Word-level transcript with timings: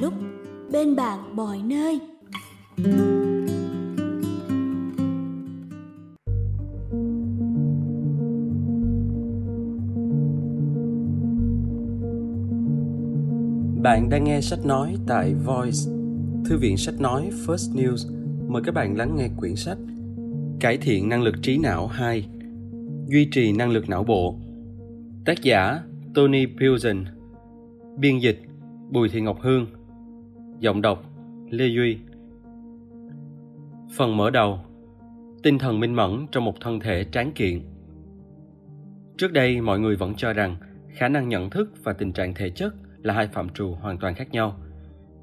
lúc 0.00 0.14
bên 0.72 0.96
bạn 0.96 1.36
mọi 1.36 1.58
nơi. 1.64 2.00
Bạn 13.82 14.08
đang 14.10 14.24
nghe 14.24 14.40
sách 14.40 14.66
nói 14.66 14.96
tại 15.06 15.34
Voice, 15.34 15.78
thư 16.44 16.58
viện 16.58 16.76
sách 16.76 17.00
nói 17.00 17.30
First 17.46 17.74
News. 17.74 18.14
Mời 18.48 18.62
các 18.64 18.74
bạn 18.74 18.96
lắng 18.96 19.16
nghe 19.16 19.28
quyển 19.36 19.56
sách 19.56 19.78
Cải 20.60 20.78
thiện 20.78 21.08
năng 21.08 21.22
lực 21.22 21.34
trí 21.42 21.58
não 21.58 21.86
2 21.86 22.28
Duy 23.08 23.28
trì 23.32 23.52
năng 23.52 23.70
lực 23.70 23.88
não 23.88 24.04
bộ. 24.04 24.34
Tác 25.24 25.42
giả 25.42 25.82
Tony 26.14 26.46
Pilson 26.46 27.04
Biên 27.98 28.18
dịch 28.18 28.42
Bùi 28.90 29.08
Thị 29.08 29.20
Ngọc 29.20 29.38
Hương. 29.40 29.66
Giọng 30.60 30.82
đọc 30.82 31.04
Lê 31.50 31.66
Duy 31.66 31.98
Phần 33.96 34.16
mở 34.16 34.30
đầu 34.30 34.60
Tinh 35.42 35.58
thần 35.58 35.80
minh 35.80 35.94
mẫn 35.94 36.26
trong 36.32 36.44
một 36.44 36.60
thân 36.60 36.80
thể 36.80 37.04
tráng 37.12 37.32
kiện 37.32 37.60
Trước 39.18 39.32
đây 39.32 39.60
mọi 39.60 39.80
người 39.80 39.96
vẫn 39.96 40.14
cho 40.14 40.32
rằng 40.32 40.56
khả 40.88 41.08
năng 41.08 41.28
nhận 41.28 41.50
thức 41.50 41.72
và 41.84 41.92
tình 41.92 42.12
trạng 42.12 42.34
thể 42.34 42.50
chất 42.50 42.74
là 43.02 43.14
hai 43.14 43.26
phạm 43.26 43.48
trù 43.48 43.74
hoàn 43.74 43.98
toàn 43.98 44.14
khác 44.14 44.30
nhau. 44.32 44.56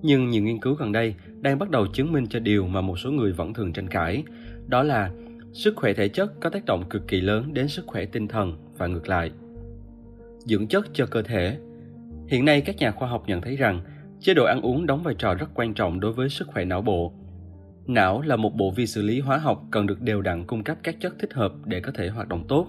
Nhưng 0.01 0.29
nhiều 0.29 0.43
nghiên 0.43 0.59
cứu 0.59 0.73
gần 0.73 0.91
đây 0.91 1.15
đang 1.41 1.59
bắt 1.59 1.69
đầu 1.69 1.87
chứng 1.87 2.11
minh 2.11 2.27
cho 2.27 2.39
điều 2.39 2.67
mà 2.67 2.81
một 2.81 2.99
số 2.99 3.11
người 3.11 3.31
vẫn 3.31 3.53
thường 3.53 3.73
tranh 3.73 3.87
cãi, 3.87 4.23
đó 4.67 4.83
là 4.83 5.11
sức 5.53 5.75
khỏe 5.75 5.93
thể 5.93 6.09
chất 6.09 6.39
có 6.39 6.49
tác 6.49 6.65
động 6.65 6.83
cực 6.89 7.07
kỳ 7.07 7.21
lớn 7.21 7.53
đến 7.53 7.67
sức 7.67 7.87
khỏe 7.87 8.05
tinh 8.05 8.27
thần 8.27 8.57
và 8.77 8.87
ngược 8.87 9.07
lại. 9.07 9.31
Dưỡng 10.37 10.67
chất 10.67 10.85
cho 10.93 11.05
cơ 11.05 11.21
thể 11.21 11.57
Hiện 12.27 12.45
nay 12.45 12.61
các 12.61 12.77
nhà 12.77 12.91
khoa 12.91 13.09
học 13.09 13.23
nhận 13.27 13.41
thấy 13.41 13.55
rằng 13.55 13.81
chế 14.19 14.33
độ 14.33 14.45
ăn 14.45 14.61
uống 14.61 14.85
đóng 14.85 15.03
vai 15.03 15.15
trò 15.17 15.33
rất 15.33 15.47
quan 15.53 15.73
trọng 15.73 15.99
đối 15.99 16.13
với 16.13 16.29
sức 16.29 16.47
khỏe 16.47 16.65
não 16.65 16.81
bộ. 16.81 17.13
Não 17.87 18.21
là 18.21 18.35
một 18.35 18.55
bộ 18.55 18.71
vi 18.71 18.87
xử 18.87 19.01
lý 19.01 19.19
hóa 19.19 19.37
học 19.37 19.63
cần 19.71 19.87
được 19.87 20.01
đều 20.01 20.21
đặn 20.21 20.45
cung 20.45 20.63
cấp 20.63 20.77
các 20.83 20.95
chất 20.99 21.13
thích 21.19 21.33
hợp 21.33 21.51
để 21.65 21.79
có 21.79 21.91
thể 21.95 22.09
hoạt 22.09 22.27
động 22.27 22.45
tốt. 22.47 22.67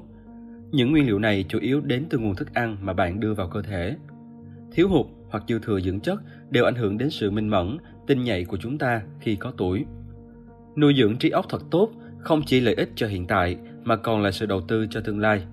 Những 0.71 0.91
nguyên 0.91 1.07
liệu 1.07 1.19
này 1.19 1.45
chủ 1.49 1.59
yếu 1.59 1.81
đến 1.81 2.07
từ 2.11 2.19
nguồn 2.19 2.35
thức 2.35 2.55
ăn 2.55 2.77
mà 2.81 2.93
bạn 2.93 3.21
đưa 3.21 3.35
vào 3.35 3.49
cơ 3.49 3.63
thể. 3.63 3.97
Thiếu 4.73 4.89
hụt 4.89 5.07
hoặc 5.31 5.45
dư 5.49 5.59
thừa 5.59 5.81
dưỡng 5.81 6.01
chất 6.01 6.21
đều 6.51 6.65
ảnh 6.65 6.75
hưởng 6.75 6.99
đến 6.99 7.11
sự 7.11 7.31
minh 7.31 7.49
mẫn, 7.49 7.79
tinh 8.07 8.25
nhạy 8.25 8.45
của 8.45 8.57
chúng 8.57 8.79
ta 8.79 9.03
khi 9.21 9.37
có 9.37 9.53
tuổi. 9.57 9.85
Nuôi 10.77 10.95
dưỡng 10.99 11.19
trí 11.19 11.31
óc 11.31 11.47
thật 11.49 11.63
tốt 11.71 11.91
không 12.19 12.43
chỉ 12.47 12.61
lợi 12.61 12.75
ích 12.75 12.91
cho 12.95 13.07
hiện 13.07 13.27
tại 13.27 13.57
mà 13.85 13.97
còn 13.97 14.23
là 14.23 14.31
sự 14.31 14.47
đầu 14.47 14.61
tư 14.61 14.87
cho 14.91 15.01
tương 15.01 15.21
lai. 15.21 15.45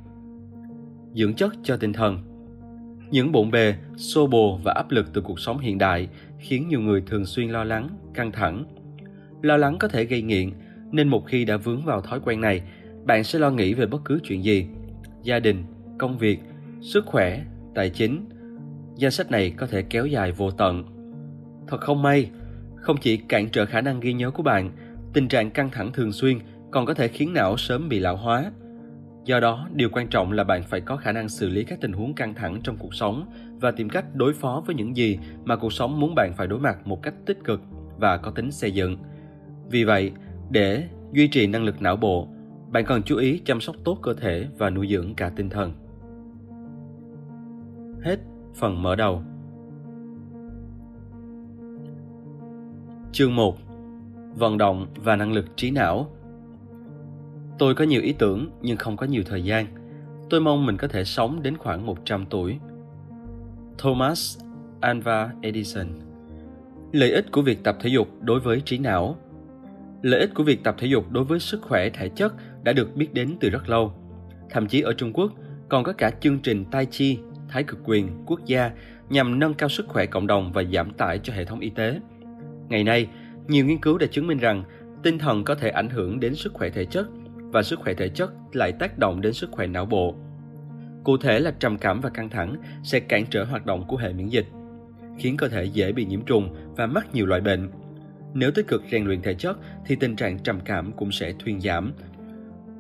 Dưỡng 1.14 1.34
chất 1.34 1.54
cho 1.64 1.78
tinh 1.78 1.94
thần 1.94 2.35
những 3.12 3.32
bộn 3.32 3.52
bề, 3.52 3.76
xô 3.98 4.28
bồ 4.28 4.60
và 4.64 4.74
áp 4.74 4.92
lực 4.92 5.14
từ 5.14 5.22
cuộc 5.22 5.40
sống 5.40 5.60
hiện 5.60 5.78
đại 5.78 6.08
khiến 6.40 6.68
nhiều 6.68 6.82
người 6.82 7.04
thường 7.08 7.26
xuyên 7.26 7.50
lo 7.50 7.64
lắng, 7.64 7.90
căng 8.14 8.32
thẳng. 8.32 8.66
Lo 9.42 9.58
lắng 9.58 9.78
có 9.80 9.88
thể 9.88 10.06
gây 10.06 10.22
nghiện, 10.22 10.52
nên 10.92 11.08
một 11.08 11.28
khi 11.28 11.46
đã 11.46 11.58
vướng 11.58 11.86
vào 11.86 12.02
thói 12.02 12.20
quen 12.20 12.42
này, 12.42 12.62
bạn 13.06 13.24
sẽ 13.24 13.40
lo 13.40 13.52
nghĩ 13.52 13.74
về 13.74 13.86
bất 13.86 14.02
cứ 14.06 14.20
chuyện 14.24 14.44
gì. 14.44 14.68
Gia 15.24 15.40
đình, 15.40 15.64
công 15.98 16.18
việc, 16.18 16.40
sức 16.82 17.06
khỏe, 17.06 17.42
tài 17.76 17.90
chính, 17.90 18.26
danh 18.96 19.12
sách 19.12 19.32
này 19.32 19.54
có 19.58 19.68
thể 19.68 19.82
kéo 19.82 20.06
dài 20.06 20.32
vô 20.32 20.52
tận. 20.52 20.84
Thật 21.68 21.82
không 21.82 22.02
may, 22.02 22.30
không 22.76 22.98
chỉ 23.02 23.18
cản 23.18 23.50
trở 23.50 23.66
khả 23.66 23.82
năng 23.82 24.00
ghi 24.00 24.14
nhớ 24.14 24.32
của 24.32 24.44
bạn, 24.44 24.72
tình 25.14 25.28
trạng 25.28 25.52
căng 25.52 25.70
thẳng 25.72 25.92
thường 25.94 26.12
xuyên 26.12 26.40
còn 26.72 26.86
có 26.86 26.94
thể 26.94 27.08
khiến 27.08 27.34
não 27.34 27.58
sớm 27.58 27.90
bị 27.90 28.00
lão 28.00 28.18
hóa. 28.18 28.52
Do 29.26 29.40
đó, 29.40 29.68
điều 29.74 29.90
quan 29.90 30.08
trọng 30.08 30.32
là 30.32 30.44
bạn 30.44 30.64
phải 30.64 30.82
có 30.82 30.98
khả 30.98 31.12
năng 31.12 31.30
xử 31.30 31.50
lý 31.50 31.64
các 31.64 31.82
tình 31.82 31.94
huống 31.94 32.14
căng 32.14 32.34
thẳng 32.34 32.60
trong 32.64 32.78
cuộc 32.78 32.94
sống 32.94 33.26
và 33.60 33.72
tìm 33.72 33.90
cách 33.90 34.06
đối 34.14 34.34
phó 34.34 34.64
với 34.66 34.76
những 34.76 34.98
gì 34.98 35.20
mà 35.46 35.56
cuộc 35.56 35.74
sống 35.74 36.00
muốn 36.00 36.16
bạn 36.16 36.34
phải 36.38 36.48
đối 36.48 36.60
mặt 36.60 36.88
một 36.88 37.04
cách 37.04 37.14
tích 37.26 37.44
cực 37.44 37.62
và 37.98 38.18
có 38.18 38.32
tính 38.32 38.52
xây 38.52 38.72
dựng. 38.72 38.98
Vì 39.70 39.84
vậy, 39.84 40.12
để 40.50 40.84
duy 41.12 41.28
trì 41.28 41.48
năng 41.48 41.64
lực 41.64 41.82
não 41.82 41.96
bộ, 41.96 42.28
bạn 42.72 42.86
cần 42.86 43.04
chú 43.04 43.18
ý 43.18 43.42
chăm 43.46 43.62
sóc 43.62 43.76
tốt 43.84 44.00
cơ 44.02 44.14
thể 44.14 44.48
và 44.58 44.70
nuôi 44.70 44.88
dưỡng 44.88 45.16
cả 45.16 45.32
tinh 45.36 45.50
thần. 45.50 45.74
Hết 48.04 48.20
phần 48.56 48.84
mở 48.84 48.96
đầu. 48.96 49.24
Chương 53.12 53.36
1 53.36 53.58
Vận 54.36 54.58
động 54.58 54.88
và 54.96 55.16
năng 55.16 55.34
lực 55.34 55.46
trí 55.56 55.72
não 55.72 56.12
Tôi 57.60 57.76
có 57.76 57.84
nhiều 57.84 58.02
ý 58.02 58.14
tưởng 58.14 58.50
nhưng 58.62 58.78
không 58.78 58.98
có 58.98 59.06
nhiều 59.06 59.24
thời 59.26 59.44
gian. 59.44 59.68
Tôi 60.30 60.42
mong 60.42 60.66
mình 60.66 60.78
có 60.78 60.88
thể 60.88 61.04
sống 61.04 61.44
đến 61.44 61.58
khoảng 61.58 61.86
100 61.86 62.26
tuổi. 62.30 62.60
Thomas 63.78 64.40
Alva 64.82 65.32
Edison 65.42 65.88
Lợi 66.92 67.12
ích 67.12 67.32
của 67.32 67.42
việc 67.42 67.64
tập 67.64 67.78
thể 67.80 67.90
dục 67.90 68.08
đối 68.22 68.40
với 68.40 68.62
trí 68.62 68.78
não 68.78 69.18
Lợi 70.02 70.20
ích 70.20 70.34
của 70.34 70.44
việc 70.44 70.64
tập 70.64 70.76
thể 70.78 70.88
dục 70.88 71.12
đối 71.12 71.24
với 71.24 71.40
sức 71.40 71.62
khỏe 71.62 71.90
thể 71.90 72.10
chất 72.10 72.34
đã 72.64 72.74
được 72.74 72.96
biết 72.96 73.14
đến 73.14 73.36
từ 73.40 73.50
rất 73.50 73.70
lâu. 73.70 73.94
Thậm 74.50 74.68
chí 74.68 74.82
ở 74.82 74.94
Trung 74.94 75.14
Quốc 75.14 75.32
còn 75.70 75.84
có 75.84 75.94
cả 75.94 76.12
chương 76.22 76.40
trình 76.40 76.66
Tai 76.72 76.86
Chi 76.86 77.20
thái 77.50 77.64
cực 77.64 77.80
quyền 77.86 78.24
quốc 78.26 78.46
gia 78.46 78.72
nhằm 79.10 79.40
nâng 79.40 79.54
cao 79.54 79.70
sức 79.70 79.88
khỏe 79.88 80.06
cộng 80.06 80.28
đồng 80.28 80.52
và 80.52 80.64
giảm 80.64 80.94
tải 80.94 81.20
cho 81.20 81.34
hệ 81.34 81.46
thống 81.46 81.60
y 81.60 81.70
tế. 81.70 82.00
Ngày 82.70 82.84
nay, 82.84 83.08
nhiều 83.48 83.66
nghiên 83.66 83.78
cứu 83.78 83.98
đã 83.98 84.08
chứng 84.12 84.28
minh 84.28 84.38
rằng 84.38 84.64
tinh 85.04 85.20
thần 85.20 85.44
có 85.44 85.56
thể 85.56 85.70
ảnh 85.70 85.90
hưởng 85.90 86.20
đến 86.20 86.36
sức 86.36 86.54
khỏe 86.54 86.70
thể 86.70 86.86
chất 86.86 87.08
và 87.56 87.64
sức 87.64 87.80
khỏe 87.80 87.94
thể 87.94 88.10
chất 88.10 88.32
lại 88.54 88.72
tác 88.72 88.98
động 88.98 89.22
đến 89.22 89.34
sức 89.34 89.52
khỏe 89.52 89.68
não 89.68 89.86
bộ. 89.86 90.16
Cụ 91.04 91.18
thể 91.18 91.40
là 91.40 91.52
trầm 91.60 91.78
cảm 91.78 92.02
và 92.02 92.10
căng 92.10 92.30
thẳng 92.30 92.56
sẽ 92.84 93.00
cản 93.00 93.26
trở 93.30 93.44
hoạt 93.44 93.66
động 93.66 93.88
của 93.88 93.98
hệ 93.98 94.14
miễn 94.14 94.28
dịch, 94.28 94.46
khiến 95.18 95.38
cơ 95.38 95.48
thể 95.48 95.66
dễ 95.66 95.92
bị 95.92 96.06
nhiễm 96.06 96.22
trùng 96.22 96.56
và 96.78 96.88
mắc 96.88 97.08
nhiều 97.14 97.26
loại 97.26 97.42
bệnh. 97.42 97.70
Nếu 98.34 98.52
tích 98.52 98.68
cực 98.68 98.84
rèn 98.92 99.06
luyện 99.06 99.22
thể 99.22 99.34
chất 99.34 99.58
thì 99.86 99.96
tình 99.96 100.16
trạng 100.16 100.40
trầm 100.40 100.60
cảm 100.66 100.92
cũng 100.92 101.12
sẽ 101.12 101.34
thuyên 101.40 101.62
giảm. 101.62 101.94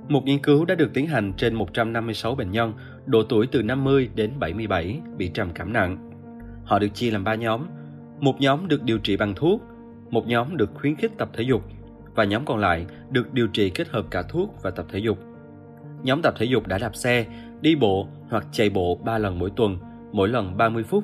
Một 0.09 0.25
nghiên 0.25 0.39
cứu 0.39 0.65
đã 0.65 0.75
được 0.75 0.93
tiến 0.93 1.07
hành 1.07 1.33
trên 1.37 1.53
156 1.53 2.35
bệnh 2.35 2.51
nhân 2.51 2.73
độ 3.05 3.23
tuổi 3.23 3.47
từ 3.47 3.63
50 3.63 4.09
đến 4.15 4.31
77 4.39 5.01
bị 5.17 5.31
trầm 5.33 5.49
cảm 5.55 5.73
nặng. 5.73 6.11
Họ 6.65 6.79
được 6.79 6.93
chia 6.93 7.11
làm 7.11 7.23
3 7.23 7.35
nhóm. 7.35 7.65
Một 8.19 8.41
nhóm 8.41 8.67
được 8.67 8.83
điều 8.83 8.97
trị 8.97 9.17
bằng 9.17 9.33
thuốc, 9.35 9.61
một 10.09 10.27
nhóm 10.27 10.57
được 10.57 10.69
khuyến 10.73 10.95
khích 10.95 11.11
tập 11.17 11.29
thể 11.33 11.43
dục 11.43 11.61
và 12.15 12.23
nhóm 12.23 12.45
còn 12.45 12.59
lại 12.59 12.85
được 13.09 13.33
điều 13.33 13.47
trị 13.47 13.69
kết 13.69 13.87
hợp 13.87 14.05
cả 14.11 14.21
thuốc 14.21 14.55
và 14.61 14.71
tập 14.71 14.85
thể 14.89 14.99
dục. 14.99 15.17
Nhóm 16.03 16.21
tập 16.21 16.33
thể 16.37 16.45
dục 16.45 16.67
đã 16.67 16.77
đạp 16.77 16.95
xe, 16.95 17.25
đi 17.61 17.75
bộ 17.75 18.07
hoặc 18.29 18.45
chạy 18.51 18.69
bộ 18.69 18.95
3 18.95 19.17
lần 19.17 19.39
mỗi 19.39 19.51
tuần, 19.55 19.77
mỗi 20.11 20.29
lần 20.29 20.57
30 20.57 20.83
phút. 20.83 21.03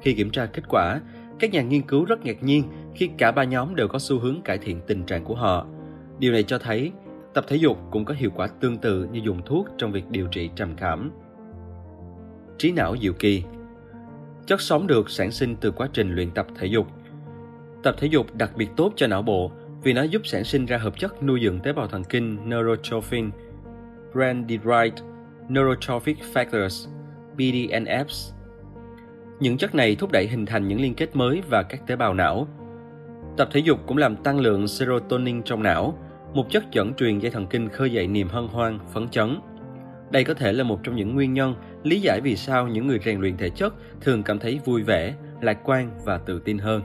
Khi 0.00 0.14
kiểm 0.14 0.30
tra 0.30 0.46
kết 0.46 0.62
quả, 0.68 1.00
các 1.38 1.50
nhà 1.50 1.62
nghiên 1.62 1.82
cứu 1.82 2.04
rất 2.04 2.24
ngạc 2.24 2.42
nhiên 2.42 2.64
khi 2.94 3.10
cả 3.18 3.32
ba 3.32 3.44
nhóm 3.44 3.74
đều 3.74 3.88
có 3.88 3.98
xu 3.98 4.18
hướng 4.18 4.42
cải 4.42 4.58
thiện 4.58 4.80
tình 4.86 5.02
trạng 5.04 5.24
của 5.24 5.34
họ. 5.34 5.66
Điều 6.18 6.32
này 6.32 6.42
cho 6.42 6.58
thấy 6.58 6.92
tập 7.34 7.44
thể 7.48 7.56
dục 7.56 7.78
cũng 7.90 8.04
có 8.04 8.14
hiệu 8.14 8.30
quả 8.34 8.46
tương 8.46 8.76
tự 8.76 9.08
như 9.12 9.20
dùng 9.24 9.42
thuốc 9.44 9.68
trong 9.78 9.92
việc 9.92 10.10
điều 10.10 10.26
trị 10.26 10.50
trầm 10.56 10.74
cảm 10.76 11.10
trí 12.58 12.72
não 12.72 12.96
diệu 12.96 13.12
kỳ. 13.12 13.42
Chất 14.46 14.60
sống 14.60 14.86
được 14.86 15.10
sản 15.10 15.30
sinh 15.30 15.56
từ 15.60 15.70
quá 15.70 15.88
trình 15.92 16.14
luyện 16.14 16.30
tập 16.30 16.46
thể 16.56 16.66
dục. 16.66 16.86
Tập 17.82 17.94
thể 17.98 18.06
dục 18.06 18.34
đặc 18.34 18.50
biệt 18.56 18.68
tốt 18.76 18.92
cho 18.96 19.06
não 19.06 19.22
bộ 19.22 19.50
vì 19.82 19.92
nó 19.92 20.02
giúp 20.02 20.22
sản 20.24 20.44
sinh 20.44 20.66
ra 20.66 20.78
hợp 20.78 20.98
chất 20.98 21.22
nuôi 21.22 21.40
dưỡng 21.42 21.60
tế 21.60 21.72
bào 21.72 21.88
thần 21.88 22.04
kinh 22.04 22.48
neurotrophin, 22.48 23.30
brain-derived 24.12 24.90
neurotrophic 25.48 26.16
factors, 26.34 26.88
BDNFs. 27.36 28.32
Những 29.40 29.56
chất 29.56 29.74
này 29.74 29.96
thúc 29.96 30.12
đẩy 30.12 30.26
hình 30.26 30.46
thành 30.46 30.68
những 30.68 30.80
liên 30.80 30.94
kết 30.94 31.16
mới 31.16 31.42
và 31.50 31.62
các 31.62 31.86
tế 31.86 31.96
bào 31.96 32.14
não. 32.14 32.48
Tập 33.36 33.48
thể 33.52 33.60
dục 33.60 33.80
cũng 33.86 33.96
làm 33.96 34.16
tăng 34.16 34.40
lượng 34.40 34.68
serotonin 34.68 35.42
trong 35.42 35.62
não, 35.62 35.98
một 36.34 36.50
chất 36.50 36.64
dẫn 36.72 36.94
truyền 36.94 37.18
dây 37.18 37.30
thần 37.30 37.46
kinh 37.46 37.68
khơi 37.68 37.92
dậy 37.92 38.06
niềm 38.06 38.28
hân 38.28 38.48
hoan, 38.48 38.78
phấn 38.92 39.08
chấn. 39.08 39.40
Đây 40.10 40.24
có 40.24 40.34
thể 40.34 40.52
là 40.52 40.64
một 40.64 40.80
trong 40.82 40.96
những 40.96 41.14
nguyên 41.14 41.34
nhân 41.34 41.54
lý 41.82 42.00
giải 42.00 42.20
vì 42.20 42.36
sao 42.36 42.68
những 42.68 42.86
người 42.86 42.98
rèn 43.04 43.20
luyện 43.20 43.36
thể 43.36 43.50
chất 43.50 43.74
thường 44.00 44.22
cảm 44.22 44.38
thấy 44.38 44.60
vui 44.64 44.82
vẻ, 44.82 45.14
lạc 45.40 45.58
quan 45.64 45.90
và 46.04 46.18
tự 46.18 46.40
tin 46.44 46.58
hơn. 46.58 46.82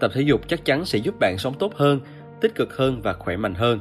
Tập 0.00 0.10
thể 0.14 0.20
dục 0.20 0.48
chắc 0.48 0.64
chắn 0.64 0.84
sẽ 0.84 0.98
giúp 0.98 1.14
bạn 1.20 1.38
sống 1.38 1.54
tốt 1.58 1.74
hơn, 1.74 2.00
tích 2.40 2.54
cực 2.54 2.76
hơn 2.76 3.02
và 3.02 3.12
khỏe 3.12 3.36
mạnh 3.36 3.54
hơn. 3.54 3.78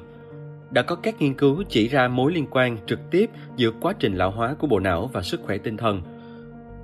Đã 0.71 0.81
có 0.81 0.95
các 0.95 1.21
nghiên 1.21 1.33
cứu 1.33 1.63
chỉ 1.69 1.87
ra 1.87 2.07
mối 2.07 2.31
liên 2.33 2.47
quan 2.51 2.77
trực 2.87 2.99
tiếp 3.11 3.29
giữa 3.55 3.71
quá 3.81 3.93
trình 3.99 4.15
lão 4.15 4.31
hóa 4.31 4.55
của 4.59 4.67
bộ 4.67 4.79
não 4.79 5.09
và 5.13 5.21
sức 5.21 5.41
khỏe 5.43 5.57
tinh 5.57 5.77
thần. 5.77 6.01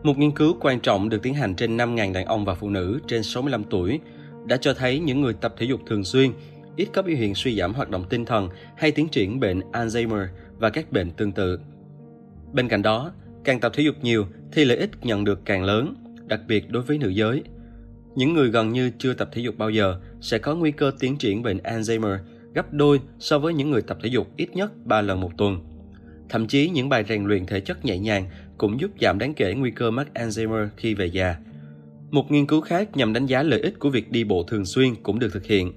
Một 0.04 0.18
nghiên 0.18 0.32
cứu 0.32 0.58
quan 0.60 0.80
trọng 0.80 1.10
được 1.10 1.22
tiến 1.24 1.34
hành 1.34 1.56
trên 1.56 1.78
5.000 1.78 2.14
đàn 2.14 2.26
ông 2.26 2.46
và 2.46 2.56
phụ 2.56 2.70
nữ 2.70 3.00
trên 3.08 3.24
65 3.24 3.64
tuổi 3.64 4.00
đã 4.46 4.58
cho 4.58 4.74
thấy 4.74 5.00
những 5.00 5.22
người 5.22 5.34
tập 5.34 5.54
thể 5.58 5.66
dục 5.66 5.80
thường 5.88 6.04
xuyên 6.04 6.32
ít 6.76 6.88
có 6.94 7.02
biểu 7.02 7.18
hiện 7.18 7.36
suy 7.36 7.58
giảm 7.58 7.74
hoạt 7.74 7.90
động 7.90 8.06
tinh 8.10 8.26
thần 8.26 8.50
hay 8.78 8.92
tiến 8.92 9.08
triển 9.08 9.40
bệnh 9.40 9.60
Alzheimer 9.72 10.28
và 10.58 10.70
các 10.70 10.92
bệnh 10.92 11.12
tương 11.12 11.32
tự. 11.32 11.60
Bên 12.54 12.68
cạnh 12.68 12.82
đó, 12.82 13.12
càng 13.44 13.60
tập 13.60 13.72
thể 13.76 13.84
dục 13.84 13.96
nhiều 14.02 14.26
thì 14.52 14.66
lợi 14.66 14.78
ích 14.78 14.90
nhận 15.02 15.24
được 15.24 15.40
càng 15.46 15.64
lớn, 15.64 15.96
đặc 16.28 16.40
biệt 16.48 16.72
đối 16.72 16.84
với 16.84 16.98
nữ 16.98 17.10
giới. 17.10 17.44
Những 18.16 18.34
người 18.34 18.50
gần 18.50 18.74
như 18.74 18.92
chưa 18.98 19.14
tập 19.14 19.30
thể 19.34 19.42
dục 19.42 19.58
bao 19.58 19.70
giờ 19.70 20.00
sẽ 20.22 20.38
có 20.38 20.56
nguy 20.56 20.72
cơ 20.72 20.92
tiến 21.00 21.18
triển 21.18 21.44
bệnh 21.44 21.58
Alzheimer 21.58 22.18
gấp 22.54 22.74
đôi 22.74 23.00
so 23.20 23.40
với 23.40 23.54
những 23.54 23.72
người 23.72 23.82
tập 23.82 23.98
thể 24.04 24.10
dục 24.10 24.28
ít 24.38 24.56
nhất 24.56 24.72
3 24.86 25.02
lần 25.02 25.22
một 25.22 25.32
tuần. 25.38 25.60
Thậm 26.30 26.48
chí 26.48 26.70
những 26.70 26.90
bài 26.90 27.04
rèn 27.10 27.24
luyện 27.24 27.46
thể 27.46 27.60
chất 27.60 27.86
nhẹ 27.86 27.98
nhàng 27.98 28.26
cũng 28.58 28.80
giúp 28.80 28.92
giảm 29.02 29.20
đáng 29.20 29.34
kể 29.34 29.54
nguy 29.54 29.72
cơ 29.72 29.92
mắc 29.92 30.08
Alzheimer 30.14 30.68
khi 30.78 30.94
về 30.94 31.06
già. 31.06 31.36
Một 32.12 32.32
nghiên 32.32 32.48
cứu 32.48 32.62
khác 32.62 32.98
nhằm 32.98 33.14
đánh 33.14 33.26
giá 33.26 33.44
lợi 33.44 33.60
ích 33.60 33.80
của 33.80 33.90
việc 33.90 34.12
đi 34.12 34.24
bộ 34.24 34.44
thường 34.44 34.66
xuyên 34.66 34.96
cũng 35.04 35.20
được 35.20 35.34
thực 35.34 35.46
hiện. 35.46 35.74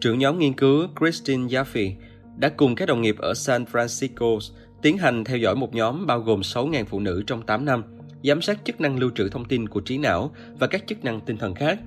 Trưởng 0.00 0.18
nhóm 0.18 0.38
nghiên 0.38 0.52
cứu 0.52 0.86
Christine 1.00 1.44
Jaffe 1.46 1.92
đã 2.36 2.48
cùng 2.48 2.74
các 2.74 2.86
đồng 2.86 3.02
nghiệp 3.02 3.16
ở 3.18 3.34
San 3.34 3.64
Francisco 3.72 4.38
tiến 4.82 4.98
hành 4.98 5.24
theo 5.24 5.36
dõi 5.36 5.56
một 5.56 5.74
nhóm 5.74 6.06
bao 6.06 6.20
gồm 6.20 6.40
6.000 6.40 6.84
phụ 6.84 7.00
nữ 7.00 7.22
trong 7.26 7.46
8 7.46 7.64
năm, 7.64 7.82
giám 8.26 8.42
sát 8.42 8.58
chức 8.64 8.80
năng 8.80 8.98
lưu 8.98 9.10
trữ 9.14 9.28
thông 9.28 9.44
tin 9.44 9.68
của 9.68 9.80
trí 9.80 9.98
não 9.98 10.30
và 10.58 10.66
các 10.66 10.86
chức 10.86 11.04
năng 11.04 11.20
tinh 11.20 11.36
thần 11.36 11.54
khác. 11.54 11.78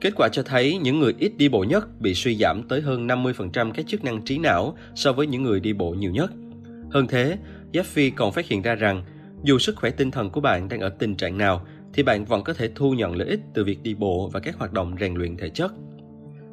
Kết 0.00 0.12
quả 0.16 0.28
cho 0.32 0.42
thấy 0.42 0.78
những 0.78 1.00
người 1.00 1.14
ít 1.18 1.32
đi 1.36 1.48
bộ 1.48 1.64
nhất 1.64 2.00
bị 2.00 2.14
suy 2.14 2.36
giảm 2.36 2.62
tới 2.68 2.80
hơn 2.80 3.06
50% 3.06 3.72
các 3.72 3.86
chức 3.86 4.04
năng 4.04 4.22
trí 4.22 4.38
não 4.38 4.76
so 4.94 5.12
với 5.12 5.26
những 5.26 5.42
người 5.42 5.60
đi 5.60 5.72
bộ 5.72 5.90
nhiều 5.90 6.10
nhất. 6.10 6.32
Hơn 6.90 7.06
thế, 7.06 7.38
Jeffy 7.72 8.10
còn 8.16 8.32
phát 8.32 8.46
hiện 8.46 8.62
ra 8.62 8.74
rằng 8.74 9.04
dù 9.44 9.58
sức 9.58 9.76
khỏe 9.76 9.90
tinh 9.90 10.10
thần 10.10 10.30
của 10.30 10.40
bạn 10.40 10.68
đang 10.68 10.80
ở 10.80 10.88
tình 10.88 11.14
trạng 11.14 11.38
nào 11.38 11.66
thì 11.94 12.02
bạn 12.02 12.24
vẫn 12.24 12.44
có 12.44 12.54
thể 12.54 12.70
thu 12.74 12.92
nhận 12.92 13.16
lợi 13.16 13.28
ích 13.28 13.40
từ 13.54 13.64
việc 13.64 13.82
đi 13.82 13.94
bộ 13.94 14.30
và 14.32 14.40
các 14.40 14.56
hoạt 14.58 14.72
động 14.72 14.96
rèn 15.00 15.14
luyện 15.14 15.36
thể 15.36 15.48
chất. 15.48 15.72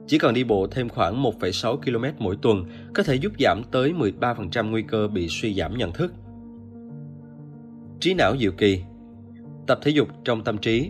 Chỉ 0.08 0.18
cần 0.18 0.34
đi 0.34 0.44
bộ 0.44 0.68
thêm 0.68 0.90
khoảng 0.90 1.24
1,6 1.24 1.78
km 1.78 2.24
mỗi 2.24 2.38
tuần 2.42 2.66
có 2.94 3.04
thể 3.04 3.16
giúp 3.16 3.32
giảm 3.40 3.62
tới 3.72 3.94
13% 4.22 4.70
nguy 4.70 4.82
cơ 4.82 5.08
bị 5.08 5.28
suy 5.30 5.54
giảm 5.54 5.78
nhận 5.78 5.94
thức. 5.94 6.14
Trí 8.00 8.14
não 8.14 8.38
diệu 8.38 8.52
kỳ 8.52 8.84
Tập 9.70 9.80
thể 9.82 9.92
dục 9.92 10.08
trong 10.26 10.44
tâm 10.44 10.58
trí 10.58 10.90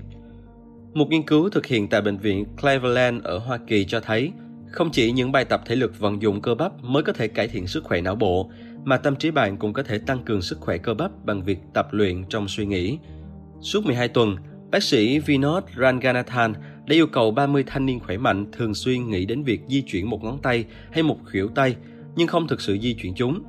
Một 0.94 1.10
nghiên 1.10 1.24
cứu 1.24 1.50
thực 1.50 1.66
hiện 1.66 1.88
tại 1.88 2.02
bệnh 2.02 2.18
viện 2.18 2.46
Cleveland 2.62 3.24
ở 3.24 3.38
Hoa 3.38 3.58
Kỳ 3.68 3.86
cho 3.86 4.00
thấy 4.00 4.32
không 4.72 4.90
chỉ 4.92 5.12
những 5.12 5.32
bài 5.32 5.46
tập 5.46 5.62
thể 5.66 5.76
lực 5.76 6.00
vận 6.00 6.22
dụng 6.22 6.42
cơ 6.42 6.56
bắp 6.56 6.84
mới 6.84 7.04
có 7.04 7.14
thể 7.14 7.28
cải 7.28 7.48
thiện 7.48 7.68
sức 7.68 7.84
khỏe 7.84 8.02
não 8.02 8.16
bộ, 8.16 8.52
mà 8.84 8.98
tâm 8.98 9.16
trí 9.16 9.32
bạn 9.32 9.58
cũng 9.58 9.74
có 9.74 9.84
thể 9.84 9.98
tăng 9.98 10.24
cường 10.24 10.42
sức 10.42 10.60
khỏe 10.60 10.78
cơ 10.78 10.94
bắp 10.94 11.26
bằng 11.26 11.44
việc 11.44 11.60
tập 11.74 11.88
luyện 11.92 12.24
trong 12.30 12.48
suy 12.48 12.66
nghĩ. 12.66 12.98
Suốt 13.62 13.86
12 13.86 14.08
tuần, 14.08 14.36
bác 14.72 14.84
sĩ 14.84 15.20
Vinod 15.20 15.64
Ranganathan 15.78 16.54
đã 16.86 16.96
yêu 16.96 17.08
cầu 17.08 17.32
30 17.32 17.64
thanh 17.68 17.86
niên 17.86 18.00
khỏe 18.00 18.18
mạnh 18.18 18.46
thường 18.52 18.74
xuyên 18.74 19.10
nghĩ 19.10 19.26
đến 19.26 19.44
việc 19.44 19.62
di 19.68 19.82
chuyển 19.82 20.10
một 20.10 20.24
ngón 20.24 20.42
tay 20.42 20.66
hay 20.92 21.04
một 21.04 21.18
khuỷu 21.32 21.48
tay, 21.48 21.76
nhưng 22.16 22.28
không 22.28 22.48
thực 22.48 22.62
sự 22.62 22.78
di 22.82 22.94
chuyển 22.94 23.14
chúng. 23.16 23.44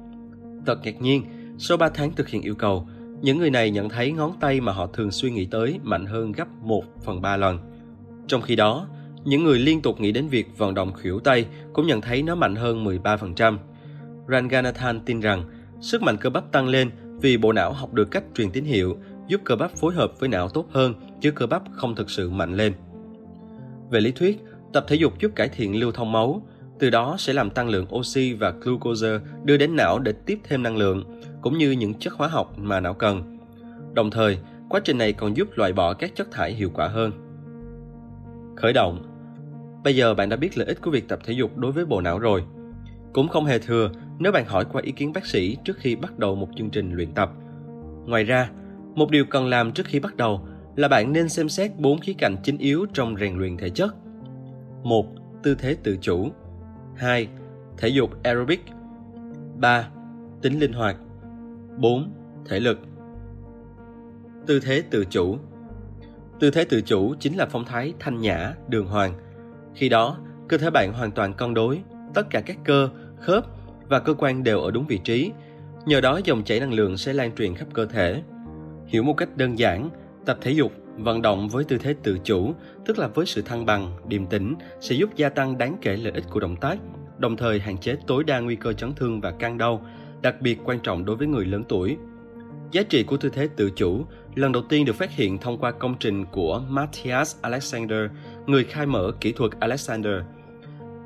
Thật 0.67 0.79
ngạc 0.85 1.03
nhiên, 1.03 1.25
sau 1.59 1.77
3 1.77 1.89
tháng 1.89 2.13
thực 2.13 2.29
hiện 2.29 2.43
yêu 2.43 2.55
cầu, 2.55 2.89
những 3.23 3.39
người 3.39 3.51
này 3.51 3.71
nhận 3.71 3.89
thấy 3.89 4.13
ngón 4.13 4.33
tay 4.41 4.61
mà 4.61 4.73
họ 4.73 4.87
thường 4.87 5.11
suy 5.11 5.31
nghĩ 5.31 5.47
tới 5.51 5.79
mạnh 5.83 6.07
hơn 6.07 6.33
gấp 6.33 6.49
1 6.63 6.85
phần 7.05 7.21
3 7.21 7.37
lần. 7.37 7.59
Trong 8.27 8.43
khi 8.43 8.57
đó, 8.57 8.87
những 9.25 9.45
người 9.45 9.59
liên 9.59 9.83
tục 9.83 10.01
nghĩ 10.01 10.13
đến 10.13 10.29
việc 10.29 10.59
vận 10.59 10.75
động 10.75 10.93
khuỷu 11.03 11.21
tay 11.21 11.47
cũng 11.73 11.87
nhận 11.87 12.01
thấy 12.01 12.23
nó 12.23 12.35
mạnh 12.35 12.55
hơn 12.55 12.85
13%. 12.85 13.59
Ranganathan 14.29 15.01
tin 15.01 15.21
rằng 15.21 15.45
sức 15.81 16.03
mạnh 16.03 16.17
cơ 16.21 16.31
bắp 16.31 16.53
tăng 16.53 16.69
lên 16.69 16.91
vì 17.21 17.37
bộ 17.37 17.53
não 17.53 17.73
học 17.73 17.95
được 17.95 18.11
cách 18.11 18.25
truyền 18.35 18.51
tín 18.51 18.65
hiệu 18.65 18.97
giúp 19.29 19.41
cơ 19.45 19.57
bắp 19.57 19.71
phối 19.71 19.95
hợp 19.95 20.21
với 20.21 20.29
não 20.29 20.49
tốt 20.49 20.67
hơn 20.71 20.95
chứ 21.21 21.31
cơ 21.31 21.47
bắp 21.47 21.63
không 21.73 21.95
thực 21.95 22.11
sự 22.11 22.31
mạnh 22.31 22.57
lên. 22.57 22.73
Về 23.91 24.01
lý 24.01 24.13
thuyết, 24.13 24.41
tập 24.73 24.85
thể 24.89 24.97
dục 24.97 25.19
giúp 25.21 25.33
cải 25.35 25.49
thiện 25.49 25.81
lưu 25.81 25.93
thông 25.93 26.13
máu, 26.13 26.43
từ 26.79 26.91
đó 26.91 27.17
sẽ 27.19 27.33
làm 27.33 27.51
tăng 27.51 27.69
lượng 27.69 27.95
oxy 27.95 28.33
và 28.33 28.51
glucose 28.51 29.19
đưa 29.45 29.57
đến 29.57 29.77
não 29.77 29.99
để 29.99 30.13
tiếp 30.27 30.39
thêm 30.45 30.63
năng 30.63 30.77
lượng, 30.77 31.20
cũng 31.43 31.59
như 31.59 31.71
những 31.71 31.95
chất 31.95 32.13
hóa 32.13 32.29
học 32.29 32.59
mà 32.59 32.81
não 32.81 32.95
cần. 32.95 33.39
Đồng 33.95 34.11
thời, 34.11 34.39
quá 34.69 34.81
trình 34.85 34.99
này 34.99 35.13
còn 35.13 35.37
giúp 35.37 35.49
loại 35.55 35.73
bỏ 35.73 35.95
các 35.95 36.15
chất 36.15 36.31
thải 36.31 36.53
hiệu 36.53 36.71
quả 36.75 36.89
hơn. 36.89 37.13
Khởi 38.57 38.73
động 38.73 39.11
Bây 39.85 39.97
giờ 39.97 40.15
bạn 40.15 40.29
đã 40.29 40.37
biết 40.37 40.59
lợi 40.59 40.67
ích 40.67 40.81
của 40.81 40.91
việc 40.91 41.09
tập 41.09 41.19
thể 41.25 41.33
dục 41.33 41.57
đối 41.57 41.73
với 41.73 41.87
bộ 41.87 42.01
não 42.01 42.19
rồi. 42.19 42.45
Cũng 43.13 43.29
không 43.29 43.45
hề 43.45 43.59
thừa 43.59 43.91
nếu 44.19 44.33
bạn 44.33 44.45
hỏi 44.45 44.65
qua 44.73 44.83
ý 44.83 44.93
kiến 44.93 45.13
bác 45.13 45.27
sĩ 45.27 45.57
trước 45.65 45.77
khi 45.77 45.97
bắt 45.97 46.19
đầu 46.19 46.35
một 46.35 46.49
chương 46.57 46.71
trình 46.71 46.93
luyện 46.93 47.13
tập. 47.13 47.33
Ngoài 48.07 48.25
ra, 48.25 48.51
một 48.95 49.11
điều 49.11 49.25
cần 49.25 49.47
làm 49.47 49.73
trước 49.73 49.87
khi 49.87 50.01
bắt 50.01 50.17
đầu 50.17 50.41
là 50.77 50.89
bạn 50.89 51.13
nên 51.13 51.29
xem 51.29 51.49
xét 51.49 51.71
bốn 51.79 52.01
khía 52.01 52.13
cạnh 52.19 52.37
chính 52.43 52.59
yếu 52.59 52.87
trong 52.93 53.17
rèn 53.17 53.39
luyện 53.39 53.57
thể 53.57 53.71
chất. 53.71 53.95
1. 54.83 55.07
Tư 55.43 55.55
thế 55.55 55.77
tự 55.83 55.99
chủ 56.01 56.29
2. 56.97 57.29
Thể 57.79 57.89
dục 57.89 58.11
aerobic 58.23 58.61
3. 59.57 59.89
Tính 60.43 60.59
linh 60.59 60.73
hoạt 60.73 60.97
4. 61.81 62.13
Thể 62.47 62.61
lực 62.61 62.79
Tư 64.47 64.61
thế 64.61 64.83
tự 64.91 65.05
chủ 65.11 65.39
Tư 66.41 66.51
thế 66.51 66.65
tự 66.65 66.81
chủ 66.81 67.15
chính 67.21 67.37
là 67.37 67.47
phong 67.47 67.65
thái 67.65 67.95
thanh 67.99 68.21
nhã, 68.21 68.55
đường 68.69 68.87
hoàng. 68.87 69.13
Khi 69.75 69.89
đó, 69.89 70.19
cơ 70.49 70.59
thể 70.59 70.71
bạn 70.71 70.93
hoàn 70.93 71.11
toàn 71.11 71.35
cân 71.35 71.55
đối, 71.55 71.81
tất 72.15 72.31
cả 72.31 72.41
các 72.41 72.57
cơ, 72.65 72.89
khớp 73.21 73.45
và 73.89 73.99
cơ 73.99 74.15
quan 74.15 74.45
đều 74.45 74.61
ở 74.61 74.71
đúng 74.71 74.87
vị 74.87 74.99
trí. 75.05 75.33
Nhờ 75.87 76.01
đó 76.01 76.21
dòng 76.25 76.45
chảy 76.45 76.61
năng 76.61 76.73
lượng 76.73 76.97
sẽ 76.97 77.13
lan 77.13 77.35
truyền 77.35 77.55
khắp 77.55 77.69
cơ 77.73 77.87
thể. 77.87 78.23
Hiểu 78.87 79.03
một 79.03 79.15
cách 79.17 79.37
đơn 79.37 79.59
giản, 79.59 79.91
tập 80.27 80.39
thể 80.41 80.51
dục, 80.51 80.73
vận 80.97 81.23
động 81.23 81.49
với 81.49 81.65
tư 81.65 81.79
thế 81.79 81.95
tự 82.03 82.19
chủ, 82.25 82.55
tức 82.87 82.99
là 82.99 83.09
với 83.09 83.27
sự 83.27 83.43
thăng 83.43 83.67
bằng, 83.67 83.97
điềm 84.07 84.27
tĩnh, 84.27 84.55
sẽ 84.81 84.95
giúp 84.95 85.11
gia 85.17 85.29
tăng 85.29 85.59
đáng 85.59 85.77
kể 85.81 85.97
lợi 85.97 86.13
ích 86.13 86.25
của 86.31 86.41
động 86.41 86.57
tác, 86.57 86.79
đồng 87.19 87.37
thời 87.37 87.61
hạn 87.61 87.79
chế 87.79 87.97
tối 88.07 88.25
đa 88.25 88.41
nguy 88.41 88.57
cơ 88.57 88.73
chấn 88.73 88.95
thương 88.95 89.21
và 89.21 89.31
căng 89.31 89.59
đau, 89.59 89.87
đặc 90.23 90.41
biệt 90.41 90.59
quan 90.65 90.81
trọng 90.81 91.05
đối 91.05 91.17
với 91.17 91.27
người 91.27 91.45
lớn 91.45 91.65
tuổi. 91.69 91.97
Giá 92.73 92.83
trị 92.83 93.03
của 93.03 93.17
tư 93.17 93.29
thế 93.29 93.49
tự 93.57 93.71
chủ 93.71 94.05
lần 94.35 94.53
đầu 94.53 94.63
tiên 94.69 94.85
được 94.85 94.95
phát 94.95 95.11
hiện 95.11 95.39
thông 95.39 95.59
qua 95.59 95.71
công 95.71 95.95
trình 96.01 96.25
của 96.33 96.63
Matthias 96.69 97.37
Alexander, 97.43 98.11
người 98.47 98.65
khai 98.65 98.87
mở 98.87 99.13
kỹ 99.21 99.33
thuật 99.33 99.53
Alexander. 99.61 100.15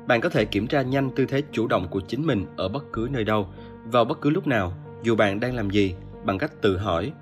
Bạn 0.07 0.21
có 0.21 0.29
thể 0.29 0.45
kiểm 0.45 0.67
tra 0.67 0.81
nhanh 0.81 1.09
tư 1.15 1.25
thế 1.25 1.41
chủ 1.51 1.67
động 1.67 1.87
của 1.87 1.99
chính 1.99 2.25
mình 2.25 2.45
ở 2.57 2.67
bất 2.67 2.83
cứ 2.93 3.07
nơi 3.11 3.23
đâu, 3.23 3.47
vào 3.85 4.05
bất 4.05 4.21
cứ 4.21 4.29
lúc 4.29 4.47
nào, 4.47 4.73
dù 5.03 5.15
bạn 5.15 5.39
đang 5.39 5.55
làm 5.55 5.69
gì, 5.69 5.95
bằng 6.25 6.37
cách 6.37 6.51
tự 6.61 6.77
hỏi. 6.77 7.13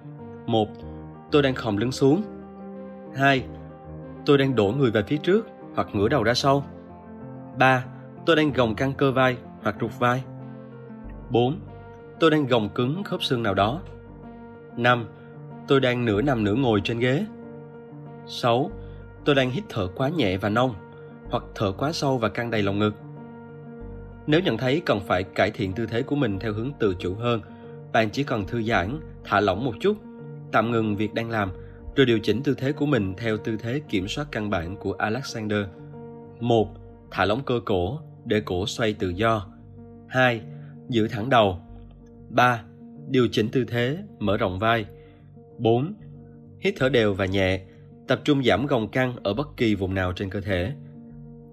1. 0.48 0.69
Tôi 1.31 1.42
đang 1.42 1.56
khom 1.56 1.78
lưng 1.78 1.92
xuống. 1.92 2.22
2. 3.16 3.44
Tôi 4.25 4.38
đang 4.38 4.56
đổ 4.56 4.74
người 4.78 4.92
về 4.92 5.04
phía 5.04 5.18
trước 5.18 5.48
hoặc 5.75 5.88
ngửa 5.94 6.07
đầu 6.07 6.24
ra 6.24 6.34
sau. 6.34 6.66
3. 7.60 7.86
Tôi 8.25 8.36
đang 8.36 8.54
gồng 8.54 8.75
căng 8.75 8.94
cơ 8.94 9.12
vai 9.12 9.38
hoặc 9.63 9.75
trục 9.80 10.00
vai. 10.00 10.24
4. 11.30 11.60
Tôi 12.19 12.31
đang 12.31 12.48
gồng 12.48 12.69
cứng 12.69 13.04
khớp 13.04 13.24
xương 13.24 13.44
nào 13.44 13.54
đó. 13.54 13.81
5. 14.77 15.06
Tôi 15.68 15.80
đang 15.80 16.06
nửa 16.06 16.21
nằm 16.21 16.44
nửa 16.44 16.54
ngồi 16.54 16.81
trên 16.83 17.00
ghế. 17.00 17.25
6. 18.25 18.71
Tôi 19.25 19.36
đang 19.36 19.51
hít 19.51 19.63
thở 19.69 19.88
quá 19.95 20.10
nhẹ 20.10 20.38
và 20.38 20.50
nông 20.50 20.75
hoặc 21.30 21.44
thở 21.56 21.71
quá 21.71 21.92
sâu 21.92 22.18
và 22.18 22.30
căng 22.30 22.51
đầy 22.51 22.62
lồng 22.62 22.80
ngực. 22.80 22.94
Nếu 24.27 24.39
nhận 24.39 24.57
thấy 24.57 24.81
cần 24.86 25.00
phải 25.00 25.24
cải 25.24 25.51
thiện 25.51 25.74
tư 25.74 25.86
thế 25.86 26.01
của 26.01 26.15
mình 26.15 26.39
theo 26.39 26.54
hướng 26.54 26.71
tự 26.80 26.95
chủ 27.00 27.15
hơn, 27.15 27.42
bạn 27.94 28.10
chỉ 28.10 28.24
cần 28.24 28.45
thư 28.48 28.63
giãn, 28.63 29.00
thả 29.24 29.39
lỏng 29.39 29.66
một 29.66 29.74
chút, 29.80 29.97
tạm 30.52 30.71
ngừng 30.71 30.95
việc 30.95 31.14
đang 31.14 31.30
làm, 31.30 31.52
rồi 31.95 32.06
điều 32.06 32.19
chỉnh 32.19 32.44
tư 32.44 32.56
thế 32.57 32.71
của 32.71 32.85
mình 32.85 33.14
theo 33.18 33.38
tư 33.38 33.57
thế 33.57 33.81
kiểm 33.90 34.07
soát 34.07 34.28
căn 34.31 34.49
bản 34.49 34.76
của 34.76 34.94
Alexander. 34.94 35.66
1. 36.40 36.68
Thả 37.11 37.26
lỏng 37.26 37.44
cơ 37.45 37.59
cổ 37.66 37.99
để 38.26 38.42
cổ 38.45 38.68
xoay 38.68 38.94
tự 38.94 39.09
do. 39.09 39.47
2. 40.07 40.42
Giữ 40.90 41.07
thẳng 41.07 41.30
đầu. 41.30 41.59
3. 42.33 42.63
Điều 43.09 43.28
chỉnh 43.31 43.49
tư 43.49 43.66
thế, 43.66 43.97
mở 44.19 44.37
rộng 44.37 44.59
vai. 44.59 44.85
4. 45.57 45.94
Hít 46.59 46.73
thở 46.78 46.90
đều 46.90 47.13
và 47.13 47.25
nhẹ, 47.25 47.61
tập 48.07 48.21
trung 48.23 48.44
giảm 48.44 48.66
gồng 48.66 48.92
căng 48.92 49.16
ở 49.23 49.33
bất 49.33 49.47
kỳ 49.57 49.75
vùng 49.75 49.94
nào 49.94 50.13
trên 50.13 50.30
cơ 50.30 50.42
thể. 50.42 50.73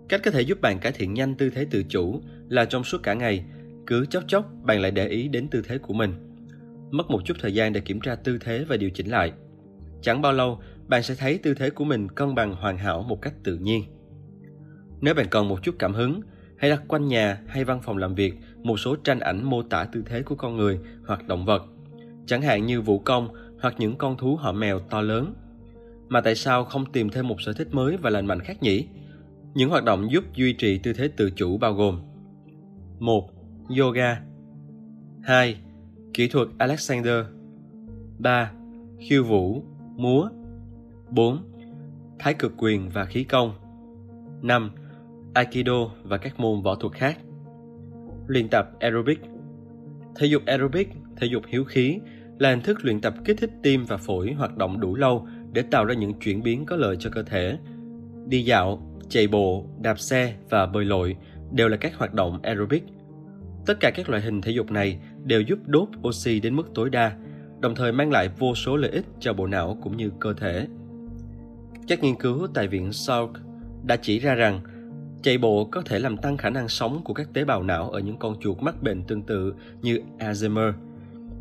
Cách 0.08 0.20
có 0.24 0.30
thể 0.30 0.40
giúp 0.40 0.60
bạn 0.60 0.78
cải 0.78 0.92
thiện 0.92 1.14
nhanh 1.14 1.34
tư 1.34 1.50
thế 1.50 1.66
tự 1.70 1.82
chủ 1.88 2.20
là 2.48 2.64
trong 2.64 2.84
suốt 2.84 3.02
cả 3.02 3.14
ngày, 3.14 3.44
cứ 3.86 4.06
chốc 4.06 4.24
chốc 4.26 4.52
bạn 4.62 4.80
lại 4.80 4.90
để 4.90 5.08
ý 5.08 5.28
đến 5.28 5.48
tư 5.48 5.62
thế 5.68 5.78
của 5.78 5.94
mình. 5.94 6.14
Mất 6.90 7.10
một 7.10 7.20
chút 7.24 7.34
thời 7.40 7.54
gian 7.54 7.72
để 7.72 7.80
kiểm 7.80 8.00
tra 8.00 8.14
tư 8.14 8.38
thế 8.40 8.64
và 8.68 8.76
điều 8.76 8.90
chỉnh 8.90 9.06
lại. 9.06 9.32
Chẳng 10.02 10.22
bao 10.22 10.32
lâu, 10.32 10.60
bạn 10.88 11.02
sẽ 11.02 11.14
thấy 11.14 11.38
tư 11.38 11.54
thế 11.54 11.70
của 11.70 11.84
mình 11.84 12.08
cân 12.08 12.34
bằng 12.34 12.54
hoàn 12.54 12.78
hảo 12.78 13.02
một 13.02 13.22
cách 13.22 13.34
tự 13.44 13.56
nhiên. 13.56 13.84
Nếu 15.00 15.14
bạn 15.14 15.26
cần 15.30 15.48
một 15.48 15.62
chút 15.62 15.74
cảm 15.78 15.94
hứng, 15.94 16.20
hãy 16.56 16.70
đặt 16.70 16.82
quanh 16.88 17.08
nhà 17.08 17.40
hay 17.46 17.64
văn 17.64 17.80
phòng 17.82 17.96
làm 17.96 18.14
việc 18.14 18.34
một 18.62 18.76
số 18.76 18.96
tranh 18.96 19.20
ảnh 19.20 19.44
mô 19.44 19.62
tả 19.62 19.84
tư 19.84 20.02
thế 20.06 20.22
của 20.22 20.34
con 20.34 20.56
người 20.56 20.78
hoặc 21.06 21.28
động 21.28 21.44
vật, 21.44 21.62
chẳng 22.26 22.42
hạn 22.42 22.66
như 22.66 22.80
vũ 22.80 22.98
công 22.98 23.28
hoặc 23.60 23.74
những 23.78 23.96
con 23.96 24.16
thú 24.16 24.36
họ 24.36 24.52
mèo 24.52 24.80
to 24.80 25.00
lớn. 25.00 25.34
Mà 26.08 26.20
tại 26.20 26.34
sao 26.34 26.64
không 26.64 26.92
tìm 26.92 27.10
thêm 27.10 27.28
một 27.28 27.40
sở 27.40 27.52
thích 27.52 27.68
mới 27.74 27.96
và 27.96 28.10
lành 28.10 28.26
mạnh 28.26 28.40
khác 28.40 28.62
nhỉ? 28.62 28.86
Những 29.54 29.70
hoạt 29.70 29.84
động 29.84 30.10
giúp 30.10 30.24
duy 30.34 30.52
trì 30.52 30.78
tư 30.78 30.92
thế 30.92 31.08
tự 31.08 31.30
chủ 31.30 31.58
bao 31.58 31.74
gồm 31.74 32.00
1. 32.98 33.30
Yoga 33.78 34.22
2. 35.22 35.56
Kỹ 36.14 36.28
thuật 36.28 36.48
Alexander 36.58 37.24
3. 38.18 38.52
Khiêu 38.98 39.24
vũ, 39.24 39.64
múa 39.96 40.28
4. 41.10 41.38
Thái 42.18 42.34
cực 42.34 42.52
quyền 42.56 42.88
và 42.88 43.04
khí 43.04 43.24
công 43.24 43.52
5. 44.42 44.70
Aikido 45.34 45.90
và 46.02 46.18
các 46.18 46.40
môn 46.40 46.62
võ 46.62 46.74
thuật 46.74 46.92
khác 46.92 47.18
Luyện 48.30 48.48
tập 48.48 48.70
aerobic 48.80 49.20
Thể 50.16 50.26
dục 50.26 50.42
aerobic, 50.46 50.88
thể 51.16 51.26
dục 51.26 51.42
hiếu 51.48 51.64
khí 51.64 51.98
là 52.38 52.50
hình 52.50 52.60
thức 52.60 52.78
luyện 52.82 53.00
tập 53.00 53.14
kích 53.24 53.36
thích 53.40 53.50
tim 53.62 53.84
và 53.84 53.96
phổi 53.96 54.32
hoạt 54.32 54.56
động 54.56 54.80
đủ 54.80 54.94
lâu 54.94 55.26
để 55.52 55.62
tạo 55.62 55.84
ra 55.84 55.94
những 55.94 56.14
chuyển 56.14 56.42
biến 56.42 56.66
có 56.66 56.76
lợi 56.76 56.96
cho 56.98 57.10
cơ 57.10 57.22
thể. 57.22 57.58
Đi 58.26 58.42
dạo, 58.42 58.98
chạy 59.08 59.26
bộ, 59.26 59.66
đạp 59.80 60.00
xe 60.00 60.34
và 60.50 60.66
bơi 60.66 60.84
lội 60.84 61.16
đều 61.52 61.68
là 61.68 61.76
các 61.76 61.96
hoạt 61.96 62.14
động 62.14 62.40
aerobic. 62.42 62.82
Tất 63.66 63.80
cả 63.80 63.90
các 63.90 64.08
loại 64.08 64.22
hình 64.22 64.40
thể 64.40 64.50
dục 64.50 64.70
này 64.70 64.98
đều 65.24 65.40
giúp 65.40 65.58
đốt 65.66 65.88
oxy 66.08 66.40
đến 66.40 66.56
mức 66.56 66.70
tối 66.74 66.90
đa, 66.90 67.16
đồng 67.60 67.74
thời 67.74 67.92
mang 67.92 68.10
lại 68.10 68.28
vô 68.38 68.54
số 68.54 68.76
lợi 68.76 68.90
ích 68.90 69.04
cho 69.20 69.32
bộ 69.32 69.46
não 69.46 69.78
cũng 69.82 69.96
như 69.96 70.10
cơ 70.20 70.32
thể. 70.32 70.66
Các 71.88 72.02
nghiên 72.02 72.14
cứu 72.14 72.46
tại 72.54 72.68
Viện 72.68 72.92
Salk 72.92 73.30
đã 73.86 73.96
chỉ 73.96 74.18
ra 74.18 74.34
rằng 74.34 74.60
chạy 75.22 75.38
bộ 75.38 75.64
có 75.64 75.82
thể 75.84 75.98
làm 75.98 76.16
tăng 76.16 76.36
khả 76.36 76.50
năng 76.50 76.68
sống 76.68 77.00
của 77.04 77.14
các 77.14 77.28
tế 77.32 77.44
bào 77.44 77.62
não 77.62 77.90
ở 77.90 78.00
những 78.00 78.16
con 78.16 78.36
chuột 78.40 78.62
mắc 78.62 78.82
bệnh 78.82 79.02
tương 79.02 79.22
tự 79.22 79.54
như 79.82 80.00
Alzheimer. 80.18 80.72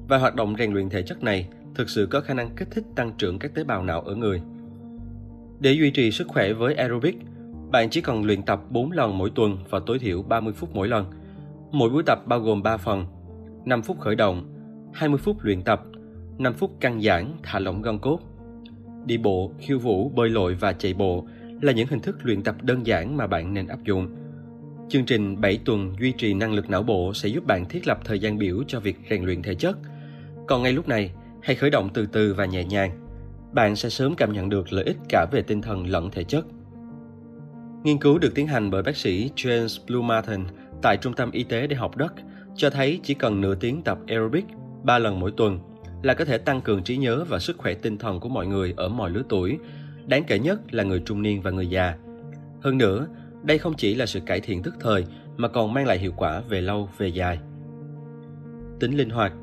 Và 0.08 0.18
hoạt 0.18 0.36
động 0.36 0.56
rèn 0.60 0.74
luyện 0.74 0.90
thể 0.90 1.02
chất 1.02 1.24
này 1.24 1.48
thực 1.76 1.90
sự 1.90 2.08
có 2.12 2.22
khả 2.22 2.34
năng 2.34 2.50
kích 2.56 2.68
thích 2.72 2.84
tăng 2.96 3.12
trưởng 3.18 3.40
các 3.40 3.54
tế 3.54 3.64
bào 3.64 3.84
não 3.84 4.02
ở 4.02 4.16
người. 4.16 4.42
Để 5.60 5.72
duy 5.72 5.92
trì 5.92 6.12
sức 6.12 6.28
khỏe 6.28 6.54
với 6.54 6.74
aerobic, 6.74 7.18
bạn 7.72 7.90
chỉ 7.90 8.02
cần 8.02 8.24
luyện 8.24 8.44
tập 8.44 8.62
4 8.70 8.92
lần 8.92 9.18
mỗi 9.18 9.30
tuần 9.36 9.58
và 9.70 9.80
tối 9.86 10.00
thiểu 10.00 10.22
30 10.22 10.54
phút 10.54 10.70
mỗi 10.74 10.88
lần. 10.88 11.06
Mỗi 11.72 11.90
buổi 11.90 12.04
tập 12.04 12.28
bao 12.28 12.40
gồm 12.40 12.64
3 12.64 12.78
phần, 12.78 13.06
5 13.66 13.82
phút 13.82 14.00
khởi 14.00 14.16
động, 14.16 14.44
20 14.94 15.20
phút 15.24 15.38
luyện 15.42 15.62
tập, 15.62 15.84
5 16.38 16.54
phút 16.54 16.72
căng 16.80 17.02
giãn, 17.02 17.34
thả 17.44 17.60
lỏng 17.60 17.82
gân 17.82 18.00
cốt. 18.00 18.20
Đi 19.06 19.18
bộ, 19.18 19.52
khiêu 19.60 19.80
vũ, 19.80 20.10
bơi 20.10 20.30
lội 20.30 20.56
và 20.56 20.74
chạy 20.74 20.94
bộ 20.94 21.26
là 21.62 21.72
những 21.72 21.88
hình 21.88 22.00
thức 22.00 22.18
luyện 22.24 22.44
tập 22.44 22.56
đơn 22.62 22.88
giản 22.88 23.18
mà 23.18 23.28
bạn 23.28 23.54
nên 23.54 23.68
áp 23.68 23.84
dụng. 23.84 24.08
Chương 24.90 25.06
trình 25.06 25.42
7 25.42 25.60
tuần 25.66 25.96
duy 26.00 26.12
trì 26.12 26.34
năng 26.34 26.54
lực 26.54 26.70
não 26.70 26.84
bộ 26.84 27.14
sẽ 27.14 27.30
giúp 27.30 27.48
bạn 27.48 27.66
thiết 27.70 27.88
lập 27.88 28.00
thời 28.06 28.20
gian 28.20 28.38
biểu 28.38 28.64
cho 28.68 28.80
việc 28.80 28.98
rèn 29.10 29.24
luyện 29.24 29.42
thể 29.42 29.56
chất. 29.56 29.78
Còn 30.48 30.64
ngay 30.64 30.74
lúc 30.74 30.88
này, 30.88 31.12
hãy 31.42 31.56
khởi 31.56 31.70
động 31.70 31.90
từ 31.94 32.06
từ 32.06 32.34
và 32.34 32.46
nhẹ 32.46 32.64
nhàng. 32.64 32.92
Bạn 33.54 33.76
sẽ 33.76 33.90
sớm 33.90 34.16
cảm 34.16 34.34
nhận 34.34 34.50
được 34.50 34.74
lợi 34.74 34.86
ích 34.86 34.98
cả 35.10 35.26
về 35.32 35.42
tinh 35.42 35.62
thần 35.62 35.88
lẫn 35.88 36.12
thể 36.12 36.24
chất. 36.24 36.46
Nghiên 37.84 37.98
cứu 37.98 38.18
được 38.18 38.36
tiến 38.36 38.48
hành 38.48 38.72
bởi 38.72 38.84
bác 38.84 38.98
sĩ 38.98 39.32
James 39.36 39.80
Blumartin 39.88 40.44
tại 40.82 40.98
Trung 40.98 41.14
tâm 41.14 41.32
Y 41.32 41.44
tế 41.44 41.68
Đại 41.68 41.78
học 41.78 41.98
Đất 41.98 42.14
cho 42.56 42.70
thấy 42.70 43.00
chỉ 43.04 43.14
cần 43.14 43.42
nửa 43.42 43.56
tiếng 43.56 43.82
tập 43.82 43.98
aerobic 44.08 44.46
3 44.84 45.00
lần 45.00 45.20
mỗi 45.20 45.32
tuần 45.38 45.60
là 46.04 46.14
có 46.14 46.26
thể 46.26 46.38
tăng 46.38 46.62
cường 46.62 46.84
trí 46.84 46.98
nhớ 46.98 47.26
và 47.30 47.40
sức 47.40 47.58
khỏe 47.58 47.74
tinh 47.74 47.98
thần 47.98 48.20
của 48.20 48.30
mọi 48.30 48.48
người 48.48 48.74
ở 48.78 48.90
mọi 48.90 49.10
lứa 49.10 49.24
tuổi, 49.30 49.58
đáng 50.10 50.24
kể 50.28 50.40
nhất 50.40 50.74
là 50.74 50.84
người 50.84 51.00
trung 51.00 51.22
niên 51.22 51.42
và 51.42 51.52
người 51.52 51.68
già. 51.68 51.96
Hơn 52.62 52.78
nữa, 52.78 53.08
đây 53.44 53.58
không 53.58 53.74
chỉ 53.78 53.96
là 53.96 54.06
sự 54.06 54.20
cải 54.20 54.42
thiện 54.42 54.64
tức 54.64 54.76
thời 54.80 55.06
mà 55.38 55.48
còn 55.48 55.74
mang 55.74 55.86
lại 55.86 56.00
hiệu 56.00 56.14
quả 56.18 56.42
về 56.50 56.62
lâu 56.62 56.90
về 56.98 57.08
dài. 57.08 57.40
Tính 58.80 58.98
linh 58.98 59.10
hoạt 59.10 59.34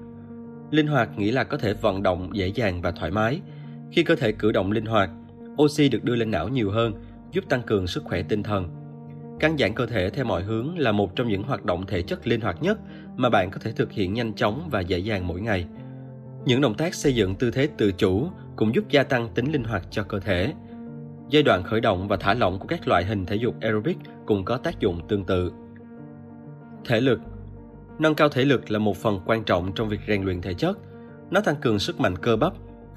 Linh 0.71 0.87
hoạt 0.87 1.19
nghĩa 1.19 1.33
là 1.33 1.45
có 1.45 1.57
thể 1.57 1.75
vận 1.75 2.03
động 2.03 2.31
dễ 2.33 2.49
dàng 2.49 2.83
và 2.83 2.91
thoải 2.91 3.11
mái. 3.11 3.41
Khi 3.93 4.03
cơ 4.03 4.17
thể 4.17 4.33
cử 4.33 4.53
động 4.53 4.73
linh 4.73 4.87
hoạt, 4.87 5.11
oxy 5.63 5.89
được 5.89 6.05
đưa 6.05 6.17
lên 6.17 6.31
não 6.31 6.49
nhiều 6.49 6.71
hơn, 6.71 6.93
giúp 7.33 7.45
tăng 7.49 7.63
cường 7.63 7.87
sức 7.87 8.05
khỏe 8.05 8.23
tinh 8.23 8.43
thần. 8.43 8.69
Căng 9.41 9.59
giãn 9.59 9.75
cơ 9.75 9.87
thể 9.87 10.11
theo 10.11 10.25
mọi 10.25 10.43
hướng 10.43 10.79
là 10.79 10.93
một 10.93 11.17
trong 11.17 11.29
những 11.29 11.43
hoạt 11.43 11.65
động 11.65 11.87
thể 11.87 12.03
chất 12.03 12.27
linh 12.27 12.41
hoạt 12.41 12.63
nhất 12.63 12.79
mà 13.17 13.31
bạn 13.31 13.51
có 13.51 13.59
thể 13.59 13.73
thực 13.73 13.93
hiện 13.93 14.15
nhanh 14.15 14.35
chóng 14.35 14.69
và 14.71 14.81
dễ 14.81 14.99
dàng 14.99 15.27
mỗi 15.27 15.41
ngày. 15.41 15.67
Những 16.47 16.61
động 16.61 16.75
tác 16.75 16.95
xây 16.95 17.15
dựng 17.15 17.35
tư 17.35 17.51
thế 17.51 17.69
tự 17.79 17.93
chủ 17.93 18.29
cũng 18.57 18.75
giúp 18.75 18.85
gia 18.91 19.03
tăng 19.03 19.29
tính 19.35 19.53
linh 19.53 19.65
hoạt 19.65 19.83
cho 19.91 20.03
cơ 20.03 20.21
thể. 20.21 20.53
Giai 21.31 21.43
đoạn 21.43 21.63
khởi 21.63 21.81
động 21.81 22.09
và 22.09 22.17
thả 22.17 22.35
lỏng 22.35 22.59
của 22.59 22.67
các 22.67 22.89
loại 22.89 23.05
hình 23.05 23.27
thể 23.27 23.37
dục 23.37 23.55
aerobic 23.61 23.97
cũng 24.27 24.45
có 24.45 24.57
tác 24.57 24.81
dụng 24.81 25.09
tương 25.09 25.25
tự. 25.25 25.53
Thể 26.85 27.01
lực 27.01 27.21
Nâng 27.99 28.15
cao 28.15 28.29
thể 28.29 28.45
lực 28.45 28.71
là 28.71 28.79
một 28.79 28.97
phần 28.97 29.21
quan 29.27 29.45
trọng 29.45 29.73
trong 29.75 29.89
việc 29.89 30.01
rèn 30.09 30.23
luyện 30.23 30.41
thể 30.41 30.55
chất. 30.55 30.79
Nó 31.31 31.41
tăng 31.41 31.57
cường 31.57 31.79
sức 31.79 32.01
mạnh 32.01 32.19
cơ 32.19 32.37
bắp, 32.37 32.53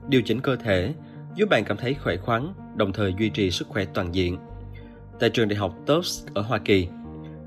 điều 0.07 0.21
chỉnh 0.21 0.39
cơ 0.39 0.55
thể, 0.55 0.93
giúp 1.35 1.49
bạn 1.49 1.63
cảm 1.63 1.77
thấy 1.77 1.93
khỏe 1.93 2.17
khoắn, 2.17 2.53
đồng 2.75 2.93
thời 2.93 3.13
duy 3.19 3.29
trì 3.29 3.51
sức 3.51 3.67
khỏe 3.67 3.85
toàn 3.93 4.15
diện. 4.15 4.37
Tại 5.19 5.29
trường 5.29 5.47
đại 5.47 5.57
học 5.57 5.75
Tufts 5.85 6.27
ở 6.33 6.41
Hoa 6.41 6.59
Kỳ, 6.59 6.87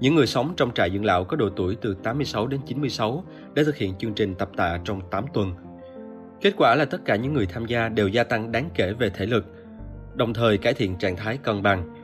những 0.00 0.14
người 0.14 0.26
sống 0.26 0.54
trong 0.56 0.75
trại 0.75 0.90
dưỡng 0.90 1.04
lão 1.04 1.25
có 1.25 1.37
độ 1.37 1.50
tuổi 1.56 1.76
từ 1.80 1.97
86 2.02 2.47
đến 2.47 2.61
96 2.66 3.25
đã 3.54 3.62
thực 3.66 3.76
hiện 3.76 3.94
chương 3.99 4.14
trình 4.14 4.35
tập 4.35 4.50
tạ 4.56 4.80
trong 4.85 5.00
8 5.11 5.25
tuần. 5.35 5.54
Kết 6.42 6.54
quả 6.56 6.75
là 6.75 6.84
tất 6.84 7.04
cả 7.04 7.16
những 7.16 7.34
người 7.34 7.46
tham 7.46 7.66
gia 7.66 7.88
đều 7.88 8.08
gia 8.08 8.25
tăng 8.25 8.52
đáng 8.52 8.70
kể 8.75 8.92
về 8.92 9.11
thể 9.11 9.26
lực, 9.26 9.44
đồng 10.14 10.34
thời 10.34 10.58
cải 10.58 10.75
thiện 10.75 10.96
trạng 10.96 11.16
thái 11.16 11.38
cân 11.42 11.62
bằng. 11.62 11.94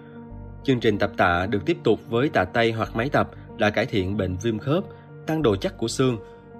Chương 0.64 0.80
trình 0.80 0.98
tập 0.98 1.10
tạ 1.16 1.46
được 1.46 1.66
tiếp 1.66 1.76
tục 1.84 2.00
với 2.08 2.28
tạ 2.28 2.44
tay 2.44 2.72
hoặc 2.72 2.96
máy 2.96 3.08
tập 3.08 3.30
đã 3.58 3.70
cải 3.70 3.86
thiện 3.86 4.16
bệnh 4.16 4.36
viêm 4.42 4.58
khớp, 4.58 4.84
tăng 5.26 5.42
độ 5.42 5.56
chắc 5.56 5.78
của 5.78 5.88
xương, 5.88 6.18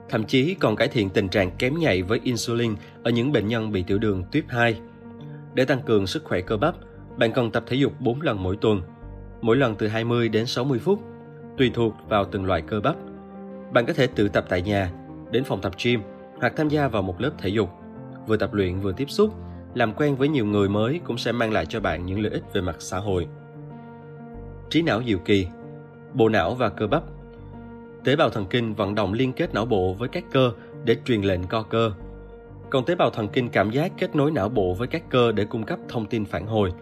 thậm 0.08 0.24
chí 0.24 0.54
còn 0.54 0.76
cải 0.76 0.88
thiện 0.88 1.10
tình 1.10 1.28
trạng 1.28 1.50
kém 1.58 1.78
nhạy 1.78 2.02
với 2.02 2.20
insulin 2.24 2.74
ở 3.02 3.10
những 3.10 3.32
bệnh 3.32 3.48
nhân 3.48 3.72
bị 3.72 3.82
tiểu 3.82 3.98
đường 3.98 4.24
tuyếp 4.32 4.44
2. 4.48 4.80
Để 5.54 5.64
tăng 5.64 5.82
cường 5.82 6.06
sức 6.06 6.24
khỏe 6.24 6.40
cơ 6.40 6.56
bắp, 6.56 6.74
bạn 7.16 7.32
cần 7.32 7.50
tập 7.50 7.64
thể 7.66 7.76
dục 7.76 7.92
4 8.00 8.22
lần 8.22 8.42
mỗi 8.42 8.56
tuần, 8.60 8.82
mỗi 9.40 9.56
lần 9.56 9.74
từ 9.74 9.88
20 9.88 10.28
đến 10.28 10.46
60 10.46 10.78
phút, 10.78 11.00
tùy 11.58 11.70
thuộc 11.74 11.94
vào 12.08 12.24
từng 12.24 12.44
loại 12.44 12.62
cơ 12.62 12.80
bắp. 12.80 12.96
Bạn 13.72 13.86
có 13.86 13.92
thể 13.92 14.06
tự 14.06 14.28
tập 14.28 14.44
tại 14.48 14.62
nhà, 14.62 14.90
đến 15.30 15.44
phòng 15.44 15.60
tập 15.60 15.72
gym 15.84 16.00
hoặc 16.40 16.52
tham 16.56 16.68
gia 16.68 16.88
vào 16.88 17.02
một 17.02 17.20
lớp 17.20 17.30
thể 17.38 17.48
dục. 17.48 17.70
Vừa 18.26 18.36
tập 18.36 18.54
luyện 18.54 18.80
vừa 18.80 18.92
tiếp 18.92 19.10
xúc, 19.10 19.34
làm 19.74 19.92
quen 19.92 20.16
với 20.16 20.28
nhiều 20.28 20.46
người 20.46 20.68
mới 20.68 21.00
cũng 21.04 21.18
sẽ 21.18 21.32
mang 21.32 21.52
lại 21.52 21.66
cho 21.66 21.80
bạn 21.80 22.06
những 22.06 22.20
lợi 22.20 22.32
ích 22.32 22.42
về 22.52 22.60
mặt 22.60 22.76
xã 22.78 22.98
hội. 22.98 23.28
Trí 24.70 24.82
não 24.82 25.02
diệu 25.06 25.18
kỳ, 25.18 25.46
bộ 26.14 26.28
não 26.28 26.54
và 26.54 26.68
cơ 26.68 26.86
bắp. 26.86 27.02
Tế 28.04 28.16
bào 28.16 28.30
thần 28.30 28.46
kinh 28.50 28.74
vận 28.74 28.94
động 28.94 29.12
liên 29.12 29.32
kết 29.32 29.54
não 29.54 29.66
bộ 29.66 29.94
với 29.94 30.08
các 30.08 30.24
cơ 30.32 30.52
để 30.84 30.96
truyền 31.04 31.22
lệnh 31.22 31.44
co 31.44 31.62
cơ. 31.62 31.92
Còn 32.70 32.84
tế 32.84 32.94
bào 32.94 33.10
thần 33.10 33.28
kinh 33.28 33.48
cảm 33.48 33.70
giác 33.70 33.92
kết 33.98 34.16
nối 34.16 34.30
não 34.30 34.48
bộ 34.48 34.74
với 34.74 34.88
các 34.88 35.02
cơ 35.10 35.32
để 35.32 35.44
cung 35.44 35.64
cấp 35.64 35.78
thông 35.88 36.06
tin 36.06 36.24
phản 36.24 36.46
hồi. 36.46 36.72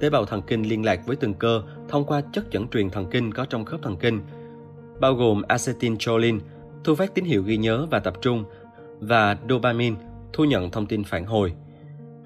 Tế 0.00 0.10
bào 0.10 0.24
thần 0.24 0.42
kinh 0.42 0.62
liên 0.62 0.84
lạc 0.84 1.00
với 1.06 1.16
từng 1.16 1.34
cơ 1.34 1.62
thông 1.88 2.04
qua 2.04 2.22
chất 2.32 2.50
dẫn 2.50 2.68
truyền 2.68 2.90
thần 2.90 3.06
kinh 3.10 3.32
có 3.32 3.44
trong 3.44 3.64
khớp 3.64 3.82
thần 3.82 3.96
kinh, 3.96 4.20
bao 5.00 5.14
gồm 5.14 5.42
acetylcholine, 5.48 6.38
thu 6.84 6.94
phát 6.94 7.14
tín 7.14 7.24
hiệu 7.24 7.42
ghi 7.42 7.56
nhớ 7.56 7.86
và 7.90 7.98
tập 7.98 8.14
trung, 8.20 8.44
và 9.02 9.36
dopamine, 9.48 9.96
thu 10.32 10.44
nhận 10.44 10.70
thông 10.70 10.86
tin 10.86 11.04
phản 11.04 11.24
hồi. 11.24 11.52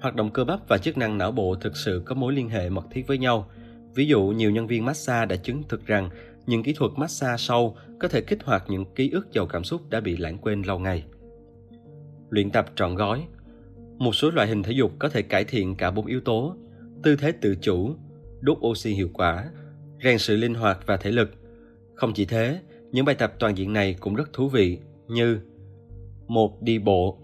Hoạt 0.01 0.15
động 0.15 0.31
cơ 0.31 0.43
bắp 0.43 0.67
và 0.67 0.77
chức 0.77 0.97
năng 0.97 1.17
não 1.17 1.31
bộ 1.31 1.55
thực 1.55 1.77
sự 1.77 2.01
có 2.05 2.15
mối 2.15 2.33
liên 2.33 2.49
hệ 2.49 2.69
mật 2.69 2.85
thiết 2.91 3.07
với 3.07 3.17
nhau. 3.17 3.49
Ví 3.95 4.07
dụ, 4.07 4.23
nhiều 4.23 4.51
nhân 4.51 4.67
viên 4.67 4.85
massage 4.85 5.25
đã 5.25 5.35
chứng 5.35 5.63
thực 5.69 5.85
rằng 5.85 6.09
những 6.45 6.63
kỹ 6.63 6.73
thuật 6.73 6.91
massage 6.95 7.37
sâu 7.37 7.77
có 7.99 8.07
thể 8.07 8.21
kích 8.21 8.43
hoạt 8.43 8.63
những 8.67 8.85
ký 8.95 9.09
ức 9.09 9.31
giàu 9.31 9.45
cảm 9.45 9.63
xúc 9.63 9.81
đã 9.89 9.99
bị 9.99 10.17
lãng 10.17 10.37
quên 10.37 10.61
lâu 10.61 10.79
ngày. 10.79 11.03
Luyện 12.29 12.49
tập 12.49 12.65
trọn 12.75 12.95
gói 12.95 13.27
Một 13.97 14.15
số 14.15 14.29
loại 14.29 14.47
hình 14.47 14.63
thể 14.63 14.71
dục 14.71 14.91
có 14.99 15.09
thể 15.09 15.21
cải 15.21 15.43
thiện 15.43 15.75
cả 15.75 15.91
bốn 15.91 16.05
yếu 16.05 16.21
tố, 16.21 16.55
tư 17.03 17.15
thế 17.15 17.31
tự 17.31 17.55
chủ, 17.61 17.95
đốt 18.39 18.57
oxy 18.67 18.93
hiệu 18.93 19.09
quả, 19.13 19.45
rèn 20.03 20.17
sự 20.17 20.35
linh 20.35 20.53
hoạt 20.53 20.79
và 20.85 20.97
thể 20.97 21.11
lực. 21.11 21.31
Không 21.95 22.13
chỉ 22.13 22.25
thế, 22.25 22.59
những 22.91 23.05
bài 23.05 23.15
tập 23.15 23.33
toàn 23.39 23.57
diện 23.57 23.73
này 23.73 23.95
cũng 23.99 24.15
rất 24.15 24.33
thú 24.33 24.49
vị 24.49 24.79
như 25.07 25.39
1. 26.27 26.61
Đi 26.61 26.79
bộ 26.79 27.17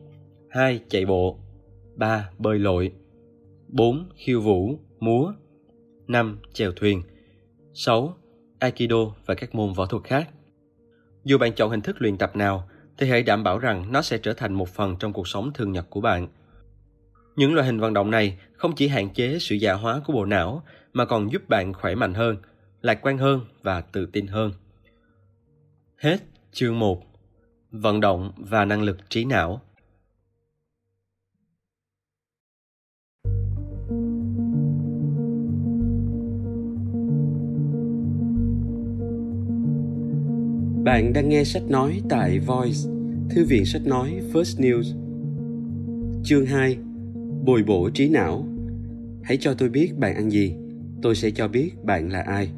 2. 0.49 0.79
Chạy 0.89 1.05
bộ 1.05 1.39
3. 1.95 2.29
Bơi 2.37 2.59
lội 2.59 2.91
4. 3.67 4.09
Khiêu 4.15 4.41
vũ, 4.41 4.79
múa 4.99 5.33
5. 6.07 6.39
Chèo 6.53 6.71
thuyền 6.71 7.01
6. 7.73 8.17
Aikido 8.59 8.97
và 9.25 9.35
các 9.35 9.55
môn 9.55 9.73
võ 9.73 9.85
thuật 9.85 10.03
khác. 10.03 10.29
Dù 11.23 11.37
bạn 11.37 11.53
chọn 11.53 11.69
hình 11.69 11.81
thức 11.81 11.95
luyện 11.99 12.17
tập 12.17 12.35
nào, 12.35 12.69
thì 12.97 13.09
hãy 13.09 13.23
đảm 13.23 13.43
bảo 13.43 13.59
rằng 13.59 13.91
nó 13.91 14.01
sẽ 14.01 14.17
trở 14.17 14.33
thành 14.33 14.53
một 14.53 14.69
phần 14.69 14.95
trong 14.99 15.13
cuộc 15.13 15.27
sống 15.27 15.51
thường 15.53 15.71
nhật 15.71 15.89
của 15.89 16.01
bạn. 16.01 16.27
Những 17.35 17.53
loại 17.53 17.67
hình 17.67 17.79
vận 17.79 17.93
động 17.93 18.11
này 18.11 18.37
không 18.53 18.75
chỉ 18.75 18.87
hạn 18.87 19.09
chế 19.09 19.37
sự 19.39 19.55
già 19.55 19.73
hóa 19.73 20.01
của 20.05 20.13
bộ 20.13 20.25
não 20.25 20.63
mà 20.93 21.05
còn 21.05 21.31
giúp 21.31 21.49
bạn 21.49 21.73
khỏe 21.73 21.95
mạnh 21.95 22.13
hơn, 22.13 22.37
lạc 22.81 22.99
quan 23.01 23.17
hơn 23.17 23.41
và 23.61 23.81
tự 23.81 24.05
tin 24.05 24.27
hơn. 24.27 24.51
Hết 25.97 26.17
chương 26.51 26.79
1 26.79 27.12
vận 27.73 27.99
động 27.99 28.31
và 28.37 28.65
năng 28.65 28.81
lực 28.81 29.09
trí 29.09 29.25
não 29.25 29.61
Bạn 40.83 41.13
đang 41.13 41.29
nghe 41.29 41.43
sách 41.43 41.63
nói 41.69 42.01
tại 42.09 42.39
Voice, 42.39 42.79
thư 43.29 43.45
viện 43.45 43.65
sách 43.65 43.81
nói 43.85 44.21
First 44.33 44.61
News. 44.61 44.95
Chương 46.23 46.45
2 46.45 46.77
Bồi 47.45 47.63
bổ 47.63 47.89
trí 47.89 48.09
não 48.09 48.45
Hãy 49.23 49.37
cho 49.37 49.53
tôi 49.53 49.69
biết 49.69 49.97
bạn 49.97 50.15
ăn 50.15 50.29
gì, 50.29 50.55
tôi 51.01 51.15
sẽ 51.15 51.31
cho 51.31 51.47
biết 51.47 51.71
bạn 51.83 52.11
là 52.11 52.21
ai. 52.21 52.49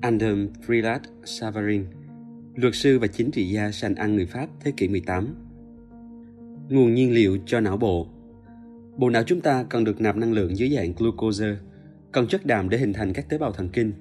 Andam 0.00 0.48
Frilat 0.66 0.98
Savarin 1.24 1.84
luật 2.54 2.74
sư 2.74 2.98
và 2.98 3.06
chính 3.06 3.30
trị 3.30 3.48
gia 3.48 3.70
sành 3.70 3.94
ăn 3.94 4.16
người 4.16 4.26
Pháp 4.26 4.46
thế 4.60 4.72
kỷ 4.76 4.88
18. 4.88 5.34
Nguồn 6.68 6.94
nhiên 6.94 7.12
liệu 7.12 7.38
cho 7.46 7.60
não 7.60 7.76
bộ 7.76 8.08
Bộ 8.96 9.10
não 9.10 9.22
chúng 9.26 9.40
ta 9.40 9.64
cần 9.70 9.84
được 9.84 10.00
nạp 10.00 10.16
năng 10.16 10.32
lượng 10.32 10.56
dưới 10.56 10.70
dạng 10.70 10.92
glucose, 10.98 11.56
cần 12.12 12.26
chất 12.26 12.46
đạm 12.46 12.68
để 12.68 12.78
hình 12.78 12.92
thành 12.92 13.12
các 13.12 13.28
tế 13.28 13.38
bào 13.38 13.52
thần 13.52 13.68
kinh, 13.68 13.92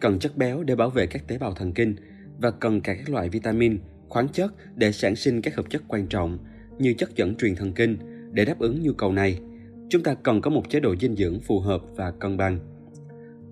cần 0.00 0.18
chất 0.18 0.36
béo 0.36 0.62
để 0.62 0.76
bảo 0.76 0.90
vệ 0.90 1.06
các 1.06 1.28
tế 1.28 1.38
bào 1.38 1.54
thần 1.54 1.72
kinh 1.72 1.94
và 2.40 2.50
cần 2.50 2.80
cả 2.80 2.94
các 2.94 3.08
loại 3.10 3.28
vitamin, 3.28 3.78
khoáng 4.08 4.28
chất 4.28 4.76
để 4.76 4.92
sản 4.92 5.16
sinh 5.16 5.42
các 5.42 5.56
hợp 5.56 5.70
chất 5.70 5.82
quan 5.88 6.06
trọng 6.06 6.38
như 6.78 6.94
chất 6.94 7.16
dẫn 7.16 7.34
truyền 7.34 7.54
thần 7.54 7.72
kinh 7.72 7.96
để 8.32 8.44
đáp 8.44 8.58
ứng 8.58 8.82
nhu 8.82 8.92
cầu 8.92 9.12
này. 9.12 9.40
Chúng 9.88 10.02
ta 10.02 10.14
cần 10.14 10.40
có 10.40 10.50
một 10.50 10.70
chế 10.70 10.80
độ 10.80 10.96
dinh 10.96 11.16
dưỡng 11.16 11.40
phù 11.40 11.60
hợp 11.60 11.82
và 11.96 12.10
cân 12.10 12.36
bằng. 12.36 12.58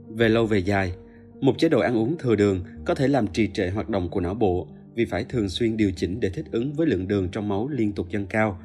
Về 0.08 0.28
lâu 0.28 0.46
về 0.46 0.58
dài, 0.58 0.92
một 1.40 1.58
chế 1.58 1.68
độ 1.68 1.80
ăn 1.80 1.96
uống 1.96 2.16
thừa 2.18 2.36
đường 2.36 2.64
có 2.84 2.94
thể 2.94 3.08
làm 3.08 3.26
trì 3.26 3.48
trệ 3.48 3.68
hoạt 3.68 3.88
động 3.88 4.08
của 4.08 4.20
não 4.20 4.34
bộ 4.34 4.68
vì 4.94 5.04
phải 5.04 5.24
thường 5.24 5.48
xuyên 5.48 5.76
điều 5.76 5.90
chỉnh 5.96 6.20
để 6.20 6.30
thích 6.30 6.44
ứng 6.50 6.72
với 6.72 6.86
lượng 6.86 7.08
đường 7.08 7.28
trong 7.28 7.48
máu 7.48 7.68
liên 7.68 7.92
tục 7.92 8.06
dâng 8.10 8.26
cao. 8.26 8.60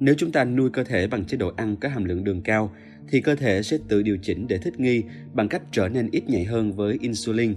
Nếu 0.00 0.14
chúng 0.18 0.32
ta 0.32 0.44
nuôi 0.44 0.70
cơ 0.70 0.84
thể 0.84 1.06
bằng 1.06 1.24
chế 1.24 1.36
độ 1.36 1.52
ăn 1.56 1.76
có 1.76 1.88
hàm 1.88 2.04
lượng 2.04 2.24
đường 2.24 2.42
cao, 2.42 2.72
thì 3.08 3.20
cơ 3.20 3.34
thể 3.34 3.62
sẽ 3.62 3.78
tự 3.88 4.02
điều 4.02 4.18
chỉnh 4.22 4.46
để 4.48 4.58
thích 4.58 4.80
nghi 4.80 5.02
bằng 5.34 5.48
cách 5.48 5.62
trở 5.72 5.88
nên 5.88 6.08
ít 6.12 6.28
nhạy 6.28 6.44
hơn 6.44 6.72
với 6.72 6.98
insulin. 7.00 7.54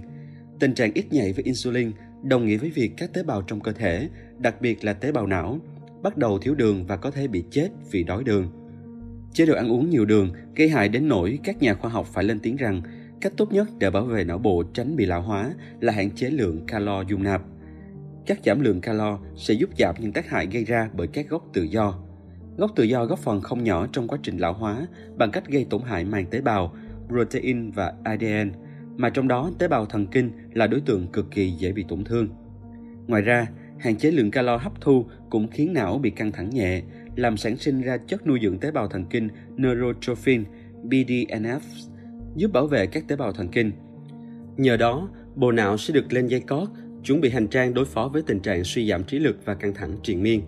Tình 0.60 0.74
trạng 0.74 0.92
ít 0.94 1.12
nhạy 1.12 1.32
với 1.32 1.44
insulin 1.44 1.92
đồng 2.22 2.46
nghĩa 2.46 2.56
với 2.56 2.70
việc 2.70 2.92
các 2.96 3.12
tế 3.12 3.22
bào 3.22 3.42
trong 3.42 3.60
cơ 3.60 3.72
thể, 3.72 4.08
đặc 4.38 4.60
biệt 4.60 4.84
là 4.84 4.92
tế 4.92 5.12
bào 5.12 5.26
não, 5.26 5.60
bắt 6.02 6.16
đầu 6.16 6.38
thiếu 6.38 6.54
đường 6.54 6.86
và 6.86 6.96
có 6.96 7.10
thể 7.10 7.28
bị 7.28 7.44
chết 7.50 7.68
vì 7.90 8.02
đói 8.02 8.24
đường. 8.24 8.52
Chế 9.32 9.46
độ 9.46 9.54
ăn 9.54 9.68
uống 9.68 9.90
nhiều 9.90 10.04
đường 10.04 10.32
gây 10.54 10.68
hại 10.68 10.88
đến 10.88 11.08
nỗi 11.08 11.38
các 11.44 11.62
nhà 11.62 11.74
khoa 11.74 11.90
học 11.90 12.06
phải 12.12 12.24
lên 12.24 12.40
tiếng 12.40 12.56
rằng 12.56 12.82
cách 13.24 13.32
tốt 13.36 13.52
nhất 13.52 13.68
để 13.78 13.90
bảo 13.90 14.04
vệ 14.04 14.24
não 14.24 14.38
bộ 14.38 14.62
tránh 14.72 14.96
bị 14.96 15.06
lão 15.06 15.22
hóa 15.22 15.54
là 15.80 15.92
hạn 15.92 16.10
chế 16.10 16.30
lượng 16.30 16.66
calo 16.66 17.00
dung 17.00 17.22
nạp. 17.22 17.42
Cắt 18.26 18.38
giảm 18.44 18.60
lượng 18.60 18.80
calo 18.80 19.18
sẽ 19.36 19.54
giúp 19.54 19.70
giảm 19.78 19.94
những 19.98 20.12
tác 20.12 20.28
hại 20.28 20.46
gây 20.46 20.64
ra 20.64 20.90
bởi 20.92 21.06
các 21.06 21.28
gốc 21.28 21.44
tự 21.52 21.62
do. 21.62 21.98
Gốc 22.56 22.70
tự 22.76 22.84
do 22.84 23.04
góp 23.04 23.18
phần 23.18 23.40
không 23.40 23.64
nhỏ 23.64 23.86
trong 23.92 24.08
quá 24.08 24.18
trình 24.22 24.38
lão 24.38 24.52
hóa 24.52 24.86
bằng 25.16 25.30
cách 25.30 25.48
gây 25.48 25.66
tổn 25.70 25.82
hại 25.82 26.04
màng 26.04 26.26
tế 26.26 26.40
bào, 26.40 26.74
protein 27.08 27.70
và 27.70 27.94
ADN, 28.04 28.52
mà 28.96 29.10
trong 29.10 29.28
đó 29.28 29.50
tế 29.58 29.68
bào 29.68 29.86
thần 29.86 30.06
kinh 30.06 30.30
là 30.52 30.66
đối 30.66 30.80
tượng 30.80 31.06
cực 31.06 31.30
kỳ 31.30 31.50
dễ 31.50 31.72
bị 31.72 31.84
tổn 31.88 32.04
thương. 32.04 32.28
Ngoài 33.06 33.22
ra, 33.22 33.46
hạn 33.78 33.96
chế 33.96 34.10
lượng 34.10 34.30
calo 34.30 34.56
hấp 34.56 34.80
thu 34.80 35.06
cũng 35.30 35.48
khiến 35.48 35.72
não 35.72 35.98
bị 35.98 36.10
căng 36.10 36.32
thẳng 36.32 36.50
nhẹ, 36.50 36.82
làm 37.16 37.36
sản 37.36 37.56
sinh 37.56 37.80
ra 37.80 37.96
chất 37.96 38.26
nuôi 38.26 38.38
dưỡng 38.42 38.58
tế 38.58 38.70
bào 38.70 38.88
thần 38.88 39.04
kinh 39.04 39.28
neurotrophin 39.56 40.44
BDNF, 40.84 41.60
giúp 42.36 42.52
bảo 42.52 42.66
vệ 42.66 42.86
các 42.86 43.04
tế 43.08 43.16
bào 43.16 43.32
thần 43.32 43.48
kinh. 43.48 43.72
Nhờ 44.56 44.76
đó, 44.76 45.08
bộ 45.34 45.52
não 45.52 45.76
sẽ 45.76 45.94
được 45.94 46.12
lên 46.12 46.26
dây 46.26 46.40
cót, 46.40 46.68
chuẩn 47.04 47.20
bị 47.20 47.30
hành 47.30 47.48
trang 47.48 47.74
đối 47.74 47.84
phó 47.84 48.08
với 48.08 48.22
tình 48.22 48.40
trạng 48.40 48.64
suy 48.64 48.88
giảm 48.88 49.04
trí 49.04 49.18
lực 49.18 49.36
và 49.44 49.54
căng 49.54 49.74
thẳng 49.74 49.96
triền 50.02 50.22
miên. 50.22 50.42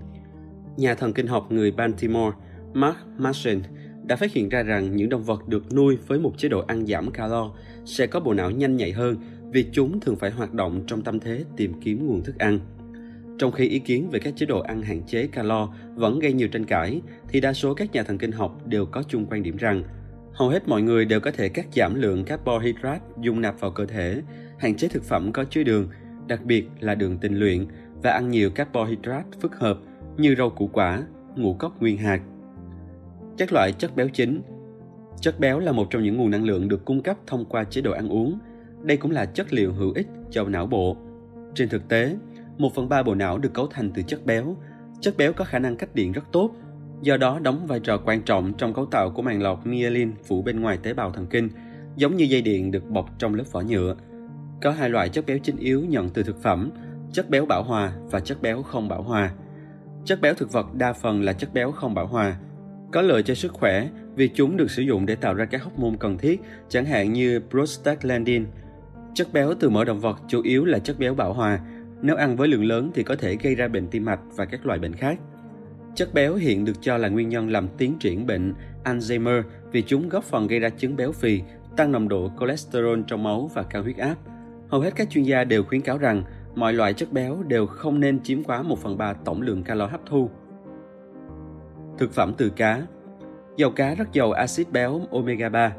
Nhà 0.76 0.94
thần 0.94 1.12
kinh 1.12 1.26
học 1.26 1.52
người 1.52 1.70
Baltimore 1.70 2.36
Mark 2.74 2.96
Mason 3.18 3.60
đã 4.06 4.16
phát 4.16 4.32
hiện 4.32 4.48
ra 4.48 4.62
rằng 4.62 4.96
những 4.96 5.08
động 5.08 5.22
vật 5.22 5.48
được 5.48 5.72
nuôi 5.74 5.98
với 6.06 6.18
một 6.18 6.32
chế 6.38 6.48
độ 6.48 6.64
ăn 6.66 6.86
giảm 6.86 7.10
calo 7.10 7.50
sẽ 7.84 8.06
có 8.06 8.20
bộ 8.20 8.34
não 8.34 8.50
nhanh 8.50 8.76
nhạy 8.76 8.92
hơn 8.92 9.16
vì 9.52 9.66
chúng 9.72 10.00
thường 10.00 10.16
phải 10.16 10.30
hoạt 10.30 10.52
động 10.52 10.80
trong 10.86 11.02
tâm 11.02 11.20
thế 11.20 11.44
tìm 11.56 11.72
kiếm 11.80 12.06
nguồn 12.06 12.24
thức 12.24 12.38
ăn. 12.38 12.58
Trong 13.38 13.52
khi 13.52 13.68
ý 13.68 13.78
kiến 13.78 14.08
về 14.10 14.18
các 14.18 14.36
chế 14.36 14.46
độ 14.46 14.60
ăn 14.60 14.82
hạn 14.82 15.02
chế 15.06 15.26
calo 15.26 15.68
vẫn 15.94 16.18
gây 16.18 16.32
nhiều 16.32 16.48
tranh 16.48 16.64
cãi, 16.64 17.00
thì 17.28 17.40
đa 17.40 17.52
số 17.52 17.74
các 17.74 17.92
nhà 17.92 18.02
thần 18.02 18.18
kinh 18.18 18.32
học 18.32 18.66
đều 18.66 18.86
có 18.86 19.02
chung 19.08 19.26
quan 19.30 19.42
điểm 19.42 19.56
rằng 19.56 19.82
hầu 20.36 20.48
hết 20.48 20.68
mọi 20.68 20.82
người 20.82 21.04
đều 21.04 21.20
có 21.20 21.30
thể 21.30 21.48
cắt 21.48 21.66
giảm 21.72 21.94
lượng 21.94 22.24
carbohydrate 22.24 23.04
dung 23.20 23.40
nạp 23.40 23.60
vào 23.60 23.70
cơ 23.70 23.86
thể, 23.86 24.22
hạn 24.58 24.76
chế 24.76 24.88
thực 24.88 25.02
phẩm 25.02 25.32
có 25.32 25.44
chứa 25.44 25.62
đường, 25.62 25.88
đặc 26.26 26.44
biệt 26.44 26.68
là 26.80 26.94
đường 26.94 27.18
tinh 27.18 27.38
luyện 27.38 27.66
và 28.02 28.10
ăn 28.10 28.28
nhiều 28.28 28.50
carbohydrate 28.50 29.28
phức 29.40 29.56
hợp 29.56 29.78
như 30.16 30.34
rau 30.38 30.50
củ 30.50 30.66
quả, 30.72 31.02
ngũ 31.36 31.54
cốc 31.54 31.80
nguyên 31.80 31.98
hạt. 31.98 32.20
Các 33.38 33.52
loại 33.52 33.72
chất 33.72 33.96
béo 33.96 34.08
chính 34.08 34.42
Chất 35.20 35.40
béo 35.40 35.58
là 35.58 35.72
một 35.72 35.86
trong 35.90 36.02
những 36.02 36.16
nguồn 36.16 36.30
năng 36.30 36.44
lượng 36.44 36.68
được 36.68 36.84
cung 36.84 37.02
cấp 37.02 37.16
thông 37.26 37.44
qua 37.44 37.64
chế 37.64 37.80
độ 37.80 37.92
ăn 37.92 38.08
uống. 38.08 38.38
Đây 38.82 38.96
cũng 38.96 39.10
là 39.10 39.24
chất 39.24 39.52
liệu 39.52 39.72
hữu 39.72 39.92
ích 39.92 40.06
cho 40.30 40.44
não 40.44 40.66
bộ. 40.66 40.96
Trên 41.54 41.68
thực 41.68 41.88
tế, 41.88 42.16
một 42.58 42.74
phần 42.74 42.88
ba 42.88 43.02
bộ 43.02 43.14
não 43.14 43.38
được 43.38 43.54
cấu 43.54 43.66
thành 43.66 43.90
từ 43.94 44.02
chất 44.02 44.26
béo. 44.26 44.56
Chất 45.00 45.16
béo 45.16 45.32
có 45.32 45.44
khả 45.44 45.58
năng 45.58 45.76
cách 45.76 45.94
điện 45.94 46.12
rất 46.12 46.24
tốt, 46.32 46.50
do 47.02 47.16
đó 47.16 47.38
đóng 47.42 47.66
vai 47.66 47.80
trò 47.80 47.98
quan 47.98 48.22
trọng 48.22 48.52
trong 48.52 48.74
cấu 48.74 48.86
tạo 48.86 49.10
của 49.10 49.22
màng 49.22 49.42
lọc 49.42 49.66
myelin 49.66 50.12
phủ 50.24 50.42
bên 50.42 50.60
ngoài 50.60 50.78
tế 50.82 50.94
bào 50.94 51.10
thần 51.10 51.26
kinh, 51.26 51.48
giống 51.96 52.16
như 52.16 52.24
dây 52.24 52.42
điện 52.42 52.70
được 52.70 52.90
bọc 52.90 53.18
trong 53.18 53.34
lớp 53.34 53.44
vỏ 53.52 53.60
nhựa. 53.60 53.96
Có 54.62 54.70
hai 54.70 54.90
loại 54.90 55.08
chất 55.08 55.26
béo 55.26 55.38
chính 55.38 55.56
yếu 55.56 55.84
nhận 55.84 56.08
từ 56.08 56.22
thực 56.22 56.42
phẩm, 56.42 56.70
chất 57.12 57.30
béo 57.30 57.46
bão 57.46 57.62
hòa 57.62 57.92
và 58.10 58.20
chất 58.20 58.42
béo 58.42 58.62
không 58.62 58.88
bão 58.88 59.02
hòa. 59.02 59.32
Chất 60.04 60.20
béo 60.20 60.34
thực 60.34 60.52
vật 60.52 60.74
đa 60.74 60.92
phần 60.92 61.22
là 61.22 61.32
chất 61.32 61.54
béo 61.54 61.72
không 61.72 61.94
bão 61.94 62.06
hòa, 62.06 62.36
có 62.92 63.02
lợi 63.02 63.22
cho 63.22 63.34
sức 63.34 63.52
khỏe 63.52 63.88
vì 64.14 64.28
chúng 64.28 64.56
được 64.56 64.70
sử 64.70 64.82
dụng 64.82 65.06
để 65.06 65.14
tạo 65.14 65.34
ra 65.34 65.44
các 65.44 65.62
hormone 65.62 65.96
cần 66.00 66.18
thiết, 66.18 66.40
chẳng 66.68 66.84
hạn 66.84 67.12
như 67.12 67.40
prostaglandin. 67.50 68.46
Chất 69.14 69.32
béo 69.32 69.54
từ 69.60 69.70
mỡ 69.70 69.84
động 69.84 70.00
vật 70.00 70.20
chủ 70.28 70.42
yếu 70.42 70.64
là 70.64 70.78
chất 70.78 70.98
béo 70.98 71.14
bão 71.14 71.32
hòa, 71.32 71.60
nếu 72.02 72.16
ăn 72.16 72.36
với 72.36 72.48
lượng 72.48 72.64
lớn 72.64 72.90
thì 72.94 73.02
có 73.02 73.16
thể 73.16 73.36
gây 73.36 73.54
ra 73.54 73.68
bệnh 73.68 73.88
tim 73.88 74.04
mạch 74.04 74.20
và 74.36 74.44
các 74.44 74.66
loại 74.66 74.78
bệnh 74.78 74.92
khác. 74.92 75.18
Chất 75.96 76.14
béo 76.14 76.34
hiện 76.34 76.64
được 76.64 76.72
cho 76.80 76.96
là 76.96 77.08
nguyên 77.08 77.28
nhân 77.28 77.50
làm 77.50 77.68
tiến 77.78 77.96
triển 78.00 78.26
bệnh 78.26 78.54
Alzheimer 78.84 79.42
vì 79.72 79.82
chúng 79.82 80.08
góp 80.08 80.24
phần 80.24 80.46
gây 80.46 80.60
ra 80.60 80.68
chứng 80.68 80.96
béo 80.96 81.12
phì, 81.12 81.42
tăng 81.76 81.92
nồng 81.92 82.08
độ 82.08 82.30
cholesterol 82.40 83.00
trong 83.06 83.22
máu 83.22 83.50
và 83.54 83.62
cao 83.62 83.82
huyết 83.82 83.96
áp. 83.96 84.16
Hầu 84.68 84.80
hết 84.80 84.96
các 84.96 85.10
chuyên 85.10 85.24
gia 85.24 85.44
đều 85.44 85.64
khuyến 85.64 85.80
cáo 85.80 85.98
rằng 85.98 86.22
mọi 86.54 86.72
loại 86.72 86.94
chất 86.94 87.12
béo 87.12 87.42
đều 87.42 87.66
không 87.66 88.00
nên 88.00 88.22
chiếm 88.22 88.44
quá 88.44 88.62
1 88.62 88.78
phần 88.78 88.98
3 88.98 89.12
tổng 89.12 89.42
lượng 89.42 89.62
calo 89.62 89.86
hấp 89.86 90.00
thu. 90.06 90.30
Thực 91.98 92.12
phẩm 92.12 92.34
từ 92.38 92.50
cá 92.50 92.82
Dầu 93.56 93.70
cá 93.70 93.94
rất 93.94 94.12
giàu 94.12 94.32
axit 94.32 94.72
béo 94.72 95.00
omega 95.10 95.48
3. 95.48 95.72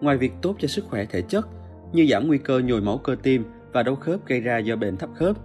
Ngoài 0.00 0.16
việc 0.16 0.32
tốt 0.42 0.56
cho 0.58 0.68
sức 0.68 0.84
khỏe 0.88 1.04
thể 1.04 1.22
chất, 1.22 1.48
như 1.92 2.06
giảm 2.10 2.26
nguy 2.26 2.38
cơ 2.38 2.58
nhồi 2.58 2.80
máu 2.80 2.98
cơ 2.98 3.16
tim 3.22 3.44
và 3.72 3.82
đau 3.82 3.96
khớp 3.96 4.26
gây 4.26 4.40
ra 4.40 4.58
do 4.58 4.76
bệnh 4.76 4.96
thấp 4.96 5.10
khớp, 5.14 5.36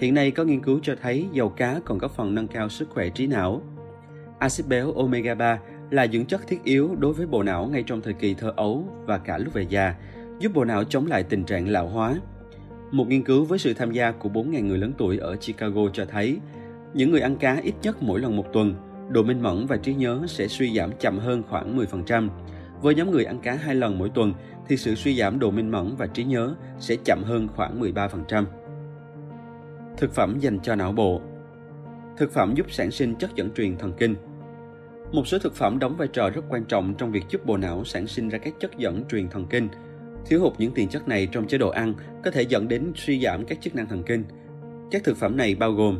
hiện 0.00 0.14
nay 0.14 0.30
có 0.30 0.44
nghiên 0.44 0.62
cứu 0.62 0.80
cho 0.82 0.94
thấy 1.02 1.26
dầu 1.32 1.48
cá 1.48 1.80
còn 1.84 1.98
có 1.98 2.08
phần 2.08 2.34
nâng 2.34 2.48
cao 2.48 2.68
sức 2.68 2.90
khỏe 2.90 3.08
trí 3.08 3.26
não. 3.26 3.62
Axit 4.38 4.66
béo 4.66 4.92
omega 4.92 5.34
3 5.34 5.58
là 5.90 6.06
dưỡng 6.06 6.26
chất 6.26 6.46
thiết 6.46 6.64
yếu 6.64 6.96
đối 6.98 7.12
với 7.12 7.26
bộ 7.26 7.42
não 7.42 7.66
ngay 7.66 7.82
trong 7.86 8.00
thời 8.00 8.12
kỳ 8.12 8.34
thơ 8.34 8.52
ấu 8.56 8.84
và 9.06 9.18
cả 9.18 9.38
lúc 9.38 9.54
về 9.54 9.66
già, 9.68 9.94
giúp 10.38 10.52
bộ 10.54 10.64
não 10.64 10.84
chống 10.84 11.06
lại 11.06 11.22
tình 11.22 11.44
trạng 11.44 11.68
lão 11.68 11.88
hóa. 11.88 12.16
Một 12.90 13.08
nghiên 13.08 13.22
cứu 13.22 13.44
với 13.44 13.58
sự 13.58 13.74
tham 13.74 13.92
gia 13.92 14.12
của 14.12 14.28
4.000 14.28 14.66
người 14.66 14.78
lớn 14.78 14.92
tuổi 14.98 15.18
ở 15.18 15.36
Chicago 15.36 15.82
cho 15.92 16.04
thấy, 16.04 16.38
những 16.94 17.10
người 17.10 17.20
ăn 17.20 17.36
cá 17.36 17.56
ít 17.62 17.74
nhất 17.82 18.02
mỗi 18.02 18.20
lần 18.20 18.36
một 18.36 18.52
tuần 18.52 18.74
độ 19.08 19.22
minh 19.22 19.42
mẫn 19.42 19.66
và 19.66 19.76
trí 19.76 19.94
nhớ 19.94 20.22
sẽ 20.26 20.48
suy 20.48 20.76
giảm 20.76 20.90
chậm 21.00 21.18
hơn 21.18 21.42
khoảng 21.48 21.76
10%. 21.78 22.28
Với 22.82 22.94
nhóm 22.94 23.10
người 23.10 23.24
ăn 23.24 23.38
cá 23.38 23.54
hai 23.54 23.74
lần 23.74 23.98
mỗi 23.98 24.08
tuần 24.08 24.32
thì 24.68 24.76
sự 24.76 24.94
suy 24.94 25.16
giảm 25.16 25.38
độ 25.38 25.50
minh 25.50 25.70
mẫn 25.70 25.96
và 25.98 26.06
trí 26.06 26.24
nhớ 26.24 26.54
sẽ 26.78 26.96
chậm 27.04 27.22
hơn 27.24 27.48
khoảng 27.56 27.80
13%. 27.80 28.44
Thực 29.98 30.14
phẩm 30.14 30.38
dành 30.38 30.60
cho 30.62 30.74
não 30.74 30.92
bộ 30.92 31.20
Thực 32.16 32.32
phẩm 32.32 32.54
giúp 32.54 32.66
sản 32.70 32.90
sinh 32.90 33.14
chất 33.14 33.30
dẫn 33.34 33.50
truyền 33.50 33.76
thần 33.76 33.92
kinh. 33.98 34.14
Một 35.12 35.26
số 35.26 35.38
thực 35.38 35.54
phẩm 35.54 35.78
đóng 35.78 35.96
vai 35.96 36.08
trò 36.08 36.30
rất 36.30 36.44
quan 36.48 36.64
trọng 36.64 36.94
trong 36.94 37.12
việc 37.12 37.24
giúp 37.28 37.46
bộ 37.46 37.56
não 37.56 37.84
sản 37.84 38.06
sinh 38.06 38.28
ra 38.28 38.38
các 38.38 38.54
chất 38.60 38.78
dẫn 38.78 39.04
truyền 39.10 39.28
thần 39.28 39.46
kinh. 39.50 39.68
Thiếu 40.26 40.40
hụt 40.40 40.52
những 40.58 40.72
tiền 40.74 40.88
chất 40.88 41.08
này 41.08 41.28
trong 41.32 41.46
chế 41.46 41.58
độ 41.58 41.68
ăn 41.68 41.94
có 42.24 42.30
thể 42.30 42.42
dẫn 42.42 42.68
đến 42.68 42.92
suy 42.94 43.20
giảm 43.20 43.46
các 43.46 43.58
chức 43.60 43.74
năng 43.74 43.86
thần 43.86 44.02
kinh. 44.02 44.24
Các 44.90 45.04
thực 45.04 45.16
phẩm 45.16 45.36
này 45.36 45.54
bao 45.54 45.72
gồm 45.72 45.98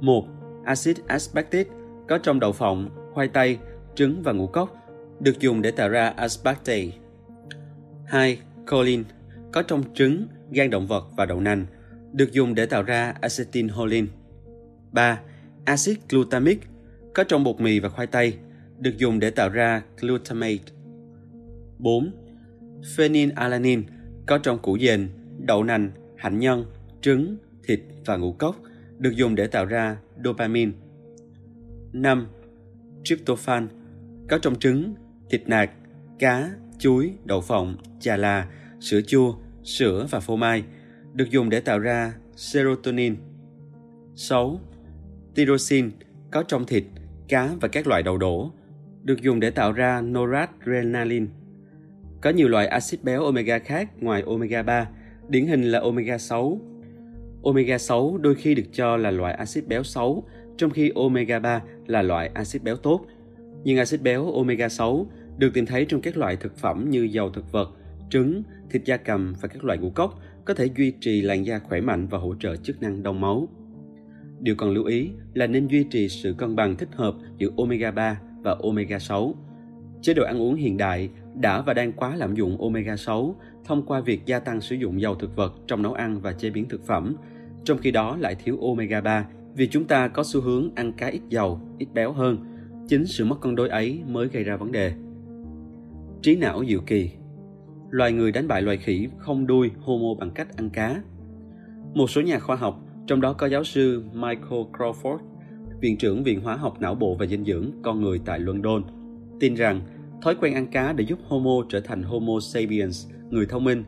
1. 0.00 0.26
Acid 0.64 0.98
aspartic 1.06 1.68
có 2.08 2.18
trong 2.18 2.40
đậu 2.40 2.52
phộng, 2.52 2.88
khoai 3.12 3.28
tây, 3.28 3.58
trứng 3.94 4.22
và 4.22 4.32
ngũ 4.32 4.46
cốc, 4.46 4.76
được 5.20 5.40
dùng 5.40 5.62
để 5.62 5.70
tạo 5.70 5.88
ra 5.88 6.08
aspartate. 6.16 6.86
2. 8.06 8.38
Choline, 8.70 9.02
có 9.52 9.62
trong 9.62 9.82
trứng, 9.94 10.26
gan 10.50 10.70
động 10.70 10.86
vật 10.86 11.04
và 11.16 11.26
đậu 11.26 11.40
nành, 11.40 11.66
được 12.12 12.32
dùng 12.32 12.54
để 12.54 12.66
tạo 12.66 12.82
ra 12.82 13.14
acetylcholine. 13.20 14.08
3. 14.92 15.20
Acid 15.64 15.96
glutamic, 16.08 16.60
có 17.14 17.24
trong 17.24 17.44
bột 17.44 17.60
mì 17.60 17.80
và 17.80 17.88
khoai 17.88 18.06
tây, 18.06 18.34
được 18.78 18.98
dùng 18.98 19.20
để 19.20 19.30
tạo 19.30 19.48
ra 19.48 19.82
glutamate. 20.00 20.58
4. 21.78 22.12
Phenylalanine, 22.96 23.82
có 24.26 24.38
trong 24.38 24.58
củ 24.58 24.78
dền, 24.78 25.08
đậu 25.38 25.64
nành, 25.64 25.90
hạnh 26.16 26.38
nhân, 26.38 26.64
trứng, 27.00 27.36
thịt 27.64 27.80
và 28.04 28.16
ngũ 28.16 28.32
cốc, 28.32 28.56
được 28.98 29.16
dùng 29.16 29.34
để 29.34 29.46
tạo 29.46 29.64
ra 29.64 29.96
dopamine. 30.24 30.72
5. 31.92 32.26
Tryptophan 33.04 33.68
có 34.28 34.38
trong 34.38 34.58
trứng, 34.58 34.94
thịt 35.30 35.48
nạc, 35.48 35.70
cá, 36.18 36.50
chuối, 36.78 37.12
đậu 37.24 37.40
phộng, 37.40 37.76
chà 38.00 38.16
là, 38.16 38.48
sữa 38.80 39.00
chua, 39.06 39.34
sữa 39.64 40.06
và 40.10 40.20
phô 40.20 40.36
mai, 40.36 40.64
được 41.14 41.30
dùng 41.30 41.50
để 41.50 41.60
tạo 41.60 41.78
ra 41.78 42.14
serotonin. 42.36 43.16
6. 44.14 44.60
Tyrosine 45.34 45.88
có 46.30 46.42
trong 46.42 46.66
thịt, 46.66 46.84
cá 47.28 47.50
và 47.60 47.68
các 47.68 47.86
loại 47.86 48.02
đậu 48.02 48.18
đổ, 48.18 48.50
được 49.02 49.22
dùng 49.22 49.40
để 49.40 49.50
tạo 49.50 49.72
ra 49.72 50.00
noradrenaline. 50.00 51.26
Có 52.20 52.30
nhiều 52.30 52.48
loại 52.48 52.66
axit 52.66 53.04
béo 53.04 53.24
omega 53.24 53.58
khác 53.58 54.02
ngoài 54.02 54.22
omega 54.26 54.62
3, 54.62 54.88
điển 55.28 55.46
hình 55.46 55.62
là 55.62 55.80
omega 55.80 56.18
6. 56.18 56.60
Omega 57.42 57.78
6 57.78 58.18
đôi 58.18 58.34
khi 58.34 58.54
được 58.54 58.66
cho 58.72 58.96
là 58.96 59.10
loại 59.10 59.34
axit 59.34 59.68
béo 59.68 59.82
xấu 59.82 60.24
trong 60.56 60.70
khi 60.70 60.92
omega 60.94 61.38
3 61.38 61.62
là 61.86 62.02
loại 62.02 62.30
axit 62.34 62.62
béo 62.62 62.76
tốt. 62.76 63.06
Nhưng 63.64 63.78
axit 63.78 64.02
béo 64.02 64.32
omega 64.32 64.68
6 64.68 65.06
được 65.38 65.50
tìm 65.54 65.66
thấy 65.66 65.84
trong 65.84 66.00
các 66.00 66.16
loại 66.16 66.36
thực 66.36 66.56
phẩm 66.56 66.90
như 66.90 67.02
dầu 67.02 67.30
thực 67.30 67.52
vật, 67.52 67.70
trứng, 68.10 68.42
thịt 68.70 68.84
da 68.84 68.96
cầm 68.96 69.34
và 69.40 69.48
các 69.48 69.64
loại 69.64 69.78
ngũ 69.78 69.90
cốc 69.90 70.20
có 70.50 70.54
thể 70.54 70.68
duy 70.76 70.92
trì 71.00 71.22
làn 71.22 71.46
da 71.46 71.58
khỏe 71.58 71.80
mạnh 71.80 72.06
và 72.06 72.18
hỗ 72.18 72.34
trợ 72.34 72.56
chức 72.56 72.82
năng 72.82 73.02
đông 73.02 73.20
máu. 73.20 73.48
Điều 74.40 74.54
cần 74.54 74.70
lưu 74.70 74.84
ý 74.84 75.10
là 75.34 75.46
nên 75.46 75.66
duy 75.66 75.84
trì 75.84 76.08
sự 76.08 76.34
cân 76.38 76.56
bằng 76.56 76.76
thích 76.76 76.88
hợp 76.92 77.14
giữa 77.38 77.48
omega 77.56 77.90
3 77.90 78.20
và 78.42 78.56
omega 78.62 78.98
6. 78.98 79.34
Chế 80.02 80.14
độ 80.14 80.24
ăn 80.24 80.42
uống 80.42 80.54
hiện 80.54 80.76
đại 80.76 81.10
đã 81.34 81.62
và 81.62 81.74
đang 81.74 81.92
quá 81.92 82.16
lạm 82.16 82.34
dụng 82.34 82.60
omega 82.60 82.96
6 82.96 83.36
thông 83.64 83.86
qua 83.86 84.00
việc 84.00 84.26
gia 84.26 84.38
tăng 84.38 84.60
sử 84.60 84.76
dụng 84.76 85.00
dầu 85.00 85.14
thực 85.14 85.36
vật 85.36 85.54
trong 85.66 85.82
nấu 85.82 85.92
ăn 85.92 86.20
và 86.20 86.32
chế 86.32 86.50
biến 86.50 86.68
thực 86.68 86.86
phẩm, 86.86 87.16
trong 87.64 87.78
khi 87.78 87.90
đó 87.90 88.16
lại 88.16 88.34
thiếu 88.34 88.58
omega 88.60 89.00
3 89.00 89.26
vì 89.54 89.68
chúng 89.68 89.84
ta 89.84 90.08
có 90.08 90.22
xu 90.26 90.40
hướng 90.40 90.74
ăn 90.74 90.92
cá 90.92 91.06
ít 91.06 91.22
dầu, 91.28 91.60
ít 91.78 91.88
béo 91.94 92.12
hơn. 92.12 92.38
Chính 92.88 93.06
sự 93.06 93.24
mất 93.24 93.40
cân 93.40 93.54
đối 93.54 93.68
ấy 93.68 94.02
mới 94.06 94.28
gây 94.28 94.44
ra 94.44 94.56
vấn 94.56 94.72
đề. 94.72 94.92
Trí 96.22 96.36
não 96.36 96.64
diệu 96.68 96.80
kỳ 96.86 97.10
Loài 97.90 98.12
người 98.12 98.32
đánh 98.32 98.48
bại 98.48 98.62
loài 98.62 98.76
khỉ 98.76 99.08
không 99.18 99.46
đuôi 99.46 99.70
Homo 99.80 100.14
bằng 100.20 100.30
cách 100.30 100.56
ăn 100.56 100.70
cá. 100.70 101.02
Một 101.94 102.10
số 102.10 102.20
nhà 102.20 102.38
khoa 102.38 102.56
học, 102.56 102.80
trong 103.06 103.20
đó 103.20 103.32
có 103.32 103.46
giáo 103.46 103.64
sư 103.64 104.04
Michael 104.12 104.62
Crawford, 104.72 105.18
Viện 105.80 105.98
trưởng 105.98 106.24
Viện 106.24 106.40
Hóa 106.40 106.56
học 106.56 106.80
Não 106.80 106.94
bộ 106.94 107.14
và 107.14 107.26
Dinh 107.26 107.44
dưỡng 107.44 107.70
con 107.82 108.00
người 108.00 108.20
tại 108.24 108.40
London, 108.40 108.82
tin 109.40 109.54
rằng 109.54 109.80
thói 110.22 110.34
quen 110.34 110.54
ăn 110.54 110.66
cá 110.66 110.92
để 110.92 111.04
giúp 111.04 111.18
Homo 111.28 111.64
trở 111.68 111.80
thành 111.80 112.02
Homo 112.02 112.40
sapiens, 112.40 113.08
người 113.30 113.46
thông 113.46 113.64
minh. 113.64 113.84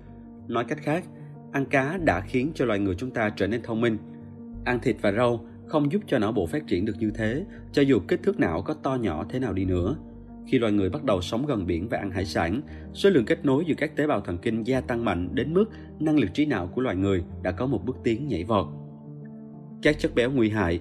Nói 0.48 0.64
cách 0.64 0.78
khác, 0.78 1.04
ăn 1.52 1.66
cá 1.66 1.98
đã 2.04 2.20
khiến 2.20 2.52
cho 2.54 2.64
loài 2.64 2.78
người 2.78 2.94
chúng 2.94 3.10
ta 3.10 3.30
trở 3.30 3.46
nên 3.46 3.62
thông 3.62 3.80
minh. 3.80 3.98
Ăn 4.64 4.80
thịt 4.82 4.96
và 5.02 5.12
rau 5.12 5.44
không 5.66 5.92
giúp 5.92 6.02
cho 6.06 6.18
não 6.18 6.32
bộ 6.32 6.46
phát 6.46 6.66
triển 6.66 6.84
được 6.84 6.96
như 6.98 7.10
thế, 7.14 7.44
cho 7.72 7.82
dù 7.82 8.00
kích 8.08 8.20
thước 8.22 8.40
não 8.40 8.62
có 8.62 8.74
to 8.74 8.94
nhỏ 8.94 9.26
thế 9.28 9.38
nào 9.38 9.52
đi 9.52 9.64
nữa. 9.64 9.96
Khi 10.46 10.58
loài 10.58 10.72
người 10.72 10.90
bắt 10.90 11.04
đầu 11.04 11.20
sống 11.20 11.46
gần 11.46 11.66
biển 11.66 11.88
và 11.88 11.98
ăn 11.98 12.10
hải 12.10 12.24
sản, 12.24 12.60
số 12.94 13.10
lượng 13.10 13.24
kết 13.24 13.44
nối 13.44 13.64
giữa 13.66 13.74
các 13.74 13.96
tế 13.96 14.06
bào 14.06 14.20
thần 14.20 14.38
kinh 14.38 14.62
gia 14.62 14.80
tăng 14.80 15.04
mạnh 15.04 15.28
đến 15.32 15.54
mức 15.54 15.64
năng 16.00 16.18
lực 16.18 16.34
trí 16.34 16.46
não 16.46 16.66
của 16.66 16.82
loài 16.82 16.96
người 16.96 17.24
đã 17.42 17.50
có 17.52 17.66
một 17.66 17.84
bước 17.84 17.96
tiến 18.04 18.28
nhảy 18.28 18.44
vọt. 18.44 18.66
Các 19.82 19.98
chất 19.98 20.14
béo 20.14 20.30
nguy 20.30 20.50
hại 20.50 20.80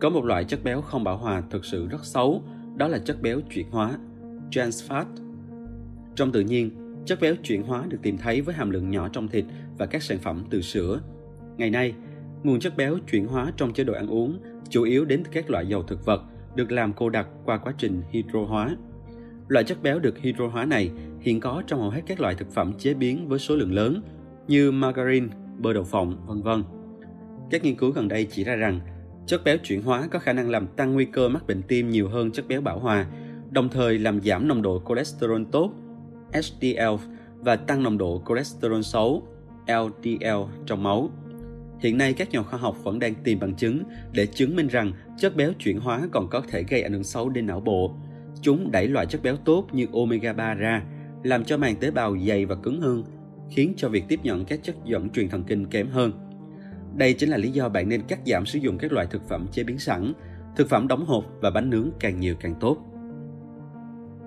Có 0.00 0.10
một 0.10 0.24
loại 0.24 0.44
chất 0.44 0.64
béo 0.64 0.80
không 0.80 1.04
bão 1.04 1.16
hòa 1.16 1.42
thực 1.50 1.64
sự 1.64 1.86
rất 1.86 2.04
xấu, 2.04 2.42
đó 2.76 2.88
là 2.88 2.98
chất 2.98 3.22
béo 3.22 3.40
chuyển 3.50 3.70
hóa, 3.70 3.98
trans 4.50 4.90
fat. 4.90 5.04
Trong 6.14 6.32
tự 6.32 6.40
nhiên, 6.40 6.70
chất 7.06 7.20
béo 7.20 7.34
chuyển 7.42 7.62
hóa 7.62 7.84
được 7.88 7.98
tìm 8.02 8.18
thấy 8.18 8.40
với 8.40 8.54
hàm 8.54 8.70
lượng 8.70 8.90
nhỏ 8.90 9.08
trong 9.08 9.28
thịt 9.28 9.44
và 9.78 9.86
các 9.86 10.02
sản 10.02 10.18
phẩm 10.18 10.44
từ 10.50 10.60
sữa. 10.60 11.00
Ngày 11.56 11.70
nay, 11.70 11.94
nguồn 12.42 12.60
chất 12.60 12.76
béo 12.76 12.98
chuyển 13.10 13.26
hóa 13.26 13.52
trong 13.56 13.72
chế 13.72 13.84
độ 13.84 13.92
ăn 13.92 14.06
uống 14.06 14.38
chủ 14.68 14.82
yếu 14.82 15.04
đến 15.04 15.24
từ 15.24 15.30
các 15.32 15.50
loại 15.50 15.66
dầu 15.66 15.82
thực 15.82 16.06
vật 16.06 16.22
được 16.56 16.72
làm 16.72 16.92
cô 16.92 17.10
đặc 17.10 17.28
qua 17.44 17.56
quá 17.56 17.74
trình 17.78 18.02
hydro 18.10 18.40
hóa. 18.40 18.76
Loại 19.48 19.64
chất 19.64 19.82
béo 19.82 19.98
được 19.98 20.18
hydro 20.18 20.46
hóa 20.46 20.64
này 20.64 20.90
hiện 21.20 21.40
có 21.40 21.62
trong 21.66 21.80
hầu 21.80 21.90
hết 21.90 22.02
các 22.06 22.20
loại 22.20 22.34
thực 22.34 22.52
phẩm 22.52 22.72
chế 22.78 22.94
biến 22.94 23.28
với 23.28 23.38
số 23.38 23.56
lượng 23.56 23.74
lớn 23.74 24.02
như 24.48 24.70
margarine, 24.70 25.26
bơ 25.58 25.72
đậu 25.72 25.84
phộng, 25.84 26.26
vân 26.26 26.42
vân. 26.42 26.64
Các 27.50 27.64
nghiên 27.64 27.76
cứu 27.76 27.90
gần 27.90 28.08
đây 28.08 28.24
chỉ 28.30 28.44
ra 28.44 28.56
rằng 28.56 28.80
chất 29.26 29.44
béo 29.44 29.56
chuyển 29.62 29.82
hóa 29.82 30.08
có 30.10 30.18
khả 30.18 30.32
năng 30.32 30.50
làm 30.50 30.66
tăng 30.66 30.94
nguy 30.94 31.04
cơ 31.04 31.28
mắc 31.28 31.46
bệnh 31.46 31.62
tim 31.62 31.90
nhiều 31.90 32.08
hơn 32.08 32.32
chất 32.32 32.48
béo 32.48 32.60
bão 32.60 32.78
hòa, 32.78 33.06
đồng 33.50 33.68
thời 33.68 33.98
làm 33.98 34.20
giảm 34.20 34.48
nồng 34.48 34.62
độ 34.62 34.82
cholesterol 34.88 35.42
tốt 35.52 35.72
HDL 36.32 37.06
và 37.38 37.56
tăng 37.56 37.82
nồng 37.82 37.98
độ 37.98 38.22
cholesterol 38.28 38.80
xấu 38.80 39.22
LDL 39.66 40.42
trong 40.66 40.82
máu. 40.82 41.10
Hiện 41.78 41.98
nay 41.98 42.12
các 42.12 42.30
nhà 42.30 42.42
khoa 42.42 42.58
học 42.58 42.76
vẫn 42.84 42.98
đang 42.98 43.14
tìm 43.14 43.40
bằng 43.40 43.54
chứng 43.54 43.82
để 44.12 44.26
chứng 44.26 44.56
minh 44.56 44.66
rằng 44.66 44.92
chất 45.18 45.36
béo 45.36 45.52
chuyển 45.58 45.80
hóa 45.80 46.08
còn 46.12 46.28
có 46.30 46.42
thể 46.48 46.62
gây 46.62 46.82
ảnh 46.82 46.92
hưởng 46.92 47.04
xấu 47.04 47.28
đến 47.28 47.46
não 47.46 47.60
bộ. 47.60 47.94
Chúng 48.40 48.70
đẩy 48.70 48.88
loại 48.88 49.06
chất 49.06 49.22
béo 49.22 49.36
tốt 49.36 49.66
như 49.72 49.86
omega 49.92 50.32
3 50.32 50.54
ra, 50.54 50.82
làm 51.22 51.44
cho 51.44 51.56
màng 51.56 51.76
tế 51.76 51.90
bào 51.90 52.16
dày 52.18 52.46
và 52.46 52.54
cứng 52.54 52.80
hơn, 52.80 53.04
khiến 53.50 53.74
cho 53.76 53.88
việc 53.88 54.04
tiếp 54.08 54.20
nhận 54.22 54.44
các 54.44 54.60
chất 54.62 54.76
dẫn 54.84 55.10
truyền 55.10 55.28
thần 55.28 55.44
kinh 55.44 55.66
kém 55.66 55.88
hơn. 55.88 56.12
Đây 56.96 57.12
chính 57.12 57.30
là 57.30 57.36
lý 57.36 57.50
do 57.50 57.68
bạn 57.68 57.88
nên 57.88 58.02
cắt 58.02 58.18
giảm 58.26 58.46
sử 58.46 58.58
dụng 58.58 58.78
các 58.78 58.92
loại 58.92 59.06
thực 59.06 59.28
phẩm 59.28 59.46
chế 59.52 59.64
biến 59.64 59.78
sẵn, 59.78 60.12
thực 60.56 60.68
phẩm 60.68 60.88
đóng 60.88 61.06
hộp 61.06 61.24
và 61.40 61.50
bánh 61.50 61.70
nướng 61.70 61.90
càng 62.00 62.20
nhiều 62.20 62.34
càng 62.40 62.54
tốt. 62.60 62.78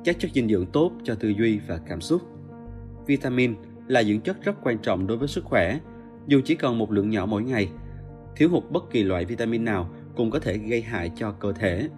Các 0.05 0.19
chất 0.19 0.31
dinh 0.33 0.49
dưỡng 0.49 0.65
tốt 0.65 0.91
cho 1.03 1.15
tư 1.15 1.29
duy 1.29 1.59
và 1.67 1.79
cảm 1.89 2.01
xúc. 2.01 2.21
Vitamin 3.05 3.55
là 3.87 4.03
dưỡng 4.03 4.21
chất 4.21 4.43
rất 4.43 4.55
quan 4.63 4.77
trọng 4.77 5.07
đối 5.07 5.17
với 5.17 5.27
sức 5.27 5.43
khỏe, 5.43 5.79
dù 6.29 6.41
chỉ 6.45 6.55
cần 6.55 6.77
một 6.77 6.91
lượng 6.91 7.09
nhỏ 7.09 7.25
mỗi 7.25 7.43
ngày. 7.43 7.69
Thiếu 8.35 8.49
hụt 8.49 8.63
bất 8.69 8.83
kỳ 8.91 9.03
loại 9.03 9.25
vitamin 9.25 9.65
nào 9.65 9.89
cũng 10.15 10.31
có 10.31 10.39
thể 10.39 10.57
gây 10.57 10.81
hại 10.81 11.11
cho 11.15 11.31
cơ 11.31 11.53
thể. 11.53 11.89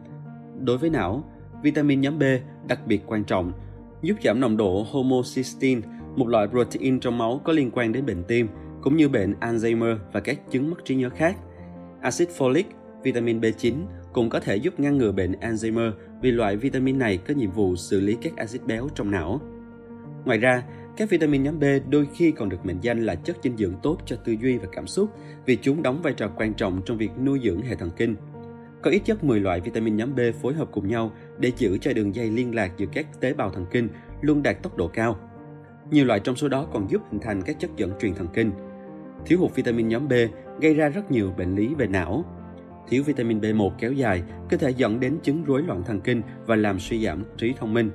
Đối 0.60 0.78
với 0.78 0.90
não, 0.90 1.24
vitamin 1.64 2.02
nhóm 2.02 2.20
B 2.20 2.24
đặc 2.68 2.88
biệt 2.88 3.02
quan 3.08 3.24
trọng, 3.24 3.52
giúp 4.02 4.16
giảm 4.24 4.40
nồng 4.40 4.58
độ 4.58 4.86
homocysteine, 4.92 5.82
một 6.16 6.28
loại 6.28 6.48
protein 6.48 7.00
trong 7.00 7.18
máu 7.18 7.42
có 7.44 7.54
liên 7.54 7.72
quan 7.74 7.92
đến 7.92 8.06
bệnh 8.06 8.24
tim, 8.24 8.48
cũng 8.82 8.98
như 8.98 9.10
bệnh 9.10 9.34
Alzheimer 9.40 9.98
và 10.14 10.20
các 10.20 10.52
chứng 10.52 10.70
mất 10.70 10.86
trí 10.86 10.96
nhớ 10.96 11.10
khác. 11.10 11.38
Acid 12.02 12.30
folic, 12.38 12.64
vitamin 13.04 13.40
B9 13.40 13.74
cũng 14.14 14.30
có 14.30 14.40
thể 14.40 14.56
giúp 14.56 14.80
ngăn 14.80 14.98
ngừa 14.98 15.12
bệnh 15.12 15.32
Alzheimer 15.32 15.92
vì 16.22 16.32
loại 16.32 16.58
vitamin 16.58 17.00
này 17.00 17.18
có 17.18 17.34
nhiệm 17.34 17.52
vụ 17.52 17.76
xử 17.76 18.02
lý 18.02 18.18
các 18.22 18.38
axit 18.38 18.66
béo 18.68 18.88
trong 18.96 19.12
não. 19.12 19.42
Ngoài 20.26 20.38
ra, 20.38 20.64
các 20.98 21.10
vitamin 21.10 21.44
nhóm 21.44 21.60
B 21.60 21.64
đôi 21.90 22.08
khi 22.14 22.32
còn 22.32 22.50
được 22.50 22.66
mệnh 22.66 22.82
danh 22.82 23.06
là 23.06 23.16
chất 23.16 23.38
dinh 23.44 23.58
dưỡng 23.58 23.74
tốt 23.84 23.98
cho 24.06 24.16
tư 24.16 24.36
duy 24.42 24.58
và 24.58 24.68
cảm 24.72 24.88
xúc 24.88 25.10
vì 25.46 25.58
chúng 25.62 25.84
đóng 25.84 26.02
vai 26.02 26.14
trò 26.14 26.28
quan 26.28 26.54
trọng 26.54 26.82
trong 26.86 26.98
việc 26.98 27.12
nuôi 27.24 27.40
dưỡng 27.44 27.62
hệ 27.62 27.76
thần 27.76 27.90
kinh. 27.98 28.16
Có 28.84 28.92
ít 28.92 29.02
nhất 29.06 29.24
10 29.24 29.40
loại 29.40 29.62
vitamin 29.62 29.96
nhóm 29.96 30.16
B 30.16 30.20
phối 30.42 30.54
hợp 30.54 30.68
cùng 30.72 30.88
nhau 30.88 31.12
để 31.38 31.52
giữ 31.58 31.78
cho 31.78 31.94
đường 31.94 32.16
dây 32.16 32.30
liên 32.30 32.56
lạc 32.56 32.72
giữa 32.78 32.86
các 32.94 33.22
tế 33.22 33.34
bào 33.34 33.50
thần 33.50 33.66
kinh 33.72 33.90
luôn 34.22 34.44
đạt 34.44 34.64
tốc 34.64 34.78
độ 34.78 34.88
cao. 34.88 35.20
Nhiều 35.92 36.06
loại 36.06 36.20
trong 36.20 36.36
số 36.36 36.48
đó 36.48 36.68
còn 36.74 36.88
giúp 36.92 37.02
hình 37.12 37.22
thành 37.22 37.42
các 37.42 37.60
chất 37.60 37.72
dẫn 37.78 37.92
truyền 38.02 38.14
thần 38.14 38.28
kinh. 38.34 38.52
Thiếu 39.26 39.40
hụt 39.40 39.56
vitamin 39.56 39.88
nhóm 39.88 40.08
B 40.08 40.14
gây 40.62 40.74
ra 40.74 40.90
rất 40.90 41.12
nhiều 41.12 41.32
bệnh 41.38 41.56
lý 41.56 41.76
về 41.76 41.88
não. 41.88 42.26
Thiếu 42.90 43.04
vitamin 43.04 43.40
B1 43.40 43.72
kéo 43.80 43.94
dài 43.94 44.24
có 44.52 44.58
thể 44.58 44.70
dẫn 44.70 45.00
đến 45.00 45.18
chứng 45.24 45.44
rối 45.44 45.62
loạn 45.62 45.84
thần 45.84 46.02
kinh 46.02 46.22
và 46.46 46.56
làm 46.56 46.80
suy 46.80 47.06
giảm 47.06 47.24
trí 47.38 47.54
thông 47.60 47.74
minh. 47.74 47.92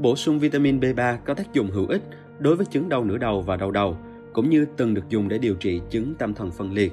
Bổ 0.00 0.16
sung 0.16 0.38
vitamin 0.38 0.80
B3 0.80 1.16
có 1.24 1.34
tác 1.34 1.52
dụng 1.52 1.70
hữu 1.70 1.86
ích 1.86 2.02
đối 2.38 2.56
với 2.56 2.66
chứng 2.66 2.88
đau 2.88 3.04
nửa 3.04 3.18
đầu 3.18 3.42
và 3.42 3.56
đau 3.56 3.70
đầu, 3.70 3.96
cũng 4.32 4.50
như 4.50 4.66
từng 4.76 4.94
được 4.94 5.08
dùng 5.08 5.28
để 5.28 5.38
điều 5.38 5.54
trị 5.54 5.80
chứng 5.90 6.14
tâm 6.18 6.34
thần 6.34 6.50
phân 6.50 6.72
liệt. 6.72 6.92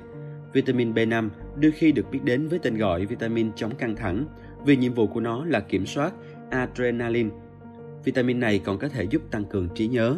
Vitamin 0.54 0.94
B5 0.94 1.30
đôi 1.62 1.72
khi 1.72 1.92
được 1.92 2.12
biết 2.12 2.20
đến 2.24 2.48
với 2.48 2.60
tên 2.60 2.78
gọi 2.78 3.06
vitamin 3.06 3.52
chống 3.56 3.76
căng 3.76 3.96
thẳng 3.96 4.26
vì 4.66 4.78
nhiệm 4.78 4.94
vụ 4.94 5.08
của 5.08 5.20
nó 5.20 5.46
là 5.46 5.60
kiểm 5.60 5.86
soát 5.86 6.14
adrenaline. 6.50 7.30
Vitamin 8.04 8.40
này 8.40 8.60
còn 8.60 8.78
có 8.78 8.88
thể 8.90 9.04
giúp 9.04 9.22
tăng 9.32 9.46
cường 9.46 9.70
trí 9.76 9.88
nhớ. 9.88 10.16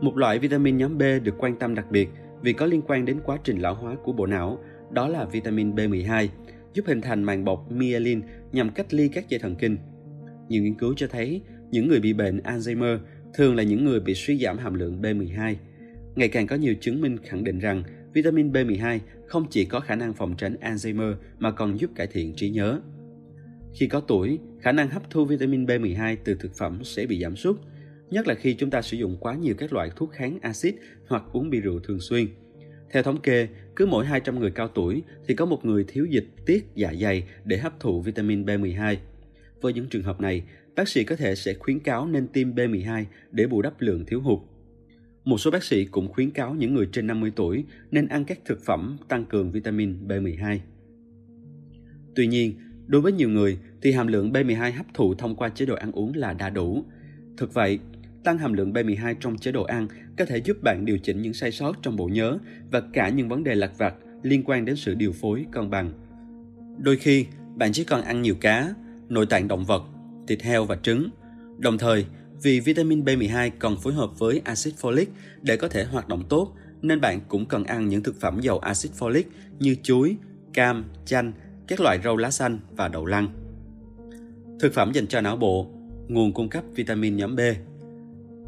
Một 0.00 0.16
loại 0.16 0.38
vitamin 0.38 0.76
nhóm 0.76 0.98
B 0.98 1.02
được 1.22 1.34
quan 1.38 1.56
tâm 1.58 1.74
đặc 1.74 1.90
biệt 1.90 2.08
vì 2.42 2.52
có 2.52 2.66
liên 2.66 2.82
quan 2.86 3.04
đến 3.04 3.20
quá 3.24 3.38
trình 3.44 3.58
lão 3.58 3.74
hóa 3.74 3.96
của 4.02 4.12
bộ 4.12 4.26
não, 4.26 4.58
đó 4.90 5.08
là 5.08 5.24
vitamin 5.24 5.74
B12, 5.74 6.28
giúp 6.72 6.84
hình 6.86 7.00
thành 7.00 7.24
màng 7.24 7.44
bọc 7.44 7.72
myelin 7.72 8.22
nhằm 8.52 8.70
cách 8.70 8.94
ly 8.94 9.08
các 9.08 9.28
dây 9.28 9.40
thần 9.40 9.56
kinh. 9.56 9.76
Nhiều 10.48 10.62
nghiên 10.62 10.74
cứu 10.74 10.94
cho 10.96 11.06
thấy 11.06 11.42
những 11.70 11.88
người 11.88 12.00
bị 12.00 12.12
bệnh 12.12 12.38
Alzheimer 12.38 12.98
thường 13.34 13.56
là 13.56 13.62
những 13.62 13.84
người 13.84 14.00
bị 14.00 14.14
suy 14.14 14.38
giảm 14.38 14.58
hàm 14.58 14.74
lượng 14.74 15.02
B12. 15.02 15.54
Ngày 16.16 16.28
càng 16.28 16.46
có 16.46 16.56
nhiều 16.56 16.74
chứng 16.80 17.00
minh 17.00 17.18
khẳng 17.24 17.44
định 17.44 17.58
rằng 17.58 17.82
vitamin 18.12 18.52
B12 18.52 18.98
không 19.26 19.46
chỉ 19.50 19.64
có 19.64 19.80
khả 19.80 19.96
năng 19.96 20.14
phòng 20.14 20.34
tránh 20.38 20.56
Alzheimer 20.60 21.14
mà 21.38 21.50
còn 21.50 21.80
giúp 21.80 21.90
cải 21.94 22.06
thiện 22.06 22.34
trí 22.34 22.50
nhớ. 22.50 22.80
Khi 23.74 23.86
có 23.86 24.00
tuổi, 24.00 24.38
khả 24.60 24.72
năng 24.72 24.90
hấp 24.90 25.10
thu 25.10 25.24
vitamin 25.24 25.66
B12 25.66 26.16
từ 26.24 26.34
thực 26.34 26.54
phẩm 26.54 26.84
sẽ 26.84 27.06
bị 27.06 27.22
giảm 27.22 27.36
sút, 27.36 27.60
nhất 28.10 28.26
là 28.26 28.34
khi 28.34 28.54
chúng 28.54 28.70
ta 28.70 28.82
sử 28.82 28.96
dụng 28.96 29.16
quá 29.20 29.34
nhiều 29.34 29.54
các 29.58 29.72
loại 29.72 29.90
thuốc 29.96 30.12
kháng 30.12 30.38
axit 30.42 30.74
hoặc 31.06 31.22
uống 31.32 31.50
bia 31.50 31.60
rượu 31.60 31.78
thường 31.78 32.00
xuyên. 32.00 32.26
Theo 32.92 33.02
thống 33.02 33.20
kê, 33.20 33.48
cứ 33.76 33.86
mỗi 33.86 34.06
200 34.06 34.40
người 34.40 34.50
cao 34.50 34.68
tuổi 34.68 35.02
thì 35.26 35.34
có 35.34 35.46
một 35.46 35.64
người 35.64 35.84
thiếu 35.88 36.06
dịch 36.10 36.26
tiết 36.46 36.66
dạ 36.74 36.94
dày 37.00 37.24
để 37.44 37.58
hấp 37.58 37.80
thụ 37.80 38.00
vitamin 38.00 38.44
B12. 38.44 38.96
Với 39.60 39.72
những 39.72 39.88
trường 39.88 40.02
hợp 40.02 40.20
này, 40.20 40.42
bác 40.76 40.88
sĩ 40.88 41.04
có 41.04 41.16
thể 41.16 41.34
sẽ 41.34 41.54
khuyến 41.54 41.80
cáo 41.80 42.06
nên 42.06 42.28
tiêm 42.28 42.54
B12 42.54 43.04
để 43.30 43.46
bù 43.46 43.62
đắp 43.62 43.80
lượng 43.80 44.04
thiếu 44.06 44.20
hụt. 44.20 44.38
Một 45.24 45.38
số 45.38 45.50
bác 45.50 45.64
sĩ 45.64 45.84
cũng 45.84 46.08
khuyến 46.08 46.30
cáo 46.30 46.54
những 46.54 46.74
người 46.74 46.88
trên 46.92 47.06
50 47.06 47.32
tuổi 47.36 47.64
nên 47.90 48.08
ăn 48.08 48.24
các 48.24 48.38
thực 48.44 48.64
phẩm 48.64 48.96
tăng 49.08 49.24
cường 49.24 49.52
vitamin 49.52 50.08
B12. 50.08 50.58
Tuy 52.14 52.26
nhiên, 52.26 52.54
đối 52.86 53.00
với 53.00 53.12
nhiều 53.12 53.28
người 53.28 53.58
thì 53.82 53.92
hàm 53.92 54.06
lượng 54.06 54.32
B12 54.32 54.72
hấp 54.72 54.86
thụ 54.94 55.14
thông 55.14 55.36
qua 55.36 55.48
chế 55.48 55.66
độ 55.66 55.74
ăn 55.74 55.92
uống 55.92 56.16
là 56.16 56.32
đã 56.32 56.50
đủ. 56.50 56.84
Thực 57.36 57.54
vậy, 57.54 57.78
tăng 58.24 58.38
hàm 58.38 58.52
lượng 58.52 58.72
B12 58.72 59.14
trong 59.20 59.38
chế 59.38 59.52
độ 59.52 59.64
ăn 59.64 59.88
có 60.18 60.24
thể 60.24 60.38
giúp 60.38 60.56
bạn 60.62 60.84
điều 60.84 60.98
chỉnh 60.98 61.22
những 61.22 61.34
sai 61.34 61.52
sót 61.52 61.76
trong 61.82 61.96
bộ 61.96 62.08
nhớ 62.08 62.38
và 62.70 62.82
cả 62.92 63.08
những 63.08 63.28
vấn 63.28 63.44
đề 63.44 63.54
lặt 63.54 63.72
vặt 63.78 63.94
liên 64.22 64.42
quan 64.44 64.64
đến 64.64 64.76
sự 64.76 64.94
điều 64.94 65.12
phối 65.12 65.46
cân 65.52 65.70
bằng. 65.70 65.92
Đôi 66.78 66.96
khi, 66.96 67.26
bạn 67.54 67.72
chỉ 67.72 67.84
cần 67.84 68.02
ăn 68.02 68.22
nhiều 68.22 68.34
cá, 68.40 68.74
nội 69.08 69.26
tạng 69.26 69.48
động 69.48 69.64
vật, 69.64 69.82
thịt 70.26 70.42
heo 70.42 70.64
và 70.64 70.76
trứng. 70.76 71.10
Đồng 71.58 71.78
thời, 71.78 72.06
vì 72.42 72.60
vitamin 72.60 73.04
B12 73.04 73.50
còn 73.58 73.76
phối 73.76 73.92
hợp 73.92 74.18
với 74.18 74.42
axit 74.44 74.74
folic 74.80 75.06
để 75.42 75.56
có 75.56 75.68
thể 75.68 75.84
hoạt 75.84 76.08
động 76.08 76.24
tốt, 76.28 76.52
nên 76.82 77.00
bạn 77.00 77.20
cũng 77.28 77.46
cần 77.46 77.64
ăn 77.64 77.88
những 77.88 78.02
thực 78.02 78.20
phẩm 78.20 78.40
giàu 78.40 78.58
axit 78.58 78.92
folic 78.98 79.22
như 79.58 79.76
chuối, 79.82 80.16
cam, 80.52 80.84
chanh, 81.04 81.32
các 81.66 81.80
loại 81.80 81.98
rau 82.04 82.16
lá 82.16 82.30
xanh 82.30 82.58
và 82.70 82.88
đậu 82.88 83.06
lăng. 83.06 83.28
Thực 84.60 84.74
phẩm 84.74 84.92
dành 84.92 85.06
cho 85.06 85.20
não 85.20 85.36
bộ, 85.36 85.66
nguồn 86.08 86.32
cung 86.32 86.48
cấp 86.48 86.64
vitamin 86.74 87.16
nhóm 87.16 87.36
B. 87.36 87.40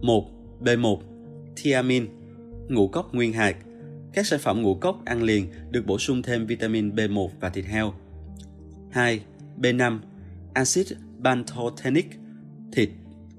1. 0.03 0.31
B1, 0.61 0.99
thiamin, 1.57 2.07
ngũ 2.69 2.89
cốc 2.89 3.15
nguyên 3.15 3.33
hạt. 3.33 3.57
Các 4.13 4.27
sản 4.27 4.41
phẩm 4.41 4.63
ngũ 4.63 4.75
cốc 4.75 5.05
ăn 5.05 5.23
liền 5.23 5.47
được 5.71 5.87
bổ 5.87 5.99
sung 5.99 6.23
thêm 6.23 6.47
vitamin 6.47 6.95
B1 6.95 7.29
và 7.41 7.51
thịt 7.51 7.65
heo. 7.65 7.95
2. 8.91 9.21
B5, 9.61 9.99
axit 10.55 10.87
pantothenic, 11.25 12.07
thịt, 12.73 12.91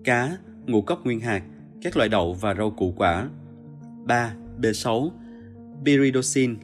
cá, 0.03 0.37
ngũ 0.65 0.81
cốc 0.81 1.05
nguyên 1.05 1.19
hạt, 1.19 1.43
các 1.81 1.97
loại 1.97 2.09
đậu 2.09 2.33
và 2.33 2.53
rau 2.53 2.71
củ 2.71 2.93
quả. 2.97 3.29
3. 4.05 4.33
B6, 4.61 5.09
pyridoxine, 5.85 6.55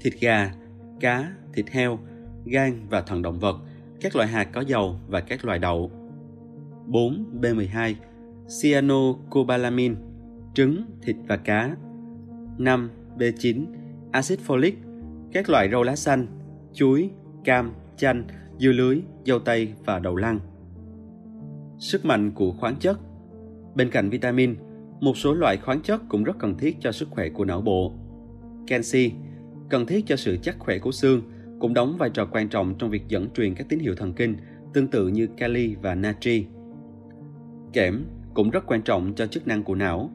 thịt 0.00 0.14
gà, 0.20 0.52
cá, 1.00 1.32
thịt 1.52 1.70
heo, 1.70 1.98
gan 2.44 2.86
và 2.90 3.00
thận 3.00 3.22
động 3.22 3.38
vật, 3.38 3.56
các 4.00 4.16
loại 4.16 4.28
hạt 4.28 4.44
có 4.44 4.60
dầu 4.60 5.00
và 5.08 5.20
các 5.20 5.44
loại 5.44 5.58
đậu. 5.58 5.90
4. 6.86 7.24
B12, 7.40 7.94
cyanocobalamin, 8.62 9.96
trứng, 10.54 10.84
thịt 11.02 11.16
và 11.28 11.36
cá. 11.36 11.76
5. 12.58 12.90
B9, 13.18 13.64
Acid 14.12 14.40
folic, 14.46 14.72
các 15.32 15.50
loại 15.50 15.68
rau 15.72 15.82
lá 15.82 15.96
xanh, 15.96 16.26
chuối, 16.72 17.10
cam, 17.44 17.72
chanh, 17.96 18.24
dưa 18.58 18.72
lưới, 18.72 19.00
dâu 19.26 19.38
tây 19.38 19.72
và 19.84 19.98
đậu 19.98 20.16
lăng. 20.16 20.40
Sức 21.78 22.04
mạnh 22.04 22.30
của 22.30 22.52
khoáng 22.52 22.76
chất 22.76 22.98
Bên 23.74 23.90
cạnh 23.90 24.10
vitamin, 24.10 24.54
một 25.00 25.16
số 25.16 25.34
loại 25.34 25.56
khoáng 25.56 25.80
chất 25.82 26.02
cũng 26.08 26.24
rất 26.24 26.38
cần 26.38 26.58
thiết 26.58 26.76
cho 26.80 26.92
sức 26.92 27.08
khỏe 27.10 27.28
của 27.28 27.44
não 27.44 27.60
bộ. 27.60 27.92
Canxi, 28.66 29.12
cần 29.70 29.86
thiết 29.86 30.06
cho 30.06 30.16
sự 30.16 30.36
chắc 30.42 30.58
khỏe 30.58 30.78
của 30.78 30.92
xương, 30.92 31.22
cũng 31.60 31.74
đóng 31.74 31.96
vai 31.98 32.10
trò 32.10 32.26
quan 32.26 32.48
trọng 32.48 32.74
trong 32.78 32.90
việc 32.90 33.08
dẫn 33.08 33.30
truyền 33.30 33.54
các 33.54 33.68
tín 33.68 33.78
hiệu 33.78 33.94
thần 33.94 34.12
kinh, 34.12 34.36
tương 34.74 34.88
tự 34.88 35.08
như 35.08 35.26
kali 35.26 35.74
và 35.74 35.94
natri. 35.94 36.46
Kẽm 37.72 38.04
cũng 38.34 38.50
rất 38.50 38.66
quan 38.66 38.82
trọng 38.82 39.14
cho 39.14 39.26
chức 39.26 39.46
năng 39.46 39.62
của 39.62 39.74
não. 39.74 40.10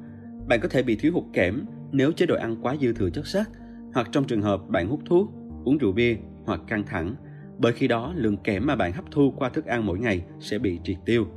Bạn 0.47 0.59
có 0.61 0.67
thể 0.67 0.83
bị 0.83 0.95
thiếu 0.95 1.11
hụt 1.13 1.23
kẽm 1.33 1.65
nếu 1.91 2.11
chế 2.11 2.25
độ 2.25 2.35
ăn 2.35 2.55
quá 2.61 2.75
dư 2.81 2.93
thừa 2.93 3.09
chất 3.09 3.27
sắt, 3.27 3.47
hoặc 3.93 4.09
trong 4.11 4.23
trường 4.23 4.41
hợp 4.41 4.69
bạn 4.69 4.87
hút 4.87 4.99
thuốc, 5.05 5.31
uống 5.65 5.77
rượu 5.77 5.91
bia 5.91 6.17
hoặc 6.45 6.61
căng 6.67 6.83
thẳng, 6.85 7.15
bởi 7.63 7.73
khi 7.73 7.87
đó 7.87 8.13
lượng 8.15 8.37
kẽm 8.37 8.65
mà 8.65 8.75
bạn 8.75 8.91
hấp 8.91 9.05
thu 9.11 9.33
qua 9.37 9.49
thức 9.49 9.65
ăn 9.65 9.85
mỗi 9.85 9.99
ngày 9.99 10.23
sẽ 10.39 10.59
bị 10.59 10.79
triệt 10.83 10.97
tiêu. 11.05 11.27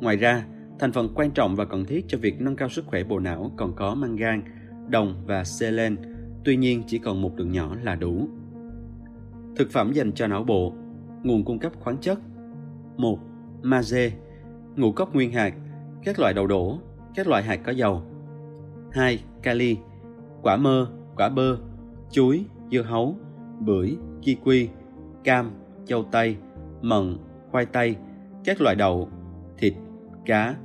Ngoài 0.00 0.16
ra, 0.16 0.44
thành 0.78 0.92
phần 0.92 1.08
quan 1.14 1.30
trọng 1.30 1.56
và 1.56 1.64
cần 1.64 1.84
thiết 1.84 2.04
cho 2.08 2.18
việc 2.18 2.40
nâng 2.40 2.56
cao 2.56 2.68
sức 2.68 2.86
khỏe 2.86 3.04
bộ 3.04 3.18
não 3.18 3.52
còn 3.56 3.72
có 3.76 3.94
mangan, 3.94 4.42
đồng 4.88 5.22
và 5.26 5.44
selen, 5.44 5.96
tuy 6.44 6.56
nhiên 6.56 6.82
chỉ 6.86 6.98
còn 6.98 7.22
một 7.22 7.32
lượng 7.36 7.52
nhỏ 7.52 7.76
là 7.82 7.94
đủ. 7.94 8.28
Thực 9.56 9.70
phẩm 9.70 9.92
dành 9.92 10.12
cho 10.12 10.26
não 10.26 10.44
bộ, 10.44 10.72
nguồn 11.22 11.44
cung 11.44 11.58
cấp 11.58 11.72
khoáng 11.80 11.98
chất. 11.98 12.18
1. 12.96 13.18
Magie, 13.62 14.10
ngũ 14.76 14.92
cốc 14.92 15.14
nguyên 15.14 15.32
hạt, 15.32 15.54
các 16.04 16.18
loại 16.18 16.34
đậu 16.34 16.46
đổ, 16.46 16.78
các 17.14 17.26
loại 17.26 17.42
hạt 17.42 17.60
có 17.64 17.72
dầu. 17.72 18.02
2. 18.92 19.24
Kali, 19.42 19.76
quả 20.42 20.56
mơ, 20.56 20.86
quả 21.16 21.28
bơ, 21.28 21.56
chuối, 22.10 22.44
dưa 22.70 22.82
hấu, 22.82 23.16
bưởi, 23.60 23.96
kiwi, 24.22 24.66
cam, 25.24 25.50
châu 25.86 26.04
tây, 26.04 26.36
mận, 26.82 27.16
khoai 27.50 27.66
tây, 27.66 27.96
các 28.44 28.60
loại 28.60 28.76
đậu, 28.76 29.08
thịt, 29.58 29.74
cá. 30.26 30.56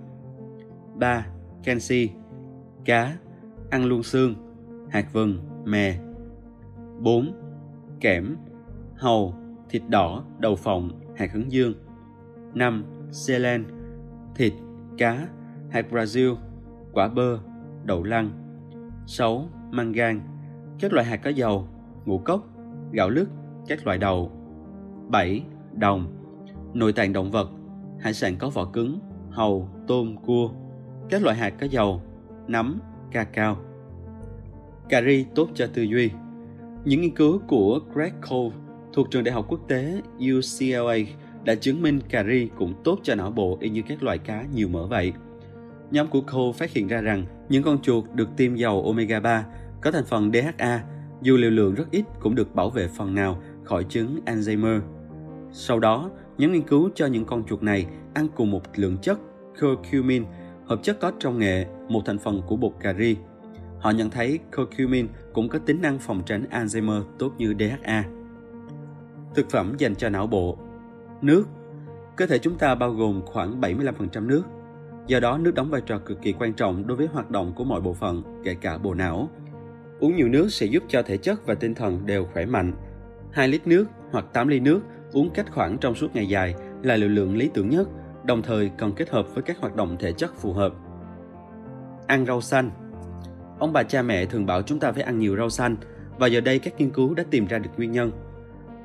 3. 0.95 1.27
Canxi, 1.63 2.09
cá, 2.85 3.17
ăn 3.69 3.85
luôn 3.85 4.03
xương, 4.03 4.35
hạt 4.89 5.13
vừng, 5.13 5.37
mè. 5.63 5.99
4. 6.99 7.33
Kẽm, 7.99 8.35
hầu, 8.95 9.33
thịt 9.69 9.81
đỏ, 9.89 10.23
đậu 10.39 10.55
phộng, 10.55 10.89
hạt 11.15 11.31
hướng 11.33 11.51
dương. 11.51 11.73
5. 12.53 12.85
Selen, 13.11 13.65
thịt, 14.35 14.53
cá, 14.97 15.27
hạt 15.69 15.85
Brazil, 15.91 16.35
quả 16.93 17.07
bơ, 17.07 17.39
đậu 17.83 18.03
lăng. 18.03 18.29
6. 19.07 19.49
Mangan, 19.71 20.21
các 20.79 20.93
loại 20.93 21.05
hạt 21.05 21.17
có 21.23 21.29
dầu, 21.29 21.67
ngũ 22.05 22.17
cốc, 22.17 22.47
gạo 22.91 23.09
lứt, 23.09 23.29
các 23.67 23.85
loại 23.85 23.97
đậu. 23.97 24.31
7. 25.07 25.41
Đồng, 25.73 26.07
nội 26.73 26.93
tạng 26.93 27.13
động 27.13 27.31
vật, 27.31 27.49
hải 27.99 28.13
sản 28.13 28.37
có 28.37 28.49
vỏ 28.49 28.65
cứng, 28.65 28.99
hầu, 29.29 29.69
tôm, 29.87 30.15
cua, 30.25 30.49
các 31.09 31.23
loại 31.23 31.37
hạt 31.37 31.53
có 31.59 31.65
dầu, 31.65 32.01
nấm, 32.47 32.79
ca 33.11 33.23
cao 33.23 33.57
Cà 34.89 35.01
ri 35.01 35.25
tốt 35.35 35.49
cho 35.53 35.67
tư 35.73 35.81
duy. 35.81 36.09
Những 36.85 37.01
nghiên 37.01 37.15
cứu 37.15 37.39
của 37.47 37.79
Greg 37.93 38.13
Cole 38.29 38.55
thuộc 38.93 39.11
trường 39.11 39.23
đại 39.23 39.33
học 39.33 39.45
quốc 39.49 39.59
tế 39.67 40.01
UCLA 40.17 40.95
đã 41.43 41.55
chứng 41.55 41.81
minh 41.81 41.99
cà 42.09 42.23
ri 42.23 42.49
cũng 42.57 42.73
tốt 42.83 42.99
cho 43.03 43.15
não 43.15 43.31
bộ 43.31 43.57
y 43.61 43.69
như 43.69 43.81
các 43.87 44.03
loại 44.03 44.17
cá 44.17 44.45
nhiều 44.53 44.67
mỡ 44.67 44.87
vậy. 44.87 45.13
Nhóm 45.91 46.07
của 46.07 46.21
Cole 46.21 46.51
phát 46.57 46.71
hiện 46.71 46.87
ra 46.87 47.01
rằng 47.01 47.25
những 47.49 47.63
con 47.63 47.81
chuột 47.81 48.03
được 48.13 48.29
tiêm 48.37 48.55
dầu 48.55 48.83
omega 48.85 49.19
3 49.19 49.45
có 49.81 49.91
thành 49.91 50.05
phần 50.05 50.31
DHA 50.31 50.83
dù 51.21 51.37
liều 51.37 51.51
lượng 51.51 51.75
rất 51.75 51.91
ít 51.91 52.03
cũng 52.19 52.35
được 52.35 52.55
bảo 52.55 52.69
vệ 52.69 52.87
phần 52.87 53.15
nào 53.15 53.41
khỏi 53.63 53.83
chứng 53.83 54.19
Alzheimer. 54.25 54.81
Sau 55.57 55.79
đó, 55.79 56.09
nhóm 56.37 56.51
nghiên 56.51 56.61
cứu 56.61 56.89
cho 56.95 57.05
những 57.05 57.25
con 57.25 57.43
chuột 57.45 57.63
này 57.63 57.87
ăn 58.13 58.27
cùng 58.35 58.51
một 58.51 58.61
lượng 58.75 58.97
chất 58.97 59.19
curcumin, 59.61 60.25
hợp 60.65 60.79
chất 60.83 60.99
có 60.99 61.11
trong 61.19 61.39
nghệ, 61.39 61.65
một 61.89 62.01
thành 62.05 62.17
phần 62.17 62.41
của 62.47 62.55
bột 62.55 62.71
cà 62.79 62.93
ri. 62.93 63.17
Họ 63.79 63.91
nhận 63.91 64.09
thấy 64.09 64.39
curcumin 64.55 65.07
cũng 65.33 65.49
có 65.49 65.59
tính 65.59 65.81
năng 65.81 65.99
phòng 65.99 66.21
tránh 66.25 66.45
Alzheimer 66.51 67.03
tốt 67.19 67.33
như 67.37 67.53
DHA. 67.59 68.03
Thực 69.35 69.49
phẩm 69.49 69.73
dành 69.77 69.95
cho 69.95 70.09
não 70.09 70.27
bộ 70.27 70.57
Nước 71.21 71.45
Cơ 72.15 72.25
thể 72.25 72.37
chúng 72.37 72.57
ta 72.57 72.75
bao 72.75 72.91
gồm 72.91 73.21
khoảng 73.25 73.61
75% 73.61 74.27
nước. 74.27 74.43
Do 75.07 75.19
đó, 75.19 75.37
nước 75.37 75.55
đóng 75.55 75.69
vai 75.69 75.81
trò 75.85 75.97
cực 75.97 76.21
kỳ 76.21 76.33
quan 76.33 76.53
trọng 76.53 76.87
đối 76.87 76.97
với 76.97 77.07
hoạt 77.07 77.31
động 77.31 77.53
của 77.55 77.63
mọi 77.63 77.81
bộ 77.81 77.93
phận, 77.93 78.23
kể 78.43 78.55
cả 78.61 78.77
bộ 78.77 78.93
não. 78.93 79.29
Uống 79.99 80.15
nhiều 80.15 80.27
nước 80.27 80.53
sẽ 80.53 80.65
giúp 80.65 80.83
cho 80.87 81.01
thể 81.01 81.17
chất 81.17 81.45
và 81.45 81.55
tinh 81.55 81.75
thần 81.75 82.05
đều 82.05 82.25
khỏe 82.33 82.45
mạnh. 82.45 82.73
2 83.31 83.47
lít 83.47 83.67
nước 83.67 83.85
hoặc 84.11 84.25
8 84.33 84.47
ly 84.47 84.59
nước 84.59 84.81
uống 85.15 85.29
cách 85.29 85.51
khoảng 85.51 85.77
trong 85.77 85.95
suốt 85.95 86.15
ngày 86.15 86.27
dài 86.27 86.55
là 86.83 86.95
liều 86.95 87.09
lượng 87.09 87.37
lý 87.37 87.49
tưởng 87.53 87.69
nhất, 87.69 87.87
đồng 88.25 88.41
thời 88.41 88.71
cần 88.77 88.91
kết 88.95 89.09
hợp 89.09 89.33
với 89.33 89.43
các 89.43 89.57
hoạt 89.59 89.75
động 89.75 89.95
thể 89.99 90.11
chất 90.11 90.35
phù 90.35 90.53
hợp. 90.53 90.73
Ăn 92.07 92.25
rau 92.25 92.41
xanh 92.41 92.71
Ông 93.59 93.73
bà 93.73 93.83
cha 93.83 94.01
mẹ 94.01 94.25
thường 94.25 94.45
bảo 94.45 94.61
chúng 94.61 94.79
ta 94.79 94.91
phải 94.91 95.03
ăn 95.03 95.19
nhiều 95.19 95.37
rau 95.37 95.49
xanh, 95.49 95.75
và 96.17 96.27
giờ 96.27 96.41
đây 96.41 96.59
các 96.59 96.73
nghiên 96.77 96.89
cứu 96.89 97.13
đã 97.13 97.23
tìm 97.31 97.47
ra 97.47 97.59
được 97.59 97.69
nguyên 97.77 97.91
nhân. 97.91 98.11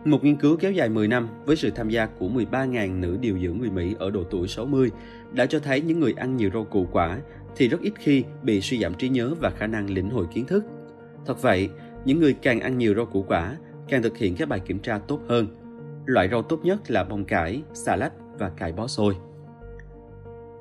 Một 0.05 0.25
nghiên 0.25 0.37
cứu 0.37 0.57
kéo 0.57 0.73
dài 0.73 0.89
10 0.89 1.09
năm 1.09 1.29
với 1.45 1.57
sự 1.57 1.71
tham 1.71 1.89
gia 1.89 2.07
của 2.07 2.29
13.000 2.29 3.01
nữ 3.01 3.17
điều 3.21 3.39
dưỡng 3.39 3.59
người 3.59 3.71
Mỹ 3.71 3.95
ở 3.99 4.11
độ 4.11 4.25
tuổi 4.31 4.49
60 4.49 4.91
đã 5.33 5.47
cho 5.47 5.59
thấy 5.59 5.81
những 5.81 6.01
người 6.01 6.15
ăn 6.17 6.37
nhiều 6.37 6.51
rau 6.55 6.65
củ 6.65 6.87
quả 6.93 7.19
thì 7.57 7.69
rất 7.69 7.81
ít 7.81 7.93
khi 7.99 8.25
bị 8.43 8.61
suy 8.61 8.81
giảm 8.81 8.95
trí 8.95 9.09
nhớ 9.09 9.35
và 9.41 9.51
khả 9.51 9.67
năng 9.67 9.91
lĩnh 9.91 10.11
hội 10.11 10.27
kiến 10.35 10.45
thức. 10.45 10.65
Thật 11.27 11.43
vậy, 11.43 11.69
những 12.05 12.21
người 12.21 12.35
càng 12.43 12.61
ăn 12.61 12.79
nhiều 12.79 12.95
rau 12.95 13.07
củ 13.07 13.23
quả 13.23 13.57
càng 13.89 14.03
thực 14.03 14.17
hiện 14.17 14.37
các 14.37 14.49
bài 14.49 14.61
kiểm 14.61 14.79
tra 14.79 14.99
tốt 14.99 15.21
hơn. 15.29 15.60
Loại 16.11 16.29
rau 16.29 16.43
tốt 16.43 16.61
nhất 16.65 16.91
là 16.91 17.05
bông 17.05 17.25
cải, 17.25 17.63
xà 17.75 17.97
lách 17.97 18.13
và 18.39 18.49
cải 18.49 18.73
bó 18.73 18.87
xôi. 18.87 19.17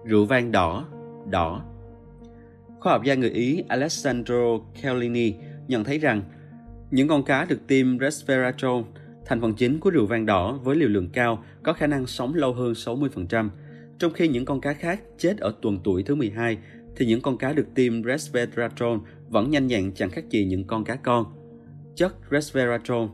Rượu 0.06 0.26
vang 0.26 0.52
đỏ, 0.52 0.88
đỏ 1.30 1.66
Khoa 2.80 2.94
học 2.94 3.04
gia 3.04 3.16
người 3.16 3.30
Ý 3.30 3.64
Alessandro 3.68 4.60
Cellini 4.82 5.34
nhận 5.68 5.84
thấy 5.84 6.00
rằng 6.00 6.24
những 6.92 7.08
con 7.08 7.24
cá 7.24 7.46
được 7.46 7.68
tiêm 7.68 8.00
resveratrol, 8.00 8.84
thành 9.26 9.42
phần 9.42 9.54
chính 9.54 9.80
của 9.80 9.90
rượu 9.90 10.06
vang 10.06 10.26
đỏ 10.26 10.60
với 10.64 10.76
liều 10.76 10.90
lượng 10.90 11.10
cao 11.14 11.44
có 11.64 11.74
khả 11.74 11.88
năng 11.88 12.08
sống 12.08 12.36
lâu 12.36 12.54
hơn 12.54 12.74
60%, 12.74 13.50
trong 14.00 14.14
khi 14.14 14.28
những 14.28 14.46
con 14.46 14.62
cá 14.62 14.74
khác 14.74 15.02
chết 15.18 15.38
ở 15.38 15.54
tuần 15.62 15.80
tuổi 15.84 16.04
thứ 16.04 16.16
12 16.16 16.58
thì 16.96 17.06
những 17.06 17.22
con 17.22 17.38
cá 17.38 17.54
được 17.54 17.68
tiêm 17.76 18.04
resveratrol 18.04 18.98
vẫn 19.30 19.52
nhanh 19.52 19.68
nhẹn 19.68 19.92
chẳng 19.94 20.10
khác 20.10 20.30
gì 20.30 20.46
những 20.46 20.68
con 20.68 20.84
cá 20.84 20.96
con. 20.96 21.26
Chất 21.96 22.16
resveratrol 22.32 23.10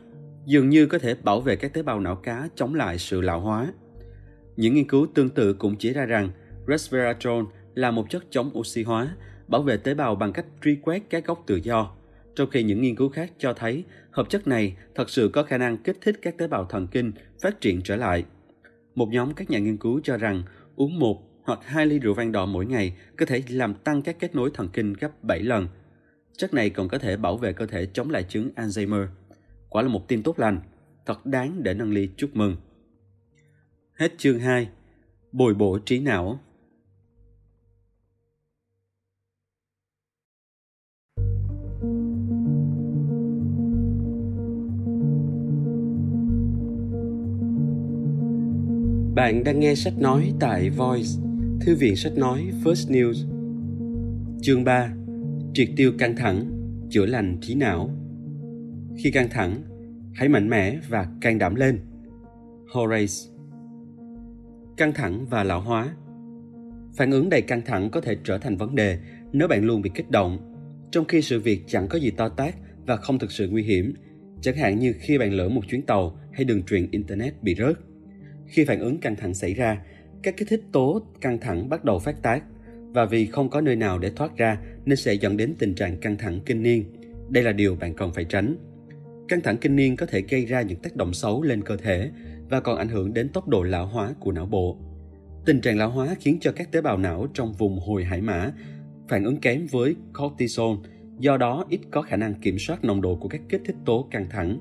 dường 0.46 0.70
như 0.70 0.86
có 0.86 0.98
thể 0.98 1.16
bảo 1.24 1.42
vệ 1.42 1.56
các 1.56 1.74
tế 1.74 1.84
bào 1.84 2.00
não 2.00 2.16
cá 2.16 2.50
chống 2.56 2.76
lại 2.76 2.98
sự 2.98 3.22
lão 3.22 3.40
hóa. 3.40 3.74
Những 4.56 4.76
nghiên 4.76 4.88
cứu 4.88 5.08
tương 5.14 5.30
tự 5.30 5.54
cũng 5.54 5.76
chỉ 5.76 5.94
ra 5.94 6.06
rằng 6.06 6.30
resveratrol 6.68 7.44
là 7.76 7.92
một 7.92 8.10
chất 8.10 8.24
chống 8.30 8.58
oxy 8.58 8.84
hóa, 8.84 9.16
bảo 9.48 9.62
vệ 9.62 9.78
tế 9.78 9.94
bào 9.94 10.16
bằng 10.16 10.34
cách 10.34 10.46
truy 10.64 10.76
quét 10.76 11.04
các 11.10 11.26
gốc 11.26 11.44
tự 11.48 11.56
do, 11.56 11.92
trong 12.36 12.50
khi 12.50 12.64
những 12.64 12.82
nghiên 12.82 12.96
cứu 12.96 13.10
khác 13.10 13.32
cho 13.38 13.54
thấy 13.54 13.84
hợp 14.12 14.30
chất 14.30 14.48
này 14.48 14.76
thật 14.96 15.10
sự 15.10 15.30
có 15.34 15.44
khả 15.44 15.58
năng 15.58 15.78
kích 15.78 15.98
thích 16.02 16.20
các 16.22 16.38
tế 16.38 16.48
bào 16.48 16.66
thần 16.66 16.88
kinh 16.88 17.12
phát 17.42 17.62
triển 17.62 17.82
trở 17.82 17.96
lại. 17.96 18.26
Một 18.96 19.10
nhóm 19.12 19.34
các 19.34 19.50
nhà 19.50 19.60
nghiên 19.60 19.78
cứu 19.78 20.02
cho 20.04 20.18
rằng 20.18 20.44
uống 20.76 21.00
một 21.00 21.24
hoặc 21.44 21.60
hai 21.64 21.86
ly 21.86 22.00
rượu 22.00 22.14
vang 22.14 22.32
đỏ 22.32 22.46
mỗi 22.46 22.66
ngày 22.66 22.96
có 23.18 23.26
thể 23.26 23.44
làm 23.50 23.74
tăng 23.74 24.02
các 24.02 24.20
kết 24.20 24.36
nối 24.36 24.52
thần 24.54 24.70
kinh 24.74 24.94
gấp 24.94 25.24
7 25.24 25.40
lần. 25.40 25.68
Chất 26.38 26.54
này 26.54 26.70
còn 26.70 26.88
có 26.88 26.98
thể 26.98 27.18
bảo 27.18 27.38
vệ 27.38 27.54
cơ 27.54 27.66
thể 27.66 27.86
chống 27.94 28.10
lại 28.10 28.24
chứng 28.24 28.50
Alzheimer. 28.56 29.08
Quả 29.76 29.82
là 29.82 29.90
một 29.90 30.08
tin 30.08 30.24
tốt 30.24 30.40
lành, 30.40 30.60
thật 31.06 31.26
đáng 31.26 31.64
để 31.64 31.74
nâng 31.74 31.92
ly 31.92 32.10
chúc 32.18 32.36
mừng. 32.36 32.56
Hết 33.94 34.14
chương 34.18 34.40
2. 34.40 34.70
Bồi 35.32 35.54
bổ 35.54 35.80
trí 35.86 36.00
não 36.00 36.40
Bạn 49.16 49.44
đang 49.44 49.60
nghe 49.60 49.76
sách 49.76 49.94
nói 50.00 50.34
tại 50.40 50.70
Voice, 50.70 51.10
thư 51.62 51.76
viện 51.76 51.96
sách 51.96 52.14
nói 52.18 52.52
First 52.64 52.92
News. 52.92 53.28
Chương 54.42 54.64
3. 54.64 54.94
Triệt 55.54 55.70
tiêu 55.76 55.94
căng 55.98 56.16
thẳng, 56.16 56.46
chữa 56.90 57.06
lành 57.06 57.38
trí 57.42 57.56
não. 57.56 58.05
Khi 58.98 59.12
căng 59.12 59.30
thẳng, 59.30 59.62
hãy 60.14 60.30
mạnh 60.30 60.50
mẽ 60.50 60.80
và 60.90 61.08
can 61.22 61.38
đảm 61.38 61.56
lên. 61.56 61.80
Horace 62.74 63.14
Căng 64.78 64.94
thẳng 64.94 65.26
và 65.30 65.44
lão 65.44 65.62
hóa 65.62 65.96
Phản 66.96 67.12
ứng 67.12 67.30
đầy 67.30 67.42
căng 67.42 67.62
thẳng 67.66 67.90
có 67.90 68.02
thể 68.02 68.18
trở 68.24 68.38
thành 68.38 68.58
vấn 68.58 68.76
đề 68.76 69.00
nếu 69.32 69.48
bạn 69.48 69.66
luôn 69.66 69.82
bị 69.82 69.92
kích 69.94 70.12
động, 70.12 70.56
trong 70.92 71.06
khi 71.06 71.22
sự 71.22 71.40
việc 71.40 71.62
chẳng 71.68 71.88
có 71.88 72.00
gì 72.00 72.12
to 72.12 72.30
tát 72.30 72.56
và 72.86 72.98
không 72.98 73.20
thực 73.20 73.32
sự 73.32 73.50
nguy 73.50 73.64
hiểm, 73.64 73.94
chẳng 74.42 74.56
hạn 74.56 74.80
như 74.80 74.94
khi 75.00 75.18
bạn 75.18 75.34
lỡ 75.34 75.50
một 75.50 75.62
chuyến 75.70 75.82
tàu 75.82 76.20
hay 76.32 76.46
đường 76.46 76.64
truyền 76.64 76.92
Internet 76.92 77.44
bị 77.44 77.56
rớt 77.56 77.78
khi 78.48 78.66
phản 78.66 78.80
ứng 78.80 78.98
căng 78.98 79.16
thẳng 79.16 79.34
xảy 79.34 79.54
ra, 79.54 79.82
các 80.24 80.38
kích 80.38 80.48
thích 80.48 80.62
tố 80.72 81.02
căng 81.22 81.40
thẳng 81.40 81.70
bắt 81.70 81.84
đầu 81.84 82.00
phát 82.00 82.22
tác 82.22 82.44
và 82.94 83.06
vì 83.06 83.26
không 83.26 83.50
có 83.50 83.62
nơi 83.62 83.76
nào 83.76 84.00
để 84.00 84.12
thoát 84.16 84.38
ra 84.38 84.58
nên 84.86 84.98
sẽ 84.98 85.14
dẫn 85.14 85.38
đến 85.38 85.54
tình 85.60 85.76
trạng 85.76 85.98
căng 85.98 86.18
thẳng 86.18 86.40
kinh 86.46 86.64
niên. 86.64 86.84
Đây 87.30 87.44
là 87.44 87.52
điều 87.52 87.76
bạn 87.76 87.94
cần 87.94 88.14
phải 88.14 88.26
tránh. 88.26 88.56
Căng 89.28 89.42
thẳng 89.42 89.58
kinh 89.58 89.76
niên 89.76 89.96
có 89.96 90.06
thể 90.06 90.22
gây 90.22 90.46
ra 90.46 90.62
những 90.62 90.80
tác 90.80 90.96
động 90.96 91.14
xấu 91.14 91.42
lên 91.42 91.64
cơ 91.64 91.78
thể 91.78 92.12
và 92.50 92.60
còn 92.60 92.78
ảnh 92.78 92.90
hưởng 92.90 93.14
đến 93.14 93.30
tốc 93.30 93.48
độ 93.48 93.64
lão 93.64 93.88
hóa 93.88 94.14
của 94.20 94.32
não 94.32 94.46
bộ. 94.46 94.78
Tình 95.46 95.62
trạng 95.62 95.78
lão 95.78 95.90
hóa 95.90 96.16
khiến 96.20 96.38
cho 96.42 96.52
các 96.52 96.72
tế 96.72 96.82
bào 96.82 96.98
não 96.98 97.28
trong 97.34 97.54
vùng 97.54 97.80
hồi 97.80 98.04
hải 98.04 98.22
mã 98.22 98.52
phản 99.08 99.24
ứng 99.24 99.38
kém 99.38 99.68
với 99.72 99.96
cortisol, 100.20 100.78
do 101.20 101.38
đó 101.38 101.66
ít 101.70 101.80
có 101.92 102.02
khả 102.02 102.16
năng 102.16 102.34
kiểm 102.34 102.60
soát 102.60 102.84
nồng 102.84 103.02
độ 103.02 103.16
của 103.16 103.28
các 103.28 103.42
kích 103.50 103.62
thích 103.66 103.76
tố 103.86 104.08
căng 104.12 104.30
thẳng. 104.30 104.58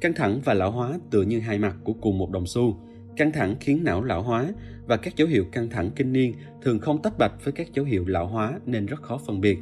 Căng 0.00 0.12
thẳng 0.14 0.40
và 0.44 0.54
lão 0.54 0.70
hóa 0.70 0.98
tựa 1.10 1.22
như 1.22 1.40
hai 1.40 1.58
mặt 1.58 1.76
của 1.84 1.92
cùng 1.92 2.18
một 2.18 2.30
đồng 2.30 2.46
xu. 2.46 2.76
Căng 3.16 3.32
thẳng 3.32 3.56
khiến 3.60 3.84
não 3.84 4.04
lão 4.04 4.22
hóa 4.22 4.52
và 4.86 4.96
các 4.96 5.16
dấu 5.16 5.28
hiệu 5.28 5.44
căng 5.52 5.70
thẳng 5.70 5.90
kinh 5.96 6.12
niên 6.12 6.34
thường 6.62 6.78
không 6.78 7.02
tách 7.02 7.18
bạch 7.18 7.44
với 7.44 7.52
các 7.52 7.74
dấu 7.74 7.84
hiệu 7.84 8.04
lão 8.06 8.26
hóa 8.26 8.60
nên 8.66 8.86
rất 8.86 9.02
khó 9.02 9.18
phân 9.26 9.40
biệt. 9.40 9.58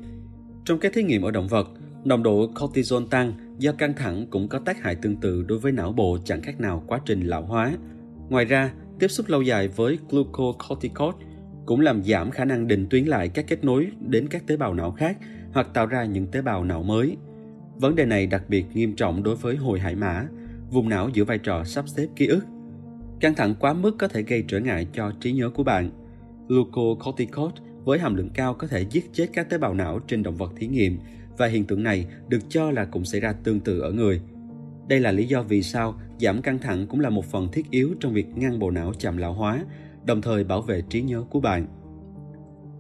Trong 0.65 0.79
các 0.79 0.93
thí 0.93 1.03
nghiệm 1.03 1.23
ở 1.23 1.31
động 1.31 1.49
vật, 1.49 1.69
nồng 2.07 2.23
độ 2.23 2.51
cortisol 2.61 3.03
tăng 3.11 3.33
do 3.59 3.73
căng 3.73 3.95
thẳng 3.95 4.27
cũng 4.31 4.49
có 4.49 4.59
tác 4.59 4.83
hại 4.83 4.95
tương 4.95 5.17
tự 5.17 5.43
đối 5.43 5.59
với 5.59 5.73
não 5.73 5.93
bộ 5.93 6.19
chẳng 6.25 6.43
khác 6.43 6.61
nào 6.61 6.85
quá 6.87 7.01
trình 7.07 7.21
lão 7.21 7.43
hóa. 7.43 7.73
Ngoài 8.29 8.45
ra, 8.45 8.73
tiếp 8.99 9.09
xúc 9.09 9.29
lâu 9.29 9.43
dài 9.43 9.69
với 9.69 9.99
glucocorticoid 10.11 11.15
cũng 11.67 11.81
làm 11.81 12.05
giảm 12.05 12.31
khả 12.31 12.45
năng 12.45 12.67
định 12.67 12.87
tuyến 12.91 13.05
lại 13.05 13.29
các 13.29 13.45
kết 13.49 13.65
nối 13.65 13.89
đến 14.01 14.29
các 14.29 14.47
tế 14.47 14.57
bào 14.57 14.75
não 14.75 14.93
khác 14.93 15.17
hoặc 15.53 15.69
tạo 15.75 15.87
ra 15.87 16.05
những 16.05 16.27
tế 16.27 16.43
bào 16.43 16.65
não 16.65 16.83
mới. 16.83 17.17
Vấn 17.77 17.95
đề 17.95 18.05
này 18.05 18.27
đặc 18.27 18.43
biệt 18.49 18.65
nghiêm 18.75 18.97
trọng 18.97 19.23
đối 19.23 19.37
với 19.37 19.57
hồi 19.57 19.81
hải 19.81 19.95
mã, 19.95 20.27
vùng 20.71 20.89
não 20.89 21.09
giữ 21.09 21.25
vai 21.25 21.39
trò 21.39 21.65
sắp 21.65 21.89
xếp 21.89 22.07
ký 22.17 22.27
ức. 22.27 22.45
Căng 23.21 23.35
thẳng 23.35 23.55
quá 23.61 23.73
mức 23.73 23.97
có 23.99 24.09
thể 24.09 24.23
gây 24.23 24.45
trở 24.49 24.61
ngại 24.61 24.87
cho 24.93 25.13
trí 25.21 25.33
nhớ 25.33 25.51
của 25.51 25.63
bạn. 25.63 25.91
Glucocorticoid 26.49 27.53
với 27.85 27.99
hàm 27.99 28.15
lượng 28.15 28.31
cao 28.35 28.55
có 28.55 28.67
thể 28.67 28.87
giết 28.91 29.11
chết 29.13 29.27
các 29.33 29.51
tế 29.51 29.59
bào 29.59 29.75
não 29.75 29.99
trên 29.99 30.23
động 30.23 30.37
vật 30.37 30.53
thí 30.57 30.67
nghiệm 30.67 30.99
và 31.39 31.47
hiện 31.47 31.65
tượng 31.65 31.83
này 31.83 32.07
được 32.29 32.41
cho 32.49 32.71
là 32.71 32.85
cũng 32.85 33.05
xảy 33.05 33.21
ra 33.21 33.33
tương 33.33 33.61
tự 33.61 33.81
ở 33.81 33.93
người. 33.93 34.21
Đây 34.89 35.01
là 35.01 35.13
lý 35.13 35.27
do 35.27 35.43
vì 35.43 35.63
sao 35.63 36.01
giảm 36.21 36.43
căng 36.43 36.59
thẳng 36.59 36.87
cũng 36.87 37.01
là 37.01 37.11
một 37.11 37.25
phần 37.25 37.49
thiết 37.53 37.71
yếu 37.71 37.95
trong 38.01 38.13
việc 38.13 38.27
ngăn 38.35 38.59
bộ 38.59 38.71
não 38.71 38.93
chậm 38.99 39.17
lão 39.17 39.33
hóa, 39.33 39.65
đồng 40.07 40.23
thời 40.23 40.45
bảo 40.45 40.63
vệ 40.63 40.83
trí 40.89 41.03
nhớ 41.03 41.25
của 41.31 41.41
bạn. 41.41 41.67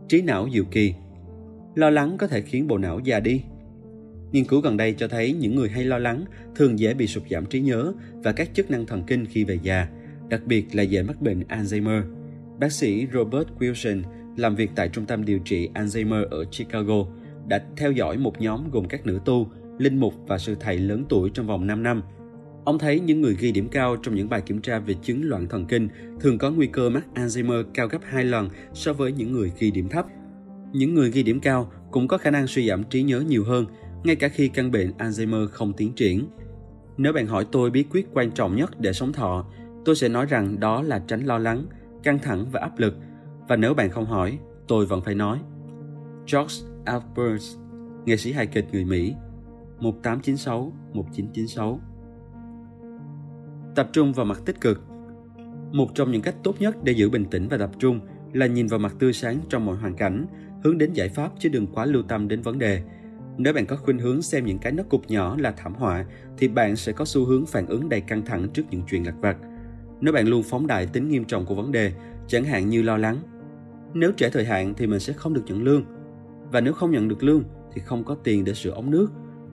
Trí 0.09 0.23
não 0.23 0.49
diệu 0.53 0.65
kỳ 0.65 0.95
Lo 1.75 1.91
lắng 1.91 2.17
có 2.19 2.27
thể 2.27 2.43
khiến 2.43 2.67
bộ 2.67 2.79
não 2.79 3.01
già 3.05 3.21
đi. 3.21 3.43
Nghiên 4.33 4.45
cứu 4.45 4.61
gần 4.61 4.77
đây 4.77 4.95
cho 4.99 5.09
thấy 5.09 5.33
những 5.33 5.55
người 5.55 5.69
hay 5.69 5.85
lo 5.85 5.99
lắng 5.99 6.25
thường 6.55 6.79
dễ 6.79 6.95
bị 6.95 7.07
sụt 7.07 7.23
giảm 7.31 7.47
trí 7.47 7.61
nhớ 7.61 7.93
và 8.13 8.33
các 8.33 8.55
chức 8.55 8.71
năng 8.71 8.87
thần 8.87 9.03
kinh 9.07 9.27
khi 9.27 9.45
về 9.45 9.59
già, 9.63 9.89
đặc 10.29 10.41
biệt 10.47 10.75
là 10.75 10.83
dễ 10.83 11.03
mắc 11.03 11.23
bệnh 11.23 11.41
Alzheimer. 11.49 12.03
Bác 12.61 12.73
sĩ 12.73 13.07
Robert 13.13 13.49
Wilson 13.59 14.03
làm 14.37 14.57
việc 14.57 14.71
tại 14.75 14.89
Trung 14.89 15.07
tâm 15.07 15.25
điều 15.25 15.39
trị 15.39 15.69
Alzheimer 15.75 16.29
ở 16.29 16.45
Chicago 16.45 17.07
đã 17.49 17.65
theo 17.77 17.93
dõi 17.93 18.17
một 18.17 18.41
nhóm 18.41 18.71
gồm 18.71 18.85
các 18.89 19.07
nữ 19.07 19.21
tu, 19.25 19.49
linh 19.79 20.01
mục 20.01 20.15
và 20.27 20.39
sư 20.39 20.57
thầy 20.61 20.79
lớn 20.79 21.05
tuổi 21.09 21.31
trong 21.31 21.47
vòng 21.47 21.67
5 21.67 21.83
năm. 21.83 22.03
Ông 22.65 22.79
thấy 22.79 23.01
những 23.01 23.21
người 23.21 23.37
ghi 23.41 23.53
điểm 23.53 23.69
cao 23.69 23.97
trong 24.03 24.15
những 24.15 24.29
bài 24.29 24.41
kiểm 24.41 24.61
tra 24.61 24.79
về 24.79 24.95
chứng 25.03 25.25
loạn 25.25 25.49
thần 25.49 25.67
kinh 25.67 25.89
thường 26.21 26.39
có 26.39 26.51
nguy 26.51 26.67
cơ 26.67 26.91
mắc 26.91 27.05
Alzheimer 27.15 27.65
cao 27.75 27.89
gấp 27.89 27.99
2 28.05 28.25
lần 28.25 28.49
so 28.73 28.93
với 28.93 29.13
những 29.13 29.33
người 29.33 29.53
ghi 29.59 29.71
điểm 29.71 29.89
thấp. 29.89 30.07
Những 30.73 30.95
người 30.95 31.11
ghi 31.11 31.23
điểm 31.23 31.41
cao 31.41 31.73
cũng 31.91 32.09
có 32.09 32.19
khả 32.19 32.31
năng 32.31 32.47
suy 32.47 32.69
giảm 32.69 32.85
trí 32.85 33.03
nhớ 33.03 33.21
nhiều 33.21 33.45
hơn, 33.45 33.67
ngay 34.05 34.17
cả 34.17 34.29
khi 34.29 34.49
căn 34.49 34.71
bệnh 34.71 34.93
Alzheimer 34.99 35.47
không 35.47 35.73
tiến 35.73 35.93
triển. 35.93 36.27
Nếu 36.97 37.13
bạn 37.13 37.27
hỏi 37.27 37.47
tôi 37.53 37.71
bí 37.71 37.85
quyết 37.91 38.07
quan 38.13 38.31
trọng 38.31 38.57
nhất 38.57 38.81
để 38.81 38.93
sống 38.93 39.13
thọ, 39.13 39.47
tôi 39.85 39.97
sẽ 39.97 40.09
nói 40.09 40.27
rằng 40.27 40.61
đó 40.61 40.83
là 40.83 41.03
tránh 41.07 41.27
lo 41.27 41.39
lắng, 41.39 41.67
căng 42.03 42.19
thẳng 42.19 42.47
và 42.53 42.61
áp 42.61 42.79
lực. 42.79 42.95
Và 43.49 43.57
nếu 43.57 43.75
bạn 43.75 43.91
không 43.91 44.07
hỏi, 44.07 44.39
tôi 44.69 44.87
vẫn 44.87 45.01
phải 45.01 45.15
nói. 45.15 45.39
George 46.33 46.76
Albers, 46.87 47.57
nghệ 48.05 48.17
sĩ 48.17 48.33
hài 48.33 48.47
kịch 48.47 48.67
người 48.73 48.85
Mỹ, 48.85 49.15
1896-1996 49.81 51.79
Tập 53.75 53.89
trung 53.93 54.13
vào 54.13 54.27
mặt 54.27 54.43
tích 54.45 54.61
cực 54.61 54.83
Một 55.73 55.89
trong 55.95 56.11
những 56.11 56.23
cách 56.23 56.35
tốt 56.43 56.55
nhất 56.61 56.85
để 56.85 56.93
giữ 56.93 57.11
bình 57.11 57.25
tĩnh 57.31 57.49
và 57.49 57.59
tập 57.59 57.71
trung 57.79 58.01
là 58.33 58.47
nhìn 58.47 58.67
vào 58.67 58.79
mặt 58.79 58.95
tươi 58.99 59.13
sáng 59.13 59.39
trong 59.49 59.67
mọi 59.67 59.77
hoàn 59.77 59.95
cảnh, 59.95 60.27
hướng 60.65 60.79
đến 60.79 60.93
giải 60.93 61.09
pháp 61.09 61.33
chứ 61.39 61.49
đừng 61.49 61.67
quá 61.67 61.85
lưu 61.85 62.03
tâm 62.03 62.29
đến 62.29 62.43
vấn 62.43 62.59
đề. 62.59 62.83
Nếu 63.39 63.53
bạn 63.53 63.67
có 63.67 63.77
khuynh 63.77 63.99
hướng 63.99 64.23
xem 64.23 64.45
những 64.45 64.59
cái 64.59 64.73
nấc 64.73 64.89
cục 64.89 65.11
nhỏ 65.11 65.37
là 65.39 65.51
thảm 65.51 65.75
họa, 65.75 66.05
thì 66.39 66.49
bạn 66.49 66.77
sẽ 66.77 66.93
có 66.93 67.05
xu 67.05 67.25
hướng 67.25 67.47
phản 67.47 67.67
ứng 67.67 67.89
đầy 67.89 68.01
căng 68.01 68.25
thẳng 68.25 68.49
trước 68.49 68.63
những 68.71 68.83
chuyện 68.91 69.07
lặt 69.07 69.15
vặt. 69.21 69.37
Nếu 70.01 70.13
bạn 70.13 70.29
luôn 70.29 70.43
phóng 70.43 70.67
đại 70.67 70.87
tính 70.87 71.09
nghiêm 71.09 71.25
trọng 71.25 71.47
của 71.47 71.55
vấn 71.55 71.73
đề, 71.73 71.93
chẳng 72.27 72.45
hạn 72.45 72.69
như 72.69 72.83
lo 72.83 72.97
lắng, 72.97 73.19
nếu 73.95 74.13
trễ 74.17 74.31
thời 74.31 74.45
hạn 74.45 74.75
thì 74.77 74.87
mình 74.87 75.01
sẽ 75.01 75.13
không 75.13 75.35
được 75.35 75.43
nhận 75.47 75.63
lương. 75.63 75.85
Và 76.53 76.61
nếu 76.61 76.73
không 76.73 76.91
nhận 76.91 77.09
được 77.09 77.23
lương 77.23 77.45
thì 77.73 77.81
không 77.85 78.05
có 78.05 78.15
tiền 78.15 78.45
để 78.45 78.55
sửa 78.55 78.71
ống 78.71 78.91
nước. 78.91 79.09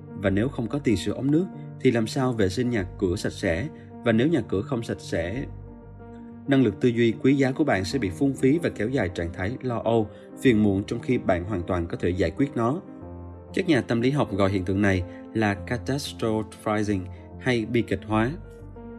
Và 0.08 0.30
nếu 0.30 0.50
không 0.50 0.68
có 0.68 0.80
tiền 0.80 0.98
sửa 0.98 1.14
ống 1.14 1.32
nước 1.32 1.46
thì 1.82 1.92
làm 1.92 2.08
sao 2.08 2.34
vệ 2.34 2.50
sinh 2.50 2.70
nhà 2.70 2.86
cửa 3.00 3.16
sạch 3.16 3.34
sẽ 3.34 3.68
và 4.06 4.12
nếu 4.12 4.28
nhà 4.28 4.42
cửa 4.50 4.62
không 4.62 4.84
sạch 4.84 5.00
sẽ 5.00 5.46
năng 6.48 6.64
lực 6.64 6.82
tư 6.82 6.90
duy 6.90 7.14
quý 7.22 7.36
giá 7.36 7.52
của 7.52 7.64
bạn 7.64 7.86
sẽ 7.86 8.00
bị 8.00 8.10
phung 8.10 8.34
phí 8.34 8.60
và 8.64 8.70
kéo 8.70 8.90
dài 8.90 9.10
trạng 9.10 9.34
thái 9.34 9.58
lo 9.62 9.82
âu, 9.84 10.10
phiền 10.42 10.64
muộn 10.64 10.84
trong 10.84 11.00
khi 11.00 11.18
bạn 11.18 11.44
hoàn 11.44 11.62
toàn 11.62 11.88
có 11.88 11.98
thể 11.98 12.10
giải 12.10 12.32
quyết 12.32 12.52
nó. 12.56 12.82
Các 13.54 13.68
nhà 13.68 13.82
tâm 13.82 14.02
lý 14.02 14.12
học 14.12 14.34
gọi 14.34 14.52
hiện 14.52 14.66
tượng 14.66 14.82
này 14.82 15.04
là 15.34 15.56
catastrophizing 15.68 17.02
hay 17.40 17.66
bi 17.66 17.82
kịch 17.82 18.02
hóa. 18.08 18.32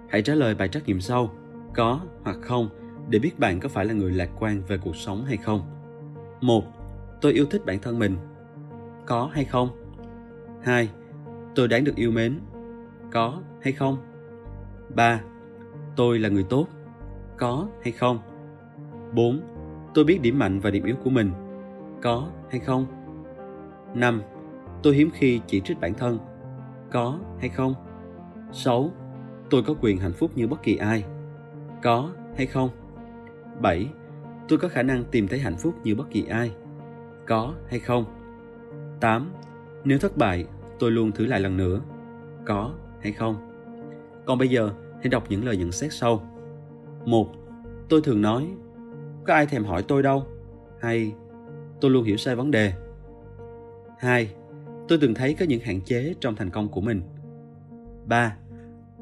Hãy 0.08 0.22
trả 0.22 0.34
lời 0.34 0.54
bài 0.54 0.68
trắc 0.68 0.86
nghiệm 0.86 1.00
sau, 1.00 1.34
có 1.74 2.00
hoặc 2.22 2.36
không, 2.42 2.68
để 3.08 3.18
biết 3.18 3.38
bạn 3.38 3.60
có 3.60 3.68
phải 3.68 3.84
là 3.84 3.92
người 3.92 4.12
lạc 4.12 4.30
quan 4.38 4.62
về 4.68 4.78
cuộc 4.78 4.96
sống 4.96 5.24
hay 5.24 5.36
không. 5.36 5.60
1. 6.40 6.64
Tôi 7.24 7.32
yêu 7.32 7.46
thích 7.46 7.66
bản 7.66 7.78
thân 7.78 7.98
mình. 7.98 8.16
Có 9.06 9.30
hay 9.32 9.44
không? 9.44 9.68
2. 10.62 10.88
Tôi 11.54 11.68
đáng 11.68 11.84
được 11.84 11.96
yêu 11.96 12.10
mến. 12.10 12.40
Có 13.12 13.42
hay 13.62 13.72
không? 13.72 13.96
3. 14.94 15.20
Tôi 15.96 16.18
là 16.18 16.28
người 16.28 16.44
tốt. 16.50 16.66
Có 17.38 17.68
hay 17.82 17.92
không? 17.92 18.18
4. 19.14 19.40
Tôi 19.94 20.04
biết 20.04 20.22
điểm 20.22 20.38
mạnh 20.38 20.60
và 20.60 20.70
điểm 20.70 20.84
yếu 20.84 20.96
của 21.04 21.10
mình. 21.10 21.30
Có 22.02 22.30
hay 22.50 22.60
không? 22.60 22.86
5. 23.94 24.22
Tôi 24.82 24.94
hiếm 24.94 25.10
khi 25.14 25.40
chỉ 25.46 25.60
trích 25.60 25.80
bản 25.80 25.94
thân. 25.94 26.18
Có 26.90 27.18
hay 27.40 27.48
không? 27.48 27.74
6. 28.52 28.90
Tôi 29.50 29.62
có 29.62 29.74
quyền 29.80 29.98
hạnh 29.98 30.12
phúc 30.12 30.30
như 30.34 30.46
bất 30.46 30.62
kỳ 30.62 30.76
ai. 30.76 31.04
Có 31.82 32.10
hay 32.36 32.46
không? 32.46 32.70
7. 33.60 33.88
Tôi 34.48 34.58
có 34.58 34.68
khả 34.68 34.82
năng 34.82 35.04
tìm 35.04 35.28
thấy 35.28 35.38
hạnh 35.38 35.56
phúc 35.56 35.74
như 35.84 35.94
bất 35.94 36.10
kỳ 36.10 36.26
ai. 36.26 36.54
Có 37.26 37.54
hay 37.68 37.80
không? 37.80 38.04
8. 39.00 39.32
Nếu 39.84 39.98
thất 39.98 40.16
bại, 40.16 40.46
tôi 40.78 40.90
luôn 40.90 41.12
thử 41.12 41.26
lại 41.26 41.40
lần 41.40 41.56
nữa. 41.56 41.80
Có 42.46 42.74
hay 43.00 43.12
không? 43.12 43.36
Còn 44.26 44.38
bây 44.38 44.48
giờ, 44.48 44.70
hãy 44.94 45.08
đọc 45.08 45.24
những 45.28 45.44
lời 45.44 45.56
nhận 45.56 45.72
xét 45.72 45.92
sau. 45.92 46.30
1. 47.04 47.28
Tôi 47.88 48.00
thường 48.04 48.22
nói, 48.22 48.48
có 49.26 49.34
ai 49.34 49.46
thèm 49.46 49.64
hỏi 49.64 49.84
tôi 49.88 50.02
đâu? 50.02 50.26
Hay, 50.80 51.12
tôi 51.80 51.90
luôn 51.90 52.04
hiểu 52.04 52.16
sai 52.16 52.36
vấn 52.36 52.50
đề. 52.50 52.72
2. 53.98 54.34
Tôi 54.88 54.98
từng 55.00 55.14
thấy 55.14 55.34
có 55.34 55.44
những 55.44 55.60
hạn 55.60 55.80
chế 55.80 56.14
trong 56.20 56.36
thành 56.36 56.50
công 56.50 56.68
của 56.68 56.80
mình. 56.80 57.02
3. 58.06 58.36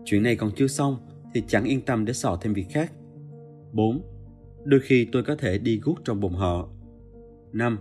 Chuyện 0.05 0.23
này 0.23 0.37
còn 0.37 0.51
chưa 0.57 0.67
xong 0.67 0.97
thì 1.35 1.43
chẳng 1.47 1.65
yên 1.65 1.81
tâm 1.81 2.05
để 2.05 2.13
sò 2.13 2.39
thêm 2.41 2.53
việc 2.53 2.67
khác. 2.71 2.93
4. 3.73 4.03
Đôi 4.65 4.81
khi 4.81 5.09
tôi 5.13 5.23
có 5.23 5.37
thể 5.37 5.59
đi 5.59 5.81
guốc 5.85 5.99
trong 6.05 6.21
bụng 6.21 6.35
họ. 6.35 6.69
5. 7.53 7.79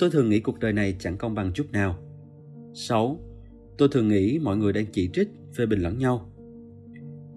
Tôi 0.00 0.10
thường 0.10 0.28
nghĩ 0.28 0.40
cuộc 0.40 0.58
đời 0.58 0.72
này 0.72 0.96
chẳng 0.98 1.16
công 1.16 1.34
bằng 1.34 1.52
chút 1.52 1.72
nào. 1.72 1.98
6. 2.74 3.18
Tôi 3.78 3.88
thường 3.92 4.08
nghĩ 4.08 4.38
mọi 4.42 4.56
người 4.56 4.72
đang 4.72 4.86
chỉ 4.86 5.10
trích, 5.12 5.28
phê 5.54 5.66
bình 5.66 5.80
lẫn 5.80 5.98
nhau. 5.98 6.30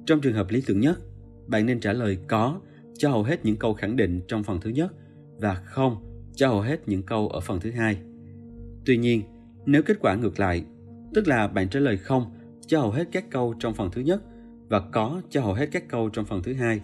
Trong 0.06 0.22
trường 0.22 0.34
hợp 0.34 0.50
lý 0.50 0.64
tưởng 0.66 0.80
nhất, 0.80 1.00
bạn 1.48 1.66
nên 1.66 1.80
trả 1.80 1.94
lời 1.94 2.18
có 2.28 2.60
cho 2.98 3.10
hầu 3.10 3.24
hết 3.24 3.46
những 3.46 3.56
câu 3.56 3.74
khẳng 3.74 3.96
định 3.96 4.22
trong 4.28 4.44
phần 4.44 4.62
thứ 4.62 4.70
nhất 4.70 4.94
và 5.38 5.56
không 5.56 5.96
cho 6.36 6.48
hầu 6.48 6.62
hết 6.62 6.88
những 6.88 7.04
câu 7.04 7.28
ở 7.28 7.40
phần 7.40 7.60
thứ 7.60 7.72
hai. 7.72 7.98
Tuy 8.86 8.98
nhiên, 8.98 9.24
nếu 9.66 9.84
kết 9.84 9.98
quả 10.00 10.16
ngược 10.16 10.40
lại, 10.40 10.64
tức 11.14 11.28
là 11.28 11.48
bạn 11.48 11.70
trả 11.70 11.80
lời 11.80 11.98
không 11.98 12.26
cho 12.68 12.82
hầu 12.82 12.92
hết 12.92 13.08
các 13.12 13.26
câu 13.30 13.56
trong 13.60 13.74
phần 13.74 13.92
thứ 13.92 14.02
nhất 14.02 14.22
và 14.70 14.80
có 14.80 15.22
cho 15.30 15.42
hầu 15.42 15.54
hết 15.54 15.70
các 15.72 15.88
câu 15.88 16.10
trong 16.10 16.26
phần 16.26 16.44
thứ 16.44 16.54
hai, 16.54 16.82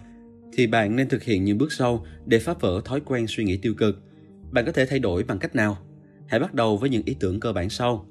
thì 0.52 0.66
bạn 0.66 0.96
nên 0.96 1.08
thực 1.08 1.22
hiện 1.22 1.44
những 1.44 1.58
bước 1.58 1.72
sau 1.72 2.06
để 2.26 2.38
phá 2.38 2.54
vỡ 2.60 2.80
thói 2.84 3.00
quen 3.00 3.26
suy 3.28 3.44
nghĩ 3.44 3.56
tiêu 3.56 3.74
cực. 3.74 4.09
Bạn 4.50 4.66
có 4.66 4.72
thể 4.72 4.86
thay 4.86 4.98
đổi 4.98 5.22
bằng 5.22 5.38
cách 5.38 5.56
nào? 5.56 5.78
Hãy 6.26 6.40
bắt 6.40 6.54
đầu 6.54 6.76
với 6.76 6.90
những 6.90 7.02
ý 7.04 7.16
tưởng 7.20 7.40
cơ 7.40 7.52
bản 7.52 7.70
sau. 7.70 8.06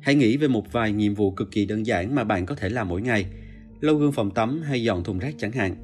Hãy 0.00 0.14
nghĩ 0.14 0.36
về 0.36 0.48
một 0.48 0.72
vài 0.72 0.92
nhiệm 0.92 1.14
vụ 1.14 1.30
cực 1.30 1.50
kỳ 1.50 1.66
đơn 1.66 1.86
giản 1.86 2.14
mà 2.14 2.24
bạn 2.24 2.46
có 2.46 2.54
thể 2.54 2.68
làm 2.68 2.88
mỗi 2.88 3.02
ngày– 3.02 3.26
lau 3.84 3.94
gương 3.94 4.12
phòng 4.12 4.30
tắm 4.30 4.62
hay 4.62 4.82
dọn 4.82 5.04
thùng 5.04 5.18
rác 5.18 5.34
chẳng 5.38 5.52
hạn. 5.52 5.76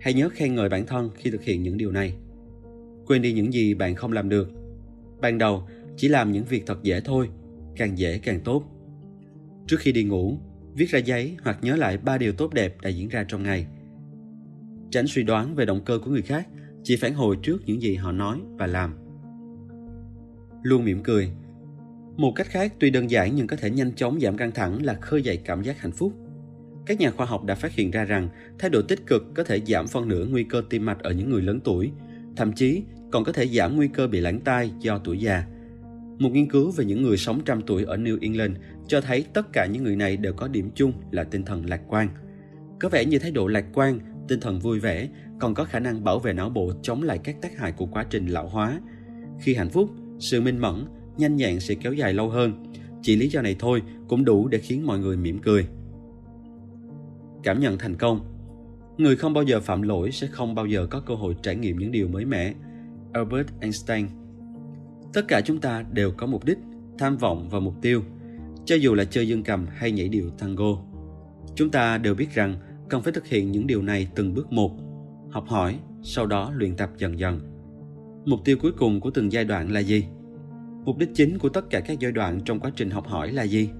Hãy 0.00 0.14
nhớ 0.14 0.28
khen 0.28 0.54
ngợi 0.54 0.68
bản 0.68 0.86
thân 0.86 1.10
khi 1.14 1.30
thực 1.30 1.42
hiện 1.42 1.62
những 1.62 1.76
điều 1.76 1.92
này. 1.92 2.14
Quên 3.06 3.22
đi 3.22 3.32
những 3.32 3.52
gì 3.52 3.74
bạn 3.74 3.94
không 3.94 4.12
làm 4.12 4.28
được. 4.28 4.50
Ban 5.20 5.38
đầu, 5.38 5.68
chỉ 5.96 6.08
làm 6.08 6.32
những 6.32 6.44
việc 6.44 6.62
thật 6.66 6.82
dễ 6.82 7.00
thôi, 7.00 7.28
càng 7.76 7.98
dễ 7.98 8.18
càng 8.18 8.40
tốt. 8.40 8.64
Trước 9.66 9.80
khi 9.80 9.92
đi 9.92 10.04
ngủ, 10.04 10.38
viết 10.74 10.90
ra 10.90 10.98
giấy 10.98 11.36
hoặc 11.42 11.58
nhớ 11.62 11.76
lại 11.76 11.98
ba 11.98 12.18
điều 12.18 12.32
tốt 12.32 12.54
đẹp 12.54 12.80
đã 12.82 12.90
diễn 12.90 13.08
ra 13.08 13.24
trong 13.28 13.42
ngày. 13.42 13.66
Tránh 14.90 15.06
suy 15.06 15.22
đoán 15.22 15.54
về 15.54 15.66
động 15.66 15.84
cơ 15.84 15.98
của 15.98 16.10
người 16.10 16.22
khác, 16.22 16.48
chỉ 16.82 16.96
phản 16.96 17.14
hồi 17.14 17.36
trước 17.42 17.62
những 17.66 17.82
gì 17.82 17.94
họ 17.94 18.12
nói 18.12 18.40
và 18.58 18.66
làm 18.66 18.94
luôn 20.62 20.84
mỉm 20.84 21.02
cười. 21.02 21.30
Một 22.16 22.32
cách 22.36 22.46
khác 22.46 22.72
tuy 22.78 22.90
đơn 22.90 23.10
giản 23.10 23.34
nhưng 23.34 23.46
có 23.46 23.56
thể 23.56 23.70
nhanh 23.70 23.92
chóng 23.92 24.20
giảm 24.20 24.36
căng 24.36 24.52
thẳng 24.52 24.84
là 24.84 24.94
khơi 24.94 25.22
dậy 25.22 25.36
cảm 25.44 25.62
giác 25.62 25.80
hạnh 25.80 25.92
phúc. 25.92 26.12
Các 26.86 27.00
nhà 27.00 27.10
khoa 27.10 27.26
học 27.26 27.44
đã 27.44 27.54
phát 27.54 27.72
hiện 27.72 27.90
ra 27.90 28.04
rằng 28.04 28.28
thái 28.58 28.70
độ 28.70 28.82
tích 28.82 29.06
cực 29.06 29.34
có 29.34 29.44
thể 29.44 29.60
giảm 29.66 29.86
phân 29.86 30.08
nửa 30.08 30.26
nguy 30.26 30.44
cơ 30.44 30.62
tim 30.70 30.86
mạch 30.86 30.98
ở 30.98 31.12
những 31.12 31.30
người 31.30 31.42
lớn 31.42 31.60
tuổi, 31.64 31.90
thậm 32.36 32.52
chí 32.52 32.82
còn 33.10 33.24
có 33.24 33.32
thể 33.32 33.46
giảm 33.46 33.76
nguy 33.76 33.88
cơ 33.88 34.06
bị 34.06 34.20
lãng 34.20 34.40
tai 34.40 34.70
do 34.80 34.98
tuổi 34.98 35.18
già. 35.18 35.44
Một 36.18 36.30
nghiên 36.32 36.50
cứu 36.50 36.70
về 36.70 36.84
những 36.84 37.02
người 37.02 37.16
sống 37.16 37.40
trăm 37.44 37.62
tuổi 37.66 37.84
ở 37.84 37.96
New 37.96 38.18
England 38.20 38.56
cho 38.86 39.00
thấy 39.00 39.24
tất 39.32 39.52
cả 39.52 39.66
những 39.66 39.84
người 39.84 39.96
này 39.96 40.16
đều 40.16 40.32
có 40.32 40.48
điểm 40.48 40.70
chung 40.74 40.92
là 41.10 41.24
tinh 41.24 41.44
thần 41.44 41.66
lạc 41.66 41.80
quan. 41.88 42.08
Có 42.80 42.88
vẻ 42.88 43.04
như 43.04 43.18
thái 43.18 43.30
độ 43.30 43.46
lạc 43.46 43.64
quan, 43.74 43.98
tinh 44.28 44.40
thần 44.40 44.58
vui 44.58 44.80
vẻ 44.80 45.08
còn 45.40 45.54
có 45.54 45.64
khả 45.64 45.78
năng 45.78 46.04
bảo 46.04 46.18
vệ 46.18 46.32
não 46.32 46.50
bộ 46.50 46.72
chống 46.82 47.02
lại 47.02 47.18
các 47.18 47.36
tác 47.42 47.58
hại 47.58 47.72
của 47.72 47.86
quá 47.86 48.06
trình 48.10 48.26
lão 48.26 48.48
hóa. 48.48 48.80
Khi 49.40 49.54
hạnh 49.54 49.68
phúc, 49.68 49.90
sự 50.20 50.40
minh 50.40 50.58
mẫn, 50.58 50.84
nhanh 51.16 51.36
nhẹn 51.36 51.60
sẽ 51.60 51.74
kéo 51.74 51.92
dài 51.92 52.14
lâu 52.14 52.30
hơn. 52.30 52.64
Chỉ 53.02 53.16
lý 53.16 53.28
do 53.28 53.42
này 53.42 53.56
thôi 53.58 53.82
cũng 54.08 54.24
đủ 54.24 54.48
để 54.48 54.58
khiến 54.58 54.86
mọi 54.86 54.98
người 54.98 55.16
mỉm 55.16 55.38
cười. 55.38 55.66
Cảm 57.42 57.60
nhận 57.60 57.78
thành 57.78 57.96
công 57.96 58.20
Người 58.98 59.16
không 59.16 59.32
bao 59.32 59.44
giờ 59.44 59.60
phạm 59.60 59.82
lỗi 59.82 60.10
sẽ 60.10 60.26
không 60.26 60.54
bao 60.54 60.66
giờ 60.66 60.86
có 60.90 61.00
cơ 61.00 61.14
hội 61.14 61.36
trải 61.42 61.56
nghiệm 61.56 61.78
những 61.78 61.92
điều 61.92 62.08
mới 62.08 62.24
mẻ. 62.24 62.54
Albert 63.12 63.46
Einstein 63.60 64.06
Tất 65.12 65.28
cả 65.28 65.40
chúng 65.40 65.60
ta 65.60 65.84
đều 65.92 66.10
có 66.10 66.26
mục 66.26 66.44
đích, 66.44 66.58
tham 66.98 67.16
vọng 67.16 67.48
và 67.50 67.60
mục 67.60 67.74
tiêu, 67.82 68.02
cho 68.64 68.76
dù 68.76 68.94
là 68.94 69.04
chơi 69.04 69.28
dương 69.28 69.42
cầm 69.42 69.66
hay 69.70 69.92
nhảy 69.92 70.08
điệu 70.08 70.30
tango. 70.30 70.76
Chúng 71.54 71.70
ta 71.70 71.98
đều 71.98 72.14
biết 72.14 72.34
rằng 72.34 72.56
cần 72.88 73.02
phải 73.02 73.12
thực 73.12 73.26
hiện 73.26 73.52
những 73.52 73.66
điều 73.66 73.82
này 73.82 74.08
từng 74.14 74.34
bước 74.34 74.52
một, 74.52 74.70
học 75.30 75.44
hỏi, 75.48 75.78
sau 76.02 76.26
đó 76.26 76.52
luyện 76.54 76.76
tập 76.76 76.90
dần 76.98 77.18
dần. 77.18 77.49
Mục 78.24 78.40
tiêu 78.44 78.56
cuối 78.62 78.72
cùng 78.72 79.00
của 79.00 79.10
từng 79.10 79.32
giai 79.32 79.44
đoạn 79.44 79.72
là 79.72 79.80
gì? 79.80 80.04
Mục 80.84 80.98
đích 80.98 81.10
chính 81.14 81.38
của 81.38 81.48
tất 81.48 81.70
cả 81.70 81.80
các 81.80 82.00
giai 82.00 82.12
đoạn 82.12 82.40
trong 82.44 82.60
quá 82.60 82.70
trình 82.76 82.90
học 82.90 83.06
hỏi 83.06 83.32
là 83.32 83.42
gì? 83.42 83.70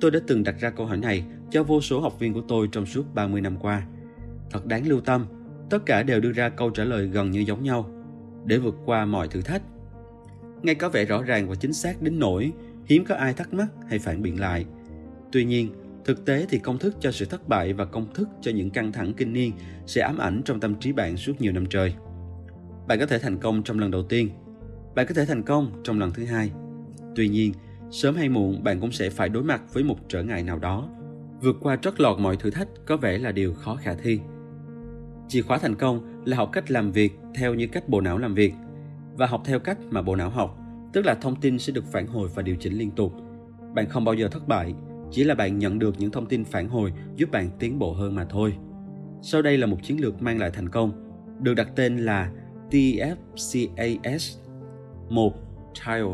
Tôi 0.00 0.10
đã 0.10 0.20
từng 0.26 0.44
đặt 0.44 0.54
ra 0.60 0.70
câu 0.70 0.86
hỏi 0.86 0.96
này 0.96 1.24
cho 1.50 1.62
vô 1.62 1.80
số 1.80 2.00
học 2.00 2.18
viên 2.18 2.34
của 2.34 2.42
tôi 2.48 2.68
trong 2.72 2.86
suốt 2.86 3.14
30 3.14 3.40
năm 3.40 3.56
qua. 3.56 3.86
Thật 4.50 4.66
đáng 4.66 4.88
lưu 4.88 5.00
tâm, 5.00 5.26
tất 5.70 5.86
cả 5.86 6.02
đều 6.02 6.20
đưa 6.20 6.32
ra 6.32 6.48
câu 6.48 6.70
trả 6.70 6.84
lời 6.84 7.06
gần 7.06 7.30
như 7.30 7.40
giống 7.40 7.62
nhau. 7.62 7.90
Để 8.44 8.58
vượt 8.58 8.74
qua 8.84 9.04
mọi 9.04 9.28
thử 9.28 9.40
thách, 9.40 9.62
ngay 10.62 10.74
có 10.74 10.88
vẻ 10.88 11.04
rõ 11.04 11.22
ràng 11.22 11.48
và 11.48 11.54
chính 11.54 11.72
xác 11.72 12.02
đến 12.02 12.18
nỗi 12.18 12.52
hiếm 12.86 13.04
có 13.04 13.14
ai 13.14 13.34
thắc 13.34 13.54
mắc 13.54 13.66
hay 13.88 13.98
phản 13.98 14.22
biện 14.22 14.40
lại. 14.40 14.64
Tuy 15.32 15.44
nhiên, 15.44 15.72
thực 16.04 16.24
tế 16.24 16.46
thì 16.48 16.58
công 16.58 16.78
thức 16.78 16.94
cho 17.00 17.12
sự 17.12 17.24
thất 17.24 17.48
bại 17.48 17.72
và 17.72 17.84
công 17.84 18.14
thức 18.14 18.28
cho 18.40 18.50
những 18.50 18.70
căng 18.70 18.92
thẳng 18.92 19.12
kinh 19.16 19.32
niên 19.32 19.52
sẽ 19.86 20.02
ám 20.02 20.18
ảnh 20.18 20.42
trong 20.44 20.60
tâm 20.60 20.74
trí 20.74 20.92
bạn 20.92 21.16
suốt 21.16 21.40
nhiều 21.40 21.52
năm 21.52 21.66
trời. 21.66 21.94
Bạn 22.88 22.98
có 22.98 23.06
thể 23.06 23.18
thành 23.18 23.38
công 23.38 23.62
trong 23.62 23.78
lần 23.78 23.90
đầu 23.90 24.02
tiên, 24.02 24.30
bạn 24.94 25.06
có 25.08 25.14
thể 25.14 25.24
thành 25.24 25.42
công 25.42 25.72
trong 25.84 25.98
lần 25.98 26.10
thứ 26.10 26.24
hai. 26.24 26.50
Tuy 27.16 27.28
nhiên, 27.28 27.52
sớm 27.90 28.16
hay 28.16 28.28
muộn 28.28 28.64
bạn 28.64 28.80
cũng 28.80 28.92
sẽ 28.92 29.10
phải 29.10 29.28
đối 29.28 29.42
mặt 29.42 29.62
với 29.72 29.84
một 29.84 29.96
trở 30.08 30.22
ngại 30.22 30.42
nào 30.42 30.58
đó. 30.58 30.88
Vượt 31.40 31.56
qua 31.60 31.76
trót 31.76 32.00
lọt 32.00 32.18
mọi 32.18 32.36
thử 32.36 32.50
thách 32.50 32.68
có 32.86 32.96
vẻ 32.96 33.18
là 33.18 33.32
điều 33.32 33.54
khó 33.54 33.76
khả 33.76 33.94
thi. 33.94 34.20
Chìa 35.28 35.42
khóa 35.42 35.58
thành 35.58 35.74
công 35.74 36.22
là 36.24 36.36
học 36.36 36.50
cách 36.52 36.70
làm 36.70 36.92
việc 36.92 37.12
theo 37.34 37.54
như 37.54 37.66
cách 37.66 37.88
bộ 37.88 38.00
não 38.00 38.18
làm 38.18 38.34
việc– 38.34 38.54
và 39.18 39.26
học 39.26 39.42
theo 39.44 39.58
cách 39.58 39.78
mà 39.90 40.02
bộ 40.02 40.16
não 40.16 40.30
học, 40.30 40.58
tức 40.92 41.06
là 41.06 41.14
thông 41.14 41.40
tin 41.40 41.58
sẽ 41.58 41.72
được 41.72 41.84
phản 41.92 42.06
hồi 42.06 42.28
và 42.34 42.42
điều 42.42 42.56
chỉnh 42.56 42.72
liên 42.72 42.90
tục. 42.90 43.12
Bạn 43.74 43.88
không 43.88 44.04
bao 44.04 44.14
giờ 44.14 44.28
thất 44.28 44.48
bại, 44.48 44.74
chỉ 45.10 45.24
là 45.24 45.34
bạn 45.34 45.58
nhận 45.58 45.78
được 45.78 45.94
những 45.98 46.10
thông 46.10 46.26
tin 46.26 46.44
phản 46.44 46.68
hồi 46.68 46.92
giúp 47.16 47.30
bạn 47.30 47.50
tiến 47.58 47.78
bộ 47.78 47.92
hơn 47.92 48.14
mà 48.14 48.24
thôi. 48.24 48.54
Sau 49.22 49.42
đây 49.42 49.58
là 49.58 49.66
một 49.66 49.76
chiến 49.82 50.00
lược 50.00 50.22
mang 50.22 50.38
lại 50.38 50.50
thành 50.50 50.68
công, 50.68 50.92
được 51.40 51.54
đặt 51.54 51.68
tên 51.76 51.98
là 51.98 52.30
TFCAS. 52.70 54.38
1. 55.08 55.34
Trial, 55.72 56.06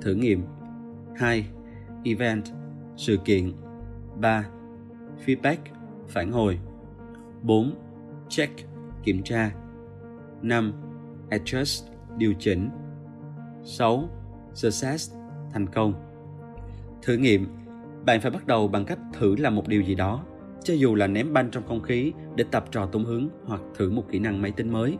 thử 0.00 0.14
nghiệm 0.14 0.44
2. 1.16 1.46
Event, 2.04 2.44
sự 2.96 3.16
kiện 3.24 3.52
3. 4.20 4.46
Feedback, 5.26 5.56
phản 6.08 6.32
hồi 6.32 6.58
4. 7.42 7.74
Check, 8.28 8.52
kiểm 9.02 9.22
tra 9.22 9.54
5. 10.42 10.72
Adjust, 11.30 11.84
điều 12.16 12.34
chỉnh 12.38 12.70
6. 13.64 14.08
Success, 14.54 15.12
thành 15.52 15.66
công 15.66 15.94
Thử 17.02 17.16
nghiệm 17.16 17.46
Bạn 18.06 18.20
phải 18.20 18.30
bắt 18.30 18.46
đầu 18.46 18.68
bằng 18.68 18.84
cách 18.84 18.98
thử 19.12 19.36
làm 19.36 19.56
một 19.56 19.68
điều 19.68 19.82
gì 19.82 19.94
đó, 19.94 20.24
cho 20.64 20.74
dù 20.74 20.94
là 20.94 21.06
ném 21.06 21.32
banh 21.32 21.50
trong 21.50 21.66
không 21.66 21.82
khí 21.82 22.12
để 22.34 22.44
tập 22.50 22.64
trò 22.70 22.86
tung 22.86 23.04
hứng 23.04 23.28
hoặc 23.46 23.60
thử 23.74 23.90
một 23.90 24.04
kỹ 24.10 24.18
năng 24.18 24.42
máy 24.42 24.50
tính 24.50 24.72
mới. 24.72 24.96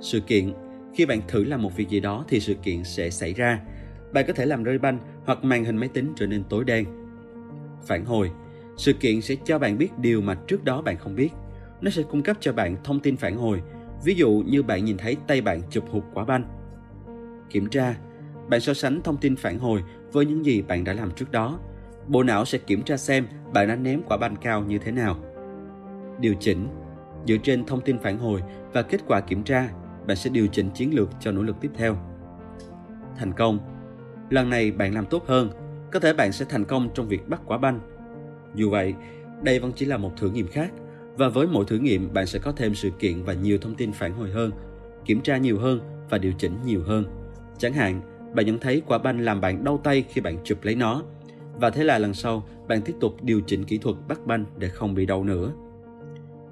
Sự 0.00 0.20
kiện 0.20 0.52
Khi 0.94 1.06
bạn 1.06 1.20
thử 1.28 1.44
làm 1.44 1.62
một 1.62 1.76
việc 1.76 1.88
gì 1.88 2.00
đó 2.00 2.24
thì 2.28 2.40
sự 2.40 2.54
kiện 2.54 2.84
sẽ 2.84 3.10
xảy 3.10 3.34
ra. 3.34 3.60
Bạn 4.12 4.24
có 4.26 4.32
thể 4.32 4.46
làm 4.46 4.64
rơi 4.64 4.78
banh 4.78 4.98
hoặc 5.24 5.44
màn 5.44 5.64
hình 5.64 5.76
máy 5.76 5.88
tính 5.88 6.12
trở 6.16 6.26
nên 6.26 6.44
tối 6.48 6.64
đen. 6.64 6.84
Phản 7.86 8.04
hồi 8.04 8.30
Sự 8.76 8.92
kiện 8.92 9.20
sẽ 9.20 9.34
cho 9.44 9.58
bạn 9.58 9.78
biết 9.78 9.98
điều 9.98 10.20
mà 10.20 10.34
trước 10.34 10.64
đó 10.64 10.82
bạn 10.82 10.96
không 10.98 11.14
biết. 11.14 11.30
Nó 11.80 11.90
sẽ 11.90 12.02
cung 12.02 12.22
cấp 12.22 12.36
cho 12.40 12.52
bạn 12.52 12.76
thông 12.84 13.00
tin 13.00 13.16
phản 13.16 13.36
hồi 13.36 13.62
Ví 14.04 14.14
dụ 14.14 14.42
như 14.46 14.62
bạn 14.62 14.84
nhìn 14.84 14.96
thấy 14.96 15.16
tay 15.26 15.40
bạn 15.40 15.60
chụp 15.70 15.84
hụt 15.90 16.04
quả 16.14 16.24
banh. 16.24 16.44
Kiểm 17.50 17.68
tra, 17.68 17.94
bạn 18.48 18.60
so 18.60 18.74
sánh 18.74 19.00
thông 19.02 19.16
tin 19.16 19.36
phản 19.36 19.58
hồi 19.58 19.82
với 20.12 20.26
những 20.26 20.44
gì 20.44 20.62
bạn 20.62 20.84
đã 20.84 20.92
làm 20.92 21.10
trước 21.10 21.30
đó. 21.30 21.58
Bộ 22.06 22.22
não 22.22 22.44
sẽ 22.44 22.58
kiểm 22.58 22.82
tra 22.82 22.96
xem 22.96 23.26
bạn 23.52 23.68
đã 23.68 23.76
ném 23.76 24.02
quả 24.08 24.16
banh 24.16 24.36
cao 24.36 24.64
như 24.64 24.78
thế 24.78 24.92
nào. 24.92 25.16
Điều 26.20 26.34
chỉnh, 26.40 26.68
dựa 27.28 27.36
trên 27.42 27.64
thông 27.64 27.80
tin 27.80 27.98
phản 27.98 28.18
hồi 28.18 28.42
và 28.72 28.82
kết 28.82 29.00
quả 29.06 29.20
kiểm 29.20 29.42
tra, 29.42 29.68
bạn 30.06 30.16
sẽ 30.16 30.30
điều 30.30 30.46
chỉnh 30.46 30.70
chiến 30.70 30.94
lược 30.94 31.08
cho 31.20 31.32
nỗ 31.32 31.42
lực 31.42 31.56
tiếp 31.60 31.70
theo. 31.74 31.96
Thành 33.16 33.32
công, 33.32 33.58
lần 34.30 34.50
này 34.50 34.70
bạn 34.70 34.94
làm 34.94 35.06
tốt 35.06 35.26
hơn, 35.26 35.50
có 35.92 36.00
thể 36.00 36.12
bạn 36.12 36.32
sẽ 36.32 36.44
thành 36.48 36.64
công 36.64 36.88
trong 36.94 37.08
việc 37.08 37.28
bắt 37.28 37.40
quả 37.46 37.58
banh. 37.58 37.80
Dù 38.54 38.70
vậy, 38.70 38.94
đây 39.42 39.58
vẫn 39.58 39.72
chỉ 39.76 39.86
là 39.86 39.96
một 39.96 40.12
thử 40.16 40.30
nghiệm 40.30 40.46
khác 40.46 40.72
và 41.16 41.28
với 41.28 41.46
mỗi 41.46 41.64
thử 41.64 41.78
nghiệm, 41.78 42.12
bạn 42.12 42.26
sẽ 42.26 42.38
có 42.38 42.52
thêm 42.52 42.74
sự 42.74 42.90
kiện 42.90 43.22
và 43.22 43.32
nhiều 43.32 43.58
thông 43.58 43.74
tin 43.74 43.92
phản 43.92 44.12
hồi 44.12 44.30
hơn, 44.30 44.50
kiểm 45.04 45.20
tra 45.20 45.36
nhiều 45.36 45.58
hơn 45.58 45.80
và 46.10 46.18
điều 46.18 46.32
chỉnh 46.38 46.52
nhiều 46.64 46.82
hơn. 46.86 47.04
Chẳng 47.58 47.72
hạn, 47.72 48.00
bạn 48.34 48.46
nhận 48.46 48.58
thấy 48.58 48.82
quả 48.86 48.98
banh 48.98 49.20
làm 49.20 49.40
bạn 49.40 49.64
đau 49.64 49.80
tay 49.84 50.04
khi 50.08 50.20
bạn 50.20 50.38
chụp 50.44 50.58
lấy 50.62 50.74
nó. 50.74 51.02
Và 51.60 51.70
thế 51.70 51.84
là 51.84 51.98
lần 51.98 52.14
sau, 52.14 52.46
bạn 52.68 52.82
tiếp 52.82 52.94
tục 53.00 53.16
điều 53.22 53.40
chỉnh 53.40 53.64
kỹ 53.64 53.78
thuật 53.78 53.96
bắt 54.08 54.26
banh 54.26 54.44
để 54.58 54.68
không 54.68 54.94
bị 54.94 55.06
đau 55.06 55.24
nữa. 55.24 55.52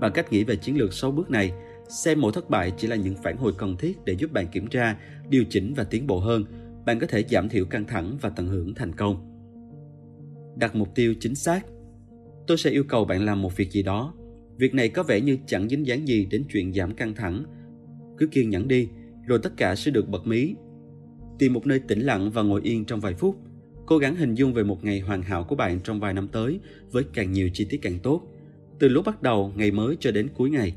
Bằng 0.00 0.12
cách 0.12 0.32
nghĩ 0.32 0.44
về 0.44 0.56
chiến 0.56 0.78
lược 0.78 0.92
6 0.92 1.10
bước 1.10 1.30
này, 1.30 1.52
xem 1.94 2.20
mỗi 2.20 2.32
thất 2.32 2.50
bại 2.50 2.72
chỉ 2.76 2.88
là 2.88 2.96
những 2.96 3.14
phản 3.22 3.36
hồi 3.36 3.52
cần 3.58 3.76
thiết 3.76 3.98
để 4.04 4.16
giúp 4.18 4.32
bạn 4.32 4.46
kiểm 4.52 4.66
tra, 4.66 4.98
điều 5.30 5.44
chỉnh 5.50 5.74
và 5.76 5.84
tiến 5.84 6.06
bộ 6.06 6.18
hơn, 6.18 6.44
bạn 6.86 6.98
có 6.98 7.06
thể 7.06 7.24
giảm 7.30 7.48
thiểu 7.48 7.64
căng 7.64 7.86
thẳng 7.86 8.18
và 8.20 8.28
tận 8.28 8.46
hưởng 8.46 8.74
thành 8.74 8.94
công. 8.94 9.30
Đặt 10.56 10.74
mục 10.74 10.94
tiêu 10.94 11.14
chính 11.20 11.34
xác. 11.34 11.66
Tôi 12.46 12.58
sẽ 12.58 12.70
yêu 12.70 12.84
cầu 12.84 13.04
bạn 13.04 13.24
làm 13.24 13.42
một 13.42 13.56
việc 13.56 13.70
gì 13.70 13.82
đó 13.82 14.14
Việc 14.58 14.74
này 14.74 14.88
có 14.88 15.02
vẻ 15.02 15.20
như 15.20 15.38
chẳng 15.46 15.68
dính 15.68 15.86
dáng 15.86 16.08
gì 16.08 16.26
đến 16.30 16.44
chuyện 16.52 16.72
giảm 16.72 16.94
căng 16.94 17.14
thẳng. 17.14 17.44
Cứ 18.18 18.26
kiên 18.26 18.50
nhẫn 18.50 18.68
đi, 18.68 18.88
rồi 19.26 19.38
tất 19.42 19.56
cả 19.56 19.74
sẽ 19.74 19.90
được 19.90 20.08
bật 20.08 20.26
mí. 20.26 20.54
Tìm 21.38 21.52
một 21.52 21.66
nơi 21.66 21.78
tĩnh 21.78 22.00
lặng 22.00 22.30
và 22.30 22.42
ngồi 22.42 22.60
yên 22.64 22.84
trong 22.84 23.00
vài 23.00 23.14
phút. 23.14 23.36
Cố 23.86 23.98
gắng 23.98 24.16
hình 24.16 24.34
dung 24.34 24.54
về 24.54 24.62
một 24.62 24.84
ngày 24.84 25.00
hoàn 25.00 25.22
hảo 25.22 25.44
của 25.44 25.56
bạn 25.56 25.80
trong 25.80 26.00
vài 26.00 26.14
năm 26.14 26.28
tới 26.28 26.60
với 26.90 27.04
càng 27.14 27.32
nhiều 27.32 27.48
chi 27.52 27.66
tiết 27.70 27.82
càng 27.82 27.98
tốt. 27.98 28.22
Từ 28.78 28.88
lúc 28.88 29.04
bắt 29.04 29.22
đầu 29.22 29.52
ngày 29.56 29.70
mới 29.70 29.96
cho 30.00 30.10
đến 30.10 30.28
cuối 30.34 30.50
ngày. 30.50 30.74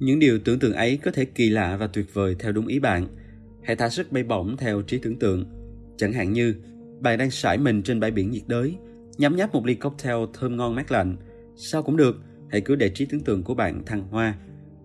Những 0.00 0.18
điều 0.18 0.38
tưởng 0.38 0.58
tượng 0.58 0.72
ấy 0.72 0.96
có 0.96 1.10
thể 1.10 1.24
kỳ 1.24 1.50
lạ 1.50 1.76
và 1.76 1.86
tuyệt 1.86 2.14
vời 2.14 2.36
theo 2.38 2.52
đúng 2.52 2.66
ý 2.66 2.78
bạn. 2.78 3.06
Hãy 3.62 3.76
thả 3.76 3.88
sức 3.88 4.12
bay 4.12 4.22
bổng 4.22 4.56
theo 4.56 4.82
trí 4.82 4.98
tưởng 4.98 5.18
tượng. 5.18 5.44
Chẳng 5.96 6.12
hạn 6.12 6.32
như, 6.32 6.54
bạn 7.00 7.18
đang 7.18 7.30
sải 7.30 7.58
mình 7.58 7.82
trên 7.82 8.00
bãi 8.00 8.10
biển 8.10 8.30
nhiệt 8.30 8.42
đới, 8.46 8.76
nhắm 9.18 9.36
nháp 9.36 9.54
một 9.54 9.66
ly 9.66 9.74
cocktail 9.74 10.16
thơm 10.32 10.56
ngon 10.56 10.74
mát 10.74 10.92
lạnh. 10.92 11.16
Sao 11.56 11.82
cũng 11.82 11.96
được, 11.96 12.16
hãy 12.50 12.60
cứ 12.60 12.76
để 12.76 12.88
trí 12.88 13.04
tưởng 13.04 13.20
tượng 13.20 13.42
của 13.42 13.54
bạn 13.54 13.84
thăng 13.84 14.02
hoa. 14.02 14.34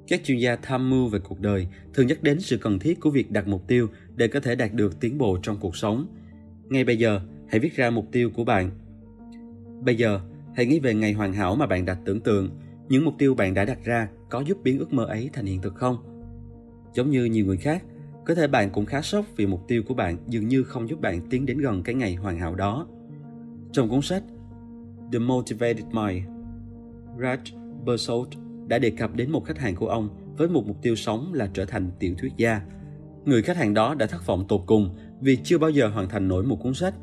Các 0.07 0.21
chuyên 0.23 0.37
gia 0.37 0.55
tham 0.55 0.89
mưu 0.89 1.07
về 1.07 1.19
cuộc 1.19 1.39
đời 1.39 1.67
thường 1.93 2.07
nhắc 2.07 2.23
đến 2.23 2.39
sự 2.39 2.57
cần 2.57 2.79
thiết 2.79 2.99
của 2.99 3.09
việc 3.09 3.31
đặt 3.31 3.47
mục 3.47 3.67
tiêu 3.67 3.89
để 4.15 4.27
có 4.27 4.39
thể 4.39 4.55
đạt 4.55 4.73
được 4.73 4.99
tiến 4.99 5.17
bộ 5.17 5.37
trong 5.43 5.57
cuộc 5.59 5.75
sống. 5.75 6.07
Ngay 6.69 6.83
bây 6.83 6.97
giờ, 6.97 7.21
hãy 7.49 7.59
viết 7.59 7.75
ra 7.75 7.89
mục 7.89 8.07
tiêu 8.11 8.29
của 8.29 8.43
bạn. 8.43 8.71
Bây 9.85 9.95
giờ, 9.95 10.19
hãy 10.55 10.65
nghĩ 10.65 10.79
về 10.79 10.93
ngày 10.93 11.13
hoàn 11.13 11.33
hảo 11.33 11.55
mà 11.55 11.67
bạn 11.67 11.85
đặt 11.85 11.97
tưởng 12.05 12.21
tượng. 12.21 12.49
Những 12.89 13.05
mục 13.05 13.13
tiêu 13.17 13.35
bạn 13.35 13.53
đã 13.53 13.65
đặt 13.65 13.77
ra 13.83 14.09
có 14.29 14.39
giúp 14.39 14.57
biến 14.63 14.79
ước 14.79 14.93
mơ 14.93 15.05
ấy 15.05 15.29
thành 15.33 15.45
hiện 15.45 15.61
thực 15.61 15.75
không? 15.75 15.97
Giống 16.93 17.09
như 17.09 17.25
nhiều 17.25 17.45
người 17.45 17.57
khác, 17.57 17.83
có 18.25 18.35
thể 18.35 18.47
bạn 18.47 18.69
cũng 18.69 18.85
khá 18.85 19.01
sốc 19.01 19.25
vì 19.35 19.45
mục 19.45 19.61
tiêu 19.67 19.83
của 19.87 19.93
bạn 19.93 20.17
dường 20.27 20.47
như 20.47 20.63
không 20.63 20.89
giúp 20.89 21.01
bạn 21.01 21.21
tiến 21.29 21.45
đến 21.45 21.57
gần 21.57 21.83
cái 21.83 21.95
ngày 21.95 22.15
hoàn 22.15 22.39
hảo 22.39 22.55
đó. 22.55 22.87
Trong 23.71 23.89
cuốn 23.89 24.01
sách 24.01 24.23
The 25.13 25.19
Motivated 25.19 25.85
Mind 25.85 26.27
Raj 27.19 27.37
Bersold 27.85 28.29
đã 28.67 28.79
đề 28.79 28.89
cập 28.89 29.15
đến 29.15 29.31
một 29.31 29.45
khách 29.45 29.59
hàng 29.59 29.75
của 29.75 29.87
ông 29.87 30.09
với 30.37 30.47
một 30.47 30.67
mục 30.67 30.77
tiêu 30.81 30.95
sống 30.95 31.33
là 31.33 31.49
trở 31.53 31.65
thành 31.65 31.91
tiểu 31.99 32.15
thuyết 32.17 32.31
gia. 32.37 32.61
Người 33.25 33.41
khách 33.41 33.57
hàng 33.57 33.73
đó 33.73 33.95
đã 33.95 34.05
thất 34.05 34.25
vọng 34.25 34.45
tột 34.47 34.61
cùng 34.65 34.89
vì 35.21 35.37
chưa 35.43 35.57
bao 35.57 35.69
giờ 35.69 35.87
hoàn 35.87 36.09
thành 36.09 36.27
nổi 36.27 36.43
một 36.43 36.59
cuốn 36.63 36.73
sách. 36.73 36.93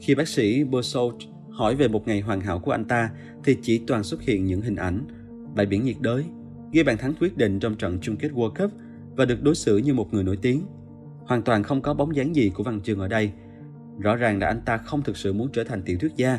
Khi 0.00 0.14
bác 0.14 0.28
sĩ 0.28 0.64
Bersold 0.64 1.24
hỏi 1.50 1.74
về 1.74 1.88
một 1.88 2.08
ngày 2.08 2.20
hoàn 2.20 2.40
hảo 2.40 2.58
của 2.58 2.70
anh 2.70 2.84
ta 2.84 3.10
thì 3.44 3.56
chỉ 3.62 3.82
toàn 3.86 4.02
xuất 4.02 4.22
hiện 4.22 4.44
những 4.44 4.60
hình 4.60 4.76
ảnh 4.76 5.06
bãi 5.54 5.66
biển 5.66 5.84
nhiệt 5.84 5.96
đới, 6.00 6.24
ghi 6.72 6.82
bàn 6.82 6.98
thắng 6.98 7.14
quyết 7.20 7.36
định 7.36 7.60
trong 7.60 7.74
trận 7.74 7.98
chung 8.02 8.16
kết 8.16 8.28
World 8.34 8.54
Cup 8.54 8.70
và 9.16 9.24
được 9.24 9.42
đối 9.42 9.54
xử 9.54 9.76
như 9.76 9.94
một 9.94 10.14
người 10.14 10.24
nổi 10.24 10.38
tiếng. 10.42 10.62
Hoàn 11.26 11.42
toàn 11.42 11.62
không 11.62 11.82
có 11.82 11.94
bóng 11.94 12.16
dáng 12.16 12.36
gì 12.36 12.50
của 12.54 12.62
Văn 12.62 12.80
Chương 12.80 12.98
ở 12.98 13.08
đây. 13.08 13.32
Rõ 13.98 14.16
ràng 14.16 14.38
là 14.38 14.46
anh 14.46 14.60
ta 14.64 14.76
không 14.76 15.02
thực 15.02 15.16
sự 15.16 15.32
muốn 15.32 15.48
trở 15.52 15.64
thành 15.64 15.82
tiểu 15.82 15.98
thuyết 16.00 16.12
gia. 16.16 16.38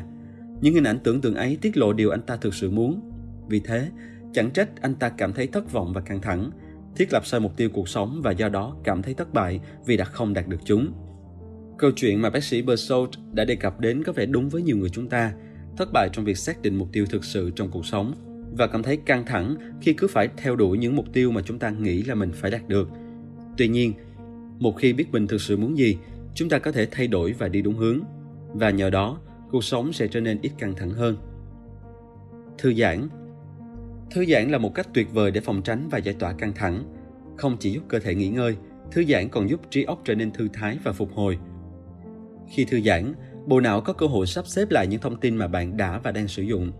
Những 0.62 0.74
hình 0.74 0.84
ảnh 0.84 1.00
tưởng 1.04 1.22
tượng 1.22 1.36
ấy 1.36 1.58
tiết 1.62 1.78
lộ 1.78 1.94
điều 1.94 2.10
anh 2.10 2.22
ta 2.22 2.36
thực 2.36 2.54
sự 2.54 2.72
muốn. 2.72 3.02
Vì 3.50 3.60
thế, 3.60 3.90
chẳng 4.34 4.52
trách 4.52 4.82
anh 4.82 4.96
ta 4.96 5.10
cảm 5.10 5.34
thấy 5.34 5.48
thất 5.48 5.72
vọng 5.72 5.94
và 5.94 6.02
căng 6.02 6.22
thẳng, 6.22 6.52
thiết 6.96 7.14
lập 7.14 7.26
sai 7.26 7.40
mục 7.40 7.58
tiêu 7.58 7.70
cuộc 7.74 7.90
sống 7.90 8.22
và 8.24 8.32
do 8.32 8.50
đó 8.50 8.76
cảm 8.84 9.02
thấy 9.02 9.14
thất 9.14 9.34
bại 9.34 9.60
vì 9.86 9.98
đã 9.98 10.06
không 10.06 10.34
đạt 10.34 10.48
được 10.48 10.60
chúng. 10.66 10.94
Câu 11.78 11.92
chuyện 11.96 12.22
mà 12.22 12.30
bác 12.30 12.44
sĩ 12.44 12.62
Bersault 12.62 13.10
đã 13.34 13.46
đề 13.46 13.56
cập 13.56 13.80
đến 13.80 14.04
có 14.04 14.14
vẻ 14.14 14.26
đúng 14.26 14.50
với 14.50 14.62
nhiều 14.62 14.78
người 14.78 14.90
chúng 14.90 15.10
ta, 15.10 15.34
thất 15.78 15.90
bại 15.94 16.10
trong 16.14 16.26
việc 16.26 16.38
xác 16.38 16.62
định 16.62 16.76
mục 16.76 16.88
tiêu 16.92 17.06
thực 17.10 17.26
sự 17.26 17.52
trong 17.56 17.72
cuộc 17.72 17.86
sống 17.86 18.14
và 18.58 18.68
cảm 18.68 18.84
thấy 18.84 18.98
căng 18.98 19.26
thẳng 19.26 19.56
khi 19.82 19.94
cứ 19.94 20.08
phải 20.08 20.30
theo 20.38 20.56
đuổi 20.56 20.78
những 20.78 20.96
mục 20.96 21.06
tiêu 21.14 21.32
mà 21.32 21.42
chúng 21.42 21.60
ta 21.60 21.70
nghĩ 21.70 22.04
là 22.04 22.16
mình 22.16 22.32
phải 22.34 22.52
đạt 22.52 22.68
được. 22.68 22.90
Tuy 23.58 23.68
nhiên, 23.68 23.94
một 24.60 24.78
khi 24.78 24.94
biết 24.94 25.06
mình 25.12 25.28
thực 25.28 25.42
sự 25.42 25.58
muốn 25.58 25.78
gì, 25.78 25.98
chúng 26.34 26.50
ta 26.50 26.60
có 26.60 26.72
thể 26.72 26.88
thay 26.92 27.08
đổi 27.08 27.34
và 27.34 27.48
đi 27.48 27.62
đúng 27.62 27.76
hướng 27.76 28.00
và 28.54 28.70
nhờ 28.70 28.90
đó, 28.90 29.20
cuộc 29.52 29.64
sống 29.64 29.94
sẽ 29.94 30.08
trở 30.08 30.22
nên 30.22 30.40
ít 30.42 30.52
căng 30.58 30.76
thẳng 30.76 30.90
hơn. 30.90 31.18
Thư 32.58 32.74
giãn 32.74 33.10
Thư 34.12 34.26
giãn 34.26 34.52
là 34.52 34.58
một 34.58 34.76
cách 34.76 34.88
tuyệt 34.94 35.14
vời 35.14 35.32
để 35.32 35.42
phòng 35.42 35.62
tránh 35.62 35.88
và 35.92 35.98
giải 35.98 36.16
tỏa 36.20 36.34
căng 36.34 36.54
thẳng. 36.54 36.84
Không 37.38 37.58
chỉ 37.60 37.72
giúp 37.72 37.84
cơ 37.88 38.00
thể 38.00 38.16
nghỉ 38.16 38.30
ngơi, 38.30 38.56
thư 38.92 39.04
giãn 39.06 39.30
còn 39.30 39.50
giúp 39.50 39.62
trí 39.70 39.84
óc 39.84 40.02
trở 40.06 40.16
nên 40.16 40.32
thư 40.32 40.48
thái 40.54 40.78
và 40.84 40.92
phục 40.92 41.14
hồi. 41.14 41.38
Khi 42.50 42.66
thư 42.66 42.82
giãn, 42.82 43.14
bộ 43.46 43.60
não 43.60 43.82
có 43.82 43.94
cơ 43.94 44.06
hội 44.06 44.28
sắp 44.28 44.48
xếp 44.48 44.72
lại 44.72 44.88
những 44.88 45.02
thông 45.02 45.20
tin 45.20 45.36
mà 45.36 45.48
bạn 45.48 45.78
đã 45.78 46.00
và 46.04 46.12
đang 46.12 46.28
sử 46.28 46.44
dụng. 46.44 46.72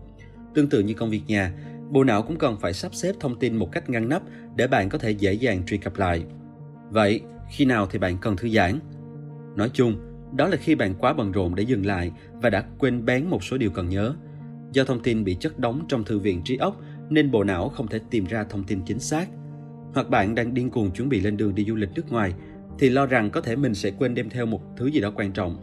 Tương 0.54 0.68
tự 0.68 0.80
như 0.80 0.94
công 0.94 1.10
việc 1.10 1.22
nhà, 1.26 1.52
bộ 1.90 2.04
não 2.04 2.22
cũng 2.22 2.36
cần 2.36 2.56
phải 2.60 2.72
sắp 2.72 2.94
xếp 2.94 3.14
thông 3.20 3.38
tin 3.38 3.56
một 3.56 3.72
cách 3.72 3.90
ngăn 3.90 4.08
nắp 4.08 4.22
để 4.56 4.66
bạn 4.66 4.88
có 4.88 4.98
thể 4.98 5.10
dễ 5.10 5.32
dàng 5.32 5.66
truy 5.66 5.76
cập 5.76 5.98
lại. 5.98 6.24
Vậy, 6.90 7.20
khi 7.50 7.64
nào 7.64 7.86
thì 7.86 7.98
bạn 7.98 8.18
cần 8.20 8.36
thư 8.36 8.48
giãn? 8.48 8.78
Nói 9.56 9.70
chung, 9.72 9.96
đó 10.36 10.48
là 10.48 10.56
khi 10.56 10.74
bạn 10.74 10.94
quá 10.94 11.12
bận 11.12 11.32
rộn 11.32 11.54
để 11.54 11.62
dừng 11.62 11.86
lại 11.86 12.12
và 12.32 12.50
đã 12.50 12.64
quên 12.78 13.04
bén 13.04 13.26
một 13.26 13.44
số 13.44 13.58
điều 13.58 13.70
cần 13.70 13.88
nhớ. 13.88 14.14
Do 14.72 14.84
thông 14.84 15.02
tin 15.02 15.24
bị 15.24 15.36
chất 15.40 15.58
đóng 15.58 15.84
trong 15.88 16.04
thư 16.04 16.18
viện 16.18 16.42
trí 16.44 16.56
óc 16.56 16.80
nên 17.08 17.30
bộ 17.30 17.44
não 17.44 17.68
không 17.68 17.88
thể 17.88 18.00
tìm 18.10 18.26
ra 18.26 18.44
thông 18.44 18.64
tin 18.64 18.80
chính 18.86 18.98
xác. 18.98 19.28
Hoặc 19.94 20.10
bạn 20.10 20.34
đang 20.34 20.54
điên 20.54 20.70
cuồng 20.70 20.90
chuẩn 20.90 21.08
bị 21.08 21.20
lên 21.20 21.36
đường 21.36 21.54
đi 21.54 21.64
du 21.64 21.74
lịch 21.74 21.90
nước 21.94 22.12
ngoài 22.12 22.34
thì 22.78 22.88
lo 22.88 23.06
rằng 23.06 23.30
có 23.30 23.40
thể 23.40 23.56
mình 23.56 23.74
sẽ 23.74 23.90
quên 23.90 24.14
đem 24.14 24.30
theo 24.30 24.46
một 24.46 24.60
thứ 24.76 24.86
gì 24.86 25.00
đó 25.00 25.12
quan 25.16 25.32
trọng, 25.32 25.56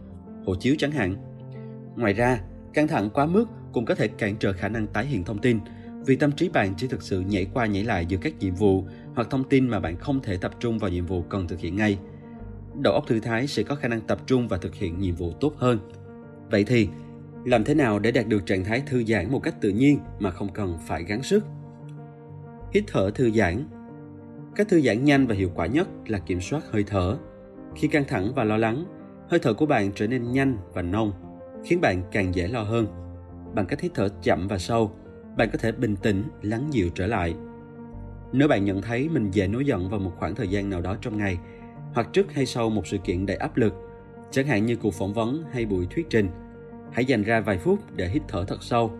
hộ 0.46 0.54
chiếu 0.54 0.74
chẳng 0.78 0.90
hạn. 0.90 1.16
Ngoài 1.96 2.12
ra, 2.12 2.40
căng 2.74 2.88
thẳng 2.88 3.10
quá 3.10 3.26
mức 3.26 3.44
cũng 3.72 3.84
có 3.84 3.94
thể 3.94 4.08
cản 4.08 4.36
trở 4.36 4.52
khả 4.52 4.68
năng 4.68 4.86
tái 4.86 5.06
hiện 5.06 5.24
thông 5.24 5.38
tin 5.38 5.58
vì 6.06 6.16
tâm 6.16 6.32
trí 6.32 6.48
bạn 6.48 6.74
chỉ 6.76 6.86
thực 6.86 7.02
sự 7.02 7.20
nhảy 7.20 7.46
qua 7.54 7.66
nhảy 7.66 7.84
lại 7.84 8.06
giữa 8.06 8.18
các 8.22 8.38
nhiệm 8.38 8.54
vụ 8.54 8.84
hoặc 9.14 9.30
thông 9.30 9.48
tin 9.48 9.68
mà 9.68 9.80
bạn 9.80 9.96
không 9.96 10.20
thể 10.22 10.36
tập 10.36 10.52
trung 10.60 10.78
vào 10.78 10.90
nhiệm 10.90 11.06
vụ 11.06 11.22
cần 11.22 11.48
thực 11.48 11.58
hiện 11.58 11.76
ngay. 11.76 11.98
Đầu 12.80 12.92
óc 12.92 13.04
thư 13.06 13.20
thái 13.20 13.46
sẽ 13.46 13.62
có 13.62 13.74
khả 13.74 13.88
năng 13.88 14.00
tập 14.00 14.18
trung 14.26 14.48
và 14.48 14.56
thực 14.56 14.74
hiện 14.74 14.98
nhiệm 14.98 15.14
vụ 15.14 15.32
tốt 15.40 15.52
hơn. 15.56 15.78
Vậy 16.50 16.64
thì, 16.64 16.88
làm 17.44 17.64
thế 17.64 17.74
nào 17.74 17.98
để 17.98 18.10
đạt 18.10 18.28
được 18.28 18.46
trạng 18.46 18.64
thái 18.64 18.82
thư 18.86 19.04
giãn 19.04 19.32
một 19.32 19.42
cách 19.42 19.60
tự 19.60 19.70
nhiên 19.70 19.98
mà 20.18 20.30
không 20.30 20.52
cần 20.52 20.78
phải 20.86 21.04
gắng 21.04 21.22
sức? 21.22 21.44
Hít 22.74 22.84
thở 22.86 23.10
thư 23.10 23.30
giãn 23.30 23.64
Cách 24.56 24.68
thư 24.68 24.80
giãn 24.80 25.04
nhanh 25.04 25.26
và 25.26 25.34
hiệu 25.34 25.50
quả 25.54 25.66
nhất 25.66 25.88
là 26.06 26.18
kiểm 26.18 26.40
soát 26.40 26.62
hơi 26.70 26.84
thở. 26.86 27.16
Khi 27.76 27.88
căng 27.88 28.04
thẳng 28.08 28.32
và 28.34 28.44
lo 28.44 28.56
lắng, 28.56 28.84
hơi 29.30 29.40
thở 29.40 29.54
của 29.54 29.66
bạn 29.66 29.92
trở 29.94 30.06
nên 30.06 30.32
nhanh 30.32 30.56
và 30.72 30.82
nông, 30.82 31.12
khiến 31.64 31.80
bạn 31.80 32.02
càng 32.12 32.34
dễ 32.34 32.48
lo 32.48 32.62
hơn. 32.62 32.86
Bằng 33.54 33.66
cách 33.66 33.80
hít 33.80 33.92
thở 33.94 34.08
chậm 34.22 34.48
và 34.48 34.58
sâu, 34.58 34.92
bạn 35.36 35.48
có 35.52 35.58
thể 35.58 35.72
bình 35.72 35.96
tĩnh, 35.96 36.24
lắng 36.42 36.68
dịu 36.70 36.88
trở 36.94 37.06
lại. 37.06 37.34
Nếu 38.32 38.48
bạn 38.48 38.64
nhận 38.64 38.82
thấy 38.82 39.08
mình 39.08 39.30
dễ 39.30 39.48
nổi 39.48 39.64
giận 39.64 39.90
vào 39.90 40.00
một 40.00 40.12
khoảng 40.18 40.34
thời 40.34 40.48
gian 40.48 40.70
nào 40.70 40.80
đó 40.80 40.96
trong 41.00 41.16
ngày, 41.16 41.38
hoặc 41.94 42.08
trước 42.12 42.32
hay 42.32 42.46
sau 42.46 42.70
một 42.70 42.86
sự 42.86 42.98
kiện 42.98 43.26
đầy 43.26 43.36
áp 43.36 43.56
lực, 43.56 43.74
chẳng 44.30 44.46
hạn 44.46 44.66
như 44.66 44.76
cuộc 44.76 44.94
phỏng 44.94 45.12
vấn 45.12 45.44
hay 45.52 45.66
buổi 45.66 45.86
thuyết 45.90 46.06
trình, 46.10 46.28
hãy 46.92 47.04
dành 47.04 47.22
ra 47.22 47.40
vài 47.40 47.58
phút 47.58 47.78
để 47.96 48.08
hít 48.08 48.22
thở 48.28 48.44
thật 48.44 48.62
sâu. 48.62 48.92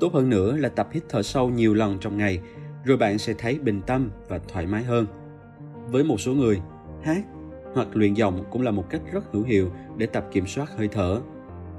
Tốt 0.00 0.14
hơn 0.14 0.30
nữa 0.30 0.56
là 0.56 0.68
tập 0.68 0.88
hít 0.92 1.02
thở 1.08 1.22
sâu 1.22 1.50
nhiều 1.50 1.74
lần 1.74 1.98
trong 2.00 2.16
ngày, 2.16 2.40
rồi 2.84 2.96
bạn 2.96 3.18
sẽ 3.18 3.34
thấy 3.38 3.58
bình 3.58 3.80
tâm 3.86 4.10
và 4.28 4.38
thoải 4.38 4.66
mái 4.66 4.82
hơn. 4.82 5.06
Với 5.90 6.04
một 6.04 6.20
số 6.20 6.32
người, 6.32 6.60
hát 7.02 7.22
hoặc 7.74 7.88
luyện 7.92 8.14
giọng 8.14 8.44
cũng 8.50 8.62
là 8.62 8.70
một 8.70 8.90
cách 8.90 9.00
rất 9.12 9.32
hữu 9.32 9.42
hiệu 9.42 9.70
để 9.96 10.06
tập 10.06 10.26
kiểm 10.32 10.46
soát 10.46 10.70
hơi 10.76 10.88
thở. 10.88 11.20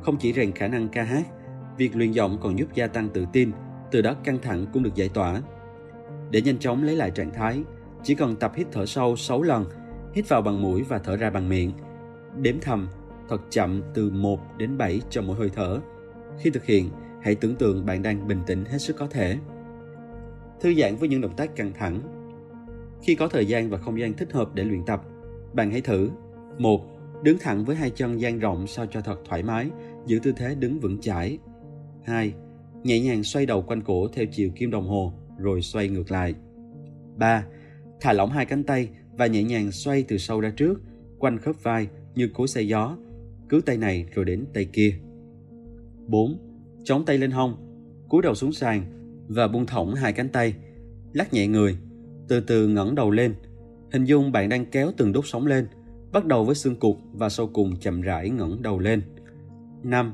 Không 0.01 0.17
chỉ 0.17 0.33
rèn 0.33 0.51
khả 0.51 0.67
năng 0.67 0.89
ca 0.89 1.03
hát, 1.03 1.23
việc 1.77 1.95
luyện 1.95 2.11
giọng 2.11 2.37
còn 2.41 2.59
giúp 2.59 2.67
gia 2.73 2.87
tăng 2.87 3.09
tự 3.09 3.25
tin, 3.33 3.51
từ 3.91 4.01
đó 4.01 4.15
căng 4.23 4.39
thẳng 4.41 4.65
cũng 4.73 4.83
được 4.83 4.95
giải 4.95 5.09
tỏa. 5.09 5.41
Để 6.31 6.41
nhanh 6.41 6.59
chóng 6.59 6.83
lấy 6.83 6.95
lại 6.95 7.11
trạng 7.11 7.33
thái, 7.33 7.63
chỉ 8.03 8.15
cần 8.15 8.35
tập 8.35 8.51
hít 8.55 8.67
thở 8.71 8.85
sâu 8.85 9.15
6 9.15 9.41
lần, 9.43 9.65
hít 10.13 10.29
vào 10.29 10.41
bằng 10.41 10.61
mũi 10.61 10.83
và 10.83 10.97
thở 10.97 11.17
ra 11.17 11.29
bằng 11.29 11.49
miệng. 11.49 11.71
Đếm 12.41 12.55
thầm 12.61 12.87
thật 13.29 13.41
chậm 13.49 13.81
từ 13.93 14.09
1 14.09 14.39
đến 14.57 14.77
7 14.77 15.01
cho 15.09 15.21
mỗi 15.21 15.35
hơi 15.35 15.49
thở. 15.55 15.79
Khi 16.39 16.49
thực 16.49 16.65
hiện, 16.65 16.89
hãy 17.21 17.35
tưởng 17.35 17.55
tượng 17.55 17.85
bạn 17.85 18.01
đang 18.01 18.27
bình 18.27 18.39
tĩnh 18.47 18.65
hết 18.65 18.77
sức 18.77 18.95
có 18.97 19.07
thể. 19.07 19.37
Thư 20.61 20.73
giãn 20.73 20.95
với 20.95 21.09
những 21.09 21.21
động 21.21 21.35
tác 21.37 21.55
căng 21.55 21.71
thẳng. 21.73 21.99
Khi 23.01 23.15
có 23.15 23.27
thời 23.27 23.45
gian 23.45 23.69
và 23.69 23.77
không 23.77 23.99
gian 23.99 24.13
thích 24.13 24.33
hợp 24.33 24.49
để 24.55 24.63
luyện 24.63 24.85
tập, 24.85 25.03
bạn 25.53 25.71
hãy 25.71 25.81
thử. 25.81 26.09
1. 26.57 26.81
Đứng 27.23 27.37
thẳng 27.39 27.65
với 27.65 27.75
hai 27.75 27.89
chân 27.89 28.21
dang 28.21 28.39
rộng 28.39 28.67
sao 28.67 28.85
cho 28.85 29.01
thật 29.01 29.19
thoải 29.25 29.43
mái, 29.43 29.69
giữ 30.05 30.19
tư 30.23 30.33
thế 30.37 30.55
đứng 30.55 30.79
vững 30.79 31.01
chãi. 31.01 31.39
2. 32.07 32.33
Nhẹ 32.83 32.99
nhàng 32.99 33.23
xoay 33.23 33.45
đầu 33.45 33.61
quanh 33.61 33.81
cổ 33.81 34.07
theo 34.07 34.25
chiều 34.31 34.49
kim 34.55 34.71
đồng 34.71 34.87
hồ, 34.87 35.13
rồi 35.37 35.61
xoay 35.61 35.89
ngược 35.89 36.11
lại. 36.11 36.35
3. 37.17 37.45
Thả 38.01 38.13
lỏng 38.13 38.29
hai 38.29 38.45
cánh 38.45 38.63
tay 38.63 38.89
và 39.17 39.27
nhẹ 39.27 39.43
nhàng 39.43 39.71
xoay 39.71 40.03
từ 40.03 40.17
sau 40.17 40.41
ra 40.41 40.49
trước, 40.49 40.81
quanh 41.19 41.37
khớp 41.37 41.63
vai 41.63 41.87
như 42.15 42.29
cối 42.33 42.47
xe 42.47 42.61
gió, 42.61 42.97
cứ 43.49 43.61
tay 43.65 43.77
này 43.77 44.05
rồi 44.13 44.25
đến 44.25 44.45
tay 44.53 44.65
kia. 44.65 44.93
4. 46.07 46.39
Chống 46.83 47.05
tay 47.05 47.17
lên 47.17 47.31
hông, 47.31 47.55
cúi 48.09 48.21
đầu 48.21 48.35
xuống 48.35 48.53
sàn 48.53 48.83
và 49.27 49.47
buông 49.47 49.65
thõng 49.65 49.95
hai 49.95 50.13
cánh 50.13 50.29
tay, 50.29 50.53
lắc 51.13 51.33
nhẹ 51.33 51.47
người, 51.47 51.77
từ 52.27 52.39
từ 52.39 52.67
ngẩng 52.67 52.95
đầu 52.95 53.11
lên. 53.11 53.35
Hình 53.91 54.05
dung 54.05 54.31
bạn 54.31 54.49
đang 54.49 54.65
kéo 54.65 54.91
từng 54.97 55.13
đốt 55.13 55.23
sống 55.27 55.47
lên, 55.47 55.67
bắt 56.11 56.25
đầu 56.25 56.45
với 56.45 56.55
xương 56.55 56.75
cụt 56.75 56.95
và 57.13 57.29
sau 57.29 57.47
cùng 57.47 57.79
chậm 57.79 58.01
rãi 58.01 58.29
ngẩng 58.29 58.61
đầu 58.61 58.79
lên. 58.79 59.01
5. 59.83 60.13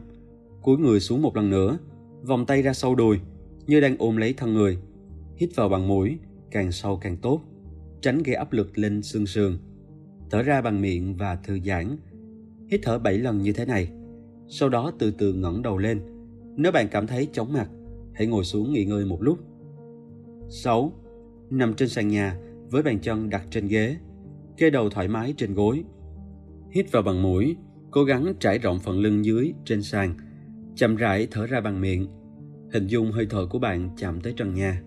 Cúi 0.63 0.77
người 0.77 0.99
xuống 0.99 1.21
một 1.21 1.35
lần 1.35 1.49
nữa, 1.49 1.77
vòng 2.23 2.45
tay 2.45 2.61
ra 2.61 2.73
sau 2.73 2.95
đùi, 2.95 3.19
như 3.67 3.79
đang 3.79 3.95
ôm 3.99 4.17
lấy 4.17 4.33
thân 4.33 4.53
người. 4.53 4.77
Hít 5.35 5.49
vào 5.55 5.69
bằng 5.69 5.87
mũi, 5.87 6.17
càng 6.51 6.71
sâu 6.71 6.97
càng 7.01 7.17
tốt, 7.17 7.41
tránh 8.01 8.23
gây 8.23 8.35
áp 8.35 8.53
lực 8.53 8.77
lên 8.77 9.01
xương 9.01 9.25
sườn. 9.25 9.57
Thở 10.31 10.43
ra 10.43 10.61
bằng 10.61 10.81
miệng 10.81 11.15
và 11.17 11.35
thư 11.35 11.59
giãn. 11.65 11.97
Hít 12.71 12.79
thở 12.83 12.99
7 12.99 13.17
lần 13.17 13.41
như 13.41 13.53
thế 13.53 13.65
này. 13.65 13.91
Sau 14.47 14.69
đó 14.69 14.91
từ 14.99 15.11
từ 15.11 15.33
ngẩng 15.33 15.61
đầu 15.61 15.77
lên. 15.77 16.01
Nếu 16.55 16.71
bạn 16.71 16.87
cảm 16.91 17.07
thấy 17.07 17.27
chóng 17.31 17.53
mặt, 17.53 17.69
hãy 18.13 18.27
ngồi 18.27 18.43
xuống 18.43 18.73
nghỉ 18.73 18.85
ngơi 18.85 19.05
một 19.05 19.21
lúc. 19.21 19.39
6. 20.49 20.91
Nằm 21.49 21.73
trên 21.73 21.89
sàn 21.89 22.07
nhà 22.07 22.39
với 22.71 22.83
bàn 22.83 22.99
chân 22.99 23.29
đặt 23.29 23.47
trên 23.51 23.67
ghế, 23.67 23.97
kê 24.57 24.69
đầu 24.69 24.89
thoải 24.89 25.07
mái 25.07 25.33
trên 25.37 25.53
gối. 25.53 25.83
Hít 26.71 26.91
vào 26.91 27.03
bằng 27.03 27.21
mũi, 27.21 27.55
cố 27.91 28.03
gắng 28.03 28.33
trải 28.39 28.59
rộng 28.59 28.79
phần 28.79 28.99
lưng 28.99 29.25
dưới 29.25 29.53
trên 29.65 29.81
sàn, 29.81 30.15
chậm 30.75 30.95
rãi 30.95 31.27
thở 31.31 31.47
ra 31.47 31.61
bằng 31.61 31.81
miệng. 31.81 32.07
Hình 32.71 32.87
dung 32.87 33.11
hơi 33.11 33.27
thở 33.29 33.45
của 33.45 33.59
bạn 33.59 33.89
chạm 33.97 34.21
tới 34.21 34.33
trần 34.37 34.53
nhà. 34.53 34.81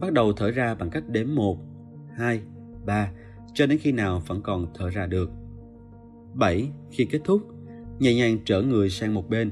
Bắt 0.00 0.12
đầu 0.12 0.32
thở 0.32 0.50
ra 0.50 0.74
bằng 0.74 0.90
cách 0.90 1.08
đếm 1.08 1.34
1, 1.34 1.58
2, 2.16 2.40
3 2.86 3.12
cho 3.54 3.66
đến 3.66 3.78
khi 3.78 3.92
nào 3.92 4.22
vẫn 4.26 4.42
còn 4.42 4.66
thở 4.74 4.90
ra 4.90 5.06
được. 5.06 5.30
7. 6.34 6.68
Khi 6.90 7.04
kết 7.04 7.20
thúc, 7.24 7.42
nhẹ 7.98 8.14
nhàng 8.14 8.38
trở 8.44 8.62
người 8.62 8.90
sang 8.90 9.14
một 9.14 9.28
bên, 9.28 9.50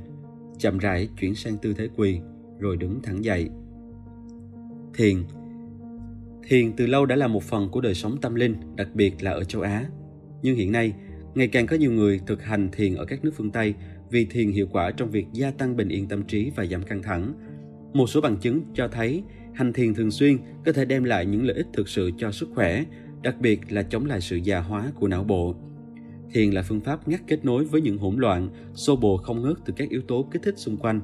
chậm 0.59 0.79
rãi 0.79 1.09
chuyển 1.21 1.35
sang 1.35 1.57
tư 1.62 1.75
thế 1.75 1.89
quỳ, 1.97 2.21
rồi 2.59 2.77
đứng 2.77 3.03
thẳng 3.03 3.25
dậy. 3.25 3.49
Thiền 4.95 5.25
Thiền 6.49 6.73
từ 6.77 6.87
lâu 6.87 7.07
đã 7.07 7.17
là 7.17 7.27
một 7.27 7.43
phần 7.43 7.69
của 7.69 7.81
đời 7.81 7.95
sống 7.95 8.17
tâm 8.21 8.35
linh, 8.35 8.55
đặc 8.77 8.89
biệt 8.95 9.23
là 9.23 9.31
ở 9.31 9.45
châu 9.45 9.62
Á. 9.62 9.87
Nhưng 10.43 10.57
hiện 10.57 10.73
nay, 10.73 10.93
ngày 11.35 11.49
càng 11.49 11.67
có 11.67 11.77
nhiều 11.77 11.93
người 11.93 12.21
thực 12.27 12.43
hành 12.43 12.69
thiền 12.73 12.95
ở 12.95 13.05
các 13.05 13.25
nước 13.25 13.31
phương 13.37 13.51
Tây 13.51 13.75
vì 14.11 14.25
thiền 14.25 14.51
hiệu 14.51 14.67
quả 14.73 14.91
trong 14.91 15.11
việc 15.11 15.27
gia 15.33 15.51
tăng 15.51 15.77
bình 15.77 15.89
yên 15.89 16.09
tâm 16.09 16.23
trí 16.23 16.51
và 16.57 16.67
giảm 16.67 16.83
căng 16.83 17.03
thẳng. 17.03 17.33
Một 17.93 18.07
số 18.07 18.21
bằng 18.21 18.37
chứng 18.37 18.63
cho 18.75 18.89
thấy 18.89 19.23
hành 19.55 19.73
thiền 19.73 19.95
thường 19.95 20.11
xuyên 20.11 20.39
có 20.67 20.73
thể 20.73 20.85
đem 20.85 21.05
lại 21.05 21.27
những 21.27 21.45
lợi 21.45 21.57
ích 21.57 21.67
thực 21.73 21.89
sự 21.89 22.11
cho 22.19 22.33
sức 22.33 22.49
khỏe, 22.55 22.85
đặc 23.23 23.41
biệt 23.41 23.73
là 23.73 23.83
chống 23.83 24.07
lại 24.07 24.21
sự 24.21 24.37
già 24.37 24.61
hóa 24.61 24.93
của 24.95 25.09
não 25.09 25.25
bộ. 25.25 25.55
Thiền 26.33 26.51
là 26.51 26.63
phương 26.63 26.81
pháp 26.81 27.09
ngắt 27.09 27.21
kết 27.27 27.45
nối 27.45 27.65
với 27.65 27.81
những 27.81 27.99
hỗn 27.99 28.17
loạn, 28.17 28.49
xô 28.75 28.97
bồ 28.97 29.17
không 29.17 29.43
ngớt 29.43 29.57
từ 29.65 29.75
các 29.77 29.89
yếu 29.89 30.03
tố 30.03 30.29
kích 30.31 30.43
thích 30.43 30.59
xung 30.59 30.77
quanh. 30.77 31.01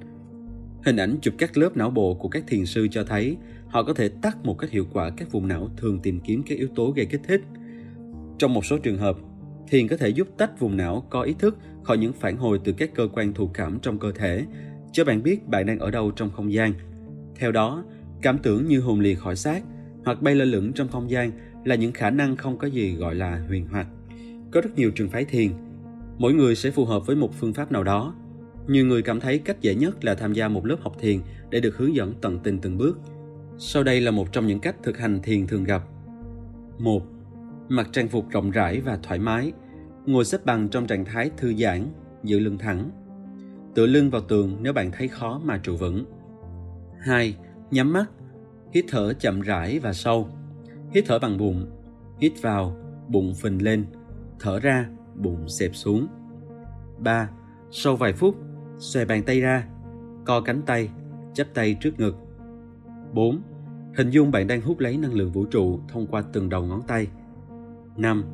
Hình 0.84 0.96
ảnh 0.96 1.16
chụp 1.22 1.34
các 1.38 1.56
lớp 1.56 1.76
não 1.76 1.90
bộ 1.90 2.14
của 2.14 2.28
các 2.28 2.44
thiền 2.46 2.66
sư 2.66 2.88
cho 2.90 3.04
thấy 3.04 3.36
họ 3.68 3.82
có 3.82 3.94
thể 3.94 4.08
tắt 4.08 4.44
một 4.44 4.58
cách 4.58 4.70
hiệu 4.70 4.86
quả 4.92 5.10
các 5.16 5.32
vùng 5.32 5.48
não 5.48 5.70
thường 5.76 6.00
tìm 6.02 6.20
kiếm 6.20 6.42
các 6.46 6.58
yếu 6.58 6.68
tố 6.68 6.90
gây 6.90 7.06
kích 7.06 7.20
thích. 7.24 7.40
Trong 8.38 8.54
một 8.54 8.66
số 8.66 8.78
trường 8.78 8.98
hợp, 8.98 9.16
thiền 9.68 9.88
có 9.88 9.96
thể 9.96 10.08
giúp 10.08 10.28
tách 10.38 10.60
vùng 10.60 10.76
não 10.76 11.06
có 11.10 11.22
ý 11.22 11.34
thức 11.38 11.58
khỏi 11.84 11.98
những 11.98 12.12
phản 12.12 12.36
hồi 12.36 12.60
từ 12.64 12.72
các 12.72 12.90
cơ 12.94 13.08
quan 13.12 13.34
thụ 13.34 13.46
cảm 13.46 13.78
trong 13.82 13.98
cơ 13.98 14.12
thể, 14.12 14.44
cho 14.92 15.04
bạn 15.04 15.22
biết 15.22 15.48
bạn 15.48 15.66
đang 15.66 15.78
ở 15.78 15.90
đâu 15.90 16.10
trong 16.10 16.30
không 16.30 16.52
gian. 16.52 16.72
Theo 17.36 17.52
đó, 17.52 17.84
cảm 18.22 18.38
tưởng 18.38 18.66
như 18.66 18.80
hồn 18.80 19.00
lìa 19.00 19.14
khỏi 19.14 19.36
xác 19.36 19.62
hoặc 20.04 20.22
bay 20.22 20.34
lơ 20.34 20.44
lửng 20.44 20.72
trong 20.72 20.88
không 20.88 21.10
gian 21.10 21.30
là 21.64 21.74
những 21.74 21.92
khả 21.92 22.10
năng 22.10 22.36
không 22.36 22.58
có 22.58 22.66
gì 22.66 22.94
gọi 22.94 23.14
là 23.14 23.44
huyền 23.48 23.66
hoặc. 23.70 23.86
Có 24.50 24.60
rất 24.60 24.70
nhiều 24.76 24.90
trường 24.90 25.08
phái 25.08 25.24
thiền. 25.24 25.52
Mỗi 26.18 26.34
người 26.34 26.54
sẽ 26.54 26.70
phù 26.70 26.84
hợp 26.84 27.06
với 27.06 27.16
một 27.16 27.34
phương 27.40 27.52
pháp 27.52 27.72
nào 27.72 27.84
đó. 27.84 28.14
Nhiều 28.68 28.86
người 28.86 29.02
cảm 29.02 29.20
thấy 29.20 29.38
cách 29.38 29.60
dễ 29.60 29.74
nhất 29.74 30.04
là 30.04 30.14
tham 30.14 30.32
gia 30.32 30.48
một 30.48 30.66
lớp 30.66 30.76
học 30.80 30.96
thiền 31.00 31.20
để 31.50 31.60
được 31.60 31.76
hướng 31.76 31.94
dẫn 31.94 32.14
tận 32.20 32.38
tình 32.38 32.58
từng 32.58 32.78
bước. 32.78 32.98
Sau 33.58 33.82
đây 33.82 34.00
là 34.00 34.10
một 34.10 34.32
trong 34.32 34.46
những 34.46 34.60
cách 34.60 34.76
thực 34.82 34.98
hành 34.98 35.22
thiền 35.22 35.46
thường 35.46 35.64
gặp. 35.64 35.82
1. 36.78 37.02
Mặc 37.68 37.88
trang 37.92 38.08
phục 38.08 38.30
rộng 38.30 38.50
rãi 38.50 38.80
và 38.80 38.98
thoải 39.02 39.18
mái. 39.18 39.52
Ngồi 40.06 40.24
xếp 40.24 40.44
bằng 40.44 40.68
trong 40.68 40.86
trạng 40.86 41.04
thái 41.04 41.30
thư 41.36 41.54
giãn, 41.54 41.86
giữ 42.22 42.38
lưng 42.38 42.58
thẳng. 42.58 42.90
Tựa 43.74 43.86
lưng 43.86 44.10
vào 44.10 44.20
tường 44.20 44.56
nếu 44.60 44.72
bạn 44.72 44.90
thấy 44.92 45.08
khó 45.08 45.40
mà 45.44 45.60
trụ 45.62 45.76
vững. 45.76 46.04
2. 46.98 47.36
Nhắm 47.70 47.92
mắt, 47.92 48.10
hít 48.72 48.84
thở 48.88 49.12
chậm 49.12 49.40
rãi 49.40 49.78
và 49.78 49.92
sâu. 49.92 50.28
Hít 50.94 51.04
thở 51.06 51.18
bằng 51.18 51.38
bụng, 51.38 51.66
hít 52.20 52.32
vào, 52.42 52.76
bụng 53.08 53.34
phình 53.34 53.62
lên, 53.62 53.84
thở 54.40 54.60
ra, 54.60 54.88
bụng 55.14 55.48
xẹp 55.48 55.70
xuống. 55.74 56.06
3. 56.98 57.30
Sau 57.70 57.96
vài 57.96 58.12
phút, 58.12 58.36
xòe 58.78 59.04
bàn 59.04 59.22
tay 59.22 59.40
ra, 59.40 59.66
co 60.24 60.40
cánh 60.40 60.62
tay, 60.66 60.88
chắp 61.34 61.46
tay 61.54 61.76
trước 61.80 62.00
ngực. 62.00 62.16
4. 63.12 63.42
Hình 63.96 64.10
dung 64.10 64.30
bạn 64.30 64.46
đang 64.46 64.60
hút 64.60 64.78
lấy 64.78 64.96
năng 64.96 65.14
lượng 65.14 65.32
vũ 65.32 65.44
trụ 65.44 65.80
thông 65.88 66.06
qua 66.06 66.22
từng 66.32 66.48
đầu 66.48 66.66
ngón 66.66 66.82
tay. 66.86 67.06
5. 67.96 68.24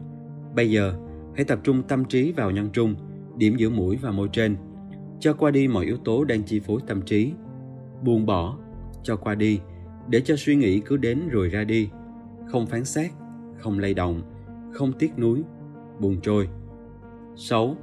Bây 0.55 0.71
giờ, 0.71 0.95
hãy 1.39 1.45
tập 1.45 1.59
trung 1.63 1.83
tâm 1.83 2.05
trí 2.05 2.33
vào 2.33 2.51
nhân 2.51 2.71
trung, 2.73 2.95
điểm 3.37 3.57
giữa 3.57 3.71
mũi 3.71 3.97
và 3.97 4.11
môi 4.11 4.29
trên. 4.33 4.57
Cho 5.21 5.33
qua 5.33 5.51
đi 5.51 5.69
mọi 5.69 5.85
yếu 5.85 5.97
tố 5.97 6.25
đang 6.25 6.43
chi 6.43 6.61
phối 6.61 6.81
tâm 6.87 7.03
trí. 7.03 7.33
Buông 8.03 8.27
bỏ, 8.27 8.59
cho 9.03 9.17
qua 9.17 9.35
đi, 9.35 9.61
để 10.09 10.21
cho 10.21 10.37
suy 10.37 10.57
nghĩ 10.57 10.81
cứ 10.81 10.97
đến 10.97 11.29
rồi 11.29 11.49
ra 11.49 11.65
đi. 11.65 11.89
Không 12.47 12.67
phán 12.67 12.85
xét, 12.85 13.11
không 13.59 13.79
lay 13.79 13.95
động, 13.95 14.23
không 14.73 14.93
tiếc 14.93 15.19
nuối, 15.19 15.43
buông 16.01 16.21
trôi. 16.21 16.49
6. 17.37 17.77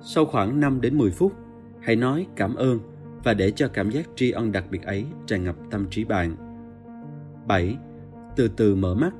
Sau 0.00 0.24
khoảng 0.24 0.60
5 0.60 0.80
đến 0.80 0.98
10 0.98 1.10
phút, 1.10 1.32
hãy 1.80 1.96
nói 1.96 2.26
cảm 2.36 2.54
ơn 2.54 2.78
và 3.24 3.34
để 3.34 3.50
cho 3.50 3.68
cảm 3.68 3.90
giác 3.90 4.08
tri 4.16 4.30
ân 4.30 4.52
đặc 4.52 4.64
biệt 4.70 4.82
ấy 4.82 5.04
tràn 5.26 5.44
ngập 5.44 5.56
tâm 5.70 5.86
trí 5.90 6.04
bạn. 6.04 6.36
7. 7.46 7.76
Từ 8.36 8.48
từ 8.48 8.74
mở 8.74 8.94
mắt 8.94 9.10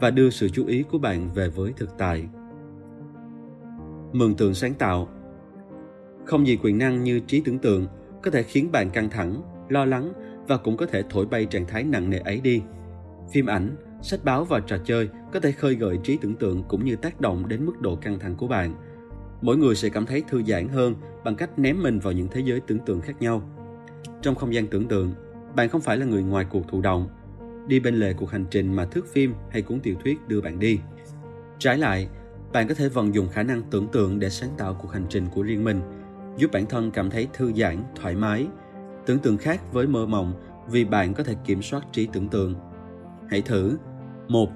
và 0.00 0.10
đưa 0.10 0.30
sự 0.30 0.48
chú 0.48 0.66
ý 0.66 0.82
của 0.82 0.98
bạn 0.98 1.30
về 1.34 1.48
với 1.48 1.72
thực 1.76 1.98
tại. 1.98 2.28
Mường 4.16 4.34
tượng 4.34 4.54
sáng 4.54 4.74
tạo 4.74 5.08
Không 6.24 6.46
gì 6.46 6.58
quyền 6.62 6.78
năng 6.78 7.04
như 7.04 7.20
trí 7.20 7.42
tưởng 7.44 7.58
tượng 7.58 7.86
có 8.22 8.30
thể 8.30 8.42
khiến 8.42 8.72
bạn 8.72 8.90
căng 8.90 9.10
thẳng, 9.10 9.42
lo 9.68 9.84
lắng 9.84 10.12
và 10.48 10.56
cũng 10.56 10.76
có 10.76 10.86
thể 10.86 11.02
thổi 11.10 11.26
bay 11.26 11.46
trạng 11.46 11.66
thái 11.66 11.84
nặng 11.84 12.10
nề 12.10 12.18
ấy 12.18 12.40
đi. 12.40 12.62
Phim 13.30 13.46
ảnh, 13.46 13.76
sách 14.02 14.24
báo 14.24 14.44
và 14.44 14.60
trò 14.60 14.76
chơi 14.84 15.08
có 15.32 15.40
thể 15.40 15.52
khơi 15.52 15.74
gợi 15.74 15.98
trí 16.02 16.16
tưởng 16.16 16.34
tượng 16.34 16.62
cũng 16.68 16.84
như 16.84 16.96
tác 16.96 17.20
động 17.20 17.48
đến 17.48 17.66
mức 17.66 17.80
độ 17.80 17.96
căng 17.96 18.18
thẳng 18.18 18.34
của 18.36 18.48
bạn. 18.48 18.74
Mỗi 19.42 19.56
người 19.56 19.74
sẽ 19.74 19.88
cảm 19.88 20.06
thấy 20.06 20.22
thư 20.28 20.42
giãn 20.42 20.68
hơn 20.68 20.94
bằng 21.24 21.36
cách 21.36 21.58
ném 21.58 21.82
mình 21.82 21.98
vào 21.98 22.12
những 22.12 22.28
thế 22.30 22.40
giới 22.44 22.60
tưởng 22.60 22.78
tượng 22.86 23.00
khác 23.00 23.22
nhau. 23.22 23.42
Trong 24.22 24.34
không 24.34 24.54
gian 24.54 24.66
tưởng 24.66 24.88
tượng, 24.88 25.14
bạn 25.56 25.68
không 25.68 25.80
phải 25.80 25.96
là 25.96 26.06
người 26.06 26.22
ngoài 26.22 26.46
cuộc 26.50 26.68
thụ 26.68 26.80
động, 26.80 27.08
đi 27.66 27.80
bên 27.80 27.94
lề 27.94 28.12
cuộc 28.12 28.30
hành 28.30 28.44
trình 28.50 28.74
mà 28.74 28.84
thước 28.84 29.06
phim 29.12 29.34
hay 29.50 29.62
cuốn 29.62 29.80
tiểu 29.80 29.94
thuyết 30.04 30.28
đưa 30.28 30.40
bạn 30.40 30.58
đi. 30.58 30.80
Trái 31.58 31.78
lại, 31.78 32.08
bạn 32.52 32.68
có 32.68 32.74
thể 32.74 32.88
vận 32.88 33.14
dụng 33.14 33.28
khả 33.28 33.42
năng 33.42 33.62
tưởng 33.70 33.88
tượng 33.88 34.18
để 34.18 34.30
sáng 34.30 34.50
tạo 34.58 34.74
cuộc 34.74 34.92
hành 34.92 35.06
trình 35.08 35.26
của 35.34 35.42
riêng 35.42 35.64
mình, 35.64 35.80
giúp 36.36 36.50
bản 36.52 36.66
thân 36.66 36.90
cảm 36.90 37.10
thấy 37.10 37.28
thư 37.32 37.52
giãn, 37.52 37.76
thoải 37.94 38.14
mái. 38.14 38.46
Tưởng 39.06 39.18
tượng 39.18 39.38
khác 39.38 39.72
với 39.72 39.86
mơ 39.86 40.06
mộng 40.06 40.32
vì 40.68 40.84
bạn 40.84 41.14
có 41.14 41.24
thể 41.24 41.34
kiểm 41.44 41.62
soát 41.62 41.82
trí 41.92 42.08
tưởng 42.12 42.28
tượng. 42.28 42.54
Hãy 43.30 43.42
thử. 43.42 43.76
một 44.28 44.50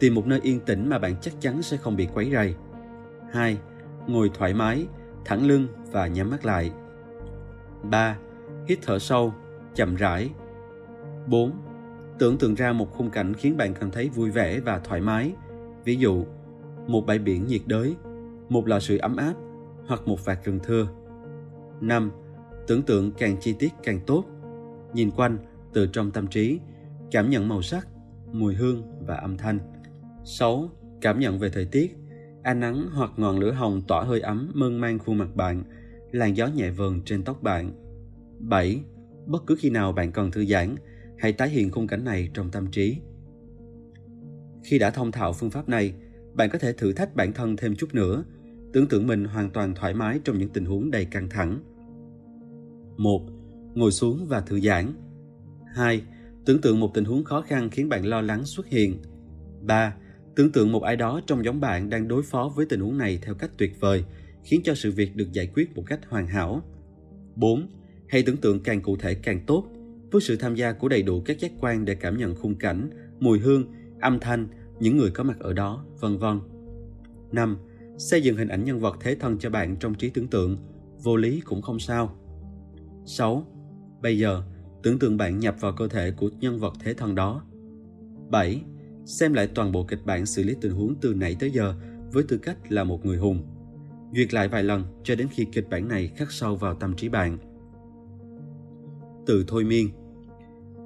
Tìm 0.00 0.14
một 0.14 0.26
nơi 0.26 0.40
yên 0.42 0.60
tĩnh 0.60 0.88
mà 0.88 0.98
bạn 0.98 1.16
chắc 1.20 1.34
chắn 1.40 1.62
sẽ 1.62 1.76
không 1.76 1.96
bị 1.96 2.08
quấy 2.14 2.30
rầy. 2.32 2.54
2. 3.32 3.58
Ngồi 4.06 4.30
thoải 4.34 4.54
mái, 4.54 4.86
thẳng 5.24 5.46
lưng 5.46 5.68
và 5.92 6.06
nhắm 6.06 6.30
mắt 6.30 6.44
lại. 6.44 6.70
3. 7.82 8.16
Hít 8.68 8.78
thở 8.82 8.98
sâu, 8.98 9.34
chậm 9.74 9.94
rãi. 9.94 10.30
4 11.26 11.52
Tưởng 12.18 12.38
tượng 12.38 12.54
ra 12.54 12.72
một 12.72 12.92
khung 12.92 13.10
cảnh 13.10 13.34
khiến 13.34 13.56
bạn 13.56 13.74
cảm 13.74 13.90
thấy 13.90 14.08
vui 14.08 14.30
vẻ 14.30 14.60
và 14.60 14.78
thoải 14.78 15.00
mái. 15.00 15.32
Ví 15.84 15.96
dụ, 15.96 16.24
một 16.86 17.06
bãi 17.06 17.18
biển 17.18 17.46
nhiệt 17.46 17.62
đới, 17.66 17.96
một 18.48 18.66
lò 18.66 18.80
sưởi 18.80 18.98
ấm 18.98 19.16
áp 19.16 19.34
hoặc 19.86 20.08
một 20.08 20.24
vạt 20.24 20.44
rừng 20.44 20.60
thưa. 20.62 20.88
5. 21.80 22.10
Tưởng 22.66 22.82
tượng 22.82 23.12
càng 23.18 23.36
chi 23.40 23.54
tiết 23.58 23.72
càng 23.82 24.00
tốt. 24.06 24.24
Nhìn 24.92 25.10
quanh 25.10 25.38
từ 25.72 25.86
trong 25.86 26.10
tâm 26.10 26.26
trí, 26.26 26.60
cảm 27.10 27.30
nhận 27.30 27.48
màu 27.48 27.62
sắc, 27.62 27.88
mùi 28.32 28.54
hương 28.54 28.82
và 29.06 29.16
âm 29.16 29.36
thanh. 29.36 29.58
6. 30.24 30.68
Cảm 31.00 31.20
nhận 31.20 31.38
về 31.38 31.50
thời 31.50 31.64
tiết, 31.64 31.96
ánh 32.42 32.60
nắng 32.60 32.86
hoặc 32.94 33.10
ngọn 33.16 33.38
lửa 33.38 33.52
hồng 33.52 33.82
tỏa 33.88 34.04
hơi 34.04 34.20
ấm 34.20 34.50
mơn 34.54 34.80
man 34.80 34.98
khuôn 34.98 35.18
mặt 35.18 35.36
bạn, 35.36 35.62
làn 36.12 36.36
gió 36.36 36.46
nhẹ 36.46 36.70
vờn 36.70 37.02
trên 37.04 37.24
tóc 37.24 37.42
bạn. 37.42 37.72
7. 38.38 38.80
Bất 39.26 39.46
cứ 39.46 39.56
khi 39.58 39.70
nào 39.70 39.92
bạn 39.92 40.12
cần 40.12 40.30
thư 40.30 40.44
giãn, 40.44 40.74
hãy 41.18 41.32
tái 41.32 41.48
hiện 41.48 41.70
khung 41.70 41.86
cảnh 41.86 42.04
này 42.04 42.30
trong 42.34 42.50
tâm 42.50 42.66
trí. 42.66 42.96
Khi 44.64 44.78
đã 44.78 44.90
thông 44.90 45.12
thạo 45.12 45.32
phương 45.32 45.50
pháp 45.50 45.68
này, 45.68 45.94
bạn 46.36 46.50
có 46.50 46.58
thể 46.58 46.72
thử 46.72 46.92
thách 46.92 47.16
bản 47.16 47.32
thân 47.32 47.56
thêm 47.56 47.76
chút 47.76 47.94
nữa, 47.94 48.24
tưởng 48.72 48.88
tượng 48.88 49.06
mình 49.06 49.24
hoàn 49.24 49.50
toàn 49.50 49.74
thoải 49.74 49.94
mái 49.94 50.20
trong 50.24 50.38
những 50.38 50.48
tình 50.48 50.64
huống 50.64 50.90
đầy 50.90 51.04
căng 51.04 51.28
thẳng. 51.28 51.58
1. 52.96 53.22
Ngồi 53.74 53.92
xuống 53.92 54.26
và 54.28 54.40
thư 54.40 54.60
giãn. 54.60 54.92
2. 55.74 56.02
Tưởng 56.44 56.60
tượng 56.60 56.80
một 56.80 56.90
tình 56.94 57.04
huống 57.04 57.24
khó 57.24 57.42
khăn 57.42 57.70
khiến 57.70 57.88
bạn 57.88 58.06
lo 58.06 58.20
lắng 58.20 58.44
xuất 58.44 58.66
hiện. 58.66 58.98
3. 59.60 59.94
Tưởng 60.34 60.52
tượng 60.52 60.72
một 60.72 60.82
ai 60.82 60.96
đó 60.96 61.20
trong 61.26 61.44
giống 61.44 61.60
bạn 61.60 61.90
đang 61.90 62.08
đối 62.08 62.22
phó 62.22 62.52
với 62.56 62.66
tình 62.66 62.80
huống 62.80 62.98
này 62.98 63.18
theo 63.22 63.34
cách 63.34 63.50
tuyệt 63.58 63.80
vời, 63.80 64.04
khiến 64.44 64.60
cho 64.64 64.74
sự 64.74 64.92
việc 64.92 65.16
được 65.16 65.32
giải 65.32 65.50
quyết 65.54 65.76
một 65.76 65.82
cách 65.86 66.00
hoàn 66.08 66.26
hảo. 66.26 66.62
4. 67.36 67.68
Hãy 68.08 68.22
tưởng 68.22 68.36
tượng 68.36 68.62
càng 68.62 68.82
cụ 68.82 68.96
thể 68.96 69.14
càng 69.14 69.40
tốt, 69.46 69.66
với 70.12 70.20
sự 70.20 70.36
tham 70.36 70.54
gia 70.54 70.72
của 70.72 70.88
đầy 70.88 71.02
đủ 71.02 71.20
các 71.20 71.40
giác 71.40 71.52
quan 71.60 71.84
để 71.84 71.94
cảm 71.94 72.18
nhận 72.18 72.34
khung 72.34 72.54
cảnh, 72.54 72.90
mùi 73.20 73.38
hương, 73.38 73.72
âm 74.00 74.20
thanh, 74.20 74.48
những 74.80 74.96
người 74.96 75.10
có 75.10 75.24
mặt 75.24 75.38
ở 75.40 75.52
đó, 75.52 75.85
vân 76.00 76.18
vân. 76.18 76.40
5. 77.32 77.58
Xây 77.98 78.22
dựng 78.22 78.36
hình 78.36 78.48
ảnh 78.48 78.64
nhân 78.64 78.80
vật 78.80 78.96
thế 79.00 79.14
thân 79.14 79.38
cho 79.38 79.50
bạn 79.50 79.76
trong 79.76 79.94
trí 79.94 80.10
tưởng 80.10 80.28
tượng, 80.28 80.56
vô 81.02 81.16
lý 81.16 81.40
cũng 81.40 81.62
không 81.62 81.78
sao. 81.78 82.16
6. 83.04 83.46
Bây 84.02 84.18
giờ, 84.18 84.42
tưởng 84.82 84.98
tượng 84.98 85.16
bạn 85.16 85.38
nhập 85.38 85.56
vào 85.60 85.72
cơ 85.72 85.88
thể 85.88 86.10
của 86.10 86.30
nhân 86.40 86.58
vật 86.58 86.72
thế 86.80 86.94
thân 86.94 87.14
đó. 87.14 87.44
7. 88.30 88.62
Xem 89.04 89.32
lại 89.32 89.46
toàn 89.54 89.72
bộ 89.72 89.84
kịch 89.84 90.06
bản 90.06 90.26
xử 90.26 90.42
lý 90.42 90.54
tình 90.60 90.72
huống 90.72 90.94
từ 91.00 91.14
nãy 91.14 91.36
tới 91.40 91.50
giờ 91.50 91.74
với 92.12 92.22
tư 92.28 92.38
cách 92.38 92.72
là 92.72 92.84
một 92.84 93.06
người 93.06 93.16
hùng. 93.16 93.42
Duyệt 94.14 94.34
lại 94.34 94.48
vài 94.48 94.64
lần 94.64 94.84
cho 95.04 95.14
đến 95.14 95.28
khi 95.30 95.46
kịch 95.52 95.68
bản 95.70 95.88
này 95.88 96.08
khắc 96.16 96.32
sâu 96.32 96.56
vào 96.56 96.74
tâm 96.74 96.94
trí 96.96 97.08
bạn 97.08 97.38
từ 99.26 99.44
thôi 99.48 99.64
miên. 99.64 99.90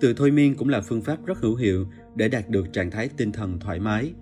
Từ 0.01 0.15
thôi 0.15 0.31
miên 0.31 0.55
cũng 0.55 0.69
là 0.69 0.81
phương 0.81 1.03
pháp 1.03 1.27
rất 1.27 1.39
hữu 1.39 1.57
hiệu 1.57 1.87
để 2.15 2.29
đạt 2.29 2.49
được 2.49 2.73
trạng 2.73 2.91
thái 2.91 3.09
tinh 3.17 3.33
thần 3.33 3.59
thoải 3.61 3.81
mái. 3.81 4.13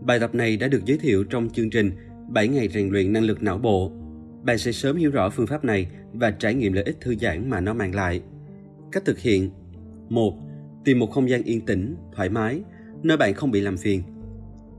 Bài 0.00 0.20
tập 0.20 0.34
này 0.34 0.56
đã 0.56 0.68
được 0.68 0.84
giới 0.84 0.98
thiệu 0.98 1.24
trong 1.24 1.50
chương 1.50 1.70
trình 1.70 1.90
7 2.28 2.48
ngày 2.48 2.68
rèn 2.68 2.88
luyện 2.88 3.12
năng 3.12 3.22
lực 3.22 3.42
não 3.42 3.58
bộ. 3.58 3.92
Bạn 4.42 4.58
sẽ 4.58 4.72
sớm 4.72 4.96
hiểu 4.96 5.10
rõ 5.10 5.30
phương 5.30 5.46
pháp 5.46 5.64
này 5.64 5.86
và 6.12 6.30
trải 6.30 6.54
nghiệm 6.54 6.72
lợi 6.72 6.84
ích 6.84 6.96
thư 7.00 7.14
giãn 7.14 7.50
mà 7.50 7.60
nó 7.60 7.74
mang 7.74 7.94
lại. 7.94 8.22
Cách 8.92 9.04
thực 9.04 9.18
hiện 9.18 9.50
1. 10.08 10.34
Tìm 10.84 10.98
một 10.98 11.10
không 11.10 11.28
gian 11.28 11.42
yên 11.42 11.66
tĩnh, 11.66 11.96
thoải 12.12 12.28
mái, 12.28 12.62
nơi 13.02 13.16
bạn 13.16 13.34
không 13.34 13.50
bị 13.50 13.60
làm 13.60 13.76
phiền. 13.76 14.02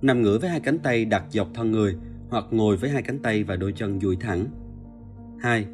Nằm 0.01 0.21
ngửa 0.21 0.37
với 0.39 0.49
hai 0.49 0.59
cánh 0.59 0.79
tay 0.79 1.05
đặt 1.05 1.23
dọc 1.29 1.47
thân 1.53 1.71
người 1.71 1.95
hoặc 2.29 2.45
ngồi 2.51 2.77
với 2.77 2.89
hai 2.89 3.01
cánh 3.01 3.19
tay 3.19 3.43
và 3.43 3.55
đôi 3.55 3.73
chân 3.75 3.99
duỗi 3.99 4.17
thẳng. 4.19 4.45
2. 5.39 5.65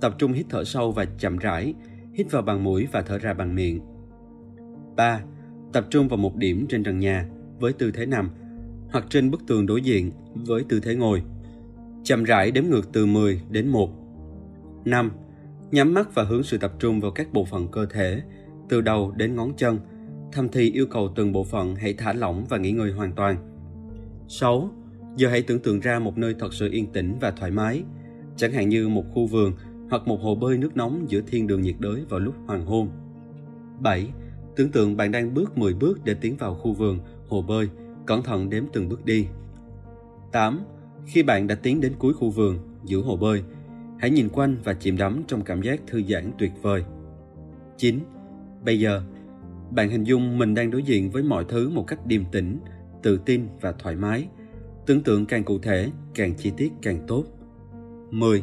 Tập 0.00 0.14
trung 0.18 0.32
hít 0.32 0.46
thở 0.50 0.64
sâu 0.64 0.92
và 0.92 1.04
chậm 1.18 1.38
rãi, 1.38 1.74
hít 2.12 2.30
vào 2.30 2.42
bằng 2.42 2.64
mũi 2.64 2.86
và 2.92 3.02
thở 3.02 3.18
ra 3.18 3.34
bằng 3.34 3.54
miệng. 3.54 3.80
3. 4.96 5.20
Tập 5.72 5.86
trung 5.90 6.08
vào 6.08 6.16
một 6.16 6.36
điểm 6.36 6.66
trên 6.68 6.82
trần 6.82 6.98
nhà 6.98 7.28
với 7.60 7.72
tư 7.72 7.90
thế 7.90 8.06
nằm 8.06 8.30
hoặc 8.94 9.06
trên 9.10 9.30
bức 9.30 9.46
tường 9.46 9.66
đối 9.66 9.82
diện 9.82 10.10
với 10.34 10.64
tư 10.68 10.80
thế 10.80 10.94
ngồi. 10.94 11.22
Chậm 12.04 12.24
rãi 12.24 12.50
đếm 12.50 12.64
ngược 12.64 12.92
từ 12.92 13.06
10 13.06 13.40
đến 13.50 13.68
1. 13.68 13.90
5. 14.84 15.10
Nhắm 15.70 15.94
mắt 15.94 16.14
và 16.14 16.22
hướng 16.22 16.42
sự 16.42 16.58
tập 16.58 16.72
trung 16.78 17.00
vào 17.00 17.10
các 17.10 17.32
bộ 17.32 17.44
phận 17.44 17.68
cơ 17.68 17.86
thể, 17.86 18.22
từ 18.68 18.80
đầu 18.80 19.12
đến 19.16 19.34
ngón 19.34 19.52
chân. 19.56 19.78
Thầm 20.32 20.48
thì 20.48 20.72
yêu 20.72 20.86
cầu 20.86 21.12
từng 21.16 21.32
bộ 21.32 21.44
phận 21.44 21.74
hãy 21.74 21.94
thả 21.94 22.12
lỏng 22.12 22.44
và 22.48 22.58
nghỉ 22.58 22.72
ngơi 22.72 22.92
hoàn 22.92 23.12
toàn. 23.12 23.36
6. 24.28 24.70
Giờ 25.16 25.28
hãy 25.28 25.42
tưởng 25.42 25.60
tượng 25.60 25.80
ra 25.80 25.98
một 25.98 26.18
nơi 26.18 26.34
thật 26.38 26.54
sự 26.54 26.68
yên 26.70 26.86
tĩnh 26.92 27.18
và 27.20 27.30
thoải 27.30 27.50
mái, 27.50 27.82
chẳng 28.36 28.52
hạn 28.52 28.68
như 28.68 28.88
một 28.88 29.04
khu 29.14 29.26
vườn 29.26 29.52
hoặc 29.90 30.06
một 30.06 30.20
hồ 30.20 30.34
bơi 30.34 30.58
nước 30.58 30.76
nóng 30.76 31.06
giữa 31.08 31.20
thiên 31.26 31.46
đường 31.46 31.62
nhiệt 31.62 31.76
đới 31.78 32.04
vào 32.08 32.20
lúc 32.20 32.34
hoàng 32.46 32.66
hôn. 32.66 32.88
7. 33.80 34.08
Tưởng 34.56 34.70
tượng 34.70 34.96
bạn 34.96 35.12
đang 35.12 35.34
bước 35.34 35.58
10 35.58 35.74
bước 35.74 36.04
để 36.04 36.14
tiến 36.14 36.36
vào 36.36 36.54
khu 36.54 36.72
vườn, 36.72 36.98
hồ 37.28 37.42
bơi, 37.42 37.68
cẩn 38.06 38.22
thận 38.22 38.50
đếm 38.50 38.64
từng 38.72 38.88
bước 38.88 39.04
đi. 39.04 39.26
8. 40.32 40.60
Khi 41.06 41.22
bạn 41.22 41.46
đã 41.46 41.54
tiến 41.54 41.80
đến 41.80 41.92
cuối 41.98 42.14
khu 42.14 42.30
vườn, 42.30 42.58
giữa 42.84 43.00
hồ 43.00 43.16
bơi, 43.16 43.42
hãy 43.98 44.10
nhìn 44.10 44.28
quanh 44.28 44.56
và 44.64 44.74
chìm 44.74 44.96
đắm 44.96 45.22
trong 45.26 45.42
cảm 45.42 45.62
giác 45.62 45.80
thư 45.86 46.02
giãn 46.02 46.32
tuyệt 46.38 46.52
vời. 46.62 46.84
9. 47.76 47.98
Bây 48.64 48.80
giờ, 48.80 49.02
bạn 49.70 49.88
hình 49.88 50.04
dung 50.04 50.38
mình 50.38 50.54
đang 50.54 50.70
đối 50.70 50.82
diện 50.82 51.10
với 51.10 51.22
mọi 51.22 51.44
thứ 51.48 51.70
một 51.70 51.86
cách 51.86 52.06
điềm 52.06 52.24
tĩnh, 52.32 52.58
tự 53.02 53.20
tin 53.24 53.48
và 53.60 53.72
thoải 53.72 53.96
mái. 53.96 54.28
Tưởng 54.86 55.02
tượng 55.02 55.26
càng 55.26 55.44
cụ 55.44 55.58
thể, 55.58 55.90
càng 56.14 56.34
chi 56.34 56.52
tiết 56.56 56.72
càng 56.82 56.98
tốt. 57.06 57.24
10. 58.10 58.42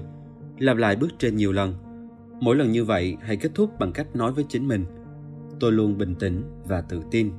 Lặp 0.59 0.77
lại 0.77 0.95
bước 0.95 1.09
trên 1.17 1.35
nhiều 1.35 1.51
lần. 1.51 1.73
Mỗi 2.39 2.55
lần 2.55 2.71
như 2.71 2.83
vậy, 2.83 3.17
hãy 3.21 3.37
kết 3.37 3.51
thúc 3.55 3.79
bằng 3.79 3.91
cách 3.91 4.15
nói 4.15 4.31
với 4.31 4.45
chính 4.49 4.67
mình 4.67 4.85
Tôi 5.61 5.71
luôn 5.71 5.97
bình 5.97 6.15
tĩnh 6.15 6.43
và 6.67 6.81
tự 6.81 7.01
tin. 7.11 7.31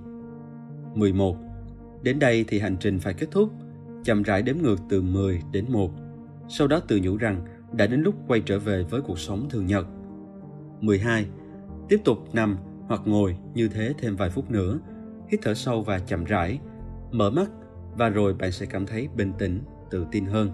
11. 0.94 1.36
Đến 2.02 2.18
đây 2.18 2.44
thì 2.48 2.58
hành 2.58 2.76
trình 2.80 2.98
phải 2.98 3.14
kết 3.14 3.30
thúc. 3.30 3.52
Chậm 4.04 4.22
rãi 4.22 4.42
đếm 4.42 4.56
ngược 4.56 4.76
từ 4.88 5.02
10 5.02 5.42
đến 5.52 5.64
1. 5.68 5.90
Sau 6.48 6.68
đó 6.68 6.80
tự 6.88 7.00
nhủ 7.02 7.16
rằng 7.16 7.44
đã 7.72 7.86
đến 7.86 8.02
lúc 8.02 8.14
quay 8.28 8.40
trở 8.40 8.58
về 8.58 8.82
với 8.90 9.00
cuộc 9.00 9.18
sống 9.18 9.46
thường 9.50 9.66
nhật. 9.66 9.86
12. 10.80 11.26
Tiếp 11.88 12.00
tục 12.04 12.34
nằm 12.34 12.56
hoặc 12.88 13.00
ngồi 13.04 13.36
như 13.54 13.68
thế 13.68 13.94
thêm 13.98 14.16
vài 14.16 14.30
phút 14.30 14.50
nữa. 14.50 14.78
Hít 15.28 15.40
thở 15.42 15.54
sâu 15.54 15.82
và 15.82 15.98
chậm 15.98 16.24
rãi. 16.24 16.58
Mở 17.10 17.30
mắt 17.30 17.50
và 17.96 18.08
rồi 18.08 18.34
bạn 18.34 18.52
sẽ 18.52 18.66
cảm 18.66 18.86
thấy 18.86 19.08
bình 19.16 19.32
tĩnh, 19.38 19.60
tự 19.90 20.06
tin 20.12 20.24
hơn. 20.24 20.50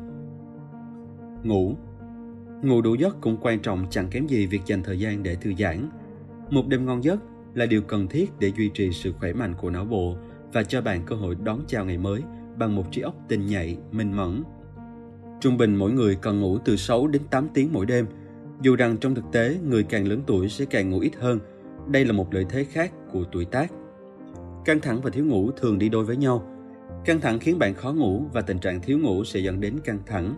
Ngủ 1.45 1.75
Ngủ 2.63 2.83
đủ 2.83 2.95
giấc 2.95 3.17
cũng 3.21 3.37
quan 3.41 3.61
trọng 3.61 3.87
chẳng 3.91 4.09
kém 4.11 4.27
gì 4.27 4.47
việc 4.47 4.61
dành 4.67 4.83
thời 4.83 4.99
gian 4.99 5.23
để 5.23 5.35
thư 5.35 5.53
giãn. 5.59 5.89
Một 6.51 6.69
đêm 6.69 6.87
ngon 6.87 7.05
giấc 7.05 7.21
là 7.55 7.67
điều 7.67 7.83
cần 7.83 8.09
thiết 8.09 8.31
để 8.39 8.53
duy 8.57 8.71
trì 8.75 8.93
sự 8.93 9.13
khỏe 9.13 9.33
mạnh 9.33 9.55
của 9.61 9.71
não 9.71 9.85
bộ 9.85 10.17
và 10.53 10.63
cho 10.63 10.81
bạn 10.81 11.03
cơ 11.07 11.17
hội 11.17 11.37
đón 11.45 11.61
chào 11.67 11.85
ngày 11.85 11.99
mới 11.99 12.23
bằng 12.59 12.77
một 12.77 12.85
trí 12.91 13.01
óc 13.01 13.15
tinh 13.29 13.47
nhạy, 13.47 13.79
minh 13.93 14.17
mẫn. 14.17 14.43
Trung 15.41 15.57
bình 15.57 15.77
mỗi 15.77 15.93
người 15.93 16.15
cần 16.15 16.41
ngủ 16.41 16.59
từ 16.59 16.77
6 16.77 17.07
đến 17.07 17.23
8 17.31 17.49
tiếng 17.55 17.73
mỗi 17.73 17.87
đêm. 17.87 18.07
Dù 18.63 18.77
rằng 18.77 18.97
trong 18.97 19.15
thực 19.15 19.25
tế 19.33 19.59
người 19.65 19.83
càng 19.83 20.09
lớn 20.09 20.23
tuổi 20.27 20.49
sẽ 20.49 20.65
càng 20.65 20.91
ngủ 20.91 20.99
ít 20.99 21.13
hơn, 21.17 21.39
đây 21.89 22.05
là 22.05 22.13
một 22.13 22.35
lợi 22.35 22.47
thế 22.49 22.65
khác 22.65 22.93
của 23.13 23.25
tuổi 23.33 23.45
tác. 23.45 23.73
Căng 24.65 24.81
thẳng 24.81 25.01
và 25.01 25.11
thiếu 25.11 25.25
ngủ 25.25 25.51
thường 25.51 25.79
đi 25.79 25.89
đôi 25.89 26.05
với 26.05 26.17
nhau. 26.17 26.43
Căng 27.05 27.21
thẳng 27.21 27.39
khiến 27.39 27.59
bạn 27.59 27.75
khó 27.75 27.93
ngủ 27.93 28.23
và 28.33 28.41
tình 28.41 28.59
trạng 28.59 28.81
thiếu 28.81 28.99
ngủ 28.99 29.25
sẽ 29.25 29.41
dẫn 29.41 29.61
đến 29.61 29.79
căng 29.85 29.99
thẳng. 30.07 30.35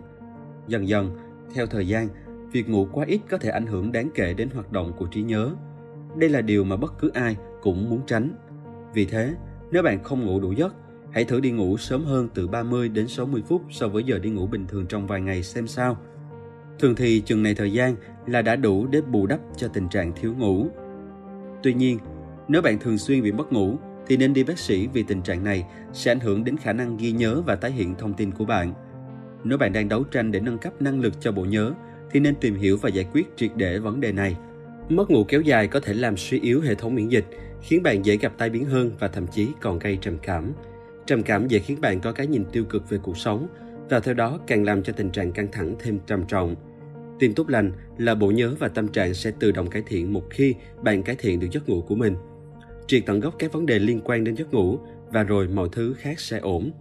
Dần 0.67 0.87
dần, 0.87 1.17
theo 1.53 1.65
thời 1.65 1.87
gian, 1.87 2.07
việc 2.51 2.69
ngủ 2.69 2.87
quá 2.91 3.05
ít 3.05 3.19
có 3.29 3.37
thể 3.37 3.49
ảnh 3.49 3.65
hưởng 3.65 3.91
đáng 3.91 4.09
kể 4.15 4.33
đến 4.33 4.49
hoạt 4.53 4.71
động 4.71 4.93
của 4.97 5.05
trí 5.05 5.23
nhớ. 5.23 5.51
Đây 6.15 6.29
là 6.29 6.41
điều 6.41 6.63
mà 6.63 6.75
bất 6.77 6.93
cứ 6.99 7.11
ai 7.13 7.37
cũng 7.61 7.89
muốn 7.89 8.01
tránh. 8.07 8.29
Vì 8.93 9.05
thế, 9.05 9.33
nếu 9.71 9.83
bạn 9.83 10.03
không 10.03 10.25
ngủ 10.25 10.39
đủ 10.39 10.51
giấc, 10.51 10.75
hãy 11.11 11.25
thử 11.25 11.39
đi 11.39 11.51
ngủ 11.51 11.77
sớm 11.77 12.05
hơn 12.05 12.29
từ 12.33 12.47
30 12.47 12.89
đến 12.89 13.07
60 13.07 13.43
phút 13.47 13.61
so 13.69 13.87
với 13.87 14.03
giờ 14.03 14.19
đi 14.19 14.29
ngủ 14.29 14.47
bình 14.47 14.67
thường 14.67 14.85
trong 14.85 15.07
vài 15.07 15.21
ngày 15.21 15.43
xem 15.43 15.67
sao. 15.67 15.97
Thường 16.79 16.95
thì 16.95 17.21
chừng 17.25 17.43
này 17.43 17.55
thời 17.55 17.73
gian 17.73 17.95
là 18.27 18.41
đã 18.41 18.55
đủ 18.55 18.87
để 18.87 19.01
bù 19.01 19.27
đắp 19.27 19.39
cho 19.57 19.67
tình 19.67 19.89
trạng 19.89 20.13
thiếu 20.15 20.33
ngủ. 20.37 20.67
Tuy 21.63 21.73
nhiên, 21.73 21.99
nếu 22.47 22.61
bạn 22.61 22.79
thường 22.79 22.97
xuyên 22.97 23.23
bị 23.23 23.31
mất 23.31 23.53
ngủ 23.53 23.77
thì 24.07 24.17
nên 24.17 24.33
đi 24.33 24.43
bác 24.43 24.59
sĩ 24.59 24.87
vì 24.87 25.03
tình 25.03 25.21
trạng 25.21 25.43
này 25.43 25.65
sẽ 25.93 26.11
ảnh 26.11 26.19
hưởng 26.19 26.43
đến 26.43 26.57
khả 26.57 26.73
năng 26.73 26.97
ghi 26.97 27.11
nhớ 27.11 27.41
và 27.45 27.55
tái 27.55 27.71
hiện 27.71 27.95
thông 27.95 28.13
tin 28.13 28.31
của 28.31 28.45
bạn. 28.45 28.73
Nếu 29.43 29.57
bạn 29.57 29.73
đang 29.73 29.89
đấu 29.89 30.03
tranh 30.03 30.31
để 30.31 30.39
nâng 30.39 30.57
cấp 30.57 30.81
năng 30.81 31.01
lực 31.01 31.21
cho 31.21 31.31
bộ 31.31 31.45
nhớ 31.45 31.73
thì 32.11 32.19
nên 32.19 32.35
tìm 32.35 32.55
hiểu 32.55 32.77
và 32.81 32.89
giải 32.89 33.05
quyết 33.13 33.27
triệt 33.35 33.51
để 33.55 33.79
vấn 33.79 34.01
đề 34.01 34.11
này. 34.11 34.35
Mất 34.89 35.09
ngủ 35.09 35.23
kéo 35.23 35.41
dài 35.41 35.67
có 35.67 35.79
thể 35.79 35.93
làm 35.93 36.17
suy 36.17 36.39
yếu 36.39 36.61
hệ 36.61 36.75
thống 36.75 36.95
miễn 36.95 37.07
dịch, 37.07 37.25
khiến 37.61 37.83
bạn 37.83 38.05
dễ 38.05 38.17
gặp 38.17 38.33
tai 38.37 38.49
biến 38.49 38.65
hơn 38.65 38.91
và 38.99 39.07
thậm 39.07 39.27
chí 39.27 39.47
còn 39.61 39.79
gây 39.79 39.97
trầm 40.01 40.17
cảm. 40.23 40.53
Trầm 41.05 41.23
cảm 41.23 41.47
dễ 41.47 41.59
khiến 41.59 41.81
bạn 41.81 41.99
có 41.99 42.11
cái 42.11 42.27
nhìn 42.27 42.45
tiêu 42.51 42.63
cực 42.63 42.89
về 42.89 42.97
cuộc 43.03 43.17
sống 43.17 43.47
và 43.89 43.99
theo 43.99 44.13
đó 44.13 44.39
càng 44.47 44.63
làm 44.63 44.83
cho 44.83 44.93
tình 44.93 45.09
trạng 45.09 45.31
căng 45.31 45.47
thẳng 45.51 45.75
thêm 45.79 45.99
trầm 46.07 46.25
trọng. 46.27 46.55
Tin 47.19 47.33
tốt 47.33 47.49
lành 47.49 47.71
là 47.97 48.15
bộ 48.15 48.31
nhớ 48.31 48.55
và 48.59 48.67
tâm 48.67 48.87
trạng 48.87 49.13
sẽ 49.13 49.31
tự 49.39 49.51
động 49.51 49.69
cải 49.69 49.83
thiện 49.87 50.13
một 50.13 50.23
khi 50.29 50.55
bạn 50.83 51.03
cải 51.03 51.15
thiện 51.19 51.39
được 51.39 51.47
giấc 51.51 51.69
ngủ 51.69 51.81
của 51.81 51.95
mình. 51.95 52.15
Triệt 52.87 53.03
tận 53.05 53.19
gốc 53.19 53.35
các 53.39 53.53
vấn 53.53 53.65
đề 53.65 53.79
liên 53.79 54.01
quan 54.03 54.23
đến 54.23 54.35
giấc 54.35 54.53
ngủ 54.53 54.77
và 55.09 55.23
rồi 55.23 55.47
mọi 55.47 55.69
thứ 55.71 55.93
khác 55.97 56.19
sẽ 56.19 56.39
ổn. 56.39 56.71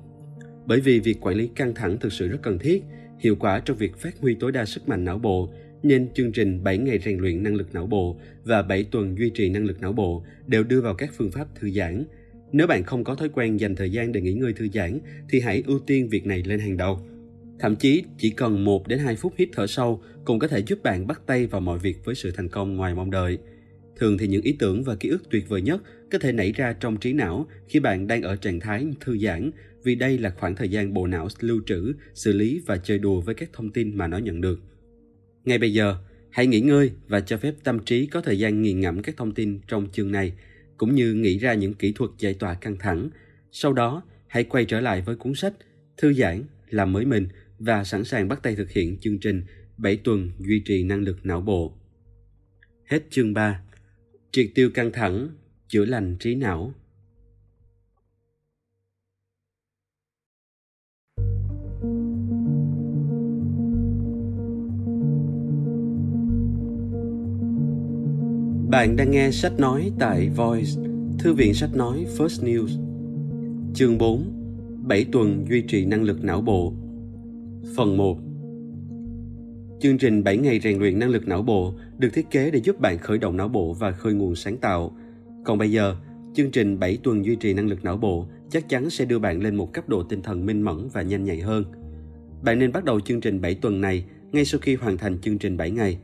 Bởi 0.67 0.81
vì 0.81 1.01
việc 1.01 1.21
quản 1.21 1.35
lý 1.35 1.47
căng 1.47 1.75
thẳng 1.75 1.99
thực 1.99 2.13
sự 2.13 2.29
rất 2.29 2.39
cần 2.43 2.59
thiết, 2.59 2.85
hiệu 3.19 3.37
quả 3.37 3.61
trong 3.61 3.77
việc 3.77 3.97
phát 3.97 4.21
huy 4.21 4.35
tối 4.35 4.53
đa 4.53 4.65
sức 4.65 4.89
mạnh 4.89 5.05
não 5.05 5.19
bộ 5.19 5.49
nên 5.83 6.09
chương 6.15 6.33
trình 6.33 6.65
7 6.65 6.79
ngày 6.79 6.99
rèn 6.99 7.19
luyện 7.19 7.43
năng 7.43 7.55
lực 7.55 7.75
não 7.75 7.87
bộ 7.87 8.17
và 8.45 8.63
7 8.63 8.85
tuần 8.85 9.19
duy 9.19 9.31
trì 9.31 9.49
năng 9.49 9.65
lực 9.65 9.81
não 9.81 9.93
bộ 9.93 10.25
đều 10.47 10.65
đưa 10.65 10.81
vào 10.81 10.95
các 10.95 11.11
phương 11.17 11.31
pháp 11.31 11.47
thư 11.55 11.71
giãn. 11.71 12.05
Nếu 12.53 12.67
bạn 12.67 12.85
không 12.85 13.05
có 13.05 13.15
thói 13.15 13.29
quen 13.29 13.61
dành 13.61 13.77
thời 13.77 13.91
gian 13.91 14.13
để 14.13 14.21
nghỉ 14.21 14.33
ngơi 14.33 14.53
thư 14.53 14.69
giãn 14.75 14.99
thì 15.29 15.41
hãy 15.41 15.63
ưu 15.67 15.79
tiên 15.79 16.09
việc 16.09 16.27
này 16.27 16.43
lên 16.47 16.61
hàng 16.61 16.77
đầu. 16.77 17.01
Thậm 17.59 17.77
chí 17.77 18.03
chỉ 18.19 18.31
cần 18.31 18.65
1 18.65 18.89
đến 18.89 18.99
2 18.99 19.17
phút 19.17 19.33
hít 19.37 19.49
thở 19.53 19.67
sâu 19.67 20.03
cũng 20.25 20.39
có 20.39 20.49
thể 20.49 20.63
giúp 20.67 20.83
bạn 20.83 21.07
bắt 21.07 21.23
tay 21.27 21.47
vào 21.47 21.61
mọi 21.61 21.79
việc 21.79 22.05
với 22.05 22.15
sự 22.15 22.31
thành 22.31 22.49
công 22.49 22.77
ngoài 22.77 22.95
mong 22.95 23.11
đợi. 23.11 23.39
Thường 23.97 24.19
thì 24.19 24.27
những 24.27 24.43
ý 24.43 24.57
tưởng 24.59 24.85
và 24.85 24.97
ký 24.97 25.09
ức 25.09 25.31
tuyệt 25.31 25.49
vời 25.49 25.63
nhất 25.63 25.83
có 26.13 26.19
thể 26.19 26.33
nảy 26.33 26.53
ra 26.53 26.73
trong 26.73 26.97
trí 26.97 27.13
não 27.13 27.47
khi 27.69 27.81
bạn 27.81 28.07
đang 28.07 28.23
ở 28.23 28.37
trạng 28.37 28.61
thái 28.61 28.87
thư 29.01 29.19
giãn 29.19 29.51
vì 29.83 29.95
đây 29.95 30.19
là 30.19 30.31
khoảng 30.31 30.55
thời 30.55 30.69
gian 30.69 30.95
bộ 30.95 31.07
não 31.07 31.29
lưu 31.41 31.61
trữ, 31.67 31.93
xử 32.15 32.33
lý 32.33 32.61
và 32.67 32.77
chơi 32.77 32.99
đùa 32.99 33.21
với 33.21 33.35
các 33.35 33.51
thông 33.53 33.71
tin 33.71 33.97
mà 33.97 34.07
nó 34.07 34.19
nhận 34.19 34.41
được. 34.41 34.61
Ngay 35.45 35.59
bây 35.59 35.73
giờ, 35.73 35.97
hãy 36.31 36.47
nghỉ 36.47 36.61
ngơi 36.61 36.93
và 37.09 37.21
cho 37.21 37.37
phép 37.37 37.55
tâm 37.65 37.79
trí 37.85 38.07
có 38.07 38.21
thời 38.21 38.39
gian 38.39 38.63
nghiền 38.63 38.81
ngẫm 38.81 39.03
các 39.03 39.17
thông 39.17 39.35
tin 39.35 39.61
trong 39.69 39.89
chương 39.93 40.13
này, 40.13 40.33
cũng 40.77 40.95
như 40.95 41.15
nghĩ 41.15 41.39
ra 41.39 41.55
những 41.55 41.75
kỹ 41.75 41.93
thuật 41.93 42.11
giải 42.19 42.35
tỏa 42.35 42.55
căng 42.55 42.77
thẳng. 42.79 43.11
Sau 43.53 43.73
đó, 43.73 44.03
hãy 44.27 44.45
quay 44.45 44.65
trở 44.65 44.81
lại 44.81 45.03
với 45.03 45.17
cuốn 45.17 45.35
sách, 45.35 45.53
thư 45.97 46.13
giãn, 46.13 46.45
làm 46.71 46.93
mới 46.93 47.05
mình 47.05 47.29
và 47.59 47.85
sẵn 47.85 48.05
sàng 48.05 48.29
bắt 48.29 48.43
tay 48.43 48.57
thực 48.57 48.71
hiện 48.71 48.97
chương 49.01 49.19
trình 49.19 49.45
7 49.77 49.97
tuần 49.97 50.31
duy 50.39 50.63
trì 50.65 50.83
năng 50.83 51.03
lực 51.03 51.27
não 51.27 51.41
bộ. 51.41 51.75
Hết 52.85 53.03
chương 53.11 53.35
3. 53.35 53.63
Triệt 54.33 54.51
tiêu 54.55 54.71
căng 54.71 54.93
thẳng, 54.93 55.29
chữa 55.69 55.85
lành 55.85 56.17
trí 56.21 56.35
não. 56.35 56.75
Bạn 68.71 68.97
đang 68.97 69.11
nghe 69.11 69.31
sách 69.31 69.53
nói 69.59 69.93
tại 69.99 70.29
Voice, 70.37 70.71
thư 71.19 71.35
viện 71.35 71.55
sách 71.55 71.71
nói 71.75 72.07
First 72.19 72.45
News. 72.45 72.69
Chương 73.75 73.99
4 73.99 74.25
7 74.83 75.05
tuần 75.13 75.47
duy 75.49 75.63
trì 75.63 75.85
năng 75.85 76.03
lực 76.03 76.25
não 76.25 76.41
bộ 76.41 76.73
Phần 77.77 77.97
1 77.97 78.19
Chương 79.81 79.99
trình 79.99 80.25
7 80.25 80.37
ngày 80.37 80.61
rèn 80.61 80.79
luyện 80.79 80.99
năng 80.99 81.11
lực 81.11 81.29
não 81.29 81.43
bộ 81.43 81.75
được 81.99 82.09
thiết 82.13 82.31
kế 82.31 82.51
để 82.51 82.61
giúp 82.61 82.81
bạn 82.81 82.99
khởi 82.99 83.19
động 83.19 83.37
não 83.37 83.49
bộ 83.49 83.73
và 83.73 83.93
khơi 83.93 84.15
nguồn 84.15 84.35
sáng 84.35 84.57
tạo. 84.57 84.97
Còn 85.45 85.59
bây 85.59 85.71
giờ, 85.71 85.97
chương 86.35 86.51
trình 86.51 86.79
7 86.79 86.99
tuần 87.03 87.25
duy 87.25 87.37
trì 87.37 87.55
năng 87.55 87.69
lực 87.69 87.85
não 87.85 87.97
bộ 87.97 88.27
chắc 88.51 88.69
chắn 88.69 88.91
sẽ 88.91 89.05
đưa 89.05 89.19
bạn 89.19 89.43
lên 89.43 89.57
một 89.57 89.73
cấp 89.73 89.89
độ 89.89 90.03
tinh 90.03 90.23
thần 90.23 90.47
minh 90.47 90.63
mẫn 90.63 90.89
và 90.93 91.03
nhanh 91.03 91.25
nhạy 91.25 91.41
hơn. 91.41 91.65
Bạn 92.43 92.59
nên 92.59 92.73
bắt 92.73 92.85
đầu 92.85 93.01
chương 93.01 93.21
trình 93.21 93.41
7 93.41 93.55
tuần 93.55 93.81
này 93.81 94.05
ngay 94.33 94.45
sau 94.45 94.61
khi 94.61 94.75
hoàn 94.75 94.97
thành 94.97 95.19
chương 95.19 95.39
trình 95.39 95.57
7 95.57 95.71
ngày. 95.71 95.99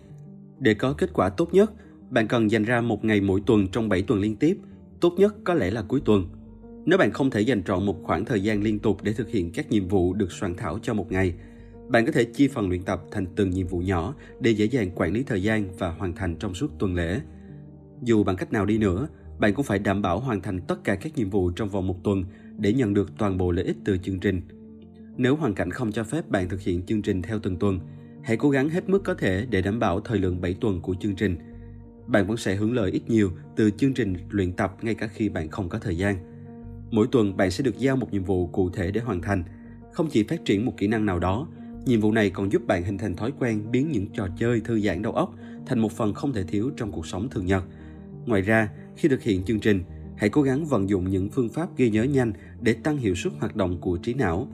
Để 0.59 0.75
có 0.75 0.93
kết 0.93 1.11
quả 1.12 1.29
tốt 1.29 1.55
nhất, 1.55 1.73
bạn 2.11 2.28
cần 2.28 2.50
dành 2.50 2.62
ra 2.62 2.80
một 2.80 3.04
ngày 3.04 3.20
mỗi 3.20 3.40
tuần 3.46 3.68
trong 3.68 3.88
7 3.88 4.02
tuần 4.02 4.20
liên 4.20 4.36
tiếp, 4.36 4.59
tốt 5.00 5.14
nhất 5.16 5.34
có 5.44 5.54
lẽ 5.54 5.70
là 5.70 5.82
cuối 5.82 6.00
tuần. 6.04 6.28
Nếu 6.84 6.98
bạn 6.98 7.11
không 7.11 7.30
thể 7.30 7.40
dành 7.40 7.62
trọn 7.62 7.86
một 7.86 8.02
khoảng 8.02 8.24
thời 8.24 8.42
gian 8.42 8.62
liên 8.62 8.78
tục 8.78 9.02
để 9.02 9.12
thực 9.12 9.28
hiện 9.28 9.50
các 9.52 9.70
nhiệm 9.70 9.88
vụ 9.88 10.14
được 10.14 10.32
soạn 10.32 10.54
thảo 10.54 10.78
cho 10.82 10.94
một 10.94 11.12
ngày, 11.12 11.34
bạn 11.88 12.07
có 12.07 12.12
thể 12.12 12.24
chia 12.24 12.48
phần 12.48 12.68
luyện 12.68 12.82
tập 12.82 13.02
thành 13.11 13.26
từng 13.36 13.50
nhiệm 13.50 13.66
vụ 13.66 13.78
nhỏ 13.78 14.14
để 14.40 14.50
dễ 14.50 14.64
dàng 14.64 14.90
quản 14.94 15.12
lý 15.12 15.22
thời 15.22 15.42
gian 15.42 15.68
và 15.78 15.90
hoàn 15.90 16.14
thành 16.14 16.36
trong 16.36 16.54
suốt 16.54 16.70
tuần 16.78 16.94
lễ. 16.94 17.20
Dù 18.02 18.24
bằng 18.24 18.36
cách 18.36 18.52
nào 18.52 18.66
đi 18.66 18.78
nữa, 18.78 19.09
bạn 19.38 19.54
cũng 19.54 19.64
phải 19.64 19.78
đảm 19.78 20.02
bảo 20.02 20.20
hoàn 20.20 20.40
thành 20.40 20.61
tất 20.61 20.84
cả 20.84 20.94
các 20.94 21.16
nhiệm 21.16 21.30
vụ 21.30 21.50
trong 21.50 21.68
vòng 21.68 21.86
một 21.86 22.04
tuần 22.04 22.24
để 22.59 22.72
nhận 22.72 22.94
được 22.94 23.18
toàn 23.18 23.38
bộ 23.38 23.50
lợi 23.50 23.64
ích 23.64 23.76
từ 23.84 23.98
chương 23.98 24.20
trình. 24.20 24.40
Nếu 25.16 25.36
hoàn 25.36 25.54
cảnh 25.54 25.70
không 25.70 25.92
cho 25.92 26.04
phép 26.04 26.28
bạn 26.28 26.48
thực 26.48 26.61
hiện 26.61 26.82
chương 26.82 27.02
trình 27.02 27.22
theo 27.22 27.38
từng 27.38 27.57
tuần, 27.57 27.80
hãy 28.22 28.36
cố 28.36 28.50
gắng 28.50 28.68
hết 28.68 28.88
mức 28.88 29.04
có 29.04 29.14
thể 29.14 29.46
để 29.50 29.62
đảm 29.62 29.78
bảo 29.78 30.00
thời 30.00 30.18
lượng 30.18 30.40
7 30.40 30.54
tuần 30.54 30.80
của 30.80 30.94
chương 31.00 31.16
trình– 31.16 31.36
bạn 32.07 32.26
vẫn 32.26 32.36
sẽ 32.36 32.54
hưởng 32.54 32.74
lợi 32.74 32.90
ít 32.90 33.02
nhiều 33.11 33.30
từ 33.57 33.70
chương 33.70 33.94
trình 33.94 34.16
luyện 34.30 34.52
tập 34.52 34.76
ngay 34.82 34.94
cả 34.94 35.07
khi 35.07 35.28
bạn 35.28 35.48
không 35.48 35.68
có 35.68 35.78
thời 35.78 35.98
gian. 35.98 36.16
Mỗi 36.90 37.07
tuần 37.12 37.36
bạn 37.36 37.50
sẽ 37.50 37.64
được 37.64 37.78
giao 37.78 37.96
một 37.96 38.12
nhiệm 38.12 38.24
vụ 38.24 38.46
cụ 38.46 38.70
thể 38.70 38.90
để 38.90 39.00
hoàn 39.00 39.22
thành. 39.22 39.44
Không 39.92 40.09
chỉ 40.11 40.24
phát 40.24 40.44
triển 40.44 40.66
một 40.66 40.72
kỹ 40.76 40.86
năng 40.86 41.07
nào 41.07 41.18
đó, 41.18 41.48
nhiệm 41.84 42.00
vụ 42.00 42.12
này 42.12 42.30
còn 42.30 42.52
giúp 42.52 42.66
bạn 42.66 42.84
hình 42.84 42.98
thành 42.98 43.16
thói 43.16 43.32
quen 43.38 43.70
biến 43.70 43.92
những 43.92 44.07
trò 44.12 44.28
chơi 44.38 44.61
thư 44.61 44.80
giãn 44.80 45.02
đầu 45.02 45.12
óc 45.12 45.34
thành 45.66 45.78
một 45.78 45.92
phần 45.92 46.14
không 46.14 46.32
thể 46.32 46.44
thiếu 46.44 46.70
trong 46.76 46.92
cuộc 46.92 47.07
sống 47.07 47.28
thường 47.30 47.46
nhật. 47.46 47.64
Ngoài 48.26 48.42
ra, 48.42 48.68
khi 48.96 49.09
thực 49.09 49.22
hiện 49.22 49.44
chương 49.44 49.61
trình, 49.61 49.82
hãy 50.16 50.30
cố 50.30 50.42
gắng 50.42 50.64
vận 50.64 50.88
dụng 50.88 51.11
những 51.11 51.30
phương 51.30 51.48
pháp 51.48 51.76
ghi 51.76 51.90
nhớ 51.90 52.02
nhanh 52.02 52.32
để 52.61 52.72
tăng 52.72 52.96
hiệu 52.96 53.14
suất 53.14 53.32
hoạt 53.40 53.57
động 53.57 53.80
của 53.80 53.96
trí 53.96 54.14
não. 54.14 54.48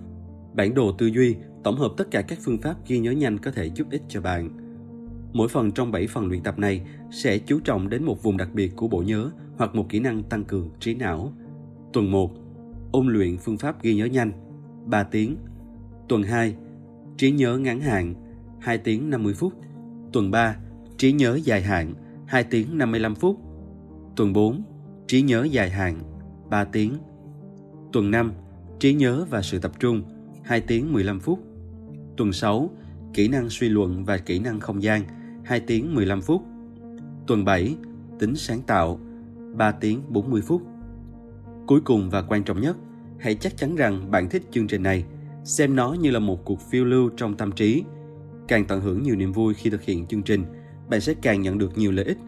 Bản 0.54 0.74
đồ 0.74 0.92
tư 0.92 1.06
duy 1.06 1.36
tổng 1.64 1.76
hợp 1.76 1.92
tất 1.96 2.10
cả 2.10 2.22
các 2.22 2.38
phương 2.42 2.58
pháp 2.58 2.76
ghi 2.88 2.98
nhớ 2.98 3.10
nhanh 3.10 3.38
có 3.38 3.50
thể 3.50 3.70
giúp 3.74 3.86
ích 3.90 4.02
cho 4.08 4.20
bạn. 4.20 4.61
Mỗi 5.32 5.48
phần 5.48 5.72
trong 5.72 5.92
7 5.92 6.06
phần 6.06 6.26
luyện 6.26 6.42
tập 6.42 6.58
này 6.58 6.82
sẽ 7.10 7.38
chú 7.38 7.60
trọng 7.60 7.88
đến 7.88 8.04
một 8.04 8.22
vùng 8.22 8.36
đặc 8.36 8.48
biệt 8.54 8.76
của 8.76 8.88
bộ 8.88 9.02
nhớ 9.02 9.30
hoặc 9.56 9.74
một 9.74 9.86
kỹ 9.88 10.00
năng 10.00 10.22
tăng 10.22 10.44
cường 10.44 10.70
trí 10.80 10.94
não. 10.94 11.32
Tuần 11.92 12.10
1. 12.10 12.30
Ôn 12.92 13.06
luyện 13.06 13.36
phương 13.36 13.58
pháp 13.58 13.82
ghi 13.82 13.94
nhớ 13.94 14.04
nhanh 14.04 14.32
3 14.86 15.02
tiếng. 15.02 15.36
Tuần 16.08 16.22
2. 16.22 16.56
Trí 17.16 17.30
nhớ 17.30 17.58
ngắn 17.58 17.80
hạn 17.80 18.14
2 18.60 18.78
tiếng 18.78 19.10
50 19.10 19.34
phút. 19.34 19.52
Tuần 20.12 20.30
3. 20.30 20.56
Trí 20.96 21.12
nhớ 21.12 21.38
dài 21.44 21.62
hạn 21.62 21.94
2 22.26 22.44
tiếng 22.44 22.78
55 22.78 23.14
phút. 23.14 23.36
Tuần 24.16 24.32
4. 24.32 24.62
Trí 25.06 25.22
nhớ 25.22 25.44
dài 25.50 25.70
hạn 25.70 25.98
3 26.50 26.64
tiếng. 26.64 26.92
Tuần 27.92 28.10
5. 28.10 28.32
Trí 28.78 28.94
nhớ 28.94 29.26
và 29.30 29.42
sự 29.42 29.58
tập 29.58 29.72
trung 29.80 30.02
2 30.44 30.60
tiếng 30.60 30.92
15 30.92 31.20
phút. 31.20 31.38
Tuần 32.16 32.32
6, 32.32 32.70
kỹ 33.14 33.28
năng 33.28 33.50
suy 33.50 33.68
luận 33.68 34.04
và 34.04 34.18
kỹ 34.18 34.38
năng 34.38 34.60
không 34.60 34.82
gian, 34.82 35.02
2 35.44 35.60
tiếng 35.60 35.94
15 35.94 36.20
phút. 36.20 36.42
Tuần 37.26 37.44
7, 37.44 37.76
tính 38.18 38.36
sáng 38.36 38.60
tạo, 38.66 39.00
3 39.54 39.72
tiếng 39.72 40.02
40 40.08 40.42
phút. 40.42 40.62
Cuối 41.66 41.80
cùng 41.80 42.10
và 42.10 42.22
quan 42.22 42.44
trọng 42.44 42.60
nhất, 42.60 42.76
hãy 43.18 43.34
chắc 43.34 43.56
chắn 43.56 43.76
rằng 43.76 44.10
bạn 44.10 44.28
thích 44.28 44.42
chương 44.50 44.66
trình 44.66 44.82
này, 44.82 45.04
xem 45.44 45.76
nó 45.76 45.92
như 45.92 46.10
là 46.10 46.18
một 46.18 46.44
cuộc 46.44 46.60
phiêu 46.60 46.84
lưu 46.84 47.10
trong 47.16 47.36
tâm 47.36 47.52
trí. 47.52 47.82
Càng 48.48 48.64
tận 48.64 48.80
hưởng 48.80 49.02
nhiều 49.02 49.16
niềm 49.16 49.32
vui 49.32 49.54
khi 49.54 49.70
thực 49.70 49.82
hiện 49.82 50.06
chương 50.06 50.22
trình, 50.22 50.44
bạn 50.90 51.00
sẽ 51.00 51.14
càng 51.22 51.42
nhận 51.42 51.58
được 51.58 51.78
nhiều 51.78 51.92
lợi 51.92 52.04
ích. 52.04 52.18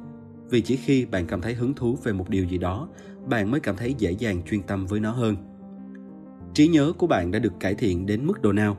Vì 0.51 0.61
chỉ 0.61 0.77
khi 0.77 1.07
bạn 1.07 1.27
cảm 1.27 1.41
thấy 1.41 1.55
hứng 1.55 1.75
thú 1.75 1.99
về 2.05 2.13
một 2.13 2.29
điều 2.29 2.45
gì 2.45 2.59
đó, 2.59 2.89
bạn 3.27 3.51
mới 3.51 3.61
cảm 3.61 3.77
thấy 3.77 3.95
dễ 3.99 4.11
dàng 4.11 4.43
chuyên 4.51 4.63
tâm 4.63 4.87
với 4.87 5.01
nó 5.01 5.11
hơn. 5.11 5.37
Trí 6.55 6.69
nhớ 6.69 6.93
của 6.99 7.07
bạn 7.07 7.31
đã 7.31 7.39
được 7.39 7.53
cải 7.61 7.75
thiện 7.75 8.07
đến 8.07 8.27
mức 8.27 8.43
độ 8.43 8.53
nào? 8.53 8.77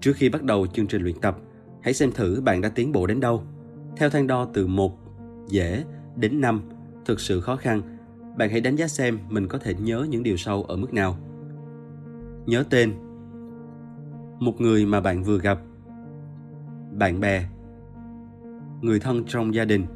Trước 0.00 0.12
khi 0.16 0.28
bắt 0.28 0.42
đầu 0.42 0.66
chương 0.66 0.86
trình 0.86 1.02
luyện 1.02 1.20
tập, 1.20 1.38
hãy 1.82 1.94
xem 1.94 2.12
thử 2.12 2.40
bạn 2.44 2.60
đã 2.60 2.68
tiến 2.68 2.92
bộ 2.92 3.06
đến 3.06 3.20
đâu. 3.20 3.42
Theo 3.96 4.10
thang 4.10 4.26
đo 4.26 4.44
từ 4.52 4.66
1, 4.66 4.98
dễ, 5.48 5.84
đến 6.16 6.40
5, 6.40 6.62
thực 7.04 7.20
sự 7.20 7.40
khó 7.40 7.56
khăn, 7.56 7.82
bạn 8.36 8.50
hãy 8.50 8.60
đánh 8.60 8.76
giá 8.76 8.88
xem 8.88 9.18
mình 9.28 9.48
có 9.48 9.58
thể 9.58 9.74
nhớ 9.74 10.06
những 10.10 10.22
điều 10.22 10.36
sau 10.36 10.62
ở 10.62 10.76
mức 10.76 10.94
nào. 10.94 11.16
Nhớ 12.46 12.64
tên. 12.70 12.92
Một 14.38 14.60
người 14.60 14.86
mà 14.86 15.00
bạn 15.00 15.22
vừa 15.22 15.38
gặp. 15.38 15.58
Bạn 16.98 17.20
bè. 17.20 17.44
Người 18.80 19.00
thân 19.00 19.24
trong 19.24 19.54
gia 19.54 19.64
đình. 19.64 19.86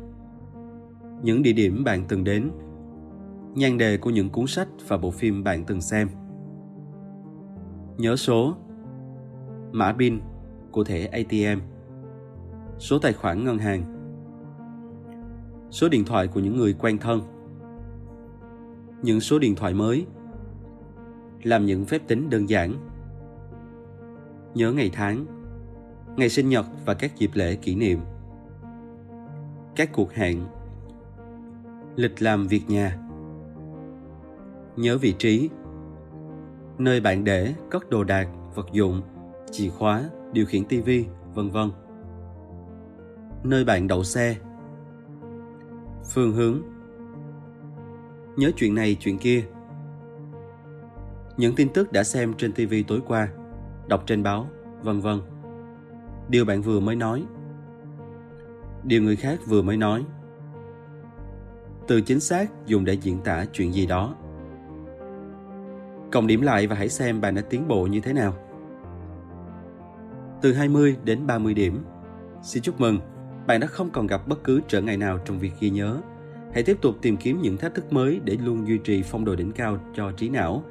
Những 1.22 1.42
địa 1.42 1.52
điểm 1.52 1.84
bạn 1.84 2.04
từng 2.08 2.24
đến. 2.24 2.50
Nhan 3.54 3.78
đề 3.78 3.96
của 3.96 4.10
những 4.10 4.30
cuốn 4.30 4.46
sách 4.46 4.68
và 4.88 4.96
bộ 4.96 5.10
phim 5.10 5.44
bạn 5.44 5.64
từng 5.64 5.80
xem. 5.80 6.08
Nhớ 7.98 8.16
số. 8.16 8.56
Mã 9.72 9.92
pin 9.98 10.20
của 10.72 10.84
thẻ 10.84 11.06
ATM 11.06 11.60
Số 12.78 12.98
tài 12.98 13.12
khoản 13.12 13.44
ngân 13.44 13.58
hàng. 13.58 13.82
Số 15.70 15.88
điện 15.88 16.04
thoại 16.04 16.26
của 16.26 16.40
những 16.40 16.56
người 16.56 16.74
quen 16.78 16.98
thân. 16.98 17.20
Những 19.02 19.20
số 19.20 19.38
điện 19.38 19.54
thoại 19.54 19.74
mới. 19.74 20.06
Làm 21.42 21.66
những 21.66 21.84
phép 21.84 22.02
tính 22.08 22.30
đơn 22.30 22.48
giản. 22.48 22.74
Nhớ 24.54 24.72
ngày 24.72 24.90
tháng, 24.92 25.26
ngày 26.16 26.28
sinh 26.28 26.48
nhật 26.48 26.66
và 26.86 26.94
các 26.94 27.16
dịp 27.16 27.30
lễ 27.34 27.56
kỷ 27.56 27.74
niệm. 27.74 27.98
Các 29.76 29.90
cuộc 29.92 30.12
hẹn. 30.12 30.40
Lịch 31.96 32.22
làm 32.22 32.46
việc 32.46 32.62
nhà. 32.68 32.98
Nhớ 34.76 34.98
vị 34.98 35.14
trí. 35.18 35.50
Nơi 36.78 37.00
bạn 37.00 37.24
để 37.24 37.54
cất 37.70 37.90
đồ 37.90 38.04
đạc, 38.04 38.28
vật 38.54 38.66
dụng, 38.72 39.02
chìa 39.50 39.68
khóa, 39.68 40.04
điều 40.32 40.46
khiển 40.46 40.64
tivi 40.64 41.06
vân 41.34 41.50
vân 41.50 41.70
nơi 43.44 43.64
bạn 43.64 43.88
đậu 43.88 44.04
xe 44.04 44.36
phương 46.14 46.32
hướng 46.32 46.62
nhớ 48.36 48.50
chuyện 48.56 48.74
này 48.74 48.96
chuyện 49.00 49.18
kia. 49.18 49.44
Những 51.36 51.54
tin 51.54 51.68
tức 51.68 51.92
đã 51.92 52.04
xem 52.04 52.34
trên 52.34 52.52
TV 52.52 52.74
tối 52.86 53.00
qua, 53.06 53.28
đọc 53.88 54.02
trên 54.06 54.22
báo, 54.22 54.48
vân 54.82 55.00
vân. 55.00 55.20
Điều 56.28 56.44
bạn 56.44 56.62
vừa 56.62 56.80
mới 56.80 56.96
nói. 56.96 57.24
Điều 58.84 59.02
người 59.02 59.16
khác 59.16 59.38
vừa 59.46 59.62
mới 59.62 59.76
nói. 59.76 60.04
Từ 61.88 62.00
chính 62.00 62.20
xác 62.20 62.66
dùng 62.66 62.84
để 62.84 62.92
diễn 62.92 63.18
tả 63.24 63.44
chuyện 63.52 63.74
gì 63.74 63.86
đó. 63.86 64.14
Cộng 66.12 66.26
điểm 66.26 66.42
lại 66.42 66.66
và 66.66 66.76
hãy 66.76 66.88
xem 66.88 67.20
bạn 67.20 67.34
đã 67.34 67.42
tiến 67.50 67.68
bộ 67.68 67.86
như 67.86 68.00
thế 68.00 68.12
nào. 68.12 68.34
Từ 70.42 70.52
20 70.52 70.96
đến 71.04 71.26
30 71.26 71.54
điểm. 71.54 71.84
Xin 72.42 72.62
chúc 72.62 72.80
mừng, 72.80 73.00
bạn 73.46 73.60
đã 73.60 73.66
không 73.66 73.90
còn 73.90 74.06
gặp 74.06 74.28
bất 74.28 74.44
cứ 74.44 74.60
trở 74.68 74.80
ngại 74.80 74.96
nào 74.96 75.18
trong 75.24 75.38
việc 75.38 75.52
ghi 75.60 75.70
nhớ 75.70 76.00
Hãy 76.56 76.62
tiếp 76.62 76.78
tục 76.80 76.96
tìm 77.02 77.16
kiếm 77.16 77.42
những 77.42 77.56
thách 77.56 77.74
thức 77.74 77.92
mới 77.92 78.20
để 78.24 78.36
luôn 78.44 78.68
duy 78.68 78.78
trì 78.78 79.02
phong 79.02 79.24
độ 79.24 79.36
đỉnh 79.36 79.52
cao 79.52 79.78
cho 79.94 80.12
trí 80.12 80.28
não. 80.28 80.62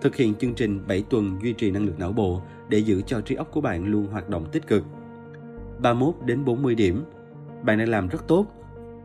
Thực 0.00 0.16
hiện 0.16 0.34
chương 0.34 0.54
trình 0.54 0.80
7 0.86 1.04
tuần 1.10 1.38
duy 1.42 1.52
trì 1.52 1.70
năng 1.70 1.86
lượng 1.86 1.98
não 1.98 2.12
bộ 2.12 2.42
để 2.68 2.78
giữ 2.78 3.02
cho 3.06 3.20
trí 3.20 3.34
óc 3.34 3.48
của 3.52 3.60
bạn 3.60 3.84
luôn 3.84 4.06
hoạt 4.06 4.28
động 4.28 4.46
tích 4.52 4.66
cực. 4.66 4.84
31 5.78 6.14
đến 6.24 6.44
40 6.44 6.74
điểm. 6.74 7.04
Bạn 7.62 7.78
đang 7.78 7.88
làm 7.88 8.08
rất 8.08 8.28
tốt. 8.28 8.46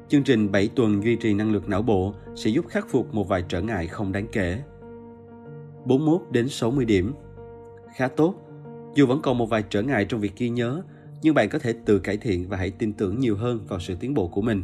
Chương 0.07 0.23
trình 0.23 0.51
7 0.51 0.69
tuần 0.75 1.03
duy 1.03 1.15
trì 1.15 1.33
năng 1.33 1.51
lực 1.51 1.69
não 1.69 1.81
bộ 1.81 2.13
sẽ 2.35 2.49
giúp 2.49 2.65
khắc 2.69 2.89
phục 2.89 3.13
một 3.13 3.27
vài 3.27 3.43
trở 3.47 3.61
ngại 3.61 3.87
không 3.87 4.11
đáng 4.11 4.27
kể. 4.31 4.63
41 5.85 6.21
đến 6.31 6.49
60 6.49 6.85
điểm. 6.85 7.13
Khá 7.95 8.07
tốt. 8.07 8.35
Dù 8.95 9.05
vẫn 9.05 9.21
còn 9.21 9.37
một 9.37 9.49
vài 9.49 9.63
trở 9.69 9.81
ngại 9.81 10.05
trong 10.05 10.21
việc 10.21 10.33
ghi 10.37 10.49
nhớ, 10.49 10.81
nhưng 11.21 11.35
bạn 11.35 11.49
có 11.49 11.59
thể 11.59 11.73
tự 11.85 11.99
cải 11.99 12.17
thiện 12.17 12.49
và 12.49 12.57
hãy 12.57 12.71
tin 12.71 12.93
tưởng 12.93 13.19
nhiều 13.19 13.35
hơn 13.35 13.59
vào 13.67 13.79
sự 13.79 13.95
tiến 13.99 14.13
bộ 14.13 14.27
của 14.27 14.41
mình. 14.41 14.63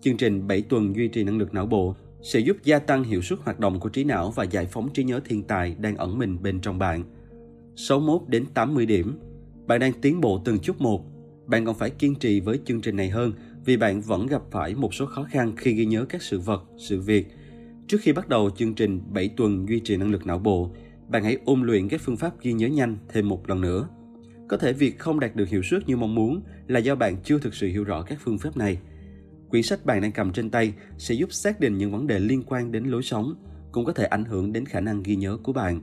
Chương 0.00 0.16
trình 0.16 0.46
7 0.48 0.62
tuần 0.62 0.96
duy 0.96 1.08
trì 1.08 1.24
năng 1.24 1.38
lực 1.38 1.54
não 1.54 1.66
bộ 1.66 1.94
sẽ 2.22 2.40
giúp 2.40 2.56
gia 2.64 2.78
tăng 2.78 3.04
hiệu 3.04 3.22
suất 3.22 3.38
hoạt 3.42 3.60
động 3.60 3.80
của 3.80 3.88
trí 3.88 4.04
não 4.04 4.30
và 4.30 4.44
giải 4.44 4.66
phóng 4.66 4.88
trí 4.92 5.04
nhớ 5.04 5.20
thiên 5.24 5.42
tài 5.42 5.76
đang 5.80 5.96
ẩn 5.96 6.18
mình 6.18 6.42
bên 6.42 6.60
trong 6.60 6.78
bạn. 6.78 7.02
61 7.76 8.22
đến 8.28 8.44
80 8.54 8.86
điểm. 8.86 9.18
Bạn 9.66 9.80
đang 9.80 9.92
tiến 9.92 10.20
bộ 10.20 10.42
từng 10.44 10.58
chút 10.58 10.80
một. 10.80 11.04
Bạn 11.46 11.64
còn 11.64 11.74
phải 11.74 11.90
kiên 11.90 12.14
trì 12.14 12.40
với 12.40 12.60
chương 12.64 12.80
trình 12.80 12.96
này 12.96 13.10
hơn 13.10 13.32
vì 13.64 13.76
bạn 13.76 14.00
vẫn 14.00 14.26
gặp 14.26 14.42
phải 14.50 14.74
một 14.74 14.94
số 14.94 15.06
khó 15.06 15.22
khăn 15.22 15.52
khi 15.56 15.72
ghi 15.72 15.86
nhớ 15.86 16.04
các 16.08 16.22
sự 16.22 16.38
vật, 16.38 16.62
sự 16.76 17.00
việc. 17.00 17.26
Trước 17.86 17.98
khi 18.00 18.12
bắt 18.12 18.28
đầu 18.28 18.50
chương 18.50 18.74
trình 18.74 19.00
7 19.12 19.28
tuần 19.28 19.68
duy 19.68 19.80
trì 19.80 19.96
năng 19.96 20.10
lực 20.10 20.26
não 20.26 20.38
bộ, 20.38 20.70
bạn 21.08 21.24
hãy 21.24 21.38
ôn 21.44 21.62
luyện 21.62 21.88
các 21.88 22.00
phương 22.04 22.16
pháp 22.16 22.40
ghi 22.40 22.52
nhớ 22.52 22.66
nhanh 22.68 22.96
thêm 23.08 23.28
một 23.28 23.48
lần 23.48 23.60
nữa. 23.60 23.88
Có 24.48 24.56
thể 24.56 24.72
việc 24.72 24.98
không 24.98 25.20
đạt 25.20 25.36
được 25.36 25.48
hiệu 25.48 25.62
suất 25.62 25.88
như 25.88 25.96
mong 25.96 26.14
muốn 26.14 26.42
là 26.66 26.78
do 26.78 26.94
bạn 26.94 27.16
chưa 27.24 27.38
thực 27.38 27.54
sự 27.54 27.68
hiểu 27.68 27.84
rõ 27.84 28.02
các 28.02 28.18
phương 28.20 28.38
pháp 28.38 28.56
này– 28.56 28.78
Quyển 29.50 29.62
sách 29.62 29.86
bạn 29.86 30.00
đang 30.00 30.12
cầm 30.12 30.32
trên 30.32 30.50
tay 30.50 30.72
sẽ 30.98 31.14
giúp 31.14 31.32
xác 31.32 31.60
định 31.60 31.78
những 31.78 31.92
vấn 31.92 32.06
đề 32.06 32.18
liên 32.18 32.42
quan 32.46 32.72
đến 32.72 32.84
lối 32.84 33.02
sống, 33.02 33.34
cũng 33.72 33.84
có 33.84 33.92
thể 33.92 34.04
ảnh 34.04 34.24
hưởng 34.24 34.52
đến 34.52 34.66
khả 34.66 34.80
năng 34.80 35.02
ghi 35.02 35.16
nhớ 35.16 35.38
của 35.42 35.52
bạn. 35.52 35.82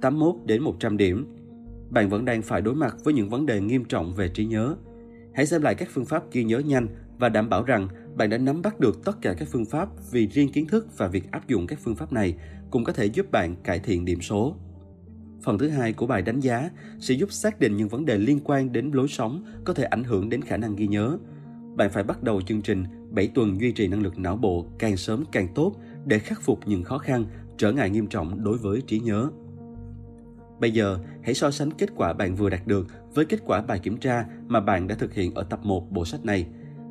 81 0.00 0.34
đến 0.46 0.62
100 0.62 0.96
điểm. 0.96 1.26
Bạn 1.90 2.08
vẫn 2.08 2.24
đang 2.24 2.42
phải 2.42 2.60
đối 2.60 2.74
mặt 2.74 2.96
với 3.04 3.14
những 3.14 3.28
vấn 3.28 3.46
đề 3.46 3.60
nghiêm 3.60 3.84
trọng 3.84 4.14
về 4.14 4.28
trí 4.28 4.44
nhớ. 4.44 4.76
Hãy 5.34 5.46
xem 5.46 5.62
lại 5.62 5.74
các 5.74 5.88
phương 5.92 6.04
pháp 6.04 6.32
ghi 6.32 6.44
nhớ 6.44 6.58
nhanh 6.58 6.88
và 7.18 7.28
đảm 7.28 7.48
bảo 7.48 7.62
rằng 7.62 7.88
bạn 8.16 8.30
đã 8.30 8.38
nắm 8.38 8.62
bắt 8.62 8.80
được 8.80 9.04
tất 9.04 9.22
cả 9.22 9.34
các 9.38 9.48
phương 9.52 9.64
pháp 9.64 9.88
vì 10.10 10.26
riêng 10.26 10.52
kiến 10.52 10.66
thức 10.66 10.98
và 10.98 11.08
việc 11.08 11.30
áp 11.30 11.48
dụng 11.48 11.66
các 11.66 11.78
phương 11.82 11.96
pháp 11.96 12.12
này 12.12 12.34
cũng 12.70 12.84
có 12.84 12.92
thể 12.92 13.06
giúp 13.06 13.30
bạn 13.32 13.56
cải 13.64 13.78
thiện 13.78 14.04
điểm 14.04 14.20
số. 14.20 14.56
Phần 15.42 15.58
thứ 15.58 15.68
hai 15.68 15.92
của 15.92 16.06
bài 16.06 16.22
đánh 16.22 16.40
giá 16.40 16.70
sẽ 17.00 17.14
giúp 17.14 17.32
xác 17.32 17.60
định 17.60 17.76
những 17.76 17.88
vấn 17.88 18.04
đề 18.04 18.18
liên 18.18 18.40
quan 18.44 18.72
đến 18.72 18.90
lối 18.90 19.08
sống 19.08 19.44
có 19.64 19.74
thể 19.74 19.84
ảnh 19.84 20.04
hưởng 20.04 20.28
đến 20.28 20.42
khả 20.42 20.56
năng 20.56 20.76
ghi 20.76 20.86
nhớ, 20.86 21.18
bạn 21.76 21.90
phải 21.90 22.02
bắt 22.02 22.22
đầu 22.22 22.42
chương 22.42 22.62
trình 22.62 22.84
7 23.10 23.26
tuần 23.26 23.60
duy 23.60 23.72
trì 23.72 23.88
năng 23.88 24.02
lực 24.02 24.18
não 24.18 24.36
bộ 24.36 24.66
càng 24.78 24.96
sớm 24.96 25.24
càng 25.32 25.48
tốt 25.54 25.76
để 26.04 26.18
khắc 26.18 26.42
phục 26.42 26.60
những 26.66 26.82
khó 26.82 26.98
khăn, 26.98 27.24
trở 27.56 27.72
ngại 27.72 27.90
nghiêm 27.90 28.06
trọng 28.06 28.44
đối 28.44 28.58
với 28.58 28.82
trí 28.86 29.00
nhớ. 29.00 29.30
Bây 30.60 30.70
giờ, 30.70 30.98
hãy 31.22 31.34
so 31.34 31.50
sánh 31.50 31.70
kết 31.70 31.88
quả 31.96 32.12
bạn 32.12 32.34
vừa 32.34 32.50
đạt 32.50 32.66
được 32.66 32.86
với 33.14 33.24
kết 33.24 33.40
quả 33.44 33.62
bài 33.62 33.78
kiểm 33.78 33.96
tra 33.96 34.26
mà 34.46 34.60
bạn 34.60 34.88
đã 34.88 34.94
thực 34.94 35.14
hiện 35.14 35.34
ở 35.34 35.42
tập 35.42 35.60
1 35.62 35.90
bộ 35.90 36.04
sách 36.04 36.24
này. 36.24 36.46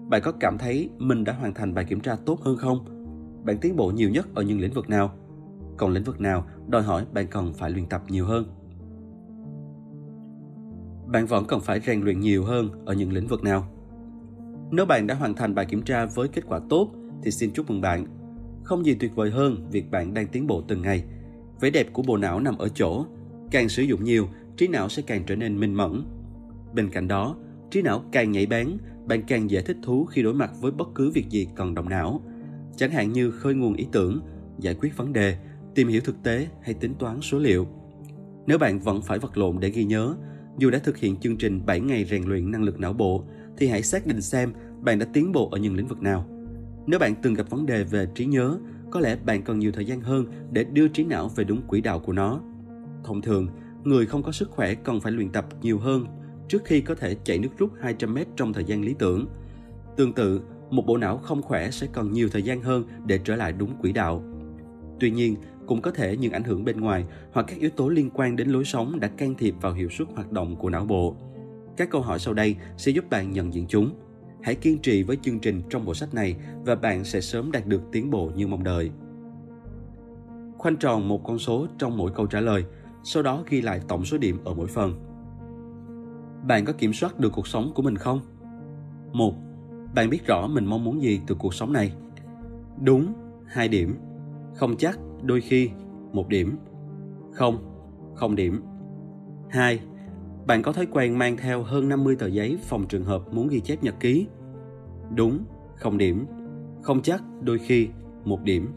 Bạn 0.10 0.22
có 0.24 0.32
cảm 0.32 0.58
thấy 0.58 0.90
mình 0.98 1.24
đã 1.24 1.34
hoàn 1.34 1.54
thành 1.54 1.74
bài 1.74 1.86
kiểm 1.86 2.00
tra 2.00 2.16
tốt 2.26 2.42
hơn 2.42 2.58
không? 2.58 2.86
Bạn 3.46 3.58
tiến 3.62 3.76
bộ 3.76 3.92
nhiều 3.92 4.10
nhất 4.10 4.28
ở 4.36 4.44
những 4.44 4.60
lĩnh 4.60 4.74
vực 4.74 4.90
nào? 4.90 5.14
Còn 5.78 5.92
lĩnh 5.92 6.04
vực 6.04 6.22
nào 6.22 6.48
đòi 6.68 6.84
hỏi 6.84 7.06
bạn 7.14 7.28
cần 7.28 7.54
phải 7.54 7.72
luyện 7.72 7.86
tập 7.86 8.02
nhiều 8.08 8.26
hơn? 8.26 8.46
Bạn 11.08 11.26
vẫn 11.26 11.46
cần 11.48 11.60
phải 11.62 11.80
rèn 11.80 12.02
luyện 12.02 12.20
nhiều 12.20 12.44
hơn 12.44 12.86
ở 12.86 12.94
những 12.94 13.14
lĩnh 13.14 13.28
vực 13.28 13.44
nào? 13.44 13.68
Nếu 14.72 14.86
bạn 14.86 15.08
đã 15.08 15.16
hoàn 15.16 15.36
thành 15.36 15.56
bài 15.56 15.66
kiểm 15.66 15.82
tra 15.82 16.06
với 16.06 16.28
kết 16.28 16.44
quả 16.48 16.60
tốt 16.70 16.92
thì 17.24 17.32
xin 17.32 17.52
chúc 17.52 17.70
mừng 17.70 17.82
bạn. 17.82 18.06
Không 18.64 18.86
gì 18.86 18.96
tuyệt 19.00 19.16
vời 19.16 19.32
hơn 19.32 19.68
việc 19.72 19.92
bạn 19.92 20.14
đang 20.14 20.28
tiến 20.28 20.48
bộ 20.48 20.62
từng 20.68 20.82
ngày. 20.82 21.04
Vẻ 21.62 21.70
đẹp 21.70 21.88
của 21.94 22.04
bộ 22.08 22.18
não 22.18 22.40
nằm 22.40 22.58
ở 22.58 22.70
chỗ, 22.70 23.06
càng 23.52 23.70
sử 23.70 23.84
dụng 23.84 24.04
nhiều, 24.04 24.28
trí 24.58 24.68
não 24.68 24.90
sẽ 24.90 25.02
càng 25.08 25.24
trở 25.28 25.36
nên 25.36 25.60
minh 25.60 25.74
mẫn. 25.74 26.04
Bên 26.74 26.90
cạnh 26.90 27.08
đó, 27.08 27.36
trí 27.72 27.82
não 27.82 28.04
càng 28.12 28.32
nhạy 28.32 28.46
bén, 28.46 28.78
bạn 29.06 29.22
càng 29.28 29.50
dễ 29.50 29.62
thích 29.62 29.78
thú 29.84 30.06
khi 30.06 30.24
đối 30.24 30.34
mặt 30.34 30.52
với 30.62 30.72
bất 30.72 30.88
cứ 30.96 31.12
việc 31.12 31.30
gì 31.30 31.48
cần 31.56 31.74
động 31.74 31.90
não. 31.90 32.22
Chẳng 32.76 32.92
hạn 32.92 33.14
như 33.14 33.32
khơi 33.32 33.54
nguồn 33.54 33.74
ý 33.74 33.88
tưởng, 33.92 34.20
giải 34.60 34.76
quyết 34.76 34.98
vấn 34.98 35.14
đề, 35.14 35.38
tìm 35.78 35.88
hiểu 35.88 36.02
thực 36.02 36.24
tế 36.24 36.48
hay 36.62 36.74
tính 36.74 36.94
toán 37.00 37.22
số 37.22 37.40
liệu. 37.40 37.68
Nếu 38.48 38.58
bạn 38.58 38.80
vẫn 38.80 39.02
phải 39.02 39.20
vật 39.20 39.38
lộn 39.38 39.60
để 39.60 39.70
ghi 39.70 39.84
nhớ, 39.84 40.16
dù 40.58 40.70
đã 40.70 40.80
thực 40.80 40.98
hiện 40.98 41.16
chương 41.18 41.38
trình 41.38 41.66
7 41.66 41.80
ngày 41.80 42.06
rèn 42.06 42.24
luyện 42.24 42.52
năng 42.52 42.64
lực 42.64 42.80
não 42.80 42.94
bộ, 42.94 43.24
thì 43.58 43.68
hãy 43.68 43.84
xác 43.84 44.08
định 44.08 44.22
xem 44.22 44.54
bạn 44.82 45.00
đã 45.00 45.06
tiến 45.14 45.32
bộ 45.32 45.50
ở 45.50 45.58
những 45.58 45.76
lĩnh 45.76 45.88
vực 45.88 46.02
nào. 46.02 46.26
Nếu 46.88 47.00
bạn 47.00 47.16
từng 47.22 47.34
gặp 47.34 47.50
vấn 47.50 47.66
đề 47.66 47.84
về 47.84 48.08
trí 48.16 48.26
nhớ, 48.26 48.58
có 48.92 49.00
lẽ 49.00 49.18
bạn 49.26 49.42
cần 49.42 49.60
nhiều 49.60 49.72
thời 49.72 49.86
gian 49.86 50.02
hơn 50.02 50.26
để 50.52 50.64
đưa 50.64 50.88
trí 50.88 51.04
não 51.04 51.28
về 51.36 51.44
đúng 51.44 51.62
quỹ 51.68 51.82
đạo 51.82 52.00
của 52.00 52.14
nó. 52.14 52.42
Thông 53.04 53.22
thường, 53.22 53.48
người 53.84 54.06
không 54.06 54.24
có 54.24 54.32
sức 54.32 54.50
khỏe 54.52 54.76
cần 54.76 55.02
phải 55.02 55.12
luyện 55.12 55.30
tập 55.30 55.46
nhiều 55.62 55.80
hơn 55.80 56.06
trước 56.48 56.66
khi 56.66 56.82
có 56.82 56.96
thể 56.96 57.16
chạy 57.24 57.40
nước 57.40 57.50
rút 57.58 57.72
200m 57.82 58.26
trong 58.36 58.54
thời 58.54 58.64
gian 58.64 58.84
lý 58.84 58.96
tưởng. 59.00 59.28
Tương 59.98 60.14
tự, 60.14 60.42
một 60.70 60.84
bộ 60.88 60.98
não 60.98 61.18
không 61.18 61.42
khỏe 61.42 61.72
sẽ 61.72 61.88
cần 61.94 62.12
nhiều 62.12 62.30
thời 62.32 62.44
gian 62.44 62.62
hơn 62.62 62.84
để 63.06 63.20
trở 63.24 63.36
lại 63.36 63.54
đúng 63.54 63.82
quỹ 63.82 63.92
đạo. 63.92 64.24
Tuy 65.00 65.12
nhiên, 65.12 65.36
cũng 65.68 65.82
có 65.82 65.92
thể 65.92 66.18
những 66.18 66.32
ảnh 66.34 66.44
hưởng 66.44 66.66
bên 66.66 66.82
ngoài 66.82 67.06
hoặc 67.32 67.46
các 67.50 67.60
yếu 67.60 67.70
tố 67.70 67.90
liên 67.90 68.10
quan 68.14 68.36
đến 68.36 68.50
lối 68.50 68.66
sống 68.66 69.00
đã 69.00 69.08
can 69.08 69.36
thiệp 69.36 69.56
vào 69.62 69.74
hiệu 69.74 69.90
suất 69.90 70.08
hoạt 70.16 70.32
động 70.32 70.56
của 70.56 70.70
não 70.70 70.86
bộ. 70.86 71.16
Các 71.78 71.90
câu 71.90 72.02
hỏi 72.02 72.20
sau 72.20 72.34
đây 72.34 72.56
sẽ 72.78 72.92
giúp 72.92 73.10
bạn 73.10 73.32
nhận 73.32 73.54
diện 73.54 73.66
chúng. 73.68 73.92
Hãy 74.42 74.56
kiên 74.56 74.80
trì 74.80 75.04
với 75.04 75.18
chương 75.22 75.40
trình 75.40 75.62
trong 75.70 75.86
bộ 75.86 75.94
sách 75.94 76.14
này 76.14 76.36
và 76.66 76.76
bạn 76.76 77.04
sẽ 77.04 77.22
sớm 77.22 77.52
đạt 77.52 77.68
được 77.68 77.82
tiến 77.92 78.10
bộ 78.10 78.32
như 78.36 78.48
mong 78.48 78.64
đợi. 78.64 78.92
Khoanh 80.58 80.76
tròn 80.76 81.08
một 81.08 81.24
con 81.24 81.40
số 81.40 81.68
trong 81.78 81.98
mỗi 81.98 82.12
câu 82.12 82.28
trả 82.28 82.40
lời, 82.40 82.66
sau 83.04 83.24
đó 83.24 83.44
ghi 83.50 83.62
lại 83.62 83.82
tổng 83.88 84.06
số 84.06 84.18
điểm 84.18 84.38
ở 84.44 84.54
mỗi 84.54 84.68
phần. 84.68 84.94
Bạn 86.48 86.66
có 86.66 86.74
kiểm 86.74 86.94
soát 86.94 87.20
được 87.20 87.32
cuộc 87.34 87.48
sống 87.48 87.72
của 87.76 87.82
mình 87.82 87.96
không? 87.96 88.20
1. 89.14 89.34
Bạn 89.96 90.10
biết 90.10 90.26
rõ 90.26 90.48
mình 90.48 90.66
mong 90.66 90.84
muốn 90.84 91.02
gì 91.02 91.22
từ 91.28 91.36
cuộc 91.36 91.54
sống 91.54 91.74
này? 91.74 91.94
Đúng, 92.84 93.14
2 93.46 93.68
điểm. 93.68 93.96
Không 94.56 94.78
chắc, 94.78 95.00
đôi 95.24 95.42
khi, 95.42 95.70
một 96.14 96.28
điểm. 96.28 96.58
Không, 97.34 97.58
không 98.16 98.36
điểm. 98.36 98.62
2. 99.50 99.80
Bạn 100.48 100.62
có 100.62 100.72
thói 100.72 100.86
quen 100.86 101.18
mang 101.18 101.38
theo 101.38 101.64
hơn 101.64 101.90
50 101.90 102.16
tờ 102.16 102.28
giấy 102.28 102.58
phòng 102.62 102.88
trường 102.88 103.04
hợp 103.04 103.34
muốn 103.34 103.48
ghi 103.48 103.60
chép 103.60 103.84
nhật 103.84 103.96
ký? 104.00 104.28
Đúng, 105.16 105.46
không 105.76 105.98
điểm. 105.98 106.26
Không 106.82 107.02
chắc, 107.02 107.24
đôi 107.42 107.58
khi, 107.58 107.88
một 108.26 108.44
điểm. 108.44 108.72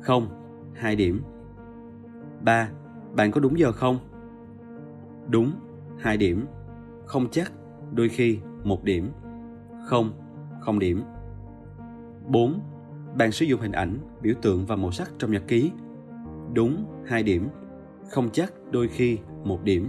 Không, 0.00 0.28
hai 0.74 0.96
điểm. 0.96 1.22
3. 2.40 2.68
Bạn 3.16 3.30
có 3.30 3.40
đúng 3.40 3.58
giờ 3.58 3.72
không? 3.72 3.98
Đúng, 5.28 5.52
hai 5.98 6.16
điểm. 6.16 6.46
Không 7.04 7.26
chắc, 7.30 7.52
đôi 7.92 8.08
khi, 8.08 8.38
một 8.64 8.84
điểm. 8.84 9.10
Không, 9.86 10.12
không 10.60 10.78
điểm. 10.78 11.02
4. 12.26 12.60
Bạn 13.18 13.32
sử 13.32 13.44
dụng 13.44 13.60
hình 13.60 13.72
ảnh, 13.72 13.98
biểu 14.22 14.34
tượng 14.42 14.66
và 14.66 14.76
màu 14.76 14.90
sắc 14.90 15.10
trong 15.18 15.32
nhật 15.32 15.42
ký. 15.48 15.72
Đúng, 16.54 16.84
hai 17.06 17.22
điểm. 17.22 17.48
Không 18.10 18.30
chắc, 18.32 18.52
đôi 18.70 18.88
khi, 18.88 19.18
một 19.44 19.62
điểm. 19.64 19.88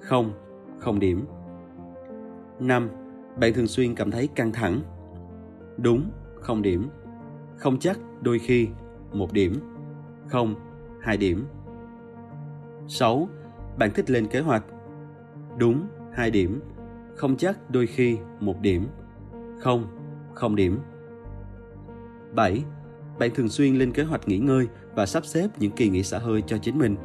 Không, 0.00 0.32
không 0.78 0.98
điểm. 0.98 1.24
5. 2.60 2.88
Bạn 3.40 3.52
thường 3.52 3.66
xuyên 3.66 3.94
cảm 3.94 4.10
thấy 4.10 4.28
căng 4.34 4.52
thẳng. 4.52 4.80
Đúng, 5.76 6.10
không 6.40 6.62
điểm. 6.62 6.88
Không 7.56 7.78
chắc, 7.78 7.98
đôi 8.22 8.38
khi, 8.38 8.68
một 9.12 9.32
điểm. 9.32 9.52
Không, 10.28 10.54
hai 11.00 11.16
điểm. 11.16 11.46
6. 12.88 13.28
Bạn 13.78 13.90
thích 13.94 14.10
lên 14.10 14.26
kế 14.26 14.40
hoạch. 14.40 14.64
Đúng, 15.58 15.86
2 16.12 16.30
điểm. 16.30 16.60
Không 17.16 17.36
chắc, 17.36 17.70
đôi 17.70 17.86
khi, 17.86 18.18
1 18.40 18.60
điểm. 18.60 18.86
Không, 19.60 19.86
không 20.34 20.56
điểm. 20.56 20.78
7. 22.34 22.64
Bạn 23.18 23.30
thường 23.34 23.48
xuyên 23.48 23.76
lên 23.76 23.92
kế 23.92 24.02
hoạch 24.02 24.28
nghỉ 24.28 24.38
ngơi 24.38 24.66
và 24.94 25.06
sắp 25.06 25.26
xếp 25.26 25.48
những 25.58 25.72
kỳ 25.72 25.88
nghỉ 25.88 26.02
xả 26.02 26.18
hơi 26.18 26.42
cho 26.46 26.58
chính 26.58 26.78
mình. 26.78 26.96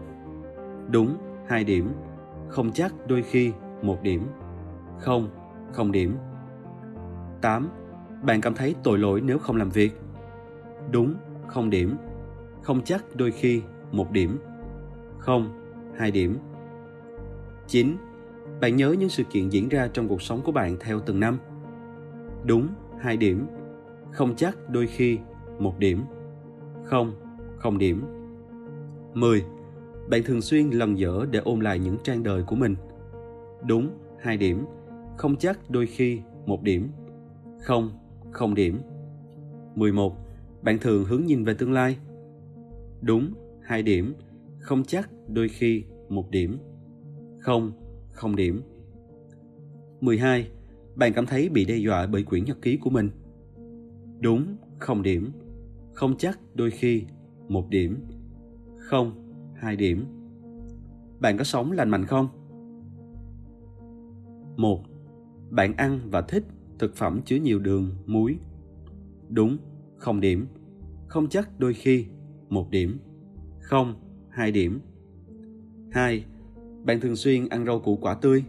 Đúng, 0.91 1.17
hai 1.47 1.63
điểm. 1.63 1.89
Không 2.49 2.71
chắc, 2.71 2.93
đôi 3.07 3.23
khi, 3.23 3.51
một 3.81 4.03
điểm. 4.03 4.27
Không, 4.99 5.29
không 5.71 5.91
điểm. 5.91 6.15
8. 7.41 7.69
Bạn 8.23 8.41
cảm 8.41 8.53
thấy 8.53 8.75
tội 8.83 8.99
lỗi 8.99 9.21
nếu 9.21 9.39
không 9.39 9.55
làm 9.55 9.69
việc. 9.69 9.91
Đúng, 10.91 11.15
không 11.47 11.69
điểm. 11.69 11.95
Không 12.61 12.81
chắc 12.83 13.15
đôi 13.15 13.31
khi, 13.31 13.61
một 13.91 14.11
điểm. 14.11 14.37
Không, 15.19 15.49
hai 15.97 16.11
điểm. 16.11 16.37
9. 17.67 17.97
Bạn 18.61 18.75
nhớ 18.75 18.95
những 18.99 19.09
sự 19.09 19.23
kiện 19.23 19.49
diễn 19.49 19.69
ra 19.69 19.87
trong 19.93 20.07
cuộc 20.07 20.21
sống 20.21 20.41
của 20.41 20.51
bạn 20.51 20.77
theo 20.79 20.99
từng 20.99 21.19
năm. 21.19 21.37
Đúng, 22.45 22.67
hai 22.99 23.17
điểm. 23.17 23.45
Không 24.11 24.35
chắc 24.35 24.69
đôi 24.69 24.87
khi, 24.87 25.17
một 25.59 25.79
điểm. 25.79 26.03
Không, 26.83 27.13
không 27.57 27.77
điểm. 27.77 28.03
10. 29.13 29.43
Bạn 30.09 30.21
thường 30.25 30.41
xuyên 30.41 30.69
lần 30.69 30.97
dở 30.97 31.25
để 31.31 31.39
ôn 31.39 31.59
lại 31.59 31.79
những 31.79 31.97
trang 32.03 32.23
đời 32.23 32.43
của 32.43 32.55
mình. 32.55 32.75
Đúng, 33.67 33.89
hai 34.19 34.37
điểm. 34.37 34.65
Không 35.17 35.35
chắc 35.35 35.69
đôi 35.69 35.85
khi, 35.85 36.19
một 36.45 36.63
điểm. 36.63 36.87
Không, 37.61 37.91
không 38.31 38.55
điểm. 38.55 38.79
11. 39.75 40.15
Bạn 40.61 40.77
thường 40.81 41.05
hướng 41.05 41.25
nhìn 41.25 41.43
về 41.43 41.53
tương 41.53 41.71
lai. 41.71 41.97
Đúng, 43.01 43.33
hai 43.61 43.83
điểm. 43.83 44.13
Không 44.59 44.83
chắc 44.83 45.09
đôi 45.27 45.49
khi, 45.49 45.83
một 46.09 46.29
điểm. 46.29 46.57
Không, 47.39 47.71
không 48.11 48.35
điểm. 48.35 48.61
12. 50.01 50.47
Bạn 50.95 51.13
cảm 51.13 51.25
thấy 51.25 51.49
bị 51.49 51.65
đe 51.65 51.75
dọa 51.75 52.07
bởi 52.07 52.23
quyển 52.23 52.45
nhật 52.45 52.61
ký 52.61 52.77
của 52.77 52.89
mình. 52.89 53.09
Đúng, 54.19 54.55
không 54.79 55.03
điểm. 55.03 55.31
Không 55.93 56.17
chắc 56.17 56.39
đôi 56.53 56.71
khi, 56.71 57.03
một 57.47 57.69
điểm. 57.69 58.05
Không, 58.77 59.11
hai 59.55 59.75
điểm. 59.75 60.05
Bạn 61.19 61.37
có 61.37 61.43
sống 61.43 61.71
lành 61.71 61.89
mạnh 61.89 62.05
không? 62.05 62.27
một 64.57 64.79
Bạn 65.49 65.73
ăn 65.77 65.99
và 66.11 66.21
thích 66.21 66.43
thực 66.79 66.95
phẩm 66.95 67.21
chứa 67.25 67.35
nhiều 67.35 67.59
đường, 67.59 67.89
muối. 68.05 68.37
Đúng, 69.29 69.57
không 69.97 70.21
điểm. 70.21 70.47
Không 71.07 71.29
chắc 71.29 71.59
đôi 71.59 71.73
khi, 71.73 72.05
một 72.49 72.69
điểm. 72.69 72.97
Không, 73.61 73.95
hai 74.29 74.51
điểm. 74.51 74.79
hai 75.91 76.25
Bạn 76.85 76.99
thường 76.99 77.15
xuyên 77.15 77.49
ăn 77.49 77.65
rau 77.65 77.79
củ 77.79 77.97
quả 78.01 78.13
tươi. 78.13 78.43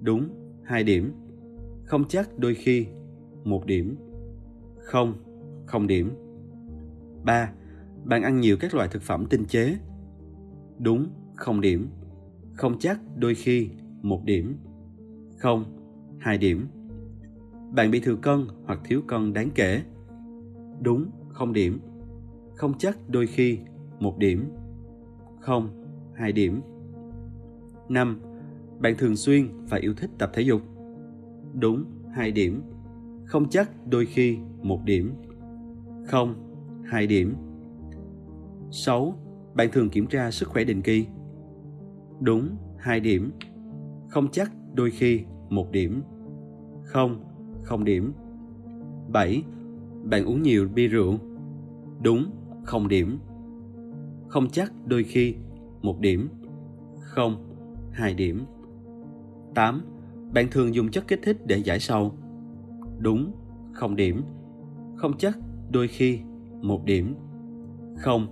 Đúng, 0.00 0.28
hai 0.64 0.84
điểm. 0.84 1.12
Không 1.84 2.04
chắc 2.08 2.38
đôi 2.38 2.54
khi, 2.54 2.86
một 3.44 3.66
điểm. 3.66 3.96
Không, 4.78 5.14
không 5.66 5.86
điểm. 5.86 6.10
3. 7.28 7.52
Bạn 8.04 8.22
ăn 8.22 8.40
nhiều 8.40 8.56
các 8.60 8.74
loại 8.74 8.88
thực 8.88 9.02
phẩm 9.02 9.26
tinh 9.30 9.44
chế. 9.44 9.76
Đúng, 10.78 11.06
không 11.36 11.60
điểm. 11.60 11.88
Không 12.54 12.78
chắc 12.78 13.00
đôi 13.16 13.34
khi, 13.34 13.70
một 14.02 14.24
điểm. 14.24 14.56
Không, 15.38 15.64
hai 16.20 16.38
điểm. 16.38 16.66
Bạn 17.74 17.90
bị 17.90 18.00
thừa 18.00 18.16
cân 18.16 18.46
hoặc 18.64 18.80
thiếu 18.84 19.02
cân 19.08 19.32
đáng 19.32 19.50
kể. 19.54 19.82
Đúng, 20.80 21.10
không 21.28 21.52
điểm. 21.52 21.80
Không 22.56 22.78
chắc 22.78 22.98
đôi 23.08 23.26
khi, 23.26 23.58
một 24.00 24.18
điểm. 24.18 24.50
Không, 25.40 25.84
hai 26.14 26.32
điểm. 26.32 26.60
5. 27.88 28.20
Bạn 28.80 28.94
thường 28.98 29.16
xuyên 29.16 29.48
và 29.68 29.78
yêu 29.78 29.94
thích 29.96 30.10
tập 30.18 30.30
thể 30.34 30.42
dục. 30.42 30.62
Đúng, 31.54 31.84
hai 32.14 32.30
điểm. 32.30 32.62
Không 33.24 33.48
chắc 33.50 33.86
đôi 33.86 34.06
khi, 34.06 34.38
một 34.62 34.80
điểm. 34.84 35.14
Không, 36.06 36.47
hai 36.88 37.06
điểm. 37.06 37.34
6. 38.70 39.14
Bạn 39.54 39.68
thường 39.72 39.90
kiểm 39.90 40.06
tra 40.06 40.30
sức 40.30 40.48
khỏe 40.48 40.64
định 40.64 40.82
kỳ. 40.82 41.06
Đúng, 42.20 42.48
hai 42.78 43.00
điểm. 43.00 43.32
Không 44.08 44.28
chắc 44.32 44.52
đôi 44.74 44.90
khi 44.90 45.24
một 45.48 45.70
điểm. 45.70 46.02
Không, 46.84 47.24
không 47.62 47.84
điểm. 47.84 48.12
7. 49.12 49.42
Bạn 50.04 50.24
uống 50.24 50.42
nhiều 50.42 50.68
bia 50.74 50.88
rượu. 50.88 51.18
Đúng, 52.02 52.30
không 52.64 52.88
điểm. 52.88 53.18
Không 54.28 54.50
chắc 54.50 54.72
đôi 54.86 55.04
khi 55.04 55.34
một 55.82 56.00
điểm. 56.00 56.28
Không, 57.00 57.54
hai 57.92 58.14
điểm. 58.14 58.44
8. 59.54 59.82
Bạn 60.34 60.46
thường 60.50 60.74
dùng 60.74 60.90
chất 60.90 61.08
kích 61.08 61.20
thích 61.22 61.46
để 61.46 61.56
giải 61.56 61.80
sầu. 61.80 62.12
Đúng, 62.98 63.32
không 63.72 63.96
điểm. 63.96 64.22
Không 64.96 65.18
chắc 65.18 65.38
đôi 65.70 65.88
khi 65.88 66.20
một 66.62 66.84
điểm. 66.84 67.14
Không, 67.96 68.26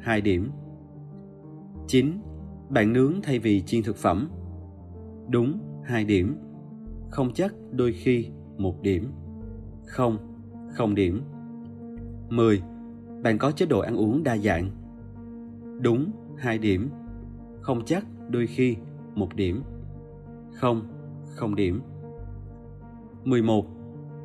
hai 0.00 0.20
điểm. 0.20 0.50
9. 1.86 2.12
Bạn 2.70 2.92
nướng 2.92 3.12
thay 3.22 3.38
vì 3.38 3.62
chiên 3.62 3.82
thực 3.82 3.96
phẩm. 3.96 4.30
Đúng, 5.28 5.58
hai 5.84 6.04
điểm. 6.04 6.36
Không 7.10 7.32
chắc 7.34 7.54
đôi 7.70 7.92
khi 7.92 8.26
một 8.58 8.82
điểm. 8.82 9.12
Không, 9.86 10.18
không 10.70 10.94
điểm. 10.94 11.22
10. 12.28 12.62
Bạn 13.22 13.38
có 13.38 13.50
chế 13.50 13.66
độ 13.66 13.80
ăn 13.80 13.96
uống 13.96 14.24
đa 14.24 14.36
dạng. 14.36 14.70
Đúng, 15.80 16.10
hai 16.36 16.58
điểm. 16.58 16.90
Không 17.60 17.84
chắc 17.84 18.04
đôi 18.28 18.46
khi 18.46 18.76
một 19.14 19.34
điểm. 19.34 19.62
Không, 20.52 20.82
không 21.36 21.54
điểm. 21.54 21.82
11. 23.24 23.66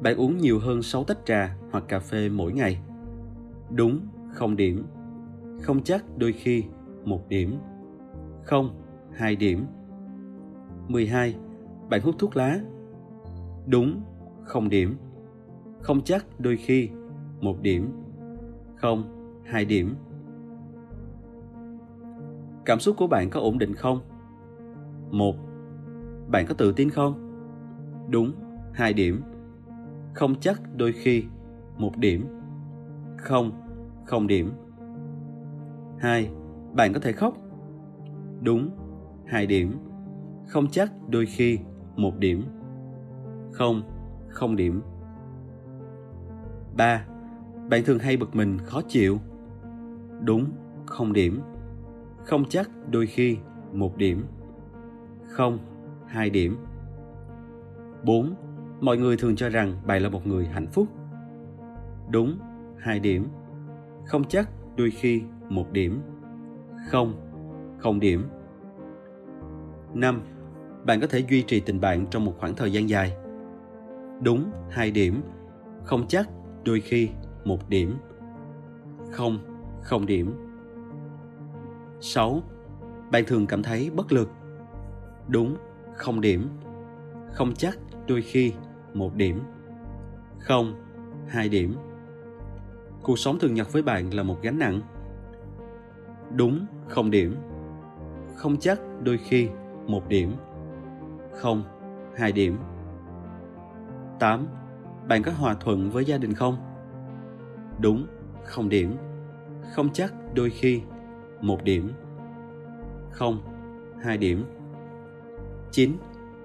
Bạn 0.02 0.16
uống 0.18 0.38
nhiều 0.38 0.60
hơn 0.60 0.82
6 0.82 1.04
tách 1.04 1.18
trà 1.26 1.58
hoặc 1.72 1.84
cà 1.88 2.00
phê 2.00 2.30
mỗi 2.30 2.54
ngày. 2.54 2.80
Đúng, 3.72 4.00
không 4.34 4.56
điểm. 4.56 4.84
Không 5.62 5.84
chắc 5.84 6.06
đôi 6.18 6.34
khi 6.34 6.64
một 7.06 7.30
điểm. 7.30 7.56
Không, 8.44 8.70
hai 9.14 9.36
điểm. 9.36 9.66
12. 10.88 11.36
Bạn 11.90 12.02
hút 12.02 12.16
thuốc 12.20 12.38
lá. 12.38 12.60
Đúng, 13.66 14.02
không 14.44 14.70
điểm. 14.70 14.98
Không 15.82 16.02
chắc 16.04 16.26
đôi 16.40 16.58
khi 16.58 16.90
một 17.42 17.62
điểm. 17.62 17.92
Không, 18.76 19.04
hai 19.46 19.66
điểm. 19.66 19.96
Cảm 22.66 22.80
xúc 22.80 22.96
của 22.98 23.08
bạn 23.08 23.30
có 23.30 23.40
ổn 23.40 23.58
định 23.58 23.74
không? 23.74 24.00
một 25.12 25.36
Bạn 26.28 26.46
có 26.48 26.54
tự 26.54 26.72
tin 26.72 26.90
không? 26.90 27.14
Đúng, 28.10 28.32
hai 28.74 28.94
điểm. 28.94 29.22
Không 30.14 30.36
chắc 30.40 30.62
đôi 30.76 30.92
khi, 30.92 31.24
một 31.78 31.98
điểm. 31.98 32.26
Không, 33.18 33.52
không 34.06 34.28
điểm. 34.28 34.52
2. 36.00 36.30
Bạn 36.74 36.94
có 36.94 37.00
thể 37.00 37.12
khóc. 37.12 37.38
Đúng, 38.42 38.70
2 39.26 39.46
điểm. 39.46 39.80
Không 40.48 40.68
chắc 40.68 40.92
đôi 41.10 41.26
khi 41.26 41.60
1 41.96 42.18
điểm. 42.18 42.44
Không, 43.52 43.82
không 44.30 44.56
điểm. 44.56 44.82
3. 46.78 47.06
Bạn 47.70 47.84
thường 47.86 48.00
hay 48.00 48.18
bực 48.18 48.36
mình 48.36 48.58
khó 48.64 48.82
chịu. 48.88 49.18
Đúng, 50.24 50.46
không 50.86 51.14
điểm. 51.14 51.42
Không 52.26 52.46
chắc 52.50 52.70
đôi 52.92 53.08
khi 53.08 53.38
1 53.74 53.98
điểm. 53.98 54.26
Không, 55.28 55.60
2 56.08 56.30
điểm. 56.30 56.58
4. 58.04 58.34
Mọi 58.82 58.98
người 58.98 59.18
thường 59.18 59.36
cho 59.36 59.50
rằng 59.50 59.74
bạn 59.86 60.02
là 60.02 60.10
một 60.10 60.28
người 60.28 60.46
hạnh 60.46 60.68
phúc. 60.68 60.88
Đúng, 62.10 62.38
hai 62.80 63.00
điểm. 63.00 63.28
Không 64.06 64.24
chắc 64.24 64.50
đôi 64.76 64.92
khi 64.92 65.22
một 65.50 65.72
điểm. 65.72 66.02
Không, 66.88 67.14
không 67.78 68.00
điểm. 68.00 68.24
5. 69.94 70.22
Bạn 70.86 71.02
có 71.02 71.08
thể 71.08 71.24
duy 71.30 71.42
trì 71.42 71.60
tình 71.60 71.82
bạn 71.82 72.08
trong 72.08 72.26
một 72.26 72.34
khoảng 72.40 72.56
thời 72.56 72.72
gian 72.72 72.90
dài. 72.90 73.18
Đúng, 74.24 74.52
hai 74.70 74.92
điểm. 74.92 75.22
Không 75.84 76.08
chắc 76.08 76.30
đôi 76.64 76.80
khi 76.82 77.10
một 77.46 77.70
điểm. 77.70 77.98
Không, 79.12 79.38
không 79.82 80.06
điểm. 80.06 80.34
6. 82.00 82.42
Bạn 83.12 83.24
thường 83.28 83.48
cảm 83.48 83.64
thấy 83.64 83.92
bất 83.96 84.12
lực. 84.12 84.30
Đúng, 85.28 85.56
không 85.96 86.22
điểm. 86.22 86.50
Không 87.34 87.54
chắc, 87.54 87.78
đôi 88.08 88.22
khi, 88.22 88.54
một 88.94 89.16
điểm. 89.16 89.40
Không, 90.40 90.74
hai 91.28 91.50
điểm. 91.50 91.76
Cuộc 93.08 93.20
sống 93.20 93.40
thường 93.40 93.54
nhật 93.54 93.74
với 93.74 93.82
bạn 93.82 94.14
là 94.14 94.24
một 94.24 94.38
gánh 94.42 94.60
nặng. 94.60 94.82
Đúng, 96.36 96.66
không 96.88 97.12
điểm. 97.12 97.36
Không 98.36 98.58
chắc, 98.60 98.80
đôi 99.04 99.18
khi, 99.18 99.50
một 99.86 100.08
điểm. 100.08 100.34
Không, 101.34 101.64
hai 102.16 102.32
điểm. 102.32 102.58
8. 104.20 104.48
Bạn 105.08 105.24
có 105.24 105.32
hòa 105.32 105.56
thuận 105.60 105.90
với 105.90 106.06
gia 106.06 106.18
đình 106.18 106.34
không? 106.34 106.58
Đúng, 107.82 108.08
không 108.44 108.70
điểm. 108.70 108.98
Không 109.76 109.90
chắc, 109.94 110.14
đôi 110.34 110.50
khi, 110.50 110.82
một 111.42 111.64
điểm. 111.64 111.92
Không, 113.12 113.42
hai 114.02 114.18
điểm. 114.18 114.46
9. 115.72 115.92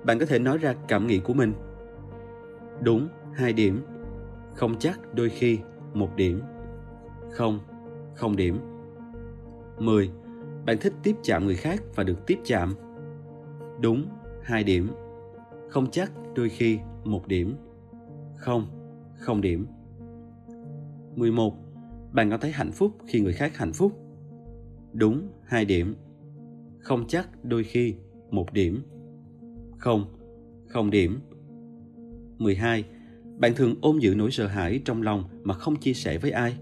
Bạn 0.05 0.19
có 0.19 0.27
thể 0.27 0.39
nói 0.39 0.59
ra 0.59 0.75
cảm 0.89 1.07
nghĩ 1.07 1.19
của 1.19 1.35
mình. 1.35 1.53
Đúng, 2.81 3.09
hai 3.35 3.53
điểm. 3.53 3.85
Không 4.55 4.79
chắc 4.79 5.15
đôi 5.15 5.29
khi 5.29 5.59
một 5.95 6.17
điểm. 6.17 6.41
Không, 7.33 7.59
không 8.15 8.37
điểm. 8.37 8.59
10. 9.79 10.11
Bạn 10.67 10.77
thích 10.81 10.93
tiếp 11.03 11.17
chạm 11.23 11.47
người 11.47 11.57
khác 11.57 11.83
và 11.95 12.05
được 12.05 12.27
tiếp 12.27 12.39
chạm. 12.45 12.75
Đúng, 13.81 14.07
hai 14.43 14.65
điểm. 14.65 14.91
Không 15.69 15.91
chắc 15.91 16.13
đôi 16.35 16.49
khi 16.49 16.79
một 17.05 17.29
điểm. 17.29 17.57
Không, 18.37 18.67
không 19.19 19.41
điểm. 19.41 19.67
11. 21.17 21.55
Bạn 22.13 22.31
có 22.31 22.39
thấy 22.39 22.51
hạnh 22.53 22.73
phúc 22.73 22.93
khi 23.07 23.21
người 23.21 23.33
khác 23.33 23.57
hạnh 23.57 23.73
phúc? 23.73 23.93
Đúng, 24.93 25.29
hai 25.45 25.65
điểm. 25.65 25.95
Không 26.81 27.05
chắc 27.09 27.45
đôi 27.45 27.65
khi 27.65 27.95
một 28.31 28.53
điểm. 28.53 28.83
Không, 29.79 30.05
không 30.69 30.91
điểm. 30.91 31.21
12. 32.39 32.85
Bạn 33.39 33.53
thường 33.57 33.75
ôm 33.81 33.99
giữ 33.99 34.15
nỗi 34.15 34.31
sợ 34.31 34.47
hãi 34.47 34.81
trong 34.85 35.03
lòng 35.03 35.25
mà 35.43 35.55
không 35.55 35.77
chia 35.77 35.93
sẻ 35.93 36.19
với 36.19 36.31
ai. 36.31 36.57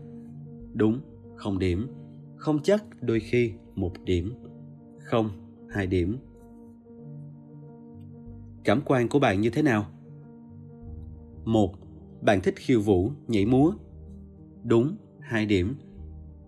Đúng, 0.75 1.01
không 1.37 1.59
điểm. 1.59 1.89
Không 2.37 2.63
chắc 2.63 2.85
đôi 3.01 3.21
khi 3.21 3.53
một 3.75 3.93
điểm. 4.05 4.35
Không, 4.99 5.31
hai 5.69 5.87
điểm. 5.87 6.17
Cảm 8.65 8.81
quan 8.85 9.09
của 9.09 9.19
bạn 9.19 9.41
như 9.41 9.51
thế 9.51 9.63
nào? 9.63 9.87
một 11.45 11.75
Bạn 12.23 12.41
thích 12.41 12.55
khiêu 12.57 12.81
vũ, 12.81 13.11
nhảy 13.29 13.47
múa. 13.47 13.73
Đúng, 14.65 14.97
hai 15.21 15.47
điểm. 15.47 15.75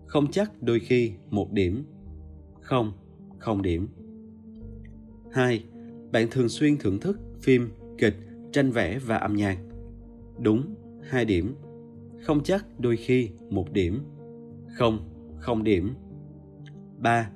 Không 0.05 0.31
chắc 0.31 0.63
đôi 0.63 0.79
khi 0.79 1.11
một 1.29 1.51
điểm. 1.51 1.83
Không, 2.61 2.91
không 3.39 3.61
điểm. 3.61 3.87
hai 5.31 5.63
Bạn 6.11 6.27
thường 6.31 6.49
xuyên 6.49 6.77
thưởng 6.77 6.99
thức 6.99 7.19
phim, 7.41 7.69
kịch, 7.97 8.15
tranh 8.51 8.71
vẽ 8.71 8.99
và 8.99 9.17
âm 9.17 9.35
nhạc. 9.35 9.57
Đúng, 10.39 10.75
hai 11.01 11.25
điểm. 11.25 11.55
Không 12.21 12.43
chắc 12.43 12.65
đôi 12.79 12.97
khi 12.97 13.29
một 13.49 13.71
điểm. 13.73 13.99
Không, 14.73 14.99
không 15.37 15.63
điểm. 15.63 15.93
3. 16.97 17.29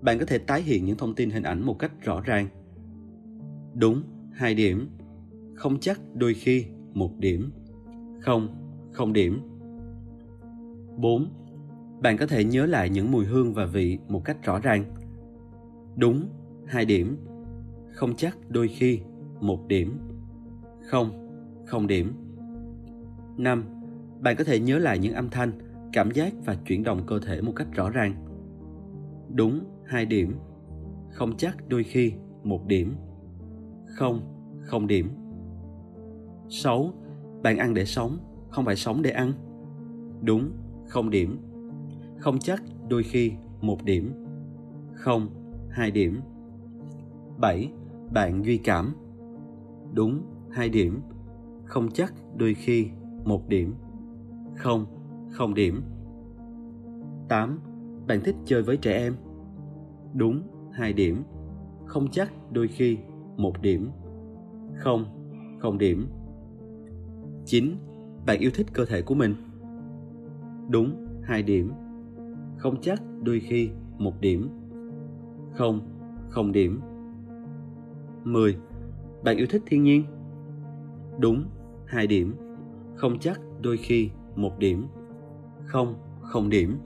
Bạn 0.00 0.18
có 0.18 0.24
thể 0.24 0.38
tái 0.38 0.62
hiện 0.62 0.84
những 0.84 0.96
thông 0.96 1.14
tin 1.14 1.30
hình 1.30 1.42
ảnh 1.42 1.66
một 1.66 1.78
cách 1.78 1.92
rõ 2.02 2.20
ràng. 2.20 2.48
Đúng, 3.74 4.02
2 4.32 4.54
điểm. 4.54 4.88
Không 5.54 5.80
chắc 5.80 6.00
đôi 6.14 6.34
khi 6.34 6.64
1 6.94 7.18
điểm. 7.18 7.50
Không, 8.20 8.48
không 8.92 9.12
điểm. 9.12 9.40
4. 10.96 11.26
Bạn 12.02 12.16
có 12.16 12.26
thể 12.26 12.44
nhớ 12.44 12.66
lại 12.66 12.90
những 12.90 13.10
mùi 13.10 13.24
hương 13.24 13.54
và 13.54 13.66
vị 13.66 13.98
một 14.08 14.24
cách 14.24 14.44
rõ 14.44 14.58
ràng. 14.58 14.84
Đúng, 15.96 16.28
2 16.66 16.84
điểm. 16.84 17.16
Không 17.92 18.16
chắc 18.16 18.38
đôi 18.48 18.68
khi 18.68 19.00
1 19.40 19.68
điểm. 19.68 19.98
Không, 20.90 21.10
không 21.66 21.86
điểm. 21.86 22.12
5. 23.36 23.64
Bạn 24.20 24.36
có 24.36 24.44
thể 24.44 24.60
nhớ 24.60 24.78
lại 24.78 24.98
những 24.98 25.14
âm 25.14 25.30
thanh, 25.30 25.52
cảm 25.92 26.10
giác 26.10 26.34
và 26.44 26.56
chuyển 26.66 26.82
động 26.82 27.02
cơ 27.06 27.18
thể 27.18 27.40
một 27.40 27.52
cách 27.56 27.68
rõ 27.74 27.90
ràng. 27.90 28.14
Đúng, 29.34 29.60
hai 29.86 30.06
điểm. 30.06 30.36
Không 31.10 31.36
chắc 31.36 31.68
đôi 31.68 31.84
khi 31.84 32.12
một 32.42 32.66
điểm. 32.66 32.94
Không, 33.86 34.20
không 34.60 34.86
điểm. 34.86 35.08
6. 36.48 36.92
Bạn 37.42 37.58
ăn 37.58 37.74
để 37.74 37.84
sống, 37.84 38.18
không 38.50 38.64
phải 38.64 38.76
sống 38.76 39.02
để 39.02 39.10
ăn. 39.10 39.32
Đúng, 40.22 40.50
không 40.88 41.10
điểm. 41.10 41.38
Không 42.18 42.38
chắc 42.38 42.62
đôi 42.88 43.02
khi 43.02 43.32
một 43.60 43.84
điểm. 43.84 44.12
Không, 44.94 45.28
hai 45.70 45.90
điểm. 45.90 46.20
7. 47.38 47.72
Bạn 48.14 48.44
duy 48.44 48.56
cảm. 48.58 48.94
Đúng, 49.92 50.22
hai 50.50 50.68
điểm. 50.68 51.00
Không 51.64 51.90
chắc 51.90 52.14
đôi 52.36 52.54
khi 52.54 52.86
một 53.24 53.48
điểm. 53.48 53.74
Không, 54.56 54.86
không 55.32 55.54
điểm. 55.54 55.82
8. 57.28 57.58
Bạn 58.06 58.20
thích 58.24 58.36
chơi 58.44 58.62
với 58.62 58.76
trẻ 58.76 58.92
em. 58.92 59.14
Đúng, 60.14 60.42
hai 60.72 60.92
điểm. 60.92 61.22
Không 61.86 62.08
chắc 62.10 62.32
đôi 62.50 62.68
khi 62.68 62.98
một 63.36 63.62
điểm. 63.62 63.90
Không, 64.76 65.04
không 65.58 65.78
điểm. 65.78 66.06
9. 67.44 67.76
Bạn 68.26 68.38
yêu 68.40 68.50
thích 68.54 68.66
cơ 68.72 68.84
thể 68.84 69.02
của 69.02 69.14
mình. 69.14 69.34
Đúng, 70.68 71.06
hai 71.22 71.42
điểm. 71.42 71.72
Không 72.56 72.80
chắc 72.80 73.02
đôi 73.22 73.40
khi 73.40 73.70
một 73.98 74.20
điểm. 74.20 74.48
Không, 75.52 75.80
không 76.28 76.52
điểm. 76.52 76.80
10. 78.24 78.56
Bạn 79.24 79.36
yêu 79.36 79.46
thích 79.50 79.62
thiên 79.66 79.82
nhiên. 79.82 80.04
Đúng, 81.18 81.44
hai 81.86 82.06
điểm. 82.06 82.34
Không 82.94 83.18
chắc 83.18 83.40
đôi 83.60 83.76
khi 83.76 84.10
một 84.36 84.58
điểm. 84.58 84.86
Không, 85.72 85.94
không 86.20 86.50
điểm. 86.50 86.78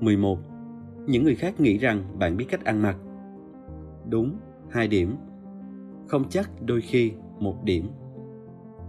11. 0.00 0.38
Những 1.06 1.24
người 1.24 1.34
khác 1.34 1.60
nghĩ 1.60 1.78
rằng 1.78 2.18
bạn 2.18 2.36
biết 2.36 2.46
cách 2.48 2.64
ăn 2.64 2.82
mặc. 2.82 2.96
Đúng, 4.10 4.36
hai 4.70 4.88
điểm. 4.88 5.16
Không 6.08 6.24
chắc 6.28 6.50
đôi 6.60 6.80
khi 6.80 7.12
một 7.38 7.64
điểm. 7.64 7.88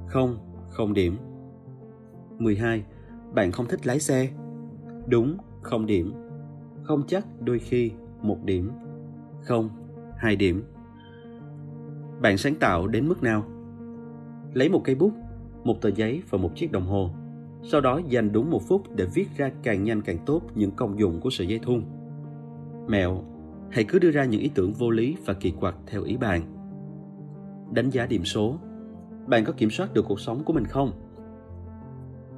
Không, 0.07 0.37
không 0.69 0.93
điểm. 0.93 1.17
12. 2.37 2.83
Bạn 3.33 3.51
không 3.51 3.65
thích 3.65 3.87
lái 3.87 3.99
xe. 3.99 4.29
Đúng, 5.07 5.37
không 5.61 5.85
điểm. 5.85 6.13
Không 6.83 7.03
chắc 7.07 7.25
đôi 7.41 7.59
khi 7.59 7.91
một 8.21 8.37
điểm. 8.43 8.71
Không, 9.41 9.69
hai 10.17 10.35
điểm. 10.35 10.63
Bạn 12.21 12.37
sáng 12.37 12.55
tạo 12.55 12.87
đến 12.87 13.07
mức 13.07 13.23
nào? 13.23 13.43
Lấy 14.53 14.69
một 14.69 14.81
cây 14.83 14.95
bút, 14.95 15.13
một 15.63 15.81
tờ 15.81 15.91
giấy 15.91 16.21
và 16.29 16.37
một 16.37 16.51
chiếc 16.55 16.71
đồng 16.71 16.87
hồ. 16.87 17.09
Sau 17.63 17.81
đó 17.81 18.01
dành 18.07 18.31
đúng 18.31 18.49
một 18.49 18.61
phút 18.67 18.95
để 18.95 19.05
viết 19.13 19.27
ra 19.37 19.51
càng 19.63 19.83
nhanh 19.83 20.01
càng 20.01 20.17
tốt 20.25 20.41
những 20.55 20.71
công 20.71 20.99
dụng 20.99 21.21
của 21.21 21.29
sợi 21.29 21.47
dây 21.47 21.59
thun. 21.59 21.83
Mẹo, 22.87 23.23
hãy 23.71 23.83
cứ 23.83 23.99
đưa 23.99 24.11
ra 24.11 24.25
những 24.25 24.41
ý 24.41 24.51
tưởng 24.55 24.73
vô 24.73 24.89
lý 24.89 25.15
và 25.25 25.33
kỳ 25.33 25.51
quặc 25.51 25.75
theo 25.87 26.03
ý 26.03 26.17
bạn. 26.17 26.41
Đánh 27.73 27.89
giá 27.89 28.05
điểm 28.05 28.25
số. 28.25 28.55
Bạn 29.27 29.45
có 29.45 29.53
kiểm 29.57 29.69
soát 29.69 29.93
được 29.93 30.05
cuộc 30.07 30.19
sống 30.19 30.43
của 30.43 30.53
mình 30.53 30.65
không? 30.65 30.91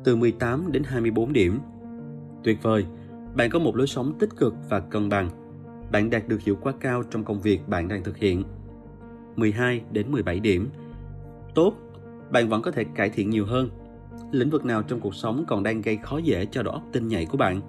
Từ 0.03 0.15
18 0.15 0.71
đến 0.71 0.83
24 0.85 1.33
điểm. 1.33 1.59
Tuyệt 2.43 2.63
vời, 2.63 2.85
bạn 3.35 3.49
có 3.49 3.59
một 3.59 3.75
lối 3.75 3.87
sống 3.87 4.13
tích 4.19 4.29
cực 4.37 4.55
và 4.69 4.79
cân 4.79 5.09
bằng. 5.09 5.29
Bạn 5.91 6.09
đạt 6.09 6.27
được 6.27 6.41
hiệu 6.41 6.57
quả 6.61 6.73
cao 6.79 7.03
trong 7.03 7.23
công 7.23 7.41
việc 7.41 7.67
bạn 7.67 7.87
đang 7.87 8.03
thực 8.03 8.17
hiện. 8.17 8.43
12 9.35 9.81
đến 9.91 10.11
17 10.11 10.39
điểm. 10.39 10.69
Tốt, 11.55 11.73
bạn 12.31 12.49
vẫn 12.49 12.61
có 12.61 12.71
thể 12.71 12.83
cải 12.83 13.09
thiện 13.09 13.29
nhiều 13.29 13.45
hơn. 13.45 13.69
Lĩnh 14.31 14.49
vực 14.49 14.65
nào 14.65 14.83
trong 14.83 14.99
cuộc 14.99 15.15
sống 15.15 15.43
còn 15.47 15.63
đang 15.63 15.81
gây 15.81 15.97
khó 15.97 16.17
dễ 16.17 16.45
cho 16.45 16.63
đầu 16.63 16.73
óc 16.73 16.83
tinh 16.91 17.07
nhạy 17.07 17.25
của 17.25 17.37
bạn? 17.37 17.61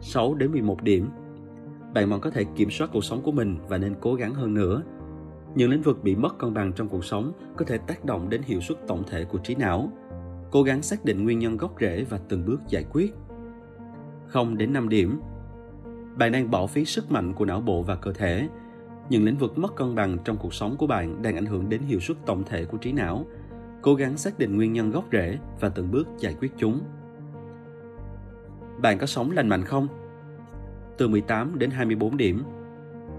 6 0.00 0.34
đến 0.34 0.52
11 0.52 0.82
điểm. 0.82 1.08
Bạn 1.94 2.10
vẫn 2.10 2.20
có 2.20 2.30
thể 2.30 2.44
kiểm 2.44 2.70
soát 2.70 2.90
cuộc 2.92 3.04
sống 3.04 3.22
của 3.22 3.32
mình 3.32 3.56
và 3.68 3.78
nên 3.78 3.94
cố 4.00 4.14
gắng 4.14 4.34
hơn 4.34 4.54
nữa. 4.54 4.82
Những 5.54 5.70
lĩnh 5.70 5.82
vực 5.82 6.02
bị 6.02 6.16
mất 6.16 6.38
cân 6.38 6.54
bằng 6.54 6.72
trong 6.72 6.88
cuộc 6.88 7.04
sống 7.04 7.32
có 7.56 7.64
thể 7.64 7.78
tác 7.78 8.04
động 8.04 8.30
đến 8.30 8.42
hiệu 8.42 8.60
suất 8.60 8.78
tổng 8.86 9.02
thể 9.10 9.24
của 9.24 9.38
trí 9.38 9.54
não. 9.54 9.92
Cố 10.50 10.62
gắng 10.62 10.82
xác 10.82 11.04
định 11.04 11.24
nguyên 11.24 11.38
nhân 11.38 11.56
gốc 11.56 11.76
rễ 11.80 12.04
và 12.04 12.18
từng 12.28 12.44
bước 12.46 12.60
giải 12.68 12.84
quyết. 12.92 13.14
0 14.26 14.58
đến 14.58 14.72
5 14.72 14.88
điểm. 14.88 15.20
Bạn 16.16 16.32
đang 16.32 16.50
bỏ 16.50 16.66
phí 16.66 16.84
sức 16.84 17.10
mạnh 17.10 17.32
của 17.32 17.44
não 17.44 17.60
bộ 17.60 17.82
và 17.82 17.96
cơ 17.96 18.12
thể. 18.12 18.48
Những 19.10 19.24
lĩnh 19.24 19.38
vực 19.38 19.58
mất 19.58 19.76
cân 19.76 19.94
bằng 19.94 20.18
trong 20.24 20.36
cuộc 20.36 20.54
sống 20.54 20.76
của 20.76 20.86
bạn 20.86 21.22
đang 21.22 21.34
ảnh 21.34 21.46
hưởng 21.46 21.68
đến 21.68 21.82
hiệu 21.82 22.00
suất 22.00 22.16
tổng 22.26 22.44
thể 22.44 22.64
của 22.64 22.78
trí 22.78 22.92
não. 22.92 23.26
Cố 23.86 23.94
gắng 23.94 24.16
xác 24.16 24.38
định 24.38 24.56
nguyên 24.56 24.72
nhân 24.72 24.90
gốc 24.90 25.04
rễ 25.12 25.38
và 25.60 25.68
từng 25.68 25.90
bước 25.90 26.08
giải 26.18 26.36
quyết 26.40 26.52
chúng. 26.56 26.80
Bạn 28.82 28.98
có 28.98 29.06
sống 29.06 29.30
lành 29.30 29.48
mạnh 29.48 29.64
không? 29.64 29.88
Từ 30.98 31.08
18 31.08 31.58
đến 31.58 31.70
24 31.70 32.16
điểm. 32.16 32.42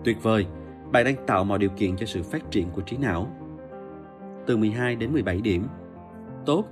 Tuyệt 0.04 0.18
vời, 0.24 0.46
bạn 0.92 1.06
đang 1.06 1.16
tạo 1.28 1.44
mọi 1.44 1.60
điều 1.60 1.70
kiện 1.70 1.96
cho 1.96 2.06
sự 2.06 2.24
phát 2.24 2.52
triển 2.52 2.70
của 2.70 2.82
trí 2.82 2.98
não. 2.98 3.28
Từ 4.48 4.58
12 4.58 4.96
đến 4.96 5.14
17 5.14 5.42
điểm. 5.42 5.68
Tốt, 6.46 6.66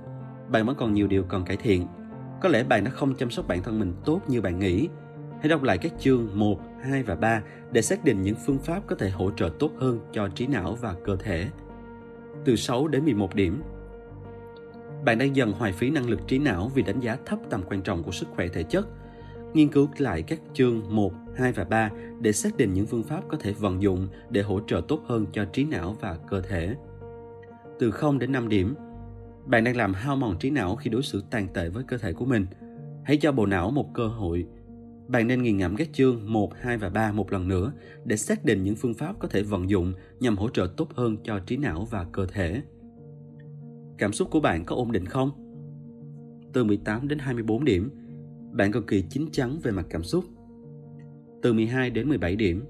bạn 0.48 0.66
vẫn 0.66 0.76
còn 0.76 0.94
nhiều 0.94 1.06
điều 1.06 1.22
cần 1.22 1.44
cải 1.44 1.56
thiện. 1.56 1.86
Có 2.42 2.48
lẽ 2.48 2.64
bạn 2.64 2.84
đã 2.84 2.90
không 2.90 3.14
chăm 3.14 3.30
sóc 3.30 3.48
bản 3.48 3.62
thân 3.62 3.78
mình 3.78 3.92
tốt 4.04 4.20
như 4.28 4.40
bạn 4.40 4.58
nghĩ. 4.58 4.88
Hãy 5.40 5.48
đọc 5.48 5.62
lại 5.62 5.78
các 5.78 5.92
chương 5.98 6.28
1, 6.34 6.60
2 6.82 7.02
và 7.02 7.14
3 7.14 7.42
để 7.72 7.82
xác 7.82 8.04
định 8.04 8.22
những 8.22 8.36
phương 8.46 8.58
pháp 8.58 8.82
có 8.86 8.96
thể 8.96 9.10
hỗ 9.10 9.30
trợ 9.30 9.50
tốt 9.58 9.70
hơn 9.78 10.00
cho 10.12 10.28
trí 10.28 10.46
não 10.46 10.76
và 10.80 10.94
cơ 11.04 11.16
thể. 11.16 11.48
Từ 12.44 12.56
6 12.56 12.88
đến 12.88 13.04
11 13.04 13.34
điểm. 13.34 13.62
Bạn 15.04 15.18
đang 15.18 15.36
dần 15.36 15.52
hoài 15.52 15.72
phí 15.72 15.90
năng 15.90 16.10
lực 16.10 16.20
trí 16.28 16.38
não 16.38 16.70
vì 16.74 16.82
đánh 16.82 17.00
giá 17.00 17.16
thấp 17.26 17.38
tầm 17.50 17.62
quan 17.68 17.82
trọng 17.82 18.02
của 18.02 18.10
sức 18.10 18.28
khỏe 18.34 18.48
thể 18.48 18.62
chất. 18.62 18.88
Nghiên 19.54 19.68
cứu 19.68 19.88
lại 19.98 20.22
các 20.22 20.40
chương 20.54 20.82
1, 20.88 21.12
2 21.36 21.52
và 21.52 21.64
3 21.64 21.90
để 22.20 22.32
xác 22.32 22.56
định 22.56 22.72
những 22.72 22.86
phương 22.86 23.02
pháp 23.02 23.20
có 23.28 23.36
thể 23.40 23.52
vận 23.52 23.82
dụng 23.82 24.08
để 24.30 24.42
hỗ 24.42 24.60
trợ 24.66 24.82
tốt 24.88 25.00
hơn 25.06 25.26
cho 25.32 25.44
trí 25.44 25.64
não 25.64 25.96
và 26.00 26.18
cơ 26.28 26.40
thể. 26.40 26.76
Từ 27.78 27.90
0 27.90 28.18
đến 28.18 28.32
5 28.32 28.48
điểm, 28.48 28.74
bạn 29.46 29.64
đang 29.64 29.76
làm 29.76 29.94
hao 29.94 30.16
mòn 30.16 30.38
trí 30.38 30.50
não 30.50 30.76
khi 30.76 30.90
đối 30.90 31.02
xử 31.02 31.22
tàn 31.30 31.48
tệ 31.48 31.68
với 31.68 31.84
cơ 31.84 31.98
thể 31.98 32.12
của 32.12 32.24
mình. 32.24 32.46
Hãy 33.04 33.16
cho 33.16 33.32
bộ 33.32 33.46
não 33.46 33.70
một 33.70 33.94
cơ 33.94 34.06
hội. 34.06 34.46
Bạn 35.08 35.26
nên 35.26 35.42
nghiền 35.42 35.56
ngẫm 35.56 35.76
các 35.76 35.88
chương 35.92 36.32
1, 36.32 36.54
2 36.60 36.78
và 36.78 36.88
3 36.88 37.12
một 37.12 37.32
lần 37.32 37.48
nữa 37.48 37.72
để 38.04 38.16
xác 38.16 38.44
định 38.44 38.62
những 38.62 38.76
phương 38.76 38.94
pháp 38.94 39.18
có 39.18 39.28
thể 39.28 39.42
vận 39.42 39.70
dụng 39.70 39.92
nhằm 40.20 40.36
hỗ 40.36 40.48
trợ 40.48 40.68
tốt 40.76 40.88
hơn 40.94 41.16
cho 41.24 41.38
trí 41.38 41.56
não 41.56 41.84
và 41.90 42.06
cơ 42.12 42.26
thể. 42.26 42.62
Cảm 43.98 44.12
xúc 44.12 44.28
của 44.30 44.40
bạn 44.40 44.64
có 44.64 44.76
ổn 44.76 44.92
định 44.92 45.06
không? 45.06 45.30
Từ 46.52 46.64
18 46.64 47.08
đến 47.08 47.18
24 47.18 47.64
điểm, 47.64 47.90
bạn 48.52 48.72
cực 48.72 48.86
kỳ 48.86 49.02
chín 49.02 49.26
chắn 49.32 49.58
về 49.62 49.72
mặt 49.72 49.86
cảm 49.90 50.02
xúc. 50.02 50.24
Từ 51.42 51.52
12 51.52 51.90
đến 51.90 52.08
17 52.08 52.36
điểm, 52.36 52.64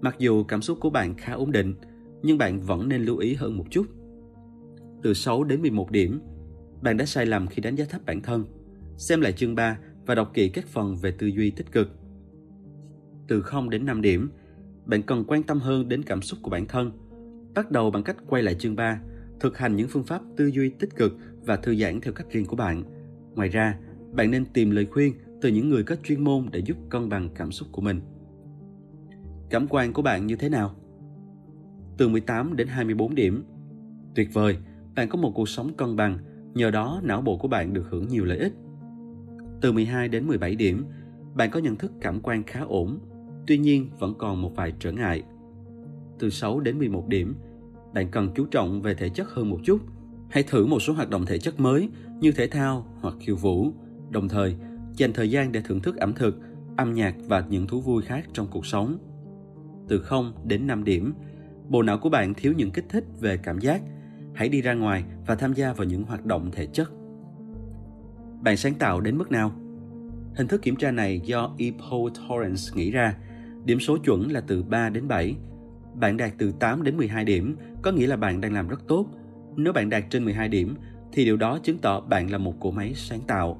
mặc 0.00 0.16
dù 0.18 0.44
cảm 0.44 0.62
xúc 0.62 0.78
của 0.80 0.90
bạn 0.90 1.14
khá 1.14 1.32
ổn 1.32 1.52
định, 1.52 1.74
nhưng 2.22 2.38
bạn 2.38 2.60
vẫn 2.60 2.88
nên 2.88 3.02
lưu 3.02 3.16
ý 3.16 3.34
hơn 3.34 3.56
một 3.56 3.64
chút. 3.70 3.86
Từ 5.02 5.14
6 5.14 5.44
đến 5.44 5.60
11 5.62 5.90
điểm, 5.90 6.20
bạn 6.82 6.96
đã 6.96 7.04
sai 7.04 7.26
lầm 7.26 7.46
khi 7.46 7.62
đánh 7.62 7.76
giá 7.76 7.84
thấp 7.84 8.00
bản 8.06 8.22
thân. 8.22 8.44
Xem 8.96 9.20
lại 9.20 9.32
chương 9.32 9.54
3 9.54 9.78
và 10.06 10.14
đọc 10.14 10.30
kỹ 10.34 10.48
các 10.48 10.66
phần 10.66 10.96
về 10.96 11.10
tư 11.10 11.26
duy 11.26 11.50
tích 11.50 11.72
cực. 11.72 11.88
Từ 13.28 13.42
0 13.42 13.70
đến 13.70 13.86
5 13.86 14.02
điểm, 14.02 14.30
bạn 14.86 15.02
cần 15.02 15.24
quan 15.24 15.42
tâm 15.42 15.60
hơn 15.60 15.88
đến 15.88 16.02
cảm 16.02 16.22
xúc 16.22 16.38
của 16.42 16.50
bản 16.50 16.66
thân. 16.66 16.92
Bắt 17.54 17.70
đầu 17.70 17.90
bằng 17.90 18.02
cách 18.02 18.16
quay 18.26 18.42
lại 18.42 18.54
chương 18.54 18.76
3 18.76 19.00
thực 19.40 19.58
hành 19.58 19.76
những 19.76 19.88
phương 19.88 20.04
pháp 20.04 20.22
tư 20.36 20.46
duy 20.46 20.68
tích 20.68 20.96
cực 20.96 21.16
và 21.46 21.56
thư 21.56 21.76
giãn 21.76 22.00
theo 22.00 22.12
cách 22.12 22.26
riêng 22.30 22.46
của 22.46 22.56
bạn. 22.56 22.82
Ngoài 23.34 23.48
ra, 23.48 23.78
bạn 24.12 24.30
nên 24.30 24.44
tìm 24.44 24.70
lời 24.70 24.86
khuyên 24.86 25.14
từ 25.40 25.48
những 25.48 25.68
người 25.68 25.82
có 25.82 25.96
chuyên 26.04 26.24
môn 26.24 26.48
để 26.52 26.58
giúp 26.58 26.76
cân 26.90 27.08
bằng 27.08 27.28
cảm 27.34 27.52
xúc 27.52 27.68
của 27.72 27.82
mình. 27.82 28.00
Cảm 29.50 29.66
quan 29.68 29.92
của 29.92 30.02
bạn 30.02 30.26
như 30.26 30.36
thế 30.36 30.48
nào? 30.48 30.74
Từ 31.98 32.08
18 32.08 32.56
đến 32.56 32.68
24 32.68 33.14
điểm. 33.14 33.44
Tuyệt 34.14 34.28
vời, 34.32 34.56
bạn 34.96 35.08
có 35.08 35.18
một 35.18 35.32
cuộc 35.34 35.48
sống 35.48 35.74
cân 35.74 35.96
bằng, 35.96 36.18
nhờ 36.54 36.70
đó 36.70 37.00
não 37.04 37.22
bộ 37.22 37.36
của 37.36 37.48
bạn 37.48 37.72
được 37.72 37.84
hưởng 37.90 38.08
nhiều 38.08 38.24
lợi 38.24 38.38
ích. 38.38 38.52
Từ 39.60 39.72
12 39.72 40.08
đến 40.08 40.26
17 40.26 40.54
điểm, 40.54 40.84
bạn 41.34 41.50
có 41.50 41.60
nhận 41.60 41.76
thức 41.76 41.92
cảm 42.00 42.20
quan 42.20 42.42
khá 42.42 42.60
ổn, 42.60 42.98
tuy 43.46 43.58
nhiên 43.58 43.90
vẫn 43.98 44.14
còn 44.18 44.42
một 44.42 44.52
vài 44.56 44.72
trở 44.78 44.92
ngại. 44.92 45.22
Từ 46.18 46.30
6 46.30 46.60
đến 46.60 46.78
11 46.78 47.08
điểm, 47.08 47.34
bạn 47.94 48.08
cần 48.10 48.32
chú 48.34 48.46
trọng 48.46 48.82
về 48.82 48.94
thể 48.94 49.08
chất 49.08 49.28
hơn 49.30 49.50
một 49.50 49.58
chút. 49.64 49.80
Hãy 50.30 50.42
thử 50.42 50.66
một 50.66 50.82
số 50.82 50.92
hoạt 50.92 51.10
động 51.10 51.26
thể 51.26 51.38
chất 51.38 51.60
mới 51.60 51.88
như 52.20 52.32
thể 52.32 52.46
thao 52.46 52.86
hoặc 53.00 53.14
khiêu 53.20 53.36
vũ, 53.36 53.72
đồng 54.10 54.28
thời 54.28 54.56
dành 54.96 55.12
thời 55.12 55.30
gian 55.30 55.52
để 55.52 55.60
thưởng 55.60 55.80
thức 55.80 55.96
ẩm 55.96 56.12
thực, 56.12 56.38
âm 56.76 56.92
nhạc 56.92 57.14
và 57.26 57.44
những 57.48 57.66
thú 57.66 57.80
vui 57.80 58.02
khác 58.02 58.24
trong 58.32 58.46
cuộc 58.50 58.66
sống. 58.66 58.98
Từ 59.88 60.00
0 60.00 60.32
đến 60.44 60.66
5 60.66 60.84
điểm, 60.84 61.14
bộ 61.68 61.82
não 61.82 61.98
của 61.98 62.08
bạn 62.08 62.34
thiếu 62.34 62.52
những 62.56 62.70
kích 62.70 62.84
thích 62.88 63.04
về 63.20 63.36
cảm 63.36 63.58
giác. 63.58 63.82
Hãy 64.34 64.48
đi 64.48 64.62
ra 64.62 64.74
ngoài 64.74 65.04
và 65.26 65.34
tham 65.34 65.54
gia 65.54 65.72
vào 65.72 65.86
những 65.86 66.02
hoạt 66.02 66.24
động 66.26 66.50
thể 66.52 66.66
chất. 66.66 66.92
Bạn 68.40 68.56
sáng 68.56 68.74
tạo 68.74 69.00
đến 69.00 69.18
mức 69.18 69.30
nào? 69.30 69.52
Hình 70.34 70.48
thức 70.48 70.62
kiểm 70.62 70.76
tra 70.76 70.90
này 70.90 71.20
do 71.24 71.54
E. 71.58 71.66
Paul 71.70 72.10
Torrance 72.10 72.62
nghĩ 72.74 72.90
ra. 72.90 73.16
Điểm 73.64 73.80
số 73.80 73.98
chuẩn 73.98 74.32
là 74.32 74.40
từ 74.40 74.62
3 74.62 74.88
đến 74.88 75.08
7 75.08 75.36
bạn 76.00 76.16
đạt 76.16 76.32
từ 76.38 76.52
8 76.52 76.82
đến 76.82 76.96
12 76.96 77.24
điểm, 77.24 77.56
có 77.82 77.92
nghĩa 77.92 78.06
là 78.06 78.16
bạn 78.16 78.40
đang 78.40 78.52
làm 78.52 78.68
rất 78.68 78.88
tốt. 78.88 79.06
Nếu 79.56 79.72
bạn 79.72 79.90
đạt 79.90 80.04
trên 80.10 80.24
12 80.24 80.48
điểm, 80.48 80.74
thì 81.12 81.24
điều 81.24 81.36
đó 81.36 81.58
chứng 81.62 81.78
tỏ 81.78 82.00
bạn 82.00 82.30
là 82.30 82.38
một 82.38 82.60
cỗ 82.60 82.70
máy 82.70 82.92
sáng 82.94 83.20
tạo. 83.20 83.58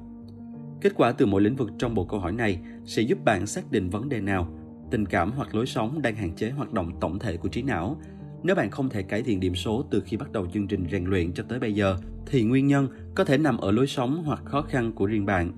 Kết 0.81 0.93
quả 0.95 1.11
từ 1.11 1.25
mỗi 1.25 1.41
lĩnh 1.41 1.55
vực 1.55 1.69
trong 1.77 1.95
bộ 1.95 2.05
câu 2.05 2.19
hỏi 2.19 2.31
này 2.31 2.59
sẽ 2.85 3.01
giúp 3.01 3.25
bạn 3.25 3.47
xác 3.47 3.71
định 3.71 3.89
vấn 3.89 4.09
đề 4.09 4.21
nào, 4.21 4.47
tình 4.91 5.05
cảm 5.05 5.31
hoặc 5.31 5.55
lối 5.55 5.65
sống 5.65 6.01
đang 6.01 6.15
hạn 6.15 6.35
chế 6.35 6.49
hoạt 6.49 6.73
động 6.73 6.91
tổng 7.01 7.19
thể 7.19 7.37
của 7.37 7.49
trí 7.49 7.61
não. 7.61 7.97
Nếu 8.43 8.55
bạn 8.55 8.69
không 8.69 8.89
thể 8.89 9.03
cải 9.03 9.21
thiện 9.21 9.39
điểm 9.39 9.55
số 9.55 9.85
từ 9.91 10.01
khi 10.05 10.17
bắt 10.17 10.31
đầu 10.31 10.47
chương 10.53 10.67
trình 10.67 10.85
rèn 10.91 11.05
luyện 11.05 11.33
cho 11.33 11.43
tới 11.43 11.59
bây 11.59 11.73
giờ, 11.73 11.97
thì 12.25 12.43
nguyên 12.43 12.67
nhân 12.67 12.87
có 13.15 13.23
thể 13.23 13.37
nằm 13.37 13.57
ở 13.57 13.71
lối 13.71 13.87
sống 13.87 14.23
hoặc 14.25 14.41
khó 14.45 14.61
khăn 14.61 14.91
của 14.91 15.05
riêng 15.05 15.25
bạn. 15.25 15.51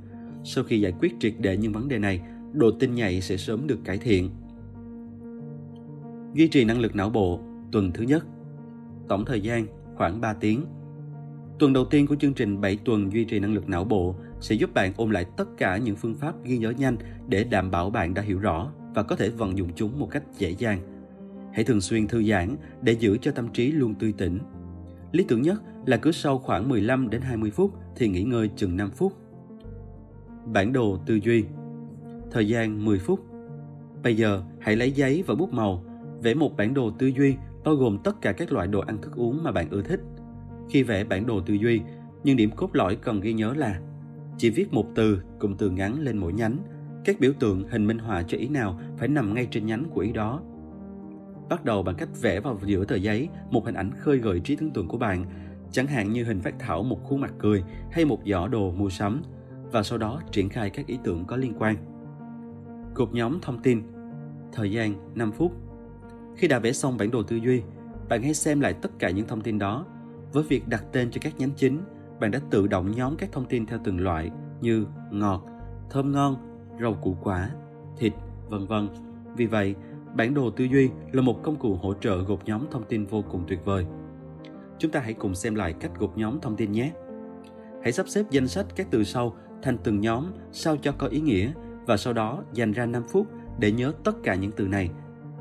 Sau 0.44 0.64
khi 0.64 0.82
giải 0.82 0.94
quyết 1.00 1.14
triệt 1.20 1.34
để 1.40 1.58
những 1.58 1.74
vấn 1.74 1.88
đề 1.88 2.00
này, 2.00 2.22
độ 2.54 2.72
tin 2.72 2.96
nhạy 2.96 3.22
sẽ 3.22 3.38
sớm 3.38 3.68
được 3.68 3.80
cải 3.84 3.98
thiện. 3.98 4.30
Duy 6.34 6.48
trì 6.48 6.66
năng 6.66 6.80
lực 6.80 6.96
não 6.96 7.10
bộ 7.10 7.40
tuần 7.72 7.92
thứ 7.92 8.04
nhất. 8.04 8.26
Tổng 9.08 9.26
thời 9.26 9.42
gian, 9.42 9.66
khoảng 9.96 10.22
3 10.22 10.34
tiếng. 10.34 10.66
Tuần 11.60 11.74
đầu 11.74 11.86
tiên 11.86 12.08
của 12.08 12.16
chương 12.16 12.34
trình 12.34 12.62
7 12.62 12.76
tuần 12.86 13.14
duy 13.14 13.26
trì 13.26 13.40
năng 13.40 13.54
lực 13.54 13.70
não 13.70 13.84
bộ 13.84 14.16
sẽ 14.40 14.56
giúp 14.56 14.74
bạn 14.74 14.94
ôn 14.98 15.12
lại 15.12 15.26
tất 15.38 15.48
cả 15.58 15.78
những 15.78 15.96
phương 15.96 16.16
pháp 16.16 16.44
ghi 16.44 16.58
nhớ 16.58 16.74
nhanh 16.78 16.98
để 17.28 17.44
đảm 17.44 17.72
bảo 17.72 17.90
bạn 17.90 18.14
đã 18.14 18.22
hiểu 18.22 18.40
rõ 18.40 18.72
và 18.96 19.04
có 19.04 19.16
thể 19.16 19.30
vận 19.30 19.58
dụng 19.58 19.70
chúng 19.76 20.00
một 20.00 20.08
cách 20.12 20.24
dễ 20.38 20.50
dàng. 20.50 20.80
Hãy 21.54 21.64
thường 21.64 21.82
xuyên 21.82 22.08
thư 22.08 22.24
giãn 22.24 22.56
để 22.82 22.94
giữ 22.94 23.18
cho 23.22 23.32
tâm 23.32 23.48
trí 23.54 23.72
luôn 23.72 23.96
tươi 23.96 24.14
tỉnh. 24.18 24.40
Lý 25.12 25.24
tưởng 25.28 25.42
nhất 25.42 25.62
là 25.86 25.98
cứ 25.98 26.12
sau 26.12 26.38
khoảng 26.38 26.70
15 26.70 27.10
đến 27.10 27.22
20 27.22 27.52
phút 27.52 27.74
thì 27.96 28.08
nghỉ 28.08 28.24
ngơi 28.24 28.50
chừng 28.56 28.78
5 28.78 28.92
phút. 28.92 29.14
Bản 30.46 30.74
đồ 30.74 30.98
tư 31.06 31.20
duy 31.24 31.44
Thời 32.32 32.48
gian 32.48 32.86
10 32.86 33.00
phút 33.00 33.20
Bây 34.04 34.18
giờ 34.18 34.44
hãy 34.60 34.76
lấy 34.76 34.92
giấy 34.92 35.24
và 35.28 35.36
bút 35.36 35.54
màu, 35.54 35.84
Vẽ 36.24 36.34
một 36.34 36.58
bản 36.58 36.74
đồ 36.74 36.92
tư 36.92 37.08
duy 37.08 37.36
bao 37.64 37.76
gồm 37.76 37.98
tất 38.04 38.22
cả 38.22 38.32
các 38.32 38.52
loại 38.52 38.68
đồ 38.68 38.80
ăn 38.80 39.02
thức 39.02 39.16
uống 39.16 39.44
mà 39.44 39.52
bạn 39.52 39.70
ưa 39.70 39.82
thích. 39.82 40.00
Khi 40.70 40.84
vẽ 40.84 41.04
bản 41.04 41.26
đồ 41.26 41.42
tư 41.42 41.54
duy, 41.54 41.82
nhưng 42.24 42.38
điểm 42.38 42.52
cốt 42.56 42.70
lõi 42.74 42.96
cần 42.96 43.22
ghi 43.22 43.34
nhớ 43.34 43.54
là 43.54 43.80
chỉ 44.38 44.50
viết 44.50 44.74
một 44.74 44.86
từ 44.96 45.22
cùng 45.40 45.58
từ 45.58 45.70
ngắn 45.70 46.00
lên 46.00 46.18
mỗi 46.18 46.34
nhánh. 46.34 46.58
Các 47.06 47.20
biểu 47.20 47.34
tượng 47.40 47.68
hình 47.70 47.88
minh 47.88 48.00
họa 48.00 48.24
cho 48.24 48.38
ý 48.38 48.48
nào 48.48 48.80
phải 48.98 49.08
nằm 49.08 49.34
ngay 49.34 49.48
trên 49.52 49.66
nhánh 49.66 49.86
của 49.94 50.02
ý 50.02 50.12
đó. 50.12 50.42
Bắt 51.50 51.66
đầu 51.66 51.84
bằng 51.84 51.96
cách 51.96 52.10
vẽ 52.22 52.40
vào 52.40 52.60
giữa 52.66 52.86
tờ 52.86 52.96
giấy 52.96 53.30
một 53.52 53.66
hình 53.66 53.76
ảnh 53.76 53.92
khơi 54.00 54.18
gợi 54.18 54.40
trí 54.40 54.56
tưởng 54.56 54.72
tượng 54.72 54.88
của 54.88 54.98
bạn, 54.98 55.26
chẳng 55.72 55.88
hạn 55.88 56.12
như 56.12 56.24
hình 56.24 56.42
phát 56.42 56.60
thảo 56.60 56.84
một 56.84 57.04
khuôn 57.04 57.22
mặt 57.22 57.34
cười 57.40 57.64
hay 57.92 58.06
một 58.06 58.20
giỏ 58.26 58.48
đồ 58.48 58.72
mua 58.72 58.90
sắm, 58.90 59.22
và 59.72 59.84
sau 59.84 59.98
đó 59.98 60.22
triển 60.32 60.50
khai 60.50 60.70
các 60.70 60.88
ý 60.88 61.00
tưởng 61.04 61.26
có 61.26 61.38
liên 61.38 61.54
quan. 61.60 61.76
Cột 62.94 63.14
nhóm 63.14 63.40
thông 63.42 63.60
tin 63.60 63.82
Thời 64.54 64.72
gian 64.72 64.94
5 65.16 65.32
phút 65.32 65.52
khi 66.42 66.48
đã 66.48 66.60
vẽ 66.60 66.72
xong 66.72 66.98
bản 66.98 67.12
đồ 67.12 67.24
tư 67.24 67.36
duy, 67.36 67.62
bạn 68.10 68.24
hãy 68.24 68.34
xem 68.34 68.60
lại 68.60 68.74
tất 68.74 68.90
cả 69.00 69.10
những 69.10 69.28
thông 69.28 69.42
tin 69.42 69.60
đó. 69.60 69.86
Với 70.34 70.44
việc 70.44 70.68
đặt 70.68 70.84
tên 70.92 71.12
cho 71.12 71.20
các 71.24 71.34
nhánh 71.38 71.52
chính, 71.56 71.82
bạn 72.20 72.32
đã 72.32 72.40
tự 72.50 72.68
động 72.68 72.92
nhóm 72.92 73.16
các 73.18 73.30
thông 73.32 73.46
tin 73.46 73.66
theo 73.66 73.80
từng 73.84 74.00
loại 74.00 74.32
như 74.62 74.86
ngọt, 75.12 75.46
thơm 75.90 76.12
ngon, 76.12 76.36
rau 76.82 76.94
củ 76.94 77.18
quả, 77.24 77.52
thịt, 77.98 78.14
vân 78.50 78.68
vân. 78.68 78.90
Vì 79.36 79.46
vậy, 79.46 79.76
bản 80.16 80.34
đồ 80.34 80.50
tư 80.50 80.64
duy 80.64 80.90
là 81.12 81.22
một 81.22 81.44
công 81.44 81.56
cụ 81.56 81.76
hỗ 81.76 81.94
trợ 81.94 82.24
gộp 82.24 82.46
nhóm 82.46 82.66
thông 82.72 82.84
tin 82.84 83.06
vô 83.06 83.24
cùng 83.32 83.44
tuyệt 83.48 83.66
vời. 83.66 83.86
Chúng 84.80 84.92
ta 84.92 85.00
hãy 85.00 85.14
cùng 85.14 85.36
xem 85.36 85.56
lại 85.56 85.74
cách 85.74 85.92
gộp 86.00 86.18
nhóm 86.18 86.40
thông 86.42 86.56
tin 86.56 86.72
nhé. 86.72 86.92
Hãy 87.84 87.92
sắp 87.92 88.08
xếp 88.10 88.26
danh 88.30 88.48
sách 88.48 88.66
các 88.76 88.88
từ 88.92 89.04
sau 89.04 89.36
thành 89.62 89.78
từng 89.84 90.02
nhóm 90.02 90.26
sao 90.52 90.78
cho 90.78 90.92
có 90.92 91.08
ý 91.08 91.20
nghĩa 91.20 91.52
và 91.86 91.98
sau 91.98 92.14
đó 92.14 92.44
dành 92.54 92.72
ra 92.72 92.86
5 92.86 93.04
phút 93.12 93.28
để 93.60 93.72
nhớ 93.72 93.94
tất 94.04 94.14
cả 94.24 94.36
những 94.36 94.52
từ 94.52 94.68
này 94.68 94.90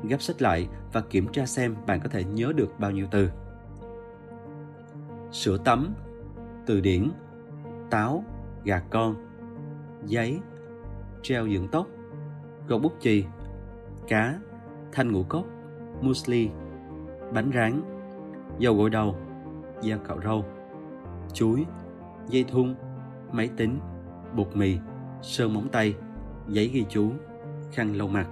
gấp 0.03 0.21
sách 0.21 0.41
lại 0.41 0.67
và 0.93 1.01
kiểm 1.01 1.27
tra 1.27 1.45
xem 1.45 1.75
bạn 1.87 1.99
có 2.03 2.09
thể 2.09 2.23
nhớ 2.23 2.53
được 2.55 2.79
bao 2.79 2.91
nhiêu 2.91 3.07
từ. 3.11 3.29
Sữa 5.31 5.57
tắm, 5.65 5.93
từ 6.65 6.81
điển, 6.81 7.11
táo, 7.89 8.23
gà 8.63 8.79
con, 8.79 9.15
giấy, 10.05 10.39
treo 11.21 11.49
dưỡng 11.49 11.67
tóc, 11.67 11.87
gọt 12.67 12.81
bút 12.81 12.93
chì, 12.99 13.25
cá, 14.07 14.39
thanh 14.91 15.11
ngũ 15.11 15.23
cốc, 15.23 15.45
muesli, 16.01 16.49
bánh 17.33 17.51
rán, 17.53 17.81
dầu 18.59 18.75
gội 18.75 18.89
đầu, 18.89 19.15
dao 19.81 19.99
cạo 19.99 20.19
râu, 20.23 20.45
chuối, 21.33 21.65
dây 22.27 22.43
thun, 22.43 22.75
máy 23.31 23.49
tính, 23.57 23.79
bột 24.35 24.55
mì, 24.55 24.77
sơn 25.21 25.53
móng 25.53 25.69
tay, 25.71 25.95
giấy 26.47 26.67
ghi 26.67 26.85
chú, 26.89 27.11
khăn 27.71 27.95
lau 27.95 28.07
mặt. 28.07 28.27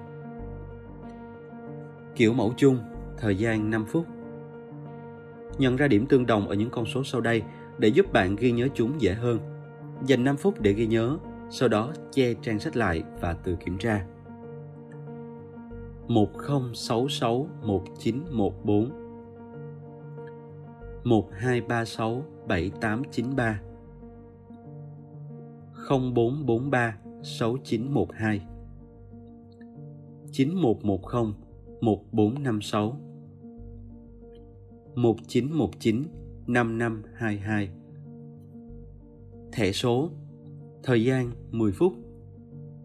Kiểu 2.15 2.33
mẫu 2.33 2.53
chung, 2.57 2.79
thời 3.17 3.35
gian 3.35 3.69
5 3.69 3.85
phút. 3.85 4.05
Nhận 5.57 5.75
ra 5.75 5.87
điểm 5.87 6.05
tương 6.05 6.25
đồng 6.25 6.47
ở 6.47 6.55
những 6.55 6.69
con 6.69 6.85
số 6.85 7.03
sau 7.03 7.21
đây 7.21 7.41
để 7.77 7.87
giúp 7.87 8.13
bạn 8.13 8.35
ghi 8.35 8.51
nhớ 8.51 8.67
chúng 8.73 9.01
dễ 9.01 9.13
hơn. 9.13 9.39
Dành 10.05 10.23
5 10.23 10.37
phút 10.37 10.61
để 10.61 10.73
ghi 10.73 10.87
nhớ, 10.87 11.17
sau 11.49 11.69
đó 11.69 11.91
che 12.11 12.33
trang 12.33 12.59
sách 12.59 12.77
lại 12.77 13.03
và 13.21 13.33
tự 13.33 13.55
kiểm 13.65 13.77
tra. 13.77 14.05
10661914 16.07 18.89
1236 21.03 22.23
7893 22.47 23.61
0443 25.89 26.97
6912 27.23 28.41
9110 30.31 31.48
1456 31.81 32.97
1919 34.95 36.03
5522 36.47 37.69
Thẻ 39.51 39.71
số 39.71 40.09
Thời 40.83 41.03
gian 41.03 41.31
10 41.51 41.71
phút 41.71 41.93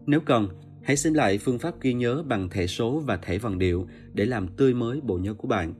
Nếu 0.05 0.19
cần, 0.25 0.47
hãy 0.83 0.97
xem 0.97 1.13
lại 1.13 1.37
phương 1.37 1.59
pháp 1.59 1.81
ghi 1.81 1.93
nhớ 1.93 2.23
bằng 2.27 2.49
thẻ 2.49 2.67
số 2.67 2.99
và 2.99 3.17
thẻ 3.17 3.37
vần 3.37 3.57
điệu 3.57 3.87
để 4.13 4.25
làm 4.25 4.47
tươi 4.47 4.73
mới 4.73 5.01
bộ 5.01 5.17
nhớ 5.17 5.33
của 5.33 5.47
bạn. 5.47 5.73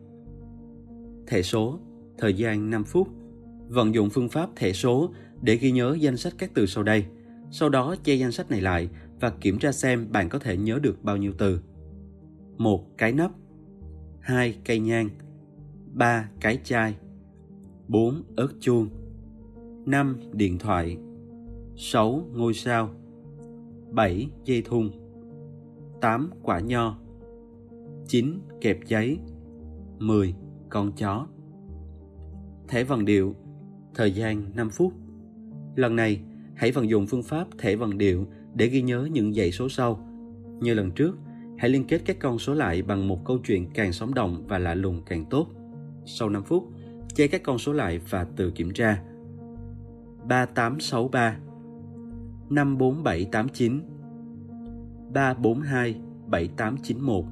Thẻ 1.28 1.42
số 1.42 1.80
Thời 2.18 2.34
gian 2.34 2.70
5 2.70 2.84
phút 2.84 3.08
Vận 3.68 3.94
dụng 3.94 4.10
phương 4.10 4.30
pháp 4.30 4.50
thẻ 4.56 4.74
số 4.74 5.14
để 5.42 5.56
ghi 5.56 5.72
nhớ 5.72 5.98
danh 6.00 6.18
sách 6.18 6.34
các 6.38 6.52
từ 6.54 6.66
sau 6.66 6.84
đây. 6.84 7.06
Sau 7.52 7.70
đó 7.70 7.96
che 8.04 8.16
danh 8.16 8.32
sách 8.32 8.52
này 8.52 8.62
lại 8.62 8.90
và 9.20 9.30
kiểm 9.30 9.60
tra 9.60 9.72
xem 9.72 10.12
bạn 10.12 10.30
có 10.30 10.40
thể 10.40 10.58
nhớ 10.58 10.80
được 10.82 11.04
bao 11.04 11.18
nhiêu 11.18 11.32
từ 11.38 11.60
một 12.57 12.98
cái 12.98 13.11
nắp. 13.11 13.32
Hai 14.19 14.57
cây 14.65 14.80
nhang. 14.80 15.10
Ba 15.94 16.30
cái 16.40 16.60
chai. 16.64 16.98
Bốn 17.88 18.23
ớt 18.36 18.49
chuông. 18.60 18.90
Năm 19.86 20.18
điện 20.34 20.57
thoại. 20.57 20.98
Sáu 21.76 22.22
ngôi 22.34 22.53
sao. 22.53 22.90
Bảy 23.91 24.30
dây 24.45 24.61
thun. 24.65 24.90
Tám 26.02 26.30
quả 26.44 26.60
nho. 26.60 26.98
Chín 28.07 28.40
kẹp 28.61 28.80
giấy. 28.88 29.19
Mười 29.99 30.36
con 30.69 30.91
chó. 30.91 31.27
Thẻ 32.68 32.84
vần 32.84 33.06
điệu. 33.06 33.36
Thời 33.95 34.11
gian 34.11 34.56
5 34.56 34.69
phút. 34.69 34.94
Lần 35.76 35.95
này, 35.95 36.22
hãy 36.56 36.72
vận 36.72 36.90
dụng 36.90 37.07
phương 37.07 37.23
pháp 37.23 37.48
thẻ 37.57 37.76
vần 37.76 37.98
điệu 37.98 38.27
để 38.53 38.68
ghi 38.68 38.82
nhớ 38.82 39.07
những 39.11 39.34
dãy 39.34 39.52
số 39.52 39.69
sau. 39.69 39.99
Như 40.61 40.73
lần 40.73 40.91
trước 40.91 41.18
hãy 41.57 41.69
liên 41.69 41.88
kết 41.88 42.02
các 42.06 42.18
con 42.19 42.40
số 42.40 42.53
lại 42.53 42.82
bằng 42.82 43.07
một 43.07 43.26
câu 43.26 43.38
chuyện 43.48 43.69
càng 43.73 43.94
sống 43.94 44.14
động 44.14 44.44
và 44.48 44.57
lạ 44.57 44.73
lùng 44.73 45.02
càng 45.06 45.26
tốt. 45.30 45.48
Sau 46.06 46.30
5 46.30 46.44
phút, 46.44 46.64
che 47.15 47.27
các 47.27 47.44
con 47.44 47.57
số 47.57 47.73
lại 47.73 47.99
và 48.10 48.23
tự 48.36 48.52
kiểm 48.52 48.73
tra. 48.73 49.03
3863 50.27 51.38
54789 52.49 53.82
342 55.14 56.02
7891 56.27 57.26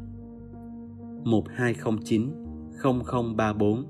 1209 1.23 2.31
0034 2.83 3.85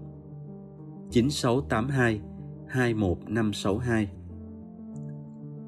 9682 1.12 2.22
21562 2.68 4.10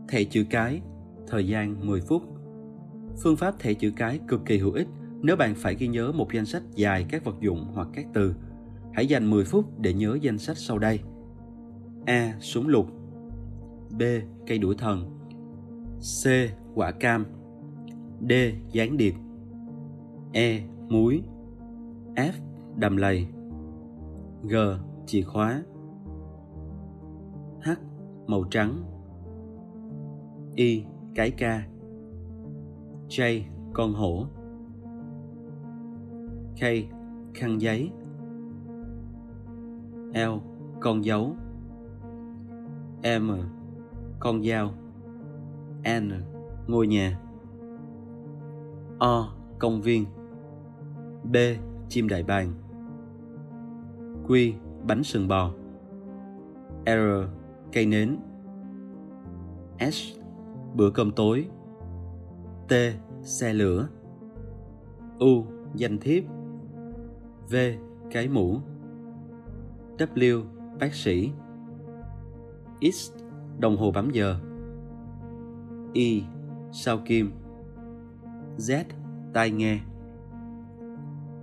Thẻ 0.07 0.23
chữ 0.23 0.45
cái, 0.49 0.81
thời 1.27 1.47
gian 1.47 1.87
10 1.87 2.01
phút. 2.01 2.34
Phương 3.23 3.35
pháp 3.35 3.59
thẻ 3.59 3.73
chữ 3.73 3.91
cái 3.95 4.19
cực 4.27 4.45
kỳ 4.45 4.57
hữu 4.57 4.71
ích 4.71 4.87
nếu 5.21 5.35
bạn 5.35 5.55
phải 5.55 5.75
ghi 5.75 5.87
nhớ 5.87 6.11
một 6.11 6.33
danh 6.33 6.45
sách 6.45 6.63
dài 6.75 7.05
các 7.09 7.23
vật 7.25 7.35
dụng 7.41 7.65
hoặc 7.73 7.87
các 7.93 8.05
từ. 8.13 8.35
Hãy 8.93 9.07
dành 9.07 9.29
10 9.29 9.45
phút 9.45 9.79
để 9.79 9.93
nhớ 9.93 10.17
danh 10.21 10.37
sách 10.37 10.57
sau 10.57 10.79
đây. 10.79 10.99
A. 12.05 12.35
Súng 12.39 12.67
lục 12.67 12.87
B. 13.99 14.01
Cây 14.47 14.57
đuổi 14.57 14.75
thần 14.77 15.19
C. 15.99 16.27
Quả 16.75 16.91
cam 16.91 17.25
D. 18.29 18.31
Gián 18.71 18.97
điệp 18.97 19.13
E. 20.33 20.61
Muối 20.89 21.21
F. 22.15 22.31
Đầm 22.75 22.97
lầy 22.97 23.27
G. 24.43 24.55
Chìa 25.05 25.21
khóa 25.21 25.63
H. 27.63 27.69
Màu 28.27 28.43
trắng 28.43 28.83
Y. 30.55 30.83
Cái 31.15 31.31
ca 31.31 31.67
J. 33.09 33.41
Con 33.73 33.93
hổ 33.93 34.25
K. 36.55 36.63
Khăn 37.33 37.61
giấy 37.61 37.91
L. 40.13 40.39
Con 40.79 41.05
dấu 41.05 41.35
M. 43.03 43.31
Con 44.19 44.43
dao 44.43 44.73
N. 46.01 46.11
Ngôi 46.67 46.87
nhà 46.87 47.19
O. 48.99 49.29
Công 49.59 49.81
viên 49.81 50.05
B. 51.23 51.35
Chim 51.89 52.07
đại 52.07 52.23
bàng 52.23 52.53
Q. 54.27 54.53
Bánh 54.87 55.03
sừng 55.03 55.27
bò 55.27 55.51
R. 56.85 57.29
Cây 57.71 57.85
nến 57.85 58.17
S, 59.79 60.17
bữa 60.75 60.89
cơm 60.89 61.11
tối 61.11 61.47
T. 62.67 62.73
Xe 63.21 63.53
lửa 63.53 63.87
U. 65.19 65.45
Danh 65.75 65.99
thiếp 65.99 66.23
V. 67.49 67.55
Cái 68.11 68.27
mũ 68.27 68.57
W. 69.97 70.43
Bác 70.79 70.93
sĩ 70.93 71.31
X. 72.81 73.11
Đồng 73.59 73.77
hồ 73.77 73.91
bấm 73.91 74.09
giờ 74.11 74.39
Y. 75.93 76.23
Sao 76.71 76.97
kim 77.05 77.31
Z. 78.57 78.83
Tai 79.33 79.51
nghe 79.51 79.79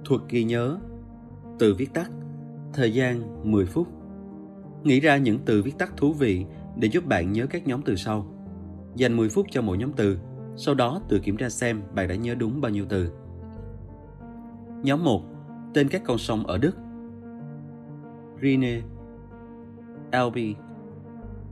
Thuật 0.05 0.21
ghi 0.29 0.45
nhớ 0.45 0.79
Từ 1.59 1.75
viết 1.79 1.95
tắt 1.95 2.11
Thời 2.73 2.95
gian 2.95 3.51
10 3.51 3.67
phút 3.67 3.89
Nghĩ 4.85 5.01
ra 5.01 5.17
những 5.17 5.39
từ 5.45 5.63
viết 5.63 5.79
tắt 5.79 5.93
thú 5.97 6.13
vị 6.13 6.47
để 6.77 6.89
giúp 6.89 7.07
bạn 7.07 7.33
nhớ 7.33 7.47
các 7.47 7.67
nhóm 7.67 7.83
từ 7.83 7.97
sau. 7.97 8.27
Dành 8.97 9.17
10 9.17 9.29
phút 9.29 9.47
cho 9.51 9.63
mỗi 9.63 9.79
nhóm 9.79 9.93
từ, 9.93 10.19
sau 10.57 10.75
đó 10.75 11.01
tự 11.09 11.19
kiểm 11.19 11.37
tra 11.37 11.49
xem 11.49 11.83
bạn 11.95 12.09
đã 12.09 12.15
nhớ 12.15 12.35
đúng 12.35 12.61
bao 12.61 12.71
nhiêu 12.71 12.87
từ. 12.89 13.13
Nhóm 14.83 15.05
1. 15.05 15.23
Tên 15.75 15.89
các 15.89 16.03
con 16.05 16.19
sông 16.19 16.47
ở 16.47 16.59
Đức 16.59 16.77
Rhine 18.43 18.83
Elbe 20.11 20.61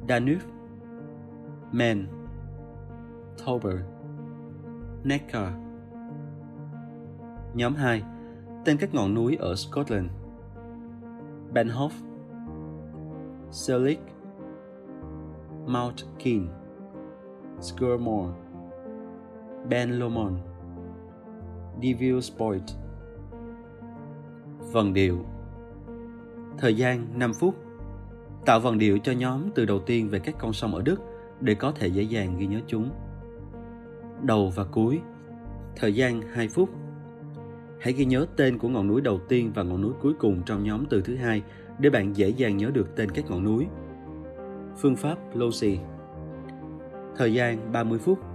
Danube 0.08 0.44
Main 1.72 2.06
Tauber 3.46 3.76
Neckar 5.04 5.52
Nhóm 7.54 7.74
2. 7.74 8.02
Tên 8.64 8.76
các 8.76 8.94
ngọn 8.94 9.14
núi 9.14 9.36
ở 9.36 9.54
Scotland 9.54 10.10
Benhoff 11.54 11.90
Selig 13.50 13.98
Mount 15.66 16.04
Keane, 16.18 16.46
skirmore 17.60 18.32
Ben 19.68 19.90
Lomond. 19.90 20.36
Devils 21.82 22.32
Point 22.38 22.62
Vần 24.72 24.92
điệu. 24.92 25.18
Thời 26.58 26.76
gian 26.76 27.06
5 27.18 27.34
phút. 27.34 27.54
Tạo 28.46 28.60
vần 28.60 28.78
điệu 28.78 28.98
cho 28.98 29.12
nhóm 29.12 29.50
từ 29.54 29.64
đầu 29.64 29.78
tiên 29.78 30.08
về 30.08 30.18
các 30.18 30.34
con 30.38 30.52
sông 30.52 30.74
ở 30.74 30.82
Đức 30.82 31.00
để 31.40 31.54
có 31.54 31.72
thể 31.72 31.88
dễ 31.88 32.02
dàng 32.02 32.36
ghi 32.38 32.46
nhớ 32.46 32.60
chúng. 32.66 32.90
Đầu 34.22 34.52
và 34.54 34.64
cuối. 34.64 35.00
Thời 35.76 35.94
gian 35.94 36.22
2 36.22 36.48
phút. 36.48 36.68
Hãy 37.80 37.92
ghi 37.92 38.04
nhớ 38.04 38.26
tên 38.36 38.58
của 38.58 38.68
ngọn 38.68 38.86
núi 38.86 39.00
đầu 39.00 39.20
tiên 39.28 39.52
và 39.54 39.62
ngọn 39.62 39.80
núi 39.80 39.92
cuối 40.00 40.12
cùng 40.18 40.42
trong 40.46 40.64
nhóm 40.64 40.86
từ 40.86 41.02
thứ 41.02 41.16
hai 41.16 41.42
để 41.78 41.90
bạn 41.90 42.16
dễ 42.16 42.28
dàng 42.28 42.56
nhớ 42.56 42.70
được 42.74 42.96
tên 42.96 43.10
các 43.10 43.30
ngọn 43.30 43.44
núi. 43.44 43.66
Phương 44.76 44.96
pháp 44.96 45.18
Losi. 45.34 45.78
Thời 47.16 47.34
gian 47.34 47.72
30 47.72 47.98
phút. 47.98 48.29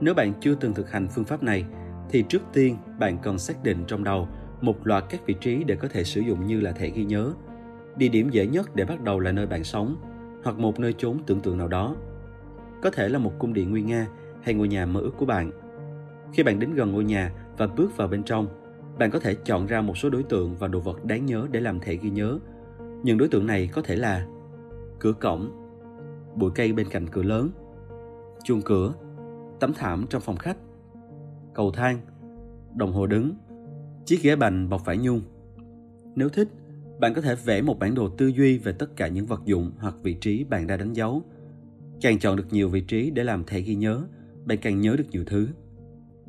Nếu 0.00 0.14
bạn 0.14 0.32
chưa 0.40 0.54
từng 0.54 0.74
thực 0.74 0.90
hành 0.90 1.08
phương 1.08 1.24
pháp 1.24 1.42
này, 1.42 1.64
thì 2.10 2.24
trước 2.28 2.42
tiên 2.52 2.76
bạn 2.98 3.18
cần 3.22 3.38
xác 3.38 3.62
định 3.62 3.84
trong 3.86 4.04
đầu 4.04 4.28
một 4.60 4.86
loạt 4.86 5.04
các 5.10 5.26
vị 5.26 5.34
trí 5.40 5.64
để 5.64 5.76
có 5.76 5.88
thể 5.88 6.04
sử 6.04 6.20
dụng 6.20 6.46
như 6.46 6.60
là 6.60 6.72
thẻ 6.72 6.88
ghi 6.88 7.04
nhớ. 7.04 7.32
Địa 7.96 8.08
điểm 8.08 8.30
dễ 8.30 8.46
nhất 8.46 8.74
để 8.74 8.84
bắt 8.84 9.02
đầu 9.02 9.20
là 9.20 9.32
nơi 9.32 9.46
bạn 9.46 9.64
sống, 9.64 9.96
hoặc 10.44 10.58
một 10.58 10.80
nơi 10.80 10.94
chốn 10.98 11.18
tưởng 11.26 11.40
tượng 11.40 11.58
nào 11.58 11.68
đó. 11.68 11.96
Có 12.82 12.90
thể 12.90 13.08
là 13.08 13.18
một 13.18 13.32
cung 13.38 13.52
điện 13.52 13.70
nguy 13.70 13.82
nga 13.82 14.06
hay 14.42 14.54
ngôi 14.54 14.68
nhà 14.68 14.86
mơ 14.86 15.00
ước 15.00 15.12
của 15.18 15.26
bạn. 15.26 15.50
Khi 16.32 16.42
bạn 16.42 16.58
đến 16.58 16.74
gần 16.74 16.92
ngôi 16.92 17.04
nhà 17.04 17.32
và 17.56 17.66
bước 17.66 17.96
vào 17.96 18.08
bên 18.08 18.22
trong, 18.22 18.48
bạn 18.98 19.10
có 19.10 19.18
thể 19.18 19.34
chọn 19.34 19.66
ra 19.66 19.80
một 19.80 19.98
số 19.98 20.10
đối 20.10 20.22
tượng 20.22 20.56
và 20.56 20.68
đồ 20.68 20.80
vật 20.80 21.04
đáng 21.04 21.26
nhớ 21.26 21.46
để 21.50 21.60
làm 21.60 21.80
thẻ 21.80 21.94
ghi 21.94 22.10
nhớ. 22.10 22.38
Những 23.02 23.18
đối 23.18 23.28
tượng 23.28 23.46
này 23.46 23.68
có 23.72 23.82
thể 23.82 23.96
là 23.96 24.26
cửa 24.98 25.12
cổng, 25.12 25.50
bụi 26.34 26.50
cây 26.54 26.72
bên 26.72 26.88
cạnh 26.88 27.06
cửa 27.06 27.22
lớn, 27.22 27.50
chuông 28.44 28.62
cửa, 28.62 28.92
tấm 29.60 29.72
thảm 29.74 30.06
trong 30.10 30.22
phòng 30.22 30.36
khách, 30.36 30.56
cầu 31.54 31.70
thang, 31.70 32.00
đồng 32.76 32.92
hồ 32.92 33.06
đứng, 33.06 33.34
chiếc 34.04 34.22
ghế 34.22 34.36
bành 34.36 34.68
bọc 34.68 34.84
vải 34.84 34.98
nhung. 34.98 35.20
Nếu 36.14 36.28
thích, 36.28 36.48
bạn 37.00 37.14
có 37.14 37.20
thể 37.20 37.34
vẽ 37.34 37.62
một 37.62 37.78
bản 37.78 37.94
đồ 37.94 38.08
tư 38.08 38.26
duy 38.26 38.58
về 38.58 38.72
tất 38.72 38.96
cả 38.96 39.08
những 39.08 39.26
vật 39.26 39.42
dụng 39.44 39.72
hoặc 39.78 39.94
vị 40.02 40.14
trí 40.14 40.44
bạn 40.44 40.66
đã 40.66 40.76
đánh 40.76 40.92
dấu. 40.92 41.22
Càng 42.00 42.18
chọn 42.18 42.36
được 42.36 42.46
nhiều 42.50 42.68
vị 42.68 42.80
trí 42.80 43.10
để 43.10 43.24
làm 43.24 43.44
thẻ 43.44 43.60
ghi 43.60 43.74
nhớ, 43.74 44.04
bạn 44.44 44.58
càng 44.62 44.80
nhớ 44.80 44.96
được 44.98 45.10
nhiều 45.10 45.24
thứ. 45.26 45.48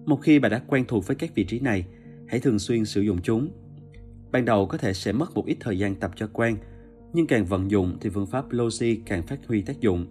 Một 0.05 0.19
khi 0.21 0.39
bạn 0.39 0.51
đã 0.51 0.61
quen 0.67 0.85
thuộc 0.87 1.07
với 1.07 1.15
các 1.15 1.35
vị 1.35 1.43
trí 1.43 1.59
này, 1.59 1.87
hãy 2.27 2.39
thường 2.39 2.59
xuyên 2.59 2.85
sử 2.85 3.01
dụng 3.01 3.21
chúng. 3.21 3.49
Ban 4.31 4.45
đầu 4.45 4.65
có 4.65 4.77
thể 4.77 4.93
sẽ 4.93 5.11
mất 5.11 5.35
một 5.35 5.45
ít 5.45 5.57
thời 5.59 5.79
gian 5.79 5.95
tập 5.95 6.11
cho 6.15 6.27
quen, 6.33 6.57
nhưng 7.13 7.27
càng 7.27 7.45
vận 7.45 7.71
dụng 7.71 7.97
thì 8.01 8.09
phương 8.09 8.27
pháp 8.27 8.51
Logi 8.51 9.01
càng 9.05 9.23
phát 9.23 9.47
huy 9.47 9.61
tác 9.61 9.79
dụng. 9.79 10.05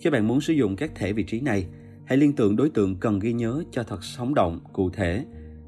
Khi 0.00 0.10
bạn 0.10 0.28
muốn 0.28 0.40
sử 0.40 0.52
dụng 0.52 0.76
các 0.76 0.94
thẻ 0.94 1.12
vị 1.12 1.22
trí 1.22 1.40
này, 1.40 1.66
hãy 2.12 2.16
liên 2.16 2.32
tưởng 2.32 2.56
đối 2.56 2.70
tượng 2.70 2.96
cần 2.96 3.18
ghi 3.18 3.32
nhớ 3.32 3.62
cho 3.70 3.82
thật 3.82 4.04
sống 4.04 4.34
động, 4.34 4.60
cụ 4.72 4.90
thể. 4.90 5.24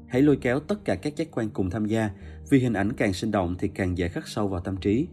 Hãy 0.07 0.21
lôi 0.21 0.37
kéo 0.41 0.59
tất 0.59 0.85
cả 0.85 0.95
các 0.95 1.15
giác 1.15 1.27
quan 1.31 1.49
cùng 1.49 1.69
tham 1.69 1.85
gia, 1.85 2.09
vì 2.49 2.59
hình 2.59 2.73
ảnh 2.73 2.93
càng 2.93 3.13
sinh 3.13 3.31
động 3.31 3.55
thì 3.59 3.67
càng 3.67 3.97
dễ 3.97 4.07
khắc 4.07 4.27
sâu 4.27 4.47
vào 4.47 4.61
tâm 4.61 4.77
trí. 4.77 5.07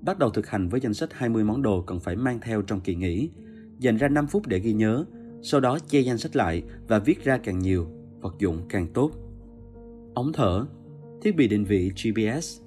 Bắt 0.00 0.18
đầu 0.18 0.30
thực 0.30 0.46
hành 0.46 0.68
với 0.68 0.80
danh 0.80 0.94
sách 0.94 1.12
20 1.12 1.44
món 1.44 1.62
đồ 1.62 1.82
cần 1.82 2.00
phải 2.00 2.16
mang 2.16 2.38
theo 2.42 2.62
trong 2.62 2.80
kỳ 2.80 2.94
nghỉ. 2.94 3.30
Dành 3.78 3.96
ra 3.96 4.08
5 4.08 4.26
phút 4.26 4.46
để 4.46 4.58
ghi 4.58 4.72
nhớ, 4.72 5.04
sau 5.42 5.60
đó 5.60 5.78
che 5.88 6.00
danh 6.00 6.18
sách 6.18 6.36
lại 6.36 6.62
và 6.88 6.98
viết 6.98 7.24
ra 7.24 7.38
càng 7.38 7.58
nhiều, 7.58 7.86
vật 8.20 8.34
dụng 8.38 8.62
càng 8.68 8.86
tốt. 8.94 9.10
Ống 10.14 10.32
thở, 10.32 10.66
thiết 11.22 11.36
bị 11.36 11.48
định 11.48 11.64
vị 11.64 11.90
GPS, 11.90 12.60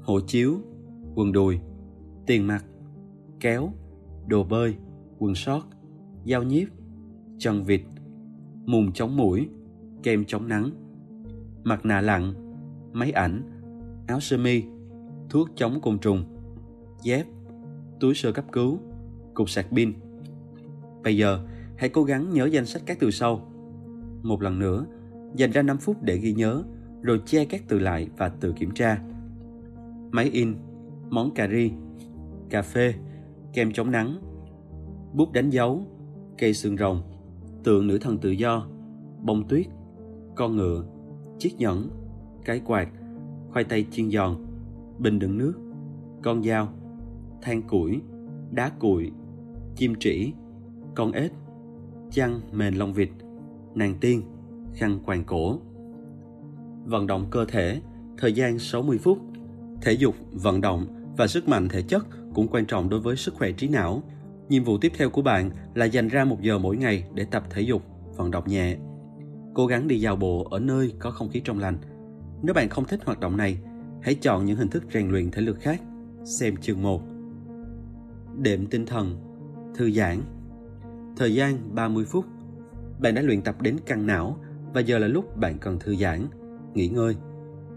hộ 0.00 0.20
chiếu, 0.20 0.58
quần 1.14 1.32
đùi, 1.32 1.58
tiền 2.26 2.46
mặt, 2.46 2.64
kéo, 3.40 3.72
đồ 4.26 4.44
bơi, 4.44 4.74
quần 5.18 5.34
sót, 5.34 5.66
dao 6.26 6.42
nhíp, 6.42 6.68
chân 7.40 7.64
vịt, 7.64 7.80
mùng 8.66 8.92
chống 8.92 9.16
mũi, 9.16 9.48
kem 10.02 10.24
chống 10.24 10.48
nắng, 10.48 10.70
mặt 11.64 11.84
nạ 11.84 12.00
lặn, 12.00 12.34
máy 12.92 13.10
ảnh, 13.10 13.42
áo 14.06 14.20
sơ 14.20 14.38
mi, 14.38 14.62
thuốc 15.30 15.48
chống 15.56 15.80
côn 15.80 15.98
trùng, 15.98 16.24
dép, 17.02 17.26
túi 18.00 18.14
sơ 18.14 18.32
cấp 18.32 18.44
cứu, 18.52 18.78
cục 19.34 19.50
sạc 19.50 19.66
pin. 19.70 19.92
Bây 21.04 21.16
giờ, 21.16 21.46
hãy 21.76 21.88
cố 21.88 22.04
gắng 22.04 22.30
nhớ 22.30 22.46
danh 22.46 22.66
sách 22.66 22.82
các 22.86 22.98
từ 23.00 23.10
sau. 23.10 23.52
Một 24.22 24.42
lần 24.42 24.58
nữa, 24.58 24.86
dành 25.36 25.50
ra 25.50 25.62
5 25.62 25.78
phút 25.78 26.02
để 26.02 26.16
ghi 26.16 26.32
nhớ, 26.32 26.62
rồi 27.02 27.22
che 27.26 27.44
các 27.44 27.62
từ 27.68 27.78
lại 27.78 28.08
và 28.16 28.28
tự 28.28 28.52
kiểm 28.52 28.70
tra. 28.70 29.02
Máy 30.10 30.30
in, 30.32 30.54
món 31.10 31.34
cà 31.34 31.48
ri, 31.48 31.70
cà 32.50 32.62
phê, 32.62 32.94
kem 33.52 33.72
chống 33.72 33.90
nắng, 33.90 34.16
bút 35.12 35.32
đánh 35.32 35.50
dấu, 35.50 35.82
cây 36.38 36.54
xương 36.54 36.76
rồng, 36.76 37.02
tượng 37.64 37.86
nữ 37.86 37.98
thần 37.98 38.18
tự 38.18 38.30
do, 38.30 38.66
bông 39.22 39.48
tuyết, 39.48 39.66
con 40.36 40.56
ngựa, 40.56 40.84
chiếc 41.38 41.56
nhẫn, 41.58 41.88
cái 42.44 42.60
quạt, 42.64 42.88
khoai 43.50 43.64
tây 43.64 43.86
chiên 43.90 44.10
giòn, 44.10 44.36
bình 44.98 45.18
đựng 45.18 45.38
nước, 45.38 45.54
con 46.22 46.42
dao, 46.42 46.68
than 47.42 47.62
củi, 47.62 48.00
đá 48.50 48.70
cuội, 48.78 49.12
chim 49.76 49.94
trĩ, 50.00 50.32
con 50.94 51.12
ếch, 51.12 51.32
chăn 52.10 52.40
mền 52.52 52.74
lông 52.74 52.92
vịt, 52.92 53.10
nàng 53.74 53.94
tiên, 54.00 54.22
khăn 54.74 54.98
quàng 55.06 55.24
cổ. 55.24 55.58
Vận 56.84 57.06
động 57.06 57.26
cơ 57.30 57.44
thể, 57.44 57.80
thời 58.18 58.32
gian 58.32 58.58
60 58.58 58.98
phút. 58.98 59.18
Thể 59.82 59.92
dục, 59.92 60.14
vận 60.32 60.60
động 60.60 60.86
và 61.16 61.26
sức 61.26 61.48
mạnh 61.48 61.68
thể 61.68 61.82
chất 61.82 62.06
cũng 62.34 62.48
quan 62.48 62.66
trọng 62.66 62.88
đối 62.88 63.00
với 63.00 63.16
sức 63.16 63.34
khỏe 63.34 63.52
trí 63.52 63.68
não. 63.68 64.02
Nhiệm 64.50 64.64
vụ 64.64 64.78
tiếp 64.78 64.92
theo 64.96 65.10
của 65.10 65.22
bạn 65.22 65.50
là 65.74 65.84
dành 65.84 66.08
ra 66.08 66.24
một 66.24 66.40
giờ 66.40 66.58
mỗi 66.58 66.76
ngày 66.76 67.04
để 67.14 67.24
tập 67.24 67.42
thể 67.50 67.62
dục, 67.62 67.82
vận 68.16 68.30
động 68.30 68.44
nhẹ. 68.46 68.76
Cố 69.54 69.66
gắng 69.66 69.88
đi 69.88 70.00
dạo 70.00 70.16
bộ 70.16 70.44
ở 70.50 70.58
nơi 70.58 70.92
có 70.98 71.10
không 71.10 71.28
khí 71.28 71.40
trong 71.44 71.58
lành. 71.58 71.78
Nếu 72.42 72.54
bạn 72.54 72.68
không 72.68 72.84
thích 72.84 73.00
hoạt 73.04 73.20
động 73.20 73.36
này, 73.36 73.58
hãy 74.02 74.14
chọn 74.14 74.44
những 74.44 74.56
hình 74.56 74.68
thức 74.68 74.84
rèn 74.92 75.10
luyện 75.10 75.30
thể 75.30 75.42
lực 75.42 75.58
khác. 75.60 75.82
Xem 76.24 76.56
chương 76.56 76.82
1. 76.82 77.02
Đệm 78.38 78.66
tinh 78.66 78.86
thần, 78.86 79.16
thư 79.74 79.90
giãn. 79.90 80.22
Thời 81.16 81.34
gian 81.34 81.74
30 81.74 82.04
phút. 82.04 82.24
Bạn 83.00 83.14
đã 83.14 83.22
luyện 83.22 83.42
tập 83.42 83.62
đến 83.62 83.76
căng 83.86 84.06
não 84.06 84.36
và 84.74 84.80
giờ 84.80 84.98
là 84.98 85.06
lúc 85.06 85.36
bạn 85.36 85.58
cần 85.58 85.78
thư 85.78 85.96
giãn, 85.96 86.26
nghỉ 86.74 86.88
ngơi. 86.88 87.16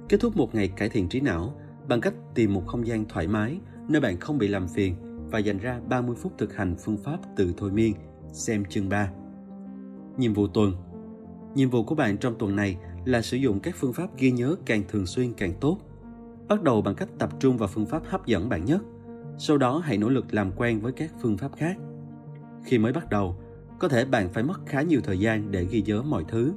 Kết 0.10 0.20
thúc 0.20 0.38
một 0.38 0.56
ngày 0.56 0.68
cải 0.68 0.90
thiện 0.90 1.10
trí 1.10 1.20
não 1.20 1.54
bằng 1.88 2.02
cách 2.02 2.14
tìm 2.36 2.54
một 2.54 2.64
không 2.68 2.88
gian 2.88 3.06
thoải 3.06 3.28
mái 3.28 3.58
nơi 3.88 4.02
bạn 4.02 4.20
không 4.20 4.38
bị 4.38 4.48
làm 4.48 4.68
phiền 4.68 4.96
và 5.34 5.40
dành 5.40 5.58
ra 5.58 5.80
30 5.90 6.16
phút 6.16 6.38
thực 6.38 6.56
hành 6.56 6.76
phương 6.76 6.98
pháp 6.98 7.18
tự 7.36 7.54
thôi 7.58 7.72
miên, 7.72 7.94
xem 8.34 8.66
chương 8.66 8.90
3. 8.90 9.12
Nhiệm 10.18 10.34
vụ 10.34 10.48
tuần 10.48 10.74
Nhiệm 11.56 11.70
vụ 11.70 11.84
của 11.84 11.96
bạn 11.96 12.18
trong 12.18 12.36
tuần 12.40 12.56
này 12.56 12.78
là 13.06 13.22
sử 13.22 13.38
dụng 13.38 13.60
các 13.60 13.76
phương 13.78 13.94
pháp 13.94 14.18
ghi 14.18 14.32
nhớ 14.32 14.56
càng 14.66 14.84
thường 14.90 15.06
xuyên 15.06 15.34
càng 15.34 15.54
tốt. 15.62 15.78
Bắt 16.48 16.64
đầu 16.64 16.82
bằng 16.82 16.96
cách 16.96 17.10
tập 17.20 17.30
trung 17.40 17.58
vào 17.58 17.70
phương 17.74 17.86
pháp 17.86 18.04
hấp 18.06 18.26
dẫn 18.26 18.50
bạn 18.50 18.66
nhất. 18.66 18.82
Sau 19.38 19.58
đó 19.58 19.78
hãy 19.78 19.98
nỗ 19.98 20.10
lực 20.10 20.34
làm 20.34 20.52
quen 20.56 20.82
với 20.82 20.92
các 20.92 21.12
phương 21.22 21.38
pháp 21.38 21.52
khác. 21.58 21.78
Khi 22.64 22.78
mới 22.78 22.94
bắt 22.94 23.10
đầu, 23.10 23.36
có 23.80 23.88
thể 23.88 24.06
bạn 24.06 24.34
phải 24.34 24.44
mất 24.44 24.62
khá 24.66 24.82
nhiều 24.82 25.02
thời 25.04 25.20
gian 25.20 25.52
để 25.52 25.66
ghi 25.66 25.82
nhớ 25.82 26.02
mọi 26.02 26.26
thứ. 26.28 26.54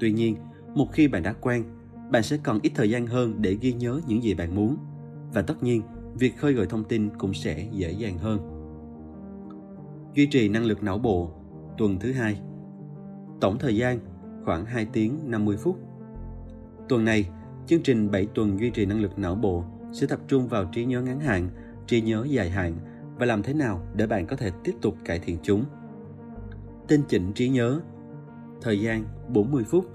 Tuy 0.00 0.12
nhiên, 0.12 0.36
một 0.74 0.92
khi 0.92 1.08
bạn 1.08 1.22
đã 1.22 1.32
quen, 1.32 1.64
bạn 2.10 2.22
sẽ 2.22 2.38
cần 2.42 2.58
ít 2.62 2.72
thời 2.74 2.90
gian 2.90 3.06
hơn 3.06 3.34
để 3.38 3.56
ghi 3.60 3.72
nhớ 3.72 4.00
những 4.06 4.22
gì 4.22 4.34
bạn 4.34 4.54
muốn. 4.54 4.76
Và 5.32 5.42
tất 5.42 5.62
nhiên, 5.62 5.82
việc 6.20 6.36
khơi 6.36 6.52
gợi 6.52 6.66
thông 6.66 6.84
tin 6.84 7.10
cũng 7.18 7.34
sẽ 7.34 7.66
dễ 7.72 7.90
dàng 7.90 8.18
hơn. 8.18 8.40
Duy 10.14 10.26
trì 10.26 10.48
năng 10.48 10.64
lực 10.64 10.82
não 10.82 10.98
bộ, 10.98 11.30
tuần 11.78 11.98
thứ 11.98 12.12
hai. 12.12 12.40
Tổng 13.40 13.58
thời 13.58 13.76
gian 13.76 13.98
khoảng 14.44 14.64
2 14.64 14.86
tiếng 14.92 15.18
50 15.24 15.56
phút. 15.56 15.78
Tuần 16.88 17.04
này, 17.04 17.28
chương 17.66 17.82
trình 17.82 18.10
7 18.10 18.26
tuần 18.34 18.60
duy 18.60 18.70
trì 18.70 18.86
năng 18.86 19.00
lực 19.00 19.18
não 19.18 19.34
bộ 19.34 19.64
sẽ 19.92 20.06
tập 20.06 20.20
trung 20.28 20.48
vào 20.48 20.64
trí 20.64 20.84
nhớ 20.84 21.02
ngắn 21.02 21.20
hạn, 21.20 21.48
trí 21.86 22.00
nhớ 22.00 22.26
dài 22.28 22.50
hạn 22.50 22.74
và 23.18 23.26
làm 23.26 23.42
thế 23.42 23.54
nào 23.54 23.82
để 23.94 24.06
bạn 24.06 24.26
có 24.26 24.36
thể 24.36 24.50
tiếp 24.64 24.74
tục 24.82 24.96
cải 25.04 25.18
thiện 25.18 25.38
chúng. 25.42 25.64
Tinh 26.88 27.02
chỉnh 27.08 27.32
trí 27.32 27.48
nhớ 27.48 27.80
Thời 28.62 28.80
gian 28.80 29.04
40 29.28 29.64
phút, 29.64 29.86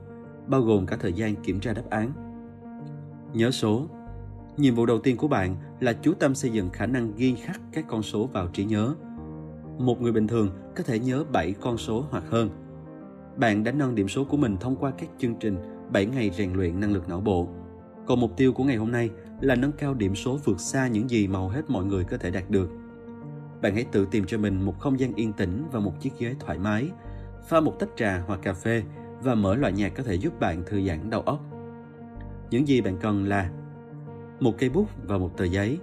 bao 0.48 0.62
gồm 0.62 0.86
cả 0.86 0.98
thời 1.00 1.14
gian 1.14 1.36
kiểm 1.36 1.60
tra 1.60 1.74
đáp 1.74 1.90
án. 1.90 2.12
Nhớ 3.34 3.52
số 3.52 3.88
Nhiệm 4.58 4.76
vụ 4.76 4.86
đầu 4.86 5.00
tiên 5.00 5.18
của 5.18 5.28
bạn 5.28 5.56
là 5.80 5.94
chú 5.94 6.14
tâm 6.14 6.36
xây 6.36 6.52
dựng 6.52 6.70
khả 6.70 6.86
năng 6.86 7.16
ghi 7.16 7.36
khắc 7.36 7.62
các 7.72 7.86
con 7.88 8.04
số 8.04 8.26
vào 8.26 8.48
trí 8.48 8.66
nhớ. 8.66 8.96
Một 9.80 10.02
người 10.02 10.12
bình 10.12 10.28
thường 10.28 10.50
có 10.76 10.84
thể 10.84 11.00
nhớ 11.00 11.24
7 11.32 11.54
con 11.62 11.78
số 11.78 12.06
hoặc 12.10 12.24
hơn. 12.30 12.50
Bạn 13.38 13.64
đã 13.64 13.72
nâng 13.72 13.96
điểm 13.96 14.08
số 14.08 14.24
của 14.24 14.38
mình 14.38 14.58
thông 14.58 14.76
qua 14.76 14.92
các 14.98 15.10
chương 15.18 15.36
trình 15.36 15.58
7 15.92 16.06
ngày 16.06 16.32
rèn 16.38 16.54
luyện 16.54 16.80
năng 16.80 16.94
lực 16.94 17.10
não 17.10 17.20
bộ. 17.20 17.48
Còn 18.06 18.20
mục 18.20 18.38
tiêu 18.38 18.54
của 18.54 18.64
ngày 18.64 18.76
hôm 18.76 18.92
nay 18.92 19.10
là 19.42 19.56
nâng 19.56 19.72
cao 19.72 19.94
điểm 19.94 20.16
số 20.16 20.40
vượt 20.46 20.60
xa 20.60 20.88
những 20.88 21.10
gì 21.10 21.28
mà 21.28 21.40
hầu 21.40 21.50
hết 21.50 21.70
mọi 21.70 21.86
người 21.86 22.04
có 22.04 22.18
thể 22.18 22.32
đạt 22.32 22.50
được. 22.50 22.70
Bạn 23.62 23.76
hãy 23.76 23.86
tự 23.92 24.08
tìm 24.12 24.26
cho 24.26 24.38
mình 24.38 24.62
một 24.62 24.80
không 24.80 25.00
gian 25.00 25.16
yên 25.16 25.34
tĩnh 25.34 25.64
và 25.72 25.80
một 25.80 26.02
chiếc 26.02 26.20
ghế 26.20 26.36
thoải 26.40 26.58
mái, 26.58 26.90
pha 27.48 27.60
một 27.60 27.80
tách 27.80 27.90
trà 27.96 28.24
hoặc 28.28 28.40
cà 28.44 28.54
phê 28.54 28.84
và 29.24 29.36
mở 29.36 29.56
loại 29.56 29.74
nhạc 29.74 29.90
có 29.96 30.04
thể 30.04 30.16
giúp 30.16 30.40
bạn 30.40 30.64
thư 30.66 30.88
giãn 30.88 31.10
đầu 31.10 31.22
óc. 31.22 31.40
Những 32.50 32.68
gì 32.68 32.82
bạn 32.82 32.98
cần 33.02 33.26
là 33.26 33.50
một 34.40 34.56
cây 34.58 34.70
bút 34.70 34.88
và 35.08 35.18
một 35.18 35.38
tờ 35.38 35.46
giấy, 35.46 35.80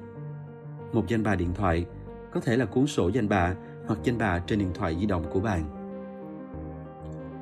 một 0.92 1.04
danh 1.08 1.22
bạ 1.22 1.34
điện 1.34 1.54
thoại, 1.54 1.86
có 2.32 2.40
thể 2.40 2.56
là 2.56 2.64
cuốn 2.64 2.86
sổ 2.86 3.08
danh 3.08 3.28
bạ 3.28 3.54
hoặc 3.86 3.98
danh 4.04 4.18
bạ 4.18 4.42
trên 4.46 4.58
điện 4.58 4.70
thoại 4.74 4.96
di 5.00 5.06
động 5.06 5.24
của 5.32 5.40
bạn. 5.40 5.64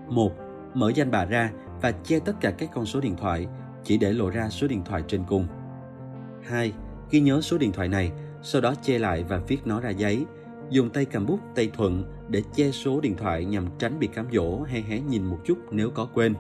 một 0.09 0.32
Mở 0.74 0.93
danh 0.95 1.11
bạ 1.11 1.24
ra 1.24 1.53
và 1.82 1.93
che 1.93 2.19
tất 2.19 2.32
cả 2.41 2.51
các 2.51 2.70
con 2.74 2.87
số 2.87 3.01
điện 3.01 3.16
thoại, 3.16 3.47
chỉ 3.85 3.99
để 3.99 4.12
lộ 4.12 4.31
ra 4.31 4.49
số 4.49 4.66
điện 4.66 4.82
thoại 4.85 5.03
trên 5.09 5.23
cùng. 5.28 5.47
2. 6.43 6.73
Ghi 7.11 7.20
nhớ 7.20 7.41
số 7.41 7.59
điện 7.59 7.73
thoại 7.73 7.89
này, 7.89 8.12
sau 8.43 8.61
đó 8.61 8.74
che 8.82 8.99
lại 8.99 9.24
và 9.28 9.39
viết 9.49 9.66
nó 9.66 9.81
ra 9.81 9.91
giấy. 9.91 10.24
Dùng 10.70 10.91
tay 10.91 11.05
cầm 11.05 11.27
bút 11.27 11.41
tay 11.55 11.70
thuận 11.74 12.05
để 12.28 12.43
che 12.55 12.70
số 12.70 13.01
điện 13.01 13.16
thoại 13.16 13.45
nhằm 13.45 13.65
tránh 13.78 13.99
bị 13.99 14.07
cám 14.07 14.27
dỗ 14.32 14.62
hay 14.62 14.82
hé 14.82 15.01
nhìn 15.01 15.24
một 15.24 15.39
chút 15.45 15.59
nếu 15.70 15.91
có 15.91 16.09
quên. 16.15 16.35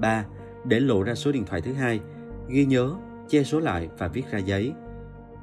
3. 0.00 0.24
Để 0.64 0.80
lộ 0.80 1.02
ra 1.02 1.14
số 1.14 1.32
điện 1.32 1.44
thoại 1.44 1.60
thứ 1.60 1.72
hai, 1.72 2.00
ghi 2.48 2.64
nhớ 2.64 2.94
che 3.28 3.42
số 3.42 3.60
lại 3.60 3.88
và 3.98 4.08
viết 4.08 4.30
ra 4.30 4.38
giấy. 4.38 4.72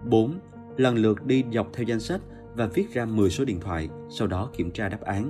4. 0.05 0.39
Lần 0.77 0.95
lượt 0.95 1.25
đi 1.25 1.43
dọc 1.53 1.69
theo 1.73 1.83
danh 1.83 1.99
sách 1.99 2.21
và 2.55 2.65
viết 2.65 2.93
ra 2.93 3.05
10 3.05 3.29
số 3.29 3.45
điện 3.45 3.59
thoại, 3.59 3.89
sau 4.09 4.27
đó 4.27 4.49
kiểm 4.57 4.71
tra 4.71 4.89
đáp 4.89 5.01
án. 5.01 5.29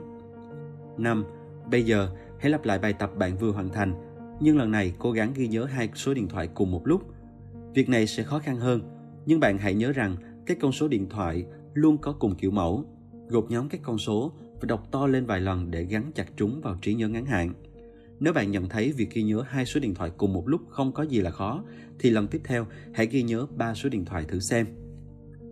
5. 0.97 1.25
Bây 1.71 1.83
giờ, 1.83 2.09
hãy 2.39 2.51
lặp 2.51 2.65
lại 2.65 2.79
bài 2.79 2.93
tập 2.93 3.11
bạn 3.17 3.37
vừa 3.37 3.51
hoàn 3.51 3.69
thành, 3.69 3.93
nhưng 4.39 4.57
lần 4.57 4.71
này 4.71 4.93
cố 4.99 5.11
gắng 5.11 5.33
ghi 5.35 5.47
nhớ 5.47 5.65
hai 5.65 5.89
số 5.95 6.13
điện 6.13 6.27
thoại 6.27 6.49
cùng 6.53 6.71
một 6.71 6.87
lúc. 6.87 7.03
Việc 7.73 7.89
này 7.89 8.07
sẽ 8.07 8.23
khó 8.23 8.39
khăn 8.39 8.57
hơn, 8.57 8.81
nhưng 9.25 9.39
bạn 9.39 9.57
hãy 9.57 9.73
nhớ 9.73 9.91
rằng 9.91 10.15
các 10.45 10.57
con 10.61 10.71
số 10.71 10.87
điện 10.87 11.09
thoại 11.09 11.45
luôn 11.73 11.97
có 11.97 12.11
cùng 12.19 12.35
kiểu 12.35 12.51
mẫu. 12.51 12.85
Gộp 13.27 13.51
nhóm 13.51 13.69
các 13.69 13.79
con 13.83 13.97
số 13.97 14.31
và 14.61 14.65
đọc 14.67 14.87
to 14.91 15.07
lên 15.07 15.25
vài 15.25 15.41
lần 15.41 15.71
để 15.71 15.83
gắn 15.83 16.11
chặt 16.15 16.25
chúng 16.35 16.61
vào 16.61 16.77
trí 16.81 16.93
nhớ 16.93 17.07
ngắn 17.07 17.25
hạn. 17.25 17.53
Nếu 18.19 18.33
bạn 18.33 18.51
nhận 18.51 18.69
thấy 18.69 18.91
việc 18.91 19.11
ghi 19.13 19.23
nhớ 19.23 19.43
hai 19.47 19.65
số 19.65 19.79
điện 19.79 19.95
thoại 19.95 20.11
cùng 20.17 20.33
một 20.33 20.47
lúc 20.47 20.61
không 20.69 20.91
có 20.91 21.03
gì 21.03 21.21
là 21.21 21.31
khó, 21.31 21.63
thì 22.03 22.09
lần 22.09 22.27
tiếp 22.27 22.41
theo 22.43 22.67
hãy 22.93 23.07
ghi 23.07 23.23
nhớ 23.23 23.45
ba 23.57 23.73
số 23.73 23.89
điện 23.89 24.05
thoại 24.05 24.25
thử 24.27 24.39
xem. 24.39 24.67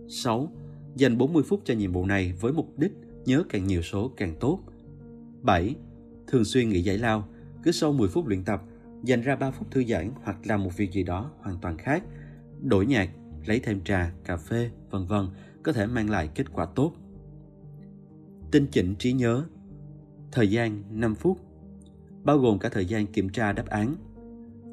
6. 0.08 0.52
Dành 0.94 1.18
40 1.18 1.42
phút 1.42 1.60
cho 1.64 1.74
nhiệm 1.74 1.92
vụ 1.92 2.06
này 2.06 2.32
với 2.40 2.52
mục 2.52 2.78
đích 2.78 2.92
nhớ 3.24 3.42
càng 3.48 3.66
nhiều 3.66 3.82
số 3.82 4.10
càng 4.16 4.34
tốt. 4.40 4.60
7. 5.42 5.74
Thường 6.26 6.44
xuyên 6.44 6.68
nghỉ 6.68 6.82
giải 6.82 6.98
lao, 6.98 7.28
cứ 7.62 7.72
sau 7.72 7.92
10 7.92 8.08
phút 8.08 8.26
luyện 8.26 8.44
tập, 8.44 8.62
dành 9.02 9.20
ra 9.20 9.36
3 9.36 9.50
phút 9.50 9.70
thư 9.70 9.84
giãn 9.84 10.10
hoặc 10.22 10.36
làm 10.44 10.64
một 10.64 10.76
việc 10.76 10.92
gì 10.92 11.02
đó 11.02 11.30
hoàn 11.40 11.58
toàn 11.62 11.78
khác. 11.78 12.02
Đổi 12.60 12.86
nhạc, 12.86 13.10
lấy 13.46 13.60
thêm 13.60 13.84
trà, 13.84 14.12
cà 14.24 14.36
phê, 14.36 14.70
vân 14.90 15.06
vân 15.06 15.26
có 15.62 15.72
thể 15.72 15.86
mang 15.86 16.10
lại 16.10 16.28
kết 16.34 16.52
quả 16.52 16.66
tốt. 16.66 16.92
Tinh 18.50 18.66
chỉnh 18.70 18.94
trí 18.98 19.12
nhớ 19.12 19.44
Thời 20.32 20.50
gian 20.50 20.82
5 20.90 21.14
phút 21.14 21.38
bao 22.24 22.38
gồm 22.38 22.58
cả 22.58 22.68
thời 22.68 22.86
gian 22.86 23.06
kiểm 23.06 23.28
tra 23.28 23.52
đáp 23.52 23.66
án. 23.66 23.96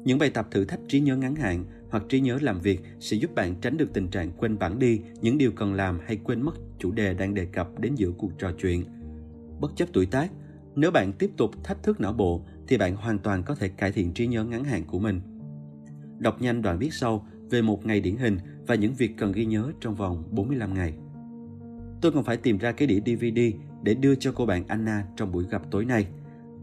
Những 0.04 0.18
bài 0.18 0.30
tập 0.30 0.48
thử 0.50 0.64
thách 0.64 0.80
trí 0.88 1.00
nhớ 1.00 1.16
ngắn 1.16 1.36
hạn 1.36 1.64
hoặc 1.90 2.02
trí 2.08 2.20
nhớ 2.20 2.38
làm 2.42 2.60
việc 2.60 2.80
sẽ 3.00 3.16
giúp 3.16 3.34
bạn 3.34 3.54
tránh 3.60 3.76
được 3.76 3.92
tình 3.92 4.08
trạng 4.08 4.30
quên 4.36 4.58
bản 4.58 4.78
đi 4.78 5.00
những 5.20 5.38
điều 5.38 5.52
cần 5.52 5.74
làm 5.74 6.00
hay 6.06 6.16
quên 6.24 6.42
mất 6.42 6.54
chủ 6.78 6.92
đề 6.92 7.14
đang 7.14 7.34
đề 7.34 7.44
cập 7.44 7.78
đến 7.78 7.94
giữa 7.94 8.10
cuộc 8.18 8.30
trò 8.38 8.52
chuyện. 8.58 8.84
Bất 9.60 9.76
chấp 9.76 9.88
tuổi 9.92 10.06
tác, 10.06 10.30
nếu 10.76 10.90
bạn 10.90 11.12
tiếp 11.12 11.30
tục 11.36 11.50
thách 11.64 11.82
thức 11.82 12.00
não 12.00 12.12
bộ 12.12 12.42
thì 12.68 12.78
bạn 12.78 12.96
hoàn 12.96 13.18
toàn 13.18 13.42
có 13.42 13.54
thể 13.54 13.68
cải 13.68 13.92
thiện 13.92 14.12
trí 14.12 14.26
nhớ 14.26 14.44
ngắn 14.44 14.64
hạn 14.64 14.84
của 14.84 14.98
mình. 14.98 15.20
Đọc 16.18 16.42
nhanh 16.42 16.62
đoạn 16.62 16.78
viết 16.78 16.94
sau 16.94 17.26
về 17.50 17.62
một 17.62 17.86
ngày 17.86 18.00
điển 18.00 18.16
hình 18.16 18.38
và 18.66 18.74
những 18.74 18.94
việc 18.94 19.10
cần 19.16 19.32
ghi 19.32 19.44
nhớ 19.44 19.72
trong 19.80 19.94
vòng 19.94 20.24
45 20.30 20.74
ngày. 20.74 20.94
Tôi 22.00 22.12
còn 22.12 22.24
phải 22.24 22.36
tìm 22.36 22.58
ra 22.58 22.72
cái 22.72 22.88
đĩa 22.88 23.00
DVD 23.00 23.40
để 23.82 23.94
đưa 23.94 24.14
cho 24.14 24.32
cô 24.32 24.46
bạn 24.46 24.64
Anna 24.68 25.04
trong 25.16 25.32
buổi 25.32 25.44
gặp 25.50 25.62
tối 25.70 25.84
nay. 25.84 26.06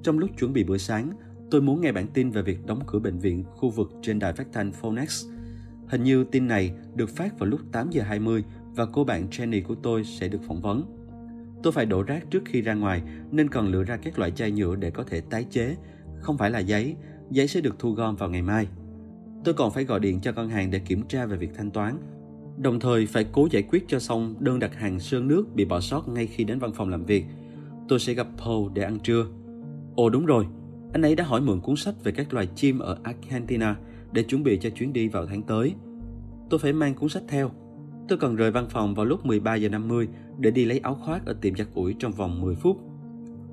Trong 0.03 0.19
lúc 0.19 0.29
chuẩn 0.39 0.53
bị 0.53 0.63
bữa 0.63 0.77
sáng, 0.77 1.11
tôi 1.51 1.61
muốn 1.61 1.81
nghe 1.81 1.91
bản 1.91 2.07
tin 2.13 2.31
về 2.31 2.41
việc 2.41 2.65
đóng 2.65 2.79
cửa 2.87 2.99
bệnh 2.99 3.19
viện 3.19 3.43
khu 3.43 3.69
vực 3.69 3.91
trên 4.01 4.19
đài 4.19 4.33
phát 4.33 4.47
thanh 4.53 4.71
Phonex. 4.71 5.25
Hình 5.87 6.03
như 6.03 6.23
tin 6.23 6.47
này 6.47 6.71
được 6.95 7.09
phát 7.09 7.39
vào 7.39 7.49
lúc 7.49 7.59
8 7.71 7.89
giờ 7.89 8.03
20 8.03 8.43
và 8.75 8.85
cô 8.85 9.03
bạn 9.03 9.27
Jenny 9.31 9.63
của 9.63 9.75
tôi 9.75 10.03
sẽ 10.03 10.27
được 10.27 10.39
phỏng 10.47 10.61
vấn. 10.61 10.83
Tôi 11.63 11.73
phải 11.73 11.85
đổ 11.85 12.03
rác 12.03 12.31
trước 12.31 12.43
khi 12.45 12.61
ra 12.61 12.73
ngoài 12.73 13.01
nên 13.31 13.49
cần 13.49 13.67
lựa 13.67 13.83
ra 13.83 13.97
các 13.97 14.19
loại 14.19 14.31
chai 14.31 14.51
nhựa 14.51 14.75
để 14.75 14.91
có 14.91 15.03
thể 15.03 15.21
tái 15.21 15.45
chế, 15.49 15.75
không 16.19 16.37
phải 16.37 16.51
là 16.51 16.59
giấy, 16.59 16.95
giấy 17.29 17.47
sẽ 17.47 17.61
được 17.61 17.79
thu 17.79 17.91
gom 17.91 18.15
vào 18.15 18.29
ngày 18.29 18.41
mai. 18.41 18.67
Tôi 19.43 19.53
còn 19.53 19.71
phải 19.71 19.83
gọi 19.83 19.99
điện 19.99 20.19
cho 20.21 20.31
ngân 20.31 20.49
hàng 20.49 20.71
để 20.71 20.79
kiểm 20.79 21.07
tra 21.07 21.25
về 21.25 21.37
việc 21.37 21.51
thanh 21.55 21.71
toán. 21.71 21.97
Đồng 22.57 22.79
thời 22.79 23.05
phải 23.05 23.25
cố 23.31 23.47
giải 23.51 23.63
quyết 23.63 23.85
cho 23.87 23.99
xong 23.99 24.35
đơn 24.39 24.59
đặt 24.59 24.75
hàng 24.75 24.99
sơn 24.99 25.27
nước 25.27 25.55
bị 25.55 25.65
bỏ 25.65 25.81
sót 25.81 26.07
ngay 26.07 26.27
khi 26.27 26.43
đến 26.43 26.59
văn 26.59 26.71
phòng 26.73 26.89
làm 26.89 27.05
việc. 27.05 27.25
Tôi 27.87 27.99
sẽ 27.99 28.13
gặp 28.13 28.27
Paul 28.37 28.71
để 28.73 28.83
ăn 28.83 28.99
trưa. 28.99 29.25
Ồ 29.95 30.09
đúng 30.09 30.25
rồi, 30.25 30.45
anh 30.93 31.01
ấy 31.01 31.15
đã 31.15 31.23
hỏi 31.23 31.41
mượn 31.41 31.61
cuốn 31.61 31.75
sách 31.75 31.95
về 32.03 32.11
các 32.11 32.33
loài 32.33 32.47
chim 32.55 32.79
ở 32.79 32.97
Argentina 33.03 33.75
để 34.11 34.23
chuẩn 34.23 34.43
bị 34.43 34.57
cho 34.61 34.69
chuyến 34.69 34.93
đi 34.93 35.07
vào 35.07 35.25
tháng 35.25 35.41
tới. 35.41 35.73
Tôi 36.49 36.59
phải 36.59 36.73
mang 36.73 36.93
cuốn 36.93 37.09
sách 37.09 37.23
theo. 37.27 37.51
Tôi 38.07 38.17
cần 38.17 38.35
rời 38.35 38.51
văn 38.51 38.67
phòng 38.69 38.95
vào 38.95 39.05
lúc 39.05 39.25
13 39.25 39.55
giờ 39.55 39.69
50 39.69 40.07
để 40.37 40.51
đi 40.51 40.65
lấy 40.65 40.79
áo 40.79 40.95
khoác 40.95 41.25
ở 41.25 41.33
tiệm 41.41 41.55
giặt 41.55 41.67
ủi 41.73 41.95
trong 41.99 42.11
vòng 42.11 42.41
10 42.41 42.55
phút. 42.55 42.77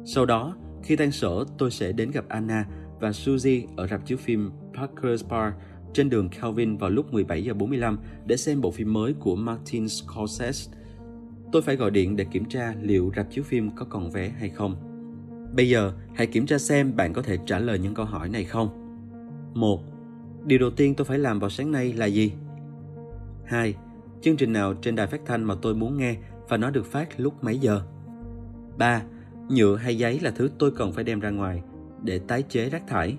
Sau 0.05 0.27
đó, 0.27 0.56
khi 0.82 0.97
tan 0.97 1.12
sở, 1.12 1.44
tôi 1.59 1.70
sẽ 1.70 1.93
đến 1.93 2.11
gặp 2.11 2.24
Anna 2.28 2.66
và 3.01 3.11
Suzy 3.11 3.66
ở 3.77 3.86
rạp 3.86 4.06
chiếu 4.06 4.19
phim 4.19 4.51
Parker's 4.73 5.28
Bar 5.28 5.52
trên 5.94 6.11
đường 6.11 6.28
Calvin 6.28 6.77
vào 6.77 6.90
lúc 6.90 7.12
17 7.12 7.44
giờ 7.44 7.55
45 7.55 7.98
để 8.27 8.36
xem 8.36 8.61
bộ 8.61 8.70
phim 8.70 8.93
mới 8.93 9.12
của 9.12 9.36
Martin 9.36 9.89
Scorsese. 9.89 10.73
Tôi 11.52 11.62
phải 11.62 11.77
gọi 11.77 11.90
điện 11.90 12.16
để 12.16 12.24
kiểm 12.24 12.44
tra 12.44 12.74
liệu 12.82 13.12
rạp 13.16 13.31
chiếu 13.31 13.44
phim 13.44 13.70
có 13.77 13.86
còn 13.89 14.11
vé 14.11 14.28
hay 14.28 14.48
không. 14.48 14.93
Bây 15.56 15.68
giờ, 15.68 15.93
hãy 16.14 16.26
kiểm 16.26 16.47
tra 16.47 16.59
xem 16.59 16.97
bạn 16.97 17.12
có 17.12 17.22
thể 17.22 17.39
trả 17.47 17.59
lời 17.59 17.78
những 17.78 17.94
câu 17.94 18.06
hỏi 18.06 18.28
này 18.28 18.44
không. 18.44 18.68
1. 19.55 19.81
Điều 20.44 20.59
đầu 20.59 20.70
tiên 20.70 20.94
tôi 20.94 21.05
phải 21.05 21.18
làm 21.18 21.39
vào 21.39 21.51
sáng 21.51 21.72
nay 21.72 21.93
là 21.93 22.06
gì? 22.06 22.32
2. 23.44 23.74
Chương 24.20 24.36
trình 24.36 24.52
nào 24.52 24.74
trên 24.74 24.97
đài 24.97 25.06
phát 25.06 25.20
thanh 25.26 25.44
mà 25.44 25.55
tôi 25.62 25.74
muốn 25.74 25.97
nghe 25.97 26.16
và 26.48 26.56
nó 26.56 26.70
được 26.70 26.86
phát 26.86 27.20
lúc 27.20 27.44
mấy 27.44 27.59
giờ? 27.59 27.82
3. 28.78 29.02
Nhựa 29.48 29.76
hay 29.76 29.98
giấy 29.98 30.20
là 30.20 30.31
thứ 30.31 30.51
tôi 30.59 30.70
cần 30.70 30.93
phải 30.93 31.05
đem 31.05 31.20
ra 31.20 31.31
ngoài 31.31 31.62
để 32.02 32.18
tái 32.18 32.43
chế 32.43 32.70
rác 32.70 32.86
thải. 32.86 33.16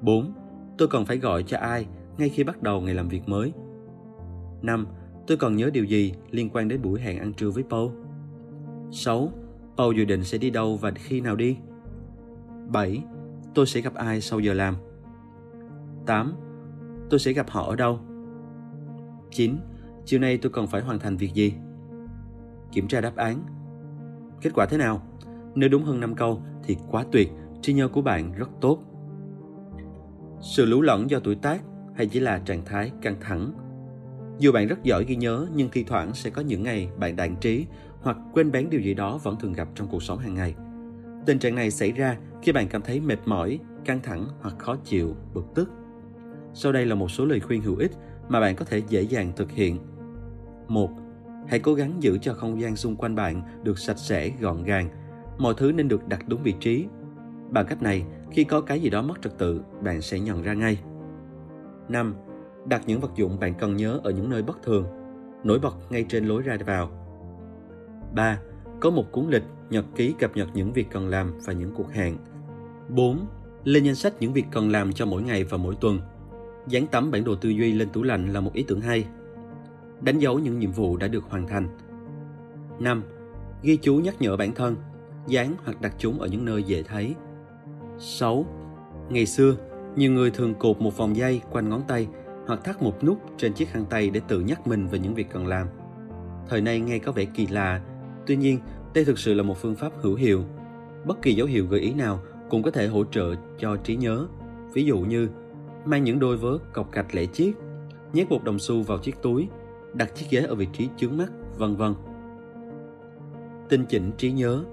4. 0.00 0.32
Tôi 0.78 0.88
cần 0.88 1.04
phải 1.04 1.18
gọi 1.18 1.42
cho 1.42 1.58
ai 1.58 1.86
ngay 2.18 2.28
khi 2.28 2.44
bắt 2.44 2.62
đầu 2.62 2.80
ngày 2.80 2.94
làm 2.94 3.08
việc 3.08 3.28
mới? 3.28 3.52
5. 4.62 4.86
Tôi 5.26 5.36
còn 5.36 5.56
nhớ 5.56 5.70
điều 5.72 5.84
gì 5.84 6.12
liên 6.30 6.50
quan 6.50 6.68
đến 6.68 6.82
buổi 6.82 7.00
hẹn 7.00 7.18
ăn 7.18 7.32
trưa 7.32 7.50
với 7.50 7.64
Paul? 7.70 7.90
6. 8.92 9.32
Paul 9.80 9.96
dự 9.96 10.04
định 10.04 10.24
sẽ 10.24 10.38
đi 10.38 10.50
đâu 10.50 10.76
và 10.76 10.90
khi 10.90 11.20
nào 11.20 11.36
đi? 11.36 11.56
7. 12.68 13.02
Tôi 13.54 13.66
sẽ 13.66 13.80
gặp 13.80 13.94
ai 13.94 14.20
sau 14.20 14.40
giờ 14.40 14.54
làm? 14.54 14.76
8. 16.06 16.34
Tôi 17.10 17.20
sẽ 17.20 17.32
gặp 17.32 17.50
họ 17.50 17.66
ở 17.66 17.76
đâu? 17.76 18.00
9. 19.30 19.56
Chiều 20.04 20.20
nay 20.20 20.38
tôi 20.42 20.52
cần 20.52 20.66
phải 20.66 20.80
hoàn 20.80 20.98
thành 20.98 21.16
việc 21.16 21.34
gì? 21.34 21.54
Kiểm 22.72 22.88
tra 22.88 23.00
đáp 23.00 23.16
án. 23.16 23.42
Kết 24.40 24.50
quả 24.54 24.66
thế 24.66 24.76
nào? 24.76 25.02
Nếu 25.54 25.68
đúng 25.68 25.84
hơn 25.84 26.00
5 26.00 26.14
câu 26.14 26.42
thì 26.62 26.76
quá 26.90 27.04
tuyệt, 27.12 27.30
trí 27.62 27.72
nhớ 27.72 27.88
của 27.88 28.02
bạn 28.02 28.32
rất 28.32 28.48
tốt. 28.60 28.78
Sự 30.40 30.64
lú 30.64 30.82
lẫn 30.82 31.10
do 31.10 31.18
tuổi 31.18 31.34
tác 31.34 31.62
hay 31.96 32.06
chỉ 32.06 32.20
là 32.20 32.38
trạng 32.38 32.64
thái 32.64 32.92
căng 33.02 33.16
thẳng? 33.20 33.52
Dù 34.38 34.52
bạn 34.52 34.66
rất 34.66 34.82
giỏi 34.82 35.04
ghi 35.04 35.16
nhớ 35.16 35.46
nhưng 35.54 35.68
thi 35.72 35.84
thoảng 35.84 36.14
sẽ 36.14 36.30
có 36.30 36.42
những 36.42 36.62
ngày 36.62 36.88
bạn 36.98 37.16
đạn 37.16 37.36
trí 37.36 37.66
hoặc 38.02 38.16
quên 38.32 38.52
bén 38.52 38.70
điều 38.70 38.80
gì 38.80 38.94
đó 38.94 39.18
vẫn 39.22 39.36
thường 39.40 39.52
gặp 39.52 39.68
trong 39.74 39.88
cuộc 39.88 40.02
sống 40.02 40.18
hàng 40.18 40.34
ngày. 40.34 40.54
Tình 41.26 41.38
trạng 41.38 41.54
này 41.54 41.70
xảy 41.70 41.92
ra 41.92 42.16
khi 42.42 42.52
bạn 42.52 42.68
cảm 42.68 42.82
thấy 42.82 43.00
mệt 43.00 43.18
mỏi, 43.24 43.58
căng 43.84 44.00
thẳng 44.02 44.26
hoặc 44.40 44.54
khó 44.58 44.76
chịu, 44.84 45.16
bực 45.34 45.44
tức. 45.54 45.70
Sau 46.54 46.72
đây 46.72 46.86
là 46.86 46.94
một 46.94 47.10
số 47.10 47.24
lời 47.24 47.40
khuyên 47.40 47.62
hữu 47.62 47.76
ích 47.76 47.92
mà 48.28 48.40
bạn 48.40 48.56
có 48.56 48.64
thể 48.64 48.82
dễ 48.88 49.02
dàng 49.02 49.32
thực 49.36 49.50
hiện. 49.50 49.78
1. 50.68 50.90
Hãy 51.48 51.58
cố 51.58 51.74
gắng 51.74 51.92
giữ 52.00 52.18
cho 52.18 52.34
không 52.34 52.60
gian 52.60 52.76
xung 52.76 52.96
quanh 52.96 53.14
bạn 53.14 53.42
được 53.62 53.78
sạch 53.78 53.98
sẽ, 53.98 54.30
gọn 54.40 54.64
gàng. 54.64 54.88
Mọi 55.38 55.54
thứ 55.56 55.72
nên 55.72 55.88
được 55.88 56.08
đặt 56.08 56.28
đúng 56.28 56.42
vị 56.42 56.54
trí. 56.60 56.86
Bằng 57.50 57.66
cách 57.66 57.82
này, 57.82 58.04
khi 58.30 58.44
có 58.44 58.60
cái 58.60 58.80
gì 58.80 58.90
đó 58.90 59.02
mất 59.02 59.22
trật 59.22 59.38
tự, 59.38 59.60
bạn 59.82 60.02
sẽ 60.02 60.20
nhận 60.20 60.42
ra 60.42 60.54
ngay. 60.54 60.78
5. 61.88 62.14
Đặt 62.66 62.82
những 62.86 63.00
vật 63.00 63.10
dụng 63.16 63.40
bạn 63.40 63.54
cần 63.54 63.76
nhớ 63.76 64.00
ở 64.04 64.10
những 64.10 64.30
nơi 64.30 64.42
bất 64.42 64.62
thường, 64.62 64.86
nổi 65.44 65.58
bật 65.58 65.76
ngay 65.90 66.04
trên 66.08 66.24
lối 66.24 66.42
ra 66.42 66.58
vào 66.66 66.99
3. 68.14 68.38
Có 68.80 68.90
một 68.90 69.12
cuốn 69.12 69.28
lịch, 69.28 69.44
nhật 69.70 69.84
ký 69.96 70.14
cập 70.18 70.36
nhật 70.36 70.48
những 70.54 70.72
việc 70.72 70.86
cần 70.90 71.08
làm 71.08 71.32
và 71.44 71.52
những 71.52 71.74
cuộc 71.74 71.92
hẹn. 71.92 72.16
4. 72.88 73.26
Lên 73.64 73.84
danh 73.84 73.94
sách 73.94 74.12
những 74.20 74.32
việc 74.32 74.44
cần 74.50 74.70
làm 74.70 74.92
cho 74.92 75.06
mỗi 75.06 75.22
ngày 75.22 75.44
và 75.44 75.56
mỗi 75.56 75.74
tuần. 75.80 76.00
Dán 76.68 76.86
tấm 76.86 77.10
bản 77.10 77.24
đồ 77.24 77.34
tư 77.34 77.48
duy 77.48 77.72
lên 77.72 77.88
tủ 77.88 78.02
lạnh 78.02 78.32
là 78.32 78.40
một 78.40 78.52
ý 78.52 78.62
tưởng 78.68 78.80
hay. 78.80 79.06
Đánh 80.00 80.18
dấu 80.18 80.38
những 80.38 80.58
nhiệm 80.58 80.72
vụ 80.72 80.96
đã 80.96 81.08
được 81.08 81.24
hoàn 81.24 81.46
thành. 81.48 81.68
5. 82.78 83.02
Ghi 83.62 83.76
chú 83.76 83.94
nhắc 83.94 84.14
nhở 84.20 84.36
bản 84.36 84.54
thân, 84.54 84.76
dán 85.26 85.54
hoặc 85.64 85.80
đặt 85.80 85.94
chúng 85.98 86.20
ở 86.20 86.26
những 86.26 86.44
nơi 86.44 86.62
dễ 86.62 86.82
thấy. 86.82 87.14
6. 87.98 88.46
Ngày 89.10 89.26
xưa, 89.26 89.56
nhiều 89.96 90.12
người 90.12 90.30
thường 90.30 90.54
cột 90.54 90.80
một 90.80 90.96
vòng 90.96 91.16
dây 91.16 91.40
quanh 91.50 91.68
ngón 91.68 91.82
tay 91.88 92.08
hoặc 92.46 92.64
thắt 92.64 92.82
một 92.82 93.04
nút 93.04 93.18
trên 93.36 93.52
chiếc 93.52 93.68
khăn 93.68 93.84
tay 93.90 94.10
để 94.10 94.20
tự 94.28 94.40
nhắc 94.40 94.66
mình 94.66 94.86
về 94.86 94.98
những 94.98 95.14
việc 95.14 95.26
cần 95.30 95.46
làm. 95.46 95.66
Thời 96.48 96.60
nay 96.60 96.80
nghe 96.80 96.98
có 96.98 97.12
vẻ 97.12 97.24
kỳ 97.24 97.46
lạ 97.46 97.80
Tuy 98.30 98.36
nhiên, 98.36 98.58
đây 98.94 99.04
thực 99.04 99.18
sự 99.18 99.34
là 99.34 99.42
một 99.42 99.58
phương 99.58 99.74
pháp 99.74 99.92
hữu 100.00 100.14
hiệu. 100.14 100.44
Bất 101.04 101.22
kỳ 101.22 101.34
dấu 101.34 101.46
hiệu 101.46 101.66
gợi 101.66 101.80
ý 101.80 101.92
nào 101.92 102.20
cũng 102.50 102.62
có 102.62 102.70
thể 102.70 102.86
hỗ 102.86 103.04
trợ 103.04 103.34
cho 103.58 103.76
trí 103.76 103.96
nhớ. 103.96 104.26
Ví 104.72 104.84
dụ 104.84 104.98
như 104.98 105.28
mang 105.84 106.04
những 106.04 106.18
đôi 106.18 106.36
vớ 106.36 106.58
cọc 106.72 106.92
gạch 106.92 107.14
lẻ 107.14 107.26
chiếc, 107.26 107.52
nhét 108.12 108.30
một 108.30 108.44
đồng 108.44 108.58
xu 108.58 108.82
vào 108.82 108.98
chiếc 108.98 109.22
túi, 109.22 109.48
đặt 109.94 110.14
chiếc 110.14 110.26
ghế 110.30 110.40
ở 110.40 110.54
vị 110.54 110.68
trí 110.72 110.88
chướng 110.96 111.16
mắt, 111.16 111.32
vân 111.58 111.76
vân. 111.76 111.94
Tinh 113.68 113.84
chỉnh 113.88 114.10
trí 114.16 114.32
nhớ 114.32 114.64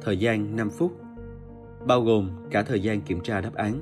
Thời 0.00 0.16
gian 0.16 0.56
5 0.56 0.70
phút 0.70 0.92
Bao 1.86 2.02
gồm 2.02 2.30
cả 2.50 2.62
thời 2.62 2.80
gian 2.80 3.00
kiểm 3.00 3.20
tra 3.20 3.40
đáp 3.40 3.54
án 3.54 3.80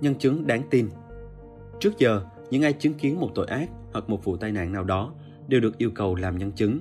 Nhân 0.00 0.14
chứng 0.14 0.46
đáng 0.46 0.62
tin 0.70 0.88
Trước 1.80 1.98
giờ, 1.98 2.22
những 2.50 2.62
ai 2.62 2.72
chứng 2.72 2.94
kiến 2.94 3.20
một 3.20 3.30
tội 3.34 3.46
ác 3.46 3.68
hoặc 3.92 4.10
một 4.10 4.24
vụ 4.24 4.36
tai 4.36 4.52
nạn 4.52 4.72
nào 4.72 4.84
đó 4.84 5.12
đều 5.48 5.60
được 5.60 5.78
yêu 5.78 5.90
cầu 5.94 6.14
làm 6.14 6.38
nhân 6.38 6.52
chứng 6.52 6.80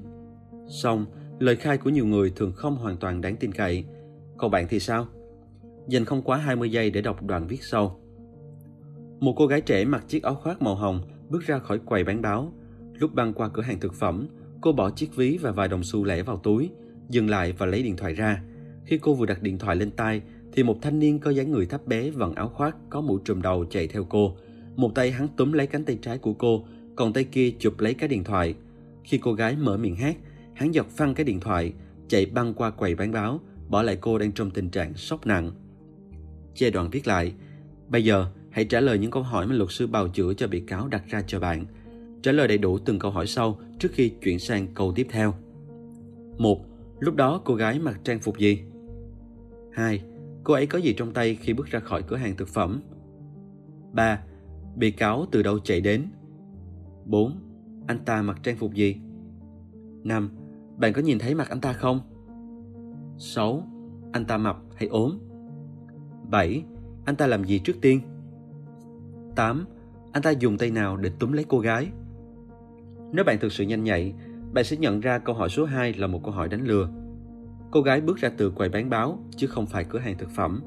Song, 0.68 1.06
lời 1.40 1.56
khai 1.56 1.78
của 1.78 1.90
nhiều 1.90 2.06
người 2.06 2.32
thường 2.36 2.54
không 2.56 2.76
hoàn 2.76 2.98
toàn 2.98 3.22
đáng 3.22 3.36
tin 3.36 3.52
cậy. 3.52 3.84
Còn 4.38 4.52
bạn 4.52 4.68
thì 4.70 4.80
sao? 4.80 5.08
Dành 5.88 6.06
không 6.06 6.22
quá 6.22 6.38
20 6.38 6.72
giây 6.72 6.90
để 6.90 7.02
đọc 7.02 7.24
đoạn 7.24 7.48
viết 7.48 7.64
sau. 7.64 8.00
Một 9.20 9.34
cô 9.38 9.48
gái 9.48 9.62
trẻ 9.62 9.86
mặc 9.86 10.04
chiếc 10.08 10.24
áo 10.24 10.36
khoác 10.36 10.62
màu 10.62 10.76
hồng 10.76 11.02
bước 11.30 11.44
ra 11.44 11.60
khỏi 11.60 11.80
quầy 11.80 12.04
bán 12.04 12.22
báo. 12.22 12.54
Lúc 12.94 13.14
băng 13.14 13.34
qua 13.34 13.50
cửa 13.50 13.62
hàng 13.62 13.80
thực 13.80 13.94
phẩm, 13.94 14.28
cô 14.62 14.72
bỏ 14.72 14.90
chiếc 14.90 15.16
ví 15.16 15.38
và 15.42 15.52
vài 15.52 15.68
đồng 15.68 15.84
xu 15.84 16.04
lẻ 16.04 16.24
vào 16.24 16.38
túi, 16.38 16.70
dừng 17.10 17.30
lại 17.30 17.54
và 17.58 17.66
lấy 17.66 17.84
điện 17.84 17.98
thoại 17.98 18.14
ra. 18.14 18.42
Khi 18.86 18.98
cô 18.98 19.14
vừa 19.14 19.26
đặt 19.26 19.42
điện 19.42 19.58
thoại 19.58 19.76
lên 19.76 19.92
tai, 19.92 20.22
thì 20.52 20.64
một 20.64 20.78
thanh 20.82 21.00
niên 21.00 21.20
có 21.20 21.32
dáng 21.32 21.52
người 21.52 21.66
thấp 21.66 21.88
bé 21.88 22.10
vận 22.10 22.36
áo 22.36 22.50
khoác 22.50 22.76
có 22.90 23.02
mũ 23.02 23.18
trùm 23.18 23.42
đầu 23.42 23.66
chạy 23.66 23.88
theo 23.88 24.04
cô. 24.10 24.36
Một 24.76 24.96
tay 24.96 25.12
hắn 25.12 25.28
túm 25.38 25.52
lấy 25.52 25.68
cánh 25.68 25.86
tay 25.86 25.98
trái 26.02 26.18
của 26.18 26.34
cô, 26.34 26.66
còn 26.96 27.14
tay 27.14 27.24
kia 27.24 27.52
chụp 27.60 27.80
lấy 27.80 27.94
cái 27.94 28.10
điện 28.10 28.24
thoại. 28.24 28.56
Khi 29.04 29.18
cô 29.18 29.34
gái 29.34 29.56
mở 29.56 29.78
miệng 29.78 29.96
hát, 29.96 30.16
Hắn 30.56 30.74
giật 30.74 30.88
phăng 30.90 31.14
cái 31.14 31.24
điện 31.24 31.40
thoại, 31.40 31.74
chạy 32.08 32.26
băng 32.26 32.54
qua 32.54 32.72
quầy 32.72 32.96
bán 32.96 33.12
báo, 33.12 33.40
bỏ 33.70 33.82
lại 33.82 33.98
cô 34.02 34.18
đang 34.18 34.32
trong 34.32 34.52
tình 34.52 34.70
trạng 34.70 34.94
sốc 34.94 35.26
nặng. 35.28 35.52
Chê 36.54 36.70
đoạn 36.70 36.90
viết 36.90 37.08
lại, 37.08 37.34
bây 37.88 38.04
giờ 38.04 38.26
hãy 38.50 38.66
trả 38.66 38.80
lời 38.80 39.00
những 39.00 39.12
câu 39.12 39.24
hỏi 39.24 39.48
mà 39.48 39.56
luật 39.56 39.72
sư 39.72 39.88
bào 39.88 40.08
chữa 40.08 40.34
cho 40.34 40.48
bị 40.48 40.60
cáo 40.60 40.88
đặt 40.88 41.04
ra 41.08 41.24
cho 41.28 41.40
bạn. 41.40 41.66
Trả 42.22 42.32
lời 42.32 42.48
đầy 42.48 42.58
đủ 42.58 42.78
từng 42.78 43.00
câu 43.00 43.12
hỏi 43.12 43.28
sau 43.28 43.60
trước 43.80 43.92
khi 43.92 44.10
chuyển 44.10 44.40
sang 44.40 44.68
câu 44.74 44.94
tiếp 44.96 45.08
theo. 45.10 45.34
1. 46.38 46.66
Lúc 47.00 47.16
đó 47.16 47.42
cô 47.46 47.56
gái 47.56 47.80
mặc 47.80 48.00
trang 48.04 48.20
phục 48.20 48.38
gì? 48.38 48.60
2. 49.74 50.02
Cô 50.44 50.54
ấy 50.54 50.68
có 50.68 50.80
gì 50.80 50.94
trong 50.94 51.14
tay 51.14 51.36
khi 51.36 51.54
bước 51.54 51.68
ra 51.68 51.80
khỏi 51.80 52.04
cửa 52.04 52.16
hàng 52.16 52.36
thực 52.38 52.48
phẩm? 52.48 52.82
3. 53.94 54.22
Bị 54.76 54.92
cáo 54.92 55.26
từ 55.32 55.44
đâu 55.44 55.60
chạy 55.60 55.82
đến? 55.82 56.06
4. 57.06 57.40
Anh 57.88 58.00
ta 58.06 58.22
mặc 58.22 58.40
trang 58.44 58.58
phục 58.58 58.74
gì? 58.74 58.96
5. 60.04 60.30
Bạn 60.78 60.94
có 60.94 61.02
nhìn 61.02 61.20
thấy 61.20 61.36
mặt 61.36 61.50
anh 61.50 61.62
ta 61.62 61.74
không? 61.74 62.00
6. 63.18 63.64
Anh 64.12 64.26
ta 64.26 64.38
mập 64.38 64.58
hay 64.76 64.88
ốm? 64.88 65.20
7. 66.30 66.64
Anh 67.06 67.16
ta 67.16 67.28
làm 67.28 67.44
gì 67.44 67.60
trước 67.60 67.76
tiên? 67.82 68.02
8. 69.36 69.66
Anh 70.12 70.24
ta 70.24 70.30
dùng 70.30 70.58
tay 70.58 70.72
nào 70.72 70.98
để 70.98 71.12
túm 71.20 71.32
lấy 71.32 71.46
cô 71.48 71.60
gái? 71.60 71.88
Nếu 73.12 73.26
bạn 73.26 73.40
thực 73.40 73.52
sự 73.52 73.64
nhanh 73.64 73.84
nhạy, 73.84 74.14
bạn 74.54 74.64
sẽ 74.64 74.78
nhận 74.78 75.00
ra 75.00 75.20
câu 75.20 75.36
hỏi 75.36 75.50
số 75.50 75.66
2 75.66 75.94
là 75.94 76.08
một 76.08 76.24
câu 76.24 76.32
hỏi 76.32 76.48
đánh 76.48 76.68
lừa. 76.68 76.90
Cô 77.72 77.82
gái 77.82 78.02
bước 78.02 78.18
ra 78.18 78.30
từ 78.38 78.50
quầy 78.50 78.70
bán 78.70 78.90
báo, 78.90 79.20
chứ 79.36 79.48
không 79.48 79.66
phải 79.66 79.84
cửa 79.84 80.00
hàng 80.00 80.18
thực 80.18 80.30
phẩm. 80.30 80.62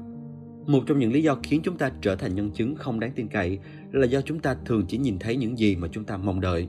Một 0.67 0.83
trong 0.85 0.99
những 0.99 1.11
lý 1.11 1.23
do 1.23 1.37
khiến 1.43 1.61
chúng 1.63 1.77
ta 1.77 1.91
trở 2.01 2.15
thành 2.15 2.35
nhân 2.35 2.51
chứng 2.51 2.75
không 2.75 2.99
đáng 2.99 3.11
tin 3.15 3.27
cậy 3.27 3.59
là 3.91 4.05
do 4.05 4.21
chúng 4.21 4.39
ta 4.39 4.55
thường 4.65 4.85
chỉ 4.87 4.97
nhìn 4.97 5.19
thấy 5.19 5.35
những 5.35 5.57
gì 5.57 5.75
mà 5.75 5.87
chúng 5.91 6.03
ta 6.03 6.17
mong 6.17 6.41
đợi. 6.41 6.67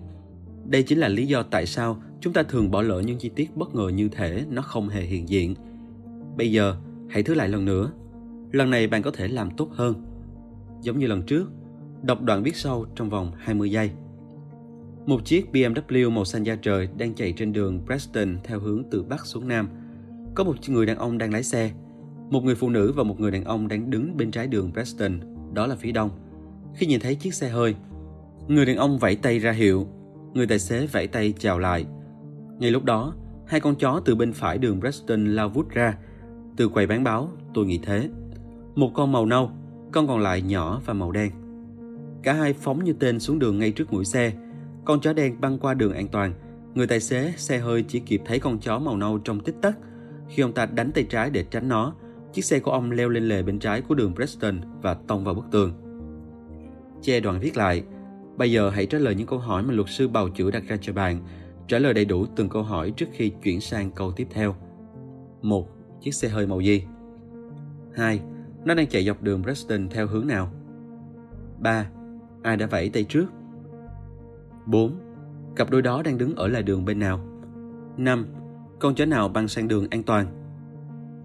Đây 0.70 0.82
chính 0.82 0.98
là 0.98 1.08
lý 1.08 1.26
do 1.26 1.42
tại 1.42 1.66
sao 1.66 2.02
chúng 2.20 2.32
ta 2.32 2.42
thường 2.42 2.70
bỏ 2.70 2.82
lỡ 2.82 3.00
những 3.00 3.18
chi 3.18 3.28
tiết 3.28 3.56
bất 3.56 3.74
ngờ 3.74 3.88
như 3.88 4.08
thế 4.08 4.44
nó 4.50 4.62
không 4.62 4.88
hề 4.88 5.02
hiện 5.02 5.28
diện. 5.28 5.54
Bây 6.36 6.52
giờ, 6.52 6.76
hãy 7.08 7.22
thử 7.22 7.34
lại 7.34 7.48
lần 7.48 7.64
nữa. 7.64 7.92
Lần 8.52 8.70
này 8.70 8.86
bạn 8.86 9.02
có 9.02 9.10
thể 9.10 9.28
làm 9.28 9.50
tốt 9.50 9.68
hơn. 9.72 9.94
Giống 10.82 10.98
như 10.98 11.06
lần 11.06 11.22
trước, 11.22 11.50
đọc 12.02 12.22
đoạn 12.22 12.42
viết 12.42 12.56
sau 12.56 12.84
trong 12.94 13.10
vòng 13.10 13.32
20 13.38 13.70
giây. 13.70 13.90
Một 15.06 15.24
chiếc 15.24 15.46
BMW 15.52 16.10
màu 16.10 16.24
xanh 16.24 16.42
da 16.42 16.56
trời 16.56 16.88
đang 16.98 17.14
chạy 17.14 17.32
trên 17.32 17.52
đường 17.52 17.80
Preston 17.86 18.36
theo 18.44 18.60
hướng 18.60 18.82
từ 18.90 19.02
Bắc 19.02 19.26
xuống 19.26 19.48
Nam. 19.48 19.68
Có 20.34 20.44
một 20.44 20.56
người 20.68 20.86
đàn 20.86 20.98
ông 20.98 21.18
đang 21.18 21.32
lái 21.32 21.42
xe. 21.42 21.70
Một 22.30 22.44
người 22.44 22.54
phụ 22.54 22.70
nữ 22.70 22.92
và 22.96 23.02
một 23.02 23.20
người 23.20 23.30
đàn 23.30 23.44
ông 23.44 23.68
đang 23.68 23.90
đứng 23.90 24.16
bên 24.16 24.30
trái 24.30 24.46
đường 24.46 24.72
Preston, 24.72 25.20
đó 25.54 25.66
là 25.66 25.76
phía 25.76 25.92
đông. 25.92 26.10
Khi 26.74 26.86
nhìn 26.86 27.00
thấy 27.00 27.14
chiếc 27.14 27.34
xe 27.34 27.48
hơi, 27.48 27.74
người 28.48 28.66
đàn 28.66 28.76
ông 28.76 28.98
vẫy 28.98 29.16
tay 29.16 29.38
ra 29.38 29.52
hiệu, 29.52 29.86
người 30.34 30.46
tài 30.46 30.58
xế 30.58 30.86
vẫy 30.86 31.06
tay 31.06 31.34
chào 31.38 31.58
lại. 31.58 31.86
Ngay 32.58 32.70
lúc 32.70 32.84
đó, 32.84 33.14
hai 33.46 33.60
con 33.60 33.74
chó 33.74 34.00
từ 34.04 34.14
bên 34.14 34.32
phải 34.32 34.58
đường 34.58 34.80
Preston 34.80 35.34
lao 35.34 35.48
vút 35.48 35.68
ra. 35.70 35.96
Từ 36.56 36.68
quầy 36.68 36.86
bán 36.86 37.04
báo, 37.04 37.28
tôi 37.54 37.66
nghĩ 37.66 37.80
thế. 37.82 38.08
Một 38.74 38.90
con 38.94 39.12
màu 39.12 39.26
nâu, 39.26 39.50
con 39.92 40.06
còn 40.06 40.20
lại 40.20 40.42
nhỏ 40.42 40.80
và 40.84 40.94
màu 40.94 41.12
đen. 41.12 41.30
Cả 42.22 42.32
hai 42.32 42.52
phóng 42.52 42.84
như 42.84 42.92
tên 42.92 43.20
xuống 43.20 43.38
đường 43.38 43.58
ngay 43.58 43.72
trước 43.72 43.92
mũi 43.92 44.04
xe, 44.04 44.32
con 44.84 45.00
chó 45.00 45.12
đen 45.12 45.40
băng 45.40 45.58
qua 45.58 45.74
đường 45.74 45.92
an 45.92 46.08
toàn. 46.08 46.32
Người 46.74 46.86
tài 46.86 47.00
xế 47.00 47.32
xe 47.36 47.58
hơi 47.58 47.82
chỉ 47.82 48.00
kịp 48.00 48.22
thấy 48.24 48.38
con 48.38 48.58
chó 48.58 48.78
màu 48.78 48.96
nâu 48.96 49.18
trong 49.18 49.40
tích 49.40 49.54
tắc. 49.62 49.78
Khi 50.28 50.42
ông 50.42 50.52
ta 50.52 50.66
đánh 50.66 50.92
tay 50.92 51.04
trái 51.04 51.30
để 51.30 51.44
tránh 51.50 51.68
nó, 51.68 51.94
chiếc 52.32 52.44
xe 52.44 52.60
của 52.60 52.70
ông 52.70 52.90
leo 52.90 53.08
lên 53.08 53.28
lề 53.28 53.42
bên 53.42 53.58
trái 53.58 53.82
của 53.82 53.94
đường 53.94 54.14
Preston 54.14 54.60
và 54.82 54.94
tông 54.94 55.24
vào 55.24 55.34
bức 55.34 55.44
tường. 55.50 55.72
Che 57.02 57.20
đoạn 57.20 57.40
viết 57.40 57.56
lại, 57.56 57.84
bây 58.40 58.52
giờ 58.52 58.70
hãy 58.70 58.86
trả 58.86 58.98
lời 58.98 59.14
những 59.14 59.26
câu 59.26 59.38
hỏi 59.38 59.62
mà 59.62 59.74
luật 59.74 59.88
sư 59.88 60.08
bào 60.08 60.28
chữa 60.28 60.50
đặt 60.50 60.62
ra 60.68 60.76
cho 60.80 60.92
bạn. 60.92 61.20
Trả 61.68 61.78
lời 61.78 61.94
đầy 61.94 62.04
đủ 62.04 62.26
từng 62.36 62.48
câu 62.48 62.62
hỏi 62.62 62.90
trước 62.90 63.06
khi 63.12 63.32
chuyển 63.42 63.60
sang 63.60 63.90
câu 63.90 64.12
tiếp 64.12 64.28
theo. 64.30 64.54
1. 65.42 65.68
Chiếc 66.00 66.14
xe 66.14 66.28
hơi 66.28 66.46
màu 66.46 66.60
gì? 66.60 66.84
2. 67.94 68.20
Nó 68.64 68.74
đang 68.74 68.86
chạy 68.86 69.04
dọc 69.04 69.22
đường 69.22 69.42
Preston 69.42 69.88
theo 69.88 70.06
hướng 70.06 70.26
nào? 70.26 70.52
3. 71.58 71.86
Ai 72.42 72.56
đã 72.56 72.66
vẫy 72.66 72.88
tay 72.88 73.04
trước? 73.04 73.26
4. 74.66 75.00
Cặp 75.56 75.70
đôi 75.70 75.82
đó 75.82 76.02
đang 76.02 76.18
đứng 76.18 76.34
ở 76.34 76.48
lại 76.48 76.62
đường 76.62 76.84
bên 76.84 76.98
nào? 76.98 77.20
5. 77.96 78.26
Con 78.78 78.94
chó 78.94 79.04
nào 79.04 79.28
băng 79.28 79.48
sang 79.48 79.68
đường 79.68 79.86
an 79.90 80.02
toàn? 80.02 80.26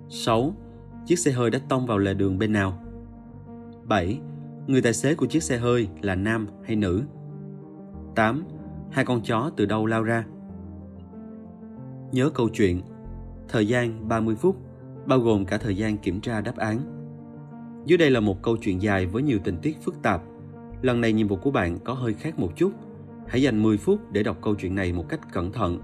6. 0.09 0.55
Chiếc 1.05 1.19
xe 1.19 1.31
hơi 1.31 1.49
đã 1.49 1.59
tông 1.69 1.85
vào 1.85 1.97
lề 1.97 2.13
đường 2.13 2.37
bên 2.37 2.53
nào? 2.53 2.83
7. 3.83 4.19
Người 4.67 4.81
tài 4.81 4.93
xế 4.93 5.15
của 5.15 5.25
chiếc 5.25 5.43
xe 5.43 5.57
hơi 5.57 5.87
là 6.01 6.15
nam 6.15 6.47
hay 6.63 6.75
nữ? 6.75 7.03
8. 8.15 8.43
Hai 8.91 9.05
con 9.05 9.21
chó 9.23 9.51
từ 9.57 9.65
đâu 9.65 9.85
lao 9.85 10.03
ra? 10.03 10.25
Nhớ 12.11 12.29
câu 12.29 12.49
chuyện 12.49 12.81
Thời 13.47 13.67
gian 13.67 14.07
30 14.07 14.35
phút, 14.35 14.55
bao 15.05 15.19
gồm 15.19 15.45
cả 15.45 15.57
thời 15.57 15.77
gian 15.77 15.97
kiểm 15.97 16.21
tra 16.21 16.41
đáp 16.41 16.57
án. 16.57 16.79
Dưới 17.85 17.97
đây 17.97 18.11
là 18.11 18.19
một 18.19 18.43
câu 18.43 18.57
chuyện 18.57 18.81
dài 18.81 19.05
với 19.05 19.23
nhiều 19.23 19.39
tình 19.43 19.57
tiết 19.61 19.83
phức 19.83 20.01
tạp. 20.01 20.21
Lần 20.81 21.01
này 21.01 21.13
nhiệm 21.13 21.27
vụ 21.27 21.35
của 21.35 21.51
bạn 21.51 21.79
có 21.79 21.93
hơi 21.93 22.13
khác 22.13 22.39
một 22.39 22.51
chút– 22.55 22.71
Hãy 23.27 23.41
dành 23.41 23.63
10 23.63 23.77
phút 23.77 24.11
để 24.11 24.23
đọc 24.23 24.37
câu 24.41 24.55
chuyện 24.55 24.75
này 24.75 24.93
một 24.93 25.09
cách 25.09 25.19
cẩn 25.33 25.51
thận. 25.51 25.79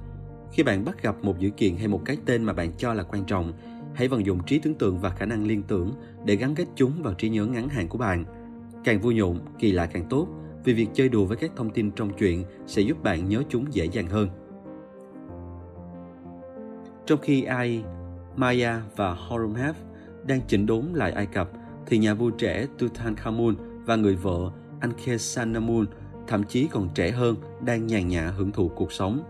Khi 0.51 0.63
bạn 0.63 0.85
bắt 0.85 1.03
gặp 1.03 1.15
một 1.21 1.39
dữ 1.39 1.49
kiện 1.49 1.75
hay 1.75 1.87
một 1.87 2.01
cái 2.05 2.17
tên 2.25 2.43
mà 2.43 2.53
bạn 2.53 2.71
cho 2.77 2.93
là 2.93 3.03
quan 3.03 3.25
trọng, 3.25 3.53
hãy 3.93 4.07
vận 4.07 4.25
dụng 4.25 4.39
trí 4.45 4.59
tưởng 4.59 4.75
tượng 4.75 4.99
và 4.99 5.09
khả 5.09 5.25
năng 5.25 5.47
liên 5.47 5.63
tưởng 5.63 5.91
để 6.25 6.35
gắn 6.35 6.55
kết 6.55 6.65
chúng 6.75 7.03
vào 7.03 7.13
trí 7.13 7.29
nhớ 7.29 7.45
ngắn 7.45 7.69
hạn 7.69 7.87
của 7.87 7.97
bạn. 7.97 8.25
Càng 8.83 8.99
vui 8.99 9.15
nhộn, 9.15 9.39
kỳ 9.59 9.71
lạ 9.71 9.85
càng 9.85 10.05
tốt, 10.09 10.27
vì 10.63 10.73
việc 10.73 10.87
chơi 10.93 11.09
đùa 11.09 11.25
với 11.25 11.37
các 11.37 11.51
thông 11.55 11.69
tin 11.69 11.91
trong 11.91 12.09
chuyện 12.17 12.43
sẽ 12.67 12.81
giúp 12.81 13.03
bạn 13.03 13.29
nhớ 13.29 13.43
chúng 13.49 13.73
dễ 13.73 13.85
dàng 13.85 14.07
hơn. 14.07 14.29
Trong 17.05 17.19
khi 17.21 17.43
Ai, 17.43 17.83
Maya 18.35 18.81
và 18.95 19.13
Horemheb 19.13 19.75
đang 20.25 20.41
chỉnh 20.47 20.65
đốn 20.65 20.85
lại 20.93 21.11
Ai 21.11 21.25
Cập, 21.25 21.49
thì 21.85 21.97
nhà 21.97 22.13
vua 22.13 22.29
trẻ 22.29 22.67
Tutankhamun 22.77 23.55
và 23.85 23.95
người 23.95 24.15
vợ 24.15 24.51
Ankhesenamun 24.79 25.85
thậm 26.27 26.43
chí 26.43 26.67
còn 26.71 26.89
trẻ 26.95 27.11
hơn, 27.11 27.35
đang 27.65 27.87
nhàn 27.87 28.07
nhã 28.07 28.33
hưởng 28.37 28.51
thụ 28.51 28.71
cuộc 28.75 28.91
sống. 28.91 29.23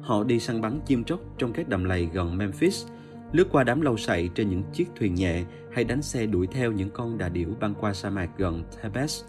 Họ 0.00 0.24
đi 0.24 0.40
săn 0.40 0.60
bắn 0.60 0.80
chim 0.86 1.04
chóc 1.04 1.20
trong 1.38 1.52
các 1.52 1.68
đầm 1.68 1.84
lầy 1.84 2.08
gần 2.12 2.36
Memphis, 2.36 2.86
lướt 3.32 3.48
qua 3.52 3.64
đám 3.64 3.80
lâu 3.80 3.96
sậy 3.96 4.30
trên 4.34 4.50
những 4.50 4.62
chiếc 4.72 4.88
thuyền 4.96 5.14
nhẹ 5.14 5.44
hay 5.74 5.84
đánh 5.84 6.02
xe 6.02 6.26
đuổi 6.26 6.46
theo 6.46 6.72
những 6.72 6.90
con 6.90 7.18
đà 7.18 7.28
điểu 7.28 7.48
băng 7.60 7.74
qua 7.74 7.92
sa 7.92 8.10
mạc 8.10 8.28
gần 8.36 8.62
Thebes. 8.82 9.22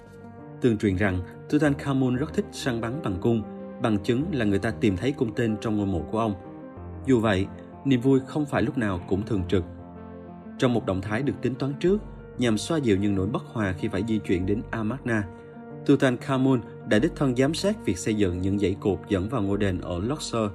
Tương 0.61 0.77
truyền 0.77 0.95
rằng 0.95 1.21
Tutankhamun 1.49 2.15
rất 2.15 2.33
thích 2.33 2.45
săn 2.51 2.81
bắn 2.81 3.01
bằng 3.03 3.17
cung, 3.21 3.43
bằng 3.81 3.97
chứng 4.03 4.25
là 4.31 4.45
người 4.45 4.59
ta 4.59 4.71
tìm 4.71 4.97
thấy 4.97 5.11
cung 5.11 5.35
tên 5.35 5.57
trong 5.61 5.77
ngôi 5.77 5.85
mộ 5.85 6.01
của 6.11 6.19
ông. 6.19 6.33
Dù 7.05 7.19
vậy, 7.19 7.47
niềm 7.85 8.01
vui 8.01 8.19
không 8.27 8.45
phải 8.45 8.61
lúc 8.61 8.77
nào 8.77 8.99
cũng 9.07 9.25
thường 9.25 9.43
trực. 9.47 9.63
Trong 10.57 10.73
một 10.73 10.85
động 10.85 11.01
thái 11.01 11.23
được 11.23 11.33
tính 11.41 11.55
toán 11.55 11.73
trước, 11.79 11.97
nhằm 12.37 12.57
xoa 12.57 12.77
dịu 12.77 12.97
những 12.97 13.15
nỗi 13.15 13.27
bất 13.27 13.43
hòa 13.53 13.73
khi 13.73 13.87
phải 13.87 14.03
di 14.07 14.19
chuyển 14.19 14.45
đến 14.45 14.61
Amarna, 14.71 15.23
Tutankhamun 15.85 16.61
đã 16.87 16.99
đích 16.99 17.15
thân 17.15 17.35
giám 17.35 17.53
sát 17.53 17.85
việc 17.85 17.97
xây 17.97 18.15
dựng 18.15 18.41
những 18.41 18.59
dãy 18.59 18.75
cột 18.79 18.99
dẫn 19.09 19.29
vào 19.29 19.41
ngôi 19.41 19.57
đền 19.57 19.81
ở 19.81 19.99
Luxor. 19.99 20.51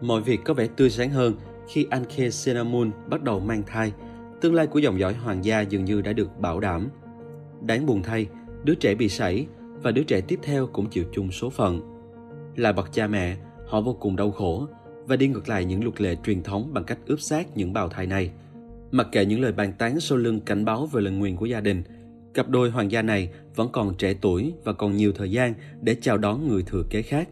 Mọi 0.00 0.20
việc 0.20 0.40
có 0.44 0.54
vẻ 0.54 0.68
tươi 0.76 0.90
sáng 0.90 1.10
hơn 1.10 1.34
khi 1.68 1.86
Ankhesenamun 1.90 2.90
bắt 3.08 3.22
đầu 3.22 3.40
mang 3.40 3.62
thai. 3.66 3.92
Tương 4.40 4.54
lai 4.54 4.66
của 4.66 4.78
dòng 4.78 4.98
dõi 4.98 5.14
hoàng 5.14 5.44
gia 5.44 5.60
dường 5.60 5.84
như 5.84 6.00
đã 6.00 6.12
được 6.12 6.40
bảo 6.40 6.60
đảm. 6.60 6.88
Đáng 7.62 7.86
buồn 7.86 8.02
thay, 8.02 8.26
đứa 8.64 8.74
trẻ 8.74 8.94
bị 8.94 9.08
sảy 9.08 9.46
và 9.82 9.90
đứa 9.90 10.02
trẻ 10.02 10.20
tiếp 10.20 10.38
theo 10.42 10.66
cũng 10.66 10.90
chịu 10.90 11.04
chung 11.12 11.30
số 11.30 11.50
phận. 11.50 11.80
Là 12.56 12.72
bậc 12.72 12.92
cha 12.92 13.06
mẹ, 13.06 13.36
họ 13.66 13.80
vô 13.80 13.96
cùng 14.00 14.16
đau 14.16 14.30
khổ 14.30 14.66
và 15.06 15.16
đi 15.16 15.28
ngược 15.28 15.48
lại 15.48 15.64
những 15.64 15.84
luật 15.84 16.00
lệ 16.00 16.16
truyền 16.24 16.42
thống 16.42 16.70
bằng 16.72 16.84
cách 16.84 16.98
ướp 17.06 17.20
xác 17.20 17.56
những 17.56 17.72
bào 17.72 17.88
thai 17.88 18.06
này. 18.06 18.30
Mặc 18.90 19.08
kệ 19.12 19.24
những 19.24 19.40
lời 19.40 19.52
bàn 19.52 19.72
tán 19.78 20.00
sau 20.00 20.18
lưng 20.18 20.40
cảnh 20.40 20.64
báo 20.64 20.86
về 20.86 21.00
lời 21.00 21.12
nguyền 21.12 21.36
của 21.36 21.46
gia 21.46 21.60
đình, 21.60 21.82
Cặp 22.34 22.48
đôi 22.48 22.70
hoàng 22.70 22.90
gia 22.90 23.02
này 23.02 23.30
vẫn 23.54 23.68
còn 23.72 23.94
trẻ 23.98 24.14
tuổi 24.20 24.52
và 24.64 24.72
còn 24.72 24.96
nhiều 24.96 25.12
thời 25.12 25.30
gian 25.30 25.54
để 25.80 25.96
chào 26.00 26.18
đón 26.18 26.48
người 26.48 26.62
thừa 26.62 26.82
kế 26.90 27.02
khác. 27.02 27.28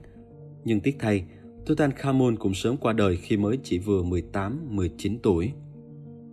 Nhưng 0.65 0.81
tiếc 0.81 0.97
thay, 0.99 1.25
Tutankhamun 1.67 2.37
cũng 2.37 2.55
sớm 2.55 2.77
qua 2.77 2.93
đời 2.93 3.17
khi 3.17 3.37
mới 3.37 3.59
chỉ 3.63 3.79
vừa 3.79 4.03
18-19 4.03 5.17
tuổi. 5.23 5.53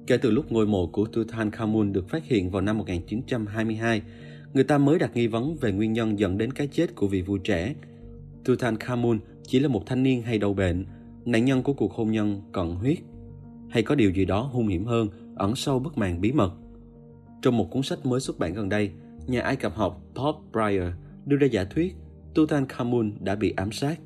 Kể 0.08 0.18
từ 0.18 0.32
lúc 0.32 0.52
ngôi 0.52 0.68
mộ 0.68 0.88
của 0.88 1.06
Tutankhamun 1.06 1.94
được 1.94 2.10
phát 2.10 2.26
hiện 2.26 2.52
vào 2.52 2.62
năm 2.62 2.78
1922, 2.78 4.02
người 4.54 4.64
ta 4.64 4.78
mới 4.78 5.00
đặt 5.00 5.16
nghi 5.16 5.28
vấn 5.28 5.56
về 5.56 5.72
nguyên 5.72 5.94
nhân 5.94 6.20
dẫn 6.20 6.38
đến 6.38 6.54
cái 6.54 6.68
chết 6.68 6.96
của 6.96 7.08
vị 7.08 7.22
vua 7.22 7.38
trẻ. 7.38 7.76
Tutankhamun 8.46 9.20
chỉ 9.44 9.60
là 9.60 9.68
một 9.68 9.84
thanh 9.86 10.04
niên 10.04 10.22
hay 10.22 10.38
đau 10.38 10.54
bệnh, 10.54 10.86
nạn 11.26 11.46
nhân 11.46 11.64
của 11.64 11.74
cuộc 11.74 11.94
hôn 11.94 12.12
nhân 12.12 12.42
cận 12.52 12.76
huyết. 12.76 12.98
Hay 13.70 13.84
có 13.84 13.96
điều 13.96 14.12
gì 14.12 14.26
đó 14.26 14.42
hung 14.42 14.68
hiểm 14.68 14.86
hơn 14.86 15.08
ẩn 15.36 15.56
sâu 15.56 15.80
bức 15.80 15.98
màn 15.98 16.22
bí 16.22 16.32
mật 16.32 16.54
trong 17.44 17.58
một 17.58 17.72
cuốn 17.72 17.84
sách 17.84 18.06
mới 18.06 18.20
xuất 18.20 18.40
bản 18.40 18.54
gần 18.54 18.70
đây, 18.70 18.92
nhà 19.28 19.42
Ai 19.42 19.56
Cập 19.56 19.76
học 19.76 20.02
Bob 20.16 20.36
Breyer 20.52 20.94
đưa 21.26 21.38
ra 21.38 21.48
giả 21.48 21.64
thuyết 21.64 21.96
Tutankhamun 22.36 23.12
đã 23.20 23.36
bị 23.36 23.54
ám 23.56 23.72
sát. 23.72 24.00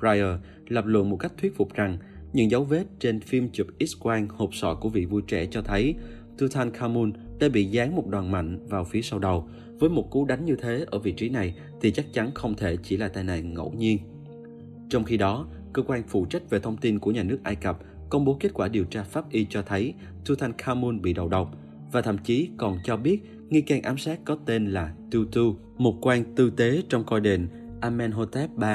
Breyer 0.00 0.38
lập 0.68 0.84
luận 0.86 1.10
một 1.10 1.16
cách 1.16 1.32
thuyết 1.40 1.56
phục 1.56 1.74
rằng 1.74 1.98
những 2.34 2.50
dấu 2.50 2.64
vết 2.64 2.84
trên 3.00 3.20
phim 3.20 3.48
chụp 3.52 3.66
X-quang 3.78 4.26
hộp 4.28 4.54
sọ 4.54 4.74
của 4.74 4.88
vị 4.88 5.04
vua 5.04 5.20
trẻ 5.20 5.46
cho 5.46 5.62
thấy 5.62 5.94
Tutankhamun 6.38 7.12
đã 7.38 7.48
bị 7.48 7.64
dán 7.64 7.96
một 7.96 8.06
đoàn 8.08 8.30
mạnh 8.30 8.66
vào 8.68 8.84
phía 8.84 9.02
sau 9.02 9.18
đầu. 9.18 9.48
Với 9.78 9.90
một 9.90 10.10
cú 10.10 10.24
đánh 10.24 10.44
như 10.44 10.56
thế 10.56 10.84
ở 10.90 10.98
vị 10.98 11.12
trí 11.12 11.28
này 11.28 11.54
thì 11.80 11.90
chắc 11.90 12.12
chắn 12.12 12.30
không 12.34 12.54
thể 12.54 12.76
chỉ 12.82 12.96
là 12.96 13.08
tai 13.08 13.24
nạn 13.24 13.54
ngẫu 13.54 13.72
nhiên. 13.72 13.98
Trong 14.90 15.04
khi 15.04 15.16
đó, 15.16 15.46
cơ 15.72 15.82
quan 15.82 16.02
phụ 16.08 16.24
trách 16.24 16.50
về 16.50 16.58
thông 16.58 16.76
tin 16.76 16.98
của 16.98 17.10
nhà 17.10 17.22
nước 17.22 17.38
Ai 17.44 17.56
Cập 17.56 17.78
công 18.10 18.24
bố 18.24 18.36
kết 18.40 18.54
quả 18.54 18.68
điều 18.68 18.84
tra 18.84 19.02
pháp 19.02 19.30
y 19.30 19.46
cho 19.50 19.62
thấy 19.62 19.94
Tutankhamun 20.26 21.02
bị 21.02 21.12
đầu 21.12 21.28
độc 21.28 21.54
và 21.92 22.02
thậm 22.02 22.18
chí 22.18 22.48
còn 22.56 22.78
cho 22.84 22.96
biết 22.96 23.20
nghi 23.48 23.60
can 23.60 23.82
ám 23.82 23.98
sát 23.98 24.20
có 24.24 24.36
tên 24.46 24.66
là 24.66 24.94
Tutu, 25.10 25.56
một 25.78 25.98
quan 26.00 26.34
tư 26.34 26.50
tế 26.50 26.82
trong 26.88 27.04
coi 27.04 27.20
đền 27.20 27.48
Amenhotep 27.80 28.50
III. 28.62 28.68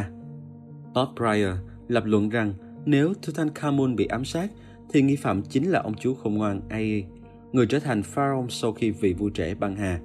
Bob 0.93 1.09
Pryor 1.17 1.55
lập 1.87 2.03
luận 2.05 2.29
rằng 2.29 2.53
nếu 2.89 3.13
Tutankhamun 3.13 3.95
bị 3.95 4.05
ám 4.05 4.25
sát 4.25 4.51
thì 4.93 5.01
nghi 5.01 5.15
phạm 5.15 5.41
chính 5.41 5.69
là 5.69 5.79
ông 5.79 5.93
chú 5.99 6.13
khôn 6.13 6.33
ngoan 6.33 6.61
Ai, 6.69 7.05
người 7.51 7.65
trở 7.65 7.79
thành 7.79 8.03
pharaoh 8.03 8.51
sau 8.51 8.73
khi 8.73 8.91
vị 8.91 9.13
vua 9.13 9.29
trẻ 9.29 9.55
băng 9.55 9.75
hà, 9.75 9.99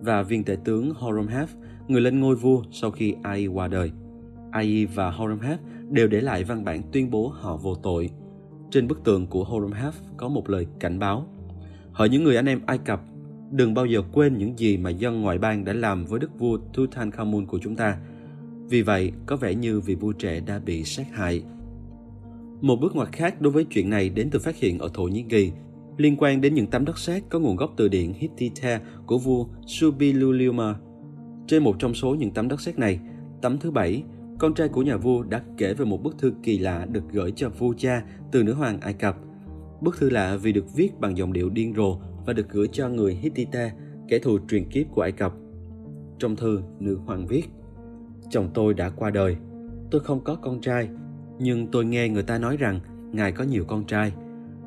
và 0.00 0.22
viên 0.22 0.44
tể 0.44 0.56
tướng 0.64 0.90
Horemheb, 0.94 1.48
người 1.88 2.00
lên 2.00 2.20
ngôi 2.20 2.36
vua 2.36 2.62
sau 2.72 2.90
khi 2.90 3.14
Ai 3.22 3.46
qua 3.46 3.68
đời. 3.68 3.90
Ai 4.50 4.86
và 4.86 5.10
Horemheb 5.10 5.58
đều 5.90 6.08
để 6.08 6.20
lại 6.20 6.44
văn 6.44 6.64
bản 6.64 6.82
tuyên 6.92 7.10
bố 7.10 7.28
họ 7.28 7.56
vô 7.56 7.74
tội. 7.74 8.10
Trên 8.70 8.88
bức 8.88 9.04
tường 9.04 9.26
của 9.26 9.44
Horemheb 9.44 9.94
có 10.16 10.28
một 10.28 10.50
lời 10.50 10.66
cảnh 10.80 10.98
báo. 10.98 11.26
Hỡi 11.92 12.08
những 12.08 12.24
người 12.24 12.36
anh 12.36 12.46
em 12.46 12.60
Ai 12.66 12.78
Cập, 12.78 13.00
đừng 13.50 13.74
bao 13.74 13.86
giờ 13.86 14.02
quên 14.12 14.38
những 14.38 14.58
gì 14.58 14.76
mà 14.76 14.90
dân 14.90 15.20
ngoại 15.20 15.38
bang 15.38 15.64
đã 15.64 15.72
làm 15.72 16.04
với 16.04 16.20
đức 16.20 16.38
vua 16.38 16.58
Tutankhamun 16.74 17.46
của 17.46 17.58
chúng 17.62 17.76
ta. 17.76 17.98
Vì 18.68 18.82
vậy, 18.82 19.12
có 19.26 19.36
vẻ 19.36 19.54
như 19.54 19.80
vị 19.80 19.94
vua 19.94 20.12
trẻ 20.12 20.40
đã 20.40 20.58
bị 20.58 20.84
sát 20.84 21.06
hại. 21.12 21.42
Một 22.60 22.76
bước 22.80 22.96
ngoặt 22.96 23.12
khác 23.12 23.40
đối 23.40 23.52
với 23.52 23.66
chuyện 23.70 23.90
này 23.90 24.08
đến 24.08 24.28
từ 24.30 24.38
phát 24.38 24.56
hiện 24.56 24.78
ở 24.78 24.90
Thổ 24.94 25.02
Nhĩ 25.02 25.24
Kỳ, 25.28 25.52
liên 25.96 26.16
quan 26.16 26.40
đến 26.40 26.54
những 26.54 26.66
tấm 26.66 26.84
đất 26.84 26.98
sét 26.98 27.22
có 27.30 27.38
nguồn 27.38 27.56
gốc 27.56 27.72
từ 27.76 27.88
điện 27.88 28.12
Hittite 28.14 28.80
của 29.06 29.18
vua 29.18 29.46
Subiluliuma. 29.66 30.74
Trên 31.46 31.62
một 31.62 31.76
trong 31.78 31.94
số 31.94 32.14
những 32.14 32.30
tấm 32.30 32.48
đất 32.48 32.60
sét 32.60 32.78
này, 32.78 33.00
tấm 33.42 33.58
thứ 33.58 33.70
bảy, 33.70 34.02
con 34.38 34.54
trai 34.54 34.68
của 34.68 34.82
nhà 34.82 34.96
vua 34.96 35.22
đã 35.22 35.42
kể 35.56 35.74
về 35.74 35.84
một 35.84 36.02
bức 36.02 36.18
thư 36.18 36.32
kỳ 36.42 36.58
lạ 36.58 36.86
được 36.90 37.04
gửi 37.12 37.32
cho 37.36 37.48
vua 37.48 37.74
cha 37.76 38.04
từ 38.32 38.42
nữ 38.42 38.52
hoàng 38.52 38.80
Ai 38.80 38.92
Cập. 38.92 39.16
Bức 39.80 39.98
thư 39.98 40.10
lạ 40.10 40.36
vì 40.42 40.52
được 40.52 40.74
viết 40.74 41.00
bằng 41.00 41.16
dòng 41.16 41.32
điệu 41.32 41.50
điên 41.50 41.74
rồ 41.76 41.98
và 42.26 42.32
được 42.32 42.48
gửi 42.50 42.68
cho 42.72 42.88
người 42.88 43.14
Hittite, 43.14 43.72
kẻ 44.08 44.18
thù 44.18 44.38
truyền 44.48 44.68
kiếp 44.68 44.86
của 44.90 45.02
Ai 45.02 45.12
Cập. 45.12 45.32
Trong 46.18 46.36
thư, 46.36 46.60
nữ 46.80 46.98
hoàng 47.06 47.26
viết: 47.26 47.44
Chồng 48.30 48.50
tôi 48.54 48.74
đã 48.74 48.90
qua 48.90 49.10
đời. 49.10 49.36
Tôi 49.90 50.00
không 50.00 50.24
có 50.24 50.34
con 50.34 50.60
trai, 50.60 50.88
nhưng 51.38 51.66
tôi 51.66 51.84
nghe 51.84 52.08
người 52.08 52.22
ta 52.22 52.38
nói 52.38 52.56
rằng 52.56 52.80
ngài 53.12 53.32
có 53.32 53.44
nhiều 53.44 53.64
con 53.64 53.84
trai. 53.84 54.12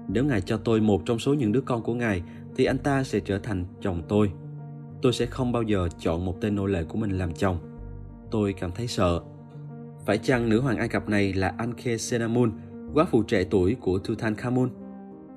Nếu 0.07 0.25
ngài 0.25 0.41
cho 0.41 0.57
tôi 0.57 0.81
một 0.81 1.01
trong 1.05 1.19
số 1.19 1.33
những 1.33 1.51
đứa 1.51 1.61
con 1.61 1.83
của 1.83 1.93
ngài, 1.93 2.23
thì 2.55 2.65
anh 2.65 2.77
ta 2.77 3.03
sẽ 3.03 3.19
trở 3.19 3.39
thành 3.39 3.65
chồng 3.81 4.01
tôi. 4.07 4.31
Tôi 5.01 5.13
sẽ 5.13 5.25
không 5.25 5.51
bao 5.51 5.63
giờ 5.63 5.89
chọn 5.99 6.25
một 6.25 6.41
tên 6.41 6.55
nô 6.55 6.65
lệ 6.65 6.83
của 6.83 6.97
mình 6.97 7.17
làm 7.17 7.33
chồng. 7.33 7.57
Tôi 8.31 8.53
cảm 8.53 8.71
thấy 8.75 8.87
sợ. 8.87 9.21
Phải 10.05 10.17
chăng 10.17 10.49
nữ 10.49 10.61
hoàng 10.61 10.77
Ai 10.77 10.87
Cập 10.89 11.09
này 11.09 11.33
là 11.33 11.53
Anke 11.57 11.97
Senamun, 11.97 12.51
quá 12.93 13.05
phụ 13.11 13.23
trẻ 13.23 13.43
tuổi 13.43 13.75
của 13.81 13.99
Tutankhamun? 13.99 14.69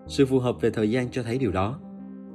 Sự 0.07 0.27
phù 0.27 0.39
hợp 0.39 0.57
về 0.61 0.71
thời 0.71 0.91
gian 0.91 1.11
cho 1.11 1.23
thấy 1.23 1.39
điều 1.39 1.53
đó. 1.53 1.79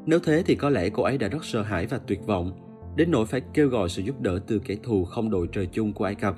Nếu 0.05 0.19
thế 0.19 0.43
thì 0.45 0.55
có 0.55 0.69
lẽ 0.69 0.89
cô 0.89 1.03
ấy 1.03 1.17
đã 1.17 1.27
rất 1.27 1.45
sợ 1.45 1.61
hãi 1.61 1.85
và 1.85 1.97
tuyệt 1.97 2.25
vọng, 2.25 2.51
đến 2.95 3.11
nỗi 3.11 3.25
phải 3.25 3.41
kêu 3.53 3.67
gọi 3.67 3.89
sự 3.89 4.01
giúp 4.01 4.21
đỡ 4.21 4.39
từ 4.47 4.59
kẻ 4.59 4.75
thù 4.83 5.05
không 5.05 5.29
đội 5.29 5.47
trời 5.51 5.65
chung 5.65 5.93
của 5.93 6.05
Ai 6.05 6.15
Cập. 6.15 6.35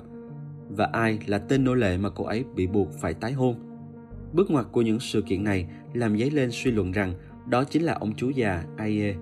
Và 0.76 0.84
ai 0.92 1.18
là 1.26 1.38
tên 1.38 1.64
nô 1.64 1.74
lệ 1.74 1.96
mà 1.96 2.10
cô 2.10 2.24
ấy 2.24 2.44
bị 2.54 2.66
buộc 2.66 2.92
phải 2.92 3.14
tái 3.14 3.32
hôn? 3.32 3.54
Bước 4.32 4.50
ngoặt 4.50 4.66
của 4.72 4.82
những 4.82 5.00
sự 5.00 5.22
kiện 5.22 5.44
này 5.44 5.66
làm 5.92 6.18
dấy 6.18 6.30
lên 6.30 6.50
suy 6.52 6.70
luận 6.70 6.92
rằng 6.92 7.14
đó 7.48 7.64
chính 7.64 7.82
là 7.82 7.92
ông 7.92 8.12
chú 8.16 8.30
già 8.30 8.64
Aie. 8.76 9.14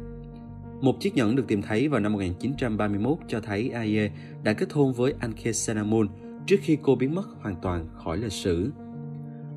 Một 0.81 1.01
chiếc 1.01 1.15
nhẫn 1.15 1.37
được 1.37 1.45
tìm 1.49 1.63
thấy 1.63 1.89
vào 1.89 2.01
năm 2.01 2.13
1931 2.13 3.19
cho 3.29 3.41
thấy 3.41 3.71
Aie 3.71 4.11
đã 4.45 4.53
kết 4.53 4.73
hôn 4.73 4.93
với 4.93 5.15
Anke 5.21 5.53
Senamun 5.53 6.09
trước 6.47 6.57
khi 6.61 6.79
cô 6.83 6.95
biến 6.95 7.15
mất 7.15 7.29
hoàn 7.41 7.57
toàn 7.63 7.89
khỏi 7.95 8.19
lịch 8.19 8.33
sử. 8.33 8.71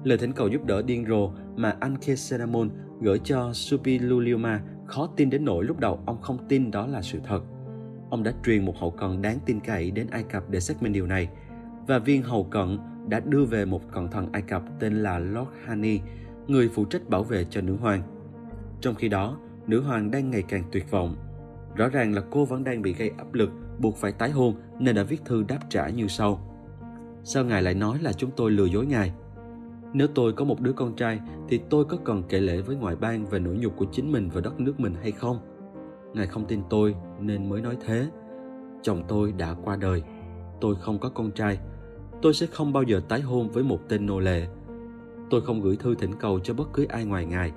Lời 0.03 0.18
thỉnh 0.18 0.31
cầu 0.34 0.47
giúp 0.47 0.65
đỡ 0.65 0.81
điên 0.81 1.05
rồ 1.09 1.31
mà 1.55 1.76
Anke 1.80 2.15
Senamun 2.15 2.69
gửi 3.01 3.19
cho 3.23 3.53
Supiluliuma 3.53 4.61
khó 4.85 5.09
tin 5.15 5.30
đến 5.30 5.45
nỗi 5.45 5.65
lúc 5.65 5.80
đầu 5.80 5.99
ông 6.05 6.22
không 6.22 6.38
tin 6.49 6.72
đó 6.72 6.88
là 6.88 7.01
sự 7.01 7.19
thật. 7.23 7.41
Ông 8.09 8.23
đã 8.23 8.34
truyền 8.45 8.65
một 8.65 8.77
hậu 8.77 8.91
cần 8.91 9.22
đáng 9.22 9.38
tin 9.45 9.59
cậy 9.59 9.91
đến 9.91 10.07
Ai 10.11 10.23
Cập 10.23 10.49
để 10.49 10.59
xác 10.59 10.84
minh 10.84 10.93
điều 10.93 11.07
này, 11.07 11.30
và 11.87 11.99
viên 11.99 12.23
hầu 12.23 12.43
cận 12.43 12.79
đã 13.07 13.19
đưa 13.19 13.45
về 13.45 13.65
một 13.65 13.91
cận 13.91 14.07
thần 14.07 14.27
Ai 14.31 14.41
Cập 14.41 14.63
tên 14.79 14.93
là 14.93 15.19
Lord 15.19 15.49
Hani, 15.65 15.99
người 16.47 16.69
phụ 16.73 16.85
trách 16.85 17.09
bảo 17.09 17.23
vệ 17.23 17.45
cho 17.49 17.61
nữ 17.61 17.75
hoàng. 17.75 18.03
Trong 18.81 18.95
khi 18.95 19.09
đó, 19.09 19.37
nữ 19.67 19.81
hoàng 19.81 20.11
đang 20.11 20.29
ngày 20.29 20.43
càng 20.49 20.63
tuyệt 20.71 20.91
vọng. 20.91 21.15
Rõ 21.75 21.89
ràng 21.89 22.13
là 22.13 22.21
cô 22.31 22.45
vẫn 22.45 22.63
đang 22.63 22.81
bị 22.81 22.93
gây 22.93 23.11
áp 23.17 23.33
lực, 23.33 23.49
buộc 23.79 23.97
phải 23.97 24.11
tái 24.11 24.31
hôn 24.31 24.55
nên 24.79 24.95
đã 24.95 25.03
viết 25.03 25.25
thư 25.25 25.43
đáp 25.47 25.59
trả 25.69 25.89
như 25.89 26.07
sau. 26.07 26.47
Sao 27.23 27.45
ngài 27.45 27.61
lại 27.61 27.73
nói 27.73 27.99
là 28.01 28.13
chúng 28.13 28.31
tôi 28.35 28.51
lừa 28.51 28.65
dối 28.65 28.85
ngài? 28.85 29.13
Nếu 29.93 30.07
tôi 30.07 30.33
có 30.33 30.45
một 30.45 30.61
đứa 30.61 30.73
con 30.73 30.95
trai 30.95 31.19
thì 31.49 31.61
tôi 31.69 31.85
có 31.85 31.97
cần 32.05 32.23
kể 32.29 32.39
lễ 32.39 32.61
với 32.61 32.75
ngoại 32.75 32.95
bang 32.95 33.25
về 33.25 33.39
nỗi 33.39 33.57
nhục 33.57 33.77
của 33.77 33.85
chính 33.91 34.11
mình 34.11 34.29
và 34.33 34.41
đất 34.41 34.59
nước 34.59 34.79
mình 34.79 34.93
hay 35.01 35.11
không? 35.11 35.39
Ngài 36.13 36.27
không 36.27 36.45
tin 36.45 36.61
tôi 36.69 36.95
nên 37.19 37.49
mới 37.49 37.61
nói 37.61 37.77
thế. 37.85 38.07
Chồng 38.81 39.03
tôi 39.07 39.31
đã 39.31 39.55
qua 39.63 39.75
đời. 39.75 40.03
Tôi 40.61 40.75
không 40.75 40.99
có 40.99 41.09
con 41.09 41.31
trai. 41.31 41.59
Tôi 42.22 42.34
sẽ 42.34 42.45
không 42.45 42.73
bao 42.73 42.84
giờ 42.84 43.02
tái 43.10 43.22
hôn 43.22 43.49
với 43.49 43.64
một 43.64 43.80
tên 43.89 44.06
nô 44.06 44.19
lệ. 44.19 44.48
Tôi 45.30 45.41
không 45.41 45.61
gửi 45.61 45.76
thư 45.76 45.95
thỉnh 45.95 46.11
cầu 46.19 46.39
cho 46.39 46.53
bất 46.53 46.73
cứ 46.73 46.85
ai 46.85 47.06
ngoài 47.06 47.26
ngài. 47.26 47.52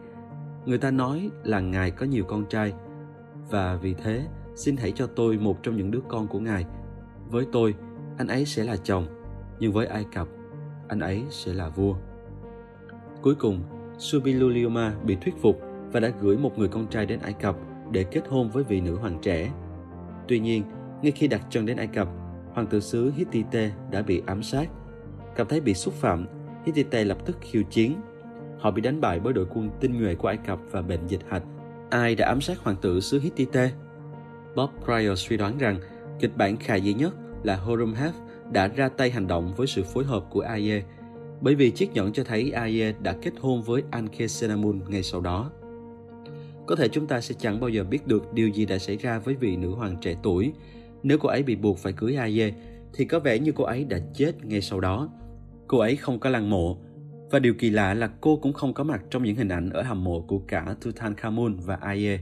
Người 0.66 0.78
ta 0.78 0.90
nói 0.90 1.30
là 1.44 1.60
ngài 1.60 1.90
có 1.90 2.06
nhiều 2.06 2.24
con 2.24 2.44
trai 2.46 2.72
và 3.50 3.76
vì 3.76 3.94
thế 3.94 4.26
xin 4.54 4.76
hãy 4.76 4.92
cho 4.92 5.06
tôi 5.06 5.38
một 5.38 5.62
trong 5.62 5.76
những 5.76 5.90
đứa 5.90 6.00
con 6.08 6.26
của 6.26 6.38
ngài. 6.38 6.66
Với 7.30 7.46
tôi, 7.52 7.74
anh 8.18 8.28
ấy 8.28 8.44
sẽ 8.44 8.64
là 8.64 8.76
chồng, 8.76 9.06
nhưng 9.58 9.72
với 9.72 9.86
Ai 9.86 10.04
Cập, 10.14 10.28
anh 10.88 11.00
ấy 11.00 11.22
sẽ 11.30 11.54
là 11.54 11.68
vua. 11.68 11.94
Cuối 13.22 13.34
cùng, 13.34 13.60
Subiluliuma 13.98 14.94
bị 15.04 15.16
thuyết 15.20 15.34
phục 15.42 15.60
và 15.92 16.00
đã 16.00 16.12
gửi 16.20 16.36
một 16.36 16.58
người 16.58 16.68
con 16.68 16.86
trai 16.86 17.06
đến 17.06 17.20
Ai 17.22 17.32
Cập 17.32 17.56
để 17.90 18.04
kết 18.04 18.28
hôn 18.28 18.50
với 18.50 18.64
vị 18.64 18.80
nữ 18.80 18.96
hoàng 18.96 19.18
trẻ. 19.22 19.52
Tuy 20.28 20.38
nhiên, 20.38 20.62
ngay 21.02 21.12
khi 21.12 21.28
đặt 21.28 21.46
chân 21.50 21.66
đến 21.66 21.76
Ai 21.76 21.86
Cập, 21.86 22.08
hoàng 22.54 22.66
tử 22.66 22.80
xứ 22.80 23.12
Hittite 23.16 23.70
đã 23.90 24.02
bị 24.02 24.22
ám 24.26 24.42
sát. 24.42 24.68
Cảm 25.36 25.48
thấy 25.48 25.60
bị 25.60 25.74
xúc 25.74 25.94
phạm, 25.94 26.26
Hittite 26.66 27.04
lập 27.04 27.18
tức 27.26 27.36
khiêu 27.40 27.62
chiến. 27.62 27.94
Họ 28.58 28.70
bị 28.70 28.82
đánh 28.82 29.00
bại 29.00 29.20
bởi 29.20 29.32
đội 29.32 29.46
quân 29.54 29.70
tinh 29.80 30.00
nhuệ 30.00 30.14
của 30.14 30.28
Ai 30.28 30.36
Cập 30.36 30.58
và 30.70 30.82
bệnh 30.82 31.06
dịch 31.06 31.20
hạch. 31.28 31.42
Ai 31.90 32.14
đã 32.14 32.26
ám 32.26 32.40
sát 32.40 32.58
hoàng 32.58 32.76
tử 32.82 33.00
xứ 33.00 33.20
Hittite? 33.20 33.70
Bob 34.56 34.70
Cryer 34.84 35.18
suy 35.18 35.36
đoán 35.36 35.58
rằng 35.58 35.78
kịch 36.20 36.36
bản 36.36 36.56
khả 36.56 36.74
dĩ 36.74 36.94
nhất 36.94 37.14
là 37.42 37.56
Horemheb 37.56 38.14
đã 38.52 38.68
ra 38.68 38.88
tay 38.88 39.10
hành 39.10 39.26
động 39.26 39.54
với 39.56 39.66
sự 39.66 39.82
phối 39.82 40.04
hợp 40.04 40.24
của 40.30 40.40
Aie, 40.40 40.82
bởi 41.40 41.54
vì 41.54 41.70
chiếc 41.70 41.92
nhẫn 41.92 42.12
cho 42.12 42.24
thấy 42.24 42.50
Aie 42.50 42.92
đã 43.02 43.16
kết 43.22 43.32
hôn 43.40 43.62
với 43.62 43.82
Ankhesenamun 43.90 44.80
ngay 44.88 45.02
sau 45.02 45.20
đó. 45.20 45.50
Có 46.66 46.76
thể 46.76 46.88
chúng 46.88 47.06
ta 47.06 47.20
sẽ 47.20 47.34
chẳng 47.38 47.60
bao 47.60 47.68
giờ 47.68 47.84
biết 47.84 48.06
được 48.06 48.32
điều 48.32 48.48
gì 48.48 48.66
đã 48.66 48.78
xảy 48.78 48.96
ra 48.96 49.18
với 49.18 49.34
vị 49.34 49.56
nữ 49.56 49.70
hoàng 49.70 49.96
trẻ 50.00 50.16
tuổi. 50.22 50.52
Nếu 51.04 51.18
cô 51.18 51.28
ấy 51.28 51.42
bị 51.42 51.56
buộc 51.56 51.78
phải 51.78 51.92
cưới 51.92 52.16
Aye, 52.16 52.52
thì 52.94 53.04
có 53.04 53.20
vẻ 53.20 53.38
như 53.38 53.52
cô 53.52 53.64
ấy 53.64 53.84
đã 53.84 53.98
chết 54.14 54.44
ngay 54.44 54.60
sau 54.60 54.80
đó. 54.80 55.08
Cô 55.66 55.78
ấy 55.78 55.96
không 55.96 56.18
có 56.18 56.30
lăng 56.30 56.50
mộ, 56.50 56.78
và 57.30 57.38
điều 57.38 57.54
kỳ 57.54 57.70
lạ 57.70 57.94
là 57.94 58.10
cô 58.20 58.36
cũng 58.36 58.52
không 58.52 58.74
có 58.74 58.84
mặt 58.84 59.02
trong 59.10 59.22
những 59.22 59.36
hình 59.36 59.48
ảnh 59.48 59.70
ở 59.70 59.82
hầm 59.82 60.04
mộ 60.04 60.20
của 60.20 60.38
cả 60.38 60.76
Tutankhamun 60.80 61.56
và 61.56 61.74
Aye. 61.74 62.18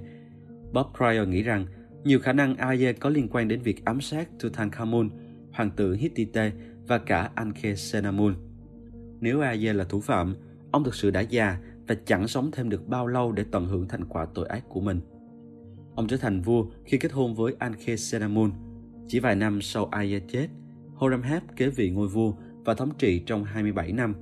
Bob 0.72 0.86
Pryor 0.96 1.28
nghĩ 1.28 1.42
rằng 1.42 1.66
nhiều 2.04 2.20
khả 2.20 2.32
năng 2.32 2.56
Aye 2.56 2.92
có 2.92 3.10
liên 3.10 3.28
quan 3.28 3.48
đến 3.48 3.60
việc 3.62 3.84
ám 3.84 4.00
sát 4.00 4.28
Tutankhamun, 4.40 5.10
hoàng 5.52 5.70
tử 5.70 5.94
Hittite 5.94 6.52
và 6.86 6.98
cả 6.98 7.30
Ankhesenamun. 7.34 8.34
Nếu 9.20 9.40
Aye 9.40 9.72
là 9.72 9.84
thủ 9.84 10.00
phạm, 10.00 10.36
ông 10.70 10.84
thực 10.84 10.94
sự 10.94 11.10
đã 11.10 11.20
già 11.20 11.58
và 11.88 11.94
chẳng 12.06 12.28
sống 12.28 12.50
thêm 12.52 12.68
được 12.68 12.88
bao 12.88 13.06
lâu 13.06 13.32
để 13.32 13.44
tận 13.50 13.66
hưởng 13.66 13.88
thành 13.88 14.04
quả 14.04 14.26
tội 14.34 14.46
ác 14.46 14.64
của 14.68 14.80
mình. 14.80 15.00
Ông 15.94 16.06
trở 16.06 16.16
thành 16.16 16.40
vua 16.40 16.66
khi 16.84 16.98
kết 16.98 17.12
hôn 17.12 17.34
với 17.34 17.54
Ankhesenamun. 17.58 18.50
Chỉ 19.08 19.20
vài 19.20 19.36
năm 19.36 19.62
sau 19.62 19.84
Aya 19.86 20.18
chết, 20.28 20.48
Horemheb 20.94 21.42
kế 21.56 21.68
vị 21.68 21.90
ngôi 21.90 22.08
vua 22.08 22.32
và 22.64 22.74
thống 22.74 22.90
trị 22.98 23.22
trong 23.26 23.44
27 23.44 23.92
năm. 23.92 24.14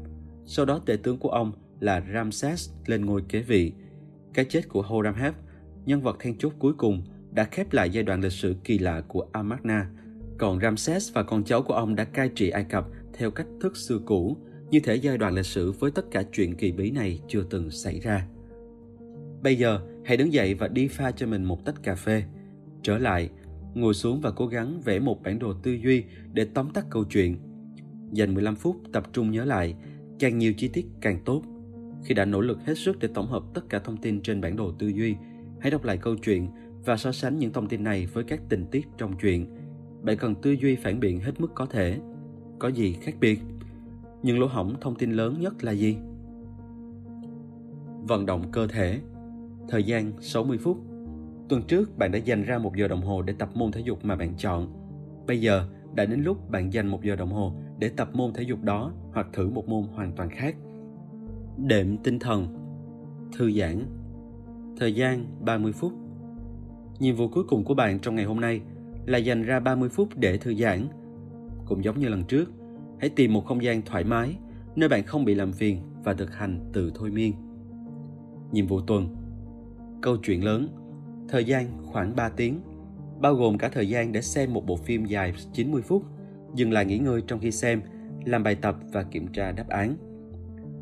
Sau 0.46 0.66
đó 0.66 0.80
tể 0.86 0.96
tướng 0.96 1.18
của 1.18 1.28
ông 1.28 1.52
là 1.80 2.02
Ramses 2.14 2.70
lên 2.86 3.06
ngôi 3.06 3.22
kế 3.28 3.42
vị. 3.42 3.72
Cái 4.34 4.44
chết 4.44 4.68
của 4.68 4.82
Horemheb, 4.82 5.34
nhân 5.86 6.00
vật 6.00 6.16
then 6.20 6.38
chốt 6.38 6.52
cuối 6.58 6.72
cùng, 6.72 7.02
đã 7.30 7.44
khép 7.44 7.72
lại 7.72 7.90
giai 7.90 8.04
đoạn 8.04 8.20
lịch 8.20 8.32
sử 8.32 8.56
kỳ 8.64 8.78
lạ 8.78 9.02
của 9.08 9.26
Amarna. 9.32 9.90
Còn 10.38 10.60
Ramses 10.60 11.12
và 11.12 11.22
con 11.22 11.44
cháu 11.44 11.62
của 11.62 11.74
ông 11.74 11.96
đã 11.96 12.04
cai 12.04 12.28
trị 12.28 12.50
Ai 12.50 12.64
Cập 12.64 12.86
theo 13.12 13.30
cách 13.30 13.46
thức 13.60 13.76
xưa 13.76 13.98
cũ, 14.06 14.36
như 14.70 14.80
thể 14.80 14.94
giai 14.94 15.18
đoạn 15.18 15.34
lịch 15.34 15.46
sử 15.46 15.72
với 15.72 15.90
tất 15.90 16.04
cả 16.10 16.22
chuyện 16.32 16.54
kỳ 16.54 16.72
bí 16.72 16.90
này 16.90 17.20
chưa 17.28 17.42
từng 17.50 17.70
xảy 17.70 18.00
ra. 18.00 18.26
Bây 19.42 19.56
giờ, 19.56 19.80
hãy 20.04 20.16
đứng 20.16 20.32
dậy 20.32 20.54
và 20.54 20.68
đi 20.68 20.88
pha 20.88 21.10
cho 21.10 21.26
mình 21.26 21.44
một 21.44 21.64
tách 21.64 21.82
cà 21.82 21.94
phê. 21.94 22.24
Trở 22.82 22.98
lại, 22.98 23.30
ngồi 23.74 23.94
xuống 23.94 24.20
và 24.20 24.30
cố 24.30 24.46
gắng 24.46 24.80
vẽ 24.80 24.98
một 24.98 25.22
bản 25.22 25.38
đồ 25.38 25.52
tư 25.52 25.72
duy 25.72 26.04
để 26.32 26.44
tóm 26.54 26.70
tắt 26.70 26.86
câu 26.90 27.04
chuyện. 27.04 27.36
Dành 28.12 28.34
15 28.34 28.56
phút 28.56 28.76
tập 28.92 29.08
trung 29.12 29.30
nhớ 29.30 29.44
lại, 29.44 29.74
càng 30.18 30.38
nhiều 30.38 30.52
chi 30.52 30.68
tiết 30.68 30.86
càng 31.00 31.18
tốt. 31.24 31.42
Khi 32.04 32.14
đã 32.14 32.24
nỗ 32.24 32.40
lực 32.40 32.58
hết 32.66 32.78
sức 32.78 32.98
để 32.98 33.08
tổng 33.14 33.26
hợp 33.26 33.42
tất 33.54 33.68
cả 33.68 33.78
thông 33.78 33.96
tin 33.96 34.20
trên 34.20 34.40
bản 34.40 34.56
đồ 34.56 34.72
tư 34.72 34.86
duy, 34.86 35.14
hãy 35.60 35.70
đọc 35.70 35.84
lại 35.84 35.96
câu 35.96 36.16
chuyện 36.16 36.48
và 36.84 36.96
so 36.96 37.12
sánh 37.12 37.38
những 37.38 37.52
thông 37.52 37.68
tin 37.68 37.84
này 37.84 38.06
với 38.06 38.24
các 38.24 38.40
tình 38.48 38.66
tiết 38.70 38.86
trong 38.98 39.16
chuyện. 39.22 39.46
Bạn 40.02 40.16
cần 40.16 40.34
tư 40.42 40.56
duy 40.60 40.76
phản 40.76 41.00
biện 41.00 41.20
hết 41.20 41.40
mức 41.40 41.50
có 41.54 41.66
thể. 41.66 41.98
Có 42.58 42.68
gì 42.68 42.92
khác 42.92 43.14
biệt? 43.20 43.40
những 44.22 44.38
lỗ 44.38 44.46
hổng 44.46 44.74
thông 44.80 44.94
tin 44.94 45.12
lớn 45.12 45.40
nhất 45.40 45.64
là 45.64 45.72
gì 45.72 45.96
Vận 48.08 48.26
động 48.26 48.42
cơ 48.52 48.66
thể. 48.66 49.00
Thời 49.68 49.82
gian 49.82 50.12
60 50.20 50.58
phút. 50.58 50.78
Tuần 51.50 51.62
trước 51.62 51.98
bạn 51.98 52.12
đã 52.12 52.18
dành 52.18 52.42
ra 52.42 52.58
một 52.58 52.76
giờ 52.76 52.88
đồng 52.88 53.02
hồ 53.02 53.22
để 53.22 53.32
tập 53.38 53.48
môn 53.54 53.72
thể 53.72 53.80
dục 53.80 54.04
mà 54.04 54.16
bạn 54.16 54.34
chọn. 54.36 54.68
Bây 55.26 55.40
giờ 55.40 55.64
đã 55.94 56.04
đến 56.04 56.22
lúc 56.22 56.50
bạn 56.50 56.72
dành 56.72 56.86
một 56.86 57.02
giờ 57.02 57.16
đồng 57.16 57.32
hồ 57.32 57.52
để 57.78 57.88
tập 57.88 58.08
môn 58.12 58.32
thể 58.32 58.42
dục 58.42 58.62
đó 58.62 58.92
hoặc 59.12 59.26
thử 59.32 59.50
một 59.50 59.68
môn 59.68 59.82
hoàn 59.82 60.12
toàn 60.12 60.30
khác. 60.30 60.56
Đệm 61.56 61.96
tinh 61.96 62.18
thần. 62.18 62.46
Thư 63.38 63.52
giãn. 63.52 63.84
Thời 64.76 64.94
gian 64.94 65.26
30 65.40 65.72
phút. 65.72 65.92
Nhiệm 66.98 67.16
vụ 67.16 67.28
cuối 67.28 67.44
cùng 67.44 67.64
của 67.64 67.74
bạn 67.74 67.98
trong 67.98 68.14
ngày 68.14 68.24
hôm 68.24 68.40
nay 68.40 68.60
là 69.06 69.18
dành 69.18 69.42
ra 69.42 69.60
30 69.60 69.88
phút 69.88 70.08
để 70.16 70.36
thư 70.38 70.54
giãn. 70.54 70.86
Cũng 71.66 71.84
giống 71.84 71.98
như 71.98 72.08
lần 72.08 72.24
trước, 72.24 72.52
hãy 73.00 73.10
tìm 73.10 73.32
một 73.32 73.46
không 73.46 73.62
gian 73.62 73.82
thoải 73.82 74.04
mái 74.04 74.36
nơi 74.76 74.88
bạn 74.88 75.02
không 75.02 75.24
bị 75.24 75.34
làm 75.34 75.52
phiền 75.52 75.80
và 76.04 76.14
thực 76.14 76.34
hành 76.34 76.70
từ 76.72 76.92
thôi 76.94 77.10
miên. 77.10 77.32
Nhiệm 78.52 78.66
vụ 78.66 78.80
tuần 78.80 79.08
Câu 80.02 80.16
chuyện 80.16 80.44
lớn 80.44 80.68
Thời 81.30 81.44
gian 81.44 81.66
khoảng 81.84 82.16
3 82.16 82.28
tiếng 82.28 82.60
bao 83.20 83.34
gồm 83.34 83.58
cả 83.58 83.68
thời 83.68 83.88
gian 83.88 84.12
để 84.12 84.22
xem 84.22 84.54
một 84.54 84.66
bộ 84.66 84.76
phim 84.76 85.04
dài 85.04 85.32
90 85.52 85.82
phút, 85.82 86.02
dừng 86.54 86.72
lại 86.72 86.84
nghỉ 86.84 86.98
ngơi 86.98 87.22
trong 87.26 87.40
khi 87.40 87.50
xem, 87.50 87.80
làm 88.24 88.42
bài 88.42 88.54
tập 88.54 88.76
và 88.92 89.02
kiểm 89.02 89.28
tra 89.32 89.52
đáp 89.52 89.68
án. 89.68 89.96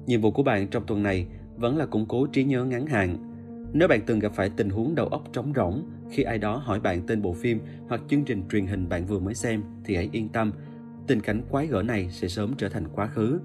Nhiệm 0.07 0.21
vụ 0.21 0.31
của 0.31 0.43
bạn 0.43 0.69
trong 0.69 0.87
tuần 0.87 1.03
này 1.03 1.27
vẫn 1.57 1.77
là 1.77 1.87
củng 1.87 2.07
cố 2.09 2.27
trí 2.27 2.45
nhớ 2.45 2.65
ngắn 2.65 2.87
hạn. 2.87 3.17
Nếu 3.73 3.89
bạn 3.89 4.01
từng 4.07 4.19
gặp 4.19 4.33
phải 4.35 4.51
tình 4.57 4.71
huống 4.71 4.95
đầu 4.95 5.07
óc 5.07 5.25
trống 5.33 5.53
rỗng 5.57 5.91
khi 6.11 6.23
ai 6.23 6.39
đó 6.39 6.57
hỏi 6.57 6.81
bạn 6.81 7.07
tên 7.07 7.23
bộ 7.23 7.33
phim 7.33 7.61
hoặc 7.89 8.01
chương 8.09 8.25
trình 8.25 8.43
truyền 8.51 8.67
hình 8.67 8.89
bạn 8.89 9.07
vừa 9.07 9.19
mới 9.19 9.35
xem 9.35 9.63
thì 9.85 9.97
hãy 9.97 10.09
yên 10.13 10.29
tâm, 10.29 10.53
tình 11.07 11.21
cảnh 11.21 11.43
quái 11.51 11.67
gở 11.67 11.83
này 11.83 12.09
sẽ 12.11 12.29
sớm 12.29 12.55
trở 12.59 12.69
thành 12.69 12.89
quá 12.95 13.07
khứ. 13.07 13.41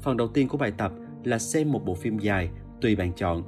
Phần 0.00 0.16
đầu 0.16 0.28
tiên 0.28 0.48
của 0.48 0.58
bài 0.58 0.72
tập 0.76 0.92
là 1.24 1.38
xem 1.38 1.72
một 1.72 1.84
bộ 1.84 1.94
phim 1.94 2.18
dài, 2.18 2.50
tùy 2.80 2.96
bạn 2.96 3.12
chọn. 3.16 3.42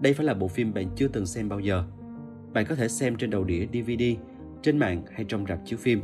Đây 0.00 0.12
phải 0.12 0.26
là 0.26 0.34
bộ 0.34 0.48
phim 0.48 0.74
bạn 0.74 0.88
chưa 0.96 1.08
từng 1.08 1.26
xem 1.26 1.48
bao 1.48 1.60
giờ. 1.60 1.84
Bạn 2.52 2.66
có 2.68 2.74
thể 2.74 2.88
xem 2.88 3.16
trên 3.16 3.30
đầu 3.30 3.44
đĩa 3.44 3.66
DVD, 3.66 4.02
trên 4.62 4.78
mạng 4.78 5.02
hay 5.12 5.24
trong 5.24 5.46
rạp 5.46 5.58
chiếu 5.64 5.78
phim. 5.78 6.02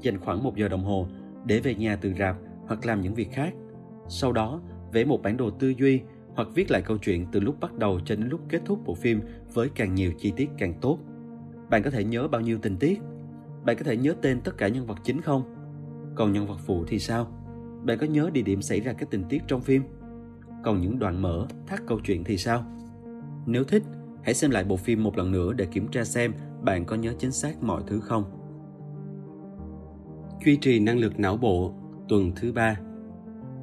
Dành 0.00 0.18
khoảng 0.20 0.42
một 0.42 0.56
giờ 0.56 0.68
đồng 0.68 0.84
hồ 0.84 1.06
để 1.44 1.60
về 1.60 1.74
nhà 1.74 1.96
từ 1.96 2.12
rạp 2.18 2.36
hoặc 2.66 2.86
làm 2.86 3.00
những 3.00 3.14
việc 3.14 3.32
khác. 3.32 3.54
Sau 4.08 4.32
đó, 4.32 4.60
vẽ 4.92 5.04
một 5.04 5.22
bản 5.22 5.36
đồ 5.36 5.50
tư 5.50 5.68
duy 5.68 6.00
hoặc 6.34 6.48
viết 6.54 6.70
lại 6.70 6.82
câu 6.82 6.98
chuyện 6.98 7.26
từ 7.32 7.40
lúc 7.40 7.60
bắt 7.60 7.74
đầu 7.74 8.00
cho 8.04 8.16
đến 8.16 8.28
lúc 8.28 8.40
kết 8.48 8.62
thúc 8.64 8.78
bộ 8.84 8.94
phim 8.94 9.20
với 9.54 9.68
càng 9.74 9.94
nhiều 9.94 10.12
chi 10.18 10.32
tiết 10.36 10.50
càng 10.58 10.74
tốt. 10.80 10.98
Bạn 11.70 11.82
có 11.82 11.90
thể 11.90 12.04
nhớ 12.04 12.28
bao 12.28 12.40
nhiêu 12.40 12.58
tình 12.62 12.76
tiết? 12.76 13.00
Bạn 13.64 13.76
có 13.76 13.84
thể 13.84 13.96
nhớ 13.96 14.14
tên 14.22 14.40
tất 14.40 14.58
cả 14.58 14.68
nhân 14.68 14.86
vật 14.86 14.98
chính 15.04 15.20
không? 15.20 15.54
Còn 16.14 16.32
nhân 16.32 16.46
vật 16.46 16.58
phụ 16.66 16.84
thì 16.88 16.98
sao? 16.98 17.26
Bạn 17.84 17.98
có 17.98 18.06
nhớ 18.06 18.30
địa 18.32 18.42
điểm 18.42 18.62
xảy 18.62 18.80
ra 18.80 18.92
các 18.92 19.10
tình 19.10 19.24
tiết 19.28 19.42
trong 19.46 19.60
phim? 19.60 19.82
Còn 20.64 20.80
những 20.80 20.98
đoạn 20.98 21.22
mở, 21.22 21.46
thắt 21.66 21.80
câu 21.86 22.00
chuyện 22.04 22.24
thì 22.24 22.36
sao? 22.36 22.64
Nếu 23.46 23.64
thích, 23.64 23.82
hãy 24.26 24.34
xem 24.34 24.50
lại 24.50 24.64
bộ 24.64 24.76
phim 24.76 25.02
một 25.02 25.18
lần 25.18 25.32
nữa 25.32 25.52
để 25.52 25.66
kiểm 25.66 25.88
tra 25.88 26.04
xem 26.04 26.34
bạn 26.62 26.84
có 26.84 26.96
nhớ 26.96 27.14
chính 27.18 27.32
xác 27.32 27.62
mọi 27.62 27.82
thứ 27.86 28.00
không. 28.00 28.24
Duy 30.44 30.56
trì 30.56 30.80
năng 30.80 30.98
lực 30.98 31.18
não 31.18 31.36
bộ 31.36 31.74
tuần 32.08 32.32
thứ 32.36 32.52
ba 32.52 32.76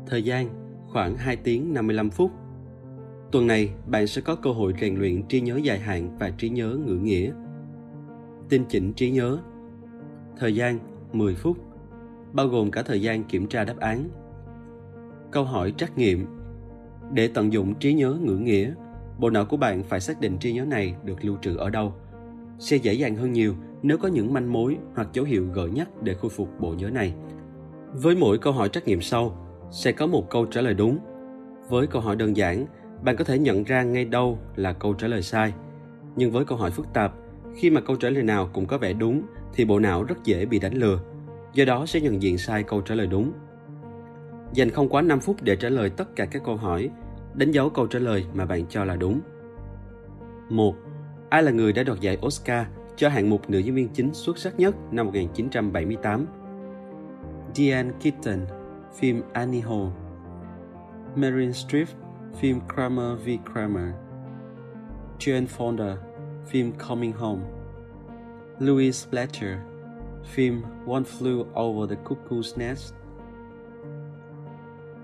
Thời 0.08 0.24
gian 0.24 0.50
khoảng 0.88 1.18
2 1.18 1.36
tiếng 1.36 1.74
55 1.74 2.10
phút. 2.10 2.32
Tuần 3.32 3.48
này, 3.48 3.70
bạn 3.88 4.08
sẽ 4.08 4.22
có 4.22 4.36
cơ 4.36 4.52
hội 4.52 4.74
rèn 4.82 4.96
luyện 4.96 5.28
trí 5.28 5.42
nhớ 5.42 5.58
dài 5.64 5.80
hạn 5.80 6.18
và 6.20 6.30
trí 6.30 6.50
nhớ 6.50 6.78
ngữ 6.86 6.96
nghĩa. 6.96 7.32
Tinh 8.50 8.66
chỉnh 8.70 8.94
trí 8.94 9.12
nhớ 9.12 9.38
Thời 10.38 10.56
gian 10.56 10.80
10 11.14 11.36
phút, 11.36 11.58
bao 12.34 12.48
gồm 12.48 12.72
cả 12.72 12.82
thời 12.82 13.02
gian 13.02 13.24
kiểm 13.24 13.48
tra 13.48 13.64
đáp 13.64 13.80
án. 13.80 14.10
Câu 15.32 15.44
hỏi 15.44 15.74
trắc 15.78 15.98
nghiệm 15.98 16.26
Để 17.14 17.28
tận 17.28 17.54
dụng 17.54 17.76
trí 17.80 17.94
nhớ 17.94 18.18
ngữ 18.22 18.38
nghĩa, 18.38 18.74
bộ 19.24 19.30
não 19.30 19.46
của 19.46 19.58
bạn 19.58 19.84
phải 19.84 20.00
xác 20.00 20.22
định 20.22 20.38
trí 20.38 20.54
nhớ 20.54 20.66
này 20.66 20.96
được 21.04 21.26
lưu 21.26 21.38
trữ 21.42 21.56
ở 21.56 21.70
đâu. 21.70 21.94
Sẽ 22.60 22.78
dễ 22.78 22.94
dàng 22.94 23.16
hơn 23.16 23.34
nhiều 23.34 23.56
nếu 23.82 23.98
có 23.98 24.08
những 24.08 24.34
manh 24.34 24.54
mối 24.54 24.78
hoặc 24.96 25.08
dấu 25.14 25.26
hiệu 25.26 25.48
gợi 25.54 25.70
nhắc 25.70 25.90
để 26.02 26.14
khôi 26.14 26.30
phục 26.30 26.60
bộ 26.60 26.74
nhớ 26.74 26.90
này. 26.90 27.14
Với 27.94 28.16
mỗi 28.16 28.38
câu 28.38 28.54
hỏi 28.54 28.70
trắc 28.70 28.88
nghiệm 28.88 29.02
sau, 29.02 29.38
sẽ 29.72 29.92
có 29.92 30.08
một 30.08 30.30
câu 30.30 30.46
trả 30.46 30.62
lời 30.62 30.74
đúng. 30.74 30.98
Với 31.70 31.88
câu 31.88 32.02
hỏi 32.02 32.16
đơn 32.16 32.38
giản, 32.38 32.66
bạn 33.04 33.16
có 33.16 33.24
thể 33.24 33.40
nhận 33.40 33.64
ra 33.64 33.84
ngay 33.84 34.06
đâu 34.06 34.40
là 34.56 34.74
câu 34.74 34.94
trả 34.94 35.08
lời 35.08 35.22
sai. 35.22 35.54
Nhưng 36.16 36.32
với 36.32 36.46
câu 36.46 36.58
hỏi 36.58 36.72
phức 36.72 36.94
tạp, 36.94 37.14
khi 37.56 37.70
mà 37.70 37.82
câu 37.82 37.96
trả 37.96 38.10
lời 38.10 38.24
nào 38.24 38.50
cũng 38.54 38.66
có 38.66 38.78
vẻ 38.78 38.94
đúng 38.94 39.22
thì 39.54 39.66
bộ 39.66 39.80
não 39.80 40.04
rất 40.04 40.24
dễ 40.24 40.46
bị 40.46 40.60
đánh 40.60 40.74
lừa. 40.74 41.00
Do 41.54 41.66
đó 41.66 41.86
sẽ 41.86 42.02
nhận 42.02 42.22
diện 42.22 42.38
sai 42.38 42.64
câu 42.64 42.82
trả 42.82 42.96
lời 42.96 43.08
đúng. 43.08 43.32
Dành 44.54 44.70
không 44.70 44.90
quá 44.90 45.02
5 45.02 45.20
phút 45.20 45.38
để 45.42 45.56
trả 45.56 45.70
lời 45.70 45.90
tất 45.90 46.16
cả 46.16 46.26
các 46.26 46.42
câu 46.46 46.56
hỏi 46.56 46.90
đánh 47.36 47.52
dấu 47.52 47.70
câu 47.70 47.88
trả 47.88 48.00
lời 48.00 48.26
mà 48.34 48.46
bạn 48.46 48.66
cho 48.70 48.86
là 48.86 48.96
đúng. 48.96 49.22
1. 50.50 50.76
Ai 51.30 51.44
là 51.44 51.52
người 51.52 51.74
đã 51.74 51.84
đoạt 51.84 52.00
giải 52.00 52.18
Oscar 52.26 52.66
cho 52.96 53.10
hạng 53.10 53.30
mục 53.30 53.50
nữ 53.50 53.60
diễn 53.60 53.76
viên 53.76 53.90
chính 53.90 54.14
xuất 54.14 54.38
sắc 54.38 54.60
nhất 54.60 54.76
năm 54.92 55.06
1978? 55.06 56.26
Diane 57.54 57.92
Keaton, 58.02 58.40
phim 58.96 59.22
Annie 59.34 59.62
Hall 59.62 59.88
Meryl 61.16 61.52
Streep, 61.52 61.88
phim 62.40 62.60
Kramer 62.74 63.18
v. 63.26 63.30
Kramer 63.54 63.94
Jane 65.20 65.46
Fonda, 65.58 65.96
phim 66.46 66.72
Coming 66.88 67.14
Home 67.14 67.42
Louis 68.60 69.08
Fletcher, 69.12 69.58
phim 70.24 70.62
One 70.88 71.04
Flew 71.04 71.46
Over 71.54 71.90
the 71.90 71.96
Cuckoo's 72.04 72.58
Nest 72.58 72.94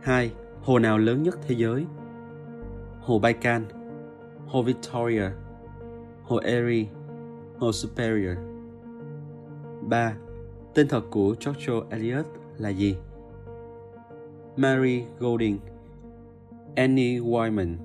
2. 0.04 0.32
Hồ 0.62 0.80
nào 0.80 0.98
lớn 0.98 1.24
nhất 1.24 1.40
thế 1.48 1.56
giới? 1.56 1.86
Hồ 3.10 3.20
Baikal, 3.20 3.62
Hồ 4.48 4.64
Victoria, 4.64 5.30
Hồ 6.24 6.38
Erie, 6.38 6.86
Hồ 7.58 7.72
Superior. 7.72 8.38
3. 9.82 10.18
Tên 10.74 10.88
thật 10.88 11.04
của 11.12 11.36
George 11.46 11.88
Eliot 11.90 12.26
là 12.58 12.70
gì? 12.70 12.96
Mary 14.56 15.04
Golding, 15.20 15.60
Annie 16.76 17.20
Wyman, 17.20 17.76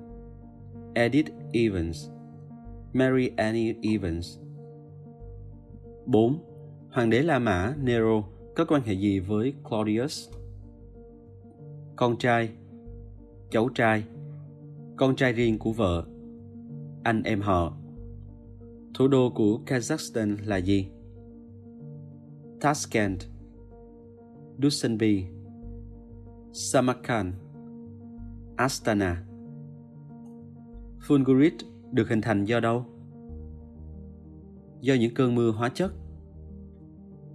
Edith 0.93 1.31
Evans, 1.53 2.09
Mary 2.93 3.31
Annie 3.37 3.75
Evans. 3.81 4.39
4. 6.05 6.39
Hoàng 6.91 7.09
đế 7.09 7.21
La 7.21 7.39
Mã 7.39 7.73
Nero 7.83 8.23
có 8.55 8.65
quan 8.65 8.81
hệ 8.81 8.93
gì 8.93 9.19
với 9.19 9.53
Claudius? 9.69 10.29
Con 11.95 12.17
trai, 12.17 12.49
cháu 13.49 13.69
trai, 13.75 14.03
con 14.97 15.15
trai 15.15 15.33
riêng 15.33 15.59
của 15.59 15.71
vợ, 15.71 16.05
anh 17.03 17.23
em 17.23 17.41
họ. 17.41 17.77
Thủ 18.93 19.07
đô 19.07 19.29
của 19.29 19.59
Kazakhstan 19.65 20.37
là 20.45 20.57
gì? 20.57 20.89
Tashkent, 22.61 23.19
Dushanbe, 24.61 25.07
Samarkand, 26.53 27.33
Astana. 28.55 29.23
Fulgurit 31.07 31.51
được 31.91 32.09
hình 32.09 32.21
thành 32.21 32.45
do 32.45 32.59
đâu? 32.59 32.85
Do 34.81 34.93
những 34.93 35.13
cơn 35.13 35.35
mưa 35.35 35.51
hóa 35.51 35.69
chất, 35.69 35.93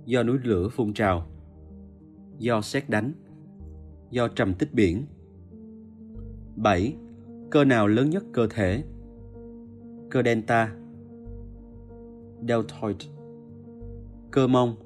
do 0.05 0.23
núi 0.23 0.39
lửa 0.43 0.69
phun 0.69 0.95
trào, 0.95 1.27
do 2.39 2.61
xét 2.61 2.91
đánh, 2.91 3.13
do 4.11 4.29
trầm 4.29 4.55
tích 4.55 4.75
biển. 4.75 5.07
7 6.57 6.97
cơ 7.51 7.65
nào 7.65 7.87
lớn 7.87 8.11
nhất 8.11 8.25
cơ 8.33 8.47
thể? 8.51 8.85
Cơ 10.11 10.23
delta, 10.23 10.75
deltoid, 12.49 12.97
cơ 14.31 14.47
mông 14.47 14.77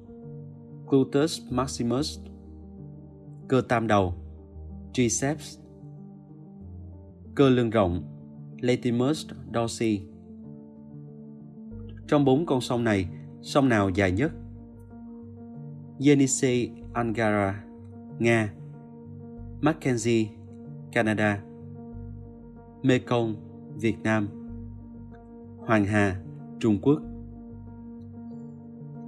gluteus 0.86 1.40
maximus, 1.50 2.18
cơ 3.48 3.62
tam 3.68 3.86
đầu, 3.86 4.14
triceps, 4.92 5.58
cơ 7.34 7.48
lưng 7.48 7.70
rộng, 7.70 8.02
latimus 8.60 9.26
dorsi. 9.54 10.00
Trong 12.06 12.24
bốn 12.24 12.46
con 12.46 12.60
sông 12.60 12.84
này, 12.84 13.08
sông 13.42 13.68
nào 13.68 13.88
dài 13.88 14.12
nhất? 14.12 14.32
Yenisei, 16.06 16.70
Angara, 16.92 17.64
Nga, 18.18 18.52
Mackenzie, 19.60 20.26
Canada. 20.92 21.53
Mekong, 22.84 23.34
Việt 23.76 23.96
Nam 24.02 24.28
Hoàng 25.58 25.84
Hà, 25.84 26.20
Trung 26.58 26.78
Quốc 26.82 27.02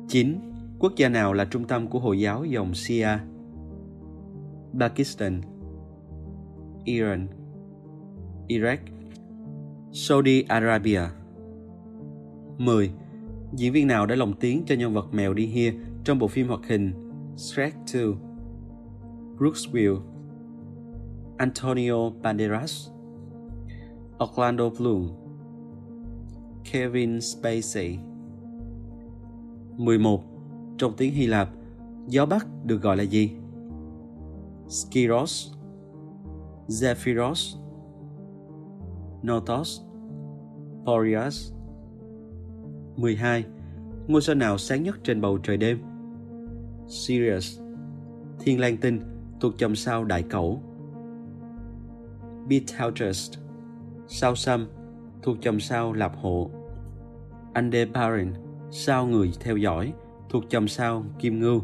9. 0.08 0.40
Quốc 0.78 0.92
gia 0.96 1.08
nào 1.08 1.32
là 1.32 1.44
trung 1.44 1.64
tâm 1.64 1.88
của 1.88 1.98
Hồi 1.98 2.20
giáo 2.20 2.44
dòng 2.44 2.74
Shia? 2.74 3.08
Pakistan 4.80 5.40
Iran 6.84 7.28
Iraq 8.48 8.78
Saudi 9.92 10.42
Arabia 10.42 11.02
10. 12.58 12.90
Diễn 13.52 13.72
viên 13.72 13.86
nào 13.86 14.06
đã 14.06 14.14
lồng 14.14 14.34
tiếng 14.40 14.62
cho 14.66 14.74
nhân 14.74 14.94
vật 14.94 15.14
mèo 15.14 15.34
đi 15.34 15.46
hia 15.46 15.74
trong 16.04 16.18
bộ 16.18 16.28
phim 16.28 16.48
hoạt 16.48 16.60
hình 16.68 16.92
Shrek 17.36 17.74
2? 17.94 18.02
Brooks 19.38 19.68
Will 19.72 20.00
Antonio 21.38 22.10
Banderas 22.22 22.95
Orlando 24.24 24.70
Bloom 24.70 25.08
Kevin 26.72 27.20
Spacey 27.20 27.98
11. 29.76 30.22
Trong 30.78 30.92
tiếng 30.96 31.14
Hy 31.14 31.26
Lạp, 31.26 31.48
gió 32.06 32.26
Bắc 32.26 32.46
được 32.64 32.82
gọi 32.82 32.96
là 32.96 33.02
gì? 33.02 33.30
Skiros 34.68 35.52
Zephyros 36.68 37.56
Notos 39.22 39.80
Boreas 40.84 41.52
12. 42.96 43.44
Ngôi 44.06 44.22
sao 44.22 44.34
nào 44.34 44.58
sáng 44.58 44.82
nhất 44.82 44.98
trên 45.04 45.20
bầu 45.20 45.38
trời 45.38 45.56
đêm? 45.56 45.78
Sirius 46.88 47.60
Thiên 48.38 48.60
Lang 48.60 48.76
Tinh 48.76 49.00
thuộc 49.40 49.58
chòm 49.58 49.76
sao 49.76 50.04
Đại 50.04 50.22
Cẩu 50.22 50.60
Betelgeuse 52.48 53.45
Sao 54.08 54.34
Sam 54.34 54.66
thuộc 55.22 55.36
chòm 55.40 55.60
sao 55.60 55.92
Lạp 55.92 56.16
Hộ. 56.16 56.50
Andeparin, 57.52 58.32
sao 58.70 59.06
người 59.06 59.32
theo 59.40 59.56
dõi 59.56 59.92
thuộc 60.28 60.44
chòm 60.48 60.68
sao 60.68 61.04
Kim 61.18 61.40
Ngưu. 61.40 61.62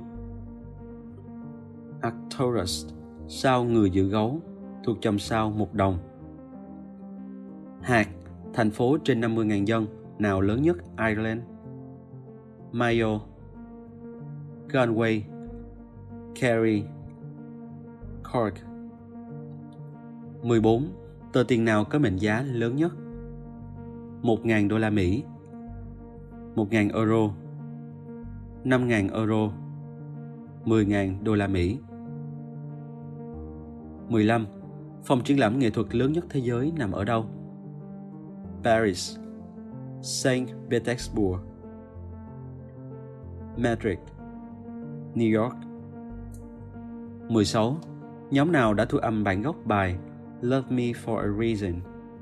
Arcturus 2.01 2.87
sao 3.29 3.65
người 3.65 3.91
giữ 3.91 4.09
gấu 4.09 4.41
thuộc 4.85 4.97
chòm 5.01 5.19
sao 5.19 5.51
Mục 5.51 5.75
Đồng. 5.75 5.99
Hạt 7.81 8.09
thành 8.55 8.71
phố 8.71 8.99
trên 9.05 9.21
50.000 9.21 9.65
dân 9.65 9.87
nào 10.19 10.41
lớn 10.41 10.63
nhất 10.63 10.77
Ireland? 11.09 11.41
Mayo 12.73 13.21
Galway 14.69 15.21
Kerry 16.35 16.85
Cork. 18.33 18.55
14. 20.43 21.02
Tờ 21.33 21.43
tiền 21.43 21.65
nào 21.65 21.85
có 21.85 21.99
mệnh 21.99 22.17
giá 22.17 22.43
lớn 22.43 22.77
nhất? 22.77 22.93
1.000 24.23 24.69
đô 24.69 24.79
la 24.79 24.91
Mỹ 24.91 25.25
1.000 26.55 26.91
euro 26.95 27.35
5.000 28.65 29.15
euro 29.15 29.53
10.000 30.65 31.23
đô 31.23 31.35
la 31.35 31.47
Mỹ 31.47 31.79
15. 34.09 34.47
Phòng 35.05 35.21
triển 35.25 35.41
lãm 35.41 35.59
nghệ 35.59 35.71
thuật 35.71 35.95
lớn 35.95 36.13
nhất 36.13 36.25
thế 36.31 36.41
giới 36.41 36.73
nằm 36.77 36.93
ở 36.93 37.05
đâu? 37.05 37.27
Paris 38.65 39.19
Saint 40.03 40.49
Petersburg 40.71 41.41
Madrid 43.57 43.99
New 45.15 45.43
York 45.43 45.57
16. 47.29 47.77
Nhóm 48.31 48.53
nào 48.53 48.75
đã 48.75 48.85
thu 48.85 48.99
âm 48.99 49.25
bản 49.25 49.43
gốc 49.43 49.57
bài 49.65 49.99
Love 50.43 50.71
Me 50.71 50.93
For 50.93 51.19
A 51.19 51.29
Reason. 51.29 51.81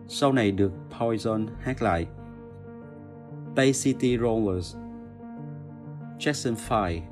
Sau 0.09 0.33
này 0.33 0.53
được 0.53 0.73
Poison 0.99 1.47
hát 1.61 1.83
lại? 1.83 2.07
Bay 3.57 3.73
City 3.73 4.19
Rollers. 4.19 4.77
Jackson 6.19 6.55
5 6.71 7.03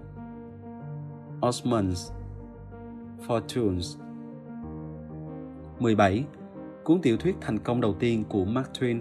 Osmonds. 1.40 2.12
Fortunes 3.26 3.96
17. 5.78 6.24
Cuốn 6.84 7.00
tiểu 7.02 7.16
thuyết 7.16 7.36
thành 7.40 7.58
công 7.58 7.80
đầu 7.80 7.94
tiên 7.94 8.24
của 8.28 8.44
Mark 8.44 8.70
Twain. 8.80 9.00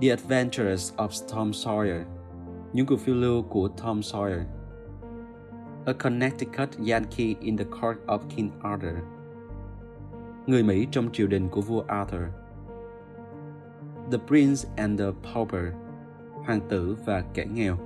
The 0.00 0.08
Adventures 0.08 0.94
of 0.96 1.08
Tom 1.34 1.50
Sawyer. 1.50 2.04
Những 2.72 2.86
cuộc 2.86 3.00
phiêu 3.00 3.14
lưu 3.14 3.42
của 3.42 3.68
Tom 3.68 4.00
Sawyer. 4.00 4.44
A 5.86 5.92
Connecticut 5.92 6.68
Yankee 6.90 7.34
in 7.40 7.56
the 7.56 7.64
Court 7.64 7.98
of 8.06 8.18
King 8.36 8.50
Arthur. 8.60 9.21
Người 10.46 10.62
Mỹ 10.62 10.86
trong 10.90 11.12
triều 11.12 11.26
đình 11.26 11.48
của 11.48 11.60
vua 11.60 11.84
Arthur 11.88 12.22
The 14.12 14.18
Prince 14.26 14.68
and 14.76 15.00
the 15.00 15.06
Pauper, 15.22 15.64
Hoàng 16.46 16.60
tử 16.68 16.96
và 17.04 17.24
kẻ 17.34 17.46
nghèo 17.54 17.76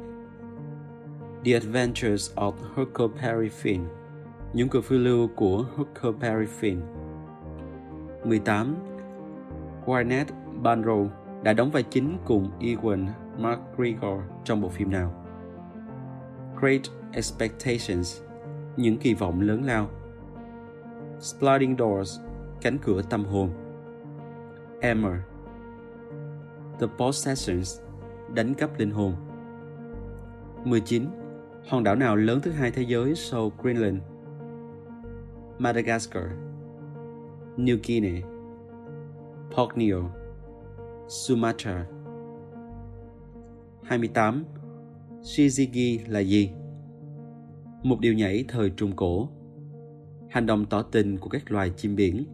The 1.45 1.53
Adventures 1.53 2.35
of 2.35 2.53
Huckleberry 2.75 3.49
Finn, 3.63 3.85
Những 4.53 4.69
cuộc 4.69 4.81
phiêu 4.85 4.99
lưu 4.99 5.29
của 5.37 5.65
Huckleberry 5.77 6.47
Finn 6.61 6.81
18. 8.25 8.75
Gwyneth 9.87 10.27
Paltrow 10.63 11.09
đã 11.43 11.53
đóng 11.53 11.71
vai 11.71 11.83
chính 11.83 12.19
cùng 12.25 12.51
Ewan 12.61 13.07
McGregor 13.39 14.21
trong 14.45 14.61
bộ 14.61 14.69
phim 14.69 14.91
nào? 14.91 15.25
Great 16.61 16.83
Expectations, 17.13 18.23
Những 18.77 18.99
kỳ 18.99 19.15
vọng 19.15 19.41
lớn 19.41 19.65
lao 19.65 19.89
Sliding 21.21 21.77
Doors 21.79 22.21
Cánh 22.63 22.79
cửa 22.79 23.03
tâm 23.11 23.25
hồn 23.25 23.51
Emmer, 24.81 25.15
The 26.81 26.87
Possessions 26.99 27.81
Đánh 28.35 28.55
cắp 28.55 28.79
linh 28.79 28.91
hồn 28.91 29.15
19. 30.65 31.05
Hòn 31.69 31.85
đảo 31.85 31.97
nào 31.97 32.17
lớn 32.17 32.41
thứ 32.43 32.51
hai 32.51 32.71
thế 32.71 32.83
giới 32.83 33.15
sau 33.15 33.53
Greenland? 33.63 33.99
Madagascar, 35.59 36.25
New 37.57 37.79
Guinea, 37.87 38.21
Borneo, 39.57 40.11
Sumatra 41.09 41.87
28. 43.83 44.45
Shizigi 45.21 45.99
là 46.09 46.21
gì? 46.21 46.51
Một 47.83 48.01
điều 48.01 48.15
nhảy 48.15 48.45
thời 48.49 48.71
Trung 48.71 48.97
Cổ 48.97 49.29
Hành 50.31 50.47
động 50.47 50.67
tỏ 50.67 50.83
tình 50.83 51.19
của 51.19 51.29
các 51.29 51.53
loài 51.53 51.71
chim 51.77 51.97
biển 51.97 52.27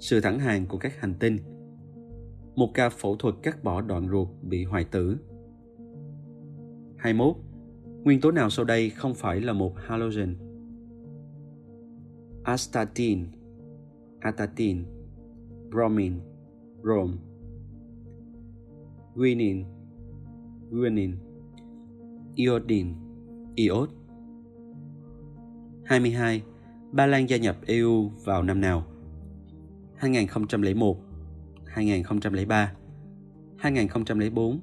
sự 0.00 0.20
thẳng 0.20 0.38
hàng 0.38 0.66
của 0.66 0.78
các 0.78 1.00
hành 1.00 1.14
tinh 1.14 1.38
Một 2.56 2.70
ca 2.74 2.88
phẫu 2.88 3.16
thuật 3.16 3.34
cắt 3.42 3.64
bỏ 3.64 3.80
đoạn 3.80 4.08
ruột 4.08 4.28
bị 4.42 4.64
hoại 4.64 4.84
tử 4.84 5.16
21. 6.96 7.36
Nguyên 8.04 8.20
tố 8.20 8.30
nào 8.30 8.50
sau 8.50 8.64
đây 8.64 8.90
không 8.90 9.14
phải 9.14 9.40
là 9.40 9.52
một 9.52 9.72
halogen? 9.76 10.36
Astatine 12.44 13.24
Atatine, 14.20 14.84
Bromine, 15.70 16.20
Rome, 16.84 17.16
Guinin, 19.14 19.64
Guanin, 20.70 21.16
Iodine, 22.36 22.94
Iod. 23.56 23.88
22. 25.84 26.42
Ba 26.92 27.06
Lan 27.06 27.28
gia 27.28 27.36
nhập 27.36 27.56
EU 27.66 28.08
vào 28.24 28.42
năm 28.42 28.60
nào? 28.60 28.89
2001, 30.00 30.96
2003, 31.66 32.72
2004, 33.58 34.60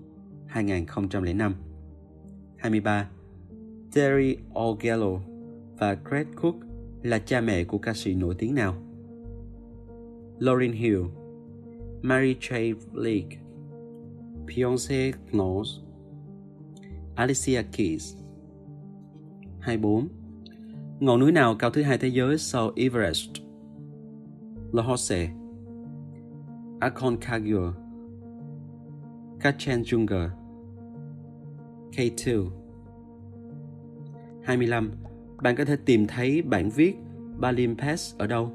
2005. 0.47 1.55
23. 2.57 3.09
Terry 3.93 4.38
Ogello 4.53 5.19
và 5.80 5.97
Greg 6.09 6.27
Cook 6.35 6.55
là 7.03 7.19
cha 7.19 7.41
mẹ 7.41 7.64
của 7.64 7.77
ca 7.77 7.93
sĩ 7.93 8.15
nổi 8.15 8.35
tiếng 8.38 8.55
nào? 8.55 8.76
Lauryn 10.39 10.72
Hill, 10.72 11.01
Mary 12.01 12.35
J. 12.39 12.76
Blake, 12.91 13.38
Beyoncé 14.45 15.11
Knowles, 15.31 15.80
Alicia 17.15 17.61
Keys. 17.72 18.15
24. 19.59 20.07
Ngọn 20.99 21.19
núi 21.19 21.31
nào 21.31 21.55
cao 21.55 21.69
thứ 21.69 21.84
hai 21.84 21.97
thế 21.97 22.07
giới 22.07 22.38
sau 22.38 22.72
Everest? 22.76 23.46
Lhasa, 24.72 25.15
Aconcagua, 26.80 27.73
Kachenjunga, 29.39 30.30
K2. 31.91 32.49
25. 34.44 34.91
Bạn 35.41 35.56
có 35.56 35.65
thể 35.65 35.76
tìm 35.85 36.07
thấy 36.07 36.41
bản 36.41 36.69
viết 36.69 36.95
Balim 37.39 37.77
Pass 37.77 38.18
ở 38.18 38.27
đâu? 38.27 38.52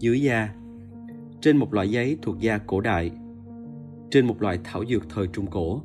dưới 0.00 0.22
da 0.22 0.54
trên 1.40 1.56
một 1.56 1.74
loại 1.74 1.90
giấy 1.90 2.18
thuộc 2.22 2.38
da 2.38 2.58
cổ 2.58 2.80
đại 2.80 3.10
trên 4.10 4.26
một 4.26 4.42
loại 4.42 4.58
thảo 4.64 4.84
dược 4.86 5.08
thời 5.08 5.26
Trung 5.26 5.46
Cổ 5.46 5.82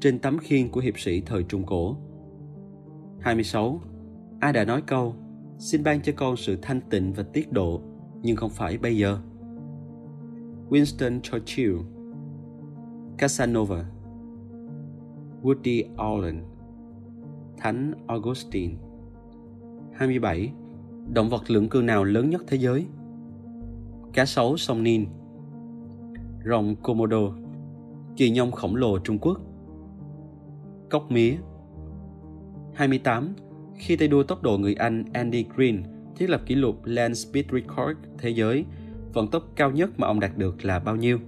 trên 0.00 0.18
tấm 0.18 0.38
khiên 0.38 0.68
của 0.68 0.80
hiệp 0.80 0.98
sĩ 0.98 1.20
thời 1.20 1.42
Trung 1.42 1.66
Cổ 1.66 1.96
26. 3.20 3.80
Ai 4.40 4.52
đã 4.52 4.64
nói 4.64 4.82
câu 4.86 5.14
Xin 5.58 5.84
ban 5.84 6.02
cho 6.02 6.12
con 6.16 6.36
sự 6.36 6.58
thanh 6.62 6.80
tịnh 6.90 7.12
và 7.12 7.22
tiết 7.22 7.52
độ 7.52 7.80
Nhưng 8.22 8.36
không 8.36 8.50
phải 8.50 8.78
bây 8.78 8.96
giờ 8.96 9.18
Winston 10.70 11.20
Churchill 11.20 11.76
Casanova 13.18 13.84
Woody 15.42 15.84
Allen 15.96 16.44
Thánh 17.56 17.92
Augustine 18.06 18.74
27. 19.92 20.52
Động 21.14 21.28
vật 21.28 21.50
lưỡng 21.50 21.68
cư 21.68 21.82
nào 21.82 22.04
lớn 22.04 22.30
nhất 22.30 22.44
thế 22.46 22.56
giới? 22.56 22.86
cá 24.16 24.24
sấu 24.24 24.56
sông 24.56 24.82
Nin, 24.82 25.06
rồng 26.44 26.76
Komodo, 26.82 27.32
kỳ 28.16 28.30
nhông 28.30 28.52
khổng 28.52 28.76
lồ 28.76 28.98
Trung 28.98 29.18
Quốc, 29.18 29.40
cốc 30.90 31.10
mía. 31.10 31.36
28. 32.74 33.34
Khi 33.78 33.96
tay 33.96 34.08
đua 34.08 34.22
tốc 34.22 34.42
độ 34.42 34.58
người 34.58 34.74
Anh 34.74 35.04
Andy 35.12 35.44
Green 35.54 35.82
thiết 36.16 36.30
lập 36.30 36.42
kỷ 36.46 36.54
lục 36.54 36.84
Land 36.84 37.26
Speed 37.26 37.46
Record 37.52 37.98
thế 38.18 38.30
giới 38.30 38.64
vận 39.12 39.28
tốc 39.28 39.52
cao 39.56 39.70
nhất 39.70 39.90
mà 39.96 40.06
ông 40.06 40.20
đạt 40.20 40.38
được 40.38 40.64
là 40.64 40.78
bao 40.78 40.96
nhiêu? 40.96 41.18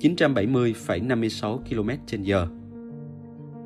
970,56 0.00 1.58
km 1.58 1.90
trên 2.06 2.22
giờ 2.22 2.46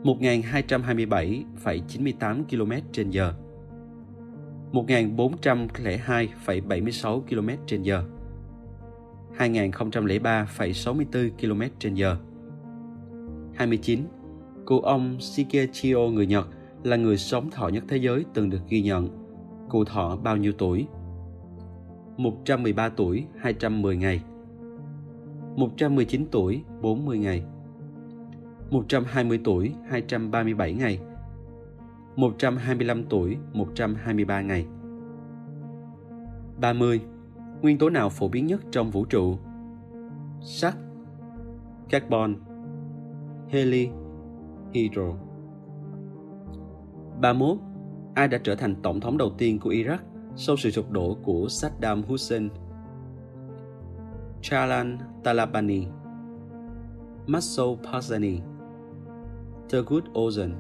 1227,98 0.04 2.44
km 2.50 2.72
trên 2.92 3.10
giờ 3.10 3.34
1402,76 4.72 7.20
km 7.20 7.48
trên 7.66 7.82
giờ 7.82 8.04
2003,64 9.38 11.30
km 11.40 11.60
trên 11.78 11.94
giờ 11.94 12.16
29. 13.54 14.00
Cụ 14.64 14.80
ông 14.80 15.20
Shigechio 15.20 15.98
người 15.98 16.26
Nhật 16.26 16.46
là 16.82 16.96
người 16.96 17.16
sống 17.16 17.50
thọ 17.50 17.68
nhất 17.68 17.84
thế 17.88 17.96
giới 17.96 18.24
từng 18.34 18.50
được 18.50 18.60
ghi 18.68 18.82
nhận. 18.82 19.08
Cụ 19.68 19.84
thọ 19.84 20.16
bao 20.16 20.36
nhiêu 20.36 20.52
tuổi? 20.58 20.86
113 22.16 22.88
tuổi 22.88 23.26
210 23.38 23.96
ngày 23.96 24.24
119 25.56 26.26
tuổi 26.30 26.62
40 26.82 27.18
ngày 27.18 27.44
120 28.70 29.40
tuổi 29.44 29.74
237 29.88 30.72
ngày 30.72 31.00
125 32.16 33.04
tuổi 33.04 33.36
123 33.52 34.40
ngày 34.40 34.66
30. 36.60 37.00
Nguyên 37.62 37.78
tố 37.78 37.90
nào 37.90 38.08
phổ 38.08 38.28
biến 38.28 38.46
nhất 38.46 38.60
trong 38.70 38.90
vũ 38.90 39.04
trụ? 39.04 39.36
Sắt, 40.40 40.74
Carbon, 41.88 42.34
Heli, 43.48 43.88
Hydro 44.72 45.27
31. 47.20 47.58
Ai 48.14 48.28
đã 48.28 48.38
trở 48.38 48.54
thành 48.54 48.74
tổng 48.82 49.00
thống 49.00 49.18
đầu 49.18 49.30
tiên 49.38 49.58
của 49.60 49.70
Iraq 49.70 49.98
sau 50.36 50.56
sự 50.56 50.70
sụp 50.70 50.90
đổ 50.90 51.16
của 51.22 51.46
Saddam 51.48 52.02
Hussein? 52.02 52.48
Chalan 54.42 54.98
Talabani 55.24 55.86
Masoud 57.26 57.78
Barzani 57.80 58.38
Turgut 59.68 60.04
Ozan, 60.12 60.50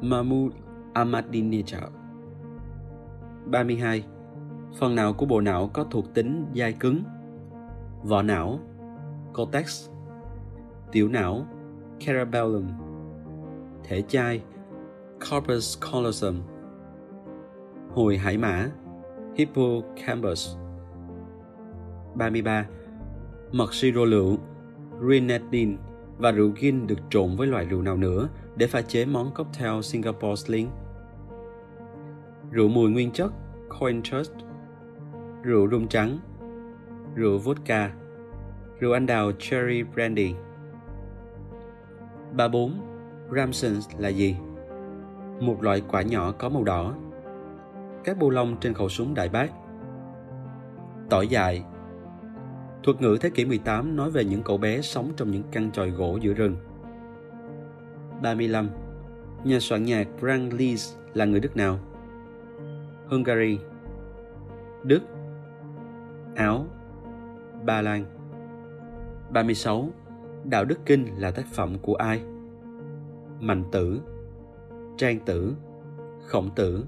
Mahmoud 0.00 0.52
Ahmadinejad 0.94 1.90
32. 3.46 4.04
Phần 4.78 4.94
nào 4.94 5.12
của 5.12 5.26
bộ 5.26 5.40
não 5.40 5.70
có 5.72 5.84
thuộc 5.84 6.14
tính 6.14 6.46
dai 6.54 6.72
cứng? 6.72 7.02
Vỏ 8.02 8.22
não, 8.22 8.58
Cortex 9.34 9.88
Tiểu 10.92 11.08
não, 11.08 11.46
Cerebellum 12.00 12.64
Thể 13.84 14.02
chai 14.02 14.42
Corpus 15.30 15.78
callosum 15.80 16.40
Hồi 17.94 18.16
hải 18.16 18.38
mã, 18.38 18.68
Hippocampus 19.34 20.56
33. 22.14 22.66
Mật 23.52 23.74
siro 23.74 24.04
lựu 24.04 24.38
Grenadine 25.00 25.76
và 26.18 26.30
rượu 26.32 26.52
gin 26.60 26.86
được 26.86 26.98
trộn 27.10 27.36
với 27.36 27.46
loại 27.46 27.64
rượu 27.64 27.82
nào 27.82 27.96
nữa 27.96 28.28
để 28.56 28.66
pha 28.66 28.82
chế 28.82 29.04
món 29.04 29.34
cocktail 29.34 29.80
Singapore 29.82 30.36
Sling. 30.36 30.68
Rượu 32.50 32.68
mùi 32.68 32.90
nguyên 32.90 33.10
chất, 33.10 33.32
Coin 33.80 34.02
Trust 34.02 34.32
Rượu 35.42 35.68
rum 35.70 35.88
trắng 35.88 36.18
Rượu 37.14 37.38
vodka 37.38 37.92
Rượu 38.80 38.92
anh 38.92 39.06
đào 39.06 39.32
Cherry 39.38 39.82
Brandy 39.82 40.34
34. 42.32 42.72
Ramsons 43.30 43.88
là 43.98 44.08
gì? 44.08 44.36
Một 45.42 45.62
loại 45.62 45.82
quả 45.88 46.02
nhỏ 46.02 46.32
có 46.32 46.48
màu 46.48 46.64
đỏ. 46.64 46.94
Các 48.04 48.18
bô 48.18 48.30
lông 48.30 48.56
trên 48.60 48.74
khẩu 48.74 48.88
súng 48.88 49.14
đại 49.14 49.28
bác. 49.28 49.50
Tỏi 51.10 51.28
dài 51.28 51.64
Thuật 52.82 53.00
ngữ 53.00 53.18
thế 53.20 53.30
kỷ 53.30 53.44
18 53.44 53.96
nói 53.96 54.10
về 54.10 54.24
những 54.24 54.42
cậu 54.42 54.58
bé 54.58 54.80
sống 54.80 55.12
trong 55.16 55.30
những 55.30 55.42
căn 55.52 55.70
tròi 55.72 55.90
gỗ 55.90 56.18
giữa 56.22 56.32
rừng. 56.32 56.56
35. 58.22 58.68
Nhà 59.44 59.58
soạn 59.60 59.84
nhạc 59.84 60.08
Frank 60.20 60.50
Liszt 60.50 60.96
là 61.14 61.24
người 61.24 61.40
Đức 61.40 61.56
nào? 61.56 61.78
Hungary 63.06 63.58
Đức 64.82 65.00
Áo 66.34 66.66
Ba 67.64 67.82
Lan 67.82 68.04
36. 69.30 69.88
Đạo 70.44 70.64
Đức 70.64 70.78
Kinh 70.86 71.06
là 71.16 71.30
tác 71.30 71.46
phẩm 71.46 71.78
của 71.82 71.94
ai? 71.94 72.22
Mạnh 73.40 73.64
Tử 73.72 74.00
Trang 74.96 75.18
Tử, 75.26 75.54
Khổng 76.26 76.50
Tử, 76.56 76.84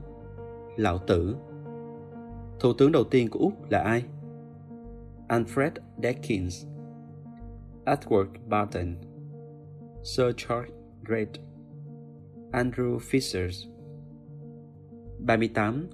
Lão 0.77 0.99
Tử 0.99 1.37
Thủ 2.61 2.73
tướng 2.79 2.93
đầu 2.93 3.05
tiên 3.05 3.31
của 3.31 3.39
Úc 3.39 3.71
là 3.71 3.79
ai? 3.79 4.05
Alfred 5.29 5.71
Deakins 6.03 6.67
Edward 7.85 8.27
Barton, 8.49 8.95
Sir 10.03 10.27
Charles 10.37 10.71
Reid 11.09 11.29
Andrew 12.53 12.99
Fishers 12.99 13.69
38. 15.19 15.89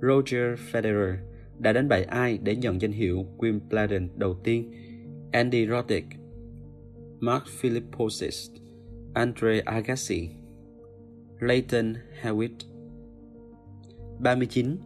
Roger 0.00 0.58
Federer 0.72 1.16
đã 1.58 1.72
đánh 1.72 1.88
bại 1.88 2.04
ai 2.04 2.38
để 2.38 2.56
nhận 2.56 2.80
danh 2.80 2.92
hiệu 2.92 3.26
Wimbledon 3.38 4.08
đầu 4.16 4.34
tiên? 4.44 4.72
Andy 5.32 5.66
Roddick 5.66 6.06
Mark 7.20 7.44
Philipposis 7.46 8.50
Andre 9.14 9.60
Agassi 9.60 10.30
Leighton 11.40 11.94
Hewitt 12.22 12.66
39. 14.20 14.76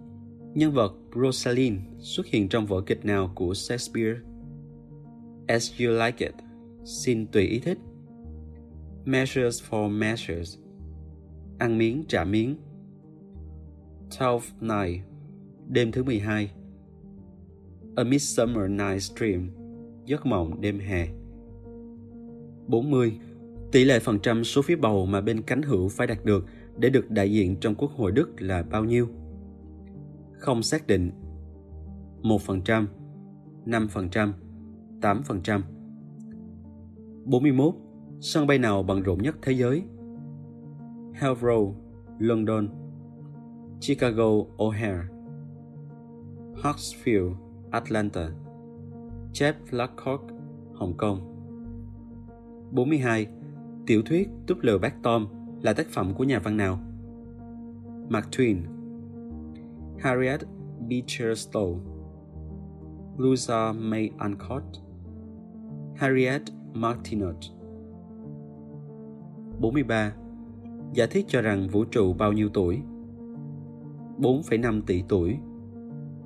Nhân 0.55 0.73
vật 0.73 0.93
Rosaline 1.15 1.77
xuất 1.99 2.27
hiện 2.27 2.49
trong 2.49 2.67
vở 2.67 2.81
kịch 2.81 3.05
nào 3.05 3.33
của 3.35 3.55
Shakespeare? 3.55 4.15
As 5.47 5.73
You 5.81 5.91
Like 5.91 6.27
It, 6.27 6.35
Xin 6.85 7.27
tùy 7.27 7.43
ý 7.43 7.59
thích 7.59 7.79
Measures 9.05 9.63
for 9.71 9.89
Measures, 9.89 10.59
Ăn 11.59 11.79
miếng 11.79 12.05
trả 12.09 12.25
miếng 12.25 12.57
Twelfth 14.11 14.51
Night, 14.61 15.05
Đêm 15.69 15.93
thứ 15.93 16.03
12 16.03 16.51
A 17.97 18.05
Midsummer 18.05 18.71
Night's 18.71 19.17
Dream, 19.17 19.51
Giấc 20.07 20.27
mộng 20.27 20.61
đêm 20.61 20.79
hè 20.79 21.09
40. 22.67 23.21
Tỷ 23.73 23.85
lệ 23.85 23.99
phần 23.99 24.19
trăm 24.19 24.45
số 24.45 24.63
phiếu 24.63 24.77
bầu 24.81 25.07
mà 25.07 25.21
bên 25.21 25.43
cánh 25.43 25.63
hữu 25.63 25.89
phải 25.89 26.07
đạt 26.07 26.25
được 26.25 26.47
để 26.77 26.91
được 26.91 27.11
đại 27.11 27.33
diện 27.33 27.57
trong 27.61 27.75
Quốc 27.75 27.93
hội 27.93 28.13
Đức 28.13 28.43
là 28.43 28.63
bao 28.63 28.85
nhiêu? 28.85 29.09
Không 30.33 30.63
xác 30.63 30.87
định. 30.87 31.11
1%, 32.23 32.87
5%, 33.67 34.33
8%. 35.01 35.61
41. 37.25 37.75
Sân 38.21 38.47
bay 38.47 38.59
nào 38.59 38.83
bận 38.83 39.03
rộn 39.03 39.19
nhất 39.23 39.37
thế 39.43 39.53
giới? 39.53 39.83
Heathrow, 41.21 41.75
London 42.19 42.69
Chicago, 43.81 44.45
O'Hare 44.57 45.03
Hartsfield, 46.63 47.35
Atlanta 47.71 48.29
Jeff 49.33 49.53
Lacroix, 49.71 50.21
Hồng 50.75 50.95
Kông 50.97 51.35
42. 52.71 53.27
Tiểu 53.89 54.03
thuyết 54.03 54.29
Túp 54.47 54.59
lều 54.63 54.79
bác 54.79 55.03
Tom 55.03 55.27
là 55.63 55.73
tác 55.73 55.87
phẩm 55.89 56.15
của 56.15 56.25
nhà 56.25 56.39
văn 56.39 56.57
nào? 56.57 56.79
Mark 58.09 58.27
Twain 58.31 58.57
Harriet 59.99 60.41
Beecher 60.89 61.49
Stowe 61.49 61.79
Louisa 63.17 63.73
May 63.73 64.11
Alcott 64.19 64.65
Harriet 65.97 66.43
Martineau 66.73 67.33
43. 69.61 70.15
Giả 70.95 71.07
thiết 71.07 71.25
cho 71.29 71.43
rằng 71.43 71.69
vũ 71.69 71.85
trụ 71.85 72.13
bao 72.13 72.33
nhiêu 72.33 72.49
tuổi? 72.49 72.81
4,5 74.19 74.83
tỷ 74.87 75.03
tuổi 75.09 75.39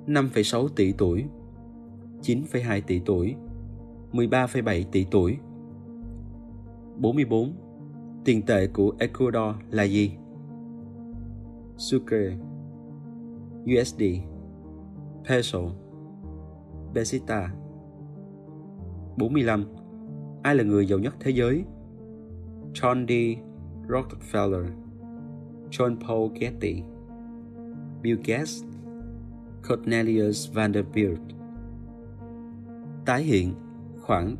5,6 0.06 0.68
tỷ 0.68 0.93
tuổi 0.93 1.24
9,2 2.22 2.80
tỷ 2.86 3.01
tuổi 3.05 3.34
13,7 4.12 4.84
tỷ 4.93 5.06
tuổi 5.10 5.39
44. 7.03 7.53
Tiền 8.24 8.43
tệ 8.43 8.66
của 8.66 8.95
Ecuador 8.99 9.57
là 9.70 9.83
gì? 9.83 10.12
Sucre 11.77 12.37
USD 13.65 14.03
Peso, 15.29 15.59
Pesita 16.95 17.49
45. 19.16 19.65
Ai 20.43 20.55
là 20.55 20.65
người 20.65 20.87
giàu 20.87 20.99
nhất 20.99 21.15
thế 21.20 21.31
giới? 21.31 21.65
John 22.74 23.07
D. 23.07 23.12
Rockefeller, 23.89 24.66
John 25.70 25.97
Paul 26.07 26.31
Getty, 26.41 26.83
Bill 28.03 28.20
Gates, 28.24 28.65
Cornelius 29.69 30.53
Vanderbilt 30.53 31.20
Tái 33.05 33.23
hiện 33.23 33.55
khoảng 34.01 34.37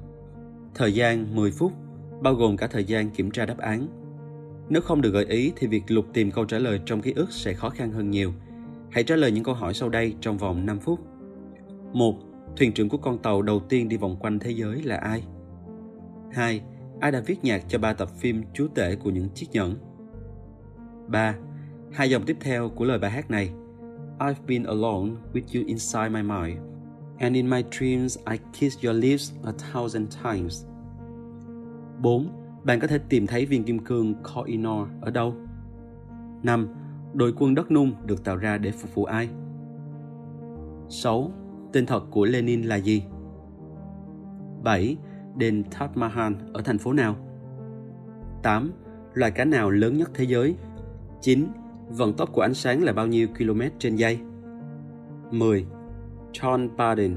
thời 0.75 0.95
gian 0.95 1.35
10 1.35 1.51
phút 1.51 1.73
bao 2.23 2.35
gồm 2.35 2.57
cả 2.57 2.67
thời 2.67 2.85
gian 2.85 3.11
kiểm 3.11 3.31
tra 3.31 3.47
đáp 3.47 3.59
án. 3.59 3.87
Nếu 4.69 4.83
không 4.83 5.01
được 5.01 5.11
gợi 5.11 5.25
ý 5.25 5.53
thì 5.57 5.67
việc 5.67 5.83
lục 5.89 6.07
tìm 6.13 6.31
câu 6.31 6.45
trả 6.45 6.59
lời 6.59 6.81
trong 6.87 7.01
ký 7.01 7.13
ức 7.13 7.33
sẽ 7.33 7.55
khó 7.55 7.71
khăn 7.71 7.93
hơn 7.93 8.11
nhiều. 8.11 8.33
Hãy 8.91 9.05
trả 9.05 9.17
lời 9.17 9.33
những 9.33 9.45
câu 9.45 9.55
hỏi 9.55 9.75
sau 9.75 9.89
đây 9.89 10.15
trong 10.21 10.39
vòng 10.39 10.67
5 10.67 10.79
phút. 10.79 11.01
1. 11.93 12.15
Thuyền 12.57 12.73
trưởng 12.73 12.89
của 12.89 12.97
con 12.99 13.19
tàu 13.19 13.43
đầu 13.43 13.61
tiên 13.61 13.89
đi 13.89 13.97
vòng 13.97 14.17
quanh 14.21 14.39
thế 14.39 14.51
giới 14.51 14.83
là 14.83 14.97
ai? 14.97 15.23
2. 16.33 16.61
Ai 17.01 17.13
đã 17.13 17.21
viết 17.27 17.45
nhạc 17.45 17.65
cho 17.69 17.79
ba 17.79 17.93
tập 17.93 18.09
phim 18.19 18.43
Chúa 18.55 18.69
tể 18.75 18.97
của 18.97 19.11
những 19.11 19.29
chiếc 19.29 19.47
nhẫn? 19.53 19.75
3. 21.09 21.35
Hai 21.93 22.11
dòng 22.11 22.23
tiếp 22.27 22.37
theo 22.41 22.69
của 22.69 22.85
lời 22.85 22.99
bài 22.99 23.11
hát 23.11 23.31
này 23.31 23.51
I've 24.19 24.47
been 24.47 24.63
alone 24.63 25.11
with 25.33 25.61
you 25.61 25.67
inside 25.67 26.09
my 26.09 26.23
mind, 26.23 26.59
And 27.19 27.37
in 27.37 27.51
my 27.51 27.65
dreams 27.71 28.19
I 28.31 28.39
kiss 28.53 28.85
your 28.85 28.97
lips 28.97 29.33
a 29.45 29.53
thousand 29.73 30.07
times 30.25 30.65
4. 32.03 32.29
Bạn 32.65 32.81
có 32.81 32.87
thể 32.87 32.99
tìm 32.99 33.27
thấy 33.27 33.47
viên 33.47 33.65
kim 33.65 33.79
cương 33.79 34.15
Koinor 34.15 34.89
ở 35.01 35.11
đâu? 35.11 35.35
5. 36.43 36.69
Đội 37.15 37.35
quân 37.39 37.55
đất 37.55 37.71
nung 37.71 37.93
được 38.07 38.25
tạo 38.25 38.37
ra 38.37 38.59
để 38.59 38.71
phục 38.71 38.95
vụ 38.95 39.05
ai? 39.05 39.29
6. 40.89 41.31
Tên 41.73 41.87
thật 41.87 42.05
của 42.11 42.25
Lenin 42.25 42.63
là 42.63 42.77
gì? 42.77 43.03
7. 44.63 44.97
Đền 45.37 45.63
Taj 45.71 45.89
Mahal 45.95 46.33
ở 46.53 46.63
thành 46.63 46.79
phố 46.79 46.93
nào? 46.93 47.17
8. 48.43 48.73
Loài 49.15 49.31
cá 49.31 49.45
nào 49.45 49.71
lớn 49.71 49.99
nhất 49.99 50.11
thế 50.15 50.25
giới? 50.25 50.57
9. 51.21 51.47
Vận 51.89 52.13
tốc 52.13 52.33
của 52.33 52.43
ánh 52.43 52.55
sáng 52.55 52.83
là 52.83 52.93
bao 52.93 53.07
nhiêu 53.07 53.29
km 53.39 53.61
trên 53.79 53.97
giây? 53.97 54.19
10. 55.31 55.67
John 56.33 56.69
Baden, 56.77 57.17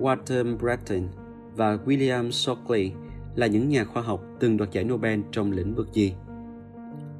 Walter 0.00 0.56
Breton 0.58 1.08
và 1.56 1.76
William 1.76 2.30
Shockley 2.30 2.92
là 3.34 3.46
những 3.46 3.68
nhà 3.68 3.84
khoa 3.84 4.02
học 4.02 4.24
từng 4.40 4.56
đoạt 4.56 4.72
giải 4.72 4.84
Nobel 4.84 5.20
trong 5.30 5.52
lĩnh 5.52 5.74
vực 5.74 5.92
gì? 5.92 6.14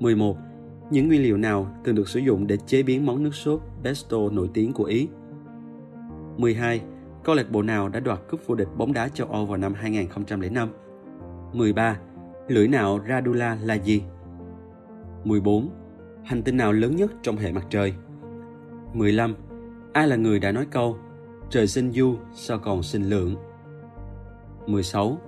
11. 0.00 0.36
Những 0.90 1.08
nguyên 1.08 1.22
liệu 1.22 1.36
nào 1.36 1.76
từng 1.84 1.94
được 1.94 2.08
sử 2.08 2.20
dụng 2.20 2.46
để 2.46 2.56
chế 2.66 2.82
biến 2.82 3.06
món 3.06 3.22
nước 3.22 3.34
sốt 3.34 3.60
pesto 3.84 4.16
nổi 4.32 4.50
tiếng 4.54 4.72
của 4.72 4.84
Ý? 4.84 5.08
12. 6.36 6.80
Câu 7.24 7.34
lạc 7.34 7.50
bộ 7.50 7.62
nào 7.62 7.88
đã 7.88 8.00
đoạt 8.00 8.20
cúp 8.30 8.40
vô 8.46 8.54
địch 8.54 8.68
bóng 8.76 8.92
đá 8.92 9.08
châu 9.08 9.26
Âu 9.26 9.46
vào 9.46 9.56
năm 9.56 9.74
2005? 9.74 10.68
13. 11.52 11.98
Lưỡi 12.48 12.68
nào 12.68 13.00
Radula 13.08 13.58
là 13.62 13.74
gì? 13.74 14.02
14. 15.24 15.70
Hành 16.24 16.42
tinh 16.42 16.56
nào 16.56 16.72
lớn 16.72 16.96
nhất 16.96 17.12
trong 17.22 17.36
hệ 17.36 17.52
mặt 17.52 17.66
trời? 17.70 17.94
15. 18.92 19.34
Ai 19.92 20.08
là 20.08 20.16
người 20.16 20.38
đã 20.38 20.52
nói 20.52 20.66
câu 20.70 20.98
Trời 21.52 21.66
sinh 21.66 21.92
du, 21.92 22.16
sao 22.34 22.58
còn 22.58 22.82
sinh 22.82 23.02
lượng? 23.02 23.36
16. 24.66 25.18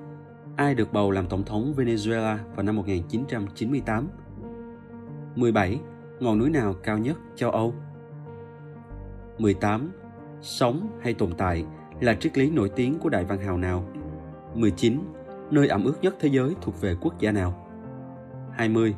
Ai 0.56 0.74
được 0.74 0.92
bầu 0.92 1.10
làm 1.10 1.26
tổng 1.26 1.44
thống 1.44 1.74
Venezuela 1.76 2.36
vào 2.54 2.62
năm 2.62 2.76
1998? 2.76 4.08
17. 5.36 5.80
Ngọn 6.20 6.38
núi 6.38 6.50
nào 6.50 6.74
cao 6.82 6.98
nhất 6.98 7.18
châu 7.36 7.50
Âu? 7.50 7.74
18. 9.38 9.90
Sống 10.40 10.98
hay 11.02 11.14
tồn 11.14 11.34
tại 11.38 11.64
là 12.00 12.14
triết 12.14 12.38
lý 12.38 12.50
nổi 12.50 12.70
tiếng 12.76 12.98
của 12.98 13.08
đại 13.08 13.24
văn 13.24 13.38
hào 13.38 13.58
nào? 13.58 13.88
19. 14.54 14.98
Nơi 15.50 15.68
ẩm 15.68 15.84
ướt 15.84 16.02
nhất 16.02 16.16
thế 16.20 16.28
giới 16.28 16.54
thuộc 16.60 16.80
về 16.80 16.96
quốc 17.00 17.18
gia 17.18 17.32
nào? 17.32 17.68
20. 18.52 18.94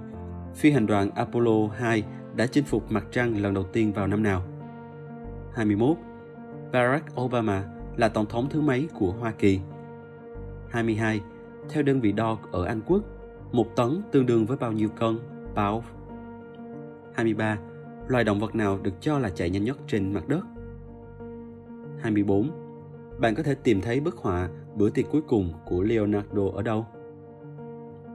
Phi 0.55 0.71
hành 0.71 0.87
đoàn 0.87 1.11
Apollo 1.11 1.69
2 1.77 2.05
đã 2.35 2.47
chinh 2.47 2.65
phục 2.65 2.93
mặt 2.93 3.07
trăng 3.11 3.43
lần 3.43 3.55
đầu 3.55 3.65
tiên 3.65 3.93
vào 3.93 4.07
năm 4.07 4.23
nào? 4.23 4.43
21. 5.55 5.97
Barack 6.73 7.21
Obama 7.21 7.65
là 7.97 8.09
tổng 8.09 8.27
thống 8.27 8.49
thứ 8.51 8.61
mấy 8.61 8.89
của 8.95 9.13
Hoa 9.13 9.33
Kỳ? 9.39 9.61
22. 10.71 11.21
Theo 11.69 11.83
đơn 11.83 12.01
vị 12.01 12.13
đo 12.13 12.39
ở 12.53 12.65
Anh 12.65 12.81
Quốc, 12.87 13.03
một 13.53 13.77
tấn 13.77 14.03
tương 14.13 14.27
đương 14.27 14.47
với 14.47 14.57
bao 14.57 14.73
nhiêu 14.73 14.89
cân? 14.89 15.19
Pound. 15.55 15.85
23. 17.15 17.59
Loài 18.09 18.25
động 18.25 18.41
vật 18.41 18.55
nào 18.55 18.79
được 18.83 19.01
cho 19.01 19.19
là 19.19 19.31
chạy 19.31 19.51
nhanh 19.51 19.65
nhất 19.65 19.79
trên 19.87 20.13
mặt 20.13 20.29
đất? 20.29 20.41
24. 22.01 22.51
Bạn 23.21 23.35
có 23.35 23.43
thể 23.43 23.55
tìm 23.55 23.81
thấy 23.81 24.01
bức 24.01 24.17
họa 24.17 24.49
Bữa 24.77 24.91
tiệc 24.91 25.07
cuối 25.11 25.23
cùng 25.29 25.53
của 25.67 25.83
Leonardo 25.83 26.49
ở 26.55 26.63
đâu? 26.63 26.87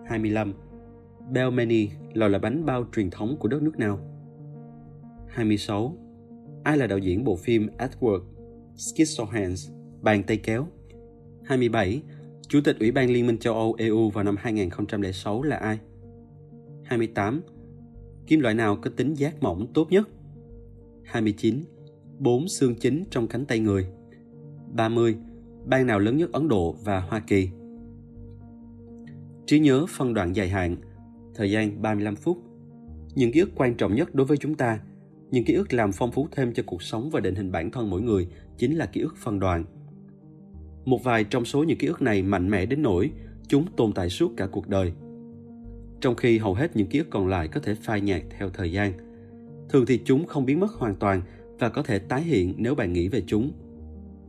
25. 0.06 0.53
Belmeni 1.32 1.90
là 2.14 2.28
loại 2.28 2.40
bánh 2.40 2.65
bao 2.65 2.86
truyền 2.95 3.10
thống 3.10 3.38
của 3.40 3.48
đất 3.48 3.61
nước 3.61 3.78
nào? 3.80 3.99
26. 5.28 5.98
Ai 6.64 6.78
là 6.78 6.88
đạo 6.88 6.98
diễn 6.98 7.23
bộ 7.23 7.36
phim 7.36 7.69
Edward 7.78 8.22
Scissorhands, 8.76 9.69
bàn 10.02 10.23
tay 10.23 10.38
kéo? 10.38 10.68
27. 11.44 12.02
Chủ 12.52 12.61
tịch 12.61 12.80
Ủy 12.80 12.91
ban 12.91 13.10
Liên 13.10 13.28
minh 13.28 13.38
châu 13.38 13.53
Âu 13.53 13.76
EU 13.78 14.10
vào 14.10 14.23
năm 14.23 14.36
2006 14.40 15.44
là 15.44 15.56
ai? 15.56 15.80
28. 16.84 17.41
Kim 18.28 18.40
loại 18.40 18.56
nào 18.56 18.78
có 18.82 18.90
tính 18.90 19.14
giác 19.14 19.44
mỏng 19.44 19.68
tốt 19.73 19.91
nhất? 19.91 20.10
29. 21.03 21.64
Bốn 22.19 22.48
xương 22.48 22.76
chính 22.76 23.03
trong 23.10 23.28
cánh 23.28 23.45
tay 23.45 23.60
người. 23.60 23.88
30. 24.73 25.15
Bang 25.65 25.88
nào 25.88 25.99
lớn 25.99 26.18
nhất 26.18 26.30
Ấn 26.34 26.48
Độ 26.48 26.76
và 26.84 26.99
Hoa 26.99 27.19
Kỳ? 27.19 27.49
Trí 29.45 29.60
nhớ 29.60 29.86
phân 29.90 30.14
đoạn 30.14 30.36
dài 30.36 30.49
hạn, 30.49 30.76
thời 31.36 31.52
gian 31.52 31.82
35 31.82 32.15
phút. 32.15 32.38
Những 33.15 33.32
ký 33.32 33.40
ức 33.40 33.49
quan 33.56 33.76
trọng 33.76 33.95
nhất 33.95 34.15
đối 34.15 34.28
với 34.28 34.38
chúng 34.38 34.56
ta, 34.56 34.80
những 35.32 35.45
ký 35.45 35.53
ức 35.53 35.73
làm 35.73 35.91
phong 35.91 36.11
phú 36.11 36.28
thêm 36.32 36.53
cho 36.53 36.64
cuộc 36.65 36.84
sống 36.84 37.10
và 37.10 37.19
định 37.19 37.36
hình 37.36 37.52
bản 37.52 37.72
thân 37.72 37.90
mỗi 37.90 38.02
người 38.02 38.28
chính 38.57 38.78
là 38.78 38.86
ký 38.86 39.02
ức 39.02 39.18
phân 39.18 39.40
đoạn. 39.40 39.65
Một 40.86 41.03
vài 41.03 41.24
trong 41.24 41.45
số 41.45 41.64
những 41.64 41.78
ký 41.78 41.88
ức 41.88 42.02
này 42.02 42.24
mạnh 42.24 42.49
mẽ 42.49 42.66
đến 42.66 42.82
nỗi 42.82 43.12
chúng 43.48 43.66
tồn 43.78 43.94
tại 43.94 44.10
suốt 44.10 44.34
cả 44.38 44.48
cuộc 44.52 44.68
đời. 44.68 44.94
Trong 46.02 46.16
khi 46.16 46.38
hầu 46.38 46.53
hết 46.53 46.76
những 46.76 46.88
ký 46.88 46.99
ức 46.99 47.08
còn 47.10 47.28
lại 47.28 47.48
có 47.48 47.60
thể 47.60 47.76
phai 47.76 48.02
nhạt 48.02 48.22
theo 48.30 48.49
thời 48.49 48.72
gian. 48.72 48.94
Thường 49.70 49.86
thì 49.86 50.02
chúng 50.06 50.26
không 50.26 50.45
biến 50.45 50.60
mất 50.60 50.72
hoàn 50.72 50.95
toàn 50.95 51.22
và 51.60 51.70
có 51.70 51.84
thể 51.84 51.99
tái 51.99 52.22
hiện 52.22 52.53
nếu 52.58 52.76
bạn 52.76 52.94
nghĩ 52.94 53.08
về 53.08 53.24
chúng. 53.28 53.52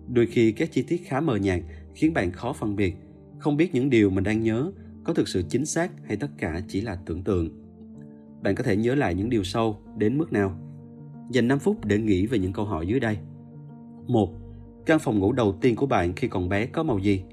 Đôi 0.09 0.27
khi 0.27 0.53
các 0.53 0.73
chi 0.73 0.83
tiết 0.83 1.03
khá 1.07 1.21
mờ 1.21 1.37
nhạt 1.37 1.61
khiến 1.95 2.15
bạn 2.15 2.33
khó 2.33 2.53
phân 2.53 2.77
biệt, 2.77 2.97
không 3.39 3.57
biết 3.57 3.75
những 3.75 3.91
điều 3.91 4.11
mình 4.11 4.25
đang 4.25 4.43
nhớ 4.43 4.73
có 5.05 5.15
thực 5.15 5.29
sự 5.29 5.43
chính 5.49 5.67
xác 5.67 5.91
hay 6.05 6.17
tất 6.17 6.31
cả 6.39 6.61
chỉ 6.69 6.81
là 6.81 6.99
tưởng 7.07 7.23
tượng. 7.23 7.49
Bạn 8.43 8.55
có 8.55 8.63
thể 8.65 8.77
nhớ 8.77 8.95
lại 8.95 9.15
những 9.15 9.31
điều 9.31 9.45
sâu 9.45 9.79
đến 9.97 10.19
mức 10.19 10.33
nào? 10.33 10.59
Dành 11.31 11.49
5 11.49 11.59
phút 11.59 11.85
để 11.85 11.99
nghĩ 11.99 12.27
về 12.27 12.39
những 12.39 12.53
câu 12.53 12.65
hỏi 12.65 12.87
dưới 12.87 13.01
đây. 13.01 13.19
1. 14.07 14.42
Căn 14.87 14.99
phòng 14.99 15.19
ngủ 15.19 15.33
đầu 15.33 15.55
tiên 15.61 15.77
của 15.77 15.87
bạn 15.87 16.13
khi 16.13 16.29
còn 16.29 16.49
bé 16.49 16.67
có 16.67 16.83
màu 16.83 16.99
gì? 16.99 17.25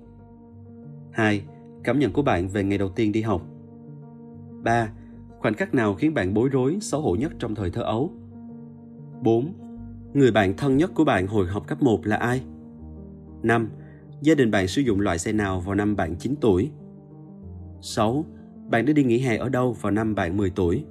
2. 1.11 1.43
Cảm 1.83 1.99
nhận 1.99 2.13
của 2.13 2.21
bạn 2.21 2.47
về 2.47 2.63
ngày 2.63 2.77
đầu 2.77 2.89
tiên 2.89 3.11
đi 3.11 3.21
học. 3.21 3.41
3. 4.63 4.89
Khoảnh 5.39 5.53
khắc 5.53 5.73
nào 5.73 5.93
khiến 5.93 6.13
bạn 6.13 6.33
bối 6.33 6.49
rối, 6.49 6.77
xấu 6.81 7.01
hổ 7.01 7.15
nhất 7.15 7.31
trong 7.39 7.55
thời 7.55 7.71
thơ 7.71 7.81
ấu? 7.81 8.11
4. 9.21 9.53
Người 10.13 10.31
bạn 10.31 10.53
thân 10.57 10.77
nhất 10.77 10.91
của 10.95 11.03
bạn 11.03 11.27
hồi 11.27 11.47
học 11.47 11.67
cấp 11.67 11.81
1 11.81 12.05
là 12.05 12.15
ai? 12.15 12.41
5. 13.43 13.69
Gia 14.21 14.35
đình 14.35 14.51
bạn 14.51 14.67
sử 14.67 14.81
dụng 14.81 14.99
loại 14.99 15.19
xe 15.19 15.31
nào 15.31 15.59
vào 15.59 15.75
năm 15.75 15.95
bạn 15.95 16.15
9 16.15 16.35
tuổi? 16.41 16.71
6. 17.81 18.25
Bạn 18.69 18.85
đã 18.85 18.93
đi 18.93 19.03
nghỉ 19.03 19.19
hè 19.19 19.37
ở 19.37 19.49
đâu 19.49 19.75
vào 19.81 19.91
năm 19.91 20.15
bạn 20.15 20.37
10 20.37 20.49
tuổi? 20.49 20.85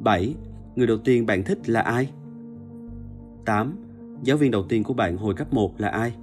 7. 0.00 0.34
Người 0.76 0.86
đầu 0.86 0.98
tiên 0.98 1.26
bạn 1.26 1.42
thích 1.42 1.68
là 1.68 1.80
ai? 1.80 2.10
8. 3.44 3.87
Giáo 4.22 4.36
viên 4.36 4.50
đầu 4.50 4.62
tiên 4.62 4.84
của 4.84 4.94
bạn 4.94 5.16
hồi 5.16 5.34
cấp 5.34 5.52
1 5.52 5.80
là 5.80 5.88
ai? 5.88 6.14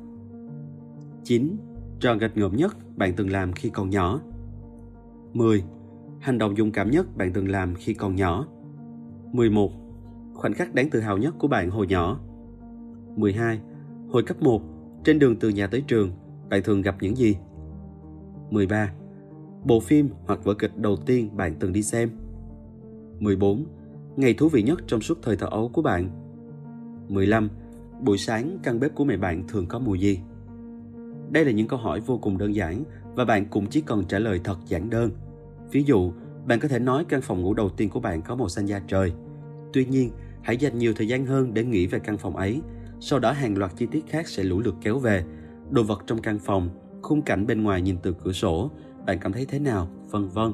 9. 1.24 1.58
Trò 2.00 2.16
gạch 2.16 2.38
ngợm 2.38 2.56
nhất 2.56 2.98
bạn 2.98 3.14
từng 3.16 3.30
làm 3.30 3.54
khi 3.54 3.70
còn 3.70 3.90
nhỏ? 3.90 4.22
10. 5.34 5.64
Hành 6.20 6.38
động 6.38 6.56
dũng 6.56 6.72
cảm 6.72 6.92
nhất 6.92 7.18
bạn 7.18 7.34
từng 7.34 7.48
làm 7.48 7.76
khi 7.76 7.94
còn 7.94 8.16
nhỏ? 8.16 8.48
11. 9.32 9.72
Khoảnh 10.34 10.54
khắc 10.54 10.74
đáng 10.74 10.90
tự 10.90 11.00
hào 11.00 11.18
nhất 11.18 11.36
của 11.40 11.48
bạn 11.48 11.70
hồi 11.70 11.88
nhỏ? 11.88 12.20
12. 13.16 13.62
Hồi 14.10 14.24
cấp 14.24 14.42
1, 14.42 14.62
trên 15.04 15.20
đường 15.20 15.36
từ 15.40 15.50
nhà 15.50 15.68
tới 15.68 15.84
trường, 15.88 16.12
bạn 16.50 16.62
thường 16.64 16.82
gặp 16.82 16.96
những 17.02 17.18
gì? 17.18 17.38
13. 18.50 18.94
Bộ 19.64 19.80
phim 19.80 20.10
hoặc 20.26 20.44
vở 20.44 20.54
kịch 20.54 20.78
đầu 20.78 20.96
tiên 21.06 21.38
bạn 21.38 21.56
từng 21.60 21.74
đi 21.74 21.84
xem? 21.84 22.10
14. 23.20 23.66
Ngày 24.16 24.34
thú 24.34 24.50
vị 24.50 24.64
nhất 24.64 24.80
trong 24.88 25.02
suốt 25.02 25.18
thời 25.22 25.36
thơ 25.36 25.48
ấu 25.52 25.70
của 25.70 25.82
bạn? 25.82 26.10
15. 27.10 27.50
Buổi 28.02 28.18
sáng 28.18 28.58
căn 28.64 28.80
bếp 28.80 28.96
của 28.96 29.06
mẹ 29.06 29.18
bạn 29.18 29.44
thường 29.48 29.66
có 29.68 29.80
mùi 29.80 30.00
gì? 30.00 30.20
Đây 31.32 31.46
là 31.46 31.52
những 31.52 31.68
câu 31.68 31.80
hỏi 31.80 32.00
vô 32.00 32.18
cùng 32.18 32.38
đơn 32.38 32.56
giản 32.56 32.84
và 33.16 33.26
bạn 33.26 33.46
cũng 33.46 33.66
chỉ 33.66 33.82
cần 33.82 34.04
trả 34.06 34.20
lời 34.20 34.40
thật 34.44 34.58
giản 34.68 34.90
đơn. 34.90 35.12
Ví 35.72 35.84
dụ, 35.84 36.12
bạn 36.48 36.60
có 36.60 36.68
thể 36.68 36.80
nói 36.80 37.06
căn 37.10 37.22
phòng 37.22 37.42
ngủ 37.42 37.54
đầu 37.54 37.70
tiên 37.70 37.90
của 37.90 38.00
bạn 38.00 38.22
có 38.22 38.36
màu 38.36 38.50
xanh 38.50 38.66
da 38.66 38.82
trời. 38.88 39.14
Tuy 39.74 39.86
nhiên, 39.86 40.12
hãy 40.42 40.58
dành 40.58 40.78
nhiều 40.78 40.94
thời 40.96 41.08
gian 41.08 41.26
hơn 41.26 41.54
để 41.54 41.64
nghĩ 41.64 41.88
về 41.88 42.00
căn 42.00 42.18
phòng 42.18 42.36
ấy. 42.36 42.62
Sau 43.00 43.20
đó 43.20 43.32
hàng 43.32 43.58
loạt 43.58 43.72
chi 43.78 43.88
tiết 43.92 44.06
khác 44.08 44.28
sẽ 44.28 44.44
lũ 44.44 44.60
lượt 44.60 44.76
kéo 44.82 45.00
về. 45.00 45.24
Đồ 45.70 45.84
vật 45.84 46.04
trong 46.08 46.22
căn 46.22 46.40
phòng, 46.40 46.70
khung 47.02 47.22
cảnh 47.22 47.48
bên 47.48 47.64
ngoài 47.64 47.82
nhìn 47.82 47.98
từ 48.04 48.14
cửa 48.24 48.32
sổ, 48.32 48.72
bạn 49.06 49.20
cảm 49.20 49.34
thấy 49.34 49.46
thế 49.46 49.60
nào, 49.60 49.90
vân 50.10 50.28
vân. 50.28 50.54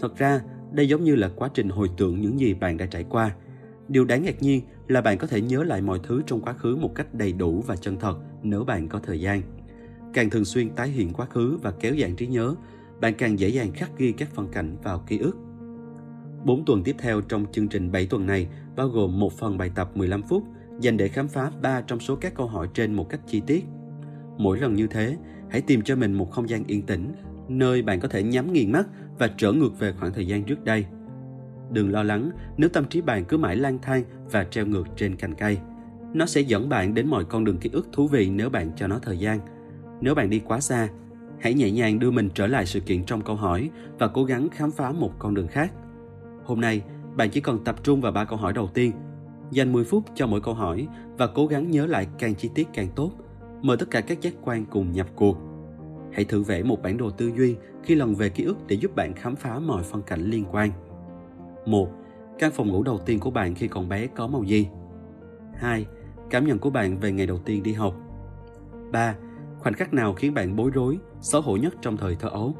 Thật 0.00 0.16
ra, 0.16 0.40
đây 0.72 0.88
giống 0.88 1.04
như 1.04 1.14
là 1.14 1.30
quá 1.36 1.48
trình 1.54 1.68
hồi 1.68 1.90
tưởng 1.96 2.20
những 2.20 2.40
gì 2.40 2.54
bạn 2.54 2.76
đã 2.76 2.86
trải 2.86 3.04
qua. 3.04 3.34
Điều 3.88 4.04
đáng 4.04 4.22
ngạc 4.22 4.42
nhiên 4.42 4.62
là 4.88 5.00
bạn 5.00 5.18
có 5.18 5.26
thể 5.26 5.40
nhớ 5.40 5.64
lại 5.64 5.82
mọi 5.82 6.00
thứ 6.02 6.22
trong 6.26 6.40
quá 6.40 6.52
khứ 6.52 6.76
một 6.76 6.94
cách 6.94 7.14
đầy 7.14 7.32
đủ 7.32 7.62
và 7.66 7.76
chân 7.76 7.96
thật 8.00 8.18
nếu 8.42 8.64
bạn 8.64 8.88
có 8.88 8.98
thời 8.98 9.20
gian. 9.20 9.42
Càng 10.12 10.30
thường 10.30 10.44
xuyên 10.44 10.70
tái 10.70 10.88
hiện 10.88 11.12
quá 11.12 11.26
khứ 11.26 11.58
và 11.62 11.70
kéo 11.80 11.94
dài 11.94 12.14
trí 12.16 12.26
nhớ, 12.26 12.54
bạn 13.00 13.14
càng 13.14 13.38
dễ 13.38 13.48
dàng 13.48 13.72
khắc 13.72 13.98
ghi 13.98 14.12
các 14.12 14.28
phân 14.34 14.48
cảnh 14.48 14.76
vào 14.82 15.04
ký 15.06 15.18
ức. 15.18 15.36
4 16.44 16.64
tuần 16.64 16.82
tiếp 16.82 16.96
theo 16.98 17.20
trong 17.20 17.46
chương 17.52 17.68
trình 17.68 17.92
7 17.92 18.06
tuần 18.06 18.26
này 18.26 18.48
bao 18.76 18.88
gồm 18.88 19.20
một 19.20 19.32
phần 19.32 19.58
bài 19.58 19.70
tập 19.74 19.90
15 19.94 20.22
phút 20.22 20.44
dành 20.80 20.96
để 20.96 21.08
khám 21.08 21.28
phá 21.28 21.50
3 21.62 21.80
trong 21.80 22.00
số 22.00 22.16
các 22.16 22.34
câu 22.34 22.46
hỏi 22.46 22.68
trên 22.74 22.94
một 22.94 23.08
cách 23.08 23.20
chi 23.26 23.42
tiết. 23.46 23.64
Mỗi 24.38 24.60
lần 24.60 24.74
như 24.74 24.86
thế, 24.86 25.16
hãy 25.50 25.60
tìm 25.60 25.82
cho 25.82 25.96
mình 25.96 26.12
một 26.12 26.30
không 26.30 26.48
gian 26.48 26.64
yên 26.66 26.82
tĩnh, 26.82 27.12
nơi 27.48 27.82
bạn 27.82 28.00
có 28.00 28.08
thể 28.08 28.22
nhắm 28.22 28.52
nghiền 28.52 28.72
mắt 28.72 28.86
và 29.18 29.30
trở 29.36 29.52
ngược 29.52 29.78
về 29.78 29.92
khoảng 29.92 30.12
thời 30.12 30.26
gian 30.26 30.44
trước 30.44 30.64
đây. 30.64 30.86
Đừng 31.70 31.92
lo 31.92 32.02
lắng 32.02 32.30
nếu 32.56 32.68
tâm 32.68 32.84
trí 32.84 33.00
bạn 33.00 33.24
cứ 33.24 33.36
mãi 33.36 33.56
lang 33.56 33.78
thang 33.82 34.04
và 34.30 34.44
treo 34.44 34.66
ngược 34.66 34.84
trên 34.96 35.16
cành 35.16 35.34
cây. 35.34 35.58
Nó 36.14 36.26
sẽ 36.26 36.40
dẫn 36.40 36.68
bạn 36.68 36.94
đến 36.94 37.06
mọi 37.06 37.24
con 37.24 37.44
đường 37.44 37.58
ký 37.58 37.70
ức 37.72 37.88
thú 37.92 38.08
vị 38.08 38.30
nếu 38.30 38.50
bạn 38.50 38.70
cho 38.76 38.86
nó 38.86 38.98
thời 38.98 39.18
gian. 39.18 39.40
Nếu 40.00 40.14
bạn 40.14 40.30
đi 40.30 40.38
quá 40.38 40.60
xa, 40.60 40.88
hãy 41.40 41.54
nhẹ 41.54 41.70
nhàng 41.70 41.98
đưa 41.98 42.10
mình 42.10 42.28
trở 42.34 42.46
lại 42.46 42.66
sự 42.66 42.80
kiện 42.80 43.04
trong 43.04 43.20
câu 43.20 43.36
hỏi 43.36 43.70
và 43.98 44.08
cố 44.08 44.24
gắng 44.24 44.48
khám 44.48 44.70
phá 44.70 44.92
một 44.92 45.12
con 45.18 45.34
đường 45.34 45.48
khác. 45.48 45.72
Hôm 46.44 46.60
nay, 46.60 46.82
bạn 47.16 47.30
chỉ 47.30 47.40
cần 47.40 47.64
tập 47.64 47.76
trung 47.82 48.00
vào 48.00 48.12
ba 48.12 48.24
câu 48.24 48.38
hỏi 48.38 48.52
đầu 48.52 48.70
tiên. 48.74 48.92
Dành 49.50 49.72
10 49.72 49.84
phút 49.84 50.04
cho 50.14 50.26
mỗi 50.26 50.40
câu 50.40 50.54
hỏi 50.54 50.88
và 51.18 51.26
cố 51.26 51.46
gắng 51.46 51.70
nhớ 51.70 51.86
lại 51.86 52.06
càng 52.18 52.34
chi 52.34 52.50
tiết 52.54 52.68
càng 52.74 52.88
tốt. 52.96 53.12
Mời 53.62 53.76
tất 53.76 53.90
cả 53.90 54.00
các 54.00 54.20
giác 54.20 54.34
quan 54.42 54.64
cùng 54.70 54.92
nhập 54.92 55.06
cuộc. 55.14 55.38
Hãy 56.12 56.24
thử 56.24 56.42
vẽ 56.42 56.62
một 56.62 56.82
bản 56.82 56.96
đồ 56.96 57.10
tư 57.10 57.32
duy 57.36 57.56
khi 57.82 57.94
lần 57.94 58.14
về 58.14 58.28
ký 58.28 58.44
ức 58.44 58.56
để 58.66 58.76
giúp 58.76 58.96
bạn 58.96 59.14
khám 59.14 59.36
phá 59.36 59.58
mọi 59.58 59.82
phân 59.82 60.02
cảnh 60.02 60.20
liên 60.20 60.44
quan. 60.52 60.70
1. 61.66 61.88
Căn 62.38 62.50
phòng 62.52 62.68
ngủ 62.68 62.82
đầu 62.82 62.98
tiên 62.98 63.20
của 63.20 63.30
bạn 63.30 63.54
khi 63.54 63.68
còn 63.68 63.88
bé 63.88 64.06
có 64.06 64.26
màu 64.26 64.42
gì? 64.44 64.68
2. 65.54 65.86
Cảm 66.30 66.46
nhận 66.46 66.58
của 66.58 66.70
bạn 66.70 66.98
về 67.00 67.12
ngày 67.12 67.26
đầu 67.26 67.38
tiên 67.38 67.62
đi 67.62 67.72
học. 67.72 67.94
3. 68.92 69.14
Khoảnh 69.58 69.74
khắc 69.74 69.94
nào 69.94 70.14
khiến 70.14 70.34
bạn 70.34 70.56
bối 70.56 70.70
rối, 70.74 70.98
xấu 71.20 71.42
hổ 71.42 71.56
nhất 71.56 71.74
trong 71.82 71.96
thời 71.96 72.16
thơ 72.16 72.28
ấu? 72.28 72.54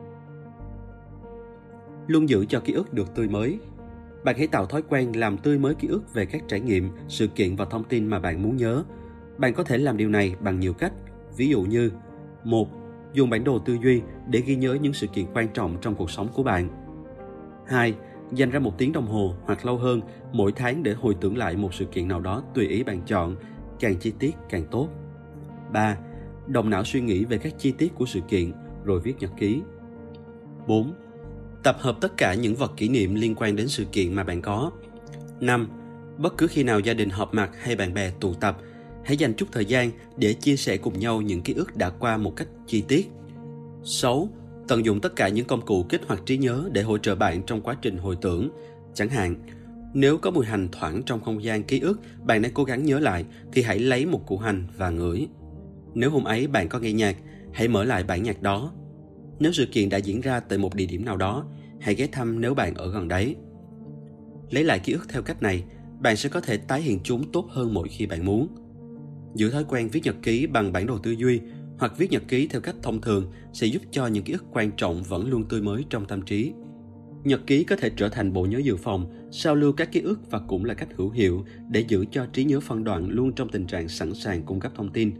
Luôn 2.06 2.28
giữ 2.28 2.47
cho 2.48 2.60
ký 2.60 2.72
ức 2.72 2.93
được 2.93 3.14
tươi 3.14 3.28
mới. 3.28 3.59
Bạn 4.24 4.36
hãy 4.39 4.47
tạo 4.47 4.66
thói 4.66 4.82
quen 4.82 5.12
làm 5.16 5.39
tươi 5.39 5.59
mới 5.59 5.74
ký 5.74 5.89
ức 5.89 6.14
về 6.14 6.26
các 6.26 6.43
trải 6.48 6.60
nghiệm, 6.60 6.90
sự 7.09 7.26
kiện 7.26 7.56
và 7.56 7.64
thông 7.64 7.85
tin 7.85 8.06
mà 8.06 8.18
bạn 8.18 8.43
muốn 8.43 8.56
nhớ. 8.56 8.85
Bạn 9.39 9.55
có 9.55 9.64
thể 9.64 9.78
làm 9.78 9.97
điều 9.97 10.09
này 10.09 10.36
bằng 10.40 10.60
nhiều 10.60 10.72
cách, 10.72 10.93
ví 11.36 11.48
dụ 11.48 11.62
như 11.62 11.90
một 12.44 12.68
Dùng 13.14 13.31
bản 13.31 13.44
đồ 13.44 13.59
tư 13.59 13.76
duy 13.82 14.02
để 14.26 14.40
ghi 14.47 14.56
nhớ 14.56 14.78
những 14.81 14.93
sự 14.93 15.06
kiện 15.06 15.26
quan 15.35 15.48
trọng 15.48 15.76
trong 15.81 15.94
cuộc 15.94 16.10
sống 16.10 16.28
của 16.35 16.43
bạn. 16.43 16.68
2 17.66 17.94
dành 18.35 18.51
ra 18.51 18.59
một 18.59 18.78
tiếng 18.78 18.93
đồng 18.93 19.06
hồ 19.06 19.35
hoặc 19.44 19.66
lâu 19.66 19.78
hơn 19.78 20.01
mỗi 20.32 20.52
tháng 20.52 20.82
để 20.82 20.93
hồi 20.93 21.16
tưởng 21.20 21.36
lại 21.36 21.56
một 21.56 21.74
sự 21.74 21.85
kiện 21.85 22.09
nào 22.09 22.20
đó 22.20 22.43
tùy 22.55 22.66
ý 22.69 22.82
bạn 22.82 23.02
chọn, 23.06 23.36
càng 23.81 23.97
chi 23.97 24.12
tiết 24.19 24.35
càng 24.48 24.66
tốt. 24.70 24.89
3. 25.73 25.97
Đồng 26.47 26.70
não 26.70 26.85
suy 26.85 27.01
nghĩ 27.01 27.24
về 27.24 27.39
các 27.39 27.55
chi 27.59 27.73
tiết 27.78 27.94
của 27.94 28.06
sự 28.06 28.20
kiện 28.28 28.52
rồi 28.85 29.01
viết 29.01 29.15
nhật 29.20 29.31
ký. 29.39 29.62
4. 30.66 30.94
Tập 31.62 31.77
hợp 31.81 31.97
tất 32.01 32.16
cả 32.16 32.35
những 32.35 32.55
vật 32.55 32.73
kỷ 32.77 32.89
niệm 32.89 33.15
liên 33.15 33.35
quan 33.35 33.56
đến 33.56 33.69
sự 33.69 33.85
kiện 33.85 34.15
mà 34.15 34.24
bạn 34.24 34.43
có. 34.43 34.70
5. 35.40 35.69
Bất 36.19 36.36
cứ 36.39 36.47
khi 36.47 36.62
nào 36.62 36.81
gia 36.81 36.94
đình 36.94 37.11
họp 37.11 37.35
mặt 37.35 37.51
hay 37.61 37.77
bạn 37.77 37.94
bè 37.94 38.11
tụ 38.20 38.35
tập, 38.35 38.59
hãy 39.05 39.16
dành 39.16 39.35
chút 39.35 39.48
thời 39.52 39.65
gian 39.65 39.90
để 40.16 40.32
chia 40.32 40.56
sẻ 40.56 40.77
cùng 40.77 40.98
nhau 40.98 41.20
những 41.20 41.43
ký 41.43 41.55
ức 41.55 41.77
đã 41.77 41.90
qua 41.90 42.16
một 42.16 42.36
cách 42.36 42.48
chi 42.66 42.85
tiết. 42.89 43.11
6 43.85 44.28
tận 44.68 44.84
dụng 44.84 45.00
tất 45.00 45.16
cả 45.16 45.28
những 45.28 45.46
công 45.46 45.66
cụ 45.66 45.84
kích 45.88 46.00
hoạt 46.06 46.22
trí 46.26 46.38
nhớ 46.38 46.68
để 46.72 46.82
hỗ 46.82 46.98
trợ 46.98 47.14
bạn 47.14 47.42
trong 47.46 47.60
quá 47.60 47.76
trình 47.82 47.98
hồi 47.98 48.16
tưởng. 48.20 48.50
Chẳng 48.94 49.08
hạn, 49.08 49.34
nếu 49.94 50.18
có 50.18 50.30
mùi 50.30 50.46
hành 50.46 50.68
thoảng 50.72 51.02
trong 51.06 51.20
không 51.20 51.44
gian 51.44 51.62
ký 51.62 51.80
ức 51.80 52.00
bạn 52.24 52.42
đang 52.42 52.52
cố 52.54 52.64
gắng 52.64 52.84
nhớ 52.84 52.98
lại 52.98 53.24
thì 53.52 53.62
hãy 53.62 53.78
lấy 53.78 54.06
một 54.06 54.26
củ 54.26 54.38
hành 54.38 54.66
và 54.76 54.90
ngửi. 54.90 55.26
Nếu 55.94 56.10
hôm 56.10 56.24
ấy 56.24 56.46
bạn 56.46 56.68
có 56.68 56.78
nghe 56.78 56.92
nhạc, 56.92 57.16
hãy 57.52 57.68
mở 57.68 57.84
lại 57.84 58.04
bản 58.04 58.22
nhạc 58.22 58.42
đó. 58.42 58.72
Nếu 59.38 59.52
sự 59.52 59.66
kiện 59.66 59.88
đã 59.88 59.98
diễn 59.98 60.20
ra 60.20 60.40
tại 60.40 60.58
một 60.58 60.74
địa 60.74 60.86
điểm 60.86 61.04
nào 61.04 61.16
đó, 61.16 61.46
hãy 61.80 61.94
ghé 61.94 62.06
thăm 62.06 62.40
nếu 62.40 62.54
bạn 62.54 62.74
ở 62.74 62.90
gần 62.90 63.08
đấy. 63.08 63.36
Lấy 64.50 64.64
lại 64.64 64.78
ký 64.78 64.92
ức 64.92 65.08
theo 65.08 65.22
cách 65.22 65.42
này, 65.42 65.64
bạn 66.00 66.16
sẽ 66.16 66.28
có 66.28 66.40
thể 66.40 66.56
tái 66.56 66.82
hiện 66.82 67.00
chúng 67.04 67.32
tốt 67.32 67.46
hơn 67.50 67.74
mỗi 67.74 67.88
khi 67.88 68.06
bạn 68.06 68.24
muốn. 68.24 68.48
Giữ 69.34 69.50
thói 69.50 69.64
quen 69.64 69.88
viết 69.88 70.00
nhật 70.04 70.16
ký 70.22 70.46
bằng 70.46 70.72
bản 70.72 70.86
đồ 70.86 70.98
tư 70.98 71.10
duy 71.10 71.40
hoặc 71.78 71.98
viết 71.98 72.10
nhật 72.10 72.22
ký 72.28 72.46
theo 72.46 72.60
cách 72.60 72.76
thông 72.82 73.01
thường 73.01 73.32
sẽ 73.52 73.66
giúp 73.66 73.82
cho 73.90 74.06
những 74.06 74.24
ký 74.24 74.32
ức 74.32 74.44
quan 74.52 74.70
trọng 74.76 75.02
vẫn 75.02 75.30
luôn 75.30 75.44
tươi 75.48 75.62
mới 75.62 75.84
trong 75.90 76.06
tâm 76.06 76.22
trí. 76.22 76.52
Nhật 77.24 77.46
ký 77.46 77.64
có 77.64 77.76
thể 77.76 77.90
trở 77.96 78.09
thành 78.09 78.32
bộ 78.32 78.46
nhớ 78.46 78.59
dự 78.59 78.76
phòng, 78.76 79.28
sao 79.30 79.55
lưu 79.55 79.72
các 79.72 79.92
ký 79.92 80.01
ức 80.01 80.30
và 80.30 80.38
cũng 80.38 80.64
là 80.64 80.74
cách 80.74 80.88
hữu 80.96 81.10
hiệu 81.10 81.44
để 81.70 81.84
giữ 81.88 82.05
cho 82.10 82.26
trí 82.26 82.44
nhớ 82.44 82.60
phân 82.60 82.84
đoạn 82.84 83.09
luôn 83.09 83.32
trong 83.32 83.48
tình 83.48 83.66
trạng 83.66 83.88
sẵn 83.88 84.14
sàng 84.14 84.42
cung 84.42 84.60
cấp 84.60 84.72
thông 84.74 84.92
tin. 84.92 85.12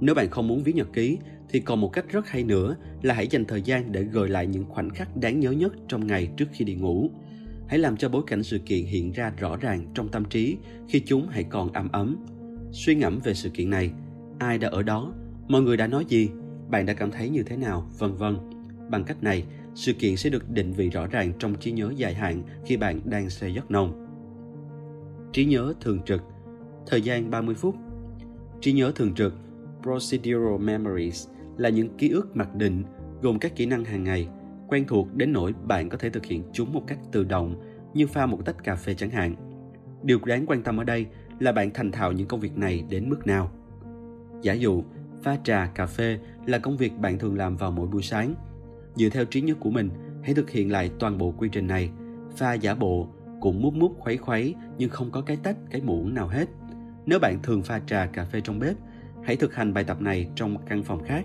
Nếu 0.00 0.14
bạn 0.14 0.30
không 0.30 0.48
muốn 0.48 0.62
viết 0.62 0.74
nhật 0.76 0.88
ký, 0.92 1.18
thì 1.48 1.60
còn 1.60 1.80
một 1.80 1.92
cách 1.92 2.04
rất 2.08 2.28
hay 2.28 2.44
nữa 2.44 2.76
là 3.02 3.14
hãy 3.14 3.26
dành 3.26 3.44
thời 3.44 3.62
gian 3.62 3.92
để 3.92 4.02
gợi 4.02 4.28
lại 4.28 4.46
những 4.46 4.64
khoảnh 4.64 4.90
khắc 4.90 5.16
đáng 5.16 5.40
nhớ 5.40 5.50
nhất 5.50 5.72
trong 5.88 6.06
ngày 6.06 6.28
trước 6.36 6.46
khi 6.52 6.64
đi 6.64 6.74
ngủ. 6.74 7.10
Hãy 7.68 7.78
làm 7.78 7.96
cho 7.96 8.08
bối 8.08 8.22
cảnh 8.26 8.42
sự 8.42 8.58
kiện 8.58 8.84
hiện 8.84 9.12
ra 9.12 9.32
rõ 9.38 9.56
ràng 9.56 9.86
trong 9.94 10.08
tâm 10.08 10.24
trí 10.24 10.56
khi 10.88 11.00
chúng 11.00 11.28
hãy 11.28 11.44
còn 11.44 11.72
ấm 11.72 11.88
ấm. 11.92 12.16
Suy 12.72 12.94
ngẫm 12.94 13.20
về 13.24 13.34
sự 13.34 13.48
kiện 13.48 13.70
này, 13.70 13.90
ai 14.38 14.58
đã 14.58 14.68
ở 14.68 14.82
đó 14.82 15.14
mọi 15.48 15.62
người 15.62 15.76
đã 15.76 15.86
nói 15.86 16.04
gì? 16.08 16.30
Bạn 16.70 16.86
đã 16.86 16.92
cảm 16.92 17.10
thấy 17.10 17.28
như 17.28 17.42
thế 17.42 17.56
nào? 17.56 17.86
Vân 17.98 18.14
vân. 18.14 18.36
Bằng 18.90 19.04
cách 19.04 19.22
này, 19.22 19.44
sự 19.74 19.92
kiện 19.92 20.16
sẽ 20.16 20.30
được 20.30 20.50
định 20.50 20.72
vị 20.72 20.90
rõ 20.90 21.06
ràng 21.06 21.32
trong 21.38 21.54
trí 21.54 21.72
nhớ 21.72 21.92
dài 21.96 22.14
hạn 22.14 22.42
khi 22.64 22.76
bạn 22.76 23.00
đang 23.04 23.30
say 23.30 23.54
giấc 23.54 23.70
nồng 23.70 24.08
trí 25.32 25.44
nhớ 25.44 25.74
thường 25.80 26.00
trực. 26.04 26.22
Thời 26.86 27.02
gian 27.02 27.30
30 27.30 27.54
phút. 27.54 27.74
Trí 28.60 28.72
nhớ 28.72 28.92
thường 28.94 29.14
trực, 29.14 29.34
procedural 29.82 30.58
memories, 30.60 31.28
là 31.56 31.68
những 31.68 31.96
ký 31.98 32.10
ức 32.10 32.36
mặc 32.36 32.54
định, 32.54 32.84
gồm 33.22 33.38
các 33.38 33.56
kỹ 33.56 33.66
năng 33.66 33.84
hàng 33.84 34.04
ngày, 34.04 34.28
quen 34.68 34.84
thuộc 34.88 35.14
đến 35.14 35.32
nỗi 35.32 35.54
bạn 35.66 35.88
có 35.88 35.98
thể 35.98 36.10
thực 36.10 36.24
hiện 36.24 36.42
chúng 36.52 36.72
một 36.72 36.82
cách 36.86 36.98
tự 37.12 37.24
động, 37.24 37.54
như 37.94 38.06
pha 38.06 38.26
một 38.26 38.38
tách 38.44 38.64
cà 38.64 38.76
phê 38.76 38.94
chẳng 38.94 39.10
hạn. 39.10 39.34
Điều 40.02 40.18
đáng 40.26 40.46
quan 40.46 40.62
tâm 40.62 40.80
ở 40.80 40.84
đây 40.84 41.06
là 41.40 41.52
bạn 41.52 41.70
thành 41.74 41.92
thạo 41.92 42.12
những 42.12 42.28
công 42.28 42.40
việc 42.40 42.58
này 42.58 42.84
đến 42.90 43.08
mức 43.08 43.26
nào. 43.26 43.50
Giả 44.42 44.52
dụ 44.52 44.82
pha 45.22 45.36
trà, 45.44 45.66
cà 45.66 45.86
phê 45.86 46.18
là 46.46 46.58
công 46.58 46.76
việc 46.76 46.98
bạn 46.98 47.18
thường 47.18 47.36
làm 47.36 47.56
vào 47.56 47.70
mỗi 47.70 47.88
buổi 47.88 48.02
sáng. 48.02 48.34
Dựa 48.94 49.08
theo 49.08 49.24
trí 49.24 49.40
nhớ 49.40 49.54
của 49.60 49.70
mình, 49.70 49.90
hãy 50.22 50.34
thực 50.34 50.50
hiện 50.50 50.72
lại 50.72 50.90
toàn 50.98 51.18
bộ 51.18 51.34
quy 51.38 51.48
trình 51.52 51.66
này. 51.66 51.90
Pha 52.36 52.54
giả 52.54 52.74
bộ, 52.74 53.08
cũng 53.40 53.62
mút 53.62 53.74
mút 53.74 53.96
khuấy 53.98 54.16
khuấy 54.16 54.54
nhưng 54.78 54.90
không 54.90 55.10
có 55.10 55.20
cái 55.20 55.36
tách, 55.36 55.56
cái 55.70 55.80
muỗng 55.80 56.14
nào 56.14 56.28
hết. 56.28 56.48
Nếu 57.06 57.18
bạn 57.18 57.38
thường 57.42 57.62
pha 57.62 57.80
trà, 57.86 58.06
cà 58.06 58.24
phê 58.24 58.40
trong 58.40 58.58
bếp, 58.58 58.76
hãy 59.24 59.36
thực 59.36 59.54
hành 59.54 59.74
bài 59.74 59.84
tập 59.84 60.02
này 60.02 60.28
trong 60.34 60.56
căn 60.66 60.82
phòng 60.82 61.04
khác. 61.04 61.24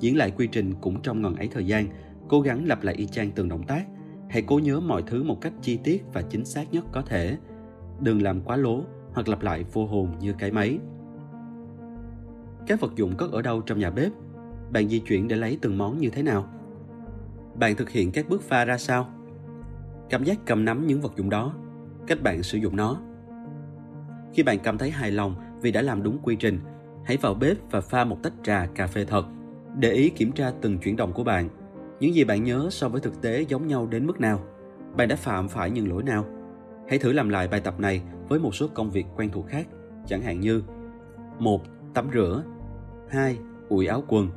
Diễn 0.00 0.16
lại 0.16 0.30
quy 0.36 0.46
trình 0.46 0.74
cũng 0.80 1.02
trong 1.02 1.22
ngần 1.22 1.36
ấy 1.36 1.48
thời 1.48 1.66
gian, 1.66 1.86
cố 2.28 2.40
gắng 2.40 2.64
lặp 2.66 2.82
lại 2.82 2.94
y 2.94 3.06
chang 3.06 3.30
từng 3.30 3.48
động 3.48 3.62
tác. 3.62 3.86
Hãy 4.28 4.42
cố 4.46 4.58
nhớ 4.58 4.80
mọi 4.80 5.02
thứ 5.06 5.22
một 5.22 5.40
cách 5.40 5.52
chi 5.62 5.78
tiết 5.84 6.04
và 6.12 6.22
chính 6.22 6.44
xác 6.44 6.72
nhất 6.72 6.84
có 6.92 7.02
thể. 7.02 7.36
Đừng 8.00 8.22
làm 8.22 8.40
quá 8.40 8.56
lố 8.56 8.82
hoặc 9.12 9.28
lặp 9.28 9.42
lại 9.42 9.64
vô 9.72 9.86
hồn 9.86 10.08
như 10.20 10.32
cái 10.32 10.50
máy. 10.50 10.78
Các 12.66 12.80
vật 12.80 12.92
dụng 12.96 13.16
cất 13.16 13.32
ở 13.32 13.42
đâu 13.42 13.60
trong 13.60 13.78
nhà 13.78 13.90
bếp? 13.90 14.12
Bạn 14.72 14.88
di 14.88 14.98
chuyển 14.98 15.28
để 15.28 15.36
lấy 15.36 15.58
từng 15.62 15.78
món 15.78 15.98
như 15.98 16.10
thế 16.10 16.22
nào? 16.22 16.46
Bạn 17.54 17.76
thực 17.76 17.90
hiện 17.90 18.12
các 18.12 18.28
bước 18.28 18.42
pha 18.42 18.64
ra 18.64 18.78
sao? 18.78 19.08
Cảm 20.10 20.24
giác 20.24 20.38
cầm 20.46 20.64
nắm 20.64 20.86
những 20.86 21.00
vật 21.00 21.12
dụng 21.16 21.30
đó, 21.30 21.54
cách 22.06 22.22
bạn 22.22 22.42
sử 22.42 22.58
dụng 22.58 22.76
nó. 22.76 23.00
Khi 24.32 24.42
bạn 24.42 24.58
cảm 24.58 24.78
thấy 24.78 24.90
hài 24.90 25.10
lòng 25.10 25.34
vì 25.62 25.72
đã 25.72 25.82
làm 25.82 26.02
đúng 26.02 26.18
quy 26.22 26.36
trình, 26.36 26.60
hãy 27.04 27.16
vào 27.16 27.34
bếp 27.34 27.56
và 27.70 27.80
pha 27.80 28.04
một 28.04 28.22
tách 28.22 28.32
trà 28.42 28.66
cà 28.74 28.86
phê 28.86 29.04
thật. 29.04 29.26
Để 29.78 29.92
ý 29.92 30.10
kiểm 30.10 30.32
tra 30.32 30.52
từng 30.60 30.78
chuyển 30.78 30.96
động 30.96 31.12
của 31.12 31.24
bạn. 31.24 31.48
Những 32.00 32.14
gì 32.14 32.24
bạn 32.24 32.44
nhớ 32.44 32.68
so 32.70 32.88
với 32.88 33.00
thực 33.00 33.22
tế 33.22 33.44
giống 33.48 33.66
nhau 33.66 33.86
đến 33.86 34.06
mức 34.06 34.20
nào? 34.20 34.40
Bạn 34.96 35.08
đã 35.08 35.16
phạm 35.16 35.48
phải 35.48 35.70
những 35.70 35.88
lỗi 35.88 36.02
nào? 36.02 36.24
Hãy 36.88 36.98
thử 36.98 37.12
làm 37.12 37.28
lại 37.28 37.48
bài 37.48 37.60
tập 37.60 37.80
này 37.80 38.02
với 38.28 38.38
một 38.38 38.54
số 38.54 38.68
công 38.74 38.90
việc 38.90 39.06
quen 39.16 39.30
thuộc 39.32 39.46
khác, 39.46 39.66
chẳng 40.06 40.22
hạn 40.22 40.40
như 40.40 40.62
một 41.38 41.62
Tắm 41.94 42.08
rửa 42.14 42.44
2. 43.08 43.38
Ủi 43.68 43.86
áo 43.86 44.04
quần 44.08 44.30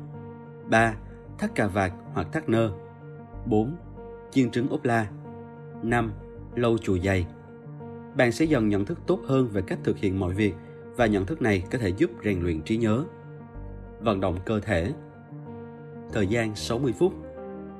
3. 0.69 0.95
Thắt 1.37 1.55
cà 1.55 1.67
vạt 1.67 1.91
hoặc 2.13 2.27
thắt 2.31 2.49
nơ 2.49 2.71
4. 3.45 3.75
Chiên 4.31 4.51
trứng 4.51 4.69
ốp 4.69 4.85
la 4.85 5.07
5. 5.83 6.11
lâu 6.55 6.77
chùi 6.77 6.99
giày 6.99 7.27
Bạn 8.17 8.31
sẽ 8.31 8.45
dần 8.45 8.69
nhận 8.69 8.85
thức 8.85 8.99
tốt 9.07 9.19
hơn 9.27 9.47
về 9.47 9.61
cách 9.61 9.79
thực 9.83 9.97
hiện 9.97 10.19
mọi 10.19 10.33
việc 10.33 10.53
và 10.95 11.05
nhận 11.05 11.25
thức 11.25 11.41
này 11.41 11.63
có 11.71 11.77
thể 11.77 11.89
giúp 11.89 12.11
rèn 12.23 12.41
luyện 12.41 12.61
trí 12.61 12.77
nhớ. 12.77 13.03
Vận 13.99 14.19
động 14.19 14.37
cơ 14.45 14.59
thể 14.59 14.93
Thời 16.13 16.27
gian 16.27 16.55
60 16.55 16.93
phút 16.99 17.13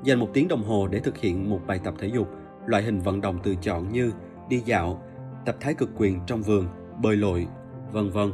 Dành 0.04 0.20
một 0.20 0.30
tiếng 0.34 0.48
đồng 0.48 0.64
hồ 0.64 0.88
để 0.88 1.00
thực 1.00 1.18
hiện 1.18 1.50
một 1.50 1.60
bài 1.68 1.80
tập 1.84 1.94
thể 2.00 2.08
dục, 2.08 2.28
loại 2.66 2.84
hình 2.84 3.00
vận 3.00 3.22
động 3.22 3.40
tự 3.44 3.56
chọn 3.62 3.92
như 3.94 4.12
đi 4.50 4.60
dạo, 4.66 5.04
tập 5.46 5.56
thái 5.60 5.74
cực 5.74 5.90
quyền 5.98 6.20
trong 6.28 6.42
vườn, 6.42 6.68
bơi 7.02 7.18
lội, 7.18 7.48
vân 7.92 8.10
vân. 8.10 8.32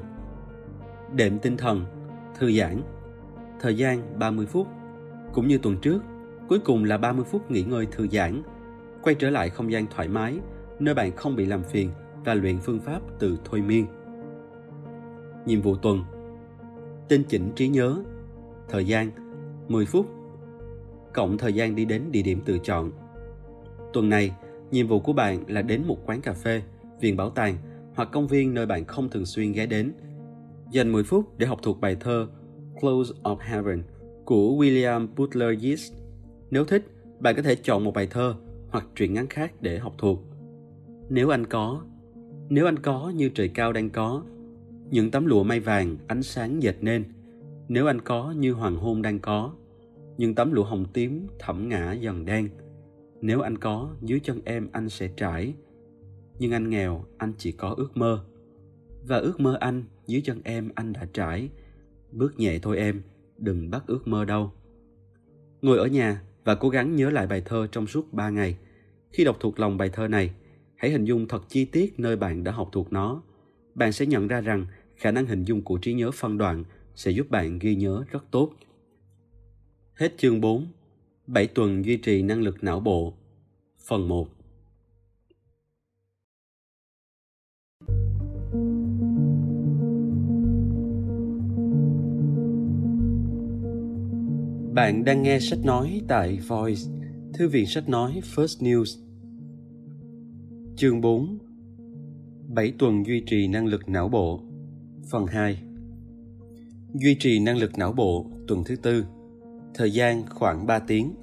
Đệm 1.15 1.39
tinh 1.39 1.57
thần, 1.57 1.85
thư 2.39 2.51
giãn. 2.51 2.81
Thời 3.59 3.77
gian 3.77 4.19
30 4.19 4.45
phút. 4.45 4.67
Cũng 5.33 5.47
như 5.47 5.57
tuần 5.57 5.77
trước, 5.81 6.01
cuối 6.47 6.59
cùng 6.59 6.83
là 6.83 6.97
30 6.97 7.25
phút 7.31 7.51
nghỉ 7.51 7.63
ngơi 7.63 7.85
thư 7.91 8.07
giãn. 8.07 8.41
Quay 9.01 9.15
trở 9.15 9.29
lại 9.29 9.49
không 9.49 9.71
gian 9.71 9.87
thoải 9.87 10.07
mái, 10.07 10.39
nơi 10.79 10.95
bạn 10.95 11.15
không 11.15 11.35
bị 11.35 11.45
làm 11.45 11.63
phiền 11.63 11.89
và 12.25 12.33
luyện 12.33 12.59
phương 12.59 12.79
pháp 12.79 13.01
từ 13.19 13.37
thôi 13.45 13.61
miên. 13.61 13.85
Nhiệm 15.45 15.61
vụ 15.61 15.75
tuần 15.75 16.03
Tinh 17.07 17.23
chỉnh 17.27 17.51
trí 17.55 17.67
nhớ 17.67 18.03
Thời 18.69 18.85
gian 18.85 19.11
10 19.67 19.85
phút 19.85 20.05
Cộng 21.13 21.37
thời 21.37 21.53
gian 21.53 21.75
đi 21.75 21.85
đến 21.85 22.11
địa 22.11 22.21
điểm 22.21 22.41
tự 22.45 22.59
chọn 22.63 22.91
Tuần 23.93 24.09
này, 24.09 24.35
nhiệm 24.71 24.87
vụ 24.87 24.99
của 24.99 25.13
bạn 25.13 25.43
là 25.47 25.61
đến 25.61 25.83
một 25.87 25.97
quán 26.05 26.21
cà 26.21 26.33
phê, 26.33 26.61
viện 26.99 27.17
bảo 27.17 27.29
tàng 27.29 27.57
hoặc 27.95 28.09
công 28.11 28.27
viên 28.27 28.53
nơi 28.53 28.65
bạn 28.65 28.85
không 28.85 29.09
thường 29.09 29.25
xuyên 29.25 29.51
ghé 29.51 29.65
đến. 29.65 29.93
Dành 30.71 30.91
10 30.91 31.03
phút 31.03 31.37
để 31.37 31.47
học 31.47 31.59
thuộc 31.63 31.81
bài 31.81 31.97
thơ 31.99 32.27
Close 32.81 33.13
of 33.23 33.37
Heaven 33.39 33.83
của 34.25 34.55
William 34.57 35.07
Butler 35.15 35.63
Yeats. 35.65 35.93
Nếu 36.51 36.65
thích, 36.65 36.85
bạn 37.19 37.35
có 37.35 37.41
thể 37.41 37.55
chọn 37.55 37.83
một 37.83 37.93
bài 37.93 38.07
thơ 38.07 38.35
hoặc 38.69 38.87
truyện 38.95 39.13
ngắn 39.13 39.27
khác 39.27 39.53
để 39.61 39.79
học 39.79 39.93
thuộc. 39.97 40.19
Nếu 41.09 41.29
anh 41.29 41.45
có, 41.45 41.81
nếu 42.49 42.65
anh 42.65 42.79
có 42.79 43.11
như 43.15 43.29
trời 43.29 43.49
cao 43.49 43.73
đang 43.73 43.89
có, 43.89 44.23
những 44.89 45.11
tấm 45.11 45.25
lụa 45.25 45.43
may 45.43 45.59
vàng 45.59 45.97
ánh 46.07 46.23
sáng 46.23 46.63
dệt 46.63 46.75
nên, 46.81 47.03
nếu 47.67 47.87
anh 47.87 48.01
có 48.01 48.33
như 48.37 48.53
hoàng 48.53 48.75
hôn 48.75 49.01
đang 49.01 49.19
có, 49.19 49.53
những 50.17 50.35
tấm 50.35 50.51
lụa 50.51 50.63
hồng 50.63 50.85
tím 50.93 51.27
thẫm 51.39 51.69
ngã 51.69 51.91
dần 51.91 52.25
đen, 52.25 52.49
nếu 53.21 53.41
anh 53.41 53.57
có 53.57 53.89
dưới 54.01 54.19
chân 54.19 54.41
em 54.45 54.69
anh 54.71 54.89
sẽ 54.89 55.09
trải, 55.17 55.53
nhưng 56.39 56.51
anh 56.51 56.69
nghèo 56.69 57.05
anh 57.17 57.33
chỉ 57.37 57.51
có 57.51 57.73
ước 57.77 57.97
mơ. 57.97 58.25
Và 59.07 59.17
ước 59.17 59.39
mơ 59.39 59.57
anh 59.59 59.83
dưới 60.09 60.21
chân 60.21 60.41
em 60.43 60.69
anh 60.75 60.93
đã 60.93 61.07
trải, 61.13 61.49
bước 62.11 62.39
nhẹ 62.39 62.59
thôi 62.61 62.77
em, 62.77 63.01
đừng 63.37 63.69
bắt 63.69 63.83
ước 63.87 64.07
mơ 64.07 64.25
đâu. 64.25 64.51
Ngồi 65.61 65.77
ở 65.77 65.87
nhà 65.87 66.21
và 66.43 66.55
cố 66.55 66.69
gắng 66.69 66.95
nhớ 66.95 67.09
lại 67.09 67.27
bài 67.27 67.41
thơ 67.45 67.67
trong 67.71 67.87
suốt 67.87 68.13
3 68.13 68.29
ngày. 68.29 68.57
Khi 69.11 69.23
đọc 69.23 69.37
thuộc 69.39 69.59
lòng 69.59 69.77
bài 69.77 69.89
thơ 69.89 70.07
này, 70.07 70.33
hãy 70.75 70.91
hình 70.91 71.05
dung 71.05 71.27
thật 71.27 71.49
chi 71.49 71.65
tiết 71.65 71.99
nơi 71.99 72.15
bạn 72.15 72.43
đã 72.43 72.51
học 72.51 72.69
thuộc 72.71 72.93
nó. 72.93 73.21
Bạn 73.75 73.91
sẽ 73.91 74.05
nhận 74.05 74.27
ra 74.27 74.41
rằng 74.41 74.65
khả 74.95 75.11
năng 75.11 75.25
hình 75.25 75.43
dung 75.43 75.61
của 75.61 75.77
trí 75.77 75.93
nhớ 75.93 76.11
phân 76.11 76.37
đoạn 76.37 76.63
sẽ 76.95 77.11
giúp 77.11 77.29
bạn 77.29 77.59
ghi 77.59 77.75
nhớ 77.75 78.03
rất 78.11 78.25
tốt. 78.31 78.53
Hết 79.93 80.17
chương 80.17 80.41
4. 80.41 80.67
7 81.27 81.47
tuần 81.47 81.85
duy 81.85 81.97
trì 81.97 82.21
năng 82.21 82.41
lực 82.41 82.63
não 82.63 82.79
bộ. 82.79 83.13
Phần 83.87 84.07
1. 84.07 84.27
Bạn 94.79 95.05
đang 95.05 95.23
nghe 95.23 95.39
sách 95.39 95.59
nói 95.63 96.01
tại 96.07 96.39
Voice, 96.47 96.81
thư 97.33 97.49
viện 97.49 97.65
sách 97.67 97.89
nói 97.89 98.21
First 98.35 98.63
News. 98.63 98.99
Chương 100.75 101.01
4 101.01 101.37
7 102.47 102.73
tuần 102.79 103.05
duy 103.05 103.23
trì 103.25 103.47
năng 103.47 103.65
lực 103.65 103.89
não 103.89 104.09
bộ 104.09 104.41
Phần 105.11 105.25
2 105.25 105.61
Duy 106.93 107.15
trì 107.15 107.39
năng 107.39 107.57
lực 107.57 107.77
não 107.77 107.93
bộ 107.93 108.25
tuần 108.47 108.63
thứ 108.63 108.75
tư 108.75 109.05
Thời 109.73 109.91
gian 109.91 110.23
khoảng 110.29 110.67
3 110.67 110.79
tiếng 110.79 111.13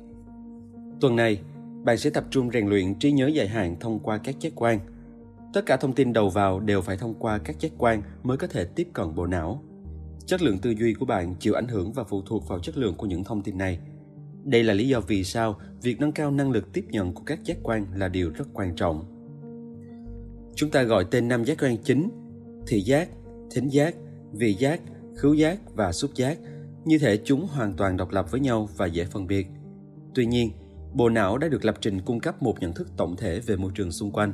Tuần 1.01 1.17
này, 1.17 1.41
bạn 1.85 1.99
sẽ 1.99 2.11
tập 2.11 2.25
trung 2.31 2.51
rèn 2.51 2.67
luyện 2.69 2.95
trí 2.95 3.13
nhớ 3.13 3.27
dài 3.27 3.49
hạn 3.49 3.77
thông 3.81 3.99
qua 3.99 4.19
các 4.19 4.41
giác 4.41 4.53
quan. 4.57 4.79
Tất 5.53 5.67
cả 5.67 5.77
thông 5.77 5.93
tin 5.93 6.13
đầu 6.13 6.29
vào 6.29 6.61
đều 6.61 6.81
phải 6.81 6.97
thông 6.97 7.15
qua 7.19 7.39
các 7.39 7.61
giác 7.61 7.73
quan 7.79 8.03
mới 8.23 8.37
có 8.37 8.47
thể 8.47 8.65
tiếp 8.65 8.89
cận 8.93 9.15
bộ 9.15 9.27
não. 9.27 9.63
Chất 10.27 10.43
lượng 10.43 10.59
tư 10.59 10.71
duy 10.71 10.95
của 10.95 11.07
bạn 11.07 11.35
chịu 11.41 11.55
ảnh 11.55 11.69
hưởng 11.69 11.93
và 11.93 12.05
phụ 12.05 12.23
thuộc 12.23 12.49
vào 12.49 12.59
chất 12.59 12.77
lượng 12.77 12.95
của 12.95 13.07
những 13.07 13.25
thông 13.25 13.43
tin 13.43 13.59
này. 13.59 13.79
Đây 14.45 14.63
là 14.63 14.75
lý 14.75 14.89
do 14.89 15.01
vì 15.01 15.25
sao 15.25 15.57
việc 15.83 16.01
nâng 16.01 16.13
cao 16.13 16.31
năng 16.31 16.51
lực 16.51 16.73
tiếp 16.73 16.85
nhận 16.91 17.13
của 17.13 17.23
các 17.27 17.45
giác 17.45 17.57
quan 17.63 17.87
là 17.95 18.09
điều 18.09 18.31
rất 18.31 18.45
quan 18.53 18.77
trọng. 18.77 19.05
Chúng 20.55 20.71
ta 20.71 20.83
gọi 20.83 21.05
tên 21.11 21.29
năm 21.29 21.45
giác 21.45 21.59
quan 21.63 21.77
chính: 21.85 22.09
thị 22.67 22.81
giác, 22.81 23.09
thính 23.51 23.69
giác, 23.69 23.95
vị 24.33 24.55
giác, 24.55 24.81
khứu 25.17 25.35
giác 25.35 25.59
và 25.75 25.93
xúc 25.93 26.11
giác. 26.15 26.39
Như 26.85 26.99
thể 26.99 27.19
chúng 27.25 27.47
hoàn 27.47 27.77
toàn 27.77 27.97
độc 27.97 28.11
lập 28.11 28.31
với 28.31 28.41
nhau 28.41 28.69
và 28.77 28.87
dễ 28.87 29.05
phân 29.05 29.27
biệt. 29.27 29.47
Tuy 30.15 30.27
nhiên, 30.27 30.51
bộ 30.95 31.09
não 31.09 31.39
đã 31.39 31.49
được 31.49 31.65
lập 31.65 31.75
trình 31.81 32.01
cung 32.01 32.21
cấp 32.21 32.43
một 32.43 32.61
nhận 32.61 32.75
thức 32.75 32.89
tổng 32.97 33.17
thể 33.17 33.41
về 33.41 33.57
môi 33.57 33.73
trường 33.75 33.93
xung 33.93 34.11
quanh. 34.11 34.33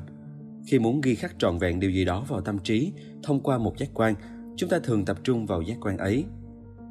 Khi 0.66 0.78
muốn 0.78 1.01
ghi 1.01 1.14
khắc 1.14 1.39
trọn 1.39 1.59
vẹn 1.59 1.81
điều 1.81 1.90
gì 1.90 2.05
đó 2.05 2.24
vào 2.28 2.40
tâm 2.40 2.59
trí 2.59 2.93
thông 3.23 3.40
qua 3.40 3.59
một 3.59 3.78
giác 3.78 3.89
quan, 3.94 4.14
chúng 4.57 4.70
ta 4.70 4.79
thường 4.79 5.05
tập 5.05 5.19
trung 5.24 5.47
vào 5.47 5.62
giác 5.62 5.77
quan 5.81 5.99
ấy. 5.99 6.24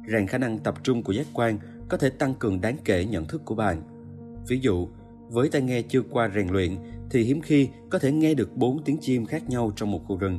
Rằng 0.06 0.26
khả 0.26 0.38
năng 0.38 0.58
tập 0.58 0.74
trung 0.82 1.02
của 1.02 1.12
giác 1.12 1.26
quan 1.34 1.58
có 1.88 1.96
thể 1.96 2.10
tăng 2.10 2.34
cường 2.34 2.60
đáng 2.60 2.76
kể 2.84 3.04
nhận 3.04 3.24
thức 3.24 3.42
của 3.44 3.54
bạn. 3.54 3.82
Ví 4.48 4.60
dụ, 4.60 4.88
với 5.28 5.48
tai 5.48 5.62
nghe 5.62 5.82
chưa 5.82 6.02
qua 6.10 6.30
rèn 6.34 6.48
luyện 6.48 6.76
thì 7.10 7.22
hiếm 7.22 7.40
khi 7.40 7.68
có 7.90 7.98
thể 7.98 8.12
nghe 8.12 8.34
được 8.34 8.56
4 8.56 8.84
tiếng 8.84 8.98
chim 9.00 9.26
khác 9.26 9.48
nhau 9.48 9.72
trong 9.76 9.90
một 9.90 10.00
khu 10.06 10.16
rừng. 10.16 10.38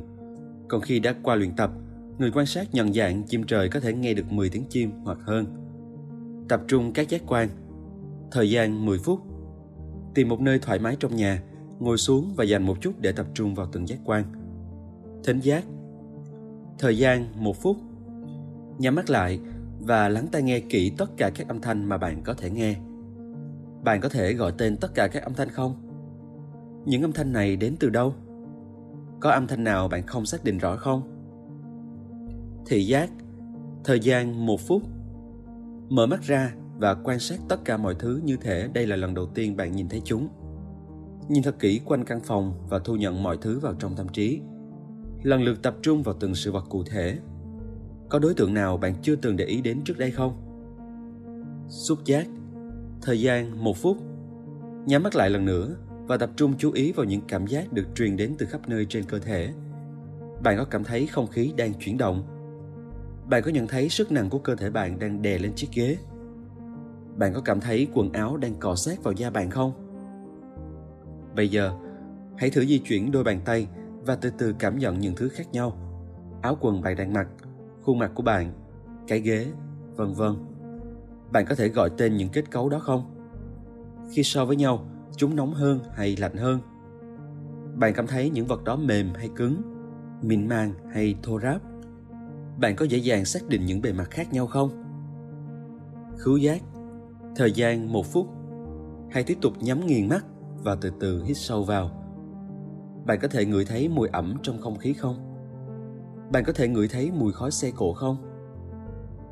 Còn 0.68 0.80
khi 0.80 1.00
đã 1.00 1.14
qua 1.22 1.34
luyện 1.34 1.56
tập, 1.56 1.70
người 2.18 2.30
quan 2.34 2.46
sát 2.46 2.74
nhận 2.74 2.92
dạng 2.92 3.22
chim 3.22 3.44
trời 3.44 3.68
có 3.68 3.80
thể 3.80 3.92
nghe 3.92 4.14
được 4.14 4.32
10 4.32 4.48
tiếng 4.48 4.64
chim 4.68 4.90
hoặc 5.04 5.18
hơn. 5.20 5.46
Tập 6.48 6.62
trung 6.68 6.92
các 6.92 7.08
giác 7.08 7.22
quan. 7.26 7.48
Thời 8.30 8.50
gian 8.50 8.86
10 8.86 8.98
phút. 8.98 9.20
Tìm 10.14 10.28
một 10.28 10.40
nơi 10.40 10.58
thoải 10.58 10.78
mái 10.78 10.96
trong 11.00 11.16
nhà, 11.16 11.42
ngồi 11.78 11.98
xuống 11.98 12.34
và 12.36 12.44
dành 12.44 12.66
một 12.66 12.76
chút 12.80 12.92
để 13.00 13.12
tập 13.12 13.26
trung 13.34 13.54
vào 13.54 13.68
từng 13.72 13.88
giác 13.88 13.98
quan. 14.04 14.24
Thính 15.24 15.40
giác. 15.40 15.64
Thời 16.78 16.98
gian 16.98 17.26
1 17.36 17.56
phút. 17.56 17.76
Nhắm 18.78 18.94
mắt 18.94 19.10
lại 19.10 19.40
và 19.80 20.08
lắng 20.08 20.26
tai 20.32 20.42
nghe 20.42 20.60
kỹ 20.60 20.92
tất 20.98 21.10
cả 21.16 21.30
các 21.34 21.48
âm 21.48 21.60
thanh 21.60 21.84
mà 21.84 21.98
bạn 21.98 22.22
có 22.24 22.34
thể 22.34 22.50
nghe. 22.50 22.76
Bạn 23.84 24.00
có 24.00 24.08
thể 24.08 24.32
gọi 24.32 24.52
tên 24.58 24.76
tất 24.76 24.94
cả 24.94 25.08
các 25.08 25.22
âm 25.22 25.34
thanh 25.34 25.50
không? 25.50 25.74
Những 26.86 27.02
âm 27.02 27.12
thanh 27.12 27.32
này 27.32 27.56
đến 27.56 27.76
từ 27.80 27.90
đâu? 27.90 28.14
Có 29.20 29.30
âm 29.30 29.46
thanh 29.46 29.64
nào 29.64 29.88
bạn 29.88 30.06
không 30.06 30.26
xác 30.26 30.44
định 30.44 30.58
rõ 30.58 30.76
không? 30.76 31.02
Thị 32.66 32.84
giác, 32.84 33.10
Thời 33.84 34.00
gian, 34.00 34.46
một 34.46 34.60
phút 34.60 34.82
Mở 35.88 36.06
mắt 36.06 36.22
ra 36.22 36.54
và 36.78 36.94
quan 36.94 37.18
sát 37.18 37.40
tất 37.48 37.64
cả 37.64 37.76
mọi 37.76 37.94
thứ 37.98 38.20
như 38.24 38.36
thể 38.36 38.68
đây 38.74 38.86
là 38.86 38.96
lần 38.96 39.14
đầu 39.14 39.26
tiên 39.26 39.56
bạn 39.56 39.72
nhìn 39.72 39.88
thấy 39.88 40.02
chúng. 40.04 40.28
Nhìn 41.28 41.42
thật 41.42 41.58
kỹ 41.58 41.80
quanh 41.84 42.04
căn 42.04 42.20
phòng 42.20 42.54
và 42.68 42.78
thu 42.78 42.96
nhận 42.96 43.22
mọi 43.22 43.38
thứ 43.40 43.58
vào 43.58 43.74
trong 43.74 43.96
tâm 43.96 44.08
trí. 44.08 44.40
Lần 45.24 45.42
lượt 45.42 45.62
tập 45.62 45.76
trung 45.82 46.02
vào 46.02 46.14
từng 46.20 46.34
sự 46.34 46.52
vật 46.52 46.64
cụ 46.68 46.84
thể. 46.84 47.18
Có 48.08 48.18
đối 48.18 48.34
tượng 48.34 48.54
nào 48.54 48.76
bạn 48.76 48.94
chưa 49.02 49.16
từng 49.16 49.36
để 49.36 49.44
ý 49.44 49.60
đến 49.60 49.80
trước 49.84 49.98
đây 49.98 50.10
không? 50.10 50.36
Xúc 51.68 51.98
giác 52.04 52.26
Thời 53.02 53.20
gian 53.20 53.64
một 53.64 53.76
phút 53.76 53.96
Nhắm 54.86 55.02
mắt 55.02 55.16
lại 55.16 55.30
lần 55.30 55.44
nữa 55.44 55.76
và 56.06 56.16
tập 56.16 56.30
trung 56.36 56.54
chú 56.58 56.72
ý 56.72 56.92
vào 56.92 57.06
những 57.06 57.20
cảm 57.28 57.46
giác 57.46 57.72
được 57.72 57.86
truyền 57.94 58.16
đến 58.16 58.34
từ 58.38 58.46
khắp 58.46 58.68
nơi 58.68 58.86
trên 58.88 59.04
cơ 59.04 59.18
thể. 59.18 59.52
Bạn 60.42 60.56
có 60.58 60.64
cảm 60.64 60.84
thấy 60.84 61.06
không 61.06 61.26
khí 61.26 61.52
đang 61.56 61.74
chuyển 61.74 61.98
động? 61.98 62.24
Bạn 63.30 63.42
có 63.42 63.50
nhận 63.50 63.66
thấy 63.66 63.88
sức 63.88 64.12
nặng 64.12 64.30
của 64.30 64.38
cơ 64.38 64.54
thể 64.54 64.70
bạn 64.70 64.98
đang 64.98 65.22
đè 65.22 65.38
lên 65.38 65.52
chiếc 65.54 65.68
ghế? 65.74 65.96
Bạn 67.16 67.32
có 67.34 67.40
cảm 67.40 67.60
thấy 67.60 67.86
quần 67.94 68.12
áo 68.12 68.36
đang 68.36 68.54
cọ 68.54 68.74
sát 68.74 69.02
vào 69.02 69.14
da 69.14 69.30
bạn 69.30 69.50
không? 69.50 69.72
Bây 71.36 71.48
giờ, 71.48 71.72
hãy 72.36 72.50
thử 72.50 72.64
di 72.64 72.78
chuyển 72.78 73.12
đôi 73.12 73.24
bàn 73.24 73.40
tay 73.44 73.66
và 74.06 74.16
từ 74.16 74.30
từ 74.38 74.54
cảm 74.58 74.78
nhận 74.78 74.98
những 74.98 75.14
thứ 75.16 75.28
khác 75.28 75.52
nhau. 75.52 75.78
Áo 76.42 76.56
quần 76.60 76.82
bạn 76.82 76.96
đang 76.96 77.12
mặc, 77.12 77.28
khuôn 77.82 77.98
mặt 77.98 78.10
của 78.14 78.22
bạn, 78.22 78.52
cái 79.08 79.20
ghế, 79.20 79.46
vân 79.96 80.12
vân. 80.12 80.34
Bạn 81.32 81.46
có 81.48 81.54
thể 81.54 81.68
gọi 81.68 81.90
tên 81.96 82.16
những 82.16 82.28
kết 82.28 82.50
cấu 82.50 82.68
đó 82.68 82.78
không? 82.78 83.10
Khi 84.10 84.22
so 84.22 84.44
với 84.44 84.56
nhau, 84.56 84.86
chúng 85.16 85.36
nóng 85.36 85.54
hơn 85.54 85.80
hay 85.94 86.16
lạnh 86.16 86.36
hơn 86.36 86.60
bạn 87.74 87.94
cảm 87.94 88.06
thấy 88.06 88.30
những 88.30 88.46
vật 88.46 88.64
đó 88.64 88.76
mềm 88.76 89.14
hay 89.14 89.28
cứng 89.36 89.62
mịn 90.22 90.48
màng 90.48 90.74
hay 90.92 91.14
thô 91.22 91.40
ráp 91.40 91.62
bạn 92.60 92.76
có 92.76 92.84
dễ 92.84 92.98
dàng 92.98 93.24
xác 93.24 93.48
định 93.48 93.66
những 93.66 93.82
bề 93.82 93.92
mặt 93.92 94.10
khác 94.10 94.32
nhau 94.32 94.46
không 94.46 94.70
khứu 96.18 96.36
giác 96.36 96.62
thời 97.36 97.52
gian 97.52 97.92
một 97.92 98.06
phút 98.06 98.28
hay 99.10 99.24
tiếp 99.24 99.38
tục 99.40 99.52
nhắm 99.60 99.86
nghiền 99.86 100.08
mắt 100.08 100.24
và 100.62 100.76
từ 100.80 100.92
từ 101.00 101.24
hít 101.24 101.36
sâu 101.36 101.64
vào 101.64 102.03
bạn 103.06 103.18
có 103.22 103.28
thể 103.28 103.44
ngửi 103.44 103.64
thấy 103.64 103.88
mùi 103.88 104.08
ẩm 104.08 104.34
trong 104.42 104.60
không 104.60 104.78
khí 104.78 104.92
không 104.92 105.16
bạn 106.32 106.44
có 106.46 106.52
thể 106.52 106.68
ngửi 106.68 106.88
thấy 106.88 107.10
mùi 107.10 107.32
khói 107.32 107.50
xe 107.50 107.70
cộ 107.76 107.92
không 107.92 108.16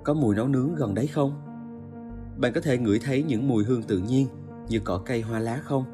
có 0.04 0.14
mùi 0.14 0.36
nấu 0.36 0.48
nướng 0.48 0.74
gần 0.74 0.94
đấy 0.94 1.06
không 1.06 1.32
bạn 2.36 2.52
có 2.52 2.60
thể 2.60 2.78
ngửi 2.78 2.98
thấy 2.98 3.22
những 3.22 3.48
mùi 3.48 3.64
hương 3.64 3.82
tự 3.82 3.98
nhiên 3.98 4.26
như 4.68 4.80
cỏ 4.84 4.98
cây 4.98 5.20
hoa 5.20 5.38
lá 5.38 5.60
không? 5.64 5.84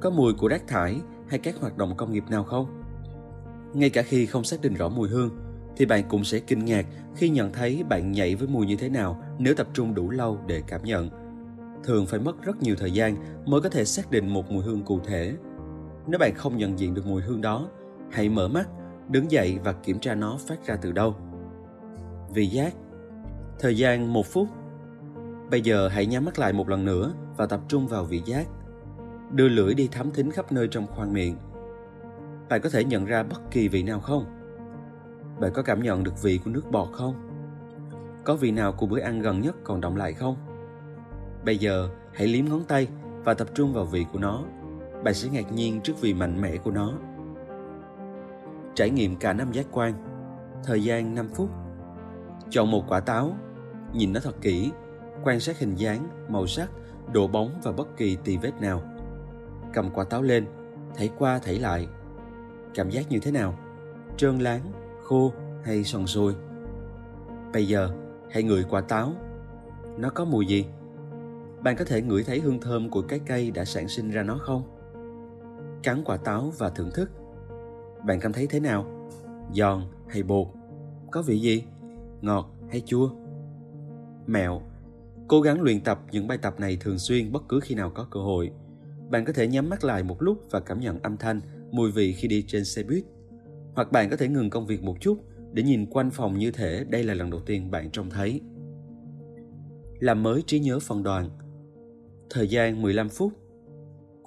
Có 0.00 0.10
mùi 0.10 0.34
của 0.34 0.48
rác 0.48 0.66
thải 0.66 1.00
hay 1.28 1.38
các 1.38 1.56
hoạt 1.60 1.76
động 1.76 1.96
công 1.96 2.12
nghiệp 2.12 2.24
nào 2.30 2.44
không? 2.44 2.66
Ngay 3.74 3.90
cả 3.90 4.02
khi 4.02 4.26
không 4.26 4.44
xác 4.44 4.60
định 4.62 4.74
rõ 4.74 4.88
mùi 4.88 5.08
hương, 5.08 5.30
thì 5.76 5.86
bạn 5.86 6.04
cũng 6.08 6.24
sẽ 6.24 6.38
kinh 6.38 6.64
ngạc 6.64 6.86
khi 7.16 7.28
nhận 7.28 7.52
thấy 7.52 7.84
bạn 7.88 8.12
nhảy 8.12 8.34
với 8.34 8.48
mùi 8.48 8.66
như 8.66 8.76
thế 8.76 8.88
nào 8.88 9.22
nếu 9.38 9.54
tập 9.54 9.66
trung 9.72 9.94
đủ 9.94 10.10
lâu 10.10 10.38
để 10.46 10.62
cảm 10.66 10.84
nhận. 10.84 11.10
Thường 11.84 12.06
phải 12.06 12.20
mất 12.20 12.42
rất 12.42 12.62
nhiều 12.62 12.76
thời 12.78 12.90
gian 12.90 13.16
mới 13.46 13.60
có 13.60 13.68
thể 13.68 13.84
xác 13.84 14.10
định 14.10 14.28
một 14.28 14.50
mùi 14.50 14.64
hương 14.64 14.82
cụ 14.82 15.00
thể. 15.06 15.34
Nếu 16.08 16.18
bạn 16.18 16.34
không 16.34 16.56
nhận 16.56 16.78
diện 16.78 16.94
được 16.94 17.06
mùi 17.06 17.22
hương 17.22 17.40
đó, 17.40 17.68
hãy 18.10 18.28
mở 18.28 18.48
mắt, 18.48 18.68
đứng 19.08 19.30
dậy 19.30 19.58
và 19.64 19.72
kiểm 19.72 19.98
tra 20.00 20.14
nó 20.14 20.36
phát 20.48 20.66
ra 20.66 20.76
từ 20.76 20.92
đâu. 20.92 21.16
Vị 22.34 22.46
giác 22.46 22.74
Thời 23.58 23.76
gian 23.76 24.12
một 24.12 24.26
phút 24.26 24.48
Bây 25.50 25.60
giờ 25.60 25.88
hãy 25.88 26.06
nhắm 26.06 26.24
mắt 26.24 26.38
lại 26.38 26.52
một 26.52 26.68
lần 26.68 26.84
nữa 26.84 27.12
và 27.36 27.46
tập 27.46 27.60
trung 27.68 27.86
vào 27.86 28.04
vị 28.04 28.22
giác. 28.24 28.46
Đưa 29.32 29.48
lưỡi 29.48 29.74
đi 29.74 29.88
thám 29.92 30.10
thính 30.10 30.30
khắp 30.30 30.52
nơi 30.52 30.68
trong 30.68 30.86
khoang 30.86 31.12
miệng. 31.12 31.36
Bạn 32.48 32.60
có 32.60 32.70
thể 32.70 32.84
nhận 32.84 33.04
ra 33.04 33.22
bất 33.22 33.40
kỳ 33.50 33.68
vị 33.68 33.82
nào 33.82 34.00
không? 34.00 34.24
Bạn 35.40 35.52
có 35.54 35.62
cảm 35.62 35.82
nhận 35.82 36.04
được 36.04 36.22
vị 36.22 36.40
của 36.44 36.50
nước 36.50 36.70
bọt 36.70 36.88
không? 36.92 37.14
Có 38.24 38.34
vị 38.34 38.50
nào 38.50 38.72
của 38.72 38.86
bữa 38.86 39.00
ăn 39.00 39.20
gần 39.20 39.40
nhất 39.40 39.56
còn 39.64 39.80
động 39.80 39.96
lại 39.96 40.12
không? 40.12 40.36
Bây 41.44 41.58
giờ 41.58 41.88
hãy 42.14 42.26
liếm 42.26 42.44
ngón 42.44 42.64
tay 42.64 42.88
và 43.24 43.34
tập 43.34 43.48
trung 43.54 43.72
vào 43.72 43.84
vị 43.84 44.06
của 44.12 44.18
nó. 44.18 44.44
Bạn 45.04 45.14
sẽ 45.14 45.28
ngạc 45.28 45.52
nhiên 45.52 45.80
trước 45.80 46.00
vì 46.00 46.14
mạnh 46.14 46.40
mẽ 46.40 46.56
của 46.56 46.70
nó. 46.70 46.92
Trải 48.74 48.90
nghiệm 48.90 49.16
cả 49.16 49.32
năm 49.32 49.52
giác 49.52 49.66
quan. 49.72 49.94
Thời 50.64 50.84
gian 50.84 51.14
5 51.14 51.28
phút. 51.34 51.50
Chọn 52.50 52.70
một 52.70 52.84
quả 52.88 53.00
táo, 53.00 53.32
nhìn 53.92 54.12
nó 54.12 54.20
thật 54.20 54.34
kỹ, 54.40 54.70
quan 55.24 55.40
sát 55.40 55.58
hình 55.58 55.74
dáng, 55.74 56.08
màu 56.28 56.46
sắc, 56.46 56.70
độ 57.12 57.26
bóng 57.26 57.60
và 57.62 57.72
bất 57.72 57.96
kỳ 57.96 58.16
tì 58.24 58.36
vết 58.36 58.60
nào. 58.60 58.82
Cầm 59.72 59.90
quả 59.90 60.04
táo 60.04 60.22
lên, 60.22 60.46
thảy 60.96 61.10
qua 61.18 61.38
thảy 61.38 61.58
lại. 61.58 61.88
Cảm 62.74 62.90
giác 62.90 63.10
như 63.10 63.18
thế 63.18 63.30
nào? 63.30 63.58
Trơn 64.16 64.38
láng, 64.38 64.60
khô 65.02 65.32
hay 65.64 65.84
sòn 65.84 66.06
sùi? 66.06 66.34
Bây 67.52 67.68
giờ, 67.68 67.90
hãy 68.30 68.42
ngửi 68.42 68.64
quả 68.70 68.80
táo. 68.80 69.12
Nó 69.98 70.10
có 70.10 70.24
mùi 70.24 70.46
gì? 70.46 70.66
Bạn 71.62 71.76
có 71.76 71.84
thể 71.84 72.02
ngửi 72.02 72.22
thấy 72.24 72.40
hương 72.40 72.60
thơm 72.60 72.90
của 72.90 73.02
cái 73.02 73.20
cây 73.26 73.50
đã 73.50 73.64
sản 73.64 73.88
sinh 73.88 74.10
ra 74.10 74.22
nó 74.22 74.38
không? 74.40 74.77
Cắn 75.82 76.04
quả 76.04 76.16
táo 76.16 76.52
và 76.58 76.70
thưởng 76.70 76.90
thức. 76.94 77.10
Bạn 78.06 78.20
cảm 78.20 78.32
thấy 78.32 78.46
thế 78.46 78.60
nào? 78.60 79.08
Giòn 79.54 79.82
hay 80.08 80.22
bột? 80.22 80.46
Có 81.10 81.22
vị 81.22 81.38
gì? 81.38 81.64
Ngọt 82.20 82.50
hay 82.70 82.82
chua? 82.86 83.10
Mẹo 84.26 84.62
Cố 85.28 85.40
gắng 85.40 85.62
luyện 85.62 85.80
tập 85.80 86.00
những 86.10 86.28
bài 86.28 86.38
tập 86.38 86.60
này 86.60 86.76
thường 86.80 86.98
xuyên 86.98 87.32
bất 87.32 87.42
cứ 87.48 87.60
khi 87.60 87.74
nào 87.74 87.90
có 87.94 88.06
cơ 88.10 88.20
hội. 88.20 88.50
Bạn 89.10 89.24
có 89.24 89.32
thể 89.32 89.48
nhắm 89.48 89.68
mắt 89.68 89.84
lại 89.84 90.02
một 90.02 90.22
lúc 90.22 90.44
và 90.50 90.60
cảm 90.60 90.80
nhận 90.80 91.02
âm 91.02 91.16
thanh, 91.16 91.40
mùi 91.70 91.90
vị 91.90 92.12
khi 92.12 92.28
đi 92.28 92.44
trên 92.48 92.64
xe 92.64 92.82
buýt. 92.82 93.04
Hoặc 93.74 93.92
bạn 93.92 94.10
có 94.10 94.16
thể 94.16 94.28
ngừng 94.28 94.50
công 94.50 94.66
việc 94.66 94.82
một 94.82 94.96
chút 95.00 95.18
để 95.52 95.62
nhìn 95.62 95.86
quanh 95.86 96.10
phòng 96.10 96.38
như 96.38 96.50
thể 96.50 96.84
đây 96.88 97.04
là 97.04 97.14
lần 97.14 97.30
đầu 97.30 97.40
tiên 97.46 97.70
bạn 97.70 97.90
trông 97.90 98.10
thấy. 98.10 98.40
Làm 99.98 100.22
mới 100.22 100.42
trí 100.46 100.60
nhớ 100.60 100.78
phần 100.78 101.02
đoàn 101.02 101.30
Thời 102.30 102.48
gian 102.48 102.82
15 102.82 103.08
phút 103.08 103.32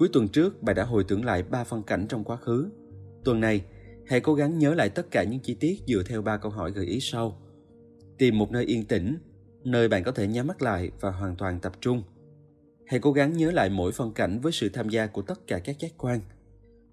Cuối 0.02 0.10
tuần 0.14 0.28
trước, 0.28 0.64
bạn 0.64 0.76
đã 0.76 0.84
hồi 0.84 1.04
tưởng 1.04 1.26
lại 1.26 1.44
ba 1.44 1.64
phân 1.64 1.84
cảnh 1.84 2.06
trong 2.10 2.24
quá 2.24 2.38
khứ. 2.38 2.70
Tuần 3.24 3.40
này, 3.40 3.66
hãy 4.08 4.20
cố 4.20 4.34
gắng 4.34 4.60
nhớ 4.60 4.74
lại 4.74 4.90
tất 4.90 5.12
cả 5.12 5.24
những 5.24 5.40
chi 5.40 5.54
tiết 5.60 5.82
dựa 5.88 6.04
theo 6.04 6.22
ba 6.22 6.38
câu 6.38 6.52
hỏi 6.52 6.72
gợi 6.72 6.86
ý 6.86 7.00
sau. 7.02 7.42
Tìm 8.18 8.38
một 8.38 8.52
nơi 8.52 8.66
yên 8.66 8.86
tĩnh, 8.86 9.18
nơi 9.64 9.88
bạn 9.88 10.04
có 10.04 10.12
thể 10.12 10.28
nhắm 10.28 10.48
mắt 10.48 10.62
lại 10.62 10.92
và 11.00 11.12
hoàn 11.12 11.36
toàn 11.36 11.60
tập 11.60 11.74
trung. 11.82 12.04
Hãy 12.88 13.00
cố 13.00 13.12
gắng 13.12 13.34
nhớ 13.34 13.52
lại 13.52 13.70
mỗi 13.70 13.92
phân 13.92 14.14
cảnh 14.14 14.40
với 14.40 14.52
sự 14.52 14.70
tham 14.70 14.90
gia 14.90 15.08
của 15.08 15.22
tất 15.22 15.48
cả 15.48 15.60
các 15.60 15.80
giác 15.80 15.92
quan. 15.98 16.20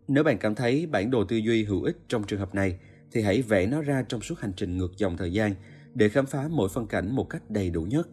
Nếu 0.08 0.24
bạn 0.24 0.38
cảm 0.38 0.54
thấy 0.54 0.86
bản 0.86 1.10
đồ 1.10 1.24
tư 1.24 1.36
duy 1.36 1.64
hữu 1.64 1.82
ích 1.82 1.96
trong 2.08 2.24
trường 2.24 2.40
hợp 2.40 2.54
này, 2.54 2.78
thì 3.12 3.22
hãy 3.22 3.42
vẽ 3.42 3.66
nó 3.66 3.82
ra 3.82 4.04
trong 4.08 4.20
suốt 4.20 4.40
hành 4.40 4.52
trình 4.56 4.76
ngược 4.76 4.96
dòng 4.96 5.16
thời 5.16 5.32
gian 5.32 5.54
để 5.94 6.08
khám 6.08 6.26
phá 6.26 6.48
mỗi 6.50 6.68
phân 6.68 6.86
cảnh 6.86 7.14
một 7.14 7.24
cách 7.30 7.50
đầy 7.50 7.70
đủ 7.70 7.82
nhất. 7.82 8.08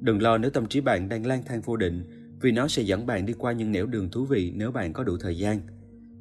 Đừng 0.00 0.22
lo 0.22 0.38
nếu 0.38 0.50
tâm 0.50 0.66
trí 0.66 0.80
bạn 0.80 1.08
đang 1.08 1.26
lang 1.26 1.42
thang 1.46 1.60
vô 1.60 1.76
định, 1.76 2.21
vì 2.42 2.52
nó 2.52 2.68
sẽ 2.68 2.82
dẫn 2.82 3.06
bạn 3.06 3.26
đi 3.26 3.32
qua 3.32 3.52
những 3.52 3.72
nẻo 3.72 3.86
đường 3.86 4.10
thú 4.10 4.24
vị 4.24 4.52
nếu 4.56 4.72
bạn 4.72 4.92
có 4.92 5.04
đủ 5.04 5.16
thời 5.20 5.38
gian. 5.38 5.60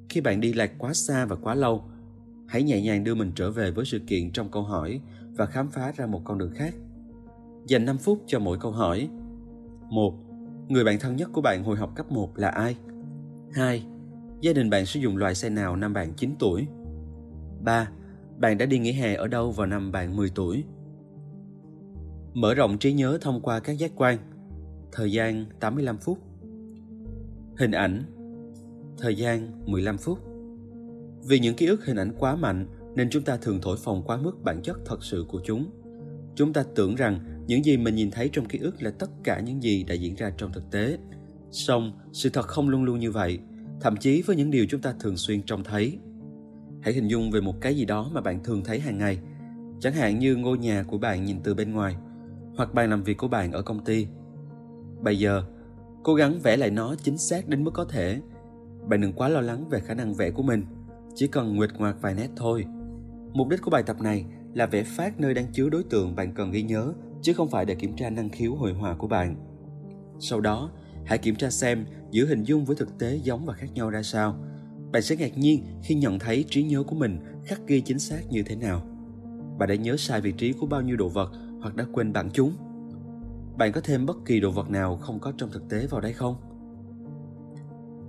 Khi 0.09 0.21
bạn 0.21 0.41
đi 0.41 0.53
lạc 0.53 0.71
quá 0.77 0.93
xa 0.93 1.25
và 1.25 1.35
quá 1.35 1.55
lâu, 1.55 1.83
hãy 2.47 2.63
nhẹ 2.63 2.81
nhàng 2.81 3.03
đưa 3.03 3.15
mình 3.15 3.31
trở 3.35 3.51
về 3.51 3.71
với 3.71 3.85
sự 3.85 3.99
kiện 3.99 4.31
trong 4.31 4.51
câu 4.51 4.63
hỏi 4.63 5.01
và 5.37 5.45
khám 5.45 5.71
phá 5.71 5.91
ra 5.95 6.05
một 6.05 6.21
con 6.23 6.37
đường 6.37 6.51
khác. 6.55 6.75
Dành 7.67 7.85
5 7.85 7.97
phút 7.97 8.23
cho 8.27 8.39
mỗi 8.39 8.57
câu 8.59 8.71
hỏi. 8.71 9.09
1. 9.89 10.13
Người 10.67 10.83
bạn 10.83 10.99
thân 10.99 11.15
nhất 11.15 11.29
của 11.33 11.41
bạn 11.41 11.63
hồi 11.63 11.77
học 11.77 11.91
cấp 11.95 12.11
1 12.11 12.37
là 12.37 12.49
ai? 12.49 12.75
2. 13.53 13.85
Gia 14.41 14.53
đình 14.53 14.69
bạn 14.69 14.85
sử 14.85 14.99
dụng 14.99 15.17
loại 15.17 15.35
xe 15.35 15.49
nào 15.49 15.75
năm 15.75 15.93
bạn 15.93 16.13
9 16.13 16.35
tuổi? 16.39 16.67
3. 17.63 17.89
Bạn 18.37 18.57
đã 18.57 18.65
đi 18.65 18.79
nghỉ 18.79 18.91
hè 18.91 19.15
ở 19.15 19.27
đâu 19.27 19.51
vào 19.51 19.67
năm 19.67 19.91
bạn 19.91 20.15
10 20.15 20.29
tuổi? 20.35 20.63
Mở 22.33 22.53
rộng 22.53 22.77
trí 22.77 22.93
nhớ 22.93 23.17
thông 23.21 23.41
qua 23.41 23.59
các 23.59 23.71
giác 23.71 23.91
quan. 23.95 24.17
Thời 24.91 25.11
gian 25.11 25.45
85 25.59 25.97
phút. 25.97 26.17
Hình 27.57 27.71
ảnh. 27.71 28.03
Thời 28.97 29.15
gian 29.15 29.51
15 29.65 29.97
phút. 29.97 30.19
Vì 31.27 31.39
những 31.39 31.55
ký 31.55 31.65
ức 31.65 31.85
hình 31.85 31.97
ảnh 31.97 32.13
quá 32.19 32.35
mạnh 32.35 32.67
nên 32.95 33.09
chúng 33.09 33.23
ta 33.23 33.37
thường 33.37 33.59
thổi 33.61 33.77
phồng 33.77 34.03
quá 34.03 34.17
mức 34.17 34.43
bản 34.43 34.61
chất 34.61 34.77
thật 34.85 35.03
sự 35.03 35.25
của 35.27 35.41
chúng. 35.45 35.71
Chúng 36.35 36.53
ta 36.53 36.63
tưởng 36.75 36.95
rằng 36.95 37.43
những 37.47 37.65
gì 37.65 37.77
mình 37.77 37.95
nhìn 37.95 38.11
thấy 38.11 38.29
trong 38.33 38.45
ký 38.45 38.59
ức 38.59 38.83
là 38.83 38.91
tất 38.91 39.09
cả 39.23 39.39
những 39.39 39.63
gì 39.63 39.83
đã 39.83 39.93
diễn 39.93 40.15
ra 40.15 40.31
trong 40.37 40.51
thực 40.53 40.71
tế. 40.71 40.97
Song, 41.51 41.91
sự 42.13 42.29
thật 42.29 42.47
không 42.47 42.69
luôn 42.69 42.83
luôn 42.83 42.99
như 42.99 43.11
vậy, 43.11 43.39
thậm 43.81 43.97
chí 43.97 44.21
với 44.21 44.35
những 44.35 44.51
điều 44.51 44.65
chúng 44.69 44.81
ta 44.81 44.93
thường 44.99 45.17
xuyên 45.17 45.41
trông 45.43 45.63
thấy. 45.63 45.97
Hãy 46.81 46.93
hình 46.93 47.07
dung 47.07 47.31
về 47.31 47.41
một 47.41 47.61
cái 47.61 47.75
gì 47.75 47.85
đó 47.85 48.09
mà 48.13 48.21
bạn 48.21 48.43
thường 48.43 48.63
thấy 48.63 48.79
hàng 48.79 48.97
ngày, 48.97 49.19
chẳng 49.79 49.93
hạn 49.93 50.19
như 50.19 50.35
ngôi 50.35 50.57
nhà 50.57 50.83
của 50.83 50.97
bạn 50.97 51.25
nhìn 51.25 51.37
từ 51.43 51.53
bên 51.53 51.71
ngoài– 51.71 51.95
hoặc 52.57 52.73
bàn 52.73 52.89
làm 52.89 53.03
việc 53.03 53.17
của 53.17 53.27
bạn 53.27 53.51
ở 53.51 53.61
công 53.61 53.85
ty. 53.85 54.07
Bây 55.01 55.19
giờ, 55.19 55.43
cố 56.03 56.13
gắng 56.13 56.39
vẽ 56.39 56.57
lại 56.57 56.71
nó 56.71 56.95
chính 56.95 57.17
xác 57.17 57.47
đến 57.47 57.63
mức 57.63 57.71
có 57.73 57.85
thể. 57.85 58.21
Bạn 58.87 59.01
đừng 59.01 59.13
quá 59.13 59.29
lo 59.29 59.41
lắng 59.41 59.69
về 59.69 59.79
khả 59.79 59.93
năng 59.93 60.13
vẽ 60.13 60.31
của 60.31 60.43
mình, 60.43 60.65
chỉ 61.15 61.27
cần 61.27 61.55
nguyệt 61.55 61.69
ngoạc 61.77 62.01
vài 62.01 62.15
nét 62.15 62.27
thôi. 62.35 62.65
Mục 63.33 63.47
đích 63.49 63.61
của 63.61 63.71
bài 63.71 63.83
tập 63.83 64.01
này 64.01 64.25
là 64.53 64.65
vẽ 64.65 64.83
phát 64.83 65.19
nơi 65.19 65.33
đang 65.33 65.45
chứa 65.53 65.69
đối 65.69 65.83
tượng 65.83 66.15
bạn 66.15 66.33
cần 66.33 66.51
ghi 66.51 66.63
nhớ, 66.63 66.93
chứ 67.21 67.33
không 67.33 67.49
phải 67.49 67.65
để 67.65 67.75
kiểm 67.75 67.95
tra 67.95 68.09
năng 68.09 68.29
khiếu 68.29 68.55
hội 68.55 68.73
họa 68.73 68.95
của 68.95 69.07
bạn. 69.07 69.35
Sau 70.19 70.41
đó, 70.41 70.71
hãy 71.05 71.17
kiểm 71.17 71.35
tra 71.35 71.49
xem 71.49 71.85
giữa 72.11 72.25
hình 72.25 72.43
dung 72.43 72.65
với 72.65 72.75
thực 72.75 72.99
tế 72.99 73.19
giống 73.23 73.45
và 73.45 73.53
khác 73.53 73.67
nhau 73.73 73.89
ra 73.89 74.03
sao. 74.03 74.35
Bạn 74.91 75.01
sẽ 75.01 75.15
ngạc 75.15 75.37
nhiên 75.37 75.65
khi 75.83 75.95
nhận 75.95 76.19
thấy 76.19 76.45
trí 76.49 76.63
nhớ 76.63 76.83
của 76.83 76.95
mình 76.95 77.19
khắc 77.45 77.67
ghi 77.67 77.81
chính 77.81 77.99
xác 77.99 78.21
như 78.29 78.43
thế 78.43 78.55
nào. 78.55 78.81
Bạn 79.57 79.69
đã 79.69 79.75
nhớ 79.75 79.97
sai 79.97 80.21
vị 80.21 80.31
trí 80.31 80.53
của 80.53 80.65
bao 80.65 80.81
nhiêu 80.81 80.97
đồ 80.97 81.09
vật 81.09 81.31
hoặc 81.61 81.75
đã 81.75 81.85
quên 81.93 82.13
bản 82.13 82.29
chúng. 82.33 82.53
Bạn 83.57 83.71
có 83.71 83.81
thêm 83.83 84.05
bất 84.05 84.17
kỳ 84.25 84.39
đồ 84.39 84.51
vật 84.51 84.69
nào 84.69 84.97
không 84.97 85.19
có 85.19 85.33
trong 85.37 85.51
thực 85.51 85.69
tế 85.69 85.87
vào 85.87 86.01
đây 86.01 86.13
không? 86.13 86.35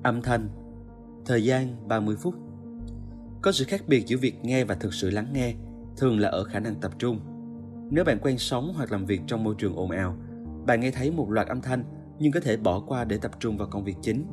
Âm 0.03 0.23
thanh 0.23 0.49
Thời 1.27 1.45
gian 1.45 1.89
30 1.89 2.17
phút 2.17 2.35
Có 3.43 3.53
sự 3.53 3.65
khác 3.65 3.83
biệt 3.87 4.07
giữa 4.07 4.17
việc 4.17 4.45
nghe 4.45 4.65
và 4.65 4.75
thực 4.75 4.95
sự 4.95 5.11
lắng 5.11 5.27
nghe, 5.33 5.55
thường 5.97 6.19
là 6.19 6.29
ở 6.29 6.45
khả 6.45 6.61
năng 6.61 6.75
tập 6.75 6.93
trung. 6.99 7.21
Nếu 7.91 8.05
bạn 8.05 8.19
quen 8.23 8.39
sống 8.39 8.73
hoặc 8.77 8.93
làm 8.93 9.07
việc 9.07 9.21
trong 9.27 9.45
môi 9.45 9.55
trường 9.59 9.77
ồn 9.77 9.91
ào, 9.91 10.17
bạn 10.67 10.81
nghe 10.81 10.91
thấy 10.91 11.11
một 11.11 11.31
loạt 11.31 11.49
âm 11.49 11.61
thanh 11.61 11.85
nhưng 12.19 12.33
có 12.33 12.41
thể 12.41 12.57
bỏ 12.57 12.81
qua 12.81 13.05
để 13.05 13.19
tập 13.19 13.33
trung 13.41 13.57
vào 13.57 13.69
công 13.69 13.85
việc 13.85 13.97
chính. 14.03 14.27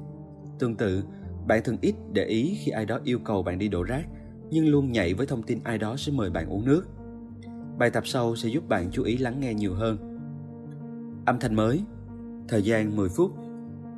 Tương 0.60 0.76
tự, 0.76 1.04
bạn 1.48 1.64
thường 1.64 1.78
ít 1.82 1.96
để 2.14 2.26
ý 2.26 2.58
khi 2.64 2.72
ai 2.72 2.86
đó 2.86 3.00
yêu 3.04 3.20
cầu 3.20 3.44
bạn 3.44 3.60
đi 3.60 3.68
đổ 3.68 3.84
rác, 3.84 4.08
nhưng 4.50 4.68
luôn 4.68 4.92
nhảy 4.92 5.14
với 5.14 5.28
thông 5.28 5.44
tin 5.44 5.60
ai 5.64 5.78
đó 5.78 5.96
sẽ 5.98 6.12
mời 6.12 6.30
bạn 6.30 6.50
uống 6.50 6.66
nước. 6.66 6.88
Bài 7.78 7.90
tập 7.90 8.08
sau 8.08 8.36
sẽ 8.36 8.50
giúp 8.50 8.70
bạn 8.70 8.90
chú 8.92 9.04
ý 9.04 9.18
lắng 9.18 9.40
nghe 9.40 9.54
nhiều 9.54 9.74
hơn. 9.74 10.09
Âm 11.30 11.40
thanh 11.40 11.56
mới 11.56 11.84
Thời 12.48 12.62
gian 12.62 12.96
10 12.96 13.10
phút 13.10 13.32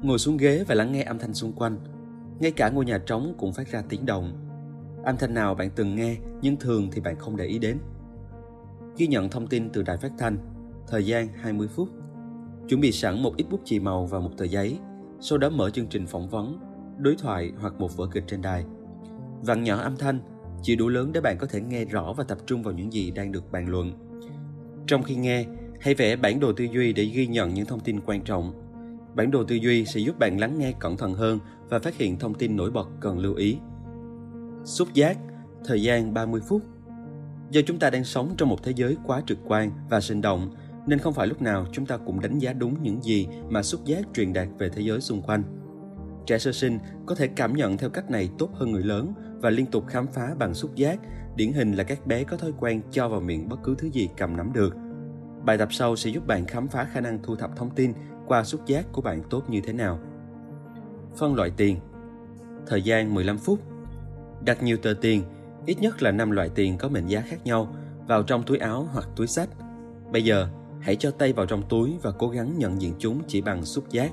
Ngồi 0.02 0.20
xuống 0.20 0.38
ghế 0.38 0.64
và 0.68 0.76
lắng 0.76 0.92
nghe 0.92 1.04
âm 1.04 1.20
thanh 1.20 1.34
xung 1.34 1.54
quanh. 1.54 1.78
Ngay 2.40 2.52
cả 2.52 2.70
ngôi 2.70 2.86
nhà 2.86 2.98
trống 2.98 3.34
cũng 3.38 3.54
phát 3.54 3.68
ra 3.72 3.84
tiếng 3.90 4.06
động. 4.06 4.34
Âm 5.04 5.18
thanh 5.18 5.34
nào 5.34 5.56
bạn 5.56 5.70
từng 5.76 5.96
nghe 5.96 6.18
nhưng 6.42 6.56
thường 6.56 6.90
thì 6.92 7.02
bạn 7.02 7.16
không 7.16 7.38
để 7.38 7.46
ý 7.46 7.60
đến. 7.60 7.78
Ghi 8.98 9.08
nhận 9.08 9.30
thông 9.30 9.48
tin 9.48 9.70
từ 9.70 9.84
đài 9.84 9.98
phát 9.98 10.12
thanh. 10.18 10.38
Thời 10.88 11.06
gian 11.06 11.28
20 11.28 11.68
phút. 11.68 11.90
Chuẩn 12.70 12.82
bị 12.82 12.92
sẵn 12.92 13.24
một 13.24 13.34
ít 13.38 13.46
bút 13.50 13.62
chì 13.66 13.80
màu 13.80 14.06
và 14.06 14.20
một 14.20 14.32
tờ 14.38 14.46
giấy. 14.46 14.80
Sau 15.20 15.38
đó 15.38 15.50
mở 15.50 15.70
chương 15.70 15.88
trình 15.88 16.08
phỏng 16.08 16.30
vấn, 16.30 16.60
đối 16.98 17.16
thoại 17.16 17.52
hoặc 17.60 17.74
một 17.80 17.98
vở 17.98 18.08
kịch 18.14 18.24
trên 18.28 18.42
đài. 18.42 18.66
Vặn 19.42 19.64
nhỏ 19.64 19.78
âm 19.78 19.98
thanh 19.98 20.20
chỉ 20.62 20.76
đủ 20.76 20.88
lớn 20.88 21.12
để 21.14 21.22
bạn 21.22 21.38
có 21.38 21.48
thể 21.48 21.62
nghe 21.62 21.86
rõ 21.86 22.14
và 22.18 22.24
tập 22.24 22.38
trung 22.46 22.64
vào 22.64 22.74
những 22.74 22.94
gì 22.94 23.12
đang 23.12 23.32
được 23.32 23.52
bàn 23.52 23.70
luận. 23.70 23.92
Trong 24.88 25.04
khi 25.04 25.16
nghe, 25.16 25.46
hãy 25.82 25.94
vẽ 25.94 26.16
bản 26.16 26.40
đồ 26.40 26.54
tư 26.54 26.64
duy 26.64 26.94
để 26.94 27.04
ghi 27.04 27.28
nhận 27.28 27.54
những 27.54 27.66
thông 27.66 27.80
tin 27.80 28.00
quan 28.06 28.22
trọng. 28.22 28.54
Bản 29.16 29.32
đồ 29.32 29.44
tư 29.44 29.56
duy 29.56 29.86
sẽ 29.86 30.00
giúp 30.00 30.20
bạn 30.20 30.40
lắng 30.40 30.60
nghe 30.60 30.74
cẩn 30.80 30.98
thận 30.98 31.14
hơn 31.14 31.40
và 31.70 31.80
phát 31.80 31.98
hiện 31.98 32.20
thông 32.20 32.34
tin 32.34 32.56
nổi 32.56 32.72
bật 32.72 32.90
cần 33.00 33.20
lưu 33.20 33.36
ý. 33.36 33.58
Xúc 34.64 34.94
giác, 34.94 35.18
thời 35.66 35.82
gian 35.82 36.14
30 36.14 36.42
phút. 36.48 36.62
Do 37.52 37.62
chúng 37.66 37.80
ta 37.80 37.90
đang 37.90 38.04
sống 38.04 38.34
trong 38.38 38.50
một 38.50 38.64
thế 38.64 38.74
giới 38.76 38.98
quá 39.06 39.22
trực 39.28 39.38
quan 39.46 39.72
và 39.90 40.02
sinh 40.02 40.22
động, 40.22 40.52
nên 40.88 41.00
không 41.00 41.14
phải 41.14 41.28
lúc 41.28 41.42
nào 41.42 41.66
chúng 41.72 41.86
ta 41.86 41.98
cũng 41.98 42.20
đánh 42.20 42.40
giá 42.40 42.54
đúng 42.54 42.84
những 42.84 43.04
gì 43.04 43.28
mà 43.50 43.64
xúc 43.64 43.86
giác 43.86 44.06
truyền 44.14 44.34
đạt 44.34 44.48
về 44.58 44.70
thế 44.70 44.82
giới 44.82 45.02
xung 45.02 45.22
quanh. 45.22 45.44
Trẻ 46.26 46.38
sơ 46.38 46.52
sinh 46.52 46.80
có 47.06 47.16
thể 47.16 47.28
cảm 47.28 47.56
nhận 47.56 47.78
theo 47.78 47.90
cách 47.90 48.12
này 48.12 48.30
tốt 48.38 48.50
hơn 48.54 48.72
người 48.72 48.84
lớn 48.84 49.14
và 49.42 49.50
liên 49.50 49.66
tục 49.66 49.88
khám 49.88 50.08
phá 50.08 50.36
bằng 50.40 50.54
xúc 50.54 50.76
giác, 50.76 51.00
điển 51.36 51.54
hình 51.54 51.72
là 51.72 51.84
các 51.84 52.08
bé 52.08 52.24
có 52.24 52.38
thói 52.38 52.52
quen 52.60 52.82
cho 52.92 53.10
vào 53.10 53.22
miệng 53.22 53.50
bất 53.50 53.60
cứ 53.64 53.76
thứ 53.78 53.90
gì 53.92 54.10
cầm 54.18 54.38
nắm 54.38 54.54
được. 54.54 54.76
Bài 55.46 55.58
tập 55.58 55.74
sau 55.74 55.96
sẽ 55.96 56.10
giúp 56.10 56.28
bạn 56.28 56.46
khám 56.46 56.68
phá 56.68 56.88
khả 56.94 57.02
năng 57.02 57.20
thu 57.24 57.36
thập 57.36 57.56
thông 57.56 57.70
tin 57.70 57.94
qua 58.28 58.44
xúc 58.44 58.62
giác 58.66 58.86
của 58.92 59.02
bạn 59.02 59.24
tốt 59.30 59.50
như 59.50 59.62
thế 59.62 59.74
nào. 59.74 60.00
Phân 61.18 61.36
loại 61.36 61.52
tiền 61.58 61.80
Thời 62.68 62.82
gian 62.82 63.14
15 63.14 63.38
phút 63.38 63.60
Đặt 64.46 64.64
nhiều 64.64 64.78
tờ 64.78 64.94
tiền, 65.02 65.24
ít 65.66 65.82
nhất 65.82 66.02
là 66.02 66.12
5 66.12 66.32
loại 66.32 66.50
tiền 66.56 66.78
có 66.78 66.90
mệnh 66.90 67.08
giá 67.08 67.22
khác 67.22 67.46
nhau, 67.46 67.76
vào 68.08 68.24
trong 68.24 68.44
túi 68.44 68.58
áo 68.58 68.88
hoặc 68.94 69.08
túi 69.16 69.28
sách. 69.28 69.50
Bây 70.12 70.24
giờ, 70.24 70.48
hãy 70.80 70.96
cho 70.96 71.12
tay 71.12 71.34
vào 71.34 71.46
trong 71.46 71.64
túi 71.70 71.98
và 72.02 72.12
cố 72.12 72.30
gắng 72.30 72.58
nhận 72.58 72.82
diện 72.82 72.94
chúng 73.00 73.22
chỉ 73.28 73.42
bằng 73.42 73.66
xúc 73.66 73.90
giác. 73.90 74.12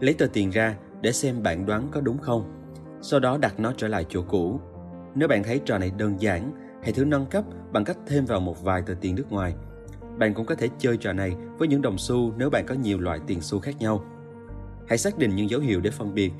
Lấy 0.00 0.14
tờ 0.14 0.26
tiền 0.32 0.50
ra 0.50 0.76
để 1.00 1.12
xem 1.12 1.42
bạn 1.42 1.66
đoán 1.66 1.88
có 1.92 2.00
đúng 2.00 2.18
không 2.18 2.62
sau 3.02 3.20
đó 3.20 3.38
đặt 3.38 3.60
nó 3.60 3.72
trở 3.76 3.88
lại 3.88 4.06
chỗ 4.08 4.22
cũ. 4.28 4.60
Nếu 5.14 5.28
bạn 5.28 5.42
thấy 5.42 5.60
trò 5.64 5.78
này 5.78 5.92
đơn 5.98 6.20
giản, 6.20 6.52
hãy 6.82 6.92
thử 6.92 7.04
nâng 7.04 7.26
cấp 7.26 7.44
bằng 7.72 7.84
cách 7.84 7.96
thêm 8.06 8.24
vào 8.24 8.40
một 8.40 8.62
vài 8.62 8.82
tờ 8.86 8.94
tiền 9.00 9.14
nước 9.14 9.32
ngoài. 9.32 9.54
Bạn 10.18 10.34
cũng 10.34 10.46
có 10.46 10.54
thể 10.54 10.68
chơi 10.78 10.96
trò 10.96 11.12
này 11.12 11.36
với 11.58 11.68
những 11.68 11.82
đồng 11.82 11.98
xu 11.98 12.32
nếu 12.36 12.50
bạn 12.50 12.66
có 12.66 12.74
nhiều 12.74 13.00
loại 13.00 13.20
tiền 13.26 13.40
xu 13.40 13.60
khác 13.60 13.78
nhau. 13.78 14.04
Hãy 14.88 14.98
xác 14.98 15.18
định 15.18 15.36
những 15.36 15.50
dấu 15.50 15.60
hiệu 15.60 15.80
để 15.80 15.90
phân 15.90 16.14
biệt 16.14 16.32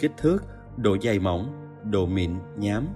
kích 0.00 0.12
thước, 0.16 0.44
độ 0.76 0.96
dày 1.02 1.18
mỏng, 1.18 1.70
độ 1.90 2.06
mịn, 2.06 2.30
nhám. 2.56 2.86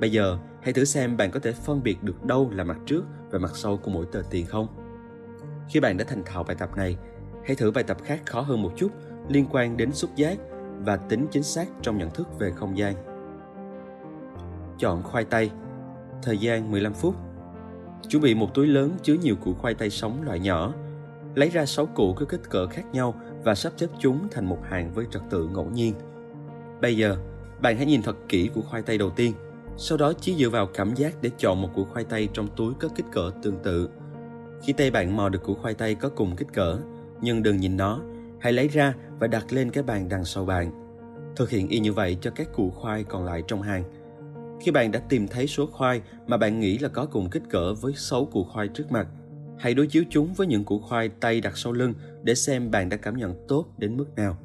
Bây 0.00 0.10
giờ, 0.10 0.38
hãy 0.62 0.72
thử 0.72 0.84
xem 0.84 1.16
bạn 1.16 1.30
có 1.30 1.40
thể 1.40 1.52
phân 1.52 1.82
biệt 1.82 2.02
được 2.02 2.24
đâu 2.24 2.50
là 2.50 2.64
mặt 2.64 2.78
trước 2.86 3.04
và 3.30 3.38
mặt 3.38 3.56
sau 3.56 3.76
của 3.76 3.90
mỗi 3.90 4.06
tờ 4.12 4.22
tiền 4.30 4.46
không. 4.46 4.66
Khi 5.68 5.80
bạn 5.80 5.96
đã 5.96 6.04
thành 6.08 6.22
thạo 6.24 6.44
bài 6.44 6.56
tập 6.58 6.70
này, 6.76 6.96
hãy 7.46 7.56
thử 7.56 7.70
bài 7.70 7.84
tập 7.84 7.96
khác 8.04 8.20
khó 8.26 8.40
hơn 8.40 8.62
một 8.62 8.72
chút 8.76 8.92
liên 9.28 9.46
quan 9.50 9.76
đến 9.76 9.92
xúc 9.92 10.10
giác 10.16 10.38
và 10.84 10.96
tính 10.96 11.26
chính 11.30 11.42
xác 11.42 11.66
trong 11.82 11.98
nhận 11.98 12.10
thức 12.10 12.38
về 12.38 12.50
không 12.50 12.78
gian. 12.78 12.94
Chọn 14.78 15.02
khoai 15.02 15.24
tây. 15.24 15.50
Thời 16.22 16.38
gian 16.38 16.70
15 16.70 16.94
phút. 16.94 17.14
Chuẩn 18.08 18.22
bị 18.22 18.34
một 18.34 18.54
túi 18.54 18.66
lớn 18.66 18.90
chứa 19.02 19.14
nhiều 19.14 19.36
củ 19.36 19.54
khoai 19.54 19.74
tây 19.74 19.90
sống 19.90 20.22
loại 20.22 20.38
nhỏ. 20.38 20.74
Lấy 21.34 21.50
ra 21.50 21.66
6 21.66 21.86
củ 21.86 22.14
có 22.14 22.26
kích 22.26 22.50
cỡ 22.50 22.66
khác 22.66 22.84
nhau 22.92 23.14
và 23.44 23.54
sắp 23.54 23.72
xếp 23.76 23.86
chúng 23.98 24.28
thành 24.30 24.46
một 24.46 24.58
hàng 24.62 24.92
với 24.94 25.06
trật 25.10 25.22
tự 25.30 25.48
ngẫu 25.48 25.70
nhiên. 25.70 25.94
Bây 26.80 26.96
giờ, 26.96 27.16
bạn 27.62 27.76
hãy 27.76 27.86
nhìn 27.86 28.02
thật 28.02 28.16
kỹ 28.28 28.50
củ 28.54 28.62
khoai 28.62 28.82
tây 28.82 28.98
đầu 28.98 29.10
tiên, 29.10 29.32
sau 29.76 29.98
đó 29.98 30.12
chỉ 30.20 30.34
dựa 30.34 30.48
vào 30.48 30.66
cảm 30.66 30.94
giác 30.94 31.14
để 31.22 31.30
chọn 31.38 31.62
một 31.62 31.68
củ 31.74 31.84
khoai 31.84 32.04
tây 32.04 32.28
trong 32.32 32.48
túi 32.56 32.74
có 32.74 32.88
kích 32.88 33.06
cỡ 33.12 33.30
tương 33.42 33.58
tự. 33.62 33.88
Khi 34.62 34.72
tay 34.72 34.90
bạn 34.90 35.16
mò 35.16 35.28
được 35.28 35.42
củ 35.42 35.54
khoai 35.54 35.74
tây 35.74 35.94
có 35.94 36.08
cùng 36.08 36.36
kích 36.36 36.52
cỡ, 36.52 36.78
nhưng 37.20 37.42
đừng 37.42 37.56
nhìn 37.56 37.76
nó, 37.76 38.00
hãy 38.40 38.52
lấy 38.52 38.68
ra 38.68 38.94
và 39.18 39.26
đặt 39.26 39.52
lên 39.52 39.70
cái 39.70 39.82
bàn 39.82 40.08
đằng 40.08 40.24
sau 40.24 40.44
bạn. 40.44 40.86
Thực 41.36 41.50
hiện 41.50 41.68
y 41.68 41.78
như 41.78 41.92
vậy 41.92 42.18
cho 42.20 42.30
các 42.30 42.52
củ 42.52 42.70
khoai 42.70 43.04
còn 43.04 43.24
lại 43.24 43.42
trong 43.48 43.62
hàng. 43.62 43.84
Khi 44.60 44.70
bạn 44.70 44.92
đã 44.92 45.00
tìm 45.08 45.28
thấy 45.28 45.46
số 45.46 45.66
khoai 45.66 46.00
mà 46.26 46.36
bạn 46.36 46.60
nghĩ 46.60 46.78
là 46.78 46.88
có 46.88 47.06
cùng 47.06 47.30
kích 47.30 47.42
cỡ 47.50 47.74
với 47.74 47.92
6 47.96 48.24
củ 48.24 48.44
khoai 48.44 48.68
trước 48.68 48.92
mặt, 48.92 49.08
hãy 49.58 49.74
đối 49.74 49.86
chiếu 49.86 50.04
chúng 50.10 50.34
với 50.34 50.46
những 50.46 50.64
củ 50.64 50.78
khoai 50.78 51.08
tay 51.08 51.40
đặt 51.40 51.56
sau 51.56 51.72
lưng 51.72 51.94
để 52.22 52.34
xem 52.34 52.70
bạn 52.70 52.88
đã 52.88 52.96
cảm 52.96 53.16
nhận 53.16 53.46
tốt 53.48 53.66
đến 53.78 53.96
mức 53.96 54.14
nào. 54.16 54.38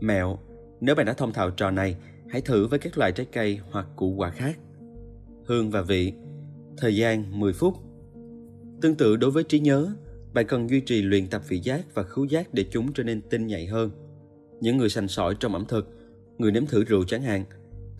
Mẹo, 0.00 0.38
nếu 0.80 0.94
bạn 0.94 1.06
đã 1.06 1.12
thông 1.12 1.32
thạo 1.32 1.50
trò 1.50 1.70
này, 1.70 1.96
hãy 2.28 2.40
thử 2.40 2.66
với 2.66 2.78
các 2.78 2.98
loại 2.98 3.12
trái 3.12 3.26
cây 3.32 3.60
hoặc 3.70 3.86
củ 3.96 4.14
quả 4.14 4.30
khác. 4.30 4.58
Hương 5.46 5.70
và 5.70 5.82
vị, 5.82 6.12
thời 6.76 6.96
gian 6.96 7.40
10 7.40 7.52
phút. 7.52 7.74
Tương 8.80 8.94
tự 8.94 9.16
đối 9.16 9.30
với 9.30 9.44
trí 9.44 9.60
nhớ, 9.60 9.88
bạn 10.34 10.46
cần 10.46 10.70
duy 10.70 10.80
trì 10.80 11.02
luyện 11.02 11.26
tập 11.26 11.42
vị 11.48 11.58
giác 11.58 11.94
và 11.94 12.02
khứu 12.02 12.24
giác 12.24 12.54
để 12.54 12.64
chúng 12.70 12.92
trở 12.92 13.02
nên 13.02 13.20
tinh 13.20 13.46
nhạy 13.46 13.66
hơn. 13.66 13.90
Những 14.60 14.76
người 14.76 14.88
sành 14.88 15.08
sỏi 15.08 15.34
trong 15.40 15.52
ẩm 15.52 15.64
thực, 15.68 15.88
người 16.38 16.52
nếm 16.52 16.66
thử 16.66 16.84
rượu 16.84 17.04
chẳng 17.04 17.22
hạn, 17.22 17.44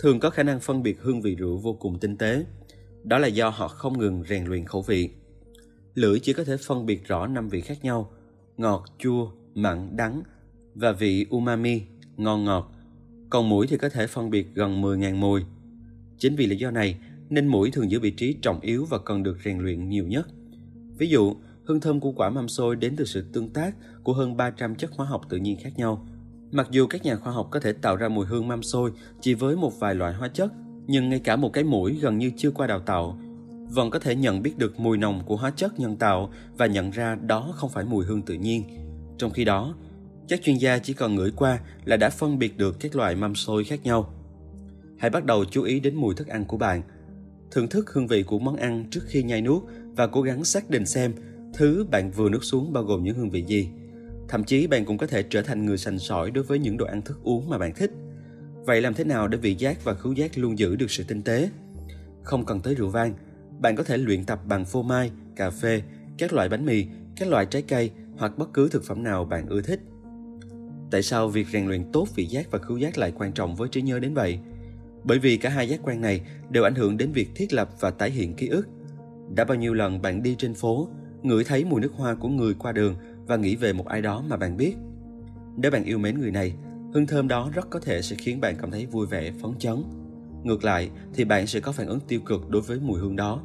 thường 0.03 0.21
có 0.21 0.31
khả 0.31 0.43
năng 0.43 0.61
phân 0.61 0.83
biệt 0.83 1.01
hương 1.01 1.23
vị 1.23 1.35
rượu 1.35 1.57
vô 1.57 1.73
cùng 1.73 1.99
tinh 1.99 2.17
tế. 2.17 2.45
Đó 3.05 3.19
là 3.19 3.29
do 3.29 3.49
họ 3.49 3.69
không 3.69 3.99
ngừng 3.99 4.25
rèn 4.29 4.45
luyện 4.45 4.65
khẩu 4.65 4.83
vị. 4.83 5.11
Lưỡi 5.95 6.21
chỉ 6.21 6.33
có 6.33 6.45
thể 6.45 6.57
phân 6.57 6.87
biệt 6.87 7.09
rõ 7.09 7.27
năm 7.27 7.49
vị 7.49 7.61
khác 7.61 7.85
nhau, 7.85 8.13
ngọt, 8.57 8.85
chua, 8.99 9.31
mặn, 9.55 9.97
đắng 9.97 10.23
và 10.75 10.93
vị 10.93 11.27
umami, 11.31 11.83
ngon 12.17 12.45
ngọt. 12.45 12.73
Còn 13.31 13.49
mũi 13.49 13.67
thì 13.67 13.77
có 13.77 13.89
thể 13.89 14.07
phân 14.07 14.31
biệt 14.31 14.55
gần 14.55 14.83
10.000 14.83 15.15
mùi. 15.15 15.43
Chính 16.19 16.37
vì 16.37 16.47
lý 16.47 16.57
do 16.57 16.71
này 16.71 16.99
nên 17.29 17.47
mũi 17.47 17.71
thường 17.71 17.91
giữ 17.91 18.01
vị 18.01 18.11
trí 18.11 18.37
trọng 18.43 18.61
yếu 18.61 18.85
và 18.85 18.99
cần 18.99 19.23
được 19.23 19.39
rèn 19.45 19.59
luyện 19.59 19.89
nhiều 19.89 20.07
nhất. 20.07 20.29
Ví 20.99 21.09
dụ, 21.09 21.37
hương 21.65 21.81
thơm 21.81 22.01
của 22.01 22.13
quả 22.13 22.31
mâm 22.31 22.49
xôi 22.49 22.77
đến 22.77 22.97
từ 22.97 23.05
sự 23.05 23.25
tương 23.33 23.51
tác 23.51 23.75
của 24.03 24.13
hơn 24.13 24.37
300 24.37 24.75
chất 24.75 24.91
hóa 24.93 25.07
học 25.07 25.23
tự 25.29 25.37
nhiên 25.37 25.57
khác 25.63 25.73
nhau. 25.77 26.07
Mặc 26.53 26.69
dù 26.71 26.87
các 26.87 27.05
nhà 27.05 27.17
khoa 27.17 27.33
học 27.33 27.49
có 27.51 27.61
thể 27.61 27.73
tạo 27.73 27.97
ra 27.97 28.09
mùi 28.09 28.27
hương 28.27 28.49
mâm 28.49 28.63
xôi 28.63 28.93
chỉ 29.21 29.35
với 29.35 29.57
một 29.57 29.81
vài 29.81 29.95
loại 29.95 30.15
hóa 30.15 30.29
chất, 30.29 30.53
nhưng 30.87 31.09
ngay 31.09 31.19
cả 31.19 31.37
một 31.37 31.53
cái 31.53 31.65
mũi 31.65 31.99
gần 32.01 32.19
như 32.19 32.31
chưa 32.37 32.51
qua 32.51 32.67
đào 32.67 32.81
tạo 32.81 33.19
vẫn 33.71 33.91
có 33.91 33.99
thể 33.99 34.15
nhận 34.15 34.43
biết 34.43 34.59
được 34.59 34.81
mùi 34.81 34.99
nồng 34.99 35.23
của 35.27 35.37
hóa 35.37 35.51
chất 35.51 35.81
nhân 35.81 35.97
tạo 35.97 36.31
và 36.57 36.67
nhận 36.67 36.91
ra 36.91 37.15
đó 37.15 37.53
không 37.57 37.71
phải 37.71 37.85
mùi 37.85 38.05
hương 38.05 38.23
tự 38.23 38.35
nhiên. 38.35 38.65
Trong 39.19 39.31
khi 39.31 39.45
đó, 39.45 39.75
các 40.29 40.43
chuyên 40.43 40.57
gia 40.57 40.79
chỉ 40.79 40.93
cần 40.93 41.15
ngửi 41.15 41.31
qua 41.37 41.61
là 41.85 41.97
đã 41.97 42.11
phân 42.11 42.39
biệt 42.39 42.59
được 42.59 42.77
các 42.81 42.97
loại 42.97 43.17
mâm 43.17 43.35
xôi 43.35 43.65
khác 43.65 43.81
nhau. 43.85 44.15
Hãy 44.99 45.11
bắt 45.11 45.25
đầu 45.25 45.45
chú 45.45 45.63
ý 45.63 45.81
đến 45.81 45.95
mùi 45.95 46.15
thức 46.15 46.27
ăn 46.27 46.45
của 46.45 46.57
bạn. 46.57 46.83
Thưởng 47.51 47.69
thức 47.69 47.91
hương 47.93 48.07
vị 48.07 48.23
của 48.23 48.39
món 48.39 48.57
ăn 48.57 48.85
trước 48.91 49.01
khi 49.07 49.23
nhai 49.23 49.41
nuốt 49.41 49.63
và 49.97 50.07
cố 50.07 50.23
gắng 50.23 50.45
xác 50.45 50.71
định 50.71 50.87
xem 50.87 51.13
thứ 51.55 51.87
bạn 51.91 52.11
vừa 52.11 52.29
nuốt 52.29 52.45
xuống 52.45 52.73
bao 52.73 52.85
gồm 52.85 53.05
những 53.05 53.17
hương 53.17 53.31
vị 53.31 53.45
gì. 53.47 53.69
Thậm 54.31 54.45
chí 54.45 54.67
bạn 54.67 54.85
cũng 54.85 54.99
có 54.99 55.07
thể 55.07 55.23
trở 55.23 55.43
thành 55.43 55.67
người 55.67 55.79
sành 55.79 55.99
sỏi 55.99 56.31
đối 56.31 56.45
với 56.45 56.59
những 56.59 56.77
đồ 56.77 56.87
ăn 56.87 57.03
thức 57.03 57.19
uống 57.23 57.49
mà 57.49 57.59
bạn 57.59 57.75
thích. 57.75 57.91
Vậy 58.67 58.81
làm 58.81 58.95
thế 58.95 59.05
nào 59.05 59.29
để 59.29 59.39
vị 59.39 59.55
giác 59.55 59.85
và 59.85 59.95
khứu 59.95 60.13
giác 60.13 60.39
luôn 60.39 60.59
giữ 60.59 60.77
được 60.77 60.91
sự 60.91 61.05
tinh 61.09 61.23
tế? 61.23 61.51
Không 62.23 62.45
cần 62.45 62.61
tới 62.61 62.75
rượu 62.75 62.89
vang, 62.89 63.15
bạn 63.61 63.77
có 63.77 63.83
thể 63.83 63.97
luyện 63.97 64.25
tập 64.25 64.41
bằng 64.47 64.65
phô 64.65 64.83
mai, 64.83 65.11
cà 65.37 65.51
phê, 65.51 65.83
các 66.19 66.33
loại 66.33 66.49
bánh 66.49 66.67
mì, 66.67 66.87
các 67.17 67.29
loại 67.29 67.47
trái 67.47 67.63
cây 67.63 67.91
hoặc 68.19 68.39
bất 68.39 68.53
cứ 68.55 68.69
thực 68.69 68.85
phẩm 68.85 69.03
nào 69.03 69.25
bạn 69.25 69.47
ưa 69.49 69.61
thích. 69.61 69.81
Tại 70.91 71.03
sao 71.03 71.29
việc 71.29 71.47
rèn 71.53 71.67
luyện 71.67 71.93
tốt 71.93 72.09
vị 72.15 72.27
giác 72.27 72.51
và 72.51 72.59
khứu 72.59 72.77
giác 72.77 72.99
lại 72.99 73.13
quan 73.19 73.33
trọng 73.33 73.55
với 73.55 73.69
trí 73.69 73.83
nhớ 73.83 73.99
đến 73.99 74.15
vậy? 74.15 74.39
Bởi 75.05 75.19
vì 75.19 75.37
cả 75.37 75.49
hai 75.51 75.69
giác 75.69 75.81
quan 75.83 76.01
này 76.01 76.21
đều 76.51 76.65
ảnh 76.65 76.75
hưởng 76.75 76.97
đến 76.97 77.13
việc 77.13 77.29
thiết 77.35 77.53
lập 77.53 77.71
và 77.81 77.91
tái 77.91 78.11
hiện 78.11 78.35
ký 78.35 78.49
ức. 78.49 78.69
Đã 79.35 79.45
bao 79.45 79.57
nhiêu 79.57 79.75
lần 79.75 80.03
bạn 80.03 80.23
đi 80.23 80.35
trên 80.39 80.55
phố, 80.55 80.89
ngửi 81.23 81.45
thấy 81.45 81.65
mùi 81.65 81.81
nước 81.81 81.93
hoa 81.95 82.15
của 82.15 82.29
người 82.29 82.55
qua 82.55 82.73
đường 82.73 82.95
và 83.31 83.37
nghĩ 83.37 83.57
về 83.57 83.73
một 83.73 83.87
ai 83.87 84.03
đó 84.03 84.23
mà 84.29 84.37
bạn 84.37 84.57
biết. 84.57 84.75
Nếu 85.57 85.71
bạn 85.71 85.85
yêu 85.85 85.99
mến 85.99 86.21
người 86.21 86.31
này, 86.31 86.53
hương 86.95 87.07
thơm 87.07 87.29
đó 87.29 87.51
rất 87.55 87.71
có 87.71 87.81
thể 87.81 88.03
sẽ 88.03 88.17
khiến 88.17 88.41
bạn 88.41 88.55
cảm 88.61 88.71
thấy 88.71 88.87
vui 88.87 89.07
vẻ, 89.07 89.33
phấn 89.43 89.55
chấn. 89.59 89.85
Ngược 90.43 90.65
lại 90.65 90.91
thì 91.15 91.25
bạn 91.25 91.47
sẽ 91.47 91.61
có 91.61 91.73
phản 91.73 91.87
ứng 91.87 92.01
tiêu 92.01 92.21
cực 92.21 92.49
đối 92.49 92.63
với 92.63 92.79
mùi 92.81 93.01
hương 93.01 93.17
đó. 93.17 93.43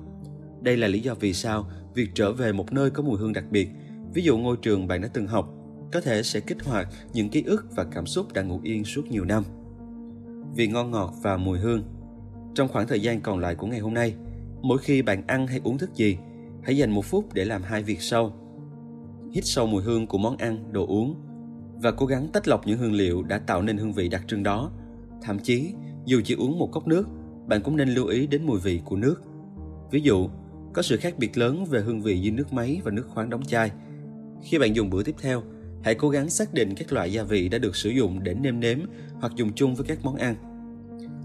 Đây 0.62 0.78
là 0.78 0.88
lý 0.88 1.00
do 1.00 1.14
vì 1.14 1.34
sao 1.34 1.68
việc 1.94 2.10
trở 2.14 2.34
về 2.34 2.52
một 2.52 2.74
nơi 2.74 2.90
có 2.90 3.04
mùi 3.04 3.18
hương 3.18 3.34
đặc 3.34 3.44
biệt, 3.52 3.70
ví 4.14 4.24
dụ 4.24 4.38
ngôi 4.38 4.58
trường 4.62 4.88
bạn 4.88 5.02
đã 5.02 5.08
từng 5.14 5.28
học, 5.28 5.50
có 5.94 6.02
thể 6.02 6.24
sẽ 6.24 6.40
kích 6.40 6.64
hoạt 6.64 6.88
những 7.14 7.30
ký 7.30 7.44
ức 7.44 7.66
và 7.76 7.84
cảm 7.84 8.06
xúc 8.06 8.34
đã 8.34 8.42
ngủ 8.42 8.60
yên 8.64 8.84
suốt 8.84 9.12
nhiều 9.12 9.26
năm. 9.26 9.44
Vì 10.56 10.68
ngon 10.68 10.92
ngọt 10.92 11.14
và 11.22 11.38
mùi 11.38 11.60
hương 11.60 11.84
Trong 12.56 12.68
khoảng 12.68 12.88
thời 12.88 13.02
gian 13.02 13.22
còn 13.22 13.40
lại 13.40 13.56
của 13.56 13.68
ngày 13.68 13.80
hôm 13.80 13.94
nay, 13.94 14.16
mỗi 14.62 14.78
khi 14.78 15.02
bạn 15.02 15.28
ăn 15.28 15.48
hay 15.48 15.62
uống 15.64 15.78
thức 15.78 15.96
gì, 15.96 16.18
hãy 16.64 16.78
dành 16.78 16.92
một 16.92 17.06
phút 17.06 17.34
để 17.34 17.46
làm 17.46 17.64
hai 17.64 17.84
việc 17.84 18.02
sau. 18.02 18.45
Hít 19.36 19.46
sâu 19.46 19.68
mùi 19.68 19.84
hương 19.84 20.08
của 20.08 20.18
món 20.18 20.38
ăn, 20.38 20.72
đồ 20.72 20.86
uống 20.88 21.16
và 21.82 21.92
cố 21.92 22.06
gắng 22.06 22.28
tách 22.34 22.48
lọc 22.48 22.68
những 22.68 22.78
hương 22.78 22.94
liệu 22.94 23.24
đã 23.24 23.38
tạo 23.38 23.62
nên 23.62 23.78
hương 23.78 23.94
vị 23.94 24.10
đặc 24.10 24.24
trưng 24.28 24.44
đó. 24.44 24.72
Thậm 25.22 25.40
chí, 25.40 25.74
dù 26.06 26.22
chỉ 26.26 26.36
uống 26.36 26.60
một 26.60 26.72
cốc 26.72 26.88
nước, 26.88 27.08
bạn 27.48 27.62
cũng 27.62 27.78
nên 27.78 27.90
lưu 27.90 28.08
ý 28.08 28.28
đến 28.28 28.46
mùi 28.46 28.60
vị 28.60 28.82
của 28.86 28.96
nước. 28.96 29.22
Ví 29.92 30.02
dụ, 30.02 30.30
có 30.74 30.82
sự 30.82 30.98
khác 30.98 31.14
biệt 31.18 31.38
lớn 31.38 31.66
về 31.66 31.82
hương 31.82 32.02
vị 32.02 32.22
giữa 32.22 32.32
nước 32.32 32.54
máy 32.54 32.82
và 32.84 32.92
nước 32.92 33.08
khoáng 33.10 33.30
đóng 33.30 33.44
chai. 33.44 33.72
Khi 34.44 34.58
bạn 34.60 34.76
dùng 34.76 34.90
bữa 34.90 35.04
tiếp 35.04 35.16
theo, 35.22 35.44
hãy 35.84 35.96
cố 35.96 36.10
gắng 36.10 36.30
xác 36.30 36.54
định 36.54 36.74
các 36.76 36.94
loại 36.94 37.12
gia 37.12 37.24
vị 37.24 37.50
đã 37.50 37.58
được 37.58 37.76
sử 37.76 37.90
dụng 37.90 38.24
để 38.24 38.34
nêm 38.34 38.60
nếm 38.60 38.80
hoặc 39.14 39.34
dùng 39.36 39.54
chung 39.56 39.76
với 39.76 39.86
các 39.86 40.00
món 40.04 40.16
ăn. 40.16 40.36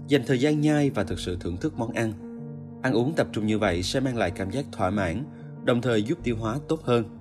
Dành 0.07 0.21
thời 0.25 0.39
gian 0.39 0.61
nhai 0.61 0.89
và 0.89 1.03
thực 1.03 1.19
sự 1.19 1.37
thưởng 1.39 1.57
thức 1.57 1.73
món 1.77 1.91
ăn. 1.91 2.13
Ăn 2.81 2.93
uống 2.93 3.13
tập 3.13 3.27
trung 3.31 3.45
như 3.45 3.59
vậy 3.59 3.83
sẽ 3.83 3.99
mang 3.99 4.17
lại 4.17 4.31
cảm 4.31 4.51
giác 4.51 4.65
thỏa 4.71 4.89
mãn, 4.89 5.23
đồng 5.63 5.81
thời 5.81 6.03
giúp 6.03 6.17
tiêu 6.23 6.37
hóa 6.37 6.59
tốt 6.67 6.81
hơn. 6.83 7.20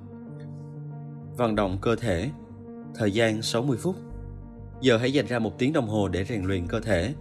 Vận 1.41 1.55
động 1.55 1.79
cơ 1.81 1.97
thể 1.97 2.31
Thời 2.95 3.13
gian 3.13 3.43
60 3.43 3.77
phút 3.81 3.97
Giờ 4.81 4.97
hãy 4.97 5.13
dành 5.13 5.27
ra 5.27 5.39
một 5.39 5.59
tiếng 5.59 5.73
đồng 5.73 5.89
hồ 5.89 6.09
để 6.09 6.25
rèn 6.25 6.45
luyện 6.45 6.67
cơ 6.67 6.81
thể. 6.81 7.15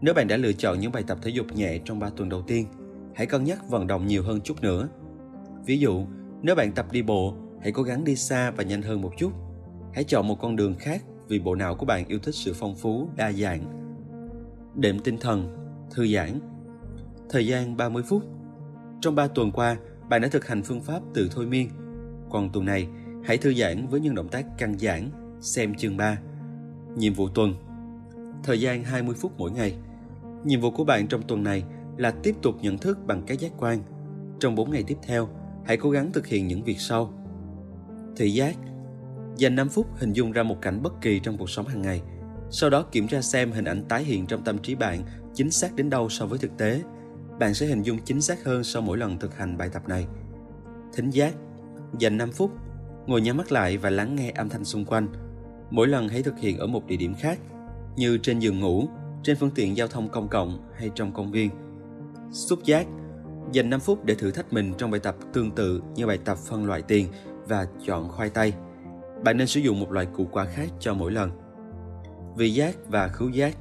Nếu 0.00 0.14
bạn 0.14 0.28
đã 0.28 0.36
lựa 0.36 0.52
chọn 0.52 0.80
những 0.80 0.92
bài 0.92 1.04
tập 1.06 1.18
thể 1.22 1.30
dục 1.30 1.46
nhẹ 1.54 1.78
trong 1.84 1.98
3 1.98 2.10
tuần 2.10 2.28
đầu 2.28 2.42
tiên, 2.42 2.66
hãy 3.14 3.26
cân 3.26 3.44
nhắc 3.44 3.68
vận 3.68 3.86
động 3.86 4.06
nhiều 4.06 4.22
hơn 4.22 4.40
chút 4.40 4.62
nữa. 4.62 4.88
Ví 5.66 5.78
dụ, 5.78 6.06
nếu 6.42 6.54
bạn 6.54 6.72
tập 6.72 6.92
đi 6.92 7.02
bộ, 7.02 7.34
hãy 7.62 7.72
cố 7.72 7.82
gắng 7.82 8.04
đi 8.04 8.16
xa 8.16 8.50
và 8.50 8.64
nhanh 8.64 8.82
hơn 8.82 9.00
một 9.00 9.12
chút. 9.18 9.32
Hãy 9.94 10.04
chọn 10.04 10.28
một 10.28 10.40
con 10.40 10.56
đường 10.56 10.74
khác 10.78 11.02
vì 11.28 11.38
bộ 11.38 11.54
não 11.54 11.74
của 11.74 11.86
bạn 11.86 12.04
yêu 12.08 12.18
thích 12.18 12.34
sự 12.34 12.52
phong 12.54 12.76
phú, 12.76 13.08
đa 13.16 13.32
dạng. 13.32 13.64
Đệm 14.74 14.98
tinh 14.98 15.18
thần, 15.18 15.56
thư 15.90 16.06
giãn. 16.14 16.40
Thời 17.28 17.46
gian 17.46 17.76
30 17.76 18.02
phút. 18.08 18.22
Trong 19.00 19.14
3 19.14 19.26
tuần 19.26 19.52
qua, 19.52 19.76
bạn 20.08 20.22
đã 20.22 20.28
thực 20.28 20.46
hành 20.46 20.62
phương 20.62 20.80
pháp 20.80 21.00
tự 21.14 21.30
thôi 21.34 21.46
miên. 21.46 21.68
Còn 22.30 22.50
tuần 22.52 22.64
này, 22.64 22.88
hãy 23.24 23.38
thư 23.38 23.54
giãn 23.54 23.86
với 23.86 24.00
những 24.00 24.14
động 24.14 24.28
tác 24.28 24.46
căng 24.58 24.78
giãn, 24.78 25.10
xem 25.40 25.74
chương 25.74 25.96
3. 25.96 26.18
Nhiệm 26.96 27.14
vụ 27.14 27.28
tuần. 27.28 27.54
Thời 28.44 28.60
gian 28.60 28.84
20 28.84 29.14
phút 29.18 29.32
mỗi 29.38 29.50
ngày. 29.50 29.76
Nhiệm 30.44 30.60
vụ 30.60 30.70
của 30.70 30.84
bạn 30.84 31.06
trong 31.06 31.22
tuần 31.22 31.44
này 31.44 31.64
là 31.96 32.10
tiếp 32.10 32.34
tục 32.42 32.54
nhận 32.60 32.78
thức 32.78 32.98
bằng 33.06 33.22
các 33.26 33.38
giác 33.38 33.52
quan. 33.58 33.78
Trong 34.40 34.54
4 34.54 34.70
ngày 34.70 34.84
tiếp 34.86 34.96
theo, 35.02 35.28
hãy 35.64 35.76
cố 35.76 35.90
gắng 35.90 36.12
thực 36.12 36.26
hiện 36.26 36.46
những 36.46 36.62
việc 36.62 36.80
sau. 36.80 37.12
Thị 38.16 38.30
giác. 38.30 38.56
Dành 39.36 39.56
5 39.56 39.68
phút 39.68 39.86
hình 39.96 40.12
dung 40.12 40.32
ra 40.32 40.42
một 40.42 40.56
cảnh 40.62 40.82
bất 40.82 41.00
kỳ 41.00 41.20
trong 41.20 41.38
cuộc 41.38 41.50
sống 41.50 41.66
hàng 41.66 41.82
ngày. 41.82 42.02
Sau 42.50 42.70
đó 42.70 42.82
kiểm 42.82 43.08
tra 43.08 43.22
xem 43.22 43.52
hình 43.52 43.64
ảnh 43.64 43.84
tái 43.88 44.04
hiện 44.04 44.26
trong 44.26 44.44
tâm 44.44 44.58
trí 44.58 44.74
bạn 44.74 45.02
chính 45.34 45.50
xác 45.50 45.76
đến 45.76 45.90
đâu 45.90 46.08
so 46.08 46.26
với 46.26 46.38
thực 46.38 46.56
tế. 46.58 46.82
Bạn 47.38 47.54
sẽ 47.54 47.66
hình 47.66 47.82
dung 47.82 47.98
chính 48.04 48.20
xác 48.20 48.44
hơn 48.44 48.64
sau 48.64 48.82
mỗi 48.82 48.98
lần 48.98 49.18
thực 49.18 49.36
hành 49.36 49.58
bài 49.58 49.68
tập 49.72 49.88
này. 49.88 50.06
Thính 50.94 51.10
giác. 51.10 51.34
Dành 51.98 52.16
5 52.16 52.30
phút, 52.32 52.50
ngồi 53.10 53.20
nhắm 53.20 53.36
mắt 53.36 53.52
lại 53.52 53.78
và 53.78 53.90
lắng 53.90 54.16
nghe 54.16 54.30
âm 54.30 54.48
thanh 54.48 54.64
xung 54.64 54.84
quanh. 54.84 55.08
Mỗi 55.70 55.88
lần 55.88 56.08
hãy 56.08 56.22
thực 56.22 56.38
hiện 56.38 56.58
ở 56.58 56.66
một 56.66 56.86
địa 56.86 56.96
điểm 56.96 57.14
khác, 57.14 57.38
như 57.96 58.18
trên 58.18 58.38
giường 58.38 58.60
ngủ, 58.60 58.88
trên 59.22 59.36
phương 59.36 59.50
tiện 59.54 59.76
giao 59.76 59.88
thông 59.88 60.08
công 60.08 60.28
cộng 60.28 60.70
hay 60.76 60.90
trong 60.94 61.12
công 61.12 61.32
viên 61.32 61.50
Xúc 62.30 62.64
giác 62.64 62.86
Dành 63.52 63.70
5 63.70 63.80
phút 63.80 64.04
để 64.04 64.14
thử 64.14 64.30
thách 64.30 64.52
mình 64.52 64.72
trong 64.78 64.90
bài 64.90 65.00
tập 65.00 65.16
tương 65.32 65.50
tự 65.50 65.82
như 65.94 66.06
bài 66.06 66.18
tập 66.24 66.38
phân 66.38 66.64
loại 66.64 66.82
tiền 66.82 67.06
và 67.48 67.66
chọn 67.86 68.08
khoai 68.08 68.30
tây. 68.30 68.52
Bạn 69.24 69.36
nên 69.36 69.46
sử 69.46 69.60
dụng 69.60 69.80
một 69.80 69.92
loại 69.92 70.06
củ 70.06 70.24
quả 70.24 70.44
khác 70.44 70.68
cho 70.80 70.94
mỗi 70.94 71.12
lần. 71.12 71.30
Vị 72.36 72.54
giác 72.54 72.76
và 72.88 73.08
khứu 73.08 73.28
giác 73.28 73.56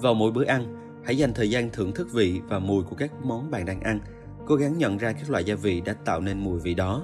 Vào 0.00 0.14
mỗi 0.14 0.32
bữa 0.32 0.44
ăn, 0.44 0.76
Hãy 1.04 1.18
dành 1.18 1.34
thời 1.34 1.50
gian 1.50 1.70
thưởng 1.70 1.92
thức 1.92 2.08
vị 2.12 2.40
và 2.48 2.58
mùi 2.58 2.82
của 2.84 2.96
các 2.96 3.10
món 3.24 3.50
bạn 3.50 3.64
đang 3.66 3.80
ăn. 3.80 4.00
Cố 4.46 4.54
gắng 4.54 4.78
nhận 4.78 4.98
ra 4.98 5.12
các 5.12 5.30
loại 5.30 5.44
gia 5.44 5.54
vị 5.54 5.80
đã 5.80 5.92
tạo 5.92 6.20
nên 6.20 6.38
mùi 6.38 6.60
vị 6.60 6.74
đó. 6.74 7.02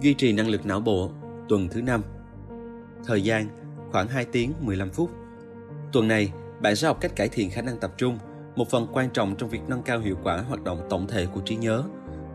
Duy 0.00 0.14
trì 0.14 0.32
năng 0.32 0.48
lực 0.48 0.66
não 0.66 0.80
bộ 0.80 1.10
tuần 1.48 1.68
thứ 1.68 1.82
năm 1.82 2.02
Thời 3.04 3.22
gian 3.22 3.48
khoảng 3.92 4.08
2 4.08 4.24
tiếng 4.24 4.52
15 4.60 4.90
phút. 4.90 5.10
Tuần 5.92 6.08
này, 6.08 6.32
bạn 6.60 6.76
sẽ 6.76 6.86
học 6.88 6.98
cách 7.00 7.16
cải 7.16 7.28
thiện 7.28 7.50
khả 7.50 7.62
năng 7.62 7.78
tập 7.78 7.92
trung, 7.96 8.18
một 8.56 8.70
phần 8.70 8.86
quan 8.92 9.10
trọng 9.10 9.36
trong 9.36 9.48
việc 9.48 9.60
nâng 9.68 9.82
cao 9.82 9.98
hiệu 9.98 10.16
quả 10.22 10.36
hoạt 10.36 10.64
động 10.64 10.86
tổng 10.90 11.06
thể 11.06 11.26
của 11.26 11.40
trí 11.40 11.56
nhớ. 11.56 11.84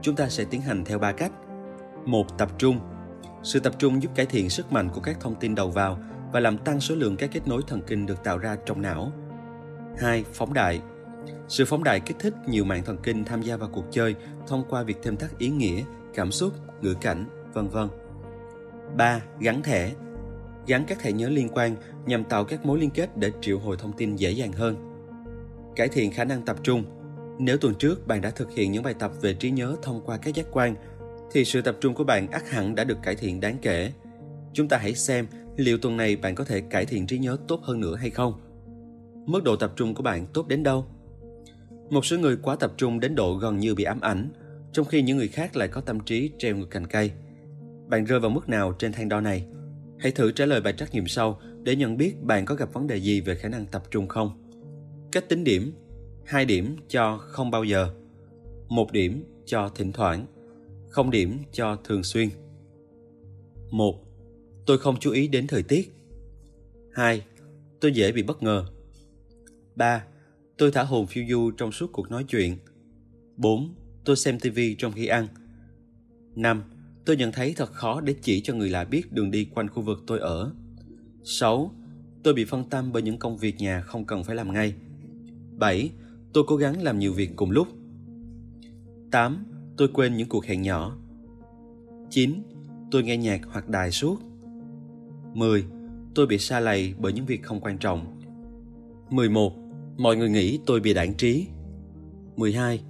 Chúng 0.02 0.16
ta 0.16 0.30
sẽ 0.30 0.44
tiến 0.44 0.62
hành 0.62 0.86
theo 0.86 1.00
ba 1.00 1.12
cách. 1.12 1.32
Một, 2.06 2.38
tập 2.38 2.50
trung. 2.58 2.80
Sự 3.44 3.60
tập 3.60 3.74
trung 3.80 4.04
giúp 4.04 4.12
cải 4.16 4.26
thiện 4.26 4.50
sức 4.50 4.72
mạnh 4.72 4.90
của 4.90 5.02
các 5.02 5.20
thông 5.20 5.36
tin 5.36 5.56
đầu 5.56 5.72
vào 5.72 6.00
và 6.32 6.40
làm 6.40 6.58
tăng 6.58 6.80
số 6.80 6.96
lượng 6.96 7.18
các 7.18 7.30
kết 7.34 7.48
nối 7.48 7.62
thần 7.68 7.82
kinh 7.88 8.06
được 8.06 8.24
tạo 8.24 8.38
ra 8.38 8.58
trong 8.66 8.82
não. 8.82 9.12
2. 9.98 10.24
Phóng 10.34 10.54
đại 10.54 10.82
Sự 11.48 11.66
phóng 11.66 11.84
đại 11.84 12.00
kích 12.00 12.20
thích 12.20 12.34
nhiều 12.48 12.64
mạng 12.66 12.84
thần 12.86 12.98
kinh 13.04 13.26
tham 13.26 13.42
gia 13.42 13.58
vào 13.58 13.70
cuộc 13.74 13.86
chơi 13.92 14.16
thông 14.48 14.64
qua 14.70 14.84
việc 14.84 14.98
thêm 15.04 15.18
thắt 15.18 15.38
ý 15.38 15.50
nghĩa, 15.50 15.84
cảm 16.14 16.32
xúc, 16.32 16.54
ngữ 16.82 16.94
cảnh, 17.02 17.26
vân 17.56 17.68
vân. 17.68 17.88
3. 18.98 19.22
Gắn 19.40 19.64
thẻ 19.64 19.92
Gắn 20.68 20.86
các 20.88 21.00
thẻ 21.00 21.12
nhớ 21.12 21.30
liên 21.30 21.50
quan 21.50 21.76
nhằm 22.06 22.24
tạo 22.24 22.46
các 22.46 22.66
mối 22.66 22.80
liên 22.80 22.90
kết 22.90 23.18
để 23.18 23.32
triệu 23.42 23.60
hồi 23.60 23.78
thông 23.80 23.94
tin 23.94 24.16
dễ 24.16 24.32
dàng 24.32 24.52
hơn. 24.52 24.76
Cải 25.76 25.88
thiện 25.88 26.12
khả 26.12 26.24
năng 26.24 26.42
tập 26.42 26.58
trung 26.64 26.84
Nếu 27.40 27.58
tuần 27.58 27.76
trước 27.76 28.08
bạn 28.08 28.22
đã 28.22 28.30
thực 28.30 28.52
hiện 28.52 28.72
những 28.72 28.84
bài 28.84 28.94
tập 29.00 29.12
về 29.22 29.34
trí 29.34 29.52
nhớ 29.52 29.76
thông 29.82 30.02
qua 30.06 30.18
các 30.18 30.36
giác 30.36 30.46
quan, 30.52 30.76
thì 31.32 31.46
sự 31.46 31.62
tập 31.62 31.78
trung 31.82 31.94
của 31.94 32.04
bạn 32.04 32.32
ắt 32.32 32.50
hẳn 32.50 32.76
đã 32.76 32.84
được 32.84 32.98
cải 33.04 33.16
thiện 33.16 33.40
đáng 33.40 33.58
kể. 33.62 33.92
Chúng 34.54 34.68
ta 34.68 34.78
hãy 34.78 34.96
xem 34.96 35.28
liệu 35.58 35.78
tuần 35.78 35.98
này 35.98 36.16
bạn 36.16 36.36
có 36.36 36.44
thể 36.44 36.62
cải 36.62 36.86
thiện 36.86 37.08
trí 37.08 37.18
nhớ 37.18 37.38
tốt 37.48 37.60
hơn 37.64 37.80
nữa 37.80 37.96
hay 37.96 38.10
không. 38.10 38.34
Mức 39.26 39.44
độ 39.44 39.56
tập 39.56 39.74
trung 39.76 39.96
của 39.96 40.04
bạn 40.04 40.26
tốt 40.34 40.48
đến 40.48 40.64
đâu? 40.64 40.86
Một 41.90 42.06
số 42.06 42.18
người 42.18 42.38
quá 42.42 42.56
tập 42.56 42.74
trung 42.78 43.00
đến 43.00 43.16
độ 43.16 43.36
gần 43.36 43.58
như 43.58 43.76
bị 43.76 43.84
ám 43.84 44.02
ảnh, 44.02 44.30
trong 44.72 44.86
khi 44.86 45.02
những 45.02 45.18
người 45.18 45.28
khác 45.28 45.56
lại 45.56 45.68
có 45.68 45.82
tâm 45.82 46.00
trí 46.00 46.32
treo 46.38 46.56
ngược 46.56 46.70
cành 46.72 46.88
cây. 46.88 47.12
Bạn 47.88 48.06
rơi 48.06 48.20
vào 48.20 48.32
mức 48.32 48.50
nào 48.50 48.74
trên 48.74 48.92
thang 48.92 49.10
đo 49.10 49.22
này? 49.22 49.46
Hãy 50.00 50.12
thử 50.12 50.32
trả 50.32 50.46
lời 50.46 50.62
bài 50.62 50.74
trắc 50.78 50.94
nghiệm 50.94 51.08
sau 51.08 51.40
để 51.64 51.76
nhận 51.76 51.98
biết 51.98 52.24
bạn 52.24 52.46
có 52.46 52.56
gặp 52.56 52.74
vấn 52.74 52.88
đề 52.88 52.98
gì 52.98 53.22
về 53.22 53.36
khả 53.36 53.50
năng 53.50 53.66
tập 53.66 53.84
trung 53.92 54.08
không. 54.08 54.52
Cách 55.12 55.30
tính 55.30 55.44
điểm 55.44 55.74
2 56.26 56.46
điểm 56.46 56.76
cho 56.88 57.18
không 57.18 57.52
bao 57.52 57.64
giờ 57.64 57.90
1 58.68 58.92
điểm 58.92 59.24
cho 59.46 59.70
thỉnh 59.70 59.92
thoảng 59.92 60.26
0 60.90 61.12
điểm 61.12 61.40
cho 61.52 61.76
thường 61.84 62.04
xuyên 62.04 62.30
1. 63.72 63.96
Tôi 64.66 64.78
không 64.78 65.00
chú 65.00 65.12
ý 65.12 65.28
đến 65.28 65.48
thời 65.48 65.64
tiết 65.64 65.92
2. 66.94 67.26
Tôi 67.82 67.92
dễ 67.92 68.12
bị 68.12 68.24
bất 68.24 68.44
ngờ 68.44 68.66
3. 69.76 70.06
Tôi 70.58 70.72
thả 70.72 70.84
hồn 70.84 71.08
phiêu 71.08 71.24
du 71.30 71.52
trong 71.52 71.72
suốt 71.72 71.90
cuộc 71.92 72.12
nói 72.12 72.26
chuyện 72.28 72.58
4. 73.38 73.76
Tôi 74.06 74.16
xem 74.16 74.40
tivi 74.40 74.76
trong 74.76 74.92
khi 74.92 75.08
ăn 75.08 75.28
5. 76.36 76.64
Tôi 77.06 77.18
nhận 77.18 77.32
thấy 77.32 77.54
thật 77.58 77.72
khó 77.72 78.02
để 78.02 78.16
chỉ 78.22 78.42
cho 78.42 78.54
người 78.54 78.70
lạ 78.70 78.84
biết 78.84 79.12
đường 79.12 79.32
đi 79.32 79.46
quanh 79.46 79.70
khu 79.70 79.82
vực 79.82 80.04
tôi 80.08 80.20
ở 80.20 80.52
6. 81.24 81.72
Tôi 82.24 82.34
bị 82.34 82.46
phân 82.46 82.70
tâm 82.70 82.92
bởi 82.94 83.02
những 83.02 83.18
công 83.18 83.38
việc 83.38 83.56
nhà 83.58 83.82
không 83.82 84.06
cần 84.06 84.24
phải 84.24 84.36
làm 84.36 84.54
ngay 84.54 84.74
7. 85.58 85.92
Tôi 86.34 86.44
cố 86.48 86.56
gắng 86.56 86.84
làm 86.84 87.00
nhiều 87.00 87.14
việc 87.14 87.32
cùng 87.36 87.52
lúc 87.52 87.68
8. 89.12 89.46
Tôi 89.78 89.88
quên 89.94 90.18
những 90.18 90.30
cuộc 90.30 90.46
hẹn 90.46 90.62
nhỏ 90.62 90.98
9. 92.10 92.42
Tôi 92.92 93.04
nghe 93.04 93.18
nhạc 93.18 93.42
hoặc 93.46 93.70
đài 93.70 93.92
suốt 93.92 94.20
10. 95.34 95.66
Tôi 96.16 96.28
bị 96.28 96.38
xa 96.38 96.60
lầy 96.60 96.94
bởi 97.00 97.14
những 97.14 97.26
việc 97.26 97.44
không 97.44 97.60
quan 97.62 97.78
trọng 97.78 98.22
11. 99.10 99.54
Mọi 99.98 100.18
người 100.18 100.30
nghĩ 100.30 100.60
tôi 100.66 100.80
bị 100.80 100.94
đảng 100.94 101.14
trí 101.14 101.48
12. 102.36 102.82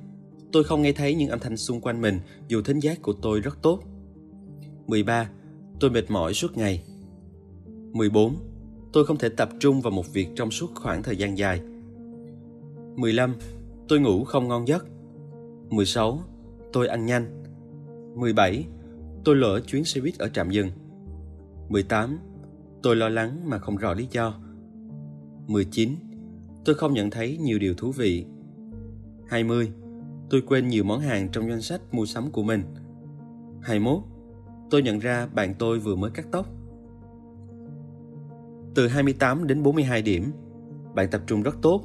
Tôi 0.52 0.64
không 0.64 0.82
nghe 0.82 0.92
thấy 0.92 1.16
những 1.16 1.30
âm 1.30 1.40
thanh 1.40 1.58
xung 1.58 1.82
quanh 1.82 2.02
mình, 2.02 2.20
dù 2.48 2.62
thính 2.62 2.80
giác 2.80 3.02
của 3.02 3.14
tôi 3.14 3.40
rất 3.40 3.62
tốt 3.62 3.84
13. 4.88 5.30
Tôi 5.80 5.90
mệt 5.90 6.12
mỏi 6.12 6.34
suốt 6.34 6.58
ngày 6.58 6.84
14. 7.94 8.36
Tôi 8.94 9.06
không 9.06 9.18
thể 9.18 9.30
tập 9.30 9.50
trung 9.60 9.82
vào 9.82 9.92
một 9.92 10.14
việc 10.14 10.28
trong 10.36 10.52
suốt 10.52 10.72
khoảng 10.76 11.04
thời 11.04 11.18
gian 11.18 11.38
dài 11.38 11.62
15. 12.96 13.36
Tôi 13.88 14.00
ngủ 14.00 14.24
không 14.24 14.48
ngon 14.48 14.68
giấc 14.68 14.86
16. 15.70 16.20
Tôi 16.74 16.88
ăn 16.88 17.06
nhanh 17.06 17.44
17. 18.16 18.66
Tôi 19.24 19.36
lỡ 19.36 19.60
chuyến 19.60 19.86
xe 19.86 20.02
buýt 20.02 20.18
ở 20.18 20.30
trạm 20.30 20.50
dừng 20.50 20.70
18. 21.70 22.18
Tôi 22.84 22.96
lo 22.96 23.10
lắng 23.10 23.50
mà 23.50 23.58
không 23.60 23.78
rõ 23.78 23.94
lý 23.94 24.08
do 24.12 24.40
19. 25.48 25.96
Tôi 26.66 26.76
không 26.76 26.94
nhận 26.94 27.10
thấy 27.10 27.38
nhiều 27.38 27.60
điều 27.60 27.74
thú 27.74 27.92
vị 27.92 28.26
20. 29.28 29.72
Tôi 30.30 30.42
quên 30.42 30.68
nhiều 30.68 30.84
món 30.84 31.00
hàng 31.00 31.30
trong 31.32 31.50
danh 31.50 31.62
sách 31.62 31.82
mua 31.92 32.06
sắm 32.06 32.32
của 32.32 32.44
mình 32.44 32.64
21. 33.62 34.04
Tôi 34.70 34.82
nhận 34.82 35.00
ra 35.00 35.28
bạn 35.34 35.54
tôi 35.60 35.80
vừa 35.80 35.96
mới 35.96 36.12
cắt 36.12 36.26
tóc 36.32 36.48
Từ 38.76 38.88
28 38.88 39.48
đến 39.48 39.64
42 39.64 40.02
điểm, 40.02 40.32
Bạn 40.96 41.10
tập 41.12 41.22
trung 41.28 41.44
rất 41.44 41.56
tốt, 41.62 41.82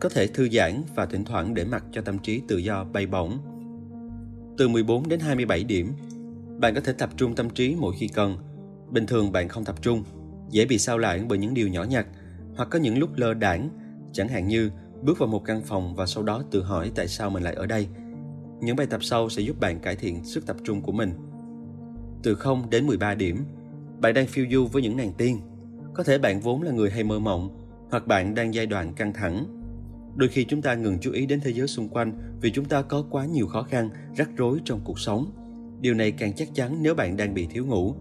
Có 0.00 0.08
thể 0.08 0.26
thư 0.26 0.48
giãn 0.48 0.82
và 0.94 1.06
thỉnh 1.06 1.24
thoảng 1.24 1.54
để 1.54 1.64
mặc 1.64 1.84
cho 1.92 2.02
tâm 2.02 2.18
trí 2.18 2.42
tự 2.48 2.56
do 2.56 2.84
bay 2.84 3.06
bổng 3.06 3.38
Từ 4.58 4.68
14 4.68 5.08
đến 5.08 5.20
27 5.20 5.64
điểm, 5.64 5.92
Bạn 6.60 6.74
có 6.74 6.80
thể 6.80 6.92
tập 6.92 7.10
trung 7.16 7.34
tâm 7.34 7.50
trí 7.50 7.76
mỗi 7.78 7.94
khi 7.98 8.08
cần 8.08 8.36
Bình 8.90 9.06
thường 9.06 9.32
bạn 9.32 9.48
không 9.48 9.64
tập 9.64 9.82
trung, 9.82 10.04
Dễ 10.50 10.66
bị 10.66 10.78
sao 10.78 10.98
lãng 10.98 11.28
bởi 11.28 11.38
những 11.38 11.54
điều 11.54 11.68
nhỏ 11.68 11.84
nhặt 11.84 12.06
Hoặc 12.56 12.68
có 12.70 12.78
những 12.78 12.98
lúc 12.98 13.10
lơ 13.16 13.34
đảng 13.34 13.68
Chẳng 14.12 14.28
hạn 14.28 14.48
như 14.48 14.70
bước 15.04 15.18
vào 15.18 15.28
một 15.28 15.44
căn 15.44 15.62
phòng 15.62 15.94
và 15.94 16.06
sau 16.06 16.22
đó 16.22 16.42
tự 16.50 16.62
hỏi 16.62 16.92
tại 16.94 17.08
sao 17.08 17.30
mình 17.30 17.42
lại 17.42 17.54
ở 17.54 17.66
đây. 17.66 17.88
Những 18.60 18.76
bài 18.76 18.86
tập 18.86 19.04
sau 19.04 19.28
sẽ 19.28 19.42
giúp 19.42 19.60
bạn 19.60 19.80
cải 19.80 19.96
thiện 19.96 20.24
sức 20.24 20.46
tập 20.46 20.56
trung 20.64 20.82
của 20.82 20.92
mình. 20.92 21.12
Từ 22.24 22.34
0 22.34 22.70
đến 22.70 22.86
13 22.86 23.14
điểm, 23.14 23.44
bạn 24.00 24.14
đang 24.14 24.26
phiêu 24.26 24.46
du 24.50 24.66
với 24.66 24.82
những 24.82 24.96
nàng 24.96 25.12
tiên. 25.18 25.40
Có 25.94 26.02
thể 26.02 26.18
bạn 26.18 26.40
vốn 26.40 26.62
là 26.62 26.72
người 26.72 26.90
hay 26.90 27.04
mơ 27.04 27.18
mộng, 27.18 27.48
hoặc 27.90 28.06
bạn 28.06 28.34
đang 28.34 28.54
giai 28.54 28.66
đoạn 28.66 28.94
căng 28.94 29.12
thẳng. 29.12 29.46
Đôi 30.16 30.28
khi 30.28 30.44
chúng 30.44 30.62
ta 30.62 30.74
ngừng 30.74 30.98
chú 31.00 31.12
ý 31.12 31.26
đến 31.26 31.40
thế 31.40 31.52
giới 31.52 31.68
xung 31.68 31.88
quanh 31.88 32.12
vì 32.40 32.50
chúng 32.50 32.64
ta 32.64 32.82
có 32.82 33.04
quá 33.10 33.26
nhiều 33.26 33.46
khó 33.46 33.62
khăn, 33.62 33.90
rắc 34.16 34.30
rối 34.36 34.58
trong 34.64 34.80
cuộc 34.84 34.98
sống. 34.98 35.32
Điều 35.80 35.94
này 35.94 36.10
càng 36.10 36.32
chắc 36.32 36.48
chắn 36.54 36.78
nếu 36.82 36.94
bạn 36.94 37.16
đang 37.16 37.34
bị 37.34 37.46
thiếu 37.46 37.66
ngủ. 37.66 37.94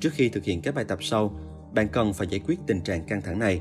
Trước 0.00 0.10
khi 0.12 0.28
thực 0.28 0.44
hiện 0.44 0.62
các 0.62 0.74
bài 0.74 0.84
tập 0.84 0.98
sau, 1.02 1.40
bạn 1.74 1.88
cần 1.88 2.12
phải 2.12 2.26
giải 2.26 2.40
quyết 2.46 2.58
tình 2.66 2.80
trạng 2.80 3.04
căng 3.04 3.22
thẳng 3.22 3.38
này. 3.38 3.60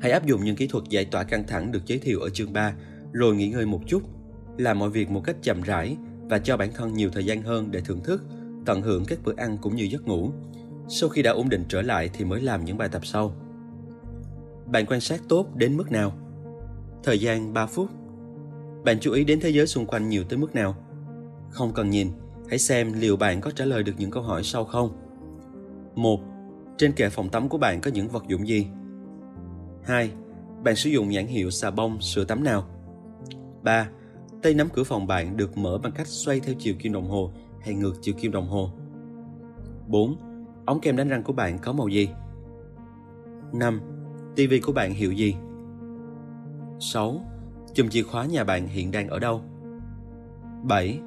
Hãy 0.00 0.12
áp 0.12 0.26
dụng 0.26 0.44
những 0.44 0.56
kỹ 0.56 0.66
thuật 0.66 0.84
giải 0.88 1.04
tỏa 1.04 1.24
căng 1.24 1.46
thẳng 1.46 1.72
được 1.72 1.86
giới 1.86 1.98
thiệu 1.98 2.20
ở 2.20 2.30
chương 2.30 2.52
3, 2.52 2.74
rồi 3.12 3.36
nghỉ 3.36 3.48
ngơi 3.48 3.66
một 3.66 3.80
chút, 3.86 4.02
làm 4.58 4.78
mọi 4.78 4.90
việc 4.90 5.10
một 5.10 5.20
cách 5.24 5.36
chậm 5.42 5.62
rãi 5.62 5.96
và 6.28 6.38
cho 6.38 6.56
bản 6.56 6.72
thân 6.74 6.94
nhiều 6.94 7.10
thời 7.10 7.24
gian 7.24 7.42
hơn 7.42 7.70
để 7.70 7.80
thưởng 7.80 8.00
thức, 8.04 8.22
tận 8.68 8.82
hưởng 8.82 9.04
các 9.04 9.18
bữa 9.24 9.32
ăn 9.36 9.58
cũng 9.60 9.76
như 9.76 9.84
giấc 9.84 10.06
ngủ. 10.06 10.30
Sau 10.88 11.08
khi 11.08 11.22
đã 11.22 11.30
ổn 11.30 11.48
định 11.48 11.64
trở 11.68 11.82
lại 11.82 12.10
thì 12.12 12.24
mới 12.24 12.40
làm 12.40 12.64
những 12.64 12.78
bài 12.78 12.88
tập 12.88 13.06
sau. 13.06 13.32
Bạn 14.66 14.86
quan 14.86 15.00
sát 15.00 15.20
tốt 15.28 15.46
đến 15.54 15.76
mức 15.76 15.92
nào? 15.92 16.12
Thời 17.02 17.18
gian 17.18 17.52
3 17.52 17.66
phút. 17.66 17.90
Bạn 18.84 19.00
chú 19.00 19.12
ý 19.12 19.24
đến 19.24 19.40
thế 19.40 19.50
giới 19.50 19.66
xung 19.66 19.86
quanh 19.86 20.08
nhiều 20.08 20.24
tới 20.28 20.38
mức 20.38 20.54
nào? 20.54 20.76
Không 21.50 21.72
cần 21.74 21.90
nhìn, 21.90 22.08
hãy 22.48 22.58
xem 22.58 22.92
liệu 22.92 23.16
bạn 23.16 23.40
có 23.40 23.50
trả 23.50 23.64
lời 23.64 23.82
được 23.82 23.92
những 23.98 24.10
câu 24.10 24.22
hỏi 24.22 24.42
sau 24.44 24.64
không. 24.64 24.96
1. 25.94 26.20
Trên 26.78 26.92
kệ 26.92 27.08
phòng 27.08 27.28
tắm 27.28 27.48
của 27.48 27.58
bạn 27.58 27.80
có 27.80 27.90
những 27.90 28.08
vật 28.08 28.24
dụng 28.28 28.48
gì? 28.48 28.66
2. 29.82 30.10
Bạn 30.64 30.76
sử 30.76 30.90
dụng 30.90 31.08
nhãn 31.08 31.26
hiệu 31.26 31.50
xà 31.50 31.70
bông 31.70 32.00
sữa 32.00 32.24
tắm 32.24 32.44
nào? 32.44 32.68
3. 33.62 33.88
Tay 34.42 34.54
nắm 34.54 34.68
cửa 34.72 34.84
phòng 34.84 35.06
bạn 35.06 35.36
được 35.36 35.58
mở 35.58 35.78
bằng 35.78 35.92
cách 35.92 36.06
xoay 36.06 36.40
theo 36.40 36.54
chiều 36.58 36.74
kim 36.78 36.92
đồng 36.92 37.08
hồ 37.08 37.32
hay 37.60 37.74
ngược 37.74 37.94
chiều 38.00 38.14
kim 38.18 38.32
đồng 38.32 38.48
hồ? 38.48 38.70
4. 39.88 40.16
Ống 40.66 40.80
kem 40.80 40.96
đánh 40.96 41.08
răng 41.08 41.22
của 41.22 41.32
bạn 41.32 41.58
có 41.58 41.72
màu 41.72 41.88
gì? 41.88 42.08
5. 43.52 43.80
TV 44.36 44.52
của 44.62 44.72
bạn 44.72 44.94
hiệu 44.94 45.12
gì? 45.12 45.36
6. 46.80 47.20
Chùm 47.74 47.88
chìa 47.88 48.02
khóa 48.02 48.26
nhà 48.26 48.44
bạn 48.44 48.66
hiện 48.66 48.90
đang 48.90 49.08
ở 49.08 49.18
đâu? 49.18 49.42
7. 50.62 51.00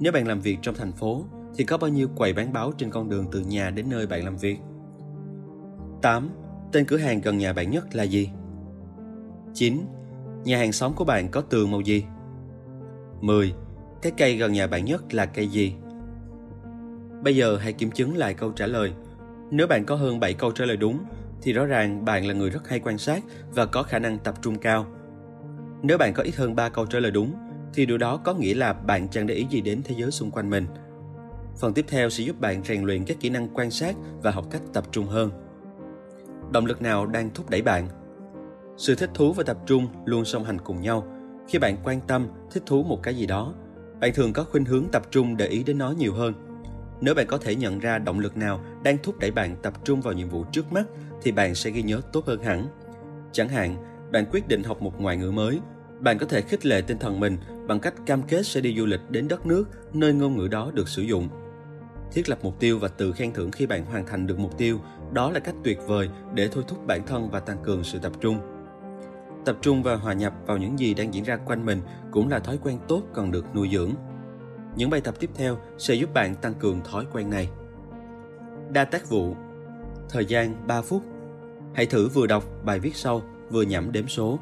Nếu 0.00 0.12
bạn 0.12 0.28
làm 0.28 0.40
việc 0.40 0.58
trong 0.62 0.74
thành 0.74 0.92
phố 0.92 1.24
thì 1.56 1.64
có 1.64 1.78
bao 1.78 1.90
nhiêu 1.90 2.08
quầy 2.16 2.32
bán 2.32 2.52
báo 2.52 2.72
trên 2.72 2.90
con 2.90 3.08
đường 3.08 3.26
từ 3.32 3.40
nhà 3.40 3.70
đến 3.70 3.88
nơi 3.88 4.06
bạn 4.06 4.24
làm 4.24 4.36
việc? 4.36 4.58
8. 6.02 6.28
Tên 6.72 6.84
cửa 6.86 6.96
hàng 6.96 7.20
gần 7.20 7.38
nhà 7.38 7.52
bạn 7.52 7.70
nhất 7.70 7.94
là 7.94 8.02
gì? 8.02 8.30
9. 9.54 9.78
Nhà 10.44 10.58
hàng 10.58 10.72
xóm 10.72 10.92
của 10.94 11.04
bạn 11.04 11.28
có 11.30 11.40
tường 11.40 11.70
màu 11.70 11.80
gì? 11.80 12.04
10. 13.20 13.54
Cái 14.02 14.12
cây 14.16 14.36
gần 14.36 14.52
nhà 14.52 14.66
bạn 14.66 14.84
nhất 14.84 15.14
là 15.14 15.26
cây 15.26 15.48
gì? 15.48 15.74
Bây 17.22 17.36
giờ 17.36 17.56
hãy 17.56 17.72
kiểm 17.72 17.90
chứng 17.90 18.16
lại 18.16 18.34
câu 18.34 18.52
trả 18.52 18.66
lời. 18.66 18.92
Nếu 19.50 19.66
bạn 19.66 19.84
có 19.84 19.96
hơn 19.96 20.20
7 20.20 20.34
câu 20.34 20.52
trả 20.52 20.64
lời 20.64 20.76
đúng, 20.76 20.98
thì 21.42 21.52
rõ 21.52 21.64
ràng 21.64 22.04
bạn 22.04 22.26
là 22.26 22.34
người 22.34 22.50
rất 22.50 22.68
hay 22.68 22.80
quan 22.80 22.98
sát 22.98 23.22
và 23.54 23.66
có 23.66 23.82
khả 23.82 23.98
năng 23.98 24.18
tập 24.18 24.34
trung 24.42 24.58
cao. 24.58 24.86
Nếu 25.82 25.98
bạn 25.98 26.14
có 26.14 26.22
ít 26.22 26.36
hơn 26.36 26.56
3 26.56 26.68
câu 26.68 26.86
trả 26.86 26.98
lời 26.98 27.10
đúng, 27.10 27.34
thì 27.74 27.86
điều 27.86 27.98
đó 27.98 28.16
có 28.16 28.34
nghĩa 28.34 28.54
là 28.54 28.72
bạn 28.72 29.08
chẳng 29.08 29.26
để 29.26 29.34
ý 29.34 29.46
gì 29.50 29.60
đến 29.60 29.82
thế 29.84 29.94
giới 29.98 30.10
xung 30.10 30.30
quanh 30.30 30.50
mình. 30.50 30.66
Phần 31.60 31.74
tiếp 31.74 31.84
theo 31.88 32.10
sẽ 32.10 32.24
giúp 32.24 32.40
bạn 32.40 32.64
rèn 32.64 32.82
luyện 32.82 33.04
các 33.04 33.16
kỹ 33.20 33.30
năng 33.30 33.48
quan 33.54 33.70
sát 33.70 33.96
và 34.22 34.30
học 34.30 34.46
cách 34.50 34.62
tập 34.72 34.84
trung 34.90 35.06
hơn 35.06 35.30
động 36.52 36.66
lực 36.66 36.82
nào 36.82 37.06
đang 37.06 37.30
thúc 37.34 37.50
đẩy 37.50 37.62
bạn 37.62 37.88
Sự 38.76 38.94
thích 38.94 39.10
thú 39.14 39.32
và 39.32 39.44
tập 39.44 39.56
trung 39.66 39.86
luôn 40.04 40.24
song 40.24 40.44
hành 40.44 40.58
cùng 40.60 40.80
nhau. 40.80 41.06
Khi 41.48 41.58
bạn 41.58 41.76
quan 41.84 42.00
tâm, 42.06 42.26
thích 42.50 42.62
thú 42.66 42.82
một 42.82 43.02
cái 43.02 43.14
gì 43.14 43.26
đó, 43.26 43.54
bạn 44.00 44.10
thường 44.14 44.32
có 44.32 44.44
khuynh 44.44 44.64
hướng 44.64 44.84
tập 44.92 45.02
trung 45.10 45.36
để 45.36 45.46
ý 45.46 45.62
đến 45.62 45.78
nó 45.78 45.90
nhiều 45.90 46.14
hơn. 46.14 46.51
Nếu 47.02 47.14
bạn 47.14 47.26
có 47.26 47.38
thể 47.38 47.54
nhận 47.54 47.78
ra 47.78 47.98
động 47.98 48.18
lực 48.18 48.36
nào 48.36 48.60
đang 48.82 48.98
thúc 49.02 49.18
đẩy 49.18 49.30
bạn 49.30 49.56
tập 49.62 49.72
trung 49.84 50.00
vào 50.00 50.14
nhiệm 50.14 50.28
vụ 50.28 50.44
trước 50.52 50.72
mắt 50.72 50.84
thì 51.22 51.32
bạn 51.32 51.54
sẽ 51.54 51.70
ghi 51.70 51.82
nhớ 51.82 52.00
tốt 52.12 52.26
hơn 52.26 52.42
hẳn. 52.42 52.66
Chẳng 53.32 53.48
hạn, 53.48 53.76
bạn 54.12 54.24
quyết 54.30 54.48
định 54.48 54.62
học 54.62 54.82
một 54.82 55.00
ngoại 55.00 55.16
ngữ 55.16 55.30
mới, 55.30 55.60
bạn 56.00 56.18
có 56.18 56.26
thể 56.26 56.40
khích 56.40 56.66
lệ 56.66 56.80
tinh 56.80 56.98
thần 56.98 57.20
mình 57.20 57.36
bằng 57.66 57.80
cách 57.80 57.94
cam 58.06 58.22
kết 58.22 58.46
sẽ 58.46 58.60
đi 58.60 58.74
du 58.78 58.86
lịch 58.86 59.00
đến 59.10 59.28
đất 59.28 59.46
nước 59.46 59.64
nơi 59.92 60.12
ngôn 60.12 60.36
ngữ 60.36 60.48
đó 60.48 60.70
được 60.74 60.88
sử 60.88 61.02
dụng. 61.02 61.28
Thiết 62.12 62.28
lập 62.28 62.38
mục 62.42 62.60
tiêu 62.60 62.78
và 62.78 62.88
tự 62.88 63.12
khen 63.12 63.32
thưởng 63.32 63.50
khi 63.50 63.66
bạn 63.66 63.84
hoàn 63.84 64.06
thành 64.06 64.26
được 64.26 64.38
mục 64.38 64.58
tiêu, 64.58 64.80
đó 65.12 65.30
là 65.30 65.40
cách 65.40 65.54
tuyệt 65.64 65.78
vời 65.86 66.08
để 66.34 66.48
thôi 66.52 66.64
thúc 66.68 66.86
bản 66.86 67.06
thân 67.06 67.30
và 67.30 67.40
tăng 67.40 67.62
cường 67.62 67.84
sự 67.84 67.98
tập 67.98 68.12
trung. 68.20 68.38
Tập 69.44 69.56
trung 69.60 69.82
và 69.82 69.94
hòa 69.94 70.12
nhập 70.12 70.32
vào 70.46 70.56
những 70.56 70.78
gì 70.78 70.94
đang 70.94 71.14
diễn 71.14 71.24
ra 71.24 71.36
quanh 71.36 71.66
mình 71.66 71.80
cũng 72.10 72.28
là 72.28 72.38
thói 72.38 72.58
quen 72.62 72.78
tốt 72.88 73.02
cần 73.14 73.32
được 73.32 73.54
nuôi 73.54 73.68
dưỡng. 73.72 73.90
Những 74.76 74.90
bài 74.90 75.00
tập 75.00 75.14
tiếp 75.20 75.30
theo 75.34 75.58
sẽ 75.78 75.94
giúp 75.94 76.14
bạn 76.14 76.34
tăng 76.34 76.54
cường 76.54 76.80
thói 76.80 77.06
quen 77.12 77.30
này. 77.30 77.48
Đa 78.70 78.84
tác 78.84 79.08
vụ 79.08 79.34
Thời 80.08 80.24
gian 80.24 80.66
3 80.66 80.82
phút 80.82 81.02
Hãy 81.74 81.86
thử 81.86 82.08
vừa 82.08 82.26
đọc 82.26 82.44
bài 82.64 82.78
viết 82.78 82.96
sau, 82.96 83.22
vừa 83.50 83.62
nhẩm 83.62 83.92
đếm 83.92 84.08
số. 84.08 84.38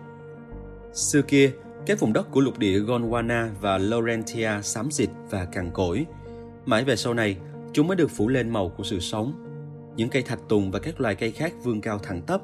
Xưa 0.92 1.23
kia, 1.23 1.52
các 1.86 2.00
vùng 2.00 2.12
đất 2.12 2.31
của 2.31 2.41
lục 2.41 2.59
địa 2.59 2.78
Gondwana 2.78 3.49
và 3.60 3.78
Laurentia 3.78 4.50
xám 4.62 4.91
xịt 4.91 5.10
và 5.31 5.44
cằn 5.44 5.70
cỗi. 5.70 6.07
Mãi 6.67 6.84
về 6.84 6.97
sau 6.97 7.15
này, 7.15 7.36
chúng 7.73 7.86
mới 7.86 7.97
được 7.97 8.10
phủ 8.10 8.28
lên 8.28 8.50
màu 8.50 8.68
của 8.68 8.84
sự 8.84 9.00
sống. 9.00 9.33
Những 9.97 10.09
cây 10.09 10.23
thạch 10.23 10.49
tùng 10.49 10.70
và 10.70 10.78
các 10.78 11.00
loài 11.00 11.15
cây 11.15 11.33
khác 11.33 11.52
vươn 11.62 11.81
cao 11.81 11.99
thẳng 11.99 12.23
tắp. 12.23 12.41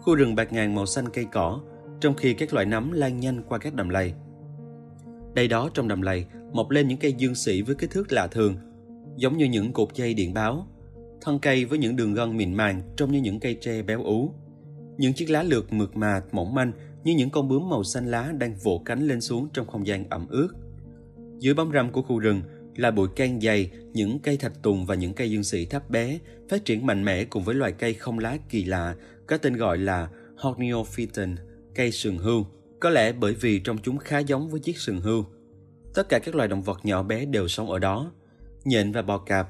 Khu 0.00 0.14
rừng 0.14 0.34
bạc 0.34 0.52
ngàn 0.52 0.74
màu 0.74 0.86
xanh 0.86 1.08
cây 1.08 1.26
cỏ, 1.32 1.60
trong 2.00 2.14
khi 2.14 2.34
các 2.34 2.54
loại 2.54 2.66
nấm 2.66 2.92
lan 2.92 3.20
nhanh 3.20 3.42
qua 3.48 3.58
các 3.58 3.74
đầm 3.74 3.88
lầy. 3.88 4.14
Đây 5.34 5.48
đó 5.48 5.70
trong 5.74 5.88
đầm 5.88 6.02
lầy 6.02 6.26
mọc 6.52 6.70
lên 6.70 6.88
những 6.88 6.98
cây 6.98 7.12
dương 7.12 7.34
sĩ 7.34 7.62
với 7.62 7.74
kích 7.74 7.90
thước 7.90 8.12
lạ 8.12 8.26
thường, 8.26 8.56
giống 9.16 9.36
như 9.38 9.44
những 9.44 9.72
cột 9.72 9.88
dây 9.94 10.14
điện 10.14 10.34
báo. 10.34 10.66
Thân 11.20 11.38
cây 11.38 11.64
với 11.64 11.78
những 11.78 11.96
đường 11.96 12.14
gân 12.14 12.36
mịn 12.36 12.54
màng 12.54 12.82
trông 12.96 13.12
như 13.12 13.20
những 13.20 13.40
cây 13.40 13.58
tre 13.60 13.82
béo 13.82 14.02
ú. 14.04 14.32
Những 14.98 15.12
chiếc 15.12 15.30
lá 15.30 15.42
lược 15.42 15.72
mượt 15.72 15.96
mà, 15.96 16.22
mỏng 16.32 16.54
manh 16.54 16.72
như 17.04 17.14
những 17.14 17.30
con 17.30 17.48
bướm 17.48 17.68
màu 17.68 17.84
xanh 17.84 18.10
lá 18.10 18.32
đang 18.38 18.54
vỗ 18.54 18.82
cánh 18.84 19.06
lên 19.06 19.20
xuống 19.20 19.48
trong 19.52 19.66
không 19.66 19.86
gian 19.86 20.08
ẩm 20.10 20.26
ướt. 20.28 20.48
Dưới 21.38 21.54
bóng 21.54 21.72
râm 21.72 21.92
của 21.92 22.02
khu 22.02 22.18
rừng 22.18 22.42
là 22.76 22.90
bụi 22.90 23.08
cây 23.16 23.32
dày, 23.42 23.70
những 23.92 24.18
cây 24.18 24.36
thạch 24.36 24.62
tùng 24.62 24.86
và 24.86 24.94
những 24.94 25.14
cây 25.14 25.30
dương 25.30 25.44
sĩ 25.44 25.66
thấp 25.66 25.90
bé 25.90 26.18
phát 26.48 26.64
triển 26.64 26.86
mạnh 26.86 27.04
mẽ 27.04 27.24
cùng 27.24 27.44
với 27.44 27.54
loài 27.54 27.72
cây 27.72 27.94
không 27.94 28.18
lá 28.18 28.38
kỳ 28.48 28.64
lạ 28.64 28.94
có 29.26 29.38
tên 29.38 29.56
gọi 29.56 29.78
là 29.78 30.08
Horneophyton, 30.36 31.36
cây 31.74 31.92
sừng 31.92 32.18
hưu. 32.18 32.46
Có 32.80 32.90
lẽ 32.90 33.12
bởi 33.12 33.34
vì 33.34 33.58
trong 33.58 33.78
chúng 33.82 33.98
khá 33.98 34.18
giống 34.18 34.48
với 34.48 34.60
chiếc 34.60 34.78
sừng 34.78 35.00
hưu. 35.00 35.24
Tất 35.94 36.08
cả 36.08 36.18
các 36.18 36.34
loài 36.34 36.48
động 36.48 36.62
vật 36.62 36.80
nhỏ 36.82 37.02
bé 37.02 37.24
đều 37.24 37.48
sống 37.48 37.70
ở 37.70 37.78
đó. 37.78 38.12
Nhện 38.64 38.92
và 38.92 39.02
bò 39.02 39.18
cạp, 39.18 39.48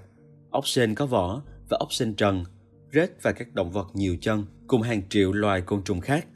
ốc 0.51 0.69
sên 0.69 0.95
có 0.95 1.07
vỏ 1.07 1.43
và 1.69 1.77
ốc 1.81 1.93
sên 1.93 2.15
trần, 2.15 2.45
rết 2.93 3.11
và 3.23 3.33
các 3.33 3.55
động 3.55 3.71
vật 3.71 3.87
nhiều 3.95 4.17
chân 4.21 4.45
cùng 4.67 4.83
hàng 4.83 5.03
triệu 5.09 5.33
loài 5.33 5.61
côn 5.61 5.85
trùng 5.85 6.01
khác. 6.01 6.27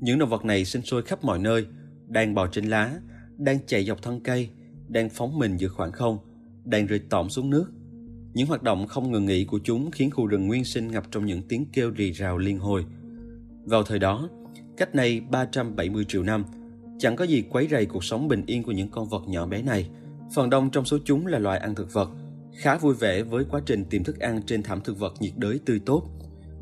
Những 0.00 0.18
động 0.18 0.28
vật 0.28 0.44
này 0.44 0.64
sinh 0.64 0.82
sôi 0.82 1.02
khắp 1.02 1.24
mọi 1.24 1.38
nơi, 1.38 1.66
đang 2.06 2.34
bò 2.34 2.46
trên 2.46 2.64
lá, 2.64 3.00
đang 3.36 3.66
chạy 3.66 3.84
dọc 3.84 4.02
thân 4.02 4.20
cây, 4.20 4.48
đang 4.88 5.10
phóng 5.10 5.38
mình 5.38 5.56
giữa 5.56 5.68
khoảng 5.68 5.92
không, 5.92 6.18
đang 6.64 6.86
rơi 6.86 6.98
tỏm 6.98 7.28
xuống 7.28 7.50
nước. 7.50 7.72
Những 8.34 8.46
hoạt 8.46 8.62
động 8.62 8.86
không 8.86 9.12
ngừng 9.12 9.26
nghỉ 9.26 9.44
của 9.44 9.60
chúng 9.64 9.90
khiến 9.90 10.10
khu 10.10 10.26
rừng 10.26 10.46
nguyên 10.46 10.64
sinh 10.64 10.88
ngập 10.88 11.04
trong 11.10 11.26
những 11.26 11.42
tiếng 11.48 11.66
kêu 11.72 11.90
rì 11.90 12.12
rào 12.12 12.38
liên 12.38 12.58
hồi. 12.58 12.84
Vào 13.64 13.82
thời 13.82 13.98
đó, 13.98 14.28
cách 14.76 14.94
đây 14.94 15.20
370 15.20 16.04
triệu 16.08 16.22
năm, 16.22 16.44
chẳng 17.02 17.16
có 17.16 17.24
gì 17.24 17.42
quấy 17.50 17.68
rầy 17.70 17.86
cuộc 17.86 18.04
sống 18.04 18.28
bình 18.28 18.42
yên 18.46 18.62
của 18.62 18.72
những 18.72 18.88
con 18.88 19.08
vật 19.08 19.22
nhỏ 19.26 19.46
bé 19.46 19.62
này. 19.62 19.90
Phần 20.34 20.50
đông 20.50 20.70
trong 20.70 20.84
số 20.84 20.98
chúng 21.04 21.26
là 21.26 21.38
loài 21.38 21.58
ăn 21.58 21.74
thực 21.74 21.92
vật, 21.92 22.10
khá 22.54 22.78
vui 22.78 22.94
vẻ 22.94 23.22
với 23.22 23.44
quá 23.50 23.60
trình 23.66 23.84
tìm 23.84 24.04
thức 24.04 24.18
ăn 24.18 24.42
trên 24.46 24.62
thảm 24.62 24.80
thực 24.80 24.98
vật 24.98 25.14
nhiệt 25.20 25.32
đới 25.36 25.60
tươi 25.64 25.80
tốt. 25.86 26.02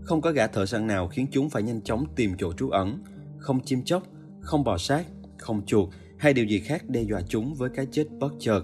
Không 0.02 0.20
có 0.20 0.32
gã 0.32 0.46
thợ 0.46 0.66
săn 0.66 0.86
nào 0.86 1.08
khiến 1.08 1.26
chúng 1.30 1.50
phải 1.50 1.62
nhanh 1.62 1.82
chóng 1.82 2.04
tìm 2.16 2.32
chỗ 2.38 2.52
trú 2.52 2.70
ẩn, 2.70 2.98
không 3.38 3.60
chim 3.64 3.82
chóc, 3.82 4.02
không 4.40 4.64
bò 4.64 4.78
sát, 4.78 5.06
không 5.38 5.66
chuột 5.66 5.88
hay 6.18 6.32
điều 6.32 6.44
gì 6.44 6.60
khác 6.60 6.88
đe 6.88 7.02
dọa 7.02 7.20
chúng 7.28 7.54
với 7.54 7.70
cái 7.74 7.86
chết 7.92 8.04
bất 8.18 8.32
chợt. 8.38 8.62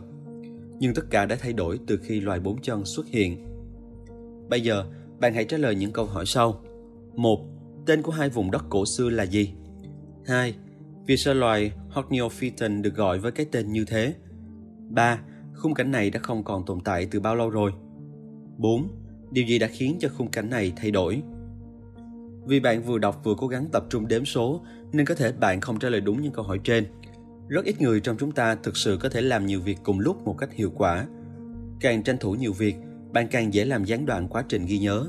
Nhưng 0.78 0.94
tất 0.94 1.02
cả 1.10 1.26
đã 1.26 1.36
thay 1.36 1.52
đổi 1.52 1.78
từ 1.86 1.98
khi 2.02 2.20
loài 2.20 2.40
bốn 2.40 2.62
chân 2.62 2.84
xuất 2.84 3.06
hiện. 3.06 3.46
Bây 4.48 4.60
giờ, 4.60 4.84
bạn 5.20 5.34
hãy 5.34 5.44
trả 5.44 5.56
lời 5.56 5.74
những 5.74 5.92
câu 5.92 6.04
hỏi 6.04 6.26
sau. 6.26 6.60
1. 7.14 7.40
Tên 7.86 8.02
của 8.02 8.12
hai 8.12 8.28
vùng 8.28 8.50
đất 8.50 8.64
cổ 8.68 8.86
xưa 8.86 9.08
là 9.08 9.26
gì? 9.26 9.52
2. 10.26 10.54
Vì 11.06 11.16
sao 11.16 11.34
loài 11.34 11.72
Horneophyton 11.90 12.82
được 12.82 12.94
gọi 12.94 13.18
với 13.18 13.32
cái 13.32 13.46
tên 13.52 13.72
như 13.72 13.84
thế? 13.84 14.14
3. 14.88 15.20
Khung 15.54 15.74
cảnh 15.74 15.90
này 15.90 16.10
đã 16.10 16.20
không 16.20 16.44
còn 16.44 16.66
tồn 16.66 16.80
tại 16.80 17.08
từ 17.10 17.20
bao 17.20 17.34
lâu 17.34 17.50
rồi? 17.50 17.72
4. 18.58 18.88
Điều 19.30 19.46
gì 19.46 19.58
đã 19.58 19.66
khiến 19.66 19.96
cho 20.00 20.08
khung 20.08 20.30
cảnh 20.30 20.50
này 20.50 20.72
thay 20.76 20.90
đổi? 20.90 21.22
Vì 22.46 22.60
bạn 22.60 22.82
vừa 22.82 22.98
đọc 22.98 23.20
vừa 23.24 23.34
cố 23.38 23.46
gắng 23.46 23.66
tập 23.72 23.84
trung 23.90 24.08
đếm 24.08 24.24
số 24.24 24.60
nên 24.92 25.06
có 25.06 25.14
thể 25.14 25.32
bạn 25.32 25.60
không 25.60 25.78
trả 25.78 25.88
lời 25.88 26.00
đúng 26.00 26.22
những 26.22 26.32
câu 26.32 26.44
hỏi 26.44 26.60
trên. 26.64 26.86
Rất 27.48 27.64
ít 27.64 27.80
người 27.80 28.00
trong 28.00 28.16
chúng 28.18 28.32
ta 28.32 28.54
thực 28.54 28.76
sự 28.76 28.98
có 29.00 29.08
thể 29.08 29.20
làm 29.20 29.46
nhiều 29.46 29.60
việc 29.60 29.78
cùng 29.82 30.00
lúc 30.00 30.24
một 30.24 30.34
cách 30.38 30.52
hiệu 30.52 30.72
quả. 30.74 31.06
Càng 31.80 32.02
tranh 32.02 32.16
thủ 32.20 32.34
nhiều 32.34 32.52
việc, 32.52 32.76
bạn 33.12 33.28
càng 33.30 33.54
dễ 33.54 33.64
làm 33.64 33.84
gián 33.84 34.06
đoạn 34.06 34.28
quá 34.28 34.44
trình 34.48 34.66
ghi 34.66 34.78
nhớ. 34.78 35.06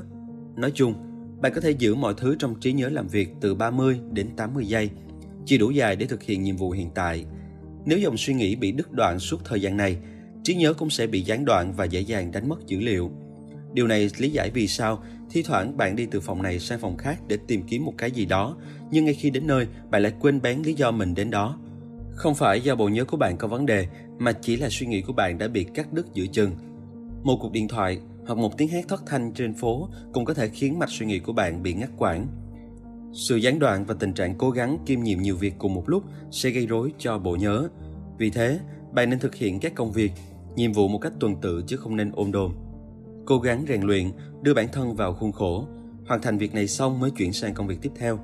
Nói 0.56 0.72
chung, 0.74 0.94
bạn 1.40 1.52
có 1.54 1.60
thể 1.60 1.70
giữ 1.70 1.94
mọi 1.94 2.14
thứ 2.16 2.36
trong 2.38 2.60
trí 2.60 2.72
nhớ 2.72 2.88
làm 2.88 3.08
việc 3.08 3.34
từ 3.40 3.54
30 3.54 4.00
đến 4.12 4.28
80 4.36 4.66
giây, 4.66 4.90
chỉ 5.48 5.58
đủ 5.58 5.70
dài 5.70 5.96
để 5.96 6.06
thực 6.06 6.22
hiện 6.22 6.42
nhiệm 6.42 6.56
vụ 6.56 6.70
hiện 6.70 6.90
tại. 6.94 7.24
Nếu 7.84 7.98
dòng 7.98 8.16
suy 8.16 8.34
nghĩ 8.34 8.56
bị 8.56 8.72
đứt 8.72 8.92
đoạn 8.92 9.18
suốt 9.18 9.44
thời 9.44 9.60
gian 9.60 9.76
này, 9.76 9.96
trí 10.44 10.54
nhớ 10.54 10.74
cũng 10.74 10.90
sẽ 10.90 11.06
bị 11.06 11.22
gián 11.22 11.44
đoạn 11.44 11.72
và 11.72 11.84
dễ 11.84 12.00
dàng 12.00 12.32
đánh 12.32 12.48
mất 12.48 12.66
dữ 12.66 12.80
liệu. 12.80 13.10
Điều 13.72 13.86
này 13.86 14.10
lý 14.18 14.30
giải 14.30 14.50
vì 14.50 14.68
sao 14.68 15.02
thi 15.30 15.42
thoảng 15.42 15.76
bạn 15.76 15.96
đi 15.96 16.06
từ 16.10 16.20
phòng 16.20 16.42
này 16.42 16.58
sang 16.58 16.78
phòng 16.78 16.96
khác 16.96 17.18
để 17.28 17.38
tìm 17.46 17.62
kiếm 17.62 17.84
một 17.84 17.94
cái 17.98 18.10
gì 18.10 18.26
đó, 18.26 18.56
nhưng 18.90 19.04
ngay 19.04 19.14
khi 19.14 19.30
đến 19.30 19.46
nơi, 19.46 19.66
bạn 19.90 20.02
lại 20.02 20.12
quên 20.20 20.42
bén 20.42 20.62
lý 20.62 20.74
do 20.74 20.90
mình 20.90 21.14
đến 21.14 21.30
đó. 21.30 21.58
Không 22.14 22.34
phải 22.34 22.60
do 22.60 22.74
bộ 22.74 22.88
nhớ 22.88 23.04
của 23.04 23.16
bạn 23.16 23.36
có 23.36 23.48
vấn 23.48 23.66
đề, 23.66 23.86
mà 24.18 24.32
chỉ 24.32 24.56
là 24.56 24.68
suy 24.70 24.86
nghĩ 24.86 25.02
của 25.02 25.12
bạn 25.12 25.38
đã 25.38 25.48
bị 25.48 25.66
cắt 25.74 25.92
đứt 25.92 26.06
giữa 26.14 26.26
chừng. 26.26 26.52
Một 27.22 27.38
cuộc 27.40 27.52
điện 27.52 27.68
thoại 27.68 27.98
hoặc 28.26 28.38
một 28.38 28.58
tiếng 28.58 28.68
hét 28.68 28.88
thất 28.88 29.02
thanh 29.06 29.32
trên 29.32 29.54
phố 29.54 29.88
cũng 30.12 30.24
có 30.24 30.34
thể 30.34 30.48
khiến 30.48 30.78
mạch 30.78 30.90
suy 30.90 31.06
nghĩ 31.06 31.18
của 31.18 31.32
bạn 31.32 31.62
bị 31.62 31.74
ngắt 31.74 31.90
quãng. 31.98 32.26
Sự 33.18 33.36
gián 33.36 33.58
đoạn 33.58 33.84
và 33.84 33.94
tình 33.94 34.12
trạng 34.12 34.34
cố 34.38 34.50
gắng 34.50 34.78
kiêm 34.86 35.00
nhiệm 35.00 35.18
nhiều 35.18 35.36
việc 35.36 35.54
cùng 35.58 35.74
một 35.74 35.88
lúc 35.88 36.02
sẽ 36.30 36.50
gây 36.50 36.66
rối 36.66 36.92
cho 36.98 37.18
bộ 37.18 37.36
nhớ. 37.36 37.68
Vì 38.18 38.30
thế, 38.30 38.60
bạn 38.92 39.10
nên 39.10 39.18
thực 39.18 39.34
hiện 39.34 39.60
các 39.60 39.74
công 39.74 39.92
việc, 39.92 40.12
nhiệm 40.56 40.72
vụ 40.72 40.88
một 40.88 40.98
cách 40.98 41.12
tuần 41.20 41.36
tự 41.40 41.62
chứ 41.66 41.76
không 41.76 41.96
nên 41.96 42.12
ôm 42.14 42.32
đồm. 42.32 42.52
Cố 43.26 43.38
gắng 43.38 43.64
rèn 43.68 43.82
luyện, 43.82 44.10
đưa 44.42 44.54
bản 44.54 44.68
thân 44.72 44.94
vào 44.94 45.14
khuôn 45.14 45.32
khổ, 45.32 45.66
hoàn 46.06 46.22
thành 46.22 46.38
việc 46.38 46.54
này 46.54 46.68
xong 46.68 47.00
mới 47.00 47.10
chuyển 47.10 47.32
sang 47.32 47.54
công 47.54 47.66
việc 47.66 47.78
tiếp 47.82 47.92
theo. 47.96 48.18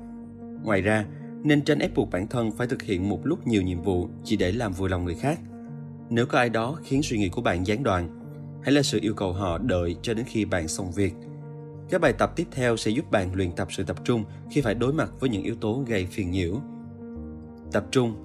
Ngoài 0.63 0.81
ra, 0.81 1.05
nên 1.43 1.61
tránh 1.61 1.79
ép 1.79 1.95
buộc 1.95 2.11
bản 2.11 2.27
thân 2.27 2.51
phải 2.51 2.67
thực 2.67 2.81
hiện 2.81 3.09
một 3.09 3.19
lúc 3.23 3.47
nhiều 3.47 3.61
nhiệm 3.61 3.81
vụ 3.81 4.07
chỉ 4.23 4.37
để 4.37 4.51
làm 4.51 4.73
vui 4.73 4.89
lòng 4.89 5.05
người 5.05 5.15
khác. 5.15 5.39
Nếu 6.09 6.25
có 6.25 6.37
ai 6.37 6.49
đó 6.49 6.79
khiến 6.83 7.03
suy 7.03 7.17
nghĩ 7.17 7.29
của 7.29 7.41
bạn 7.41 7.67
gián 7.67 7.83
đoạn, 7.83 8.21
hãy 8.63 8.71
là 8.71 8.81
sự 8.81 8.99
yêu 9.01 9.13
cầu 9.13 9.33
họ 9.33 9.57
đợi 9.57 9.95
cho 10.01 10.13
đến 10.13 10.25
khi 10.25 10.45
bạn 10.45 10.67
xong 10.67 10.91
việc. 10.91 11.13
Các 11.89 12.01
bài 12.01 12.13
tập 12.13 12.31
tiếp 12.35 12.47
theo 12.51 12.77
sẽ 12.77 12.91
giúp 12.91 13.11
bạn 13.11 13.35
luyện 13.35 13.51
tập 13.51 13.67
sự 13.71 13.83
tập 13.83 13.97
trung 14.03 14.23
khi 14.51 14.61
phải 14.61 14.75
đối 14.75 14.93
mặt 14.93 15.11
với 15.19 15.29
những 15.29 15.43
yếu 15.43 15.55
tố 15.55 15.83
gây 15.87 16.05
phiền 16.05 16.31
nhiễu. 16.31 16.55
Tập 17.71 17.85
trung, 17.91 18.15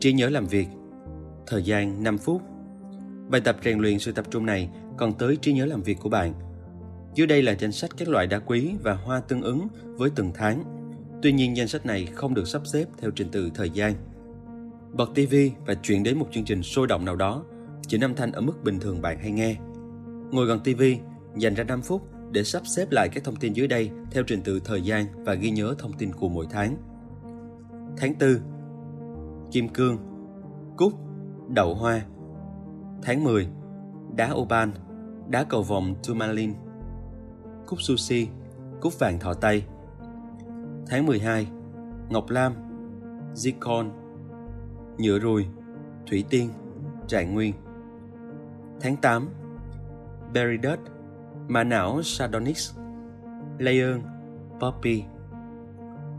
trí 0.00 0.12
nhớ 0.12 0.28
làm 0.28 0.46
việc, 0.46 0.66
thời 1.46 1.62
gian 1.62 2.02
5 2.02 2.18
phút. 2.18 2.42
Bài 3.28 3.40
tập 3.40 3.56
rèn 3.64 3.78
luyện 3.78 3.98
sự 3.98 4.12
tập 4.12 4.26
trung 4.30 4.46
này 4.46 4.70
còn 4.96 5.12
tới 5.18 5.36
trí 5.36 5.52
nhớ 5.52 5.66
làm 5.66 5.82
việc 5.82 5.98
của 6.00 6.08
bạn. 6.08 6.34
Dưới 7.14 7.26
đây 7.26 7.42
là 7.42 7.54
danh 7.58 7.72
sách 7.72 7.90
các 7.96 8.08
loại 8.08 8.26
đá 8.26 8.38
quý 8.38 8.70
và 8.82 8.94
hoa 8.94 9.20
tương 9.20 9.42
ứng 9.42 9.68
với 9.84 10.10
từng 10.14 10.30
tháng. 10.34 10.64
Tuy 11.22 11.32
nhiên 11.32 11.56
danh 11.56 11.68
sách 11.68 11.86
này 11.86 12.06
không 12.06 12.34
được 12.34 12.48
sắp 12.48 12.62
xếp 12.72 12.84
theo 12.98 13.10
trình 13.10 13.30
tự 13.30 13.50
thời 13.54 13.70
gian. 13.70 13.94
Bật 14.92 15.10
TV 15.14 15.34
và 15.66 15.74
chuyển 15.74 16.02
đến 16.02 16.18
một 16.18 16.26
chương 16.32 16.44
trình 16.44 16.62
sôi 16.62 16.86
động 16.86 17.04
nào 17.04 17.16
đó, 17.16 17.44
chỉ 17.86 17.98
âm 18.00 18.14
thanh 18.14 18.32
ở 18.32 18.40
mức 18.40 18.64
bình 18.64 18.80
thường 18.80 19.02
bạn 19.02 19.18
hay 19.18 19.30
nghe. 19.30 19.56
Ngồi 20.30 20.46
gần 20.46 20.60
TV, 20.60 20.82
dành 21.36 21.54
ra 21.54 21.64
5 21.64 21.82
phút 21.82 22.02
để 22.32 22.44
sắp 22.44 22.66
xếp 22.66 22.90
lại 22.90 23.08
các 23.08 23.24
thông 23.24 23.36
tin 23.36 23.52
dưới 23.52 23.68
đây 23.68 23.90
theo 24.10 24.22
trình 24.26 24.42
tự 24.42 24.60
thời 24.64 24.82
gian 24.82 25.06
và 25.24 25.34
ghi 25.34 25.50
nhớ 25.50 25.74
thông 25.78 25.92
tin 25.92 26.12
của 26.12 26.28
mỗi 26.28 26.46
tháng. 26.50 26.76
Tháng 27.96 28.14
4 28.20 28.30
Kim 29.52 29.68
cương, 29.68 29.98
Cúc, 30.76 30.92
Đậu 31.48 31.74
hoa. 31.74 32.00
Tháng 33.02 33.24
10 33.24 33.48
Đá 34.16 34.32
oban 34.32 34.72
Đá 35.28 35.44
cầu 35.44 35.62
vòng 35.62 35.94
tourmaline 36.06 36.54
Cúc 37.66 37.82
sushi 37.82 38.28
Cúc 38.80 38.98
vàng 38.98 39.18
thọ 39.18 39.34
tay; 39.34 39.66
Tháng 40.86 41.06
12 41.06 41.46
Ngọc 42.08 42.30
Lam 42.30 42.54
Zircon 43.34 43.90
Nhựa 44.98 45.20
rùi, 45.20 45.46
Thủy 46.06 46.24
tiên, 46.30 46.50
Trạng 47.06 47.34
nguyên. 47.34 47.54
Tháng 48.80 48.96
8 48.96 49.28
Beridot 50.32 50.78
Mã 51.50 51.64
não 51.64 52.02
Sardonyx 52.02 52.78
Lion 53.58 54.00
Poppy 54.60 55.04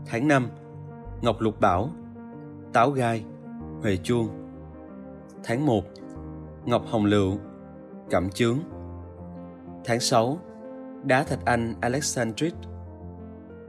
Tháng 0.06 0.28
5 0.28 0.48
ngọc 1.22 1.40
lục 1.40 1.60
bảo, 1.60 1.90
táo 2.72 2.90
gai, 2.90 3.24
huệ 3.82 3.96
chuông. 3.96 4.28
Tháng 5.44 5.66
1, 5.66 5.84
ngọc 6.64 6.82
hồng 6.86 7.04
lựu, 7.04 7.38
cẩm 8.10 8.30
chướng. 8.30 8.58
Tháng 9.84 10.00
6, 10.00 10.38
đá 11.04 11.22
thạch 11.22 11.44
anh 11.44 11.74
Alexandrite, 11.80 12.56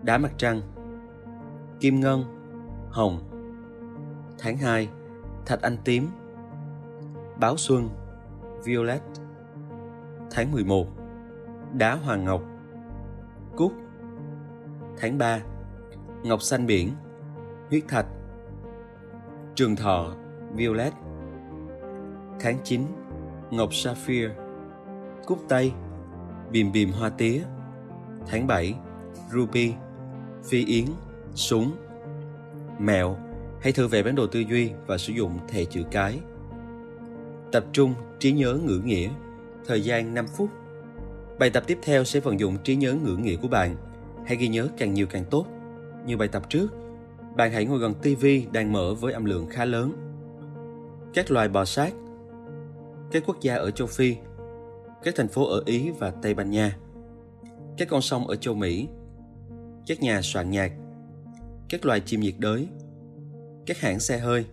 đá 0.01 0.17
mặt 0.17 0.31
trăng, 0.37 0.61
kim 1.79 1.99
ngân, 1.99 2.23
hồng. 2.89 3.19
Tháng 4.39 4.57
2, 4.57 4.89
thạch 5.45 5.61
anh 5.61 5.77
tím, 5.85 6.07
báo 7.39 7.57
xuân, 7.57 7.89
violet. 8.65 9.01
Tháng 10.31 10.51
11, 10.51 10.87
đá 11.73 11.95
hoàng 11.95 12.25
ngọc, 12.25 12.43
cúc. 13.55 13.73
Tháng 14.97 15.17
3, 15.17 15.39
ngọc 16.23 16.41
xanh 16.41 16.65
biển, 16.65 16.91
huyết 17.69 17.83
thạch. 17.87 18.05
Trường 19.55 19.75
thọ, 19.75 20.15
violet. 20.55 20.93
Tháng 22.39 22.57
9, 22.63 22.81
ngọc 23.51 23.73
sapphire, 23.73 24.35
cúc 25.25 25.39
tây, 25.47 25.71
bìm 26.51 26.71
bìm 26.71 26.91
hoa 26.91 27.09
tía. 27.09 27.41
Tháng 28.27 28.47
7, 28.47 28.75
ruby, 29.31 29.73
phi 30.43 30.65
yến, 30.65 30.85
súng. 31.35 31.71
Mẹo, 32.79 33.17
hãy 33.61 33.73
thử 33.73 33.87
vẽ 33.87 34.03
bản 34.03 34.15
đồ 34.15 34.27
tư 34.27 34.39
duy 34.39 34.71
và 34.87 34.97
sử 34.97 35.13
dụng 35.13 35.39
thẻ 35.47 35.65
chữ 35.65 35.83
cái. 35.91 36.19
Tập 37.51 37.65
trung 37.71 37.93
trí 38.19 38.31
nhớ 38.31 38.53
ngữ 38.63 38.81
nghĩa, 38.83 39.09
thời 39.65 39.83
gian 39.83 40.13
5 40.13 40.25
phút. 40.27 40.49
Bài 41.39 41.49
tập 41.49 41.63
tiếp 41.67 41.79
theo 41.81 42.03
sẽ 42.03 42.19
vận 42.19 42.39
dụng 42.39 42.57
trí 42.63 42.75
nhớ 42.75 42.93
ngữ 42.93 43.15
nghĩa 43.15 43.35
của 43.35 43.47
bạn. 43.47 43.75
Hãy 44.25 44.37
ghi 44.37 44.47
nhớ 44.47 44.67
càng 44.77 44.93
nhiều 44.93 45.07
càng 45.09 45.25
tốt. 45.29 45.45
Như 46.05 46.17
bài 46.17 46.27
tập 46.27 46.49
trước, 46.49 46.67
bạn 47.35 47.51
hãy 47.51 47.65
ngồi 47.65 47.79
gần 47.79 47.93
TV 47.93 48.25
đang 48.51 48.71
mở 48.71 48.93
với 48.93 49.13
âm 49.13 49.25
lượng 49.25 49.47
khá 49.49 49.65
lớn. 49.65 49.93
Các 51.13 51.31
loài 51.31 51.49
bò 51.49 51.65
sát, 51.65 51.93
các 53.11 53.23
quốc 53.25 53.37
gia 53.41 53.55
ở 53.55 53.71
châu 53.71 53.87
Phi, 53.87 54.15
các 55.03 55.15
thành 55.17 55.27
phố 55.27 55.47
ở 55.47 55.63
Ý 55.65 55.91
và 55.91 56.11
Tây 56.11 56.33
Ban 56.33 56.51
Nha, 56.51 56.77
các 57.77 57.87
con 57.89 58.01
sông 58.01 58.27
ở 58.27 58.35
châu 58.35 58.53
Mỹ, 58.53 58.87
các 59.87 60.01
nhà 60.01 60.21
soạn 60.21 60.51
nhạc, 60.51 60.71
các 61.69 61.85
loài 61.85 61.99
chim 61.99 62.19
nhiệt 62.19 62.35
đới, 62.37 62.67
các 63.65 63.79
hãng 63.79 63.99
xe 63.99 64.17
hơi, 64.17 64.45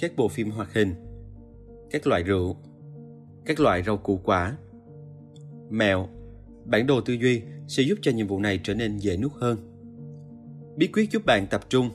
các 0.00 0.12
bộ 0.16 0.28
phim 0.28 0.50
hoạt 0.50 0.74
hình, 0.74 0.94
các 1.90 2.06
loại 2.06 2.22
rượu, 2.22 2.56
các 3.44 3.60
loại 3.60 3.82
rau 3.82 3.96
củ 3.96 4.20
quả. 4.24 4.56
Mèo, 5.70 6.08
bản 6.64 6.86
đồ 6.86 7.00
tư 7.00 7.14
duy 7.14 7.42
sẽ 7.68 7.82
giúp 7.82 7.98
cho 8.02 8.12
nhiệm 8.12 8.26
vụ 8.26 8.40
này 8.40 8.60
trở 8.62 8.74
nên 8.74 8.98
dễ 8.98 9.16
nuốt 9.16 9.32
hơn. 9.32 9.58
Bí 10.76 10.86
quyết 10.86 11.10
giúp 11.10 11.26
bạn 11.26 11.46
tập 11.50 11.66
trung. 11.68 11.90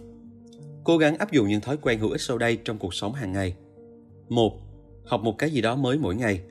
Cố 0.84 0.98
gắng 0.98 1.18
áp 1.18 1.32
dụng 1.32 1.48
những 1.48 1.62
thói 1.62 1.78
quen 1.78 2.00
hữu 2.00 2.12
ích 2.12 2.22
sau 2.22 2.38
đây 2.38 2.58
trong 2.64 2.78
cuộc 2.78 2.94
sống 2.94 3.14
hàng 3.14 3.34
ngày. 3.34 3.56
1. 4.30 4.60
Học 5.06 5.22
một 5.22 5.38
cái 5.38 5.52
gì 5.52 5.62
đó 5.62 5.76
mới 5.76 5.98
mỗi 5.98 6.16
ngày. 6.16 6.42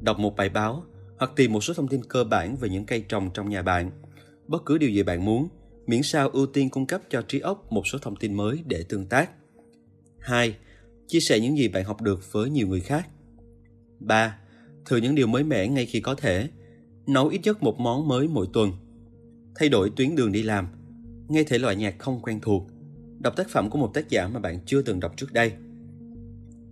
Đọc 0.00 0.18
một 0.18 0.36
bài 0.36 0.48
báo 0.48 0.84
hoặc 1.18 1.32
tìm 1.36 1.52
một 1.52 1.64
số 1.64 1.74
thông 1.74 1.88
tin 1.88 2.04
cơ 2.04 2.24
bản 2.24 2.56
về 2.56 2.68
những 2.68 2.84
cây 2.84 3.04
trồng 3.08 3.30
trong 3.34 3.50
nhà 3.50 3.62
bạn. 3.62 3.90
Bất 4.46 4.62
cứ 4.66 4.78
điều 4.78 4.90
gì 4.90 5.02
bạn 5.02 5.24
muốn, 5.24 5.48
miễn 5.86 6.02
sao 6.02 6.28
ưu 6.28 6.46
tiên 6.46 6.70
cung 6.70 6.86
cấp 6.86 7.02
cho 7.10 7.22
trí 7.22 7.40
óc 7.40 7.72
một 7.72 7.86
số 7.86 7.98
thông 7.98 8.16
tin 8.16 8.34
mới 8.34 8.62
để 8.66 8.84
tương 8.88 9.06
tác. 9.06 9.30
2. 10.18 10.56
Chia 11.06 11.20
sẻ 11.20 11.40
những 11.40 11.58
gì 11.58 11.68
bạn 11.68 11.84
học 11.84 12.02
được 12.02 12.32
với 12.32 12.50
nhiều 12.50 12.68
người 12.68 12.80
khác. 12.80 13.08
3. 13.98 14.38
Thử 14.84 14.96
những 14.96 15.14
điều 15.14 15.26
mới 15.26 15.44
mẻ 15.44 15.68
ngay 15.68 15.86
khi 15.86 16.00
có 16.00 16.14
thể. 16.14 16.48
Nấu 17.06 17.28
ít 17.28 17.40
nhất 17.44 17.62
một 17.62 17.80
món 17.80 18.08
mới 18.08 18.28
mỗi 18.28 18.48
tuần. 18.52 18.72
Thay 19.54 19.68
đổi 19.68 19.90
tuyến 19.96 20.16
đường 20.16 20.32
đi 20.32 20.42
làm. 20.42 20.66
Nghe 21.28 21.44
thể 21.44 21.58
loại 21.58 21.76
nhạc 21.76 21.98
không 21.98 22.20
quen 22.22 22.38
thuộc. 22.42 22.66
Đọc 23.18 23.36
tác 23.36 23.48
phẩm 23.48 23.70
của 23.70 23.78
một 23.78 23.90
tác 23.94 24.08
giả 24.08 24.28
mà 24.28 24.40
bạn 24.40 24.58
chưa 24.66 24.82
từng 24.82 25.00
đọc 25.00 25.16
trước 25.16 25.32
đây. 25.32 25.52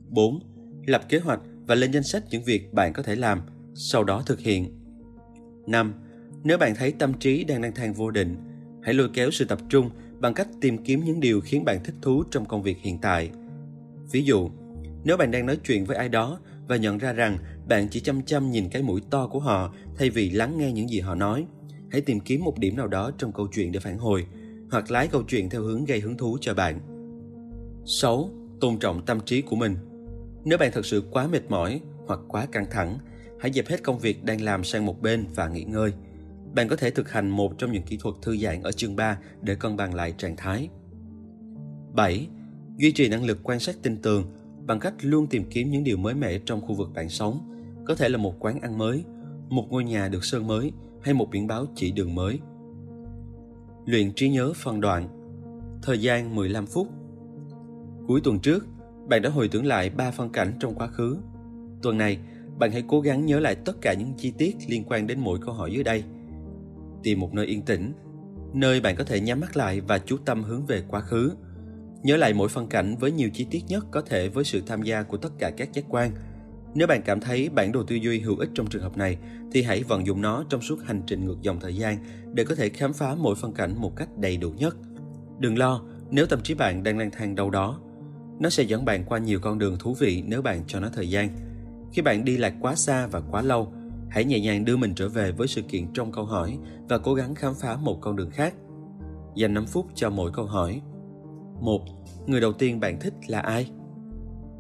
4. 0.09 0.41
Lập 0.87 1.03
kế 1.09 1.19
hoạch 1.19 1.41
và 1.67 1.75
lên 1.75 1.93
danh 1.93 2.03
sách 2.03 2.25
những 2.31 2.45
việc 2.45 2.75
bạn 2.75 2.93
có 2.93 3.03
thể 3.03 3.17
làm, 3.17 3.41
sau 3.75 4.05
đó 4.05 4.23
thực 4.27 4.41
hiện. 4.41 4.67
5. 5.67 5.95
Nếu 6.45 6.59
bạn 6.59 6.75
thấy 6.75 6.93
tâm 6.93 7.13
trí 7.19 7.45
đang 7.45 7.63
lang 7.63 7.75
thang 7.75 7.95
vô 7.95 8.11
định, 8.11 8.37
hãy 8.83 8.95
lôi 8.95 9.09
kéo 9.13 9.31
sự 9.31 9.45
tập 9.45 9.59
trung 9.69 9.91
bằng 10.21 10.35
cách 10.35 10.49
tìm 10.61 10.85
kiếm 10.85 11.05
những 11.05 11.21
điều 11.21 11.41
khiến 11.41 11.65
bạn 11.65 11.85
thích 11.85 11.95
thú 12.03 12.25
trong 12.31 12.45
công 12.45 12.63
việc 12.63 12.79
hiện 12.81 12.99
tại. 12.99 13.31
Ví 14.13 14.25
dụ, 14.25 14.51
nếu 15.05 15.17
bạn 15.17 15.31
đang 15.31 15.47
nói 15.47 15.59
chuyện 15.65 15.85
với 15.85 15.97
ai 15.97 16.09
đó 16.09 16.41
và 16.69 16.77
nhận 16.77 16.99
ra 16.99 17.13
rằng 17.13 17.39
bạn 17.71 17.89
chỉ 17.89 18.01
chăm 18.01 18.23
chăm 18.23 18.51
nhìn 18.51 18.69
cái 18.69 18.83
mũi 18.83 19.01
to 19.11 19.27
của 19.27 19.41
họ 19.41 19.75
thay 19.97 20.11
vì 20.11 20.31
lắng 20.31 20.59
nghe 20.59 20.73
những 20.73 20.91
gì 20.91 21.01
họ 21.01 21.15
nói, 21.15 21.47
hãy 21.91 22.01
tìm 22.01 22.21
kiếm 22.21 22.45
một 22.45 22.59
điểm 22.59 22.77
nào 22.77 22.87
đó 22.89 23.11
trong 23.19 23.33
câu 23.33 23.49
chuyện 23.53 23.73
để 23.73 23.81
phản 23.81 23.99
hồi 23.99 24.27
hoặc 24.71 24.91
lái 24.91 25.09
câu 25.09 25.23
chuyện 25.23 25.51
theo 25.51 25.63
hướng 25.63 25.85
gây 25.85 26.01
hứng 26.01 26.17
thú 26.17 26.39
cho 26.41 26.55
bạn. 26.55 26.81
6. 27.87 28.31
Tôn 28.61 28.79
trọng 28.79 29.07
tâm 29.07 29.21
trí 29.21 29.43
của 29.43 29.57
mình. 29.57 29.77
Nếu 30.45 30.59
bạn 30.59 30.71
thật 30.73 30.87
sự 30.87 31.03
quá 31.11 31.27
mệt 31.27 31.51
mỏi 31.51 31.81
hoặc 32.07 32.21
quá 32.29 32.47
căng 32.53 32.67
thẳng, 32.71 32.99
hãy 33.41 33.53
dẹp 33.53 33.67
hết 33.67 33.83
công 33.83 33.99
việc 33.99 34.25
đang 34.25 34.41
làm 34.41 34.65
sang 34.65 34.87
một 34.87 35.03
bên 35.03 35.27
và 35.35 35.49
nghỉ 35.49 35.65
ngơi. 35.65 35.93
Bạn 36.55 36.69
có 36.69 36.77
thể 36.77 36.91
thực 36.91 37.11
hành 37.11 37.29
một 37.29 37.59
trong 37.59 37.73
những 37.73 37.83
kỹ 37.83 37.97
thuật 38.01 38.15
thư 38.23 38.37
giãn 38.37 38.63
ở 38.63 38.73
chương 38.73 38.97
3 38.97 39.19
để 39.43 39.55
cân 39.55 39.77
bằng 39.77 39.95
lại 39.95 40.15
trạng 40.19 40.37
thái. 40.37 40.69
7. 41.93 42.29
Duy 42.77 42.93
trì 42.93 43.09
năng 43.09 43.25
lực 43.25 43.39
quan 43.43 43.61
sát 43.61 43.77
tinh 43.83 43.97
tường 43.97 44.25
bằng 44.67 44.81
cách 44.81 44.95
luôn 45.01 45.27
tìm 45.27 45.45
kiếm 45.51 45.71
những 45.71 45.85
điều 45.85 45.97
mới 45.97 46.15
mẻ 46.15 46.39
trong 46.39 46.61
khu 46.61 46.75
vực 46.75 46.89
bạn 46.95 47.09
sống, 47.09 47.47
có 47.85 47.95
thể 47.95 48.09
là 48.09 48.19
một 48.19 48.35
quán 48.39 48.61
ăn 48.61 48.79
mới, 48.79 49.05
một 49.49 49.67
ngôi 49.71 49.85
nhà 49.85 50.09
được 50.09 50.25
sơn 50.25 50.47
mới 50.47 50.73
hay 51.03 51.15
một 51.15 51.31
biển 51.31 51.47
báo 51.47 51.67
chỉ 51.75 51.93
đường 51.93 52.15
mới. 52.15 52.41
Luyện 53.87 54.13
trí 54.13 54.29
nhớ 54.29 54.53
phân 54.57 54.81
đoạn 54.81 55.09
Thời 55.83 55.99
gian 55.99 56.37
15 56.37 56.67
phút 56.67 56.89
Cuối 58.07 58.21
tuần 58.25 58.39
trước, 58.39 58.67
bạn 59.09 59.23
đã 59.23 59.31
hồi 59.31 59.49
tưởng 59.49 59.67
lại 59.67 59.91
ba 59.91 60.11
phân 60.11 60.31
cảnh 60.31 60.53
trong 60.61 60.75
quá 60.75 60.87
khứ. 60.87 61.17
Tuần 61.83 61.99
này, 61.99 62.19
bạn 62.59 62.73
hãy 62.73 62.85
cố 62.89 63.01
gắng 63.01 63.27
nhớ 63.27 63.41
lại 63.41 63.55
tất 63.55 63.77
cả 63.81 63.95
những 63.99 64.15
chi 64.17 64.33
tiết 64.39 64.57
liên 64.69 64.85
quan 64.85 65.07
đến 65.07 65.21
mỗi 65.21 65.39
câu 65.43 65.55
hỏi 65.55 65.73
dưới 65.73 65.85
đây. 65.85 66.05
Tìm 67.03 67.21
một 67.21 67.35
nơi 67.35 67.47
yên 67.47 67.63
tĩnh, 67.63 67.93
nơi 68.53 68.81
bạn 68.81 68.97
có 68.97 69.05
thể 69.05 69.21
nhắm 69.21 69.41
mắt 69.41 69.57
lại 69.57 69.81
và 69.81 69.99
chú 69.99 70.17
tâm 70.25 70.43
hướng 70.43 70.67
về 70.67 70.83
quá 70.89 71.01
khứ. 71.01 71.33
Nhớ 72.03 72.17
lại 72.17 72.35
mỗi 72.35 72.49
phân 72.49 72.67
cảnh 72.67 72.97
với 73.01 73.13
nhiều 73.13 73.31
chi 73.35 73.47
tiết 73.51 73.63
nhất 73.69 73.87
có 73.91 74.01
thể 74.01 74.29
với 74.29 74.45
sự 74.45 74.63
tham 74.67 74.83
gia 74.83 75.03
của 75.03 75.17
tất 75.17 75.31
cả 75.39 75.51
các 75.51 75.73
giác 75.73 75.85
quan. 75.89 76.11
Nếu 76.75 76.87
bạn 76.87 77.03
cảm 77.03 77.21
thấy 77.21 77.49
bản 77.49 77.73
đồ 77.73 77.83
tư 77.83 77.97
duy 77.97 78.21
hữu 78.21 78.39
ích 78.39 78.51
trong 78.55 78.67
trường 78.67 78.83
hợp 78.83 78.97
này, 78.97 79.19
thì 79.53 79.63
hãy 79.63 79.83
vận 79.83 80.07
dụng 80.07 80.23
nó 80.23 80.45
trong 80.49 80.61
suốt 80.61 80.83
hành 80.85 81.03
trình 81.07 81.27
ngược 81.27 81.43
dòng 81.43 81.61
thời 81.61 81.77
gian 81.77 81.99
để 82.35 82.45
có 82.45 82.55
thể 82.55 82.69
khám 82.69 82.93
phá 82.93 83.15
mỗi 83.15 83.35
phân 83.35 83.53
cảnh 83.53 83.75
một 83.79 83.97
cách 83.97 84.09
đầy 84.19 84.37
đủ 84.37 84.51
nhất. 84.51 84.77
Đừng 85.39 85.59
lo 85.59 85.83
nếu 86.11 86.27
tâm 86.27 86.41
trí 86.43 86.55
bạn 86.55 86.83
đang 86.83 86.99
lang 86.99 87.11
thang 87.11 87.35
đâu 87.35 87.51
đó. 87.51 87.81
Nó 88.41 88.51
sẽ 88.51 88.63
dẫn 88.63 88.85
bạn 88.85 89.05
qua 89.05 89.19
nhiều 89.19 89.41
con 89.43 89.59
đường 89.59 89.77
thú 89.79 89.95
vị 89.99 90.23
nếu 90.27 90.43
bạn 90.43 90.63
cho 90.67 90.81
nó 90.81 90.89
thời 90.93 91.11
gian. 91.11 91.29
Khi 91.93 92.03
bạn 92.03 92.25
đi 92.25 92.37
lạc 92.37 92.55
quá 92.61 92.75
xa 92.75 93.07
và 93.07 93.21
quá 93.31 93.43
lâu, 93.43 93.73
hãy 94.09 94.25
nhẹ 94.25 94.41
nhàng 94.41 94.65
đưa 94.65 94.77
mình 94.77 94.95
trở 94.95 95.09
về 95.09 95.33
với 95.33 95.49
sự 95.49 95.63
kiện 95.63 95.93
trong 95.93 96.13
câu 96.13 96.25
hỏi 96.25 96.59
và 96.89 96.99
cố 96.99 97.15
gắng 97.15 97.35
khám 97.35 97.55
phá 97.55 97.77
một 97.77 97.99
con 98.01 98.17
đường 98.17 98.31
khác. 98.31 98.55
Dành 99.35 99.55
5 99.55 99.67
phút 99.67 99.87
cho 99.95 100.11
mỗi 100.11 100.31
câu 100.35 100.45
hỏi. 100.45 100.81
1. 101.61 101.81
Người 102.27 102.41
đầu 102.41 102.53
tiên 102.53 102.81
bạn 102.81 103.01
thích 103.01 103.15
là 103.29 103.41
ai? 103.41 103.71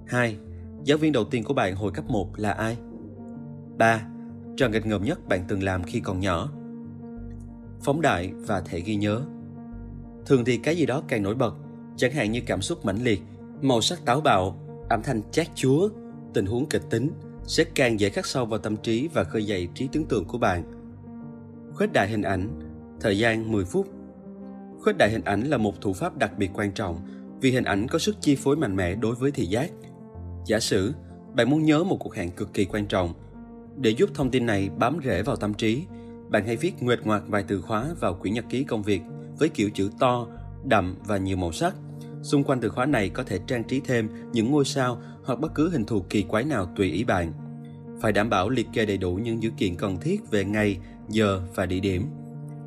2. 0.07 0.37
Giáo 0.85 0.99
viên 0.99 1.13
đầu 1.13 1.25
tiên 1.25 1.45
của 1.45 1.55
bạn 1.55 1.77
hồi 1.77 1.93
cấp 1.93 2.05
1 2.09 2.39
là 2.39 2.51
ai? 2.51 2.77
3. 3.79 4.03
Trò 4.57 4.69
nghịch 4.69 4.87
ngợm 4.87 5.05
nhất 5.05 5.29
bạn 5.29 5.45
từng 5.49 5.63
làm 5.63 5.83
khi 5.83 6.01
còn 6.01 6.21
nhỏ? 6.21 6.49
Phóng 7.83 8.01
đại 8.01 8.33
và 8.47 8.61
thể 8.61 8.81
ghi 8.81 8.97
nhớ 8.97 9.23
Thường 10.27 10.45
thì 10.45 10.57
cái 10.57 10.77
gì 10.77 10.87
đó 10.87 11.03
càng 11.09 11.23
nổi 11.23 11.35
bật, 11.35 11.55
chẳng 11.97 12.13
hạn 12.13 12.33
như 12.33 12.41
cảm 12.47 12.63
xúc 12.63 12.85
mãnh 12.85 13.03
liệt, 13.03 13.23
màu 13.63 13.81
sắc 13.81 14.05
táo 14.05 14.21
bạo, 14.21 14.59
âm 14.89 15.03
thanh 15.03 15.23
chát 15.31 15.47
chúa, 15.55 15.89
tình 16.35 16.47
huống 16.47 16.69
kịch 16.69 16.83
tính 16.91 17.11
sẽ 17.45 17.65
càng 17.75 18.01
dễ 18.01 18.11
khắc 18.11 18.27
sâu 18.27 18.47
vào 18.47 18.59
tâm 18.59 18.77
trí 18.77 19.09
và 19.09 19.25
khơi 19.25 19.45
dậy 19.45 19.69
trí 19.75 19.89
tưởng 19.93 20.07
tượng 20.07 20.25
của 20.25 20.39
bạn. 20.39 20.63
Khuếch 21.75 21.93
đại 21.93 22.09
hình 22.09 22.23
ảnh, 22.23 22.49
thời 23.01 23.19
gian 23.19 23.53
10 23.53 23.65
phút. 23.65 23.87
Khuếch 24.83 24.97
đại 24.99 25.11
hình 25.11 25.25
ảnh 25.25 25.43
là 25.43 25.57
một 25.57 25.81
thủ 25.81 25.93
pháp 25.93 26.19
đặc 26.19 26.39
biệt 26.39 26.51
quan 26.55 26.73
trọng 26.73 27.01
vì 27.41 27.51
hình 27.51 27.65
ảnh 27.65 27.89
có 27.89 27.99
sức 27.99 28.17
chi 28.21 28.37
phối 28.37 28.57
mạnh 28.57 28.77
mẽ 28.77 28.95
đối 28.95 29.15
với 29.15 29.31
thị 29.31 29.47
giác. 29.47 29.71
Giả 30.47 30.61
sử, 30.61 30.93
bạn 31.35 31.51
muốn 31.51 31.65
nhớ 31.65 31.85
một 31.85 31.97
cuộc 32.01 32.15
hẹn 32.15 32.31
cực 32.31 32.55
kỳ 32.55 32.65
quan 32.65 32.87
trọng. 32.87 33.15
Để 33.77 33.91
giúp 33.91 34.11
thông 34.15 34.31
tin 34.31 34.47
này 34.47 34.71
bám 34.79 34.99
rễ 35.05 35.23
vào 35.23 35.37
tâm 35.37 35.55
trí, 35.55 35.83
bạn 36.29 36.47
hãy 36.47 36.57
viết 36.57 36.73
nguệt 36.81 37.01
ngoạc 37.05 37.23
vài 37.29 37.45
từ 37.49 37.61
khóa 37.61 37.87
vào 38.01 38.15
quyển 38.15 38.35
nhật 38.35 38.45
ký 38.49 38.65
công 38.65 38.83
việc 38.83 39.03
với 39.39 39.49
kiểu 39.49 39.71
chữ 39.71 39.91
to, 39.99 40.27
đậm 40.65 40.97
và 41.07 41.17
nhiều 41.17 41.37
màu 41.37 41.53
sắc. 41.53 41.75
Xung 42.23 42.45
quanh 42.45 42.61
từ 42.61 42.69
khóa 42.69 42.87
này 42.87 43.09
có 43.09 43.23
thể 43.23 43.41
trang 43.47 43.65
trí 43.65 43.81
thêm 43.81 44.09
những 44.33 44.51
ngôi 44.51 44.65
sao 44.65 45.03
hoặc 45.25 45.41
bất 45.41 45.55
cứ 45.55 45.71
hình 45.71 45.85
thù 45.85 46.01
kỳ 46.11 46.23
quái 46.23 46.45
nào 46.45 46.73
tùy 46.77 46.91
ý 46.91 47.05
bạn. 47.05 47.33
Phải 48.01 48.13
đảm 48.13 48.31
bảo 48.31 48.49
liệt 48.49 48.67
kê 48.73 48.87
đầy 48.87 48.99
đủ 48.99 49.15
những 49.15 49.43
dữ 49.43 49.51
kiện 49.57 49.77
cần 49.77 49.99
thiết 50.01 50.31
về 50.31 50.45
ngày, 50.45 50.79
giờ 51.09 51.43
và 51.55 51.67
địa 51.67 51.81
điểm. 51.81 52.07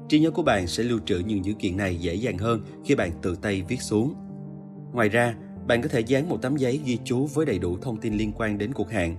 Trí 0.10 0.20
nhớ 0.20 0.32
của 0.32 0.44
bạn 0.44 0.68
sẽ 0.68 0.84
lưu 0.84 1.00
trữ 1.06 1.20
những 1.20 1.46
dữ 1.46 1.54
kiện 1.54 1.78
này 1.78 1.96
dễ 1.96 2.14
dàng 2.16 2.38
hơn 2.38 2.62
khi 2.86 2.96
bạn 2.96 3.12
tự 3.22 3.36
tay 3.42 3.64
viết 3.68 3.82
xuống. 3.82 4.14
Ngoài 4.94 5.10
ra, 5.10 5.36
bạn 5.68 5.82
có 5.82 5.88
thể 5.88 6.00
dán 6.00 6.30
một 6.30 6.42
tấm 6.42 6.56
giấy 6.56 6.82
ghi 6.86 7.00
chú 7.04 7.26
với 7.26 7.46
đầy 7.46 7.60
đủ 7.60 7.78
thông 7.82 7.98
tin 7.98 8.14
liên 8.14 8.32
quan 8.36 8.58
đến 8.58 8.74
cuộc 8.74 8.90
hẹn. 8.90 9.16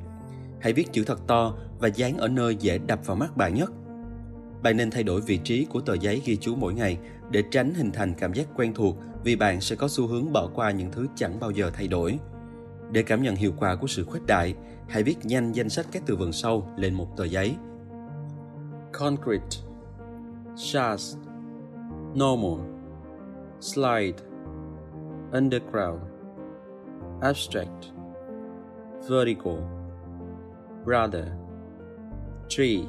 Hãy 0.61 0.73
viết 0.73 0.93
chữ 0.93 1.05
thật 1.07 1.21
to 1.27 1.55
và 1.79 1.89
dán 1.89 2.17
ở 2.17 2.29
nơi 2.29 2.57
dễ 2.57 2.79
đập 2.79 3.07
vào 3.07 3.17
mắt 3.17 3.37
bạn 3.37 3.55
nhất. 3.55 3.73
Bạn 4.63 4.77
nên 4.77 4.91
thay 4.91 5.03
đổi 5.03 5.21
vị 5.21 5.39
trí 5.45 5.65
của 5.65 5.81
tờ 5.81 5.95
giấy 5.95 6.23
ghi 6.25 6.37
chú 6.37 6.55
mỗi 6.57 6.75
ngày 6.75 6.99
để 7.31 7.43
tránh 7.51 7.75
hình 7.75 7.91
thành 7.93 8.15
cảm 8.15 8.33
giác 8.33 8.47
quen 8.57 8.75
thuộc 8.75 8.97
vì 9.25 9.37
bạn 9.37 9.61
sẽ 9.61 9.77
có 9.77 9.89
xu 9.89 10.07
hướng 10.07 10.33
bỏ 10.33 10.49
qua 10.55 10.71
những 10.71 10.93
thứ 10.93 11.07
chẳng 11.15 11.41
bao 11.41 11.51
giờ 11.51 11.71
thay 11.75 11.89
đổi. 11.89 12.19
Để 12.91 13.03
cảm 13.03 13.23
nhận 13.23 13.37
hiệu 13.37 13.53
quả 13.59 13.77
của 13.77 13.87
sự 13.87 14.05
khuếch 14.05 14.27
đại, 14.27 14.55
hãy 14.89 15.03
viết 15.03 15.17
nhanh 15.23 15.53
danh 15.53 15.69
sách 15.69 15.87
các 15.93 16.03
từ 16.07 16.17
vựng 16.17 16.33
sau 16.33 16.73
lên 16.77 16.95
một 16.95 17.17
tờ 17.17 17.25
giấy. 17.25 17.55
Concrete 18.93 19.57
Shards 20.57 21.17
Normal 22.15 22.67
Slide 23.61 24.19
Underground 25.33 26.14
Abstract. 27.25 27.93
Vertical. 29.09 29.67
Brother 30.85 31.35
Tree. 32.51 32.87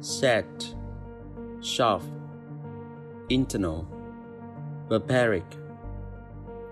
Set. 0.00 0.74
Shaft. 1.60 2.10
Internal. 3.28 3.86
Barbaric. 4.88 5.44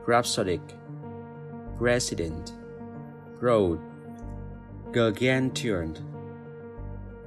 Rhapsodic. 0.05 0.61
Resident. 1.79 2.53
Road. 3.41 3.79
Gargantuan. 4.91 5.97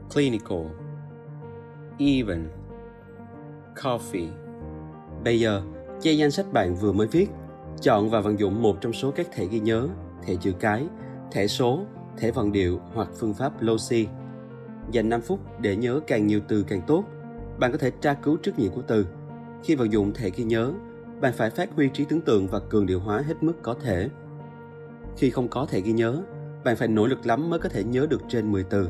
Clinical. 0.10 0.76
Even. 2.00 2.50
Coffee. 3.76 4.30
Bây 5.24 5.40
giờ, 5.40 5.62
che 6.02 6.12
danh 6.12 6.32
sách 6.32 6.54
bạn 6.54 6.76
vừa 6.76 6.92
mới 6.92 7.08
viết, 7.08 7.28
chọn 7.82 8.10
và 8.10 8.22
vận 8.22 8.40
dụng 8.40 8.62
một 8.62 8.82
trong 8.82 8.94
số 8.94 9.12
các 9.12 9.28
thẻ 9.32 9.46
ghi 9.46 9.60
nhớ, 9.60 9.88
thẻ 10.24 10.36
chữ 10.36 10.54
cái, 10.60 10.88
thẻ 11.32 11.48
số, 11.48 11.80
thẻ 12.18 12.32
vận 12.32 12.52
điệu 12.52 12.80
hoặc 12.94 13.10
phương 13.20 13.34
pháp 13.34 13.62
Loci. 13.62 14.08
Dành 14.92 15.10
5 15.10 15.22
phút 15.22 15.40
để 15.60 15.76
nhớ 15.76 16.00
càng 16.08 16.28
nhiều 16.28 16.40
từ 16.48 16.64
càng 16.64 16.82
tốt. 16.88 17.04
Bạn 17.60 17.72
có 17.72 17.78
thể 17.78 17.92
tra 18.02 18.14
cứu 18.14 18.38
trước 18.38 18.60
nghĩa 18.60 18.70
của 18.70 18.82
từ. 18.82 19.08
Khi 19.64 19.76
vận 19.76 19.92
dụng 19.92 20.14
thẻ 20.14 20.30
ghi 20.30 20.44
nhớ, 20.44 20.72
bạn 21.22 21.34
phải 21.34 21.50
phát 21.50 21.70
huy 21.76 21.90
trí 21.90 22.06
tưởng 22.06 22.22
tượng 22.22 22.48
và 22.48 22.60
cường 22.60 22.86
điệu 22.86 23.00
hóa 23.00 23.22
hết 23.28 23.44
mức 23.44 23.54
có 23.62 23.74
thể. 23.74 24.10
Khi 25.18 25.30
không 25.30 25.48
có 25.48 25.66
thẻ 25.66 25.80
ghi 25.80 25.92
nhớ, 25.92 26.22
bạn 26.64 26.76
phải 26.76 26.88
nỗ 26.88 27.08
lực 27.08 27.26
lắm 27.26 27.50
mới 27.50 27.60
có 27.60 27.70
thể 27.70 27.84
nhớ 27.84 28.08
được 28.10 28.22
trên 28.30 28.52
10 28.52 28.64
từ. 28.64 28.90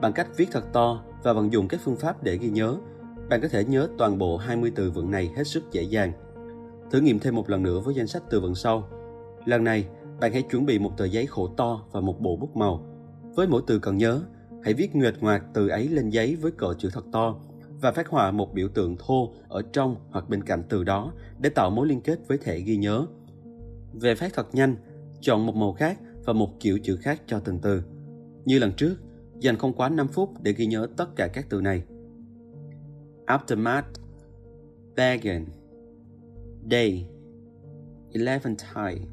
Bằng 0.00 0.12
cách 0.12 0.28
viết 0.36 0.48
thật 0.52 0.64
to 0.72 1.02
và 1.22 1.32
vận 1.32 1.52
dụng 1.52 1.68
các 1.68 1.80
phương 1.84 1.96
pháp 1.96 2.22
để 2.22 2.36
ghi 2.36 2.50
nhớ, 2.50 2.76
bạn 3.28 3.40
có 3.40 3.48
thể 3.48 3.64
nhớ 3.64 3.88
toàn 3.98 4.18
bộ 4.18 4.36
20 4.36 4.72
từ 4.74 4.90
vựng 4.90 5.10
này 5.10 5.32
hết 5.36 5.44
sức 5.46 5.62
dễ 5.72 5.82
dàng. 5.82 6.12
Thử 6.90 7.00
nghiệm 7.00 7.18
thêm 7.18 7.34
một 7.34 7.50
lần 7.50 7.62
nữa 7.62 7.80
với 7.80 7.94
danh 7.94 8.06
sách 8.06 8.22
từ 8.30 8.40
vựng 8.40 8.54
sau. 8.54 8.88
Lần 9.44 9.64
này, 9.64 9.88
bạn 10.20 10.32
hãy 10.32 10.42
chuẩn 10.42 10.66
bị 10.66 10.78
một 10.78 10.92
tờ 10.96 11.04
giấy 11.04 11.26
khổ 11.26 11.48
to 11.56 11.84
và 11.92 12.00
một 12.00 12.20
bộ 12.20 12.36
bút 12.36 12.56
màu. 12.56 12.84
Với 13.34 13.48
mỗi 13.48 13.62
từ 13.66 13.78
cần 13.78 13.96
nhớ, 13.96 14.22
hãy 14.62 14.74
viết 14.74 14.96
nguyệt 14.96 15.14
ngoạc 15.20 15.44
từ 15.54 15.68
ấy 15.68 15.88
lên 15.88 16.10
giấy 16.10 16.36
với 16.36 16.50
cỡ 16.50 16.74
chữ 16.78 16.90
thật 16.92 17.04
to 17.12 17.40
và 17.80 17.92
phát 17.92 18.08
họa 18.08 18.30
một 18.30 18.54
biểu 18.54 18.68
tượng 18.68 18.96
thô 18.96 19.32
ở 19.48 19.62
trong 19.72 19.96
hoặc 20.10 20.28
bên 20.28 20.42
cạnh 20.44 20.62
từ 20.68 20.84
đó 20.84 21.12
để 21.38 21.50
tạo 21.50 21.70
mối 21.70 21.86
liên 21.86 22.00
kết 22.00 22.18
với 22.28 22.38
thẻ 22.38 22.58
ghi 22.58 22.76
nhớ. 22.76 23.06
Về 23.92 24.14
phát 24.14 24.32
thật 24.34 24.54
nhanh, 24.54 24.76
chọn 25.20 25.46
một 25.46 25.54
màu 25.54 25.72
khác 25.72 25.98
và 26.24 26.32
một 26.32 26.60
kiểu 26.60 26.78
chữ 26.82 26.96
khác 26.96 27.22
cho 27.26 27.40
từng 27.40 27.58
từ. 27.58 27.82
Như 28.44 28.58
lần 28.58 28.72
trước, 28.72 28.96
dành 29.40 29.56
không 29.56 29.72
quá 29.72 29.88
5 29.88 30.08
phút 30.08 30.30
để 30.42 30.52
ghi 30.52 30.66
nhớ 30.66 30.88
tất 30.96 31.16
cả 31.16 31.28
các 31.28 31.46
từ 31.48 31.60
này. 31.60 31.82
Aftermath 33.26 33.82
bagging. 34.96 35.46
Day 36.68 37.08
Elephantine 38.14 39.08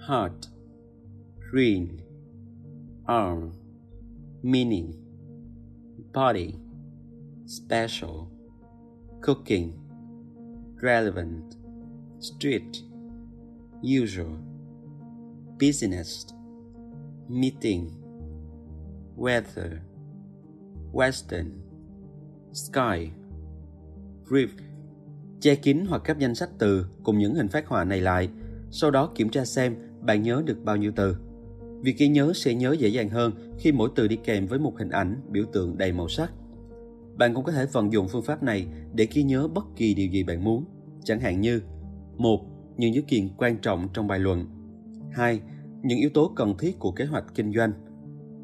Heart 0.00 0.48
Green 1.50 2.02
Arm 3.06 3.52
Meaning. 4.42 4.92
Body 6.10 6.58
Special. 7.46 8.28
Cooking 9.20 9.78
Relevant. 10.82 11.54
Street 12.18 12.82
Usual. 13.80 14.36
Business 15.58 16.26
Meeting. 17.28 17.94
Weather 19.14 19.80
Western. 20.90 21.62
Sky 22.50 23.12
Rift 24.28 24.67
Che 25.40 25.54
kín 25.54 25.84
hoặc 25.88 26.02
cấp 26.04 26.18
danh 26.18 26.34
sách 26.34 26.50
từ 26.58 26.86
cùng 27.02 27.18
những 27.18 27.34
hình 27.34 27.48
phát 27.48 27.66
họa 27.66 27.84
này 27.84 28.00
lại, 28.00 28.28
sau 28.70 28.90
đó 28.90 29.10
kiểm 29.14 29.28
tra 29.28 29.44
xem 29.44 29.76
bạn 30.00 30.22
nhớ 30.22 30.42
được 30.46 30.64
bao 30.64 30.76
nhiêu 30.76 30.92
từ. 30.96 31.16
Việc 31.80 31.98
ghi 31.98 32.08
nhớ 32.08 32.32
sẽ 32.34 32.54
nhớ 32.54 32.76
dễ 32.78 32.88
dàng 32.88 33.08
hơn 33.08 33.32
khi 33.58 33.72
mỗi 33.72 33.90
từ 33.94 34.08
đi 34.08 34.16
kèm 34.24 34.46
với 34.46 34.58
một 34.58 34.78
hình 34.78 34.90
ảnh, 34.90 35.20
biểu 35.28 35.44
tượng 35.52 35.78
đầy 35.78 35.92
màu 35.92 36.08
sắc. 36.08 36.32
Bạn 37.16 37.34
cũng 37.34 37.44
có 37.44 37.52
thể 37.52 37.66
vận 37.66 37.92
dụng 37.92 38.08
phương 38.08 38.22
pháp 38.22 38.42
này 38.42 38.66
để 38.94 39.08
ghi 39.12 39.22
nhớ 39.22 39.48
bất 39.48 39.64
kỳ 39.76 39.94
điều 39.94 40.08
gì 40.08 40.22
bạn 40.22 40.44
muốn, 40.44 40.64
chẳng 41.04 41.20
hạn 41.20 41.40
như 41.40 41.62
một 42.16 42.40
Những 42.76 42.94
dữ 42.94 43.02
kiện 43.02 43.28
quan 43.36 43.58
trọng 43.58 43.88
trong 43.92 44.06
bài 44.06 44.18
luận 44.18 44.46
2. 45.12 45.40
Những 45.82 45.98
yếu 45.98 46.10
tố 46.14 46.32
cần 46.36 46.56
thiết 46.58 46.78
của 46.78 46.92
kế 46.92 47.04
hoạch 47.04 47.24
kinh 47.34 47.52
doanh 47.52 47.72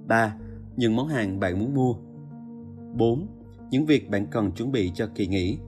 3. 0.07 0.37
Những 0.77 0.97
món 0.97 1.09
hàng 1.09 1.41
bạn 1.41 1.59
muốn 1.59 1.75
mua 1.75 1.95
4 2.97 3.27
những 3.71 3.87
việc 3.87 4.11
bạn 4.11 4.27
cần 4.27 4.53
chuẩn 4.53 4.73
bị 4.73 4.91
cho 4.95 5.09
kỳ 5.15 5.27
nghỉ. 5.27 5.59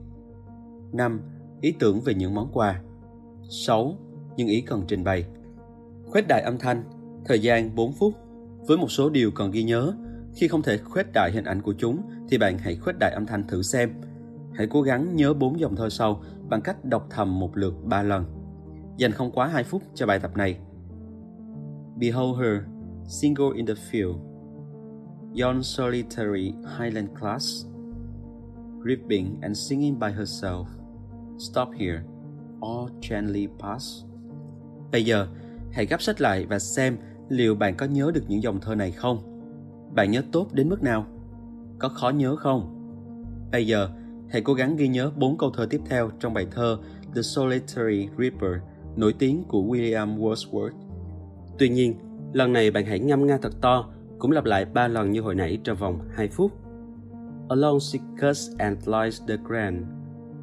5. 0.91 1.21
Ý 1.61 1.71
tưởng 1.79 2.01
về 2.01 2.13
những 2.13 2.33
món 2.33 2.49
quà. 2.53 2.81
6. 3.49 3.97
Những 4.37 4.47
ý 4.47 4.61
cần 4.61 4.83
trình 4.87 5.03
bày. 5.03 5.25
Khuếch 6.05 6.25
đại 6.27 6.41
âm 6.41 6.57
thanh, 6.57 6.83
thời 7.25 7.39
gian 7.39 7.75
4 7.75 7.93
phút. 7.93 8.13
Với 8.67 8.77
một 8.77 8.91
số 8.91 9.09
điều 9.09 9.31
cần 9.31 9.51
ghi 9.51 9.63
nhớ, 9.63 9.93
khi 10.33 10.47
không 10.47 10.61
thể 10.61 10.77
khuếch 10.77 11.05
đại 11.13 11.31
hình 11.33 11.43
ảnh 11.43 11.61
của 11.61 11.73
chúng 11.77 12.01
thì 12.29 12.37
bạn 12.37 12.57
hãy 12.57 12.75
khuếch 12.75 12.95
đại 12.99 13.11
âm 13.11 13.25
thanh 13.25 13.47
thử 13.47 13.61
xem. 13.61 13.89
Hãy 14.53 14.67
cố 14.67 14.81
gắng 14.81 15.15
nhớ 15.15 15.33
4 15.33 15.59
dòng 15.59 15.75
thơ 15.75 15.89
sau 15.89 16.21
bằng 16.49 16.61
cách 16.61 16.85
đọc 16.85 17.07
thầm 17.09 17.39
một 17.39 17.57
lượt 17.57 17.73
3 17.83 18.03
lần. 18.03 18.25
Dành 18.97 19.11
không 19.11 19.31
quá 19.31 19.47
2 19.47 19.63
phút 19.63 19.81
cho 19.93 20.05
bài 20.05 20.19
tập 20.19 20.37
này. 20.37 20.59
Behold 21.99 22.39
her, 22.39 22.61
single 23.07 23.49
in 23.55 23.65
the 23.65 23.73
field. 23.91 24.17
Yon 25.41 25.63
solitary 25.63 26.53
Highland 26.79 27.09
class 27.19 27.65
ripping 28.85 29.41
and 29.41 29.57
singing 29.69 29.99
by 29.99 30.11
herself. 30.11 30.65
Stop 31.37 31.69
here, 31.79 32.01
or 32.65 32.91
gently 33.09 33.47
pass. 33.59 34.03
Bây 34.91 35.05
giờ, 35.05 35.27
hãy 35.71 35.85
gấp 35.85 36.01
sách 36.01 36.21
lại 36.21 36.45
và 36.45 36.59
xem 36.59 36.97
liệu 37.29 37.55
bạn 37.55 37.75
có 37.77 37.85
nhớ 37.85 38.11
được 38.13 38.23
những 38.27 38.43
dòng 38.43 38.59
thơ 38.59 38.75
này 38.75 38.91
không. 38.91 39.41
Bạn 39.95 40.11
nhớ 40.11 40.21
tốt 40.31 40.47
đến 40.53 40.69
mức 40.69 40.83
nào? 40.83 41.05
Có 41.79 41.89
khó 41.89 42.09
nhớ 42.09 42.35
không? 42.35 42.73
Bây 43.51 43.67
giờ, 43.67 43.89
hãy 44.29 44.41
cố 44.41 44.53
gắng 44.53 44.75
ghi 44.75 44.87
nhớ 44.87 45.11
bốn 45.17 45.37
câu 45.37 45.51
thơ 45.51 45.67
tiếp 45.69 45.81
theo 45.85 46.09
trong 46.19 46.33
bài 46.33 46.47
thơ 46.51 46.77
The 47.15 47.21
Solitary 47.21 48.09
Reaper 48.17 48.61
nổi 48.95 49.13
tiếng 49.13 49.43
của 49.47 49.61
William 49.61 50.17
Wordsworth. 50.19 50.71
Tuy 51.57 51.69
nhiên, 51.69 51.95
lần 52.33 52.53
này 52.53 52.71
bạn 52.71 52.85
hãy 52.85 52.99
ngâm 52.99 53.25
nga 53.27 53.37
thật 53.41 53.53
to, 53.61 53.89
cũng 54.19 54.31
lặp 54.31 54.45
lại 54.45 54.65
ba 54.65 54.87
lần 54.87 55.11
như 55.11 55.21
hồi 55.21 55.35
nãy 55.35 55.59
trong 55.63 55.77
vòng 55.77 55.99
2 56.15 56.27
phút. 56.27 56.51
Along 57.49 57.79
she 57.79 57.99
cuts 58.21 58.49
and 58.57 58.89
lies 58.89 59.21
the 59.27 59.37
grand, 59.47 59.83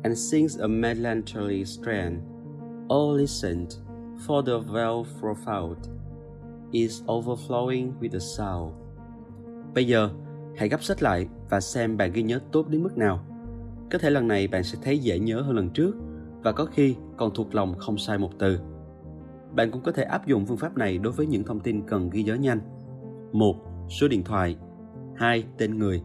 and 0.04 0.18
sings 0.18 0.60
a 0.60 0.68
melancholy 0.68 1.64
strain. 1.64 2.34
all 2.88 3.14
listened 3.14 3.74
for 4.26 4.42
the 4.42 4.58
well 4.72 5.06
profound 5.20 5.76
is 6.72 7.02
overflowing 7.06 7.92
with 8.00 8.12
the 8.12 8.18
sound. 8.18 8.72
Bây 9.74 9.86
giờ, 9.86 10.10
hãy 10.56 10.68
gấp 10.68 10.82
sách 10.82 11.02
lại 11.02 11.28
và 11.50 11.60
xem 11.60 11.96
bạn 11.96 12.12
ghi 12.12 12.22
nhớ 12.22 12.40
tốt 12.52 12.68
đến 12.68 12.82
mức 12.82 12.98
nào. 12.98 13.24
Có 13.90 13.98
thể 13.98 14.10
lần 14.10 14.28
này 14.28 14.48
bạn 14.48 14.64
sẽ 14.64 14.78
thấy 14.82 14.98
dễ 14.98 15.18
nhớ 15.18 15.40
hơn 15.40 15.56
lần 15.56 15.70
trước 15.70 15.96
và 16.42 16.52
có 16.52 16.64
khi 16.64 16.96
còn 17.16 17.34
thuộc 17.34 17.54
lòng 17.54 17.74
không 17.78 17.98
sai 17.98 18.18
một 18.18 18.30
từ. 18.38 18.58
Bạn 19.54 19.70
cũng 19.70 19.82
có 19.82 19.92
thể 19.92 20.02
áp 20.02 20.26
dụng 20.26 20.46
phương 20.46 20.56
pháp 20.56 20.76
này 20.76 20.98
đối 20.98 21.12
với 21.12 21.26
những 21.26 21.44
thông 21.44 21.60
tin 21.60 21.82
cần 21.86 22.10
ghi 22.10 22.22
nhớ 22.22 22.34
nhanh. 22.34 22.60
1. 23.32 23.56
Số 23.88 24.08
điện 24.08 24.24
thoại 24.24 24.56
2. 25.16 25.44
Tên 25.58 25.78
người 25.78 26.02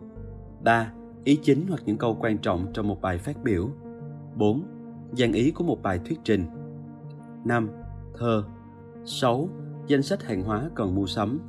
3. 0.63 0.91
Ý 1.23 1.35
chính 1.35 1.67
hoặc 1.67 1.81
những 1.85 1.97
câu 1.97 2.17
quan 2.19 2.37
trọng 2.37 2.67
trong 2.73 2.87
một 2.87 3.01
bài 3.01 3.17
phát 3.17 3.43
biểu 3.43 3.69
4. 4.39 4.63
Dàn 5.11 5.31
ý 5.31 5.51
của 5.51 5.63
một 5.63 5.81
bài 5.81 5.99
thuyết 6.05 6.19
trình 6.23 6.45
5. 7.45 7.69
Thơ 8.17 8.43
6. 9.05 9.49
Danh 9.87 10.03
sách 10.03 10.23
hàng 10.23 10.43
hóa 10.43 10.69
cần 10.75 10.95
mua 10.95 11.05
sắm 11.05 11.39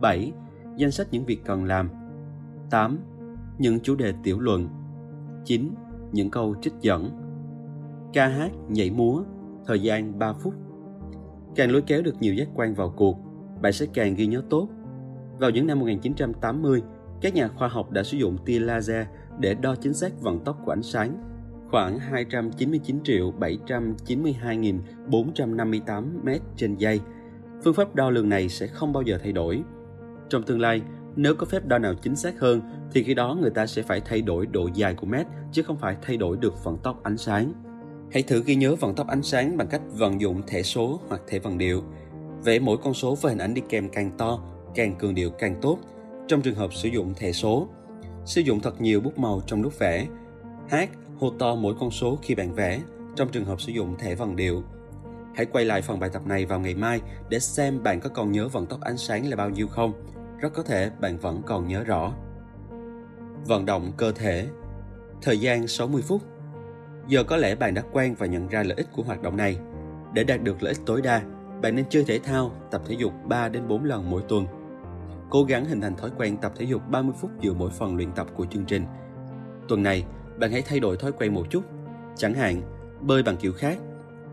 7. 0.00 0.32
Danh 0.76 0.90
sách 0.90 1.06
những 1.10 1.24
việc 1.24 1.44
cần 1.44 1.64
làm 1.64 1.88
8. 2.70 2.98
Những 3.58 3.80
chủ 3.80 3.94
đề 3.94 4.12
tiểu 4.22 4.40
luận 4.40 4.68
9. 5.44 5.74
Những 6.12 6.30
câu 6.30 6.54
trích 6.60 6.74
dẫn 6.80 7.10
Ca 8.12 8.28
hát, 8.28 8.50
nhảy 8.68 8.90
múa 8.90 9.22
Thời 9.66 9.82
gian 9.82 10.18
3 10.18 10.32
phút 10.32 10.54
Càng 11.56 11.70
lối 11.70 11.82
kéo 11.82 12.02
được 12.02 12.14
nhiều 12.20 12.34
giác 12.34 12.48
quan 12.54 12.74
vào 12.74 12.94
cuộc 12.96 13.18
Bạn 13.62 13.72
sẽ 13.72 13.86
càng 13.94 14.14
ghi 14.14 14.26
nhớ 14.26 14.42
tốt 14.50 14.68
Vào 15.38 15.50
những 15.50 15.66
năm 15.66 15.78
1980 15.80 16.82
các 17.20 17.34
nhà 17.34 17.48
khoa 17.48 17.68
học 17.68 17.90
đã 17.90 18.02
sử 18.02 18.16
dụng 18.16 18.38
tia 18.44 18.58
laser 18.58 19.06
để 19.38 19.54
đo 19.54 19.74
chính 19.74 19.94
xác 19.94 20.20
vận 20.20 20.40
tốc 20.44 20.58
của 20.64 20.72
ánh 20.72 20.82
sáng, 20.82 21.35
khoảng 21.70 21.98
299 21.98 23.00
triệu 23.04 23.32
792.458 23.40 26.24
mét 26.24 26.40
trên 26.56 26.76
giây. 26.76 27.00
Phương 27.64 27.74
pháp 27.74 27.94
đo 27.94 28.10
lường 28.10 28.28
này 28.28 28.48
sẽ 28.48 28.66
không 28.66 28.92
bao 28.92 29.02
giờ 29.02 29.18
thay 29.22 29.32
đổi. 29.32 29.62
Trong 30.28 30.42
tương 30.42 30.60
lai, 30.60 30.82
nếu 31.16 31.34
có 31.34 31.46
phép 31.46 31.66
đo 31.66 31.78
nào 31.78 31.94
chính 31.94 32.16
xác 32.16 32.40
hơn, 32.40 32.60
thì 32.92 33.02
khi 33.02 33.14
đó 33.14 33.36
người 33.40 33.50
ta 33.50 33.66
sẽ 33.66 33.82
phải 33.82 34.00
thay 34.00 34.22
đổi 34.22 34.46
độ 34.46 34.68
dài 34.74 34.94
của 34.94 35.06
mét 35.06 35.26
chứ 35.52 35.62
không 35.62 35.78
phải 35.78 35.96
thay 36.02 36.16
đổi 36.16 36.36
được 36.36 36.64
vận 36.64 36.78
tốc 36.78 37.02
ánh 37.02 37.16
sáng. 37.16 37.52
Hãy 38.12 38.22
thử 38.22 38.42
ghi 38.46 38.54
nhớ 38.54 38.74
vận 38.74 38.94
tốc 38.94 39.06
ánh 39.06 39.22
sáng 39.22 39.56
bằng 39.56 39.68
cách 39.68 39.82
vận 39.92 40.20
dụng 40.20 40.42
thẻ 40.46 40.62
số 40.62 41.00
hoặc 41.08 41.20
thẻ 41.26 41.38
vần 41.38 41.58
điệu. 41.58 41.82
Vẽ 42.44 42.58
mỗi 42.58 42.76
con 42.76 42.94
số 42.94 43.14
với 43.14 43.32
hình 43.32 43.42
ảnh 43.42 43.54
đi 43.54 43.62
kèm 43.68 43.88
càng 43.88 44.10
to, 44.18 44.40
càng 44.74 44.96
cường 44.98 45.14
điệu 45.14 45.30
càng 45.30 45.56
tốt 45.62 45.78
trong 46.28 46.42
trường 46.42 46.54
hợp 46.54 46.74
sử 46.74 46.88
dụng 46.88 47.14
thẻ 47.14 47.32
số. 47.32 47.68
Sử 48.24 48.40
dụng 48.40 48.60
thật 48.60 48.80
nhiều 48.80 49.00
bút 49.00 49.18
màu 49.18 49.42
trong 49.46 49.62
lúc 49.62 49.78
vẽ. 49.78 50.06
Hát, 50.68 50.90
hô 51.20 51.30
to 51.30 51.54
mỗi 51.54 51.74
con 51.80 51.90
số 51.90 52.18
khi 52.22 52.34
bạn 52.34 52.54
vẽ 52.54 52.80
trong 53.16 53.28
trường 53.28 53.44
hợp 53.44 53.60
sử 53.60 53.72
dụng 53.72 53.96
thẻ 53.98 54.14
vần 54.14 54.36
điệu. 54.36 54.62
Hãy 55.34 55.46
quay 55.46 55.64
lại 55.64 55.82
phần 55.82 56.00
bài 56.00 56.10
tập 56.12 56.26
này 56.26 56.46
vào 56.46 56.60
ngày 56.60 56.74
mai 56.74 57.00
để 57.28 57.38
xem 57.38 57.82
bạn 57.82 58.00
có 58.00 58.08
còn 58.08 58.32
nhớ 58.32 58.48
vận 58.48 58.66
tốc 58.66 58.80
ánh 58.80 58.96
sáng 58.96 59.28
là 59.28 59.36
bao 59.36 59.50
nhiêu 59.50 59.68
không. 59.68 59.92
Rất 60.38 60.52
có 60.54 60.62
thể 60.62 60.90
bạn 61.00 61.18
vẫn 61.18 61.42
còn 61.46 61.68
nhớ 61.68 61.84
rõ. 61.84 62.12
Vận 63.46 63.66
động 63.66 63.92
cơ 63.96 64.12
thể 64.12 64.48
Thời 65.22 65.38
gian 65.38 65.66
60 65.66 66.02
phút 66.02 66.22
Giờ 67.08 67.24
có 67.24 67.36
lẽ 67.36 67.54
bạn 67.54 67.74
đã 67.74 67.82
quen 67.92 68.14
và 68.18 68.26
nhận 68.26 68.48
ra 68.48 68.62
lợi 68.62 68.76
ích 68.76 68.86
của 68.92 69.02
hoạt 69.02 69.22
động 69.22 69.36
này. 69.36 69.58
Để 70.12 70.24
đạt 70.24 70.42
được 70.42 70.62
lợi 70.62 70.72
ích 70.72 70.86
tối 70.86 71.02
đa, 71.02 71.22
bạn 71.62 71.76
nên 71.76 71.84
chơi 71.88 72.04
thể 72.04 72.18
thao, 72.18 72.52
tập 72.70 72.82
thể 72.86 72.94
dục 72.94 73.12
3 73.24 73.48
đến 73.48 73.68
4 73.68 73.84
lần 73.84 74.10
mỗi 74.10 74.22
tuần. 74.28 74.46
Cố 75.30 75.44
gắng 75.44 75.64
hình 75.64 75.80
thành 75.80 75.96
thói 75.96 76.10
quen 76.18 76.36
tập 76.36 76.52
thể 76.56 76.64
dục 76.64 76.82
30 76.90 77.14
phút 77.20 77.30
giữa 77.40 77.52
mỗi 77.52 77.70
phần 77.70 77.96
luyện 77.96 78.12
tập 78.12 78.26
của 78.36 78.46
chương 78.46 78.64
trình. 78.64 78.84
Tuần 79.68 79.82
này, 79.82 80.04
bạn 80.38 80.52
hãy 80.52 80.62
thay 80.62 80.80
đổi 80.80 80.96
thói 80.96 81.12
quen 81.12 81.34
một 81.34 81.46
chút. 81.50 81.64
Chẳng 82.16 82.34
hạn, 82.34 82.62
bơi 83.00 83.22
bằng 83.22 83.36
kiểu 83.36 83.52
khác. 83.52 83.78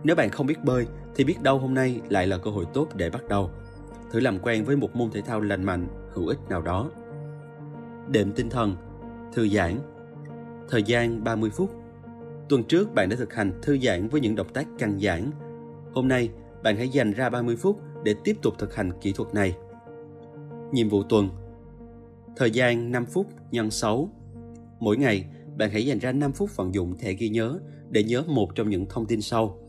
Nếu 0.03 0.15
bạn 0.15 0.29
không 0.29 0.47
biết 0.47 0.63
bơi, 0.63 0.87
thì 1.15 1.23
biết 1.23 1.41
đâu 1.41 1.59
hôm 1.59 1.73
nay 1.73 2.01
lại 2.09 2.27
là 2.27 2.37
cơ 2.37 2.51
hội 2.51 2.65
tốt 2.73 2.87
để 2.95 3.09
bắt 3.09 3.27
đầu. 3.27 3.49
Thử 4.11 4.19
làm 4.19 4.39
quen 4.39 4.65
với 4.65 4.75
một 4.75 4.95
môn 4.95 5.11
thể 5.11 5.21
thao 5.21 5.41
lành 5.41 5.63
mạnh, 5.63 5.87
hữu 6.13 6.27
ích 6.27 6.39
nào 6.49 6.61
đó. 6.61 6.91
Đệm 8.07 8.31
tinh 8.31 8.49
thần, 8.49 8.75
thư 9.33 9.47
giãn. 9.47 9.77
Thời 10.69 10.83
gian 10.83 11.23
30 11.23 11.49
phút 11.49 11.83
Tuần 12.49 12.63
trước 12.63 12.93
bạn 12.93 13.09
đã 13.09 13.15
thực 13.15 13.33
hành 13.33 13.59
thư 13.61 13.77
giãn 13.77 14.07
với 14.07 14.21
những 14.21 14.35
động 14.35 14.49
tác 14.53 14.67
căng 14.79 14.99
giãn. 14.99 15.31
Hôm 15.93 16.07
nay, 16.07 16.29
bạn 16.63 16.77
hãy 16.77 16.89
dành 16.89 17.13
ra 17.13 17.29
30 17.29 17.55
phút 17.55 17.79
để 18.03 18.15
tiếp 18.23 18.37
tục 18.41 18.53
thực 18.57 18.75
hành 18.75 18.91
kỹ 19.01 19.13
thuật 19.13 19.33
này. 19.33 19.55
Nhiệm 20.71 20.89
vụ 20.89 21.03
tuần 21.03 21.29
Thời 22.35 22.51
gian 22.51 22.91
5 22.91 23.05
phút 23.05 23.27
nhân 23.51 23.71
6 23.71 24.09
Mỗi 24.79 24.97
ngày, 24.97 25.25
bạn 25.57 25.71
hãy 25.71 25.85
dành 25.85 25.99
ra 25.99 26.11
5 26.11 26.31
phút 26.31 26.55
vận 26.55 26.73
dụng 26.73 26.97
thẻ 26.97 27.13
ghi 27.13 27.29
nhớ 27.29 27.59
để 27.89 28.03
nhớ 28.03 28.23
một 28.27 28.55
trong 28.55 28.69
những 28.69 28.85
thông 28.89 29.05
tin 29.05 29.21
sau. 29.21 29.59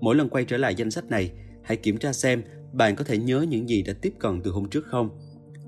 Mỗi 0.00 0.16
lần 0.16 0.28
quay 0.28 0.44
trở 0.44 0.56
lại 0.56 0.74
danh 0.74 0.90
sách 0.90 1.04
này, 1.04 1.30
hãy 1.62 1.76
kiểm 1.76 1.96
tra 1.96 2.12
xem 2.12 2.42
bạn 2.72 2.96
có 2.96 3.04
thể 3.04 3.18
nhớ 3.18 3.46
những 3.48 3.68
gì 3.68 3.82
đã 3.82 3.92
tiếp 4.02 4.14
cận 4.18 4.40
từ 4.42 4.50
hôm 4.50 4.68
trước 4.68 4.84
không. 4.86 5.10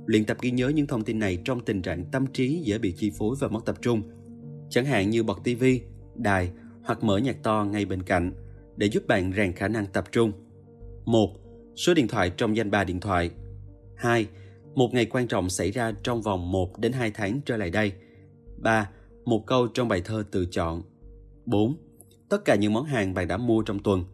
Luyện 0.06 0.24
tập 0.24 0.36
ghi 0.40 0.50
nhớ 0.50 0.68
những 0.68 0.86
thông 0.86 1.04
tin 1.04 1.18
này 1.18 1.38
trong 1.44 1.64
tình 1.64 1.82
trạng 1.82 2.04
tâm 2.04 2.26
trí 2.26 2.62
dễ 2.64 2.78
bị 2.78 2.94
chi 2.96 3.10
phối 3.18 3.36
và 3.40 3.48
mất 3.48 3.64
tập 3.64 3.76
trung. 3.82 4.02
Chẳng 4.70 4.84
hạn 4.84 5.10
như 5.10 5.22
bật 5.22 5.38
tivi, 5.44 5.80
đài 6.14 6.50
hoặc 6.84 7.04
mở 7.04 7.18
nhạc 7.18 7.42
to 7.42 7.66
ngay 7.70 7.84
bên 7.84 8.02
cạnh 8.02 8.32
để 8.76 8.86
giúp 8.86 9.06
bạn 9.06 9.32
rèn 9.36 9.52
khả 9.52 9.68
năng 9.68 9.86
tập 9.86 10.04
trung. 10.12 10.32
1. 11.04 11.30
Số 11.76 11.94
điện 11.94 12.08
thoại 12.08 12.30
trong 12.36 12.56
danh 12.56 12.70
bạ 12.70 12.84
điện 12.84 13.00
thoại. 13.00 13.30
2. 13.96 14.26
Một 14.74 14.94
ngày 14.94 15.06
quan 15.06 15.28
trọng 15.28 15.50
xảy 15.50 15.70
ra 15.70 15.92
trong 16.02 16.22
vòng 16.22 16.52
1 16.52 16.78
đến 16.78 16.92
2 16.92 17.10
tháng 17.10 17.40
trở 17.46 17.56
lại 17.56 17.70
đây. 17.70 17.92
3. 18.56 18.90
Một 19.26 19.46
câu 19.46 19.66
trong 19.66 19.88
bài 19.88 20.00
thơ 20.04 20.24
tự 20.30 20.46
chọn. 20.50 20.82
4. 21.46 21.76
Tất 22.28 22.44
cả 22.44 22.54
những 22.54 22.72
món 22.72 22.84
hàng 22.84 23.14
bạn 23.14 23.28
đã 23.28 23.36
mua 23.36 23.62
trong 23.62 23.78
tuần. 23.78 24.04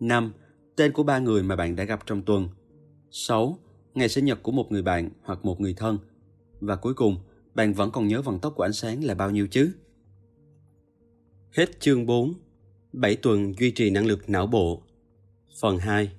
5. 0.00 0.32
Tên 0.76 0.92
của 0.92 1.02
ba 1.02 1.18
người 1.18 1.42
mà 1.42 1.56
bạn 1.56 1.76
đã 1.76 1.84
gặp 1.84 2.06
trong 2.06 2.22
tuần. 2.22 2.48
6. 3.10 3.58
Ngày 3.94 4.08
sinh 4.08 4.24
nhật 4.24 4.42
của 4.42 4.52
một 4.52 4.72
người 4.72 4.82
bạn 4.82 5.10
hoặc 5.22 5.44
một 5.44 5.60
người 5.60 5.74
thân. 5.74 5.98
Và 6.60 6.76
cuối 6.76 6.94
cùng, 6.94 7.16
bạn 7.54 7.72
vẫn 7.72 7.90
còn 7.90 8.08
nhớ 8.08 8.22
vận 8.22 8.38
tốc 8.38 8.52
của 8.56 8.62
ánh 8.62 8.72
sáng 8.72 9.04
là 9.04 9.14
bao 9.14 9.30
nhiêu 9.30 9.46
chứ? 9.50 9.72
Hết 11.52 11.80
chương 11.80 12.06
4 12.06 12.34
7 12.92 13.16
tuần 13.16 13.54
duy 13.58 13.70
trì 13.70 13.90
năng 13.90 14.06
lực 14.06 14.30
não 14.30 14.46
bộ 14.46 14.82
Phần 15.60 15.78
2 15.78 16.10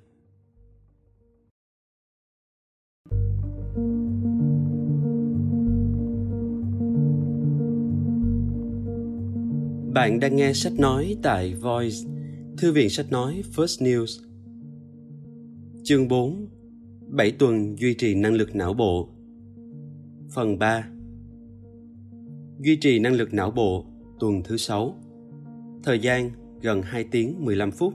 Bạn 9.92 10.20
đang 10.20 10.36
nghe 10.36 10.52
sách 10.52 10.72
nói 10.78 11.16
tại 11.22 11.54
Voice, 11.54 11.96
Thư 12.58 12.72
viện 12.72 12.90
sách 12.90 13.06
nói 13.10 13.42
First 13.56 13.84
News. 13.84 14.22
Chương 15.82 16.08
4 16.08 16.48
7 17.06 17.30
tuần 17.30 17.78
duy 17.78 17.94
trì 17.94 18.14
năng 18.14 18.34
lực 18.34 18.54
não 18.54 18.74
bộ 18.74 19.08
Phần 20.34 20.58
3 20.58 20.88
Duy 22.58 22.76
trì 22.76 22.98
năng 22.98 23.14
lực 23.14 23.34
não 23.34 23.50
bộ 23.50 23.84
tuần 24.20 24.42
thứ 24.42 24.56
6 24.56 24.94
Thời 25.82 25.98
gian 25.98 26.30
gần 26.62 26.82
2 26.82 27.04
tiếng 27.04 27.44
15 27.44 27.70
phút. 27.70 27.94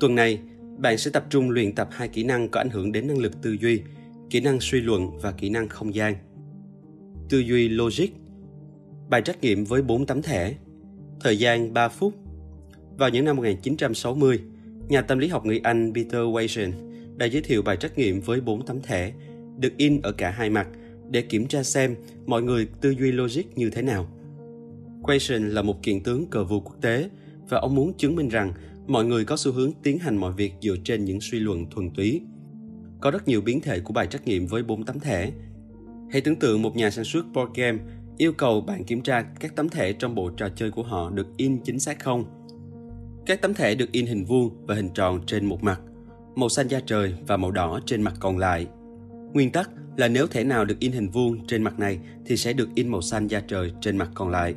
Tuần 0.00 0.14
này, 0.14 0.40
bạn 0.78 0.98
sẽ 0.98 1.10
tập 1.10 1.26
trung 1.30 1.50
luyện 1.50 1.74
tập 1.74 1.88
hai 1.92 2.08
kỹ 2.08 2.24
năng 2.24 2.48
có 2.48 2.60
ảnh 2.60 2.70
hưởng 2.70 2.92
đến 2.92 3.06
năng 3.06 3.18
lực 3.18 3.42
tư 3.42 3.56
duy, 3.60 3.82
kỹ 4.30 4.40
năng 4.40 4.60
suy 4.60 4.80
luận 4.80 5.10
và 5.22 5.32
kỹ 5.32 5.50
năng 5.50 5.68
không 5.68 5.94
gian. 5.94 6.14
Tư 7.28 7.38
duy 7.38 7.68
logic 7.68 8.21
Bài 9.12 9.22
trắc 9.22 9.42
nghiệm 9.42 9.64
với 9.64 9.82
4 9.82 10.06
tấm 10.06 10.22
thẻ 10.22 10.54
Thời 11.20 11.38
gian 11.38 11.74
3 11.74 11.88
phút 11.88 12.14
Vào 12.98 13.08
những 13.08 13.24
năm 13.24 13.36
1960, 13.36 14.40
nhà 14.88 15.02
tâm 15.02 15.18
lý 15.18 15.28
học 15.28 15.46
người 15.46 15.60
Anh 15.64 15.92
Peter 15.94 16.20
Wason 16.20 16.72
đã 17.16 17.26
giới 17.26 17.42
thiệu 17.42 17.62
bài 17.62 17.76
trắc 17.76 17.98
nghiệm 17.98 18.20
với 18.20 18.40
4 18.40 18.66
tấm 18.66 18.80
thẻ 18.82 19.12
được 19.58 19.76
in 19.76 20.00
ở 20.02 20.12
cả 20.12 20.30
hai 20.30 20.50
mặt 20.50 20.68
để 21.10 21.22
kiểm 21.22 21.46
tra 21.46 21.62
xem 21.62 21.94
mọi 22.26 22.42
người 22.42 22.68
tư 22.80 22.90
duy 22.90 23.12
logic 23.12 23.42
như 23.56 23.70
thế 23.70 23.82
nào. 23.82 24.08
Quason 25.02 25.48
là 25.48 25.62
một 25.62 25.82
kiện 25.82 26.02
tướng 26.02 26.26
cờ 26.26 26.44
vua 26.44 26.60
quốc 26.60 26.76
tế 26.80 27.10
và 27.48 27.58
ông 27.58 27.74
muốn 27.74 27.94
chứng 27.94 28.16
minh 28.16 28.28
rằng 28.28 28.52
mọi 28.86 29.04
người 29.04 29.24
có 29.24 29.36
xu 29.36 29.52
hướng 29.52 29.72
tiến 29.82 29.98
hành 29.98 30.16
mọi 30.16 30.32
việc 30.32 30.52
dựa 30.60 30.76
trên 30.84 31.04
những 31.04 31.20
suy 31.20 31.40
luận 31.40 31.66
thuần 31.70 31.90
túy. 31.90 32.20
Có 33.00 33.10
rất 33.10 33.28
nhiều 33.28 33.40
biến 33.40 33.60
thể 33.60 33.80
của 33.80 33.92
bài 33.92 34.06
trắc 34.06 34.26
nghiệm 34.26 34.46
với 34.46 34.62
4 34.62 34.84
tấm 34.84 35.00
thẻ. 35.00 35.30
Hãy 36.10 36.20
tưởng 36.20 36.36
tượng 36.36 36.62
một 36.62 36.76
nhà 36.76 36.90
sản 36.90 37.04
xuất 37.04 37.26
board 37.34 37.52
game 37.54 37.78
yêu 38.22 38.32
cầu 38.32 38.60
bạn 38.60 38.84
kiểm 38.84 39.02
tra 39.02 39.22
các 39.22 39.56
tấm 39.56 39.68
thẻ 39.68 39.92
trong 39.92 40.14
bộ 40.14 40.30
trò 40.30 40.48
chơi 40.56 40.70
của 40.70 40.82
họ 40.82 41.10
được 41.10 41.26
in 41.36 41.60
chính 41.64 41.78
xác 41.78 42.00
không. 42.00 42.24
Các 43.26 43.42
tấm 43.42 43.54
thẻ 43.54 43.74
được 43.74 43.92
in 43.92 44.06
hình 44.06 44.24
vuông 44.24 44.66
và 44.66 44.74
hình 44.74 44.88
tròn 44.94 45.20
trên 45.26 45.46
một 45.46 45.62
mặt, 45.62 45.80
màu 46.36 46.48
xanh 46.48 46.68
da 46.68 46.80
trời 46.86 47.14
và 47.26 47.36
màu 47.36 47.50
đỏ 47.50 47.80
trên 47.86 48.02
mặt 48.02 48.14
còn 48.20 48.38
lại. 48.38 48.66
Nguyên 49.32 49.50
tắc 49.50 49.70
là 49.96 50.08
nếu 50.08 50.26
thẻ 50.26 50.44
nào 50.44 50.64
được 50.64 50.78
in 50.78 50.92
hình 50.92 51.08
vuông 51.08 51.46
trên 51.46 51.62
mặt 51.62 51.78
này 51.78 51.98
thì 52.26 52.36
sẽ 52.36 52.52
được 52.52 52.68
in 52.74 52.88
màu 52.88 53.00
xanh 53.00 53.26
da 53.26 53.40
trời 53.40 53.72
trên 53.80 53.98
mặt 53.98 54.10
còn 54.14 54.30
lại. 54.30 54.54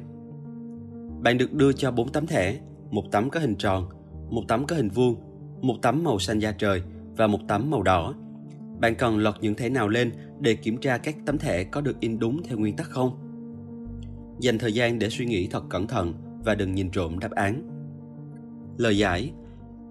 Bạn 1.21 1.37
được 1.37 1.53
đưa 1.53 1.73
cho 1.73 1.91
4 1.91 2.11
tấm 2.11 2.27
thẻ, 2.27 2.59
một 2.91 3.03
tấm 3.11 3.29
có 3.29 3.39
hình 3.39 3.55
tròn, 3.55 3.89
một 4.29 4.43
tấm 4.47 4.67
có 4.67 4.75
hình 4.75 4.89
vuông, 4.89 5.15
một 5.61 5.75
tấm 5.81 6.03
màu 6.03 6.19
xanh 6.19 6.39
da 6.39 6.51
trời 6.51 6.81
và 7.17 7.27
một 7.27 7.39
tấm 7.47 7.71
màu 7.71 7.83
đỏ. 7.83 8.13
Bạn 8.79 8.95
cần 8.95 9.17
lọt 9.17 9.35
những 9.41 9.55
thẻ 9.55 9.69
nào 9.69 9.89
lên 9.89 10.11
để 10.39 10.55
kiểm 10.55 10.77
tra 10.77 10.97
các 10.97 11.15
tấm 11.25 11.37
thẻ 11.37 11.63
có 11.63 11.81
được 11.81 11.99
in 11.99 12.19
đúng 12.19 12.43
theo 12.43 12.57
nguyên 12.57 12.75
tắc 12.75 12.89
không? 12.89 13.24
Dành 14.39 14.57
thời 14.57 14.73
gian 14.73 14.99
để 14.99 15.09
suy 15.09 15.25
nghĩ 15.25 15.47
thật 15.47 15.63
cẩn 15.69 15.87
thận 15.87 16.13
và 16.45 16.55
đừng 16.55 16.75
nhìn 16.75 16.89
trộm 16.89 17.19
đáp 17.19 17.31
án. 17.31 17.61
Lời 18.77 18.97
giải 18.97 19.31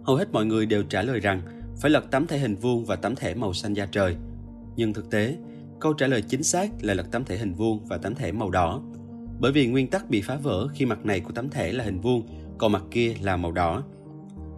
Hầu 0.04 0.16
hết 0.16 0.32
mọi 0.32 0.46
người 0.46 0.66
đều 0.66 0.82
trả 0.82 1.02
lời 1.02 1.20
rằng 1.20 1.42
phải 1.80 1.90
lật 1.90 2.10
tấm 2.10 2.26
thẻ 2.26 2.38
hình 2.38 2.54
vuông 2.54 2.84
và 2.84 2.96
tấm 2.96 3.14
thẻ 3.14 3.34
màu 3.34 3.52
xanh 3.52 3.74
da 3.74 3.86
trời. 3.86 4.16
Nhưng 4.76 4.92
thực 4.92 5.10
tế, 5.10 5.36
câu 5.80 5.92
trả 5.92 6.06
lời 6.06 6.22
chính 6.22 6.42
xác 6.42 6.70
là 6.82 6.94
lật 6.94 7.06
tấm 7.10 7.24
thẻ 7.24 7.36
hình 7.36 7.54
vuông 7.54 7.84
và 7.84 7.96
tấm 7.96 8.14
thẻ 8.14 8.32
màu 8.32 8.50
đỏ 8.50 8.82
bởi 9.40 9.52
vì 9.52 9.66
nguyên 9.66 9.86
tắc 9.86 10.10
bị 10.10 10.20
phá 10.20 10.36
vỡ 10.36 10.68
khi 10.74 10.86
mặt 10.86 11.06
này 11.06 11.20
của 11.20 11.32
tấm 11.32 11.50
thẻ 11.50 11.72
là 11.72 11.84
hình 11.84 12.00
vuông, 12.00 12.22
còn 12.58 12.72
mặt 12.72 12.82
kia 12.90 13.14
là 13.22 13.36
màu 13.36 13.52
đỏ. 13.52 13.82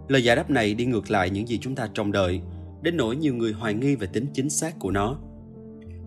Lời 0.07 0.23
giải 0.23 0.35
đáp 0.35 0.49
này 0.49 0.73
đi 0.73 0.85
ngược 0.85 1.11
lại 1.11 1.29
những 1.29 1.47
gì 1.47 1.57
chúng 1.57 1.75
ta 1.75 1.89
trông 1.93 2.11
đợi, 2.11 2.41
đến 2.81 2.97
nỗi 2.97 3.15
nhiều 3.15 3.35
người 3.35 3.53
hoài 3.53 3.73
nghi 3.73 3.95
về 3.95 4.07
tính 4.07 4.25
chính 4.33 4.49
xác 4.49 4.79
của 4.79 4.91
nó. 4.91 5.17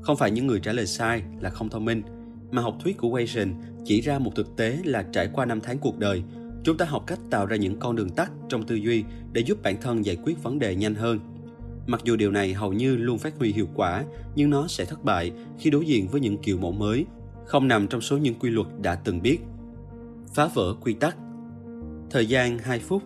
Không 0.00 0.17
phải 0.17 0.31
những 0.31 0.47
người 0.47 0.60
trả 0.60 0.73
lời 0.73 0.86
sai 0.86 1.23
là 1.41 1.50
không 1.50 1.68
thông 1.68 1.84
minh, 1.84 2.02
mà 2.51 2.62
học 2.62 2.77
thuyết 2.83 2.99
của 2.99 3.09
Wayson 3.09 3.55
chỉ 3.85 4.01
ra 4.01 4.19
một 4.19 4.31
thực 4.37 4.57
tế 4.57 4.79
là 4.85 5.05
trải 5.12 5.29
qua 5.33 5.47
năm 5.47 5.61
tháng 5.61 5.79
cuộc 5.79 5.99
đời, 5.99 6.23
chúng 6.65 6.77
ta 6.77 6.85
học 6.85 7.05
cách 7.07 7.19
tạo 7.31 7.47
ra 7.47 7.57
những 7.57 7.79
con 7.79 7.97
đường 7.97 8.11
tắt 8.11 8.33
trong 8.49 8.62
tư 8.67 8.75
duy 8.75 9.05
để 9.33 9.41
giúp 9.41 9.62
bản 9.62 9.77
thân 9.81 10.05
giải 10.05 10.17
quyết 10.25 10.43
vấn 10.43 10.59
đề 10.59 10.75
nhanh 10.75 10.95
hơn. 10.95 11.19
Mặc 11.87 12.01
dù 12.05 12.17
điều 12.17 12.31
này 12.31 12.53
hầu 12.53 12.73
như 12.73 12.97
luôn 12.97 13.19
phát 13.19 13.39
huy 13.39 13.53
hiệu 13.53 13.69
quả, 13.75 14.05
nhưng 14.35 14.51
nó 14.51 14.67
sẽ 14.69 14.85
thất 14.85 15.05
bại 15.05 15.33
khi 15.59 15.70
đối 15.70 15.87
diện 15.87 16.09
với 16.09 16.20
những 16.20 16.39
kiểu 16.39 16.59
mẫu 16.59 16.73
mới 16.73 17.07
không 17.47 17.69
nằm 17.69 17.89
trong 17.89 18.01
số 18.01 18.19
những 18.19 18.35
quy 18.35 18.51
luật 18.51 18.67
đã 18.83 18.95
từng 18.95 19.23
biết. 19.23 19.39
Phá 20.35 20.47
vỡ 20.55 20.75
quy 20.81 20.95
tắc 20.95 21.17
Thời 22.11 22.27
gian 22.27 22.59
2 22.59 22.79
phút 22.79 23.03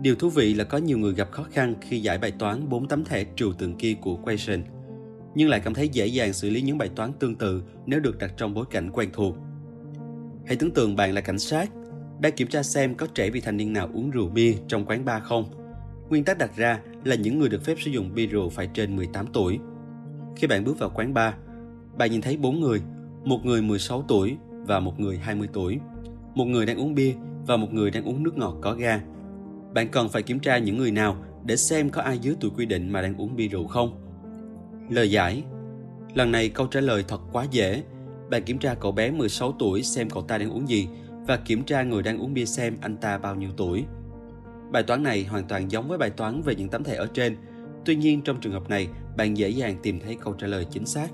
Điều 0.00 0.14
thú 0.14 0.30
vị 0.30 0.54
là 0.54 0.64
có 0.64 0.78
nhiều 0.78 0.98
người 0.98 1.14
gặp 1.14 1.30
khó 1.30 1.46
khăn 1.52 1.74
khi 1.80 2.00
giải 2.00 2.18
bài 2.18 2.32
toán 2.38 2.68
4 2.68 2.88
tấm 2.88 3.04
thẻ 3.04 3.24
trừu 3.36 3.52
tượng 3.52 3.76
kia 3.76 3.94
của 4.00 4.16
Quayson 4.16 4.62
nhưng 5.34 5.48
lại 5.48 5.60
cảm 5.60 5.74
thấy 5.74 5.88
dễ 5.88 6.06
dàng 6.06 6.32
xử 6.32 6.50
lý 6.50 6.62
những 6.62 6.78
bài 6.78 6.90
toán 6.96 7.12
tương 7.12 7.34
tự 7.34 7.62
nếu 7.86 8.00
được 8.00 8.18
đặt 8.18 8.32
trong 8.36 8.54
bối 8.54 8.64
cảnh 8.70 8.90
quen 8.92 9.10
thuộc. 9.12 9.36
Hãy 10.46 10.56
tưởng 10.56 10.70
tượng 10.70 10.96
bạn 10.96 11.14
là 11.14 11.20
cảnh 11.20 11.38
sát, 11.38 11.70
đang 12.20 12.32
kiểm 12.32 12.48
tra 12.48 12.62
xem 12.62 12.94
có 12.94 13.06
trẻ 13.14 13.30
vị 13.30 13.40
thành 13.40 13.56
niên 13.56 13.72
nào 13.72 13.90
uống 13.94 14.10
rượu 14.10 14.28
bia 14.28 14.54
trong 14.68 14.84
quán 14.86 15.04
bar 15.04 15.22
không. 15.22 15.44
Nguyên 16.08 16.24
tắc 16.24 16.38
đặt 16.38 16.56
ra 16.56 16.80
là 17.04 17.14
những 17.14 17.38
người 17.38 17.48
được 17.48 17.64
phép 17.64 17.74
sử 17.80 17.90
dụng 17.90 18.14
bia 18.14 18.26
rượu 18.26 18.48
phải 18.48 18.68
trên 18.74 18.96
18 18.96 19.26
tuổi. 19.32 19.58
Khi 20.36 20.46
bạn 20.46 20.64
bước 20.64 20.78
vào 20.78 20.90
quán 20.94 21.14
bar, 21.14 21.34
bạn 21.98 22.10
nhìn 22.10 22.20
thấy 22.20 22.36
bốn 22.36 22.60
người 22.60 22.80
một 23.24 23.44
người 23.44 23.62
16 23.62 24.04
tuổi 24.08 24.36
và 24.50 24.80
một 24.80 25.00
người 25.00 25.18
20 25.18 25.48
tuổi. 25.52 25.78
Một 26.34 26.44
người 26.44 26.66
đang 26.66 26.76
uống 26.76 26.94
bia 26.94 27.14
và 27.46 27.56
một 27.56 27.72
người 27.72 27.90
đang 27.90 28.04
uống 28.04 28.22
nước 28.22 28.38
ngọt 28.38 28.56
có 28.62 28.74
ga. 28.74 29.00
Bạn 29.74 29.88
cần 29.88 30.08
phải 30.08 30.22
kiểm 30.22 30.40
tra 30.40 30.58
những 30.58 30.78
người 30.78 30.90
nào 30.90 31.16
để 31.44 31.56
xem 31.56 31.90
có 31.90 32.02
ai 32.02 32.18
dưới 32.18 32.36
tuổi 32.40 32.50
quy 32.56 32.66
định 32.66 32.90
mà 32.90 33.02
đang 33.02 33.16
uống 33.16 33.36
bia 33.36 33.48
rượu 33.48 33.66
không. 33.66 34.03
Lời 34.90 35.10
giải 35.10 35.42
Lần 36.14 36.32
này 36.32 36.48
câu 36.48 36.66
trả 36.66 36.80
lời 36.80 37.04
thật 37.08 37.20
quá 37.32 37.46
dễ. 37.50 37.82
Bạn 38.30 38.42
kiểm 38.42 38.58
tra 38.58 38.74
cậu 38.74 38.92
bé 38.92 39.10
16 39.10 39.52
tuổi 39.58 39.82
xem 39.82 40.10
cậu 40.10 40.22
ta 40.22 40.38
đang 40.38 40.50
uống 40.50 40.68
gì 40.68 40.88
và 41.26 41.36
kiểm 41.36 41.62
tra 41.62 41.82
người 41.82 42.02
đang 42.02 42.18
uống 42.18 42.34
bia 42.34 42.44
xem 42.44 42.76
anh 42.80 42.96
ta 42.96 43.18
bao 43.18 43.34
nhiêu 43.34 43.50
tuổi. 43.56 43.84
Bài 44.72 44.82
toán 44.82 45.02
này 45.02 45.24
hoàn 45.24 45.48
toàn 45.48 45.70
giống 45.70 45.88
với 45.88 45.98
bài 45.98 46.10
toán 46.10 46.42
về 46.42 46.54
những 46.54 46.68
tấm 46.68 46.84
thẻ 46.84 46.94
ở 46.94 47.06
trên. 47.14 47.36
Tuy 47.84 47.96
nhiên 47.96 48.22
trong 48.22 48.40
trường 48.40 48.52
hợp 48.52 48.68
này, 48.68 48.88
bạn 49.16 49.36
dễ 49.36 49.48
dàng 49.48 49.76
tìm 49.82 50.00
thấy 50.00 50.16
câu 50.24 50.32
trả 50.32 50.46
lời 50.46 50.66
chính 50.70 50.86
xác. 50.86 51.08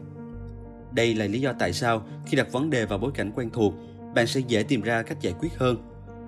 Đây 0.92 1.14
là 1.14 1.26
lý 1.26 1.40
do 1.40 1.52
tại 1.58 1.72
sao 1.72 2.02
khi 2.26 2.36
đặt 2.36 2.52
vấn 2.52 2.70
đề 2.70 2.86
vào 2.86 2.98
bối 2.98 3.10
cảnh 3.14 3.32
quen 3.34 3.50
thuộc, 3.52 3.74
bạn 4.14 4.26
sẽ 4.26 4.40
dễ 4.40 4.62
tìm 4.62 4.82
ra 4.82 5.02
cách 5.02 5.20
giải 5.20 5.34
quyết 5.40 5.58
hơn. 5.58 5.76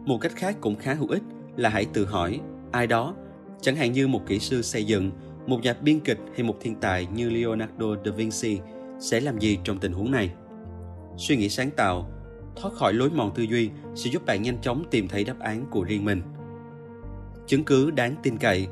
Một 0.04 0.18
cách 0.20 0.32
khác 0.36 0.56
cũng 0.60 0.76
khá 0.76 0.94
hữu 0.94 1.08
ích 1.08 1.22
là 1.56 1.68
hãy 1.68 1.86
tự 1.92 2.04
hỏi 2.04 2.40
ai 2.72 2.86
đó, 2.86 3.14
chẳng 3.60 3.76
hạn 3.76 3.92
như 3.92 4.08
một 4.08 4.26
kỹ 4.26 4.38
sư 4.38 4.62
xây 4.62 4.84
dựng, 4.84 5.10
một 5.46 5.60
nhà 5.62 5.74
biên 5.82 6.00
kịch 6.00 6.18
hay 6.34 6.42
một 6.42 6.56
thiên 6.60 6.74
tài 6.80 7.06
như 7.06 7.30
Leonardo 7.30 7.86
da 8.04 8.12
Vinci 8.16 8.58
sẽ 9.00 9.20
làm 9.20 9.38
gì 9.38 9.58
trong 9.64 9.78
tình 9.78 9.92
huống 9.92 10.10
này. 10.10 10.32
Suy 11.16 11.36
nghĩ 11.36 11.48
sáng 11.48 11.70
tạo, 11.70 12.10
thoát 12.56 12.74
khỏi 12.74 12.92
lối 12.92 13.10
mòn 13.10 13.32
tư 13.34 13.42
duy 13.42 13.70
sẽ 13.94 14.10
giúp 14.10 14.26
bạn 14.26 14.42
nhanh 14.42 14.60
chóng 14.62 14.84
tìm 14.90 15.08
thấy 15.08 15.24
đáp 15.24 15.40
án 15.40 15.66
của 15.70 15.84
riêng 15.84 16.04
mình. 16.04 16.22
Chứng 17.46 17.64
cứ 17.64 17.90
đáng 17.90 18.14
tin 18.22 18.38
cậy 18.38 18.66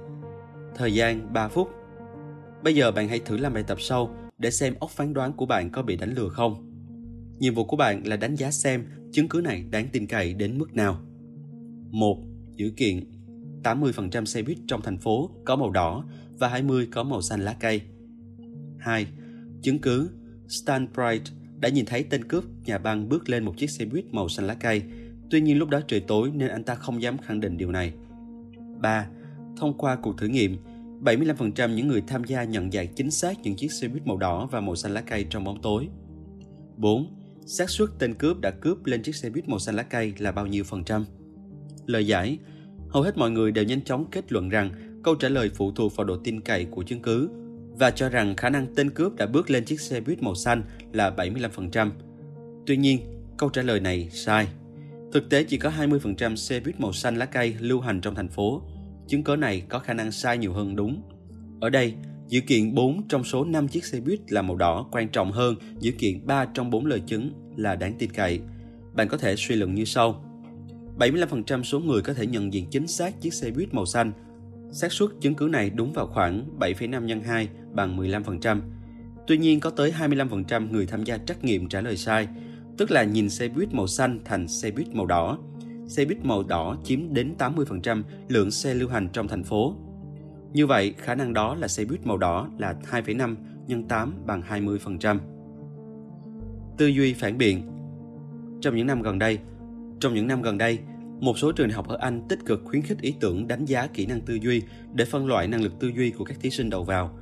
Thời 0.74 0.94
gian 0.94 1.32
3 1.32 1.48
phút 1.48 1.68
Bây 2.62 2.74
giờ 2.74 2.92
bạn 2.92 3.08
hãy 3.08 3.18
thử 3.18 3.36
làm 3.36 3.54
bài 3.54 3.62
tập 3.62 3.80
sau 3.80 4.14
để 4.38 4.50
xem 4.50 4.74
óc 4.80 4.90
phán 4.90 5.14
đoán 5.14 5.32
của 5.32 5.46
bạn 5.46 5.70
có 5.70 5.82
bị 5.82 5.96
đánh 5.96 6.14
lừa 6.14 6.28
không. 6.28 6.66
Nhiệm 7.38 7.54
vụ 7.54 7.64
của 7.64 7.76
bạn 7.76 8.02
là 8.06 8.16
đánh 8.16 8.34
giá 8.34 8.50
xem 8.50 8.84
chứng 9.12 9.28
cứ 9.28 9.40
này 9.40 9.64
đáng 9.70 9.88
tin 9.92 10.06
cậy 10.06 10.34
đến 10.34 10.58
mức 10.58 10.74
nào. 10.74 11.00
1. 11.90 12.18
Dữ 12.56 12.72
kiện 12.76 13.00
80% 13.62 14.24
xe 14.24 14.42
buýt 14.42 14.58
trong 14.66 14.82
thành 14.82 14.98
phố 14.98 15.30
có 15.44 15.56
màu 15.56 15.70
đỏ 15.70 16.04
và 16.40 16.48
20 16.48 16.88
có 16.92 17.02
màu 17.02 17.22
xanh 17.22 17.40
lá 17.40 17.56
cây. 17.60 17.82
2. 18.78 19.06
Chứng 19.62 19.78
cứ 19.78 20.10
Stan 20.48 20.86
Bright 20.94 21.22
đã 21.60 21.68
nhìn 21.68 21.86
thấy 21.86 22.02
tên 22.02 22.24
cướp 22.24 22.44
nhà 22.64 22.78
băng 22.78 23.08
bước 23.08 23.28
lên 23.28 23.44
một 23.44 23.54
chiếc 23.56 23.70
xe 23.70 23.84
buýt 23.84 24.04
màu 24.14 24.28
xanh 24.28 24.46
lá 24.46 24.54
cây. 24.54 24.82
Tuy 25.30 25.40
nhiên 25.40 25.58
lúc 25.58 25.68
đó 25.68 25.80
trời 25.88 26.00
tối 26.00 26.30
nên 26.34 26.48
anh 26.48 26.64
ta 26.64 26.74
không 26.74 27.02
dám 27.02 27.18
khẳng 27.18 27.40
định 27.40 27.56
điều 27.56 27.70
này. 27.70 27.92
3. 28.80 29.06
Thông 29.56 29.78
qua 29.78 29.96
cuộc 29.96 30.18
thử 30.18 30.26
nghiệm, 30.26 30.56
75% 31.04 31.74
những 31.74 31.88
người 31.88 32.02
tham 32.06 32.24
gia 32.24 32.44
nhận 32.44 32.70
dạng 32.70 32.94
chính 32.94 33.10
xác 33.10 33.40
những 33.42 33.56
chiếc 33.56 33.72
xe 33.72 33.88
buýt 33.88 34.06
màu 34.06 34.16
đỏ 34.16 34.46
và 34.46 34.60
màu 34.60 34.76
xanh 34.76 34.94
lá 34.94 35.00
cây 35.00 35.26
trong 35.30 35.44
bóng 35.44 35.62
tối. 35.62 35.88
4. 36.76 37.16
xác 37.46 37.70
suất 37.70 37.88
tên 37.98 38.14
cướp 38.14 38.40
đã 38.40 38.50
cướp 38.50 38.86
lên 38.86 39.02
chiếc 39.02 39.16
xe 39.16 39.30
buýt 39.30 39.48
màu 39.48 39.58
xanh 39.58 39.74
lá 39.74 39.82
cây 39.82 40.14
là 40.18 40.32
bao 40.32 40.46
nhiêu 40.46 40.64
phần 40.64 40.84
trăm? 40.84 41.04
Lời 41.86 42.06
giải 42.06 42.38
Hầu 42.90 43.02
hết 43.02 43.18
mọi 43.18 43.30
người 43.30 43.52
đều 43.52 43.64
nhanh 43.64 43.84
chóng 43.84 44.04
kết 44.10 44.32
luận 44.32 44.48
rằng 44.48 44.70
câu 45.02 45.14
trả 45.14 45.28
lời 45.28 45.50
phụ 45.54 45.72
thuộc 45.72 45.96
vào 45.96 46.04
độ 46.04 46.16
tin 46.16 46.40
cậy 46.40 46.64
của 46.64 46.82
chứng 46.82 47.02
cứ 47.02 47.30
và 47.78 47.90
cho 47.90 48.08
rằng 48.08 48.36
khả 48.36 48.50
năng 48.50 48.74
tên 48.74 48.90
cướp 48.90 49.14
đã 49.16 49.26
bước 49.26 49.50
lên 49.50 49.64
chiếc 49.64 49.80
xe 49.80 50.00
buýt 50.00 50.22
màu 50.22 50.34
xanh 50.34 50.62
là 50.92 51.10
75%. 51.10 51.90
Tuy 52.66 52.76
nhiên, 52.76 53.00
câu 53.38 53.48
trả 53.48 53.62
lời 53.62 53.80
này 53.80 54.08
sai. 54.12 54.48
Thực 55.12 55.30
tế 55.30 55.44
chỉ 55.44 55.58
có 55.58 55.72
20% 55.78 56.36
xe 56.36 56.60
buýt 56.60 56.80
màu 56.80 56.92
xanh 56.92 57.16
lá 57.16 57.24
cây 57.24 57.56
lưu 57.60 57.80
hành 57.80 58.00
trong 58.00 58.14
thành 58.14 58.28
phố. 58.28 58.62
Chứng 59.08 59.24
cớ 59.24 59.36
này 59.36 59.62
có 59.68 59.78
khả 59.78 59.94
năng 59.94 60.12
sai 60.12 60.38
nhiều 60.38 60.52
hơn 60.52 60.76
đúng. 60.76 61.02
Ở 61.60 61.70
đây, 61.70 61.94
dữ 62.28 62.40
kiện 62.40 62.74
4 62.74 63.08
trong 63.08 63.24
số 63.24 63.44
5 63.44 63.68
chiếc 63.68 63.84
xe 63.84 64.00
buýt 64.00 64.32
là 64.32 64.42
màu 64.42 64.56
đỏ 64.56 64.86
quan 64.92 65.08
trọng 65.08 65.32
hơn 65.32 65.56
dữ 65.78 65.92
kiện 65.98 66.26
3 66.26 66.44
trong 66.44 66.70
4 66.70 66.86
lời 66.86 67.00
chứng 67.06 67.32
là 67.56 67.76
đáng 67.76 67.94
tin 67.98 68.12
cậy. 68.12 68.40
Bạn 68.94 69.08
có 69.08 69.16
thể 69.16 69.36
suy 69.36 69.54
luận 69.54 69.74
như 69.74 69.84
sau. 69.84 70.24
75% 70.98 71.62
số 71.62 71.80
người 71.80 72.02
có 72.02 72.14
thể 72.14 72.26
nhận 72.26 72.52
diện 72.52 72.66
chính 72.70 72.86
xác 72.86 73.20
chiếc 73.20 73.34
xe 73.34 73.50
buýt 73.50 73.74
màu 73.74 73.86
xanh 73.86 74.12
xác 74.72 74.92
suất 74.92 75.10
chứng 75.20 75.34
cứ 75.34 75.48
này 75.48 75.70
đúng 75.70 75.92
vào 75.92 76.06
khoảng 76.06 76.44
7,5 76.58 77.04
nhân 77.04 77.20
2 77.20 77.48
bằng 77.72 77.96
15%. 77.98 78.60
Tuy 79.26 79.38
nhiên 79.38 79.60
có 79.60 79.70
tới 79.70 79.92
25% 79.98 80.70
người 80.70 80.86
tham 80.86 81.04
gia 81.04 81.18
trắc 81.18 81.44
nghiệm 81.44 81.68
trả 81.68 81.80
lời 81.80 81.96
sai, 81.96 82.28
tức 82.78 82.90
là 82.90 83.04
nhìn 83.04 83.30
xe 83.30 83.48
buýt 83.48 83.74
màu 83.74 83.86
xanh 83.86 84.20
thành 84.24 84.48
xe 84.48 84.70
buýt 84.70 84.88
màu 84.94 85.06
đỏ. 85.06 85.38
Xe 85.86 86.04
buýt 86.04 86.24
màu 86.24 86.42
đỏ 86.42 86.76
chiếm 86.84 87.14
đến 87.14 87.34
80% 87.38 88.02
lượng 88.28 88.50
xe 88.50 88.74
lưu 88.74 88.88
hành 88.88 89.08
trong 89.12 89.28
thành 89.28 89.44
phố. 89.44 89.74
Như 90.52 90.66
vậy, 90.66 90.94
khả 90.98 91.14
năng 91.14 91.32
đó 91.32 91.54
là 91.54 91.68
xe 91.68 91.84
buýt 91.84 92.06
màu 92.06 92.16
đỏ 92.16 92.48
là 92.58 92.74
2,5 92.90 93.36
nhân 93.66 93.88
8 93.88 94.14
bằng 94.26 94.42
20%. 94.48 95.18
Tư 96.78 96.86
duy 96.86 97.14
phản 97.14 97.38
biện 97.38 97.62
Trong 98.60 98.76
những 98.76 98.86
năm 98.86 99.02
gần 99.02 99.18
đây, 99.18 99.38
trong 100.00 100.14
những 100.14 100.26
năm 100.26 100.42
gần 100.42 100.58
đây, 100.58 100.78
một 101.20 101.38
số 101.38 101.52
trường 101.52 101.68
đại 101.68 101.74
học 101.74 101.88
ở 101.88 101.96
Anh 102.00 102.22
tích 102.28 102.38
cực 102.46 102.62
khuyến 102.64 102.82
khích 102.82 103.00
ý 103.00 103.14
tưởng 103.20 103.48
đánh 103.48 103.64
giá 103.64 103.86
kỹ 103.86 104.06
năng 104.06 104.20
tư 104.20 104.38
duy 104.42 104.62
để 104.94 105.04
phân 105.04 105.26
loại 105.26 105.48
năng 105.48 105.62
lực 105.62 105.72
tư 105.80 105.90
duy 105.96 106.10
của 106.10 106.24
các 106.24 106.36
thí 106.40 106.50
sinh 106.50 106.70
đầu 106.70 106.84
vào. 106.84 107.18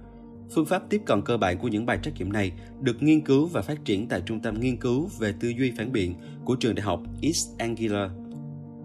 Phương 0.55 0.67
pháp 0.67 0.83
tiếp 0.91 1.03
cận 1.07 1.23
cơ 1.23 1.37
bản 1.37 1.59
của 1.59 1.69
những 1.69 1.87
bài 1.87 1.99
trắc 2.03 2.15
nghiệm 2.15 2.33
này 2.33 2.53
được 2.81 3.03
nghiên 3.03 3.21
cứu 3.21 3.47
và 3.47 3.63
phát 3.63 3.85
triển 3.85 4.09
tại 4.09 4.23
Trung 4.27 4.41
tâm 4.41 4.61
Nghiên 4.61 4.77
cứu 4.77 5.09
về 5.19 5.35
tư 5.41 5.49
duy 5.49 5.73
phản 5.79 5.93
biện 5.93 6.15
của 6.45 6.55
trường 6.55 6.75
đại 6.75 6.85
học 6.85 7.03
East 7.23 7.49
Anglia. 7.59 8.09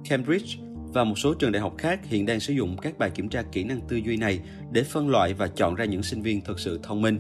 Cambridge 0.10 0.58
và 0.94 1.04
một 1.04 1.20
số 1.20 1.34
trường 1.34 1.52
đại 1.52 1.62
học 1.62 1.76
khác 1.78 2.06
hiện 2.06 2.26
đang 2.26 2.40
sử 2.40 2.54
dụng 2.54 2.78
các 2.78 2.98
bài 2.98 3.10
kiểm 3.10 3.30
tra 3.30 3.42
kỹ 3.42 3.64
năng 3.64 3.82
tư 3.82 3.96
duy 3.96 4.18
này 4.18 4.40
để 4.72 4.84
phân 4.84 5.10
loại 5.10 5.34
và 5.34 5.48
chọn 5.48 5.76
ra 5.76 5.86
những 5.86 6.04
sinh 6.04 6.22
viên 6.22 6.42
thực 6.42 6.60
sự 6.60 6.80
thông 6.84 7.02
minh. 7.02 7.20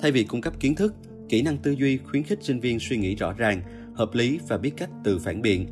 Thay 0.00 0.12
vì 0.12 0.24
cung 0.24 0.40
cấp 0.40 0.60
kiến 0.60 0.74
thức, 0.74 0.94
kỹ 1.28 1.42
năng 1.42 1.58
tư 1.58 1.70
duy 1.70 1.98
khuyến 1.98 2.22
khích 2.22 2.38
sinh 2.42 2.60
viên 2.60 2.78
suy 2.80 2.96
nghĩ 2.96 3.14
rõ 3.14 3.32
ràng, 3.32 3.62
hợp 3.94 4.14
lý 4.14 4.38
và 4.48 4.58
biết 4.58 4.72
cách 4.76 4.90
tự 5.04 5.18
phản 5.18 5.42
biện, 5.42 5.66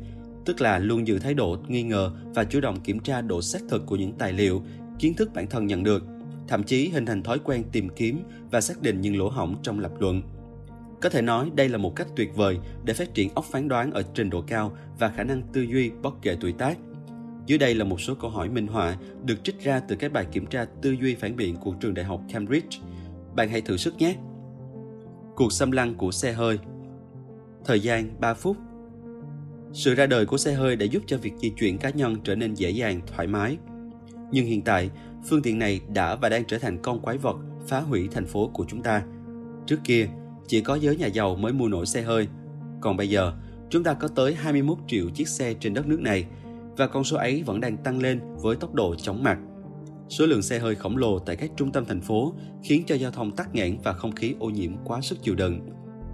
tức 0.45 0.61
là 0.61 0.79
luôn 0.79 1.07
giữ 1.07 1.19
thái 1.19 1.33
độ 1.33 1.57
nghi 1.67 1.83
ngờ 1.83 2.11
và 2.35 2.43
chủ 2.43 2.59
động 2.59 2.79
kiểm 2.79 2.99
tra 2.99 3.21
độ 3.21 3.41
xác 3.41 3.61
thực 3.69 3.85
của 3.85 3.95
những 3.95 4.13
tài 4.13 4.33
liệu, 4.33 4.61
kiến 4.99 5.13
thức 5.13 5.33
bản 5.33 5.47
thân 5.47 5.67
nhận 5.67 5.83
được, 5.83 6.03
thậm 6.47 6.63
chí 6.63 6.89
hình 6.89 7.05
thành 7.05 7.23
thói 7.23 7.39
quen 7.39 7.63
tìm 7.71 7.89
kiếm 7.95 8.23
và 8.51 8.61
xác 8.61 8.81
định 8.81 9.01
những 9.01 9.17
lỗ 9.17 9.29
hổng 9.29 9.55
trong 9.63 9.79
lập 9.79 9.91
luận. 9.99 10.21
Có 11.01 11.09
thể 11.09 11.21
nói 11.21 11.51
đây 11.55 11.69
là 11.69 11.77
một 11.77 11.95
cách 11.95 12.07
tuyệt 12.15 12.35
vời 12.35 12.59
để 12.83 12.93
phát 12.93 13.13
triển 13.13 13.29
óc 13.35 13.45
phán 13.45 13.67
đoán 13.67 13.91
ở 13.91 14.03
trình 14.13 14.29
độ 14.29 14.41
cao 14.41 14.77
và 14.99 15.09
khả 15.09 15.23
năng 15.23 15.41
tư 15.53 15.61
duy 15.61 15.91
bất 16.01 16.13
kể 16.21 16.37
tuổi 16.41 16.51
tác. 16.51 16.77
Dưới 17.45 17.57
đây 17.57 17.75
là 17.75 17.85
một 17.85 18.01
số 18.01 18.15
câu 18.15 18.29
hỏi 18.29 18.49
minh 18.49 18.67
họa 18.67 18.97
được 19.25 19.43
trích 19.43 19.63
ra 19.63 19.79
từ 19.79 19.95
các 19.95 20.13
bài 20.13 20.25
kiểm 20.31 20.45
tra 20.45 20.65
tư 20.81 20.95
duy 21.01 21.15
phản 21.15 21.35
biện 21.35 21.55
của 21.55 21.73
trường 21.73 21.93
đại 21.93 22.05
học 22.05 22.21
Cambridge. 22.31 22.79
Bạn 23.35 23.49
hãy 23.49 23.61
thử 23.61 23.77
sức 23.77 23.95
nhé. 23.97 24.15
Cuộc 25.35 25.53
xâm 25.53 25.71
lăng 25.71 25.95
của 25.95 26.11
xe 26.11 26.33
hơi 26.33 26.59
Thời 27.65 27.79
gian 27.79 28.09
3 28.19 28.33
phút 28.33 28.57
sự 29.75 29.95
ra 29.95 30.05
đời 30.05 30.25
của 30.25 30.37
xe 30.37 30.53
hơi 30.53 30.75
đã 30.75 30.85
giúp 30.85 31.03
cho 31.07 31.17
việc 31.17 31.33
di 31.37 31.49
chuyển 31.49 31.77
cá 31.77 31.89
nhân 31.89 32.15
trở 32.23 32.35
nên 32.35 32.53
dễ 32.53 32.69
dàng, 32.69 33.01
thoải 33.07 33.27
mái. 33.27 33.57
Nhưng 34.31 34.45
hiện 34.45 34.61
tại, 34.61 34.89
phương 35.29 35.41
tiện 35.41 35.59
này 35.59 35.81
đã 35.93 36.15
và 36.15 36.29
đang 36.29 36.45
trở 36.45 36.57
thành 36.57 36.77
con 36.81 36.99
quái 36.99 37.17
vật 37.17 37.35
phá 37.67 37.79
hủy 37.79 38.07
thành 38.11 38.25
phố 38.25 38.47
của 38.53 38.65
chúng 38.67 38.81
ta. 38.81 39.03
Trước 39.65 39.79
kia, 39.83 40.07
chỉ 40.47 40.61
có 40.61 40.75
giới 40.75 40.97
nhà 40.97 41.07
giàu 41.07 41.35
mới 41.35 41.53
mua 41.53 41.67
nổi 41.67 41.85
xe 41.85 42.01
hơi. 42.01 42.27
Còn 42.81 42.97
bây 42.97 43.09
giờ, 43.09 43.33
chúng 43.69 43.83
ta 43.83 43.93
có 43.93 44.07
tới 44.07 44.35
21 44.35 44.77
triệu 44.87 45.09
chiếc 45.09 45.27
xe 45.27 45.53
trên 45.53 45.73
đất 45.73 45.87
nước 45.87 45.99
này 46.01 46.25
và 46.77 46.87
con 46.87 47.03
số 47.03 47.17
ấy 47.17 47.43
vẫn 47.45 47.61
đang 47.61 47.77
tăng 47.77 48.01
lên 48.01 48.19
với 48.41 48.55
tốc 48.55 48.73
độ 48.73 48.95
chóng 48.95 49.23
mặt. 49.23 49.37
Số 50.09 50.25
lượng 50.25 50.41
xe 50.41 50.59
hơi 50.59 50.75
khổng 50.75 50.97
lồ 50.97 51.19
tại 51.19 51.35
các 51.35 51.51
trung 51.55 51.71
tâm 51.71 51.85
thành 51.85 52.01
phố 52.01 52.33
khiến 52.63 52.83
cho 52.87 52.95
giao 52.95 53.11
thông 53.11 53.35
tắc 53.35 53.55
nghẽn 53.55 53.77
và 53.83 53.93
không 53.93 54.11
khí 54.11 54.35
ô 54.39 54.49
nhiễm 54.49 54.71
quá 54.83 55.01
sức 55.01 55.23
chịu 55.23 55.35
đựng. 55.35 55.59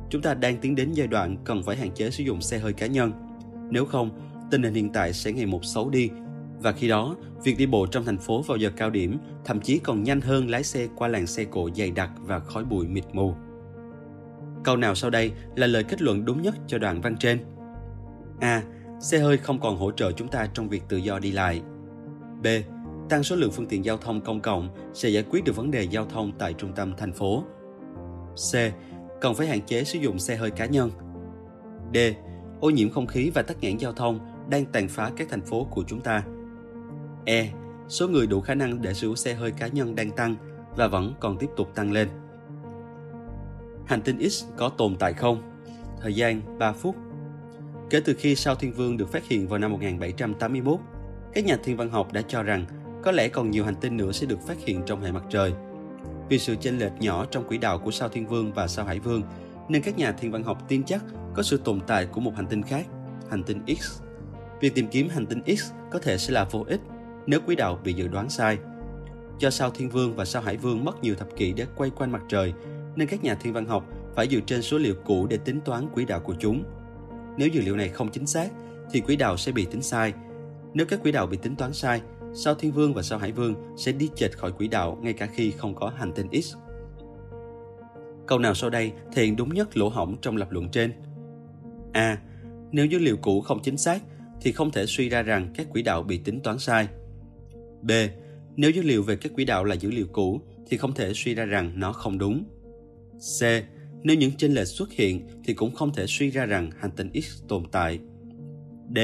Chúng 0.09 0.21
ta 0.21 0.33
đang 0.33 0.57
tiến 0.57 0.75
đến 0.75 0.91
giai 0.93 1.07
đoạn 1.07 1.37
cần 1.43 1.63
phải 1.63 1.75
hạn 1.75 1.91
chế 1.95 2.11
sử 2.11 2.23
dụng 2.23 2.41
xe 2.41 2.59
hơi 2.59 2.73
cá 2.73 2.87
nhân. 2.87 3.11
Nếu 3.71 3.85
không, 3.85 4.09
tình 4.51 4.63
hình 4.63 4.73
hiện 4.73 4.89
tại 4.89 5.13
sẽ 5.13 5.31
ngày 5.31 5.45
một 5.45 5.65
xấu 5.65 5.89
đi 5.89 6.09
và 6.59 6.71
khi 6.71 6.87
đó, 6.87 7.15
việc 7.43 7.57
đi 7.57 7.65
bộ 7.65 7.87
trong 7.87 8.05
thành 8.05 8.17
phố 8.17 8.41
vào 8.41 8.57
giờ 8.57 8.71
cao 8.75 8.89
điểm 8.89 9.17
thậm 9.45 9.61
chí 9.61 9.79
còn 9.79 10.03
nhanh 10.03 10.21
hơn 10.21 10.49
lái 10.49 10.63
xe 10.63 10.87
qua 10.95 11.07
làn 11.07 11.27
xe 11.27 11.43
cộ 11.43 11.69
dày 11.75 11.91
đặc 11.91 12.09
và 12.19 12.39
khói 12.39 12.63
bụi 12.65 12.87
mịt 12.87 13.03
mù. 13.13 13.33
Câu 14.63 14.77
nào 14.77 14.95
sau 14.95 15.09
đây 15.09 15.31
là 15.55 15.67
lời 15.67 15.83
kết 15.83 16.01
luận 16.01 16.25
đúng 16.25 16.41
nhất 16.41 16.55
cho 16.67 16.77
đoạn 16.77 17.01
văn 17.01 17.17
trên? 17.17 17.39
A. 18.39 18.63
Xe 18.99 19.19
hơi 19.19 19.37
không 19.37 19.59
còn 19.59 19.77
hỗ 19.77 19.91
trợ 19.91 20.11
chúng 20.11 20.27
ta 20.27 20.47
trong 20.53 20.69
việc 20.69 20.83
tự 20.89 20.97
do 20.97 21.19
đi 21.19 21.31
lại. 21.31 21.61
B. 22.43 22.47
Tăng 23.09 23.23
số 23.23 23.35
lượng 23.35 23.51
phương 23.51 23.67
tiện 23.67 23.85
giao 23.85 23.97
thông 23.97 24.21
công 24.21 24.39
cộng 24.39 24.69
sẽ 24.93 25.09
giải 25.09 25.23
quyết 25.29 25.43
được 25.43 25.55
vấn 25.55 25.71
đề 25.71 25.83
giao 25.83 26.05
thông 26.05 26.31
tại 26.37 26.53
trung 26.53 26.73
tâm 26.75 26.93
thành 26.97 27.13
phố. 27.13 27.43
C. 28.35 28.55
Cần 29.21 29.35
phải 29.35 29.47
hạn 29.47 29.61
chế 29.61 29.83
sử 29.83 29.99
dụng 29.99 30.19
xe 30.19 30.35
hơi 30.35 30.51
cá 30.51 30.65
nhân. 30.65 30.91
D. 31.93 31.97
Ô 32.61 32.69
nhiễm 32.69 32.89
không 32.89 33.07
khí 33.07 33.31
và 33.33 33.41
tắc 33.41 33.61
nghẽn 33.61 33.77
giao 33.77 33.93
thông 33.93 34.19
đang 34.49 34.65
tàn 34.65 34.87
phá 34.87 35.11
các 35.17 35.27
thành 35.29 35.41
phố 35.41 35.63
của 35.63 35.83
chúng 35.87 36.01
ta. 36.01 36.23
E. 37.25 37.51
Số 37.87 38.07
người 38.07 38.27
đủ 38.27 38.41
khả 38.41 38.55
năng 38.55 38.81
để 38.81 38.93
sử 38.93 39.07
dụng 39.07 39.15
xe 39.15 39.33
hơi 39.33 39.51
cá 39.51 39.67
nhân 39.67 39.95
đang 39.95 40.11
tăng 40.11 40.35
và 40.75 40.87
vẫn 40.87 41.13
còn 41.19 41.37
tiếp 41.37 41.49
tục 41.57 41.75
tăng 41.75 41.91
lên. 41.91 42.07
Hành 43.85 44.01
tinh 44.01 44.29
X 44.29 44.45
có 44.57 44.69
tồn 44.69 44.95
tại 44.95 45.13
không? 45.13 45.41
Thời 46.01 46.13
gian 46.13 46.57
3 46.59 46.73
phút. 46.73 46.95
Kể 47.89 48.01
từ 48.05 48.13
khi 48.13 48.35
sao 48.35 48.55
thiên 48.55 48.73
vương 48.73 48.97
được 48.97 49.11
phát 49.11 49.27
hiện 49.27 49.47
vào 49.47 49.59
năm 49.59 49.71
1781, 49.71 50.79
các 51.33 51.45
nhà 51.45 51.57
thiên 51.63 51.77
văn 51.77 51.89
học 51.89 52.13
đã 52.13 52.21
cho 52.21 52.43
rằng 52.43 52.65
có 53.03 53.11
lẽ 53.11 53.27
còn 53.27 53.51
nhiều 53.51 53.65
hành 53.65 53.75
tinh 53.75 53.97
nữa 53.97 54.11
sẽ 54.11 54.25
được 54.25 54.41
phát 54.47 54.57
hiện 54.65 54.81
trong 54.85 55.01
hệ 55.01 55.11
mặt 55.11 55.23
trời. 55.29 55.53
Vì 56.29 56.39
sự 56.39 56.55
chênh 56.55 56.79
lệch 56.79 56.91
nhỏ 56.99 57.25
trong 57.25 57.47
quỹ 57.47 57.57
đạo 57.57 57.79
của 57.79 57.91
sao 57.91 58.09
thiên 58.09 58.27
vương 58.27 58.53
và 58.53 58.67
sao 58.67 58.85
hải 58.85 58.99
vương, 58.99 59.21
nên 59.69 59.81
các 59.81 59.97
nhà 59.97 60.11
thiên 60.11 60.31
văn 60.31 60.43
học 60.43 60.57
tin 60.67 60.83
chắc 60.83 61.03
có 61.33 61.43
sự 61.43 61.57
tồn 61.57 61.79
tại 61.87 62.05
của 62.05 62.21
một 62.21 62.35
hành 62.35 62.47
tinh 62.47 62.63
khác, 62.63 62.87
hành 63.29 63.43
tinh 63.43 63.61
X. 63.67 64.01
Việc 64.61 64.75
tìm 64.75 64.87
kiếm 64.87 65.09
hành 65.09 65.25
tinh 65.25 65.57
X 65.57 65.71
có 65.91 65.99
thể 65.99 66.17
sẽ 66.17 66.33
là 66.33 66.43
vô 66.43 66.65
ích 66.67 66.81
nếu 67.25 67.39
quỹ 67.39 67.55
đạo 67.55 67.79
bị 67.83 67.93
dự 67.93 68.07
đoán 68.07 68.29
sai. 68.29 68.57
Do 69.39 69.49
sao 69.49 69.71
Thiên 69.71 69.89
Vương 69.89 70.15
và 70.15 70.25
sao 70.25 70.41
Hải 70.41 70.57
Vương 70.57 70.85
mất 70.85 71.03
nhiều 71.03 71.15
thập 71.15 71.27
kỷ 71.35 71.53
để 71.53 71.65
quay 71.75 71.89
quanh 71.89 72.11
mặt 72.11 72.21
trời, 72.29 72.53
nên 72.95 73.07
các 73.07 73.23
nhà 73.23 73.35
thiên 73.35 73.53
văn 73.53 73.65
học 73.65 73.85
phải 74.15 74.27
dựa 74.27 74.39
trên 74.39 74.61
số 74.61 74.77
liệu 74.77 74.95
cũ 75.05 75.27
để 75.29 75.37
tính 75.37 75.61
toán 75.65 75.89
quỹ 75.93 76.05
đạo 76.05 76.19
của 76.19 76.35
chúng. 76.39 76.63
Nếu 77.37 77.47
dữ 77.47 77.61
liệu 77.61 77.75
này 77.75 77.89
không 77.89 78.11
chính 78.11 78.27
xác, 78.27 78.51
thì 78.91 78.99
quỹ 79.01 79.15
đạo 79.15 79.37
sẽ 79.37 79.51
bị 79.51 79.65
tính 79.65 79.81
sai. 79.81 80.13
Nếu 80.73 80.85
các 80.85 81.01
quỹ 81.01 81.11
đạo 81.11 81.27
bị 81.27 81.37
tính 81.37 81.55
toán 81.55 81.73
sai, 81.73 82.01
sao 82.33 82.55
Thiên 82.55 82.71
Vương 82.71 82.93
và 82.93 83.01
sao 83.01 83.19
Hải 83.19 83.31
Vương 83.31 83.55
sẽ 83.77 83.91
đi 83.91 84.09
chệch 84.15 84.37
khỏi 84.37 84.51
quỹ 84.51 84.67
đạo 84.67 84.97
ngay 85.01 85.13
cả 85.13 85.25
khi 85.25 85.51
không 85.51 85.75
có 85.75 85.91
hành 85.97 86.11
tinh 86.13 86.41
X. 86.41 86.55
Câu 88.31 88.39
nào 88.39 88.53
sau 88.53 88.69
đây 88.69 88.91
thể 89.13 89.25
hiện 89.25 89.35
đúng 89.35 89.53
nhất 89.53 89.77
lỗ 89.77 89.89
hổng 89.89 90.17
trong 90.21 90.37
lập 90.37 90.51
luận 90.51 90.69
trên? 90.69 90.93
A. 91.93 92.17
Nếu 92.71 92.85
dữ 92.85 92.99
liệu 92.99 93.17
cũ 93.17 93.41
không 93.41 93.61
chính 93.63 93.77
xác 93.77 94.01
thì 94.41 94.51
không 94.51 94.71
thể 94.71 94.85
suy 94.85 95.09
ra 95.09 95.21
rằng 95.21 95.53
các 95.55 95.67
quỹ 95.69 95.81
đạo 95.81 96.03
bị 96.03 96.17
tính 96.17 96.39
toán 96.39 96.59
sai. 96.59 96.87
B. 97.81 97.91
Nếu 98.55 98.71
dữ 98.71 98.81
liệu 98.81 99.03
về 99.03 99.15
các 99.15 99.31
quỹ 99.35 99.45
đạo 99.45 99.63
là 99.63 99.75
dữ 99.75 99.91
liệu 99.91 100.05
cũ 100.11 100.41
thì 100.67 100.77
không 100.77 100.93
thể 100.93 101.13
suy 101.13 101.35
ra 101.35 101.45
rằng 101.45 101.71
nó 101.75 101.93
không 101.93 102.17
đúng. 102.17 102.43
C. 103.39 103.43
Nếu 104.03 104.17
những 104.17 104.31
chênh 104.37 104.53
lệch 104.53 104.67
xuất 104.67 104.91
hiện 104.91 105.27
thì 105.43 105.53
cũng 105.53 105.75
không 105.75 105.93
thể 105.93 106.05
suy 106.07 106.29
ra 106.29 106.45
rằng 106.45 106.69
hành 106.79 106.91
tinh 106.91 107.21
X 107.21 107.43
tồn 107.47 107.63
tại. 107.71 107.99
D. 108.95 108.99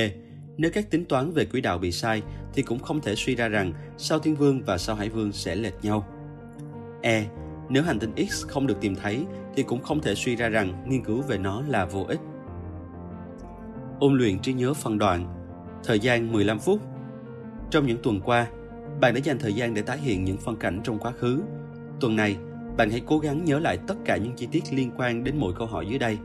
Nếu 0.58 0.72
các 0.74 0.92
tính 0.92 1.06
toán 1.06 1.32
về 1.32 1.46
quỹ 1.46 1.62
đạo 1.62 1.78
bị 1.78 1.92
sai 1.92 2.22
thì 2.54 2.62
cũng 2.62 2.80
không 2.80 3.02
thể 3.02 3.16
suy 3.16 3.36
ra 3.36 3.48
rằng 3.48 3.74
sao 3.98 4.20
Thiên 4.20 4.36
Vương 4.36 4.62
và 4.62 4.78
sao 4.78 4.96
Hải 4.96 5.10
Vương 5.10 5.32
sẽ 5.32 5.56
lệch 5.56 5.84
nhau. 5.84 6.08
E. 7.02 7.28
Nếu 7.70 7.84
hành 7.84 8.00
tinh 8.00 8.28
X 8.30 8.46
không 8.48 8.68
được 8.68 8.78
tìm 8.82 8.96
thấy 8.96 9.26
thì 9.56 9.64
cũng 9.64 9.82
không 9.82 10.02
thể 10.02 10.16
suy 10.16 10.36
ra 10.36 10.50
rằng 10.50 10.84
nghiên 10.88 11.04
cứu 11.04 11.22
về 11.22 11.38
nó 11.38 11.62
là 11.68 11.86
vô 11.86 12.06
ích. 12.08 12.20
Ôn 14.00 14.18
luyện 14.18 14.40
trí 14.40 14.54
nhớ 14.54 14.74
phân 14.74 14.98
đoạn 14.98 15.34
Thời 15.84 16.00
gian 16.00 16.32
15 16.32 16.60
phút 16.60 16.82
Trong 17.72 17.86
những 17.86 17.98
tuần 18.04 18.22
qua, 18.22 18.48
bạn 19.02 19.14
đã 19.14 19.20
dành 19.24 19.40
thời 19.40 19.54
gian 19.54 19.74
để 19.74 19.82
tái 19.82 19.98
hiện 19.98 20.24
những 20.24 20.38
phân 20.38 20.56
cảnh 20.56 20.82
trong 20.84 21.00
quá 21.00 21.12
khứ. 21.12 21.42
Tuần 22.00 22.16
này, 22.16 22.38
bạn 22.78 22.90
hãy 22.90 23.02
cố 23.06 23.20
gắng 23.20 23.46
nhớ 23.46 23.60
lại 23.60 23.78
tất 23.88 23.96
cả 24.06 24.18
những 24.18 24.34
chi 24.36 24.48
tiết 24.52 24.64
liên 24.72 24.92
quan 24.98 25.24
đến 25.24 25.36
mỗi 25.38 25.54
câu 25.54 25.68
hỏi 25.68 25.86
dưới 25.90 26.00
đây. 26.00 26.18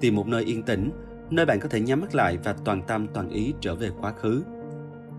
Tìm 0.00 0.16
một 0.16 0.26
nơi 0.26 0.44
yên 0.44 0.62
tĩnh, 0.62 0.90
nơi 1.30 1.46
bạn 1.46 1.60
có 1.60 1.68
thể 1.68 1.80
nhắm 1.80 2.00
mắt 2.00 2.14
lại 2.14 2.38
và 2.44 2.52
toàn 2.64 2.82
tâm 2.82 3.06
toàn 3.14 3.28
ý 3.28 3.54
trở 3.60 3.74
về 3.74 3.90
quá 4.00 4.12
khứ. 4.12 4.42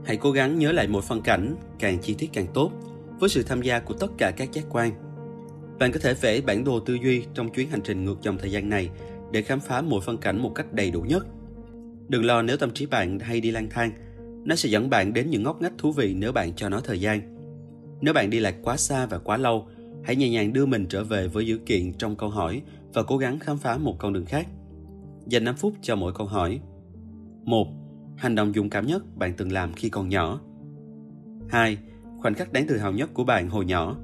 Hãy 0.05 0.17
cố 0.17 0.31
gắng 0.31 0.59
nhớ 0.59 0.71
lại 0.71 0.87
mỗi 0.87 1.01
phân 1.01 1.21
cảnh, 1.21 1.55
càng 1.79 1.99
chi 2.01 2.15
tiết 2.17 2.29
càng 2.33 2.47
tốt, 2.53 2.71
với 3.19 3.29
sự 3.29 3.43
tham 3.43 3.61
gia 3.61 3.79
của 3.79 3.93
tất 3.93 4.07
cả 4.17 4.31
các 4.31 4.51
giác 4.51 4.65
quan. 4.69 4.91
Bạn 5.79 5.91
có 5.91 5.99
thể 5.99 6.13
vẽ 6.13 6.41
bản 6.41 6.63
đồ 6.63 6.79
tư 6.79 6.97
duy 7.03 7.25
trong 7.33 7.49
chuyến 7.49 7.69
hành 7.69 7.81
trình 7.81 8.05
ngược 8.05 8.21
dòng 8.21 8.37
thời 8.37 8.51
gian 8.51 8.69
này 8.69 8.89
để 9.31 9.41
khám 9.41 9.59
phá 9.59 9.81
mỗi 9.81 10.01
phân 10.01 10.17
cảnh 10.17 10.41
một 10.41 10.51
cách 10.55 10.73
đầy 10.73 10.91
đủ 10.91 11.01
nhất. 11.01 11.27
Đừng 12.07 12.25
lo 12.25 12.41
nếu 12.41 12.57
tâm 12.57 12.71
trí 12.71 12.85
bạn 12.85 13.19
hay 13.19 13.41
đi 13.41 13.51
lang 13.51 13.67
thang, 13.69 13.91
nó 14.45 14.55
sẽ 14.55 14.69
dẫn 14.69 14.89
bạn 14.89 15.13
đến 15.13 15.29
những 15.29 15.43
ngóc 15.43 15.61
ngách 15.61 15.73
thú 15.77 15.91
vị 15.91 16.13
nếu 16.13 16.31
bạn 16.31 16.53
cho 16.53 16.69
nó 16.69 16.79
thời 16.79 17.01
gian. 17.01 17.37
Nếu 18.01 18.13
bạn 18.13 18.29
đi 18.29 18.39
lạc 18.39 18.55
quá 18.63 18.77
xa 18.77 19.05
và 19.05 19.17
quá 19.17 19.37
lâu, 19.37 19.67
hãy 20.03 20.15
nhẹ 20.15 20.29
nhàng 20.29 20.53
đưa 20.53 20.65
mình 20.65 20.85
trở 20.89 21.03
về 21.03 21.27
với 21.27 21.47
dữ 21.47 21.57
kiện 21.57 21.93
trong 21.93 22.15
câu 22.15 22.29
hỏi 22.29 22.61
và 22.93 23.03
cố 23.03 23.17
gắng 23.17 23.39
khám 23.39 23.57
phá 23.57 23.77
một 23.77 23.95
con 23.99 24.13
đường 24.13 24.25
khác. 24.25 24.47
Dành 25.25 25.43
5 25.43 25.55
phút 25.55 25.73
cho 25.81 25.95
mỗi 25.95 26.13
câu 26.13 26.27
hỏi. 26.27 26.59
1. 27.43 27.67
Hành 28.17 28.35
động 28.35 28.53
dũng 28.55 28.69
cảm 28.69 28.87
nhất 28.87 29.17
bạn 29.17 29.33
từng 29.37 29.51
làm 29.51 29.73
khi 29.73 29.89
còn 29.89 30.09
nhỏ. 30.09 30.41
2. 31.49 31.77
Khoảnh 32.21 32.33
khắc 32.33 32.53
đáng 32.53 32.67
tự 32.67 32.77
hào 32.77 32.91
nhất 32.91 33.09
của 33.13 33.23
bạn 33.23 33.49
hồi 33.49 33.65
nhỏ. 33.65 33.95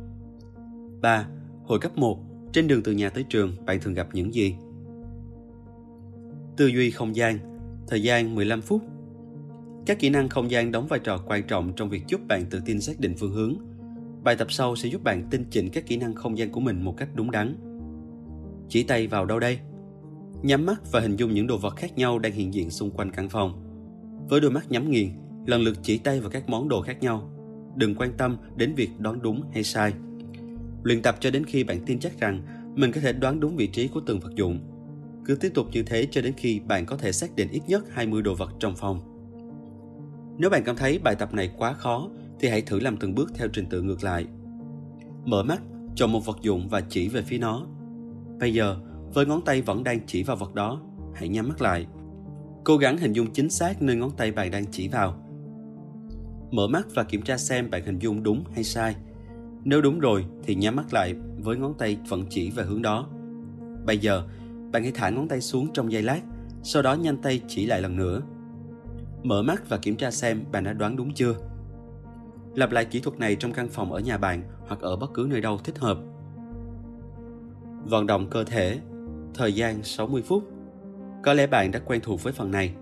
3. 1.02 1.28
Hồi 1.64 1.80
cấp 1.80 1.98
1, 1.98 2.20
trên 2.54 2.68
đường 2.68 2.84
từ 2.84 2.92
nhà 2.92 3.10
tới 3.10 3.26
trường, 3.30 3.56
bạn 3.66 3.80
thường 3.82 3.94
gặp 3.94 4.08
những 4.14 4.34
gì? 4.34 4.56
Tư 6.58 6.68
duy 6.68 6.92
không 6.92 7.16
gian, 7.16 7.38
thời 7.88 8.04
gian 8.04 8.36
15 8.36 8.62
phút. 8.62 8.82
Các 9.86 10.00
kỹ 10.00 10.10
năng 10.10 10.30
không 10.30 10.52
gian 10.52 10.72
đóng 10.72 10.88
vai 10.88 11.00
trò 11.00 11.24
quan 11.28 11.44
trọng 11.48 11.74
trong 11.76 11.90
việc 11.90 12.04
giúp 12.08 12.22
bạn 12.28 12.46
tự 12.50 12.62
tin 12.66 12.82
xác 12.82 13.00
định 13.00 13.16
phương 13.18 13.32
hướng. 13.32 13.56
Bài 14.24 14.36
tập 14.36 14.52
sau 14.52 14.76
sẽ 14.76 14.90
giúp 14.90 15.04
bạn 15.04 15.28
tinh 15.32 15.46
chỉnh 15.50 15.70
các 15.70 15.86
kỹ 15.88 15.98
năng 15.98 16.16
không 16.16 16.38
gian 16.38 16.52
của 16.52 16.60
mình 16.60 16.82
một 16.82 16.98
cách 16.98 17.10
đúng 17.14 17.32
đắn. 17.32 17.56
Chỉ 18.70 18.84
tay 18.84 19.08
vào 19.08 19.26
đâu 19.26 19.40
đây? 19.40 19.60
Nhắm 20.42 20.66
mắt 20.66 20.82
và 20.92 21.00
hình 21.00 21.16
dung 21.16 21.34
những 21.34 21.48
đồ 21.48 21.58
vật 21.58 21.76
khác 21.76 21.98
nhau 21.98 22.20
đang 22.20 22.32
hiện 22.32 22.54
diện 22.54 22.70
xung 22.70 22.92
quanh 22.92 23.12
căn 23.12 23.30
phòng. 23.30 23.64
Với 24.30 24.42
đôi 24.42 24.52
mắt 24.52 24.72
nhắm 24.72 24.92
nghiền, 24.92 25.10
lần 25.46 25.62
lượt 25.62 25.78
chỉ 25.82 25.98
tay 25.98 26.20
vào 26.20 26.30
các 26.30 26.50
món 26.50 26.70
đồ 26.70 26.82
khác 26.82 27.02
nhau. 27.02 27.30
Đừng 27.76 27.96
quan 27.96 28.14
tâm 28.18 28.38
đến 28.56 28.74
việc 28.76 28.90
đoán 29.00 29.22
đúng 29.22 29.42
hay 29.54 29.64
sai. 29.64 29.94
Luyện 30.84 31.02
tập 31.02 31.16
cho 31.20 31.32
đến 31.32 31.46
khi 31.46 31.64
bạn 31.64 31.80
tin 31.86 32.00
chắc 32.00 32.20
rằng 32.20 32.42
mình 32.76 32.92
có 32.92 33.02
thể 33.02 33.14
đoán 33.14 33.40
đúng 33.40 33.56
vị 33.56 33.68
trí 33.68 33.88
của 33.88 34.02
từng 34.06 34.20
vật 34.20 34.36
dụng. 34.36 34.60
Cứ 35.26 35.36
tiếp 35.36 35.52
tục 35.54 35.68
như 35.72 35.84
thế 35.84 36.08
cho 36.12 36.22
đến 36.22 36.34
khi 36.38 36.60
bạn 36.60 36.86
có 36.86 36.98
thể 36.98 37.12
xác 37.12 37.36
định 37.36 37.50
ít 37.52 37.62
nhất 37.68 37.84
20 37.92 38.22
đồ 38.22 38.36
vật 38.36 38.52
trong 38.60 38.76
phòng. 38.76 39.02
Nếu 40.38 40.50
bạn 40.50 40.64
cảm 40.66 40.76
thấy 40.76 41.00
bài 41.00 41.16
tập 41.16 41.34
này 41.34 41.52
quá 41.58 41.74
khó 41.74 42.10
thì 42.40 42.50
hãy 42.50 42.62
thử 42.62 42.80
làm 42.80 42.98
từng 42.98 43.16
bước 43.16 43.32
theo 43.36 43.48
trình 43.48 43.66
tự 43.70 43.82
ngược 43.82 44.04
lại. 44.04 44.26
Mở 45.26 45.44
mắt, 45.44 45.62
chọn 45.96 46.12
một 46.12 46.26
vật 46.26 46.38
dụng 46.42 46.68
và 46.70 46.82
chỉ 46.82 47.10
về 47.10 47.22
phía 47.22 47.38
nó. 47.38 47.66
Bây 48.40 48.54
giờ, 48.54 48.78
với 49.14 49.26
ngón 49.26 49.42
tay 49.46 49.62
vẫn 49.62 49.84
đang 49.84 50.00
chỉ 50.08 50.24
vào 50.24 50.36
vật 50.36 50.56
đó, 50.56 50.82
hãy 51.14 51.30
nhắm 51.30 51.48
mắt 51.50 51.62
lại. 51.62 51.88
Cố 52.64 52.78
gắng 52.78 52.98
hình 52.98 53.14
dung 53.14 53.34
chính 53.34 53.50
xác 53.50 53.82
nơi 53.82 53.96
ngón 53.96 54.12
tay 54.18 54.32
bạn 54.32 54.52
đang 54.52 54.66
chỉ 54.72 54.88
vào. 54.88 55.20
Mở 56.52 56.68
mắt 56.68 56.88
và 56.96 57.04
kiểm 57.04 57.22
tra 57.22 57.38
xem 57.38 57.70
bạn 57.70 57.86
hình 57.86 58.00
dung 58.00 58.24
đúng 58.24 58.44
hay 58.54 58.64
sai– 58.64 58.96
nếu 59.64 59.82
đúng 59.82 60.00
rồi 60.00 60.26
thì 60.44 60.56
nhắm 60.56 60.76
mắt 60.76 60.94
lại 60.94 61.16
với 61.38 61.58
ngón 61.58 61.74
tay 61.74 61.98
vẫn 62.08 62.26
chỉ 62.30 62.52
về 62.52 62.64
hướng 62.64 62.82
đó. 62.82 63.08
Bây 63.86 63.98
giờ, 63.98 64.24
bạn 64.72 64.84
hãy 64.84 64.92
thả 64.92 65.10
ngón 65.10 65.28
tay 65.28 65.42
xuống 65.42 65.68
trong 65.74 65.92
giây 65.92 66.02
lát, 66.02 66.22
sau 66.64 66.82
đó 66.82 66.94
nhanh 66.94 67.18
tay 67.18 67.42
chỉ 67.48 67.66
lại 67.66 67.82
lần 67.82 67.96
nữa. 67.96 68.22
Mở 69.24 69.42
mắt 69.42 69.70
và 69.70 69.78
kiểm 69.78 69.96
tra 69.96 70.12
xem 70.12 70.44
bạn 70.52 70.64
đã 70.64 70.74
đoán 70.74 70.96
đúng 70.96 71.14
chưa. 71.14 71.36
Lặp 72.56 72.72
lại 72.72 72.86
kỹ 72.86 73.00
thuật 73.00 73.20
này 73.20 73.36
trong 73.36 73.54
căn 73.54 73.70
phòng 73.70 73.94
ở 73.94 74.00
nhà 74.00 74.18
bạn 74.18 74.44
hoặc 74.68 74.82
ở 74.82 74.96
bất 74.96 75.14
cứ 75.14 75.28
nơi 75.30 75.42
đâu 75.42 75.58
thích 75.58 75.78
hợp. 75.80 75.98
Vận 77.86 78.08
động 78.08 78.30
cơ 78.30 78.44
thể, 78.44 78.80
thời 79.34 79.54
gian 79.54 79.84
60 79.84 80.22
phút. 80.22 80.44
Có 81.24 81.34
lẽ 81.34 81.48
bạn 81.48 81.72
đã 81.72 81.80
quen 81.80 82.02
thuộc 82.04 82.24
với 82.24 82.34
phần 82.34 82.52
này. 82.52 82.74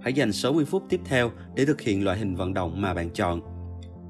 Hãy 0.00 0.12
dành 0.12 0.32
60 0.32 0.64
phút 0.64 0.84
tiếp 0.88 1.00
theo 1.04 1.30
để 1.54 1.64
thực 1.64 1.80
hiện 1.80 2.04
loại 2.04 2.18
hình 2.18 2.34
vận 2.34 2.54
động 2.54 2.80
mà 2.80 2.94
bạn 2.94 3.10
chọn. 3.10 3.40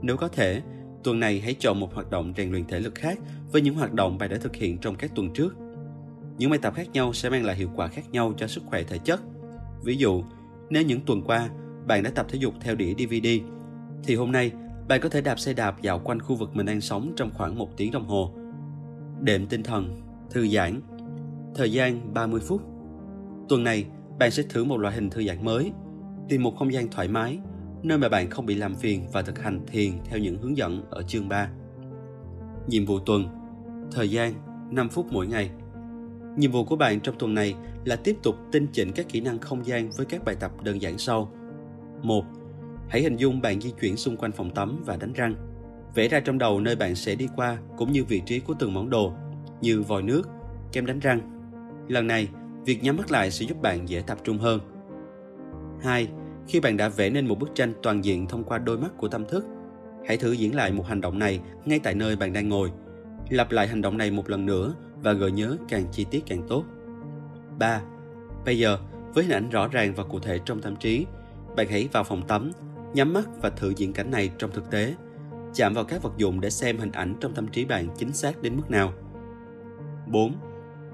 Nếu 0.03 0.17
có 0.17 0.29
thể, 0.29 0.63
Tuần 1.05 1.21
này 1.21 1.41
hãy 1.41 1.55
chọn 1.55 1.81
một 1.81 1.95
hoạt 1.95 2.11
động 2.11 2.33
rèn 2.37 2.51
luyện 2.51 2.65
thể 2.65 2.81
lực 2.81 2.95
khác 2.95 3.19
với 3.53 3.63
những 3.63 3.75
hoạt 3.75 3.93
động 3.93 4.19
bạn 4.19 4.31
đã 4.31 4.37
thực 4.37 4.57
hiện 4.57 4.79
trong 4.79 4.95
các 4.95 5.11
tuần 5.15 5.33
trước. 5.33 5.57
Những 6.39 6.51
bài 6.51 6.59
tập 6.63 6.75
khác 6.77 6.89
nhau 6.93 7.13
sẽ 7.13 7.31
mang 7.31 7.45
lại 7.45 7.57
hiệu 7.57 7.71
quả 7.77 7.89
khác 7.89 8.11
nhau 8.13 8.33
cho 8.37 8.47
sức 8.47 8.63
khỏe 8.67 8.83
thể 8.83 8.99
chất. 8.99 9.21
Ví 9.85 9.97
dụ, 9.97 10.23
nếu 10.71 10.83
những 10.83 11.01
tuần 11.01 11.23
qua 11.23 11.49
bạn 11.87 12.03
đã 12.03 12.11
tập 12.11 12.27
thể 12.29 12.39
dục 12.39 12.55
theo 12.61 12.75
đĩa 12.75 12.95
DVD, 12.95 13.29
thì 14.05 14.15
hôm 14.15 14.33
nay 14.33 14.53
bạn 14.89 15.01
có 15.01 15.09
thể 15.09 15.21
đạp 15.21 15.39
xe 15.39 15.53
đạp 15.53 15.83
dạo 15.83 15.99
quanh 15.99 16.23
khu 16.23 16.37
vực 16.37 16.57
mình 16.57 16.67
đang 16.67 16.81
sống 16.81 17.13
trong 17.17 17.31
khoảng 17.35 17.59
một 17.59 17.77
tiếng 17.77 17.93
đồng 17.93 18.07
hồ. 18.07 18.35
Đệm 19.21 19.47
tinh 19.47 19.63
thần, 19.63 20.01
thư 20.31 20.49
giãn, 20.49 20.81
thời 21.55 21.73
gian 21.73 22.15
30 22.15 22.41
phút. 22.41 22.63
Tuần 23.49 23.65
này, 23.65 23.87
bạn 24.19 24.31
sẽ 24.31 24.43
thử 24.49 24.65
một 24.65 24.77
loại 24.77 24.95
hình 24.95 25.11
thư 25.11 25.27
giãn 25.27 25.45
mới, 25.45 25.73
tìm 26.29 26.43
một 26.43 26.57
không 26.57 26.73
gian 26.73 26.89
thoải 26.89 27.09
mái 27.09 27.39
nơi 27.87 27.99
mà 27.99 28.09
bạn 28.09 28.31
không 28.31 28.47
bị 28.47 28.55
làm 28.55 28.75
phiền 28.75 29.07
và 29.13 29.23
thực 29.23 29.39
hành 29.39 29.61
thiền 29.67 29.93
theo 30.05 30.19
những 30.19 30.39
hướng 30.39 30.57
dẫn 30.57 30.83
ở 30.91 31.03
chương 31.03 31.29
3. 31.29 31.49
Nhiệm 32.67 32.85
vụ 32.85 32.99
tuần 32.99 33.29
Thời 33.93 34.11
gian 34.11 34.35
5 34.71 34.89
phút 34.89 35.07
mỗi 35.11 35.27
ngày 35.27 35.51
Nhiệm 36.37 36.53
vụ 36.53 36.65
của 36.65 36.77
bạn 36.77 37.01
trong 37.01 37.19
tuần 37.19 37.35
này 37.35 37.55
là 37.85 37.97
tiếp 37.97 38.17
tục 38.23 38.37
tinh 38.53 38.67
chỉnh 38.73 38.93
các 38.93 39.07
kỹ 39.09 39.21
năng 39.21 39.39
không 39.39 39.67
gian 39.67 39.91
với 39.91 40.07
các 40.07 40.25
bài 40.25 40.37
tập 40.41 40.53
đơn 40.63 40.83
giản 40.83 40.99
sau. 40.99 41.33
1. 42.03 42.25
Hãy 42.89 43.03
hình 43.03 43.17
dung 43.17 43.41
bạn 43.41 43.61
di 43.61 43.73
chuyển 43.81 43.97
xung 43.97 44.17
quanh 44.17 44.33
phòng 44.33 44.51
tắm 44.51 44.83
và 44.87 44.97
đánh 44.97 45.13
răng. 45.13 45.35
Vẽ 45.95 46.09
ra 46.09 46.21
trong 46.21 46.39
đầu 46.39 46.61
nơi 46.61 46.77
bạn 46.77 46.95
sẽ 46.95 47.15
đi 47.15 47.29
qua 47.37 47.59
cũng 47.77 47.93
như 47.93 48.05
vị 48.05 48.23
trí 48.27 48.41
của 48.41 48.55
từng 48.59 48.75
món 48.75 48.91
đồ 48.91 49.13
như 49.61 49.83
vòi 49.83 50.03
nước, 50.03 50.23
kem 50.73 50.87
đánh 50.87 51.01
răng. 51.01 51.21
Lần 51.89 52.07
này, 52.07 52.29
việc 52.65 52.83
nhắm 52.83 52.97
mắt 52.97 53.11
lại 53.11 53.31
sẽ 53.31 53.47
giúp 53.47 53.63
bạn 53.63 53.89
dễ 53.89 54.03
tập 54.07 54.19
trung 54.25 54.39
hơn. 54.39 54.61
2 55.83 56.09
khi 56.49 56.61
bạn 56.61 56.77
đã 56.77 56.89
vẽ 56.89 57.11
nên 57.11 57.27
một 57.27 57.39
bức 57.39 57.55
tranh 57.55 57.73
toàn 57.83 58.05
diện 58.05 58.27
thông 58.27 58.45
qua 58.45 58.59
đôi 58.59 58.79
mắt 58.79 58.91
của 58.97 59.09
tâm 59.09 59.25
thức, 59.29 59.47
hãy 60.07 60.17
thử 60.17 60.33
diễn 60.33 60.55
lại 60.55 60.73
một 60.73 60.87
hành 60.87 61.01
động 61.01 61.19
này 61.19 61.41
ngay 61.65 61.79
tại 61.79 61.95
nơi 61.95 62.17
bạn 62.17 62.33
đang 62.33 62.49
ngồi. 62.49 62.71
Lặp 63.29 63.53
lại 63.53 63.69
hành 63.69 63.83
động 63.83 63.99
này 63.99 64.11
một 64.11 64.31
lần 64.31 64.47
nữa 64.47 64.75
và 65.03 65.13
gợi 65.13 65.33
nhớ 65.33 65.57
càng 65.69 65.85
chi 65.93 66.07
tiết 66.11 66.23
càng 66.27 66.43
tốt. 66.49 66.65
3. 67.59 67.83
Bây 68.45 68.59
giờ, 68.59 68.79
với 69.15 69.25
hình 69.25 69.33
ảnh 69.33 69.51
rõ 69.51 69.69
ràng 69.69 69.95
và 69.95 70.05
cụ 70.05 70.21
thể 70.21 70.39
trong 70.45 70.61
tâm 70.61 70.77
trí, 70.77 71.07
bạn 71.57 71.67
hãy 71.71 71.89
vào 71.93 72.05
phòng 72.05 72.27
tắm, 72.27 72.51
nhắm 72.95 73.13
mắt 73.13 73.29
và 73.43 73.51
thử 73.51 73.73
diễn 73.77 73.93
cảnh 73.93 74.11
này 74.11 74.31
trong 74.39 74.51
thực 74.53 74.71
tế. 74.71 74.95
Chạm 75.55 75.75
vào 75.75 75.85
các 75.85 76.03
vật 76.03 76.13
dụng 76.17 76.41
để 76.41 76.51
xem 76.51 76.79
hình 76.79 76.93
ảnh 76.93 77.15
trong 77.21 77.35
tâm 77.35 77.49
trí 77.49 77.65
bạn 77.65 77.89
chính 77.97 78.13
xác 78.13 78.43
đến 78.43 78.57
mức 78.57 78.71
nào. 78.71 78.93
4. 80.07 80.35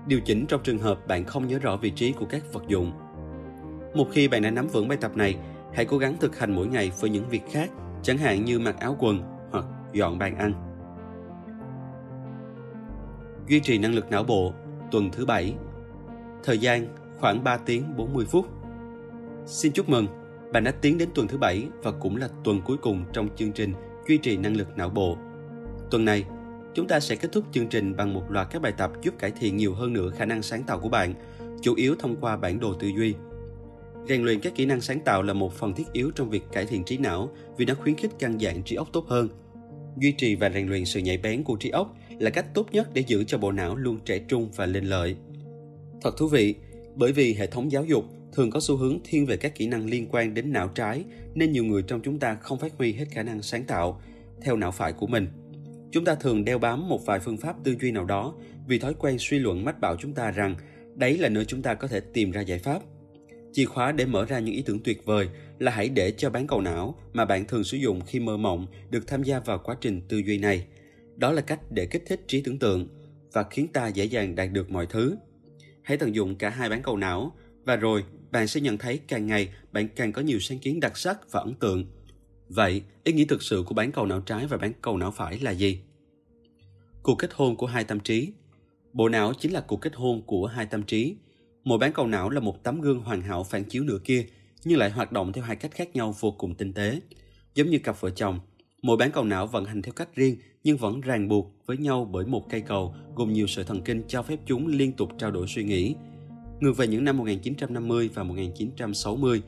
Điều 0.07 0.21
chỉnh 0.21 0.47
trong 0.49 0.63
trường 0.63 0.79
hợp 0.79 1.07
bạn 1.07 1.25
không 1.25 1.49
nhớ 1.49 1.59
rõ 1.59 1.77
vị 1.77 1.91
trí 1.91 2.13
của 2.13 2.27
các 2.27 2.53
vật 2.53 2.63
dụng 2.69 2.93
một 3.95 4.07
khi 4.13 4.29
bạn 4.29 4.43
đã 4.43 4.51
nắm 4.51 4.69
vững 4.69 4.89
bài 4.89 4.99
tập 5.01 5.17
này, 5.17 5.37
hãy 5.75 5.85
cố 5.85 5.99
gắng 5.99 6.17
thực 6.21 6.39
hành 6.39 6.55
mỗi 6.55 6.67
ngày 6.67 6.93
với 7.01 7.11
những 7.11 7.29
việc 7.29 7.43
khác, 7.51 7.71
chẳng 8.03 8.19
hạn 8.19 8.45
như 8.45 8.59
mặc 8.59 8.77
áo 8.81 8.97
quần 8.99 9.23
hoặc 9.51 9.65
dọn 9.93 10.19
bàn 10.19 10.37
ăn. 10.37 10.53
Duy 13.49 13.61
trì 13.61 13.79
năng 13.79 13.95
lực 13.95 14.11
não 14.11 14.25
bộ, 14.25 14.53
tuần 14.91 15.11
thứ 15.11 15.27
bảy 15.27 15.55
Thời 16.45 16.59
gian 16.59 16.87
khoảng 17.21 17.45
3 17.45 17.57
tiếng 17.57 17.97
40 17.97 18.25
phút. 18.25 18.47
Xin 19.47 19.73
chúc 19.73 19.89
mừng, 19.89 20.07
Bạn 20.53 20.65
đã 20.65 20.71
tiến 20.71 20.99
đến 20.99 21.09
tuần 21.15 21.29
thứ 21.29 21.39
bảy 21.39 21.69
và 21.83 21.91
cũng 21.91 22.17
là 22.17 22.29
tuần 22.45 22.61
cuối 22.65 22.77
cùng 22.77 23.05
trong 23.13 23.29
chương 23.37 23.53
trình 23.53 23.73
duy 24.09 24.19
trì 24.19 24.37
năng 24.37 24.57
lực 24.57 24.69
não 24.77 24.89
bộ. 24.89 25.17
Tuần 25.91 26.05
này, 26.05 26.25
chúng 26.75 26.89
ta 26.89 27.01
sẽ 27.01 27.17
kết 27.17 27.33
thúc 27.33 27.45
chương 27.53 27.69
trình 27.69 27.97
bằng 27.97 28.15
một 28.15 28.31
loạt 28.31 28.49
các 28.51 28.63
bài 28.63 28.73
tập 28.73 28.91
giúp 29.03 29.15
cải 29.19 29.31
thiện 29.31 29.57
nhiều 29.57 29.75
hơn 29.75 29.93
nữa 29.93 30.11
khả 30.11 30.25
năng 30.25 30.43
sáng 30.43 30.63
tạo 30.63 30.81
của 30.81 30.89
bạn, 30.89 31.15
chủ 31.63 31.75
yếu 31.75 31.95
thông 31.99 32.17
qua 32.17 32.37
bản 32.37 32.61
đồ 32.61 32.75
tư 32.75 32.89
duy. 32.97 33.15
Rèn 34.09 34.23
luyện 34.23 34.41
các 34.41 34.55
kỹ 34.55 34.67
năng 34.67 34.81
sáng 34.81 35.01
tạo 35.01 35.23
là 35.23 35.33
một 35.33 35.53
phần 35.53 35.75
thiết 35.75 35.93
yếu 35.93 36.11
trong 36.11 36.31
việc 36.31 36.43
cải 36.53 36.67
thiện 36.67 36.85
trí 36.85 36.99
não 36.99 37.31
vì 37.57 37.65
nó 37.65 37.75
khuyến 37.75 37.95
khích 37.95 38.11
căn 38.19 38.39
dạng 38.39 38.63
trí 38.63 38.77
óc 38.77 38.89
tốt 38.93 39.05
hơn. 39.09 39.29
Duy 39.99 40.13
trì 40.13 40.35
và 40.35 40.51
rèn 40.51 40.69
luyện 40.69 40.85
sự 40.85 41.01
nhạy 41.01 41.19
bén 41.19 41.45
của 41.45 41.57
trí 41.57 41.71
óc 41.71 41.97
là 42.19 42.31
cách 42.31 42.55
tốt 42.55 42.67
nhất 42.73 42.89
để 42.95 43.05
giữ 43.07 43.25
cho 43.25 43.39
bộ 43.39 43.53
não 43.53 43.77
luôn 43.77 43.99
trẻ 44.05 44.19
trung 44.29 44.51
và 44.57 44.67
lên 44.67 44.85
lợi. 44.85 45.17
Thật 46.03 46.17
thú 46.19 46.29
vị, 46.29 46.55
bởi 46.95 47.13
vì 47.13 47.35
hệ 47.35 47.47
thống 47.47 47.73
giáo 47.73 47.85
dục 47.85 48.05
thường 48.33 48.51
có 48.51 48.61
xu 48.61 48.77
hướng 48.77 48.99
thiên 49.05 49.27
về 49.27 49.37
các 49.37 49.55
kỹ 49.55 49.67
năng 49.67 49.87
liên 49.87 50.07
quan 50.11 50.35
đến 50.35 50.53
não 50.53 50.69
trái 50.69 51.05
nên 51.35 51.53
nhiều 51.53 51.65
người 51.65 51.83
trong 51.83 52.01
chúng 52.03 52.19
ta 52.19 52.35
không 52.35 52.59
phát 52.59 52.73
huy 52.79 52.93
hết 52.93 53.05
khả 53.11 53.23
năng 53.23 53.43
sáng 53.43 53.65
tạo 53.65 54.01
theo 54.43 54.57
não 54.57 54.71
phải 54.71 54.93
của 54.93 55.07
mình. 55.07 55.29
Chúng 55.93 56.05
ta 56.05 56.15
thường 56.15 56.45
đeo 56.45 56.59
bám 56.59 56.89
một 56.89 57.07
vài 57.07 57.21
phương 57.21 57.37
pháp 57.37 57.57
tư 57.65 57.75
duy 57.81 57.91
nào 57.91 58.05
đó 58.05 58.35
vì 58.67 58.79
thói 58.79 58.95
quen 58.95 59.17
suy 59.19 59.39
luận 59.39 59.65
mách 59.65 59.81
bảo 59.81 59.97
chúng 59.97 60.13
ta 60.13 60.31
rằng 60.31 60.57
đấy 60.95 61.19
là 61.19 61.29
nơi 61.29 61.45
chúng 61.45 61.63
ta 61.63 61.75
có 61.75 61.89
thể 61.89 62.01
tìm 62.01 62.31
ra 62.31 62.41
giải 62.41 62.59
pháp. 62.59 62.83
Chìa 63.53 63.65
khóa 63.65 63.93
để 63.93 64.07
mở 64.07 64.25
ra 64.25 64.39
những 64.39 64.55
ý 64.55 64.63
tưởng 64.63 64.81
tuyệt 64.81 65.05
vời 65.05 65.29
là 65.59 65.73
hãy 65.73 65.89
để 65.89 66.11
cho 66.11 66.31
bán 66.31 66.47
cầu 66.47 66.61
não 66.61 66.95
mà 67.13 67.25
bạn 67.25 67.45
thường 67.45 67.65
sử 67.65 67.77
dụng 67.77 68.01
khi 68.07 68.21
mơ 68.21 68.37
mộng 68.37 68.67
được 68.91 69.07
tham 69.07 69.23
gia 69.23 69.41
vào 69.41 69.59
quá 69.65 69.77
trình 69.81 70.01
tư 70.09 70.19
duy 70.19 70.39
này. 70.39 70.67
Đó 71.17 71.33
là 71.33 71.43
cách 71.43 71.61
để 71.71 71.87
kích 71.87 72.03
thích 72.07 72.21
trí 72.27 72.43
tưởng 72.43 72.59
tượng 72.59 72.89
và 73.33 73.45
khiến 73.51 73.69
ta 73.69 73.89
dễ 73.89 74.05
dàng 74.05 74.35
đạt 74.35 74.53
được 74.53 74.71
mọi 74.71 74.87
thứ. 74.87 75.17
Hãy 75.83 75.97
tận 75.97 76.15
dụng 76.15 76.35
cả 76.35 76.51
hai 76.51 76.69
bán 76.69 76.83
cầu 76.83 76.97
não 76.97 77.33
và 77.65 77.77
rồi 77.77 78.05
bạn 78.31 78.47
sẽ 78.47 78.61
nhận 78.61 78.79
thấy 78.79 79.01
càng 79.09 79.27
ngày 79.27 79.49
bạn 79.73 79.89
càng 79.97 80.13
có 80.13 80.23
nhiều 80.23 80.41
sáng 80.41 80.59
kiến 80.59 80.81
đặc 80.81 80.97
sắc 80.97 81.33
và 81.33 81.41
ấn 81.41 81.55
tượng. 81.55 81.85
Vậy, 82.49 82.83
ý 83.05 83.13
nghĩa 83.13 83.25
thực 83.25 83.43
sự 83.43 83.63
của 83.67 83.75
bán 83.75 83.93
cầu 83.93 84.07
não 84.07 84.21
trái 84.21 84.47
và 84.47 84.57
bán 84.57 84.73
cầu 84.83 84.97
não 84.97 85.11
phải 85.11 85.39
là 85.39 85.51
gì? 85.51 85.81
Cuộc 87.03 87.15
kết 87.15 87.31
hôn 87.33 87.57
của 87.57 87.67
hai 87.67 87.85
tâm 87.85 88.01
trí 88.01 88.33
Bộ 88.93 89.09
não 89.09 89.33
chính 89.35 89.53
là 89.53 89.61
cuộc 89.61 89.81
kết 89.81 89.95
hôn 89.95 90.23
của 90.23 90.47
hai 90.47 90.67
tâm 90.67 90.83
trí. 90.83 91.17
Mỗi 91.65 91.79
bán 91.79 91.93
cầu 91.93 92.07
não 92.07 92.31
là 92.31 92.41
một 92.41 92.63
tấm 92.63 92.81
gương 92.81 93.01
hoàn 93.01 93.23
hảo 93.23 93.45
phản 93.45 93.65
chiếu 93.65 93.85
nửa 93.85 93.99
kia, 94.05 94.27
nhưng 94.65 94.79
lại 94.79 94.91
hoạt 94.91 95.13
động 95.13 95.33
theo 95.33 95.45
hai 95.45 95.57
cách 95.57 95.73
khác 95.75 95.97
nhau 95.97 96.15
vô 96.21 96.31
cùng 96.31 96.55
tinh 96.55 96.73
tế. 96.73 97.01
Giống 97.55 97.71
như 97.71 97.79
cặp 97.79 98.01
vợ 98.01 98.11
chồng, 98.11 98.41
mỗi 98.83 98.97
bán 98.97 99.13
cầu 99.13 99.25
não 99.25 99.47
vận 99.47 99.65
hành 99.65 99.83
theo 99.83 99.93
cách 99.93 100.15
riêng 100.15 100.37
nhưng 100.65 100.77
vẫn 100.77 101.01
ràng 101.01 101.29
buộc 101.29 101.55
với 101.67 101.77
nhau 101.77 102.09
bởi 102.13 102.27
một 102.27 102.51
cây 102.51 102.61
cầu 102.61 102.95
gồm 103.15 103.33
nhiều 103.33 103.47
sợi 103.47 103.65
thần 103.65 103.83
kinh 103.83 104.03
cho 104.09 104.23
phép 104.23 104.39
chúng 104.47 104.67
liên 104.67 104.93
tục 104.93 105.11
trao 105.19 105.31
đổi 105.31 105.47
suy 105.49 105.65
nghĩ, 105.65 105.95
Ngược 106.63 106.77
về 106.77 106.87
những 106.87 107.05
năm 107.05 107.17
1950 107.17 108.11
và 108.15 108.23
1960, 108.23 109.43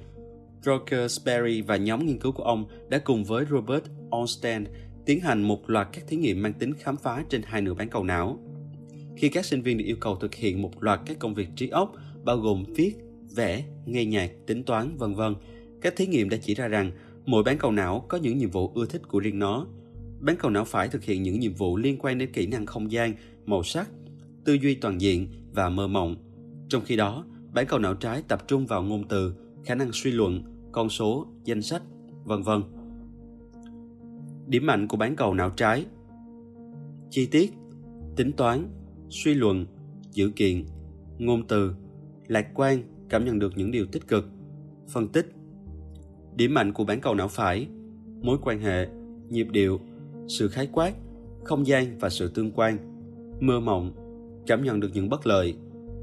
Roger 0.63 1.21
Sperry 1.21 1.61
và 1.61 1.77
nhóm 1.77 2.07
nghiên 2.07 2.19
cứu 2.19 2.33
của 2.33 2.43
ông 2.43 2.65
đã 2.89 2.99
cùng 2.99 3.25
với 3.25 3.45
Robert 3.51 3.85
Onstein 4.11 4.65
tiến 5.07 5.21
hành 5.21 5.43
một 5.43 5.71
loạt 5.71 5.89
các 5.93 6.05
thí 6.09 6.17
nghiệm 6.17 6.43
mang 6.43 6.53
tính 6.53 6.75
khám 6.75 6.97
phá 6.97 7.25
trên 7.29 7.43
hai 7.45 7.63
nửa 7.63 7.75
bán 7.75 7.89
cầu 7.89 8.05
não. 8.05 8.39
Khi 9.17 9.29
các 9.29 9.45
sinh 9.45 9.63
viên 9.63 9.79
được 9.79 9.85
yêu 9.85 9.97
cầu 10.01 10.17
thực 10.17 10.35
hiện 10.35 10.63
một 10.63 10.83
loạt 10.83 11.01
các 11.07 11.19
công 11.19 11.35
việc 11.35 11.49
trí 11.57 11.69
óc 11.69 11.93
bao 12.25 12.37
gồm 12.37 12.65
viết, 12.77 12.95
vẽ, 13.35 13.65
nghe 13.87 14.05
nhạc, 14.05 14.31
tính 14.47 14.65
toán, 14.65 14.97
vân 14.97 15.15
vân, 15.15 15.35
các 15.81 15.97
thí 15.97 16.07
nghiệm 16.07 16.29
đã 16.29 16.37
chỉ 16.37 16.55
ra 16.55 16.69
rằng 16.69 16.91
mỗi 17.27 17.43
bán 17.43 17.59
cầu 17.59 17.73
não 17.73 18.05
có 18.09 18.19
những 18.19 18.39
nhiệm 18.39 18.51
vụ 18.51 18.73
ưa 18.75 18.87
thích 18.87 19.09
của 19.09 19.21
riêng 19.21 19.39
nó. 19.39 19.67
Bán 20.21 20.37
cầu 20.39 20.51
não 20.51 20.65
phải 20.65 20.89
thực 20.89 21.05
hiện 21.05 21.23
những 21.23 21.41
nhiệm 21.41 21.55
vụ 21.55 21.77
liên 21.77 21.97
quan 21.99 22.19
đến 22.19 22.33
kỹ 22.33 22.47
năng 22.47 22.67
không 22.67 22.93
gian, 22.93 23.15
màu 23.47 23.63
sắc, 23.63 23.91
tư 24.45 24.53
duy 24.55 24.75
toàn 24.75 25.01
diện 25.01 25.29
và 25.53 25.69
mơ 25.69 25.87
mộng 25.87 26.17
trong 26.69 26.83
khi 26.85 26.97
đó, 26.97 27.25
bán 27.53 27.67
cầu 27.67 27.79
não 27.79 27.95
trái 27.95 28.23
tập 28.29 28.49
trung 28.49 28.67
vào 28.67 28.83
ngôn 28.83 29.09
từ, 29.09 29.35
khả 29.65 29.75
năng 29.75 29.91
suy 29.93 30.11
luận, 30.11 30.43
con 30.73 30.89
số, 30.89 31.27
danh 31.45 31.63
sách, 31.63 31.83
vân 32.25 32.43
vân. 32.43 32.63
Điểm 34.47 34.67
mạnh 34.67 34.89
của 34.89 34.97
bán 34.97 35.17
cầu 35.17 35.35
não 35.35 35.51
trái 35.51 35.87
Chi 37.11 37.27
tiết, 37.27 37.53
tính 38.17 38.33
toán, 38.33 38.69
suy 39.09 39.35
luận, 39.35 39.67
dự 40.13 40.31
kiện, 40.31 40.65
ngôn 41.19 41.47
từ, 41.47 41.75
lạc 42.29 42.47
quan, 42.55 42.83
cảm 43.09 43.25
nhận 43.25 43.39
được 43.39 43.53
những 43.57 43.71
điều 43.71 43.87
tích 43.87 44.09
cực, 44.09 44.29
phân 44.89 45.09
tích. 45.09 45.27
Điểm 46.37 46.55
mạnh 46.55 46.73
của 46.73 46.85
bán 46.85 47.01
cầu 47.01 47.15
não 47.15 47.29
phải 47.29 47.69
mối 48.23 48.39
quan 48.43 48.59
hệ, 48.59 48.89
nhịp 49.29 49.47
điệu, 49.51 49.81
sự 50.29 50.49
khái 50.49 50.69
quát, 50.73 50.93
không 51.45 51.67
gian 51.67 51.99
và 51.99 52.11
sự 52.11 52.29
tương 52.29 52.53
quan, 52.53 52.79
mơ 53.41 53.61
mộng, 53.61 53.93
cảm 54.47 54.65
nhận 54.65 54.81
được 54.81 54.91
những 54.95 55.09
bất 55.09 55.27
lợi, 55.27 55.55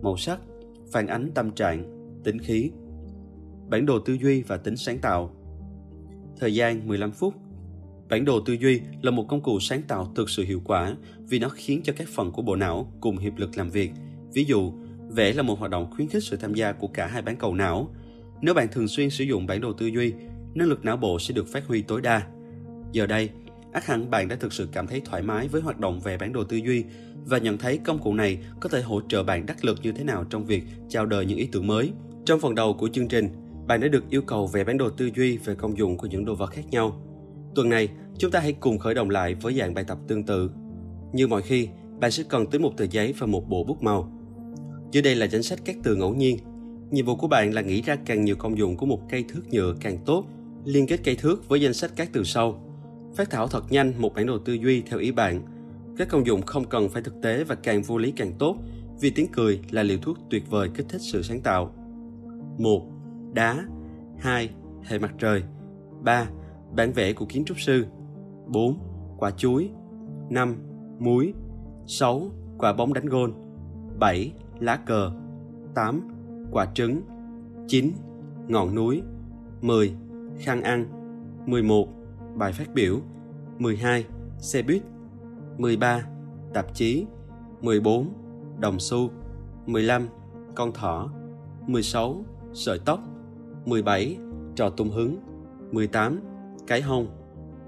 màu 0.01 0.17
sắc, 0.17 0.39
phản 0.91 1.07
ánh 1.07 1.31
tâm 1.35 1.51
trạng, 1.51 1.83
tính 2.23 2.39
khí. 2.39 2.71
Bản 3.69 3.85
đồ 3.85 3.99
tư 3.99 4.13
duy 4.13 4.41
và 4.41 4.57
tính 4.57 4.75
sáng 4.75 4.99
tạo. 4.99 5.31
Thời 6.39 6.55
gian 6.55 6.87
15 6.87 7.11
phút. 7.11 7.33
Bản 8.09 8.25
đồ 8.25 8.39
tư 8.45 8.53
duy 8.53 8.81
là 9.01 9.11
một 9.11 9.25
công 9.29 9.41
cụ 9.41 9.59
sáng 9.59 9.81
tạo 9.87 10.11
thực 10.15 10.29
sự 10.29 10.43
hiệu 10.43 10.61
quả 10.65 10.95
vì 11.29 11.39
nó 11.39 11.49
khiến 11.49 11.81
cho 11.83 11.93
các 11.97 12.07
phần 12.07 12.31
của 12.31 12.41
bộ 12.41 12.55
não 12.55 12.91
cùng 13.01 13.17
hiệp 13.17 13.37
lực 13.37 13.57
làm 13.57 13.69
việc. 13.69 13.91
Ví 14.33 14.43
dụ, 14.43 14.71
vẽ 15.11 15.33
là 15.33 15.43
một 15.43 15.59
hoạt 15.59 15.71
động 15.71 15.91
khuyến 15.91 16.07
khích 16.07 16.23
sự 16.23 16.37
tham 16.37 16.53
gia 16.53 16.71
của 16.71 16.87
cả 16.87 17.07
hai 17.07 17.21
bán 17.21 17.35
cầu 17.35 17.55
não. 17.55 17.89
Nếu 18.41 18.53
bạn 18.53 18.67
thường 18.71 18.87
xuyên 18.87 19.09
sử 19.09 19.23
dụng 19.23 19.47
bản 19.47 19.61
đồ 19.61 19.73
tư 19.73 19.85
duy, 19.85 20.13
năng 20.53 20.67
lực 20.67 20.85
não 20.85 20.97
bộ 20.97 21.19
sẽ 21.19 21.33
được 21.33 21.47
phát 21.47 21.67
huy 21.67 21.81
tối 21.81 22.01
đa. 22.01 22.21
Giờ 22.91 23.07
đây, 23.07 23.29
ác 23.71 23.85
hẳn 23.85 24.09
bạn 24.09 24.27
đã 24.27 24.35
thực 24.35 24.53
sự 24.53 24.69
cảm 24.71 24.87
thấy 24.87 25.01
thoải 25.05 25.21
mái 25.21 25.47
với 25.47 25.61
hoạt 25.61 25.79
động 25.79 25.99
về 25.99 26.17
bản 26.17 26.33
đồ 26.33 26.43
tư 26.43 26.57
duy 26.57 26.83
và 27.25 27.37
nhận 27.37 27.57
thấy 27.57 27.77
công 27.77 27.99
cụ 27.99 28.13
này 28.13 28.37
có 28.59 28.69
thể 28.69 28.81
hỗ 28.81 29.01
trợ 29.01 29.23
bạn 29.23 29.45
đắc 29.45 29.65
lực 29.65 29.79
như 29.81 29.91
thế 29.91 30.03
nào 30.03 30.23
trong 30.23 30.45
việc 30.45 30.63
chào 30.89 31.05
đời 31.05 31.25
những 31.25 31.37
ý 31.37 31.49
tưởng 31.51 31.67
mới. 31.67 31.91
Trong 32.25 32.39
phần 32.39 32.55
đầu 32.55 32.73
của 32.73 32.89
chương 32.93 33.07
trình, 33.07 33.29
bạn 33.67 33.81
đã 33.81 33.87
được 33.87 34.09
yêu 34.09 34.21
cầu 34.21 34.47
vẽ 34.47 34.63
bản 34.63 34.77
đồ 34.77 34.89
tư 34.89 35.09
duy 35.15 35.37
về 35.37 35.55
công 35.55 35.77
dụng 35.77 35.97
của 35.97 36.07
những 36.07 36.25
đồ 36.25 36.35
vật 36.35 36.51
khác 36.51 36.65
nhau. 36.71 37.01
Tuần 37.55 37.69
này, 37.69 37.89
chúng 38.17 38.31
ta 38.31 38.39
hãy 38.39 38.53
cùng 38.53 38.79
khởi 38.79 38.93
động 38.93 39.09
lại 39.09 39.35
với 39.35 39.53
dạng 39.53 39.73
bài 39.73 39.83
tập 39.87 39.97
tương 40.07 40.23
tự. 40.23 40.51
Như 41.13 41.27
mọi 41.27 41.41
khi, 41.41 41.67
bạn 41.99 42.11
sẽ 42.11 42.23
cần 42.29 42.45
tới 42.45 42.59
một 42.59 42.77
tờ 42.77 42.85
giấy 42.91 43.13
và 43.19 43.27
một 43.27 43.49
bộ 43.49 43.63
bút 43.63 43.83
màu. 43.83 44.20
Dưới 44.91 45.03
đây 45.03 45.15
là 45.15 45.25
danh 45.25 45.43
sách 45.43 45.59
các 45.65 45.75
từ 45.83 45.95
ngẫu 45.95 46.15
nhiên. 46.15 46.37
Nhiệm 46.91 47.05
vụ 47.05 47.15
của 47.15 47.27
bạn 47.27 47.53
là 47.53 47.61
nghĩ 47.61 47.81
ra 47.81 47.95
càng 48.05 48.25
nhiều 48.25 48.35
công 48.35 48.57
dụng 48.57 48.77
của 48.77 48.85
một 48.85 49.01
cây 49.09 49.25
thước 49.29 49.41
nhựa 49.51 49.75
càng 49.79 49.97
tốt, 50.05 50.25
liên 50.65 50.87
kết 50.87 50.99
cây 51.03 51.15
thước 51.15 51.49
với 51.49 51.61
danh 51.61 51.73
sách 51.73 51.91
các 51.95 52.09
từ 52.13 52.23
sau. 52.23 52.63
Phát 53.15 53.29
thảo 53.29 53.47
thật 53.47 53.63
nhanh 53.69 53.93
một 53.97 54.13
bản 54.15 54.25
đồ 54.25 54.37
tư 54.37 54.53
duy 54.53 54.81
theo 54.81 54.99
ý 54.99 55.11
bạn 55.11 55.41
các 55.97 56.07
công 56.09 56.25
dụng 56.25 56.41
không 56.41 56.65
cần 56.69 56.89
phải 56.89 57.01
thực 57.01 57.21
tế 57.21 57.43
và 57.43 57.55
càng 57.55 57.81
vô 57.81 57.97
lý 57.97 58.11
càng 58.11 58.33
tốt, 58.39 58.57
vì 58.99 59.09
tiếng 59.09 59.27
cười 59.31 59.59
là 59.71 59.83
liều 59.83 59.97
thuốc 60.01 60.17
tuyệt 60.29 60.43
vời 60.49 60.69
kích 60.73 60.85
thích 60.89 61.01
sự 61.01 61.21
sáng 61.21 61.41
tạo. 61.41 61.73
1. 62.57 62.81
Đá 63.33 63.65
2. 64.17 64.49
Hệ 64.83 64.99
mặt 64.99 65.13
trời 65.19 65.43
3. 66.03 66.27
Bản 66.75 66.93
vẽ 66.93 67.13
của 67.13 67.25
kiến 67.25 67.45
trúc 67.45 67.59
sư 67.59 67.85
4. 68.47 68.79
Quả 69.17 69.31
chuối 69.31 69.69
5. 70.29 70.55
Muối 70.99 71.33
6. 71.87 72.31
Quả 72.57 72.73
bóng 72.73 72.93
đánh 72.93 73.05
gôn 73.05 73.33
7. 73.99 74.31
Lá 74.61 74.75
cờ 74.75 75.11
8. 75.73 76.01
Quả 76.51 76.65
trứng 76.73 77.01
9. 77.67 77.91
Ngọn 78.47 78.75
núi 78.75 79.01
10. 79.61 79.93
Khăn 80.37 80.61
ăn 80.61 80.85
11. 81.45 81.87
Bài 82.35 82.53
phát 82.53 82.73
biểu 82.73 82.99
12. 83.57 84.05
Xe 84.37 84.61
buýt 84.61 84.83
13. 85.57 86.07
Tạp 86.53 86.75
chí 86.75 87.05
14. 87.61 88.07
Đồng 88.59 88.79
xu 88.79 89.09
15. 89.65 90.07
Con 90.55 90.71
thỏ 90.71 91.09
16. 91.67 92.25
Sợi 92.53 92.79
tóc 92.85 92.99
17. 93.65 94.17
Trò 94.55 94.69
tung 94.69 94.91
hứng 94.91 95.17
18. 95.71 96.19
Cái 96.67 96.81
hông 96.81 97.07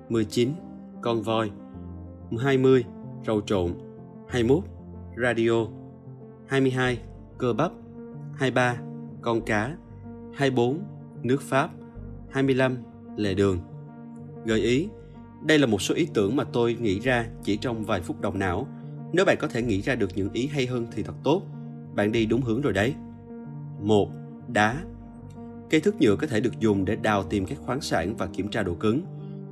19. 0.10 0.50
Con 1.02 1.22
voi 1.22 1.52
20. 2.40 2.86
Rau 3.28 3.42
trộn 3.42 3.72
21. 4.28 4.64
Radio 5.22 5.83
22. 6.48 7.00
Cơ 7.38 7.54
bắp 7.54 7.72
23. 8.36 8.78
Con 9.22 9.42
cá 9.42 9.76
24. 10.34 10.80
Nước 11.24 11.42
Pháp 11.42 11.70
25. 12.30 12.78
Lề 13.16 13.34
đường 13.34 13.60
Gợi 14.46 14.60
ý 14.60 14.90
đây 15.46 15.60
là 15.60 15.68
một 15.68 15.82
số 15.82 15.96
ý 15.96 16.08
tưởng 16.14 16.36
mà 16.36 16.44
tôi 16.44 16.78
nghĩ 16.82 17.00
ra 17.00 17.26
chỉ 17.44 17.58
trong 17.58 17.84
vài 17.84 18.02
phút 18.02 18.22
đồng 18.22 18.40
não. 18.40 18.68
Nếu 19.14 19.26
bạn 19.26 19.38
có 19.40 19.48
thể 19.48 19.62
nghĩ 19.62 19.82
ra 19.82 19.96
được 19.96 20.10
những 20.16 20.30
ý 20.34 20.48
hay 20.48 20.66
hơn 20.66 20.88
thì 20.92 21.04
thật 21.04 21.14
tốt. 21.24 21.42
Bạn 21.96 22.12
đi 22.12 22.26
đúng 22.26 22.42
hướng 22.42 22.62
rồi 22.62 22.74
đấy. 22.74 22.94
1. 23.82 24.10
Đá 24.48 24.84
Cây 25.70 25.82
thước 25.82 26.02
nhựa 26.02 26.16
có 26.16 26.28
thể 26.28 26.40
được 26.40 26.60
dùng 26.60 26.86
để 26.86 26.96
đào 26.96 27.24
tìm 27.24 27.46
các 27.46 27.58
khoáng 27.66 27.82
sản 27.82 28.16
và 28.18 28.28
kiểm 28.28 28.50
tra 28.50 28.64
độ 28.64 28.74
cứng. 28.74 29.02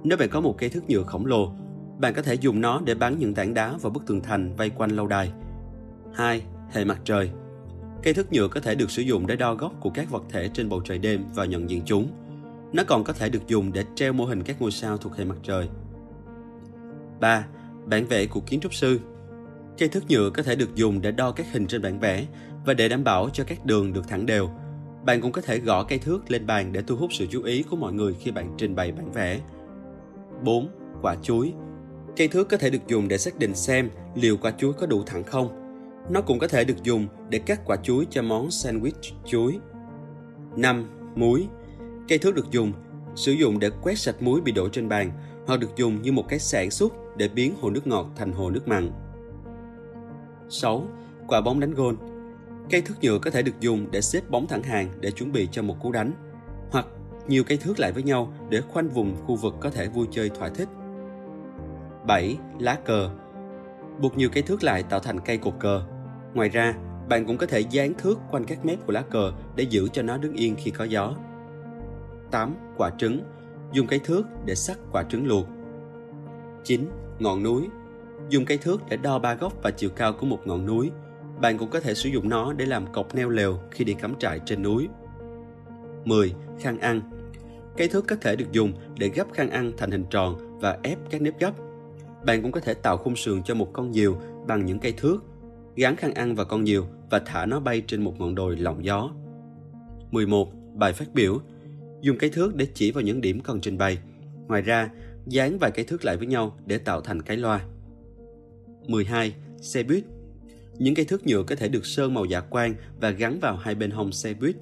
Nếu 0.04 0.18
bạn 0.18 0.30
có 0.30 0.42
một 0.42 0.56
cây 0.58 0.70
thước 0.70 0.90
nhựa 0.90 1.04
khổng 1.04 1.26
lồ, 1.26 1.52
bạn 2.00 2.14
có 2.14 2.22
thể 2.22 2.34
dùng 2.34 2.62
nó 2.62 2.82
để 2.86 2.96
bắn 2.96 3.20
những 3.20 3.34
tảng 3.34 3.54
đá 3.54 3.78
vào 3.78 3.92
bức 3.92 4.06
tường 4.06 4.22
thành 4.22 4.56
vây 4.56 4.70
quanh 4.70 4.92
lâu 4.92 5.08
đài. 5.08 5.32
2. 6.14 6.42
Hệ 6.72 6.86
mặt 6.86 7.00
trời 7.04 7.30
Cây 8.04 8.14
thước 8.14 8.34
nhựa 8.34 8.48
có 8.48 8.60
thể 8.60 8.76
được 8.76 8.92
sử 8.92 9.02
dụng 9.02 9.28
để 9.28 9.36
đo 9.36 9.54
góc 9.54 9.74
của 9.80 9.90
các 9.90 10.10
vật 10.10 10.24
thể 10.30 10.50
trên 10.54 10.70
bầu 10.70 10.82
trời 10.86 10.98
đêm 10.98 11.26
và 11.36 11.46
nhận 11.46 11.70
diện 11.70 11.82
chúng. 11.86 12.08
Nó 12.74 12.84
còn 12.88 13.04
có 13.04 13.14
thể 13.14 13.30
được 13.30 13.48
dùng 13.48 13.74
để 13.74 13.86
treo 13.96 14.14
mô 14.14 14.26
hình 14.26 14.44
các 14.44 14.62
ngôi 14.62 14.72
sao 14.72 14.98
thuộc 14.98 15.18
hệ 15.18 15.26
mặt 15.26 15.38
trời. 15.44 15.70
3. 17.20 17.46
Bản 17.86 18.06
vẽ 18.06 18.26
của 18.26 18.40
kiến 18.40 18.60
trúc 18.60 18.74
sư 18.74 19.00
Cây 19.78 19.90
thước 19.90 20.04
nhựa 20.10 20.30
có 20.30 20.44
thể 20.44 20.56
được 20.56 20.76
dùng 20.76 21.02
để 21.02 21.12
đo 21.12 21.32
các 21.32 21.46
hình 21.52 21.68
trên 21.68 21.82
bản 21.82 22.00
vẽ 22.00 22.26
và 22.66 22.74
để 22.74 22.90
đảm 22.90 23.04
bảo 23.04 23.30
cho 23.34 23.44
các 23.44 23.66
đường 23.66 23.94
được 23.94 24.08
thẳng 24.08 24.26
đều. 24.26 24.50
Bạn 25.06 25.22
cũng 25.22 25.32
có 25.32 25.42
thể 25.42 25.60
gõ 25.60 25.84
cây 25.84 26.00
thước 26.00 26.32
lên 26.32 26.46
bàn 26.46 26.74
để 26.74 26.82
thu 26.88 26.96
hút 26.96 27.14
sự 27.14 27.28
chú 27.32 27.44
ý 27.44 27.64
của 27.64 27.76
mọi 27.76 27.94
người 27.94 28.14
khi 28.20 28.32
bạn 28.32 28.54
trình 28.58 28.76
bày 28.76 28.92
bản 28.92 29.12
vẽ. 29.12 29.40
4. 30.44 30.70
Quả 31.02 31.16
chuối 31.22 31.54
Cây 32.18 32.28
thước 32.28 32.50
có 32.50 32.58
thể 32.58 32.70
được 32.70 32.88
dùng 32.88 33.08
để 33.08 33.18
xác 33.18 33.40
định 33.40 33.56
xem 33.56 33.90
liệu 34.16 34.38
quả 34.38 34.52
chuối 34.52 34.74
có 34.74 34.86
đủ 34.86 35.04
thẳng 35.06 35.24
không. 35.24 35.61
Nó 36.12 36.22
cũng 36.22 36.40
có 36.40 36.48
thể 36.48 36.64
được 36.64 36.84
dùng 36.84 37.08
để 37.30 37.40
cắt 37.40 37.62
quả 37.66 37.78
chuối 37.84 38.08
cho 38.10 38.22
món 38.22 38.48
sandwich 38.48 39.14
chuối. 39.26 39.60
5. 40.56 40.86
Muối 41.16 41.48
Cây 42.08 42.18
thước 42.18 42.36
được 42.36 42.52
dùng 42.52 42.74
sử 43.16 43.32
dụng 43.32 43.60
để 43.60 43.70
quét 43.82 43.98
sạch 43.98 44.22
muối 44.22 44.42
bị 44.42 44.52
đổ 44.52 44.70
trên 44.70 44.90
bàn 44.90 45.12
hoặc 45.48 45.60
được 45.60 45.76
dùng 45.76 46.02
như 46.02 46.12
một 46.12 46.26
cái 46.30 46.40
sản 46.40 46.72
xúc 46.72 46.94
để 47.18 47.28
biến 47.28 47.56
hồ 47.62 47.70
nước 47.70 47.88
ngọt 47.88 48.08
thành 48.16 48.34
hồ 48.34 48.50
nước 48.50 48.68
mặn. 48.68 48.92
6. 50.50 50.84
Quả 51.28 51.42
bóng 51.42 51.60
đánh 51.60 51.74
gôn 51.74 51.96
Cây 52.70 52.82
thước 52.82 52.96
nhựa 53.02 53.20
có 53.20 53.32
thể 53.32 53.42
được 53.42 53.60
dùng 53.60 53.92
để 53.92 54.02
xếp 54.02 54.30
bóng 54.30 54.48
thẳng 54.48 54.64
hàng 54.64 54.90
để 55.00 55.12
chuẩn 55.12 55.32
bị 55.32 55.48
cho 55.52 55.62
một 55.62 55.76
cú 55.82 55.92
đánh, 55.92 56.12
hoặc 56.72 56.86
nhiều 57.28 57.44
cây 57.44 57.58
thước 57.58 57.80
lại 57.80 57.92
với 57.92 58.04
nhau 58.04 58.34
để 58.50 58.62
khoanh 58.62 58.90
vùng 58.90 59.16
khu 59.26 59.36
vực 59.36 59.54
có 59.60 59.70
thể 59.70 59.88
vui 59.88 60.08
chơi 60.12 60.30
thỏa 60.30 60.50
thích. 60.50 60.70
7. 62.08 62.38
Lá 62.60 62.76
cờ 62.86 63.10
Buộc 64.02 64.18
nhiều 64.18 64.30
cây 64.34 64.44
thước 64.44 64.64
lại 64.64 64.84
tạo 64.84 65.00
thành 65.00 65.20
cây 65.20 65.38
cột 65.38 65.54
cờ. 65.60 65.84
Ngoài 66.34 66.50
ra, 66.50 66.74
bạn 67.10 67.26
cũng 67.26 67.38
có 67.38 67.46
thể 67.46 67.60
dán 67.60 67.94
thước 67.94 68.20
quanh 68.32 68.46
các 68.46 68.66
mép 68.66 68.86
của 68.86 68.94
lá 68.94 69.02
cờ 69.02 69.32
để 69.56 69.64
giữ 69.64 69.88
cho 69.94 70.02
nó 70.02 70.18
đứng 70.18 70.34
yên 70.34 70.56
khi 70.58 70.72
có 70.72 70.84
gió. 70.84 71.16
8. 72.32 72.56
Quả 72.78 72.90
trứng 72.98 73.22
Dùng 73.74 73.88
cây 73.88 74.00
thước 74.00 74.24
để 74.46 74.56
sắc 74.56 74.78
quả 74.92 75.04
trứng 75.04 75.28
luộc. 75.28 75.48
9. 76.64 76.90
Ngọn 77.20 77.44
núi 77.44 77.68
Dùng 78.30 78.46
cây 78.46 78.58
thước 78.58 78.82
để 78.90 78.98
đo 78.98 79.20
ba 79.20 79.34
góc 79.34 79.54
và 79.64 79.72
chiều 79.72 79.90
cao 79.90 80.14
của 80.14 80.26
một 80.26 80.40
ngọn 80.46 80.66
núi. 80.66 80.92
Bạn 81.42 81.58
cũng 81.58 81.70
có 81.70 81.80
thể 81.80 81.94
sử 81.94 82.10
dụng 82.10 82.30
nó 82.30 82.54
để 82.54 82.66
làm 82.66 82.94
cọc 82.94 83.16
neo 83.16 83.30
lều 83.30 83.60
khi 83.72 83.84
đi 83.84 83.94
cắm 83.94 84.16
trại 84.20 84.40
trên 84.46 84.64
núi. 84.64 84.88
10. 86.06 86.34
Khăn 86.60 86.80
ăn 86.80 87.02
Cây 87.78 87.88
thước 87.88 88.08
có 88.08 88.16
thể 88.22 88.36
được 88.36 88.52
dùng 88.52 88.74
để 88.98 89.08
gấp 89.08 89.34
khăn 89.34 89.50
ăn 89.50 89.72
thành 89.78 89.92
hình 89.92 90.06
tròn 90.10 90.60
và 90.60 90.78
ép 90.84 90.98
các 91.10 91.22
nếp 91.22 91.40
gấp. 91.40 91.52
Bạn 92.26 92.42
cũng 92.42 92.52
có 92.52 92.60
thể 92.60 92.74
tạo 92.74 92.98
khung 92.98 93.16
sườn 93.16 93.44
cho 93.44 93.56
một 93.56 93.68
con 93.74 93.94
diều 93.94 94.16
bằng 94.48 94.66
những 94.66 94.80
cây 94.80 94.94
thước, 94.98 95.24
gắn 95.76 95.96
khăn 95.96 96.14
ăn 96.14 96.36
vào 96.36 96.46
con 96.46 96.66
diều 96.66 96.88
và 97.10 97.20
thả 97.20 97.46
nó 97.46 97.60
bay 97.60 97.82
trên 97.88 98.04
một 98.04 98.20
ngọn 98.20 98.36
đồi 98.36 98.58
lộng 98.58 98.86
gió. 98.86 99.12
11. 100.12 100.52
Bài 100.74 100.94
phát 100.94 101.14
biểu 101.14 101.40
Dùng 102.02 102.18
cái 102.18 102.30
thước 102.30 102.56
để 102.56 102.68
chỉ 102.74 102.92
vào 102.92 103.04
những 103.04 103.22
điểm 103.22 103.40
cần 103.40 103.62
trình 103.62 103.78
bày. 103.78 103.98
Ngoài 104.48 104.62
ra, 104.62 104.90
dán 105.28 105.58
vài 105.60 105.72
cái 105.72 105.86
thước 105.86 106.06
lại 106.06 106.18
với 106.18 106.28
nhau 106.28 106.58
để 106.66 106.78
tạo 106.78 107.02
thành 107.02 107.22
cái 107.22 107.38
loa. 107.38 107.66
12. 108.88 109.36
Xe 109.62 109.84
buýt 109.84 110.04
Những 110.78 110.96
cái 110.96 111.06
thước 111.06 111.28
nhựa 111.28 111.44
có 111.44 111.56
thể 111.56 111.68
được 111.68 111.86
sơn 111.86 112.14
màu 112.14 112.26
dạ 112.26 112.42
quang 112.42 112.76
và 113.00 113.10
gắn 113.10 113.40
vào 113.40 113.56
hai 113.56 113.76
bên 113.76 113.92
hông 113.92 114.12
xe 114.12 114.34
buýt. 114.34 114.56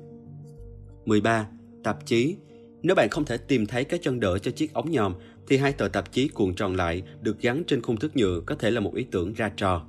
13. 1.05 1.47
Tạp 1.83 2.05
chí 2.05 2.35
Nếu 2.81 2.95
bạn 2.95 3.09
không 3.09 3.25
thể 3.25 3.37
tìm 3.37 3.65
thấy 3.65 3.83
cái 3.83 3.99
chân 4.03 4.19
đỡ 4.19 4.39
cho 4.39 4.51
chiếc 4.51 4.73
ống 4.73 4.91
nhòm 4.91 5.13
thì 5.47 5.57
hai 5.57 5.73
tờ 5.73 5.87
tạp 5.87 6.11
chí 6.11 6.27
cuộn 6.27 6.53
tròn 6.53 6.75
lại 6.75 7.03
được 7.21 7.41
gắn 7.41 7.63
trên 7.67 7.81
khung 7.81 7.97
thước 7.97 8.15
nhựa 8.15 8.41
có 8.45 8.55
thể 8.55 8.71
là 8.71 8.79
một 8.79 8.95
ý 8.95 9.05
tưởng 9.11 9.33
ra 9.33 9.51
trò. 9.57 9.85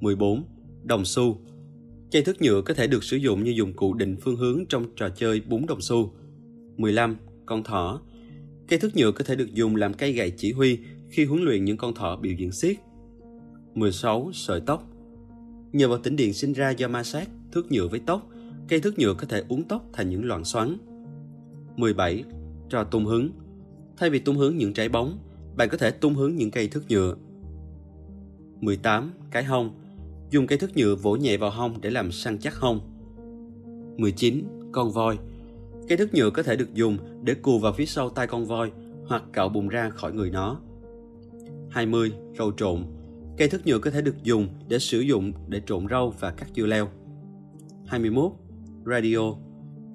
14. 0.00 0.44
Đồng 0.84 1.04
xu 1.04 1.38
Cây 2.10 2.22
thước 2.22 2.42
nhựa 2.42 2.62
có 2.62 2.74
thể 2.74 2.86
được 2.86 3.04
sử 3.04 3.16
dụng 3.16 3.44
như 3.44 3.50
dụng 3.50 3.72
cụ 3.72 3.94
định 3.94 4.16
phương 4.20 4.36
hướng 4.36 4.66
trong 4.68 4.86
trò 4.96 5.08
chơi 5.08 5.42
bún 5.48 5.66
đồng 5.66 5.80
xu. 5.80 6.12
15. 6.76 7.16
Con 7.46 7.64
thỏ 7.64 8.00
Cây 8.68 8.78
thước 8.78 8.96
nhựa 8.96 9.12
có 9.12 9.24
thể 9.24 9.36
được 9.36 9.54
dùng 9.54 9.76
làm 9.76 9.94
cây 9.94 10.12
gậy 10.12 10.30
chỉ 10.36 10.52
huy 10.52 10.78
khi 11.10 11.24
huấn 11.24 11.42
luyện 11.42 11.64
những 11.64 11.76
con 11.76 11.94
thỏ 11.94 12.16
biểu 12.16 12.32
diễn 12.32 12.52
xiết. 12.52 12.76
16. 13.74 14.30
Sợi 14.32 14.60
tóc 14.66 14.84
Nhờ 15.72 15.88
vào 15.88 15.98
tĩnh 15.98 16.16
điện 16.16 16.32
sinh 16.32 16.52
ra 16.52 16.70
do 16.70 16.88
ma 16.88 17.02
sát 17.02 17.28
thước 17.52 17.72
nhựa 17.72 17.88
với 17.88 18.00
tóc, 18.06 18.28
cây 18.68 18.80
thước 18.80 18.98
nhựa 18.98 19.14
có 19.14 19.26
thể 19.26 19.42
uốn 19.48 19.64
tóc 19.64 19.84
thành 19.92 20.10
những 20.10 20.24
loạn 20.24 20.44
xoắn. 20.44 20.76
17. 21.76 22.24
Trò 22.68 22.84
tung 22.84 23.06
hứng 23.06 23.30
Thay 23.96 24.10
vì 24.10 24.18
tung 24.18 24.36
hướng 24.36 24.56
những 24.56 24.72
trái 24.72 24.88
bóng, 24.88 25.18
bạn 25.56 25.68
có 25.68 25.76
thể 25.76 25.90
tung 25.90 26.14
hướng 26.14 26.36
những 26.36 26.50
cây 26.50 26.68
thước 26.68 26.82
nhựa. 26.88 27.16
18. 28.60 29.12
Cái 29.30 29.44
hông 29.44 29.70
Dùng 30.30 30.46
cây 30.46 30.58
thước 30.58 30.76
nhựa 30.76 30.94
vỗ 30.94 31.16
nhẹ 31.16 31.36
vào 31.36 31.50
hông 31.50 31.80
để 31.80 31.90
làm 31.90 32.12
săn 32.12 32.38
chắc 32.38 32.56
hông. 32.56 32.80
19. 33.96 34.44
Con 34.72 34.90
voi 34.90 35.18
Cây 35.88 35.98
thước 35.98 36.14
nhựa 36.14 36.30
có 36.30 36.42
thể 36.42 36.56
được 36.56 36.74
dùng 36.74 36.98
để 37.24 37.34
cù 37.34 37.58
vào 37.58 37.72
phía 37.72 37.86
sau 37.86 38.10
tay 38.10 38.26
con 38.26 38.46
voi 38.46 38.70
hoặc 39.06 39.22
cạo 39.32 39.48
bùn 39.48 39.68
ra 39.68 39.90
khỏi 39.90 40.12
người 40.12 40.30
nó. 40.30 40.60
20. 41.70 42.12
Rau 42.38 42.52
trộn 42.56 42.84
Cây 43.36 43.48
thước 43.48 43.66
nhựa 43.66 43.78
có 43.78 43.90
thể 43.90 44.02
được 44.02 44.22
dùng 44.22 44.48
để 44.68 44.78
sử 44.78 45.00
dụng 45.00 45.32
để 45.48 45.62
trộn 45.66 45.86
rau 45.90 46.14
và 46.20 46.30
cắt 46.30 46.46
dưa 46.56 46.66
leo. 46.66 46.88
21. 47.86 48.32
Radio 48.86 49.18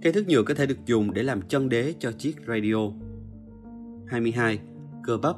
Cây 0.02 0.14
thước 0.14 0.28
nhựa 0.28 0.44
có 0.44 0.54
thể 0.54 0.66
được 0.66 0.86
dùng 0.86 1.14
để 1.14 1.24
làm 1.24 1.42
chân 1.42 1.70
đế 1.70 1.94
cho 2.00 2.12
chiếc 2.12 2.36
radio. 2.48 2.90
22. 4.08 4.60
Cơ 5.04 5.18
bắp 5.18 5.36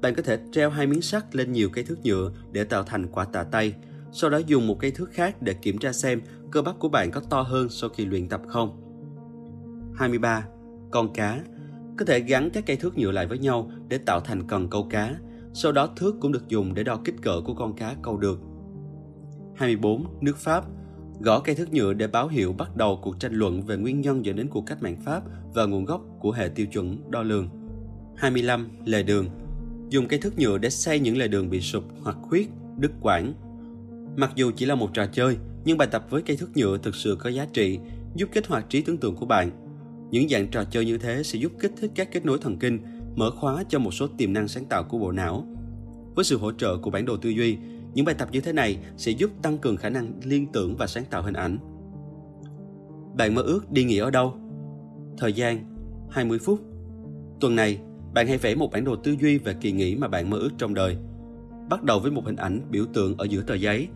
Bạn 0.00 0.14
có 0.14 0.22
thể 0.22 0.38
treo 0.52 0.70
hai 0.70 0.86
miếng 0.86 1.02
sắt 1.02 1.36
lên 1.36 1.52
nhiều 1.52 1.68
cây 1.72 1.84
thước 1.84 1.98
nhựa 2.04 2.32
để 2.52 2.64
tạo 2.64 2.82
thành 2.82 3.06
quả 3.06 3.24
tạ 3.24 3.42
tay, 3.42 3.74
sau 4.18 4.30
đó 4.30 4.38
dùng 4.46 4.66
một 4.66 4.78
cây 4.80 4.90
thước 4.90 5.10
khác 5.12 5.42
để 5.42 5.54
kiểm 5.54 5.78
tra 5.78 5.92
xem 5.92 6.20
cơ 6.50 6.62
bắp 6.62 6.78
của 6.78 6.88
bạn 6.88 7.10
có 7.10 7.20
to 7.20 7.42
hơn 7.42 7.68
sau 7.68 7.90
khi 7.90 8.04
luyện 8.04 8.28
tập 8.28 8.40
không. 8.48 8.82
23. 9.94 10.46
Con 10.90 11.12
cá 11.12 11.40
Có 11.98 12.04
thể 12.04 12.20
gắn 12.20 12.50
các 12.50 12.66
cây 12.66 12.76
thước 12.76 12.98
nhựa 12.98 13.10
lại 13.10 13.26
với 13.26 13.38
nhau 13.38 13.70
để 13.88 13.98
tạo 13.98 14.20
thành 14.20 14.48
cần 14.48 14.70
câu 14.70 14.86
cá, 14.90 15.16
sau 15.54 15.72
đó 15.72 15.88
thước 15.96 16.16
cũng 16.20 16.32
được 16.32 16.48
dùng 16.48 16.74
để 16.74 16.82
đo 16.82 17.00
kích 17.04 17.14
cỡ 17.22 17.40
của 17.44 17.54
con 17.54 17.76
cá 17.76 17.94
câu 18.02 18.16
được. 18.16 18.40
24. 19.56 20.04
Nước 20.20 20.36
Pháp 20.36 20.64
Gõ 21.20 21.40
cây 21.40 21.54
thước 21.54 21.72
nhựa 21.72 21.92
để 21.92 22.06
báo 22.06 22.28
hiệu 22.28 22.52
bắt 22.52 22.76
đầu 22.76 22.98
cuộc 23.02 23.20
tranh 23.20 23.34
luận 23.34 23.62
về 23.62 23.76
nguyên 23.76 24.00
nhân 24.00 24.24
dẫn 24.24 24.36
đến 24.36 24.48
cuộc 24.48 24.66
cách 24.66 24.82
mạng 24.82 24.96
Pháp 25.04 25.22
và 25.54 25.66
nguồn 25.66 25.84
gốc 25.84 26.02
của 26.20 26.32
hệ 26.32 26.48
tiêu 26.48 26.66
chuẩn 26.66 27.10
đo 27.10 27.22
lường. 27.22 27.48
25. 28.16 28.68
Lề 28.84 29.02
đường 29.02 29.26
Dùng 29.88 30.08
cây 30.08 30.18
thước 30.18 30.38
nhựa 30.38 30.58
để 30.58 30.70
xây 30.70 31.00
những 31.00 31.16
lề 31.16 31.28
đường 31.28 31.50
bị 31.50 31.60
sụp 31.60 31.84
hoặc 32.02 32.16
khuyết, 32.22 32.50
đứt 32.78 32.92
quãng. 33.00 33.34
Mặc 34.16 34.32
dù 34.34 34.50
chỉ 34.56 34.66
là 34.66 34.74
một 34.74 34.90
trò 34.94 35.06
chơi, 35.06 35.36
nhưng 35.64 35.78
bài 35.78 35.88
tập 35.92 36.06
với 36.10 36.22
cây 36.22 36.36
thước 36.36 36.56
nhựa 36.56 36.78
thực 36.78 36.94
sự 36.94 37.16
có 37.20 37.30
giá 37.30 37.46
trị, 37.52 37.78
giúp 38.14 38.28
kích 38.32 38.46
hoạt 38.46 38.70
trí 38.70 38.82
tưởng 38.82 38.96
tượng 38.96 39.16
của 39.16 39.26
bạn. 39.26 39.50
Những 40.10 40.28
dạng 40.28 40.48
trò 40.48 40.64
chơi 40.64 40.84
như 40.84 40.98
thế 40.98 41.22
sẽ 41.22 41.38
giúp 41.38 41.52
kích 41.60 41.72
thích 41.80 41.90
các 41.94 42.08
kết 42.12 42.24
nối 42.24 42.38
thần 42.38 42.58
kinh, 42.58 42.78
mở 43.16 43.30
khóa 43.30 43.64
cho 43.68 43.78
một 43.78 43.94
số 43.94 44.06
tiềm 44.18 44.32
năng 44.32 44.48
sáng 44.48 44.64
tạo 44.64 44.84
của 44.84 44.98
bộ 44.98 45.12
não. 45.12 45.46
Với 46.14 46.24
sự 46.24 46.38
hỗ 46.38 46.52
trợ 46.52 46.76
của 46.76 46.90
bản 46.90 47.04
đồ 47.04 47.16
tư 47.16 47.28
duy, 47.28 47.56
những 47.94 48.04
bài 48.04 48.14
tập 48.18 48.28
như 48.32 48.40
thế 48.40 48.52
này 48.52 48.78
sẽ 48.96 49.12
giúp 49.12 49.30
tăng 49.42 49.58
cường 49.58 49.76
khả 49.76 49.88
năng 49.88 50.12
liên 50.24 50.46
tưởng 50.52 50.76
và 50.76 50.86
sáng 50.86 51.04
tạo 51.10 51.22
hình 51.22 51.34
ảnh. 51.34 51.58
Bạn 53.16 53.34
mơ 53.34 53.42
ước 53.42 53.72
đi 53.72 53.84
nghỉ 53.84 53.98
ở 53.98 54.10
đâu? 54.10 54.34
Thời 55.18 55.32
gian 55.32 55.64
20 56.10 56.38
phút. 56.38 56.60
Tuần 57.40 57.56
này, 57.56 57.78
bạn 58.14 58.26
hãy 58.26 58.38
vẽ 58.38 58.54
một 58.54 58.72
bản 58.72 58.84
đồ 58.84 58.96
tư 58.96 59.16
duy 59.20 59.38
về 59.38 59.54
kỳ 59.60 59.72
nghỉ 59.72 59.94
mà 59.94 60.08
bạn 60.08 60.30
mơ 60.30 60.38
ước 60.38 60.50
trong 60.58 60.74
đời. 60.74 60.96
Bắt 61.70 61.82
đầu 61.82 62.00
với 62.00 62.10
một 62.10 62.24
hình 62.24 62.36
ảnh 62.36 62.60
biểu 62.70 62.84
tượng 62.92 63.16
ở 63.16 63.24
giữa 63.24 63.42
tờ 63.42 63.54
giấy. 63.54 63.88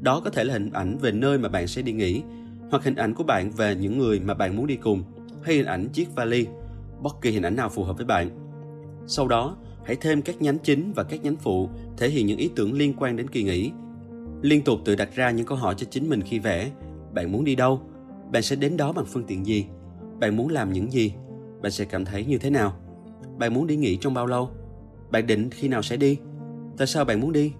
Đó 0.00 0.20
có 0.24 0.30
thể 0.30 0.44
là 0.44 0.52
hình 0.52 0.70
ảnh 0.72 0.98
về 0.98 1.12
nơi 1.12 1.38
mà 1.38 1.48
bạn 1.48 1.66
sẽ 1.66 1.82
đi 1.82 1.92
nghỉ, 1.92 2.22
hoặc 2.70 2.84
hình 2.84 2.94
ảnh 2.94 3.14
của 3.14 3.24
bạn 3.24 3.50
về 3.50 3.74
những 3.74 3.98
người 3.98 4.20
mà 4.20 4.34
bạn 4.34 4.56
muốn 4.56 4.66
đi 4.66 4.76
cùng, 4.76 5.02
hay 5.42 5.54
hình 5.54 5.66
ảnh 5.66 5.88
chiếc 5.92 6.14
vali, 6.14 6.46
bất 7.02 7.16
kỳ 7.20 7.30
hình 7.30 7.42
ảnh 7.42 7.56
nào 7.56 7.68
phù 7.68 7.84
hợp 7.84 7.96
với 7.96 8.06
bạn. 8.06 8.30
Sau 9.06 9.28
đó, 9.28 9.56
hãy 9.84 9.96
thêm 10.00 10.22
các 10.22 10.42
nhánh 10.42 10.58
chính 10.58 10.92
và 10.92 11.02
các 11.02 11.22
nhánh 11.22 11.36
phụ 11.36 11.68
thể 11.96 12.08
hiện 12.08 12.26
những 12.26 12.38
ý 12.38 12.50
tưởng 12.56 12.72
liên 12.72 12.94
quan 12.98 13.16
đến 13.16 13.28
kỳ 13.28 13.42
nghỉ. 13.42 13.70
Liên 14.42 14.64
tục 14.64 14.78
tự 14.84 14.94
đặt 14.94 15.08
ra 15.14 15.30
những 15.30 15.46
câu 15.46 15.58
hỏi 15.58 15.74
cho 15.78 15.86
chính 15.90 16.08
mình 16.08 16.22
khi 16.22 16.38
vẽ. 16.38 16.70
Bạn 17.14 17.32
muốn 17.32 17.44
đi 17.44 17.54
đâu? 17.54 17.80
Bạn 18.32 18.42
sẽ 18.42 18.56
đến 18.56 18.76
đó 18.76 18.92
bằng 18.92 19.04
phương 19.06 19.24
tiện 19.24 19.46
gì? 19.46 19.66
Bạn 20.20 20.36
muốn 20.36 20.48
làm 20.48 20.72
những 20.72 20.92
gì? 20.92 21.12
Bạn 21.62 21.72
sẽ 21.72 21.84
cảm 21.84 22.04
thấy 22.04 22.24
như 22.24 22.38
thế 22.38 22.50
nào? 22.50 22.76
Bạn 23.38 23.54
muốn 23.54 23.66
đi 23.66 23.76
nghỉ 23.76 23.96
trong 23.96 24.14
bao 24.14 24.26
lâu? 24.26 24.50
Bạn 25.10 25.26
định 25.26 25.50
khi 25.50 25.68
nào 25.68 25.82
sẽ 25.82 25.96
đi? 25.96 26.18
Tại 26.76 26.86
sao 26.86 27.04
bạn 27.04 27.20
muốn 27.20 27.32
đi? 27.32 27.52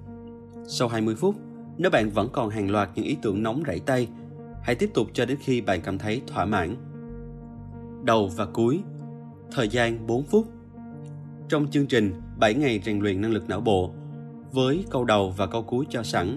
Sau 0.66 0.88
20 0.88 1.14
phút, 1.14 1.34
nếu 1.78 1.90
bạn 1.90 2.10
vẫn 2.10 2.28
còn 2.32 2.50
hàng 2.50 2.70
loạt 2.70 2.90
những 2.94 3.04
ý 3.04 3.16
tưởng 3.22 3.42
nóng 3.42 3.62
rảy 3.66 3.80
tay, 3.80 4.08
hãy 4.62 4.74
tiếp 4.74 4.90
tục 4.94 5.06
cho 5.12 5.24
đến 5.24 5.38
khi 5.40 5.60
bạn 5.60 5.80
cảm 5.80 5.98
thấy 5.98 6.22
thỏa 6.26 6.44
mãn. 6.44 6.76
Đầu 8.04 8.30
và 8.36 8.46
cuối 8.46 8.80
Thời 9.52 9.68
gian 9.68 10.06
4 10.06 10.22
phút 10.22 10.46
Trong 11.48 11.70
chương 11.70 11.86
trình 11.86 12.12
7 12.38 12.54
ngày 12.54 12.80
rèn 12.84 13.00
luyện 13.00 13.20
năng 13.20 13.30
lực 13.30 13.48
não 13.48 13.60
bộ, 13.60 13.90
với 14.52 14.84
câu 14.90 15.04
đầu 15.04 15.34
và 15.36 15.46
câu 15.46 15.62
cuối 15.62 15.86
cho 15.90 16.02
sẵn, 16.02 16.36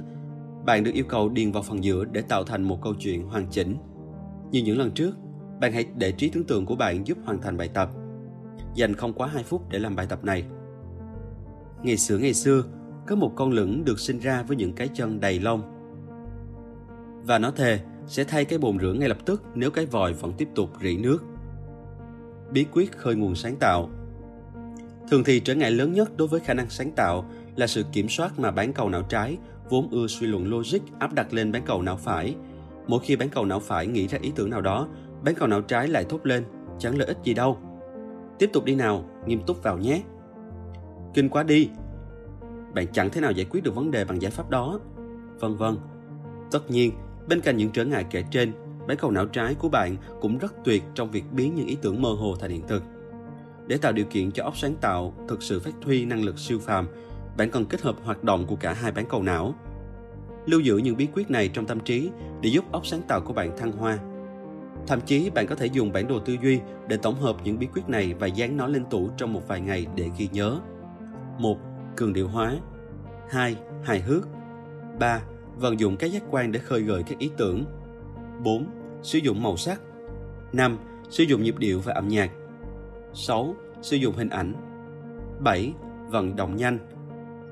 bạn 0.66 0.84
được 0.84 0.92
yêu 0.94 1.06
cầu 1.08 1.30
điền 1.30 1.52
vào 1.52 1.64
phần 1.64 1.84
giữa 1.84 2.06
để 2.06 2.22
tạo 2.22 2.44
thành 2.44 2.64
một 2.64 2.82
câu 2.82 2.94
chuyện 3.00 3.24
hoàn 3.24 3.48
chỉnh. 3.50 3.76
Như 4.52 4.62
những 4.62 4.78
lần 4.78 4.92
trước, 4.92 5.12
bạn 5.62 5.74
hãy 5.74 5.86
để 5.96 6.12
trí 6.12 6.30
tưởng 6.30 6.44
tượng 6.44 6.66
của 6.66 6.76
bạn 6.76 7.08
giúp 7.08 7.18
hoàn 7.26 7.42
thành 7.42 7.58
bài 7.58 7.70
tập. 7.74 7.90
Dành 8.76 8.96
không 8.96 9.14
quá 9.14 9.28
2 9.28 9.44
phút 9.44 9.70
để 9.70 9.80
làm 9.80 9.96
bài 9.96 10.06
tập 10.10 10.24
này. 10.24 10.44
Ngày 11.84 11.98
xưa 11.98 12.18
ngày 12.18 12.34
xưa, 12.34 12.64
có 13.08 13.16
một 13.16 13.32
con 13.36 13.52
lửng 13.52 13.86
được 13.86 14.00
sinh 14.00 14.20
ra 14.20 14.44
với 14.44 14.58
những 14.58 14.74
cái 14.74 14.88
chân 14.88 15.20
đầy 15.20 15.40
lông. 15.40 15.62
Và 17.24 17.40
nó 17.40 17.52
thề 17.52 17.80
sẽ 18.08 18.24
thay 18.24 18.46
cái 18.46 18.60
bồn 18.60 18.80
rửa 18.80 18.94
ngay 18.94 19.10
lập 19.10 19.18
tức 19.26 19.44
nếu 19.56 19.72
cái 19.72 19.86
vòi 19.86 20.14
vẫn 20.14 20.34
tiếp 20.38 20.48
tục 20.56 20.70
rỉ 20.82 20.98
nước. 20.98 21.24
Bí 22.52 22.66
quyết 22.72 22.98
khơi 22.98 23.16
nguồn 23.16 23.36
sáng 23.36 23.56
tạo 23.56 23.90
Thường 25.12 25.24
thì 25.24 25.40
trở 25.40 25.56
ngại 25.56 25.72
lớn 25.72 25.94
nhất 25.94 26.18
đối 26.18 26.28
với 26.28 26.40
khả 26.40 26.54
năng 26.54 26.70
sáng 26.70 26.92
tạo 26.92 27.26
là 27.56 27.68
sự 27.68 27.86
kiểm 27.92 28.10
soát 28.10 28.40
mà 28.40 28.52
bán 28.52 28.74
cầu 28.74 28.90
não 28.90 29.02
trái 29.02 29.38
vốn 29.70 29.90
ưa 29.92 30.08
suy 30.08 30.28
luận 30.28 30.48
logic 30.48 30.80
áp 31.00 31.14
đặt 31.14 31.34
lên 31.34 31.52
bán 31.52 31.62
cầu 31.66 31.82
não 31.82 31.98
phải. 31.98 32.36
Mỗi 32.88 33.00
khi 33.04 33.16
bán 33.16 33.30
cầu 33.30 33.46
não 33.46 33.60
phải 33.60 33.88
nghĩ 33.88 34.08
ra 34.08 34.20
ý 34.22 34.32
tưởng 34.36 34.50
nào 34.50 34.62
đó, 34.62 34.88
Bán 35.24 35.36
cầu 35.36 35.48
não 35.48 35.62
trái 35.62 35.88
lại 35.88 36.06
thốt 36.10 36.26
lên, 36.26 36.46
chẳng 36.80 36.98
lợi 36.98 37.08
ích 37.08 37.18
gì 37.24 37.34
đâu. 37.34 37.58
Tiếp 38.40 38.50
tục 38.54 38.66
đi 38.66 38.76
nào, 38.76 39.06
nghiêm 39.26 39.42
túc 39.48 39.64
vào 39.64 39.78
nhé. 39.78 40.02
Kinh 41.14 41.30
quá 41.30 41.44
đi. 41.44 41.70
Bạn 42.74 42.88
chẳng 42.94 43.10
thể 43.10 43.22
nào 43.22 43.32
giải 43.32 43.46
quyết 43.50 43.64
được 43.64 43.76
vấn 43.76 43.92
đề 43.92 44.06
bằng 44.06 44.22
giải 44.22 44.32
pháp 44.32 44.50
đó. 44.50 44.80
Vân 45.40 45.56
vân. 45.56 45.78
Tất 46.52 46.72
nhiên, 46.72 46.92
bên 47.28 47.42
cạnh 47.42 47.58
những 47.58 47.70
trở 47.72 47.86
ngại 47.86 48.06
kể 48.10 48.24
trên, 48.32 48.54
bán 48.88 48.98
cầu 48.98 49.12
não 49.12 49.26
trái 49.26 49.56
của 49.56 49.70
bạn 49.70 49.96
cũng 50.22 50.38
rất 50.38 50.54
tuyệt 50.64 50.84
trong 50.94 51.12
việc 51.12 51.24
biến 51.32 51.56
những 51.56 51.68
ý 51.68 51.78
tưởng 51.82 52.02
mơ 52.02 52.10
hồ 52.10 52.36
thành 52.40 52.52
hiện 52.52 52.68
thực. 52.68 52.84
Để 53.68 53.78
tạo 53.78 53.92
điều 53.92 54.06
kiện 54.06 54.32
cho 54.32 54.44
óc 54.44 54.58
sáng 54.58 54.76
tạo 54.82 55.14
thực 55.28 55.44
sự 55.44 55.60
phát 55.60 55.72
huy 55.84 56.06
năng 56.06 56.24
lực 56.24 56.40
siêu 56.40 56.60
phàm, 56.60 56.88
bạn 57.38 57.52
cần 57.52 57.66
kết 57.66 57.82
hợp 57.82 57.96
hoạt 58.04 58.24
động 58.24 58.46
của 58.48 58.56
cả 58.56 58.74
hai 58.74 58.92
bán 58.92 59.06
cầu 59.10 59.24
não. 59.24 59.56
Lưu 60.46 60.60
giữ 60.60 60.78
những 60.78 60.98
bí 60.98 61.08
quyết 61.14 61.32
này 61.32 61.48
trong 61.48 61.66
tâm 61.66 61.80
trí 61.80 62.10
để 62.42 62.50
giúp 62.50 62.72
óc 62.72 62.88
sáng 62.88 63.02
tạo 63.08 63.22
của 63.22 63.34
bạn 63.34 63.58
thăng 63.58 63.72
hoa. 63.72 64.00
Thậm 64.88 65.02
chí 65.06 65.30
bạn 65.30 65.48
có 65.48 65.56
thể 65.56 65.66
dùng 65.66 65.92
bản 65.92 66.08
đồ 66.08 66.20
tư 66.20 66.38
duy 66.44 66.60
để 66.88 66.98
tổng 66.98 67.16
hợp 67.16 67.36
những 67.44 67.60
bí 67.60 67.68
quyết 67.74 67.90
này 67.90 68.14
và 68.20 68.28
dán 68.28 68.58
nó 68.58 68.68
lên 68.68 68.86
tủ 68.86 69.10
trong 69.18 69.34
một 69.34 69.48
vài 69.48 69.62
ngày 69.62 69.88
để 69.96 70.10
ghi 70.18 70.30
nhớ. 70.32 70.60
1. 71.40 71.58
Cường 71.96 72.14
điệu 72.14 72.28
hóa 72.28 72.58
2. 73.30 73.56
Hài 73.84 74.02
hước 74.02 74.28
3. 75.00 75.22
Vận 75.58 75.80
dụng 75.80 75.98
các 75.98 76.12
giác 76.12 76.24
quan 76.30 76.52
để 76.52 76.60
khơi 76.60 76.82
gợi 76.82 77.04
các 77.04 77.20
ý 77.20 77.32
tưởng 77.38 77.66
4. 78.44 78.66
Sử 79.02 79.20
dụng 79.20 79.44
màu 79.44 79.58
sắc 79.58 79.82
5. 80.54 80.78
Sử 81.10 81.24
dụng 81.24 81.44
nhịp 81.44 81.58
điệu 81.58 81.80
và 81.80 81.94
âm 81.94 82.08
nhạc 82.08 82.32
6. 83.14 83.56
Sử 83.82 83.98
dụng 83.98 84.16
hình 84.16 84.30
ảnh 84.30 84.54
7. 85.40 85.74
Vận 86.10 86.36
động 86.36 86.56
nhanh 86.56 86.80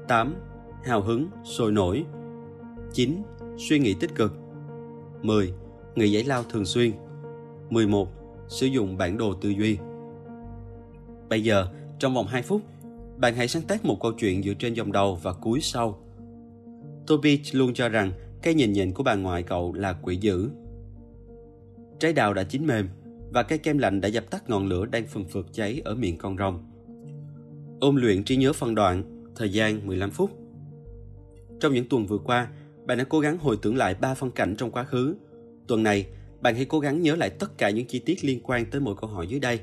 8. 0.08 0.36
Hào 0.84 1.02
hứng, 1.02 1.28
sôi 1.44 1.72
nổi 1.72 2.06
9. 2.94 3.24
Suy 3.58 3.80
nghĩ 3.80 3.94
tích 3.94 4.16
cực 4.16 4.34
10. 5.22 5.54
Nghỉ 5.96 6.12
giải 6.12 6.24
lao 6.24 6.44
thường 6.44 6.66
xuyên 6.66 6.92
11. 7.70 8.08
Sử 8.48 8.66
dụng 8.66 8.98
bản 8.98 9.18
đồ 9.18 9.34
tư 9.34 9.50
duy 9.50 9.78
Bây 11.30 11.44
giờ, 11.44 11.68
trong 12.00 12.14
vòng 12.14 12.28
2 12.28 12.42
phút, 12.42 12.62
bạn 13.20 13.36
hãy 13.36 13.48
sáng 13.48 13.64
tác 13.64 13.86
một 13.86 13.98
câu 14.02 14.12
chuyện 14.12 14.44
dựa 14.44 14.54
trên 14.54 14.74
dòng 14.74 14.92
đầu 14.92 15.16
và 15.16 15.34
cuối 15.34 15.60
sau. 15.62 16.00
Toby 17.08 17.42
luôn 17.54 17.74
cho 17.74 17.90
rằng 17.90 18.12
cái 18.42 18.54
nhìn 18.54 18.74
nhìn 18.74 18.94
của 18.94 19.04
bà 19.04 19.16
ngoại 19.16 19.44
cậu 19.44 19.74
là 19.74 19.94
quỷ 19.94 20.16
dữ. 20.16 20.50
Trái 22.00 22.14
đào 22.14 22.34
đã 22.34 22.44
chín 22.44 22.68
mềm 22.68 22.88
và 23.34 23.44
cây 23.44 23.58
kem 23.58 23.78
lạnh 23.78 24.02
đã 24.02 24.08
dập 24.08 24.32
tắt 24.32 24.50
ngọn 24.50 24.68
lửa 24.68 24.86
đang 24.86 25.08
phừng 25.08 25.26
phực 25.26 25.54
cháy 25.54 25.82
ở 25.86 25.96
miệng 25.96 26.18
con 26.18 26.38
rồng. 26.38 26.64
Ôn 27.80 27.96
luyện 27.96 28.24
trí 28.24 28.36
nhớ 28.36 28.54
phân 28.54 28.76
đoạn, 28.76 29.04
thời 29.36 29.50
gian 29.50 29.88
15 29.88 30.12
phút. 30.12 30.32
Trong 31.60 31.74
những 31.74 31.90
tuần 31.90 32.06
vừa 32.06 32.18
qua, 32.18 32.48
bạn 32.86 32.98
đã 32.98 33.04
cố 33.04 33.20
gắng 33.20 33.38
hồi 33.38 33.58
tưởng 33.62 33.76
lại 33.76 33.96
ba 34.02 34.14
phân 34.14 34.32
cảnh 34.32 34.56
trong 34.56 34.72
quá 34.72 34.84
khứ. 34.84 35.16
Tuần 35.68 35.84
này, 35.84 36.08
bạn 36.42 36.56
hãy 36.56 36.66
cố 36.66 36.80
gắng 36.80 37.02
nhớ 37.02 37.16
lại 37.16 37.30
tất 37.30 37.58
cả 37.58 37.70
những 37.70 37.86
chi 37.86 38.00
tiết 38.00 38.26
liên 38.26 38.40
quan 38.44 38.66
tới 38.66 38.82
mỗi 38.82 38.96
câu 39.02 39.10
hỏi 39.10 39.28
dưới 39.28 39.40
đây. 39.40 39.60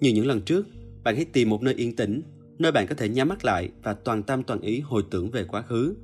Như 0.00 0.10
những 0.10 0.26
lần 0.26 0.40
trước, 0.40 0.66
bạn 1.04 1.16
hãy 1.16 1.24
tìm 1.24 1.50
một 1.50 1.62
nơi 1.62 1.74
yên 1.74 1.96
tĩnh, 1.96 2.22
nơi 2.58 2.72
bạn 2.72 2.86
có 2.86 2.94
thể 2.94 3.08
nhắm 3.08 3.28
mắt 3.28 3.44
lại 3.44 3.70
và 3.82 3.94
toàn 3.94 4.22
tâm 4.22 4.42
toàn 4.42 4.60
ý 4.60 4.80
hồi 4.80 5.04
tưởng 5.10 5.30
về 5.30 5.44
quá 5.44 5.62
khứ. 5.62 5.96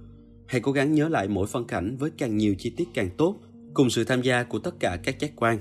Hãy 0.46 0.60
cố 0.60 0.72
gắng 0.72 0.94
nhớ 0.94 1.08
lại 1.08 1.28
mỗi 1.28 1.46
phân 1.46 1.64
cảnh 1.64 1.96
với 1.96 2.10
càng 2.18 2.36
nhiều 2.36 2.54
chi 2.58 2.74
tiết 2.76 2.88
càng 2.94 3.10
tốt, 3.16 3.36
cùng 3.74 3.90
sự 3.90 4.04
tham 4.04 4.22
gia 4.22 4.42
của 4.42 4.58
tất 4.58 4.74
cả 4.80 4.98
các 5.04 5.20
giác 5.20 5.30
quan. 5.36 5.58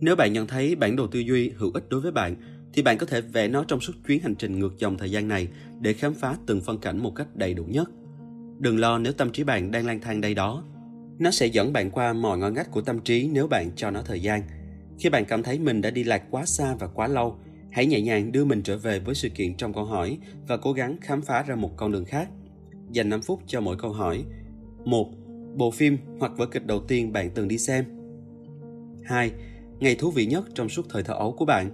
Nếu 0.00 0.16
bạn 0.16 0.32
nhận 0.32 0.46
thấy 0.46 0.76
bản 0.76 0.96
đồ 0.96 1.06
tư 1.06 1.18
duy 1.18 1.48
hữu 1.48 1.70
ích 1.74 1.88
đối 1.88 2.00
với 2.00 2.12
bạn, 2.12 2.36
thì 2.72 2.82
bạn 2.82 2.98
có 2.98 3.06
thể 3.06 3.20
vẽ 3.20 3.48
nó 3.48 3.64
trong 3.64 3.80
suốt 3.80 3.92
chuyến 4.06 4.20
hành 4.22 4.34
trình 4.34 4.58
ngược 4.58 4.78
dòng 4.78 4.98
thời 4.98 5.10
gian 5.10 5.28
này 5.28 5.48
để 5.80 5.92
khám 5.92 6.14
phá 6.14 6.36
từng 6.46 6.60
phân 6.60 6.78
cảnh 6.78 6.98
một 6.98 7.12
cách 7.14 7.36
đầy 7.36 7.54
đủ 7.54 7.64
nhất. 7.64 7.90
Đừng 8.58 8.78
lo 8.78 8.98
nếu 8.98 9.12
tâm 9.12 9.32
trí 9.32 9.44
bạn 9.44 9.70
đang 9.70 9.86
lang 9.86 10.00
thang 10.00 10.20
đây 10.20 10.34
đó. 10.34 10.64
Nó 11.18 11.30
sẽ 11.30 11.46
dẫn 11.46 11.72
bạn 11.72 11.90
qua 11.90 12.12
mọi 12.12 12.38
ngõ 12.38 12.50
ngách 12.50 12.70
của 12.70 12.80
tâm 12.80 13.00
trí 13.00 13.28
nếu 13.32 13.46
bạn 13.46 13.70
cho 13.76 13.90
nó 13.90 14.02
thời 14.02 14.20
gian. 14.20 14.42
Khi 14.98 15.08
bạn 15.08 15.24
cảm 15.24 15.42
thấy 15.42 15.58
mình 15.58 15.80
đã 15.80 15.90
đi 15.90 16.04
lạc 16.04 16.22
quá 16.30 16.46
xa 16.46 16.74
và 16.74 16.86
quá 16.86 17.08
lâu, 17.08 17.38
hãy 17.70 17.86
nhẹ 17.86 18.00
nhàng 18.00 18.32
đưa 18.32 18.44
mình 18.44 18.62
trở 18.62 18.76
về 18.78 18.98
với 18.98 19.14
sự 19.14 19.28
kiện 19.28 19.56
trong 19.56 19.72
câu 19.72 19.84
hỏi 19.84 20.18
và 20.48 20.56
cố 20.56 20.72
gắng 20.72 20.96
khám 21.00 21.22
phá 21.22 21.42
ra 21.42 21.54
một 21.54 21.76
con 21.76 21.92
đường 21.92 22.04
khác. 22.04 22.28
Dành 22.92 23.08
5 23.08 23.20
phút 23.22 23.40
cho 23.46 23.60
mỗi 23.60 23.76
câu 23.76 23.92
hỏi. 23.92 24.24
1. 24.84 25.10
Bộ 25.56 25.70
phim 25.70 25.98
hoặc 26.20 26.32
vở 26.36 26.46
kịch 26.46 26.66
đầu 26.66 26.80
tiên 26.88 27.12
bạn 27.12 27.30
từng 27.34 27.48
đi 27.48 27.58
xem. 27.58 27.84
2. 29.04 29.32
Ngày 29.80 29.94
thú 29.94 30.10
vị 30.10 30.26
nhất 30.26 30.44
trong 30.54 30.68
suốt 30.68 30.86
thời 30.88 31.02
thơ 31.02 31.14
ấu 31.14 31.32
của 31.32 31.44
bạn. 31.44 31.70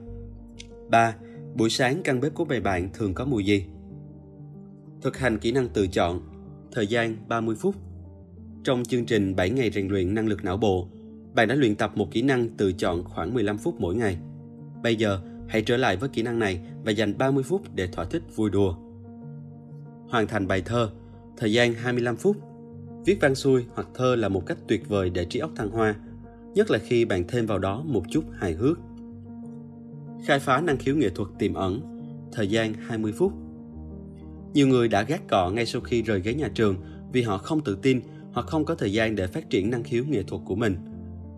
3. 0.90 1.16
Buổi 1.55 1.70
sáng 1.70 2.00
căn 2.05 2.20
bếp 2.20 2.34
của 2.34 2.44
bầy 2.44 2.60
bạn 2.60 2.89
thường 2.94 3.14
có 3.14 3.24
mùi 3.24 3.44
gì? 3.44 3.64
Thực 5.02 5.18
hành 5.18 5.39
kỹ 5.39 5.52
năng 5.52 5.68
tự 5.68 5.86
chọn. 5.86 6.20
Thời 6.73 6.86
gian 6.86 7.16
30 7.28 7.56
phút. 7.56 7.74
Trong 8.64 8.84
chương 8.84 9.05
trình 9.05 9.36
7 9.36 9.50
ngày 9.50 9.70
rèn 9.70 9.89
luyện 9.89 10.14
năng 10.14 10.26
lực 10.26 10.44
não 10.44 10.56
bộ, 10.56 10.89
bạn 11.34 11.48
đã 11.48 11.55
luyện 11.55 11.74
tập 11.74 11.92
một 11.97 12.10
kỹ 12.10 12.23
năng 12.23 12.48
tự 12.48 12.73
chọn 12.73 13.05
khoảng 13.05 13.34
15 13.34 13.58
phút 13.58 13.81
mỗi 13.81 13.94
ngày. 13.94 14.16
Bây 14.82 14.97
giờ, 14.97 15.20
hãy 15.48 15.62
trở 15.62 15.76
lại 15.76 15.97
với 15.97 16.08
kỹ 16.08 16.23
năng 16.23 16.39
này 16.39 16.60
và 16.84 16.92
dành 16.92 17.18
30 17.18 17.44
phút 17.44 17.62
để 17.74 17.86
thỏa 17.86 18.05
thích 18.05 18.23
vui 18.36 18.50
đùa. 18.50 18.74
Hoàn 20.08 20.26
thành 20.26 20.47
bài 20.47 20.62
thơ, 20.64 20.90
thời 21.36 21.52
gian 21.52 21.74
25 21.74 22.16
phút. 22.16 22.36
Viết 23.05 23.18
văn 23.20 23.34
xuôi 23.34 23.64
hoặc 23.74 23.89
thơ 23.94 24.16
là 24.16 24.28
một 24.28 24.47
cách 24.47 24.58
tuyệt 24.68 24.89
vời 24.89 25.10
để 25.10 25.24
trí 25.24 25.39
óc 25.39 25.50
thăng 25.56 25.70
hoa, 25.70 25.94
nhất 26.55 26.70
là 26.70 26.78
khi 26.78 27.05
bạn 27.05 27.24
thêm 27.28 27.47
vào 27.47 27.58
đó 27.58 27.82
một 27.86 28.02
chút 28.10 28.24
hài 28.32 28.52
hước. 28.52 28.78
Khai 30.26 30.39
phá 30.39 30.60
năng 30.60 30.76
khiếu 30.76 30.97
nghệ 30.97 31.10
thuật 31.10 31.28
tiềm 31.39 31.55
ẩn, 31.55 31.81
thời 32.32 32.48
gian 32.48 32.74
20 32.74 33.12
phút. 33.12 33.32
Nhiều 34.55 34.68
người 34.68 34.89
đã 34.89 35.02
gác 35.02 35.28
cọ 35.28 35.50
ngay 35.50 35.66
sau 35.66 35.81
khi 35.81 36.02
rời 36.02 36.20
ghế 36.20 36.34
nhà 36.34 36.48
trường 36.55 36.76
vì 37.12 37.23
họ 37.23 37.39
không 37.39 37.64
tự 37.64 37.78
tin 37.82 38.00
hoặc 38.32 38.47
không 38.47 38.64
có 38.64 38.74
thời 38.74 38.92
gian 38.92 39.16
để 39.16 39.26
phát 39.26 39.50
triển 39.50 39.70
năng 39.70 39.82
khiếu 39.82 40.05
nghệ 40.05 40.23
thuật 40.23 40.42
của 40.44 40.55
mình. 40.55 40.76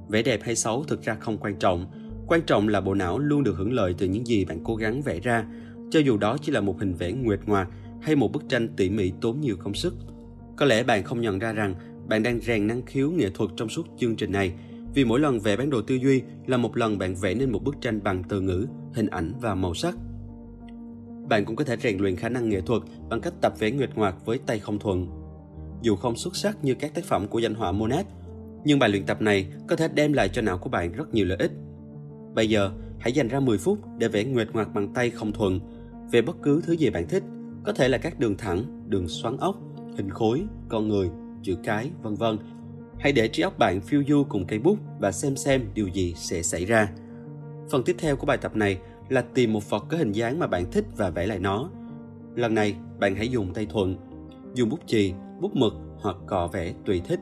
Vẻ 0.09 0.23
đẹp 0.23 0.41
hay 0.43 0.57
xấu 0.57 0.85
thực 0.85 1.03
ra 1.03 1.15
không 1.15 1.39
quan 1.39 1.57
trọng, 1.57 1.87
quan 2.27 2.43
trọng 2.43 2.69
là 2.69 2.81
bộ 2.81 2.95
não 2.95 3.19
luôn 3.19 3.45
được 3.45 3.57
hưởng 3.57 3.73
lợi 3.73 3.95
từ 3.99 4.07
những 4.07 4.27
gì 4.27 4.45
bạn 4.45 4.59
cố 4.65 4.77
gắng 4.77 5.03
vẽ 5.03 5.21
ra, 5.21 5.47
cho 5.91 6.01
dù 6.01 6.19
đó 6.19 6.37
chỉ 6.43 6.53
là 6.53 6.61
một 6.61 6.81
hình 6.81 6.95
vẽ 6.95 7.13
nguyệt 7.13 7.41
ngoạc 7.47 7.69
hay 8.03 8.17
một 8.17 8.33
bức 8.33 8.49
tranh 8.49 8.69
tỉ 8.77 8.91
mỉ 8.91 9.13
tốn 9.21 9.41
nhiều 9.41 9.57
công 9.57 9.75
sức. 9.75 9.95
Có 10.57 10.67
lẽ 10.67 10.83
bạn 10.83 11.05
không 11.05 11.21
nhận 11.21 11.39
ra 11.39 11.53
rằng 11.53 11.75
bạn 12.09 12.23
đang 12.23 12.41
rèn 12.41 12.67
năng 12.67 12.83
khiếu 12.83 13.11
nghệ 13.11 13.31
thuật 13.31 13.51
trong 13.57 13.69
suốt 13.69 13.87
chương 13.99 14.17
trình 14.17 14.33
này, 14.33 14.53
vì 14.95 15.05
mỗi 15.05 15.21
lần 15.21 15.41
vẽ 15.41 15.57
bản 15.57 15.71
đồ 15.71 15.83
tư 15.83 15.95
duy 15.95 16.23
là 16.47 16.57
một 16.57 16.77
lần 16.77 16.99
bạn 16.99 17.15
vẽ 17.15 17.35
nên 17.35 17.53
một 17.53 17.65
bức 17.65 17.75
tranh 17.81 18.03
bằng 18.03 18.23
từ 18.29 18.41
ngữ, 18.41 18.67
hình 18.95 19.07
ảnh 19.07 19.33
và 19.41 19.55
màu 19.55 19.75
sắc. 19.75 19.97
Bạn 21.29 21.45
cũng 21.45 21.57
có 21.57 21.65
thể 21.65 21.77
rèn 21.77 21.99
luyện 21.99 22.17
khả 22.17 22.29
năng 22.29 22.49
nghệ 22.49 22.61
thuật 22.61 22.83
bằng 23.09 23.21
cách 23.21 23.35
tập 23.41 23.55
vẽ 23.59 23.71
nguyệt 23.71 23.91
ngoạc 23.95 24.27
với 24.27 24.39
tay 24.39 24.59
không 24.59 24.79
thuận. 24.79 25.09
Dù 25.83 25.97
không 25.97 26.17
xuất 26.17 26.37
sắc 26.37 26.65
như 26.65 26.75
các 26.75 26.95
tác 26.95 27.05
phẩm 27.05 27.29
của 27.29 27.39
danh 27.39 27.55
họa 27.55 27.73
Monet, 27.73 28.07
nhưng 28.65 28.79
bài 28.79 28.91
luyện 28.91 29.07
tập 29.07 29.23
này 29.23 29.47
có 29.69 29.77
thể 29.77 29.89
đem 29.95 30.13
lại 30.13 30.29
cho 30.29 30.43
não 30.43 30.59
của 30.59 30.71
bạn 30.71 30.93
rất 30.93 31.15
nhiều 31.15 31.27
lợi 31.27 31.39
ích. 31.39 31.53
Bây 32.37 32.49
giờ, 32.49 32.71
hãy 32.99 33.13
dành 33.13 33.29
ra 33.29 33.41
10 33.41 33.59
phút 33.59 33.79
để 33.99 34.09
vẽ 34.09 34.25
nguyệt 34.25 34.53
ngoạc 34.53 34.75
bằng 34.75 34.93
tay 34.95 35.11
không 35.11 35.33
thuận, 35.33 35.61
về 36.11 36.23
bất 36.23 36.37
cứ 36.43 36.61
thứ 36.67 36.73
gì 36.73 36.91
bạn 36.91 37.09
thích, 37.09 37.23
có 37.65 37.73
thể 37.73 37.89
là 37.89 37.99
các 37.99 38.19
đường 38.19 38.37
thẳng, 38.37 38.65
đường 38.89 39.09
xoắn 39.09 39.37
ốc, 39.37 39.57
hình 39.97 40.11
khối, 40.11 40.43
con 40.69 40.89
người, 40.89 41.11
chữ 41.43 41.57
cái, 41.65 41.91
vân 42.03 42.15
vân. 42.15 42.39
Hãy 42.99 43.13
để 43.13 43.29
trí 43.29 43.43
óc 43.43 43.59
bạn 43.59 43.81
phiêu 43.81 44.03
du 44.09 44.25
cùng 44.29 44.47
cây 44.47 44.59
bút 44.59 44.79
và 45.01 45.13
xem 45.13 45.37
xem 45.37 45.63
điều 45.75 45.89
gì 45.89 46.15
sẽ 46.17 46.43
xảy 46.43 46.65
ra. 46.65 46.93
Phần 47.71 47.83
tiếp 47.85 47.97
theo 47.99 48.17
của 48.17 48.27
bài 48.27 48.39
tập 48.39 48.57
này 48.57 48.79
là 49.09 49.23
tìm 49.35 49.53
một 49.53 49.71
vật 49.71 49.85
có 49.89 49.97
hình 49.97 50.13
dáng 50.13 50.39
mà 50.39 50.47
bạn 50.47 50.71
thích 50.73 50.85
và 50.97 51.11
vẽ 51.11 51.27
lại 51.27 51.39
nó. 51.39 51.71
Lần 52.35 52.55
này, 52.55 52.75
bạn 53.01 53.17
hãy 53.17 53.29
dùng 53.29 53.55
tay 53.55 53.67
thuận, 53.67 53.97
dùng 54.55 54.69
bút 54.69 54.81
chì, 54.87 55.13
bút 55.41 55.57
mực 55.57 55.73
hoặc 56.01 56.17
cọ 56.27 56.49
vẽ 56.53 56.73
tùy 56.85 57.01
thích. 57.05 57.21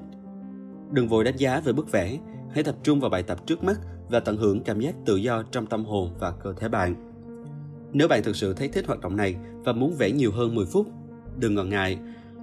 Đừng 0.91 1.09
vội 1.09 1.25
đánh 1.25 1.37
giá 1.37 1.61
về 1.61 1.73
bức 1.73 1.93
vẽ, 1.93 2.19
hãy 2.55 2.65
tập 2.65 2.75
trung 2.83 3.01
vào 3.01 3.11
bài 3.11 3.23
tập 3.23 3.47
trước 3.47 3.65
mắt 3.65 3.81
và 4.09 4.21
tận 4.21 4.37
hưởng 4.37 4.61
cảm 4.61 4.81
giác 4.81 4.95
tự 5.07 5.17
do 5.17 5.43
trong 5.43 5.67
tâm 5.67 5.85
hồn 5.85 6.11
và 6.19 6.31
cơ 6.31 6.53
thể 6.53 6.69
bạn. 6.69 6.95
Nếu 7.93 8.09
bạn 8.09 8.23
thực 8.23 8.37
sự 8.37 8.55
thấy 8.55 8.69
thích 8.69 8.87
hoạt 8.87 9.01
động 9.01 9.17
này 9.17 9.37
và 9.65 9.73
muốn 9.73 9.95
vẽ 9.99 10.11
nhiều 10.11 10.33
hơn 10.33 10.55
10 10.55 10.67
phút, 10.67 10.87
đừng 11.39 11.55
ngần 11.55 11.69
ngại. 11.69 11.99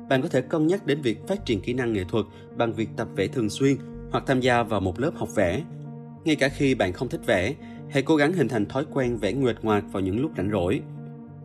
Bạn 0.09 0.21
có 0.21 0.27
thể 0.27 0.41
cân 0.41 0.67
nhắc 0.67 0.85
đến 0.85 1.01
việc 1.01 1.27
phát 1.27 1.45
triển 1.45 1.61
kỹ 1.61 1.73
năng 1.73 1.93
nghệ 1.93 2.03
thuật 2.09 2.25
bằng 2.57 2.73
việc 2.73 2.89
tập 2.97 3.07
vẽ 3.15 3.27
thường 3.27 3.49
xuyên 3.49 3.75
hoặc 4.11 4.23
tham 4.27 4.39
gia 4.39 4.63
vào 4.63 4.79
một 4.79 4.99
lớp 4.99 5.11
học 5.15 5.29
vẽ. 5.35 5.63
Ngay 6.25 6.35
cả 6.35 6.49
khi 6.49 6.75
bạn 6.75 6.93
không 6.93 7.09
thích 7.09 7.21
vẽ, 7.25 7.55
hãy 7.89 8.03
cố 8.03 8.15
gắng 8.15 8.33
hình 8.33 8.47
thành 8.47 8.65
thói 8.65 8.85
quen 8.93 9.17
vẽ 9.17 9.33
nguệt 9.33 9.57
ngoạc 9.61 9.83
vào 9.91 10.03
những 10.03 10.19
lúc 10.19 10.31
rảnh 10.37 10.51
rỗi. 10.51 10.81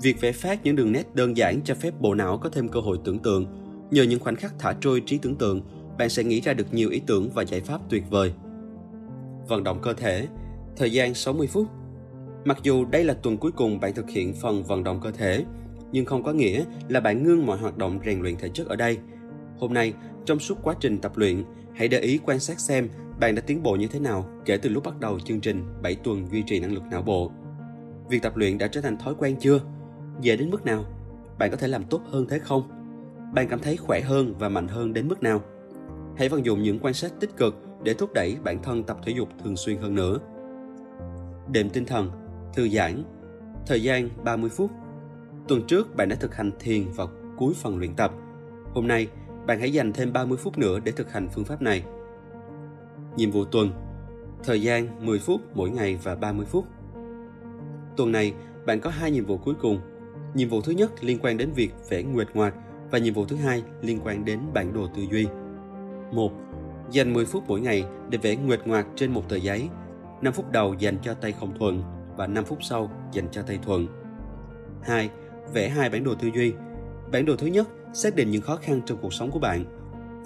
Việc 0.03 0.21
vẽ 0.21 0.33
phát 0.33 0.65
những 0.65 0.77
đường 0.77 0.93
nét 0.93 1.15
đơn 1.15 1.37
giản 1.37 1.61
cho 1.65 1.75
phép 1.75 2.01
bộ 2.01 2.15
não 2.15 2.39
có 2.39 2.49
thêm 2.49 2.69
cơ 2.69 2.81
hội 2.81 2.99
tưởng 3.05 3.19
tượng. 3.19 3.47
Nhờ 3.91 4.03
những 4.03 4.21
khoảnh 4.21 4.37
khắc 4.37 4.55
thả 4.59 4.75
trôi 4.81 5.01
trí 5.01 5.19
tưởng 5.19 5.37
tượng, 5.37 5.61
bạn 5.99 6.09
sẽ 6.09 6.25
nghĩ 6.25 6.41
ra 6.41 6.55
được 6.55 6.75
nhiều 6.75 6.91
ý 6.91 7.01
tưởng 7.07 7.31
và 7.35 7.43
giải 7.43 7.61
pháp 7.61 7.81
tuyệt 7.89 8.03
vời. 8.11 8.33
Vận 9.49 9.65
động 9.65 9.79
cơ 9.83 9.93
thể, 9.93 10.27
thời 10.77 10.93
gian 10.93 11.15
60 11.15 11.47
phút. 11.47 11.67
Mặc 12.45 12.59
dù 12.63 12.85
đây 12.85 13.05
là 13.05 13.15
tuần 13.15 13.37
cuối 13.37 13.53
cùng 13.53 13.81
bạn 13.81 13.95
thực 13.95 14.11
hiện 14.11 14.35
phần 14.35 14.65
vận 14.65 14.85
động 14.85 15.01
cơ 15.03 15.11
thể, 15.11 15.45
nhưng 15.93 16.05
không 16.05 16.23
có 16.23 16.33
nghĩa 16.33 16.65
là 16.89 17.01
bạn 17.01 17.23
ngưng 17.23 17.47
mọi 17.47 17.59
hoạt 17.59 17.79
động 17.79 18.01
rèn 18.05 18.21
luyện 18.21 18.37
thể 18.37 18.49
chất 18.49 18.67
ở 18.67 18.77
đây. 18.77 18.99
Hôm 19.59 19.75
nay, 19.75 19.95
trong 20.27 20.39
suốt 20.39 20.59
quá 20.63 20.75
trình 20.81 20.99
tập 20.99 21.13
luyện, 21.17 21.45
hãy 21.75 21.89
để 21.89 22.01
ý 22.01 22.19
quan 22.27 22.41
sát 22.41 22.61
xem 22.61 22.89
bạn 23.21 23.35
đã 23.35 23.43
tiến 23.47 23.63
bộ 23.63 23.77
như 23.77 23.87
thế 23.87 23.99
nào 23.99 24.27
kể 24.45 24.57
từ 24.57 24.69
lúc 24.69 24.85
bắt 24.85 25.01
đầu 25.01 25.21
chương 25.21 25.41
trình 25.41 25.65
7 25.83 25.95
tuần 25.95 26.29
duy 26.33 26.43
trì 26.43 26.61
năng 26.61 26.75
lực 26.75 26.83
não 26.91 27.03
bộ. 27.03 27.31
Việc 28.09 28.23
tập 28.23 28.37
luyện 28.37 28.59
đã 28.59 28.67
trở 28.67 28.81
thành 28.81 28.99
thói 28.99 29.15
quen 29.19 29.37
chưa? 29.41 29.61
Dễ 30.21 30.37
đến 30.37 30.51
mức 30.51 30.65
nào? 30.65 30.85
Bạn 31.39 31.51
có 31.51 31.57
thể 31.57 31.69
làm 31.69 31.85
tốt 31.85 32.01
hơn 32.11 32.27
thế 32.29 32.39
không? 32.39 32.63
Bạn 33.35 33.49
cảm 33.49 33.59
thấy 33.59 33.77
khỏe 33.77 34.01
hơn 34.01 34.35
và 34.39 34.49
mạnh 34.49 34.69
hơn 34.69 34.93
đến 34.93 35.09
mức 35.09 35.23
nào? 35.23 35.41
Hãy 36.17 36.29
vận 36.29 36.45
dụng 36.45 36.63
những 36.63 36.79
quan 36.79 36.95
sát 36.95 37.13
tích 37.21 37.37
cực 37.37 37.66
để 37.83 37.95
thúc 37.95 38.11
đẩy 38.15 38.37
bản 38.45 38.63
thân 38.63 38.83
tập 38.85 38.97
thể 39.05 39.13
dục 39.13 39.29
thường 39.45 39.57
xuyên 39.57 39.77
hơn 39.77 39.95
nữa. 39.95 40.19
đệm 41.53 41.71
tinh 41.71 41.85
thần, 41.85 42.11
thư 42.55 42.69
giãn, 42.69 43.03
thời 43.67 43.83
gian 43.83 44.09
30 44.25 44.51
phút. 44.51 44.71
Tuần 45.49 45.63
trước 45.67 45.97
bạn 45.97 46.09
đã 46.09 46.17
thực 46.17 46.35
hành 46.35 46.51
thiền 46.59 46.85
vào 46.97 47.09
cuối 47.37 47.55
phần 47.55 47.79
luyện 47.79 47.95
tập. 47.95 48.13
Hôm 48.75 48.89
nay, 48.89 49.09
bạn 49.47 49.61
hãy 49.61 49.73
dành 49.73 49.93
thêm 49.93 50.13
30 50.13 50.39
phút 50.39 50.59
nữa 50.59 50.79
để 50.85 50.93
thực 50.93 51.13
hành 51.13 51.29
phương 51.35 51.45
pháp 51.45 51.63
này. 51.63 51.85
Nhiệm 53.17 53.31
vụ 53.31 53.45
tuần 53.45 53.71
Thời 54.45 54.63
gian 54.63 55.07
10 55.07 55.19
phút 55.19 55.41
mỗi 55.55 55.71
ngày 55.71 55.99
và 56.03 56.15
30 56.15 56.47
phút. 56.47 56.65
Tuần 57.97 58.13
này, 58.13 58.35
bạn 58.67 58.81
có 58.81 58.91
hai 58.91 59.11
nhiệm 59.11 59.27
vụ 59.27 59.39
cuối 59.39 59.55
cùng. 59.61 59.81
Nhiệm 60.35 60.49
vụ 60.49 60.61
thứ 60.61 60.73
nhất 60.73 61.05
liên 61.05 61.19
quan 61.23 61.37
đến 61.37 61.51
việc 61.55 61.71
vẽ 61.91 62.03
nguệch 62.03 62.37
ngoạc 62.37 62.55
và 62.91 62.99
nhiệm 62.99 63.15
vụ 63.15 63.25
thứ 63.25 63.37
hai 63.37 63.63
liên 63.83 64.01
quan 64.05 64.25
đến 64.25 64.41
bản 64.55 64.73
đồ 64.73 64.87
tư 64.97 65.03
duy. 65.11 65.27
1. 66.13 66.33
Dành 66.91 67.13
10 67.13 67.25
phút 67.25 67.45
mỗi 67.49 67.61
ngày 67.61 67.85
để 68.11 68.19
vẽ 68.19 68.37
nguyệt 68.37 68.61
ngoạc 68.67 68.87
trên 68.97 69.13
một 69.13 69.29
tờ 69.29 69.37
giấy. 69.37 69.69
5 70.23 70.33
phút 70.33 70.53
đầu 70.53 70.75
dành 70.75 70.99
cho 71.03 71.15
tay 71.15 71.33
không 71.33 71.59
thuận 71.59 71.83
và 72.17 72.27
5 72.27 72.45
phút 72.45 72.59
sau 72.63 72.91
dành 73.13 73.29
cho 73.33 73.43
tay 73.43 73.59
thuận. 73.63 73.87
2. 74.83 75.11
Vẽ 75.53 75.69
hai 75.69 75.91
bản 75.91 76.05
đồ 76.05 76.15
tư 76.15 76.29
duy. 76.35 76.53
Bản 77.13 77.27
đồ 77.27 77.37
thứ 77.37 77.47
nhất 77.47 77.69
xác 77.93 78.17
định 78.17 78.31
những 78.31 78.43
khó 78.43 78.57
khăn 78.57 78.81
trong 78.87 78.99
cuộc 79.03 79.13
sống 79.13 79.31
của 79.31 79.39
bạn 79.39 79.65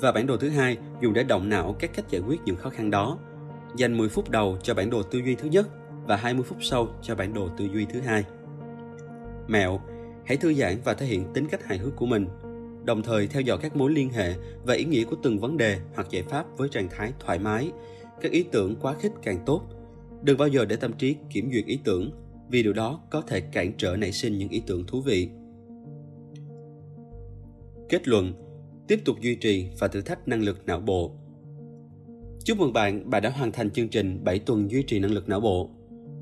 và 0.01 0.13
bản 0.13 0.27
đồ 0.27 0.37
thứ 0.37 0.49
hai 0.49 0.79
dùng 1.01 1.13
để 1.13 1.23
động 1.23 1.49
não 1.49 1.77
các 1.79 1.91
cách 1.95 2.11
giải 2.11 2.23
quyết 2.23 2.41
những 2.45 2.57
khó 2.57 2.71
khăn 2.71 2.91
đó. 2.91 3.19
Dành 3.77 3.99
10 3.99 4.09
phút 4.09 4.31
đầu 4.31 4.59
cho 4.63 4.75
bản 4.75 4.91
đồ 4.91 5.03
tư 5.03 5.19
duy 5.19 5.35
thứ 5.35 5.49
nhất 5.49 5.69
và 6.07 6.17
20 6.17 6.45
phút 6.49 6.59
sau 6.61 6.89
cho 7.03 7.15
bản 7.15 7.35
đồ 7.35 7.49
tư 7.49 7.69
duy 7.73 7.85
thứ 7.85 8.01
hai. 8.01 8.25
Mẹo, 9.49 9.81
hãy 10.27 10.37
thư 10.37 10.55
giãn 10.55 10.77
và 10.85 10.95
thể 10.95 11.07
hiện 11.07 11.33
tính 11.35 11.47
cách 11.47 11.65
hài 11.65 11.79
hước 11.79 11.97
của 11.97 12.07
mình, 12.07 12.27
đồng 12.84 13.02
thời 13.02 13.26
theo 13.26 13.42
dõi 13.42 13.59
các 13.62 13.76
mối 13.76 13.92
liên 13.92 14.10
hệ 14.10 14.34
và 14.65 14.75
ý 14.75 14.84
nghĩa 14.84 15.05
của 15.05 15.17
từng 15.23 15.39
vấn 15.39 15.57
đề 15.57 15.78
hoặc 15.94 16.10
giải 16.10 16.23
pháp 16.23 16.47
với 16.57 16.68
trạng 16.68 16.89
thái 16.91 17.12
thoải 17.20 17.39
mái. 17.39 17.70
Các 18.20 18.33
ý 18.33 18.42
tưởng 18.42 18.76
quá 18.81 18.94
khích 19.00 19.12
càng 19.23 19.39
tốt. 19.47 19.62
Đừng 20.23 20.39
bao 20.39 20.49
giờ 20.49 20.65
để 20.65 20.76
tâm 20.76 20.92
trí 20.92 21.17
kiểm 21.31 21.50
duyệt 21.52 21.67
ý 21.67 21.78
tưởng, 21.84 22.10
vì 22.50 22.62
điều 22.62 22.73
đó 22.73 23.00
có 23.10 23.20
thể 23.20 23.41
cản 23.41 23.73
trở 23.78 23.97
nảy 23.97 24.12
sinh 24.12 24.39
những 24.39 24.49
ý 24.49 24.62
tưởng 24.67 24.86
thú 24.86 25.00
vị. 25.00 25.28
Kết 27.89 28.09
luận, 28.09 28.33
tiếp 28.89 29.00
tục 29.05 29.20
duy 29.20 29.34
trì 29.34 29.68
và 29.78 29.89
thử 29.89 30.00
thách 30.00 30.28
năng 30.28 30.42
lực 30.42 30.67
não 30.67 30.81
bộ. 30.81 31.12
Chúc 32.44 32.59
mừng 32.59 32.73
bạn, 32.73 33.10
bạn 33.10 33.23
đã 33.23 33.31
hoàn 33.31 33.52
thành 33.52 33.70
chương 33.70 33.89
trình 33.89 34.25
7 34.25 34.39
tuần 34.39 34.70
duy 34.70 34.83
trì 34.83 34.99
năng 34.99 35.12
lực 35.12 35.28
não 35.28 35.41
bộ. 35.41 35.70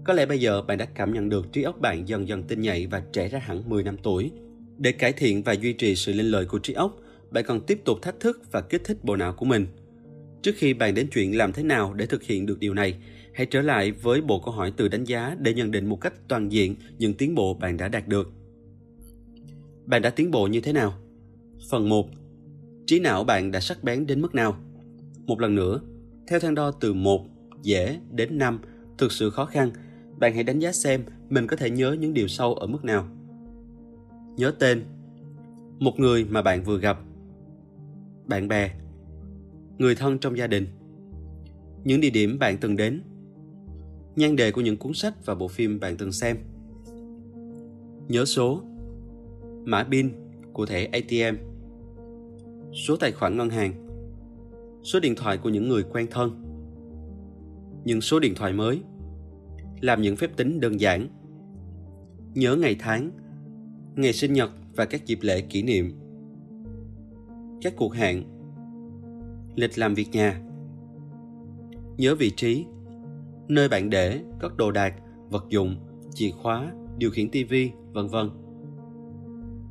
Có 0.04 0.12
lẽ 0.12 0.26
bây 0.26 0.40
giờ 0.40 0.62
bạn 0.62 0.78
đã 0.78 0.84
cảm 0.84 1.14
nhận 1.14 1.28
được 1.28 1.52
trí 1.52 1.62
óc 1.62 1.80
bạn 1.80 2.08
dần 2.08 2.28
dần 2.28 2.42
tinh 2.42 2.60
nhạy 2.60 2.86
và 2.86 3.02
trẻ 3.12 3.28
ra 3.28 3.38
hẳn 3.38 3.68
10 3.68 3.82
năm 3.82 3.96
tuổi. 4.02 4.30
Để 4.78 4.92
cải 4.92 5.12
thiện 5.12 5.42
và 5.42 5.52
duy 5.52 5.73
trì 5.73 5.94
sự 5.94 6.12
linh 6.12 6.31
lợi 6.31 6.44
của 6.44 6.58
trí 6.58 6.73
óc, 6.73 6.98
bạn 7.31 7.44
cần 7.47 7.60
tiếp 7.60 7.81
tục 7.84 7.98
thách 8.02 8.20
thức 8.20 8.42
và 8.52 8.60
kích 8.60 8.84
thích 8.84 9.05
bộ 9.05 9.16
não 9.16 9.32
của 9.32 9.47
mình. 9.47 9.66
Trước 10.42 10.52
khi 10.57 10.74
bàn 10.74 10.94
đến 10.94 11.08
chuyện 11.12 11.36
làm 11.36 11.52
thế 11.52 11.62
nào 11.62 11.94
để 11.94 12.07
thực 12.07 12.23
hiện 12.23 12.47
được 12.47 12.58
điều 12.58 12.74
này, 12.74 12.94
hãy 13.34 13.47
trở 13.47 13.62
lại 13.62 13.92
với 13.92 14.20
bộ 14.20 14.40
câu 14.44 14.55
hỏi 14.55 14.73
từ 14.76 14.89
đánh 14.89 15.05
giá 15.05 15.36
để 15.39 15.55
nhận 15.55 15.70
định 15.70 15.86
một 15.86 15.97
cách 16.00 16.15
toàn 16.28 16.52
diện 16.52 16.76
những 16.98 17.15
tiến 17.15 17.34
bộ 17.34 17.55
bạn 17.55 17.76
đã 17.76 17.89
đạt 17.89 18.08
được. 18.08 18.32
Bạn 19.84 20.02
đã 20.02 20.10
tiến 20.10 20.31
bộ 20.31 20.47
như 20.47 20.60
thế 20.60 20.73
nào? 20.73 20.94
Phần 21.70 21.89
1. 21.89 22.08
Trí 22.86 23.00
não 23.00 23.24
bạn 23.24 23.50
đã 23.50 23.60
sắc 23.60 23.84
bén 23.84 24.07
đến 24.07 24.20
mức 24.20 24.34
nào? 24.34 24.58
Một 25.26 25.40
lần 25.40 25.55
nữa, 25.55 25.81
theo 26.28 26.40
thang 26.40 26.55
đo 26.55 26.70
từ 26.70 26.94
1, 26.94 27.26
dễ 27.62 27.98
đến 28.10 28.39
5, 28.39 28.60
thực 28.98 29.12
sự 29.12 29.31
khó 29.31 29.44
khăn, 29.44 29.70
bạn 30.18 30.34
hãy 30.34 30.44
đánh 30.44 30.58
giá 30.58 30.73
xem 30.73 31.02
mình 31.28 31.47
có 31.47 31.57
thể 31.57 31.70
nhớ 31.70 31.97
những 32.00 32.15
điều 32.15 32.28
sâu 32.28 32.55
ở 32.55 32.66
mức 32.66 32.84
nào. 32.84 33.08
Nhớ 34.39 34.50
tên. 34.58 34.84
Một 35.78 35.99
người 35.99 36.25
mà 36.25 36.42
bạn 36.42 36.62
vừa 36.62 36.78
gặp. 36.78 36.99
Bạn 38.26 38.49
bè. 38.49 38.70
Người 39.78 39.94
thân 39.94 40.18
trong 40.18 40.39
gia 40.39 40.47
đình. 40.47 40.67
Những 41.84 42.00
địa 42.00 42.10
điểm 42.10 42.39
bạn 42.39 42.58
từng 42.60 42.76
đến. 42.76 43.02
Nhan 44.17 44.36
đề 44.36 44.50
của 44.50 44.60
những 44.60 44.76
cuốn 44.76 44.94
sách 44.94 45.26
và 45.26 45.34
bộ 45.34 45.49
phim 45.49 45.81
bạn 45.81 45.97
từng 45.97 46.12
xem. 46.12 46.36
Nhớ 48.08 48.25
số. 48.25 48.62
Mã 49.65 49.84
pin 49.91 50.10
của 50.52 50.67
thẻ 50.67 50.84
ATM 50.84 51.36
Số 52.75 52.97
tài 52.97 53.12
khoản 53.12 53.36
ngân 53.36 53.50
hàng. 53.50 53.73
Số 54.83 55.00
điện 55.00 55.15
thoại 55.17 55.39
của 55.39 55.49
những 55.49 55.68
người 55.68 55.83
quen 55.83 56.07
thân. 56.10 56.42
Những 57.84 58.00
số 58.00 58.18
điện 58.18 58.34
thoại 58.34 58.52
mới. 58.52 58.81
Làm 59.81 60.02
những 60.02 60.17
phép 60.17 60.36
tính 60.36 60.60
đơn 60.60 60.81
giản. 60.81 61.08
Nhớ 62.34 62.57
ngày 62.57 62.76
tháng, 62.78 63.10
ngày 63.98 64.12
sinh 64.12 64.32
nhật 64.32 64.50
và 64.76 64.84
các 64.84 65.06
dịp 65.06 65.18
lễ 65.22 65.40
kỷ 65.40 65.62
niệm. 65.62 65.92
Các 67.62 67.72
cuộc 67.76 67.94
hẹn, 67.94 68.22
lịch 69.54 69.78
làm 69.78 69.94
việc 69.94 70.08
nhà. 70.12 70.40
Nhớ 71.96 72.14
vị 72.14 72.30
trí, 72.30 72.64
nơi 73.48 73.68
bạn 73.68 73.90
để, 73.90 74.20
các 74.40 74.56
đồ 74.56 74.70
đạc, 74.70 74.94
vật 75.30 75.46
dụng, 75.48 75.76
chìa 76.14 76.30
khóa, 76.30 76.72
điều 76.98 77.10
khiển 77.10 77.30
tivi, 77.30 77.70
vân 77.92 78.08
vân. 78.08 78.30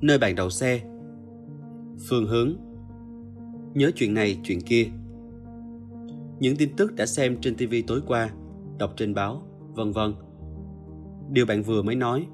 Nơi 0.01 0.17
bạn 0.17 0.35
đậu 0.35 0.49
xe, 0.49 0.81
phương 2.09 2.27
hướng, 2.27 2.53
nhớ 3.73 3.91
chuyện 3.95 4.13
này, 4.13 4.39
chuyện 4.43 4.61
kia. 4.61 4.87
Những 6.39 6.55
tin 6.55 6.75
tức 6.77 6.95
đã 6.95 7.05
xem 7.05 7.37
trên 7.41 7.55
tivi 7.55 7.81
tối 7.81 8.01
qua, 8.07 8.29
đọc 8.77 8.93
trên 8.97 9.13
báo, 9.13 9.43
vân 9.75 9.91
vân. 9.91 10.13
Điều 11.31 11.45
bạn 11.45 11.63
vừa 11.63 11.81
mới 11.81 11.95
nói. 11.95 12.27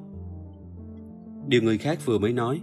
Điều 1.47 1.61
người 1.61 1.77
khác 1.77 2.05
vừa 2.05 2.19
mới 2.19 2.33
nói. 2.33 2.61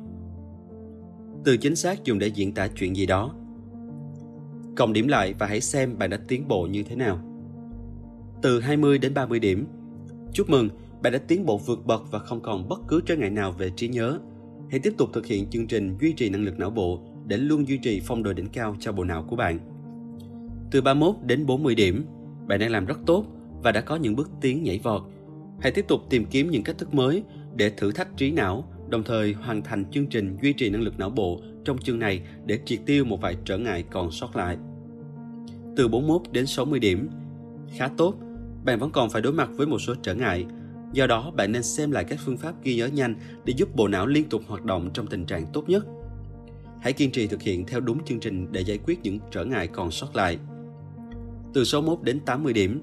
Từ 1.44 1.56
chính 1.56 1.76
xác 1.76 2.04
dùng 2.04 2.18
để 2.18 2.26
diễn 2.26 2.54
tả 2.54 2.68
chuyện 2.68 2.96
gì 2.96 3.06
đó. 3.06 3.34
Cộng 4.76 4.92
điểm 4.92 5.08
lại 5.08 5.34
và 5.38 5.46
hãy 5.46 5.60
xem 5.60 5.98
bạn 5.98 6.10
đã 6.10 6.18
tiến 6.28 6.48
bộ 6.48 6.66
như 6.66 6.82
thế 6.82 6.96
nào. 6.96 7.18
Từ 8.42 8.60
20 8.60 8.98
đến 8.98 9.14
30 9.14 9.38
điểm. 9.38 9.66
Chúc 10.32 10.50
mừng, 10.50 10.68
bạn 11.02 11.12
đã 11.12 11.18
tiến 11.18 11.46
bộ 11.46 11.58
vượt 11.58 11.86
bậc 11.86 12.02
và 12.10 12.18
không 12.18 12.40
còn 12.40 12.68
bất 12.68 12.80
cứ 12.88 13.00
trở 13.06 13.16
ngại 13.16 13.30
nào 13.30 13.52
về 13.52 13.70
trí 13.76 13.88
nhớ. 13.88 14.18
Hãy 14.70 14.80
tiếp 14.80 14.94
tục 14.98 15.10
thực 15.12 15.26
hiện 15.26 15.50
chương 15.50 15.66
trình 15.66 15.96
duy 16.00 16.12
trì 16.12 16.30
năng 16.30 16.44
lực 16.44 16.58
não 16.58 16.70
bộ 16.70 17.00
để 17.26 17.36
luôn 17.36 17.68
duy 17.68 17.78
trì 17.78 18.00
phong 18.04 18.22
độ 18.22 18.32
đỉnh 18.32 18.48
cao 18.48 18.76
cho 18.80 18.92
bộ 18.92 19.04
não 19.04 19.24
của 19.28 19.36
bạn. 19.36 19.58
Từ 20.70 20.80
31 20.80 21.16
đến 21.26 21.46
40 21.46 21.74
điểm, 21.74 22.04
bạn 22.48 22.60
đang 22.60 22.70
làm 22.70 22.86
rất 22.86 22.98
tốt 23.06 23.24
và 23.62 23.72
đã 23.72 23.80
có 23.80 23.96
những 23.96 24.16
bước 24.16 24.30
tiến 24.40 24.62
nhảy 24.62 24.78
vọt. 24.78 25.02
Hãy 25.60 25.72
tiếp 25.72 25.84
tục 25.88 26.00
tìm 26.10 26.24
kiếm 26.30 26.50
những 26.50 26.62
cách 26.62 26.78
thức 26.78 26.94
mới 26.94 27.22
để 27.56 27.70
thử 27.70 27.92
thách 27.92 28.16
trí 28.16 28.30
não, 28.30 28.64
đồng 28.88 29.02
thời 29.02 29.32
hoàn 29.32 29.62
thành 29.62 29.84
chương 29.90 30.06
trình 30.06 30.36
duy 30.42 30.52
trì 30.52 30.70
năng 30.70 30.82
lực 30.82 30.98
não 30.98 31.10
bộ 31.10 31.40
trong 31.64 31.78
chương 31.78 31.98
này 31.98 32.22
để 32.46 32.58
triệt 32.64 32.80
tiêu 32.86 33.04
một 33.04 33.20
vài 33.20 33.36
trở 33.44 33.58
ngại 33.58 33.84
còn 33.90 34.10
sót 34.10 34.36
lại. 34.36 34.56
Từ 35.76 35.88
41 35.88 36.22
đến 36.32 36.46
60 36.46 36.78
điểm, 36.78 37.08
khá 37.76 37.88
tốt, 37.96 38.14
bạn 38.64 38.78
vẫn 38.78 38.90
còn 38.90 39.10
phải 39.10 39.22
đối 39.22 39.32
mặt 39.32 39.48
với 39.52 39.66
một 39.66 39.78
số 39.78 39.94
trở 40.02 40.14
ngại. 40.14 40.46
Do 40.92 41.06
đó, 41.06 41.30
bạn 41.36 41.52
nên 41.52 41.62
xem 41.62 41.90
lại 41.90 42.04
các 42.04 42.18
phương 42.24 42.36
pháp 42.36 42.54
ghi 42.62 42.76
nhớ 42.76 42.86
nhanh 42.86 43.14
để 43.44 43.54
giúp 43.56 43.76
bộ 43.76 43.88
não 43.88 44.06
liên 44.06 44.28
tục 44.28 44.42
hoạt 44.46 44.64
động 44.64 44.90
trong 44.94 45.06
tình 45.06 45.26
trạng 45.26 45.46
tốt 45.52 45.68
nhất. 45.68 45.86
Hãy 46.80 46.92
kiên 46.92 47.10
trì 47.10 47.26
thực 47.26 47.42
hiện 47.42 47.66
theo 47.66 47.80
đúng 47.80 48.04
chương 48.04 48.20
trình 48.20 48.52
để 48.52 48.60
giải 48.60 48.78
quyết 48.86 48.98
những 49.02 49.18
trở 49.30 49.44
ngại 49.44 49.66
còn 49.66 49.90
sót 49.90 50.16
lại. 50.16 50.38
Từ 51.54 51.64
số 51.64 51.80
1 51.80 52.02
đến 52.02 52.20
80 52.20 52.52
điểm, 52.52 52.82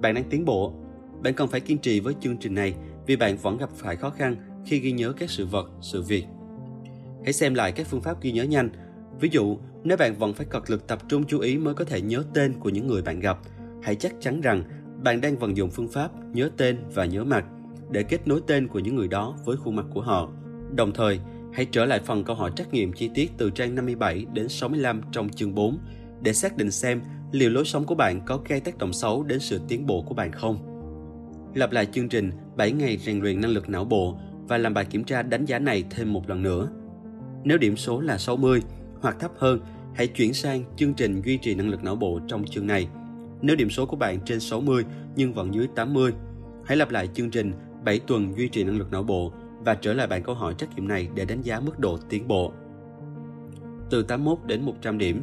bạn 0.00 0.14
đang 0.14 0.24
tiến 0.30 0.44
bộ. 0.44 0.72
Bạn 1.22 1.34
cần 1.34 1.48
phải 1.48 1.60
kiên 1.60 1.78
trì 1.78 2.00
với 2.00 2.14
chương 2.20 2.36
trình 2.36 2.54
này 2.54 2.74
vì 3.10 3.16
bạn 3.16 3.36
vẫn 3.36 3.56
gặp 3.56 3.70
phải 3.76 3.96
khó 3.96 4.10
khăn 4.10 4.36
khi 4.66 4.78
ghi 4.78 4.92
nhớ 4.92 5.12
các 5.12 5.30
sự 5.30 5.46
vật, 5.46 5.70
sự 5.80 6.02
việc. 6.02 6.24
Hãy 7.24 7.32
xem 7.32 7.54
lại 7.54 7.72
các 7.72 7.86
phương 7.86 8.00
pháp 8.00 8.22
ghi 8.22 8.32
nhớ 8.32 8.44
nhanh. 8.44 8.70
Ví 9.20 9.28
dụ, 9.32 9.58
nếu 9.84 9.96
bạn 9.96 10.14
vẫn 10.18 10.34
phải 10.34 10.46
cật 10.50 10.70
lực 10.70 10.86
tập 10.86 10.98
trung 11.08 11.24
chú 11.24 11.40
ý 11.40 11.58
mới 11.58 11.74
có 11.74 11.84
thể 11.84 12.00
nhớ 12.00 12.24
tên 12.34 12.60
của 12.60 12.68
những 12.68 12.86
người 12.86 13.02
bạn 13.02 13.20
gặp, 13.20 13.38
hãy 13.82 13.94
chắc 13.94 14.12
chắn 14.20 14.40
rằng 14.40 14.64
bạn 15.02 15.20
đang 15.20 15.38
vận 15.38 15.56
dụng 15.56 15.70
phương 15.70 15.88
pháp 15.88 16.10
nhớ 16.32 16.50
tên 16.56 16.78
và 16.94 17.04
nhớ 17.04 17.24
mặt 17.24 17.44
để 17.90 18.02
kết 18.02 18.28
nối 18.28 18.40
tên 18.46 18.68
của 18.68 18.78
những 18.78 18.96
người 18.96 19.08
đó 19.08 19.36
với 19.44 19.56
khuôn 19.56 19.76
mặt 19.76 19.86
của 19.94 20.02
họ. 20.02 20.28
Đồng 20.74 20.92
thời, 20.92 21.20
hãy 21.52 21.66
trở 21.70 21.84
lại 21.84 22.00
phần 22.04 22.24
câu 22.24 22.36
hỏi 22.36 22.52
trắc 22.56 22.74
nghiệm 22.74 22.92
chi 22.92 23.10
tiết 23.14 23.30
từ 23.38 23.50
trang 23.50 23.74
57 23.74 24.26
đến 24.32 24.48
65 24.48 25.02
trong 25.12 25.28
chương 25.28 25.54
4 25.54 25.78
để 26.22 26.32
xác 26.32 26.56
định 26.56 26.70
xem 26.70 27.00
liệu 27.32 27.50
lối 27.50 27.64
sống 27.64 27.84
của 27.84 27.94
bạn 27.94 28.20
có 28.26 28.40
gây 28.48 28.60
tác 28.60 28.78
động 28.78 28.92
xấu 28.92 29.22
đến 29.22 29.40
sự 29.40 29.60
tiến 29.68 29.86
bộ 29.86 30.02
của 30.02 30.14
bạn 30.14 30.32
không. 30.32 30.69
Lặp 31.54 31.72
lại 31.72 31.86
chương 31.86 32.08
trình 32.08 32.30
7 32.56 32.72
ngày 32.72 32.96
rèn 32.96 33.20
luyện 33.20 33.40
năng 33.40 33.50
lực 33.50 33.68
não 33.68 33.84
bộ 33.84 34.16
và 34.48 34.58
làm 34.58 34.74
bài 34.74 34.84
kiểm 34.84 35.04
tra 35.04 35.22
đánh 35.22 35.44
giá 35.44 35.58
này 35.58 35.84
thêm 35.90 36.12
một 36.12 36.28
lần 36.28 36.42
nữa. 36.42 36.68
Nếu 37.44 37.58
điểm 37.58 37.76
số 37.76 38.00
là 38.00 38.18
60 38.18 38.62
hoặc 39.00 39.16
thấp 39.20 39.30
hơn, 39.38 39.60
hãy 39.94 40.06
chuyển 40.06 40.34
sang 40.34 40.64
chương 40.76 40.94
trình 40.94 41.22
duy 41.22 41.36
trì 41.36 41.54
năng 41.54 41.68
lực 41.68 41.84
não 41.84 41.96
bộ 41.96 42.20
trong 42.28 42.44
chương 42.44 42.66
này. 42.66 42.88
Nếu 43.42 43.56
điểm 43.56 43.70
số 43.70 43.86
của 43.86 43.96
bạn 43.96 44.20
trên 44.24 44.40
60 44.40 44.84
nhưng 45.16 45.32
vẫn 45.32 45.54
dưới 45.54 45.66
80, 45.74 46.12
hãy 46.64 46.76
lặp 46.76 46.90
lại 46.90 47.08
chương 47.14 47.30
trình 47.30 47.52
7 47.84 47.98
tuần 47.98 48.34
duy 48.36 48.48
trì 48.48 48.64
năng 48.64 48.78
lực 48.78 48.92
não 48.92 49.02
bộ 49.02 49.32
và 49.64 49.74
trở 49.74 49.92
lại 49.92 50.06
bản 50.06 50.22
câu 50.22 50.34
hỏi 50.34 50.54
trắc 50.58 50.74
nghiệm 50.74 50.88
này 50.88 51.08
để 51.14 51.24
đánh 51.24 51.42
giá 51.42 51.60
mức 51.60 51.78
độ 51.78 51.98
tiến 52.08 52.28
bộ. 52.28 52.52
Từ 53.90 54.02
81 54.02 54.38
đến 54.46 54.62
100 54.62 54.98
điểm, 54.98 55.22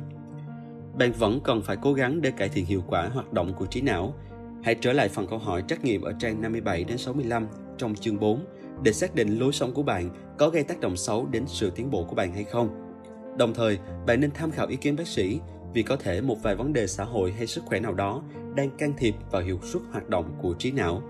bạn 1.00 1.12
vẫn 1.12 1.40
cần 1.44 1.62
phải 1.62 1.78
cố 1.82 1.94
gắng 1.94 2.22
để 2.22 2.32
cải 2.32 2.50
thiện 2.50 2.66
hiệu 2.66 2.84
quả 2.88 3.10
hoạt 3.14 3.34
động 3.34 3.54
của 3.54 3.66
trí 3.66 3.82
não. 3.82 4.14
Hãy 4.64 4.76
trở 4.76 4.94
lại 4.94 5.10
phần 5.10 5.28
câu 5.28 5.40
hỏi 5.40 5.64
trắc 5.68 5.84
nghiệm 5.84 6.02
ở 6.02 6.14
trang 6.20 6.42
57 6.42 6.84
đến 6.84 6.98
65 6.98 7.48
trong 7.78 7.96
chương 7.96 8.20
4 8.20 8.46
để 8.84 8.92
xác 8.92 9.16
định 9.16 9.40
lối 9.40 9.54
sống 9.54 9.74
của 9.74 9.84
bạn 9.84 10.10
có 10.38 10.50
gây 10.50 10.64
tác 10.64 10.80
động 10.80 10.98
xấu 10.98 11.26
đến 11.26 11.44
sự 11.48 11.70
tiến 11.70 11.92
bộ 11.92 12.04
của 12.04 12.16
bạn 12.16 12.34
hay 12.34 12.44
không. 12.44 12.94
Đồng 13.38 13.54
thời, 13.54 13.80
bạn 14.08 14.20
nên 14.20 14.32
tham 14.32 14.52
khảo 14.52 14.68
ý 14.68 14.76
kiến 14.76 14.96
bác 14.96 15.08
sĩ 15.08 15.40
vì 15.74 15.84
có 15.84 15.96
thể 15.96 16.22
một 16.22 16.44
vài 16.44 16.56
vấn 16.56 16.74
đề 16.74 16.88
xã 16.88 17.04
hội 17.04 17.32
hay 17.32 17.48
sức 17.48 17.64
khỏe 17.66 17.80
nào 17.80 17.94
đó 17.94 18.24
đang 18.56 18.70
can 18.78 18.94
thiệp 18.98 19.16
vào 19.32 19.42
hiệu 19.42 19.60
suất 19.64 19.82
hoạt 19.92 20.10
động 20.10 20.38
của 20.42 20.54
trí 20.54 20.72
não. 20.72 21.02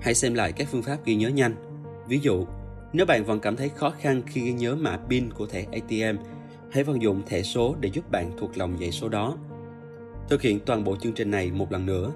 Hãy 0.00 0.14
xem 0.14 0.34
lại 0.34 0.52
các 0.52 0.68
phương 0.70 0.82
pháp 0.82 1.04
ghi 1.04 1.14
nhớ 1.14 1.28
nhanh. 1.28 1.54
Ví 2.08 2.18
dụ, 2.18 2.46
nếu 2.92 3.06
bạn 3.06 3.24
vẫn 3.24 3.40
cảm 3.40 3.56
thấy 3.56 3.68
khó 3.68 3.90
khăn 3.90 4.22
khi 4.26 4.40
ghi 4.40 4.52
nhớ 4.52 4.76
mã 4.76 4.98
PIN 5.08 5.32
của 5.32 5.46
thẻ 5.46 5.66
ATM, 5.72 6.22
hãy 6.70 6.84
vận 6.84 7.02
dụng 7.02 7.22
thẻ 7.26 7.42
số 7.42 7.76
để 7.80 7.90
giúp 7.92 8.10
bạn 8.10 8.30
thuộc 8.38 8.58
lòng 8.58 8.76
dãy 8.80 8.90
số 8.90 9.08
đó. 9.08 9.36
Thực 10.28 10.42
hiện 10.42 10.60
toàn 10.60 10.84
bộ 10.84 10.96
chương 10.96 11.12
trình 11.12 11.30
này 11.30 11.50
một 11.50 11.72
lần 11.72 11.86
nữa, 11.86 12.12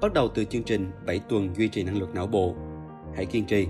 bắt 0.00 0.12
đầu 0.12 0.28
từ 0.28 0.44
chương 0.44 0.62
trình 0.62 0.90
7 1.06 1.18
tuần 1.18 1.54
duy 1.56 1.68
trì 1.68 1.82
năng 1.82 1.98
lực 1.98 2.14
não 2.14 2.26
bộ. 2.26 2.54
Hãy 3.16 3.26
kiên 3.26 3.44
trì, 3.44 3.68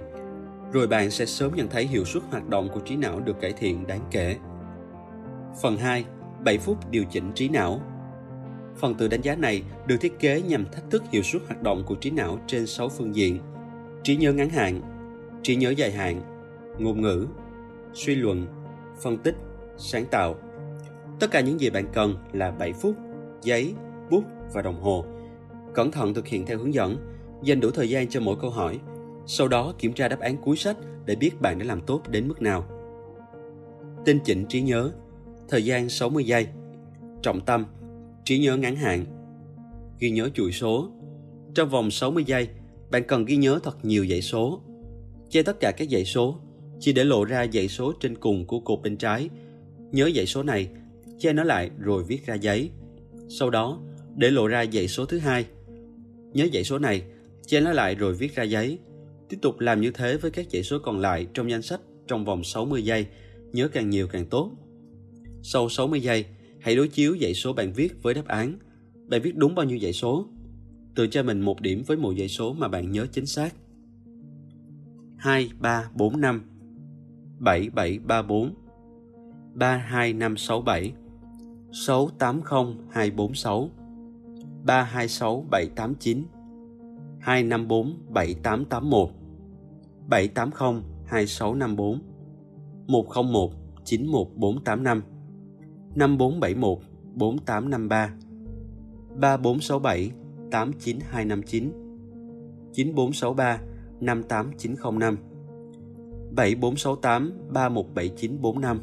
rồi 0.73 0.87
bạn 0.87 1.11
sẽ 1.11 1.27
sớm 1.27 1.55
nhận 1.55 1.69
thấy 1.69 1.87
hiệu 1.87 2.05
suất 2.05 2.23
hoạt 2.31 2.49
động 2.49 2.69
của 2.75 2.81
trí 2.81 2.97
não 2.97 3.21
được 3.21 3.41
cải 3.41 3.53
thiện 3.53 3.87
đáng 3.87 4.01
kể. 4.11 4.37
Phần 5.63 5.77
2. 5.77 6.05
7 6.45 6.59
phút 6.59 6.91
điều 6.91 7.05
chỉnh 7.11 7.33
trí 7.35 7.49
não 7.49 7.81
Phần 8.77 8.95
tự 8.95 9.09
đánh 9.09 9.21
giá 9.21 9.35
này 9.35 9.63
được 9.87 9.97
thiết 10.01 10.19
kế 10.19 10.43
nhằm 10.43 10.65
thách 10.73 10.91
thức 10.91 11.03
hiệu 11.11 11.23
suất 11.23 11.43
hoạt 11.47 11.63
động 11.63 11.83
của 11.87 11.95
trí 11.95 12.11
não 12.11 12.39
trên 12.47 12.67
6 12.67 12.89
phương 12.89 13.15
diện. 13.15 13.39
Trí 14.03 14.17
nhớ 14.17 14.33
ngắn 14.33 14.49
hạn, 14.49 14.81
trí 15.43 15.57
nhớ 15.57 15.71
dài 15.71 15.93
hạn, 15.93 16.21
ngôn 16.79 17.01
ngữ, 17.01 17.27
suy 17.93 18.15
luận, 18.15 18.47
phân 19.01 19.19
tích, 19.19 19.35
sáng 19.77 20.05
tạo. 20.11 20.35
Tất 21.21 21.31
cả 21.31 21.41
những 21.41 21.61
gì 21.61 21.71
bạn 21.71 21.87
cần 21.93 22.17
là 22.33 22.51
7 22.51 22.73
phút, 22.73 22.97
giấy, 23.43 23.75
bút 24.11 24.25
và 24.53 24.63
đồng 24.63 24.81
hồ. 24.81 25.05
Cẩn 25.79 25.91
thận 25.91 26.15
thực 26.15 26.29
hiện 26.29 26.47
theo 26.47 26.59
hướng 26.59 26.75
dẫn, 26.75 26.97
dành 27.43 27.61
đủ 27.61 27.71
thời 27.71 27.91
gian 27.91 28.09
cho 28.09 28.21
mỗi 28.21 28.37
câu 28.41 28.51
hỏi, 28.51 28.79
sau 29.27 29.49
đó 29.49 29.75
kiểm 29.79 29.93
tra 29.93 30.09
đáp 30.09 30.21
án 30.21 30.37
cuối 30.37 30.57
sách 30.57 30.77
để 31.07 31.15
biết 31.15 31.41
bạn 31.41 31.59
đã 31.59 31.65
làm 31.65 31.81
tốt 31.81 32.03
đến 32.09 32.29
mức 32.29 32.43
nào. 32.43 32.65
Tinh 34.05 34.19
chỉnh 34.25 34.47
trí 34.49 34.61
nhớ, 34.61 34.93
thời 35.49 35.65
gian 35.65 35.89
60 35.89 36.25
giây. 36.25 36.47
Trọng 37.23 37.41
tâm, 37.41 37.67
trí 38.25 38.39
nhớ 38.39 38.57
ngắn 38.57 38.77
hạn. 38.77 39.05
Ghi 39.99 40.11
nhớ 40.11 40.29
chuỗi 40.35 40.53
số. 40.53 40.91
Trong 41.55 41.69
vòng 41.69 41.91
60 41.91 42.25
giây, 42.27 42.49
bạn 42.91 43.03
cần 43.09 43.25
ghi 43.25 43.37
nhớ 43.37 43.59
thật 43.63 43.85
nhiều 43.85 44.07
dãy 44.07 44.23
số. 44.23 44.61
Che 45.31 45.43
tất 45.43 45.61
cả 45.61 45.73
các 45.77 45.89
dãy 45.91 46.05
số, 46.05 46.39
chỉ 46.81 46.93
để 46.93 47.05
lộ 47.05 47.25
ra 47.25 47.47
dãy 47.53 47.69
số 47.69 47.93
trên 48.01 48.19
cùng 48.19 48.47
của 48.47 48.61
cột 48.61 48.83
bên 48.83 48.97
trái. 48.97 49.31
Nhớ 49.93 50.11
dãy 50.17 50.27
số 50.27 50.43
này, 50.43 50.69
che 51.19 51.33
nó 51.33 51.45
lại 51.45 51.71
rồi 51.79 52.05
viết 52.05 52.27
ra 52.27 52.35
giấy. 52.35 52.71
Sau 53.29 53.51
đó, 53.51 53.81
để 54.17 54.31
lộ 54.31 54.47
ra 54.47 54.65
dãy 54.73 54.89
số 54.89 55.07
thứ 55.07 55.19
hai. 55.19 55.47
Nhớ 56.33 56.49
dãy 56.53 56.65
số 56.65 56.79
này, 56.79 57.03
che 57.47 57.61
nó 57.61 57.73
lại 57.73 57.95
rồi 57.95 58.15
viết 58.15 58.35
ra 58.35 58.43
giấy. 58.43 58.79
Tiếp 59.29 59.39
tục 59.43 59.61
làm 59.61 59.81
như 59.81 59.91
thế 59.91 60.17
với 60.17 60.31
các 60.31 60.47
dãy 60.51 60.63
số 60.63 60.79
còn 60.79 60.99
lại 60.99 61.27
trong 61.35 61.51
danh 61.51 61.63
sách 61.63 61.81
trong 62.07 62.25
vòng 62.25 62.45
60 62.45 62.85
giây, 62.85 63.07
nhớ 63.53 63.69
càng 63.69 63.91
nhiều 63.91 64.09
càng 64.09 64.27
tốt. 64.27 64.51
Sau 65.43 65.69
60 65.69 66.01
giây, 66.01 66.25
hãy 66.61 66.77
đối 66.77 66.89
chiếu 66.89 67.17
dãy 67.21 67.35
số 67.35 67.53
bạn 67.53 67.73
viết 67.73 68.03
với 68.03 68.15
đáp 68.15 68.27
án. 68.27 68.59
Bạn 69.07 69.23
viết 69.23 69.37
đúng 69.37 69.55
bao 69.55 69.67
nhiêu 69.67 69.79
dãy 69.83 69.93
số? 69.93 70.27
Tự 70.95 71.07
cho 71.07 71.23
mình 71.23 71.41
một 71.41 71.61
điểm 71.61 71.83
với 71.87 71.97
mỗi 71.97 72.15
dãy 72.19 72.29
số 72.29 72.53
mà 72.53 72.69
bạn 72.69 72.93
nhớ 72.93 73.07
chính 73.13 73.27
xác. 73.27 73.55
2, 75.19 75.51
3, 75.59 75.91
4, 75.95 76.21
5 76.21 76.43
7, 77.39 77.71
7, 77.71 77.99
3, 77.99 78.23
4 78.23 78.55
3, 79.55 79.77
2, 79.77 80.13
5, 80.13 80.37
6, 80.37 80.61
7 80.61 80.93
6, 81.73 82.11
8, 82.19 82.43
0, 82.43 82.77
2, 82.91 83.11
4, 83.11 83.35
6 83.35 83.71
326 84.69 85.49
789 85.49 86.29
254 87.25 89.13
7881 90.11 90.85
780 91.09 92.01
2654 92.89 93.61
101 94.47 95.03
91485 95.97 97.09
5471 97.17 98.13
4853 101.17 101.73
3467 102.29 103.61
89259 104.01 104.03
9463 104.03 105.19
58905 106.35 106.89
7468 107.57 108.09
317945 108.29 108.81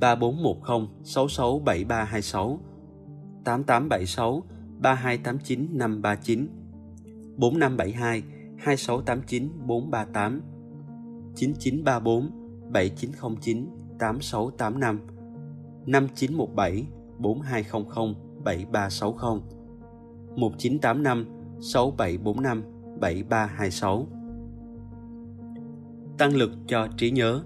3410 0.00 0.90
667326 1.02 2.60
8876 3.44 4.55
3289 4.80 5.68
539 5.72 6.48
4572 7.36 8.22
2689 8.58 9.50
438 9.66 10.40
9934 11.34 12.30
7909 12.72 13.66
8685 13.98 15.00
5917 15.86 16.86
4200 17.18 18.14
7360 18.44 19.42
1985 20.36 21.26
6745 21.60 22.62
7326 23.00 24.06
Tăng 26.18 26.36
lực 26.36 26.50
cho 26.66 26.88
trí 26.96 27.10
nhớ, 27.10 27.42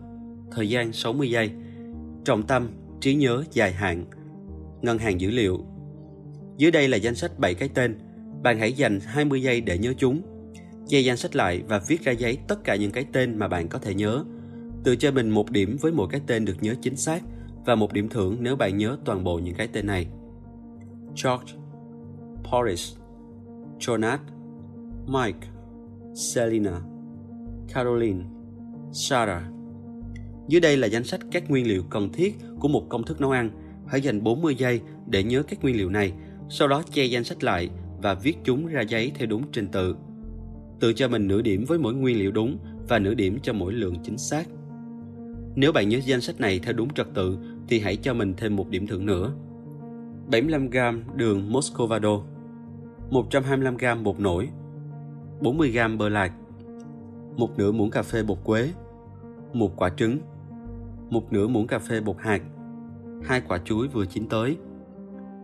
Thời 0.50 0.68
gian 0.68 0.92
60 0.92 1.30
giây, 1.30 1.52
Trọng 2.24 2.42
tâm 2.42 2.68
trí 3.00 3.14
nhớ 3.14 3.44
dài 3.50 3.72
hạn, 3.72 4.04
Ngân 4.82 4.98
hàng 4.98 5.20
dữ 5.20 5.30
liệu 5.30 5.58
dưới 6.60 6.70
đây 6.70 6.88
là 6.88 6.96
danh 6.96 7.14
sách 7.14 7.38
7 7.38 7.54
cái 7.54 7.68
tên 7.68 7.98
Bạn 8.42 8.58
hãy 8.58 8.72
dành 8.72 9.00
20 9.00 9.42
giây 9.42 9.60
để 9.60 9.78
nhớ 9.78 9.92
chúng 9.98 10.22
Che 10.88 11.00
danh 11.00 11.16
sách 11.16 11.36
lại 11.36 11.62
và 11.68 11.80
viết 11.88 12.04
ra 12.04 12.12
giấy 12.12 12.38
tất 12.48 12.64
cả 12.64 12.76
những 12.76 12.90
cái 12.90 13.06
tên 13.12 13.38
mà 13.38 13.48
bạn 13.48 13.68
có 13.68 13.78
thể 13.78 13.94
nhớ 13.94 14.24
Tự 14.84 14.96
cho 14.96 15.10
mình 15.10 15.30
một 15.30 15.50
điểm 15.50 15.76
với 15.80 15.92
mỗi 15.92 16.08
cái 16.10 16.20
tên 16.26 16.44
được 16.44 16.56
nhớ 16.60 16.74
chính 16.82 16.96
xác 16.96 17.22
và 17.64 17.74
một 17.74 17.92
điểm 17.92 18.08
thưởng 18.08 18.36
nếu 18.40 18.56
bạn 18.56 18.76
nhớ 18.76 18.96
toàn 19.04 19.24
bộ 19.24 19.38
những 19.38 19.54
cái 19.54 19.68
tên 19.72 19.86
này. 19.86 20.06
George, 21.24 21.54
Boris, 22.52 22.92
Jonat, 23.78 24.18
Mike, 25.06 25.48
Selina, 26.14 26.80
Caroline, 27.74 28.24
Sarah. 28.92 29.42
Dưới 30.48 30.60
đây 30.60 30.76
là 30.76 30.86
danh 30.86 31.04
sách 31.04 31.20
các 31.30 31.50
nguyên 31.50 31.68
liệu 31.68 31.82
cần 31.90 32.12
thiết 32.12 32.34
của 32.60 32.68
một 32.68 32.86
công 32.88 33.04
thức 33.04 33.20
nấu 33.20 33.30
ăn. 33.30 33.50
Hãy 33.86 34.00
dành 34.00 34.22
40 34.22 34.54
giây 34.54 34.80
để 35.06 35.22
nhớ 35.22 35.42
các 35.42 35.62
nguyên 35.62 35.76
liệu 35.76 35.90
này, 35.90 36.12
sau 36.52 36.68
đó 36.68 36.82
che 36.92 37.04
danh 37.04 37.24
sách 37.24 37.44
lại 37.44 37.70
và 38.02 38.14
viết 38.14 38.36
chúng 38.44 38.66
ra 38.66 38.80
giấy 38.80 39.12
theo 39.14 39.26
đúng 39.26 39.42
trình 39.52 39.68
tự. 39.68 39.96
Tự 40.80 40.92
cho 40.92 41.08
mình 41.08 41.28
nửa 41.28 41.42
điểm 41.42 41.64
với 41.68 41.78
mỗi 41.78 41.94
nguyên 41.94 42.18
liệu 42.18 42.32
đúng 42.32 42.58
và 42.88 42.98
nửa 42.98 43.14
điểm 43.14 43.38
cho 43.42 43.52
mỗi 43.52 43.72
lượng 43.72 43.96
chính 44.02 44.18
xác. 44.18 44.48
Nếu 45.54 45.72
bạn 45.72 45.88
nhớ 45.88 45.98
danh 46.04 46.20
sách 46.20 46.40
này 46.40 46.58
theo 46.58 46.72
đúng 46.72 46.94
trật 46.94 47.06
tự, 47.14 47.38
thì 47.68 47.80
hãy 47.80 47.96
cho 47.96 48.14
mình 48.14 48.34
thêm 48.36 48.56
một 48.56 48.68
điểm 48.70 48.86
thưởng 48.86 49.06
nữa. 49.06 49.32
75g 50.30 51.00
đường 51.16 51.52
Moscovado 51.52 52.20
125g 53.10 54.02
bột 54.02 54.20
nổi 54.20 54.48
40g 55.40 55.96
bơ 55.96 56.08
lạc, 56.08 56.32
một 57.36 57.58
nửa 57.58 57.72
muỗng 57.72 57.90
cà 57.90 58.02
phê 58.02 58.22
bột 58.22 58.38
quế, 58.44 58.70
một 59.52 59.76
quả 59.76 59.90
trứng, 59.90 60.18
một 61.10 61.32
nửa 61.32 61.46
muỗng 61.48 61.66
cà 61.66 61.78
phê 61.78 62.00
bột 62.00 62.16
hạt, 62.18 62.42
hai 63.22 63.42
quả 63.48 63.58
chuối 63.64 63.88
vừa 63.88 64.06
chín 64.06 64.28
tới, 64.28 64.56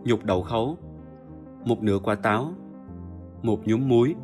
nhục 0.03 0.23
đậu 0.23 0.41
khấu 0.41 0.77
một 1.67 1.83
nửa 1.83 1.99
quả 1.99 2.15
táo, 2.15 2.53
một 3.43 3.67
nhúm 3.67 3.87
muối. 3.87 4.15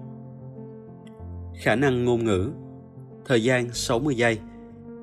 Khả 1.56 1.76
năng 1.76 2.06
ngôn 2.06 2.26
ngữ, 2.26 2.52
thời 3.26 3.44
gian 3.44 3.70
60 3.74 4.16
giây, 4.16 4.40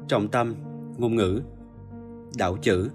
trọng 0.09 0.28
tâm 0.28 0.55
ngôn 0.99 1.15
ngữ 1.15 1.41
đảo 2.39 2.57
chữ. 2.62 2.91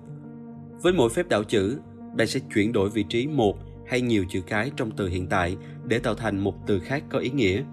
Với 0.82 0.94
mỗi 0.94 1.10
phép 1.10 1.30
đảo 1.30 1.44
chữ, 1.44 1.80
bạn 2.18 2.28
sẽ 2.28 2.40
chuyển 2.54 2.72
đổi 2.72 2.90
vị 2.90 3.06
trí 3.10 3.28
một 3.28 3.58
hay 3.88 4.02
nhiều 4.02 4.26
chữ 4.30 4.42
cái 4.48 4.72
trong 4.76 4.92
từ 4.92 5.08
hiện 5.08 5.28
tại 5.28 5.58
để 5.84 6.00
tạo 6.00 6.16
thành 6.16 6.40
một 6.40 6.68
từ 6.68 6.80
khác 6.80 7.04
có 7.10 7.20
ý 7.20 7.30
nghĩa. 7.30 7.64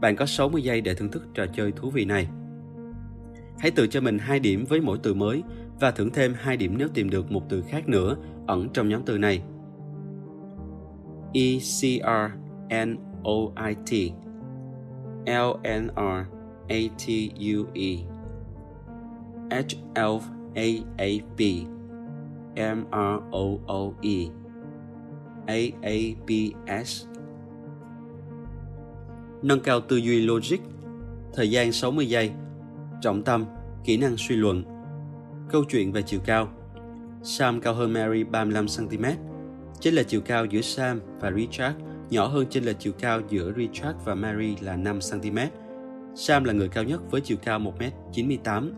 Bạn 0.00 0.16
có 0.16 0.26
60 0.26 0.62
giây 0.62 0.80
để 0.80 0.94
thưởng 0.94 1.10
thức 1.10 1.22
trò 1.34 1.46
chơi 1.46 1.72
thú 1.72 1.90
vị 1.90 2.04
này. 2.04 2.28
Hãy 3.58 3.70
tự 3.70 3.86
cho 3.86 4.00
mình 4.00 4.18
hai 4.18 4.40
điểm 4.40 4.64
với 4.68 4.80
mỗi 4.80 4.98
từ 5.02 5.14
mới 5.14 5.42
và 5.80 5.90
thưởng 5.90 6.10
thêm 6.10 6.34
hai 6.38 6.56
điểm 6.56 6.74
nếu 6.78 6.88
tìm 6.94 7.10
được 7.10 7.32
một 7.32 7.42
từ 7.48 7.62
khác 7.62 7.88
nữa 7.88 8.16
ẩn 8.46 8.68
trong 8.72 8.88
nhóm 8.88 9.02
từ 9.06 9.18
này. 9.18 9.42
E 11.32 11.60
C 11.60 12.00
R 12.04 12.32
N 12.70 12.96
O 13.24 13.52
I 13.56 13.74
T, 13.74 14.12
L 15.26 15.60
N 15.64 15.90
R 15.96 16.26
A 16.68 16.88
T 16.98 17.32
U 17.34 17.66
E 17.74 17.98
H 19.50 19.74
L 19.94 20.20
A 20.54 20.82
A 20.98 21.20
B, 21.36 21.66
M 22.56 22.84
R 22.90 23.22
O 23.30 23.60
O 23.66 23.94
E 24.02 24.30
A 25.46 25.72
A 25.82 25.96
B 26.26 26.30
S. 26.66 27.06
Nâng 29.42 29.60
cao 29.60 29.80
tư 29.80 29.96
duy 29.96 30.26
logic, 30.26 30.58
Thời 31.34 31.50
gian 31.50 31.72
60 31.72 32.08
giây, 32.08 32.32
Trọng 33.00 33.22
tâm, 33.22 33.44
Kỹ 33.84 33.96
năng 33.96 34.16
suy 34.16 34.36
luận. 34.36 34.62
Câu 35.50 35.64
chuyện 35.64 35.92
về 35.92 36.02
chiều 36.02 36.20
cao. 36.24 36.48
Sam 37.22 37.60
cao 37.60 37.74
hơn 37.74 37.92
Mary 37.92 38.24
35cm 38.24 39.27
Chênh 39.80 39.94
lệch 39.94 40.08
chiều 40.08 40.20
cao 40.20 40.44
giữa 40.44 40.60
Sam 40.60 41.00
và 41.20 41.32
Richard 41.32 41.78
nhỏ 42.10 42.26
hơn 42.26 42.46
chênh 42.50 42.64
lệch 42.64 42.76
chiều 42.78 42.92
cao 42.98 43.20
giữa 43.28 43.52
Richard 43.56 43.98
và 44.04 44.14
Mary 44.14 44.56
là 44.60 44.76
5cm. 44.76 45.46
Sam 46.14 46.44
là 46.44 46.52
người 46.52 46.68
cao 46.68 46.84
nhất 46.84 47.00
với 47.10 47.20
chiều 47.20 47.36
cao 47.42 47.60
1m98 47.60 48.70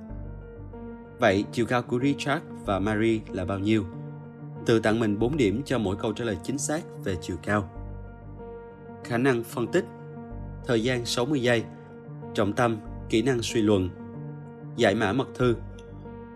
Vậy 1.19 1.45
chiều 1.53 1.67
cao 1.67 1.83
của 1.83 2.01
Richard 2.03 2.45
và 2.67 2.79
Mary 2.79 3.21
là 3.33 3.45
bao 3.45 3.59
nhiêu? 3.59 3.85
Tự 4.67 4.81
tặng 4.81 5.01
mình 5.01 5.19
4 5.19 5.37
điểm 5.37 5.63
cho 5.65 5.79
mỗi 5.79 5.97
câu 5.97 6.13
trả 6.13 6.25
lời 6.25 6.37
chính 6.43 6.59
xác 6.59 6.83
về 7.05 7.17
chiều 7.21 7.37
cao. 7.43 7.71
Khả 9.05 9.19
năng 9.19 9.45
phân 9.45 9.67
tích 9.67 9.85
Thời 10.67 10.83
gian 10.83 11.05
60 11.05 11.43
giây. 11.43 11.65
Trọng 12.35 12.53
tâm, 12.53 12.77
kỹ 13.09 13.23
năng 13.23 13.43
suy 13.43 13.63
luận. 13.63 13.91
Giải 14.77 14.95
mã 14.95 15.13
mật 15.13 15.29
thư. 15.35 15.55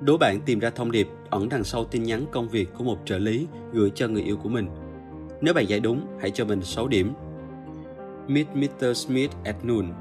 Đố 0.05 0.17
bạn 0.17 0.41
tìm 0.41 0.59
ra 0.59 0.71
thông 0.71 0.93
điệp 0.93 1.09
ẩn 1.31 1.49
đằng 1.49 1.65
sau 1.65 1.85
tin 1.85 2.03
nhắn 2.03 2.27
công 2.33 2.49
việc 2.49 2.69
của 2.79 2.85
một 2.85 2.99
trợ 3.05 3.19
lý 3.19 3.47
gửi 3.73 3.93
cho 3.95 4.09
người 4.09 4.23
yêu 4.23 4.37
của 4.37 4.49
mình. 4.49 4.69
Nếu 5.41 5.55
bạn 5.55 5.69
giải 5.69 5.81
đúng, 5.81 6.07
hãy 6.21 6.31
cho 6.31 6.45
mình 6.45 6.63
6 6.63 6.89
điểm. 6.89 7.13
Meet 8.29 8.47
Mr. 8.55 8.97
Smith 8.97 9.31
at 9.45 9.57
noon. 9.65 9.93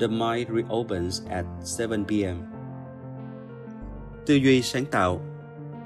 The 0.00 0.06
mind 0.06 0.48
reopens 0.54 1.22
at 1.28 1.44
7 1.78 1.98
p.m. 2.08 2.36
Tư 4.26 4.34
duy 4.34 4.62
sáng 4.62 4.84
tạo. 4.84 5.20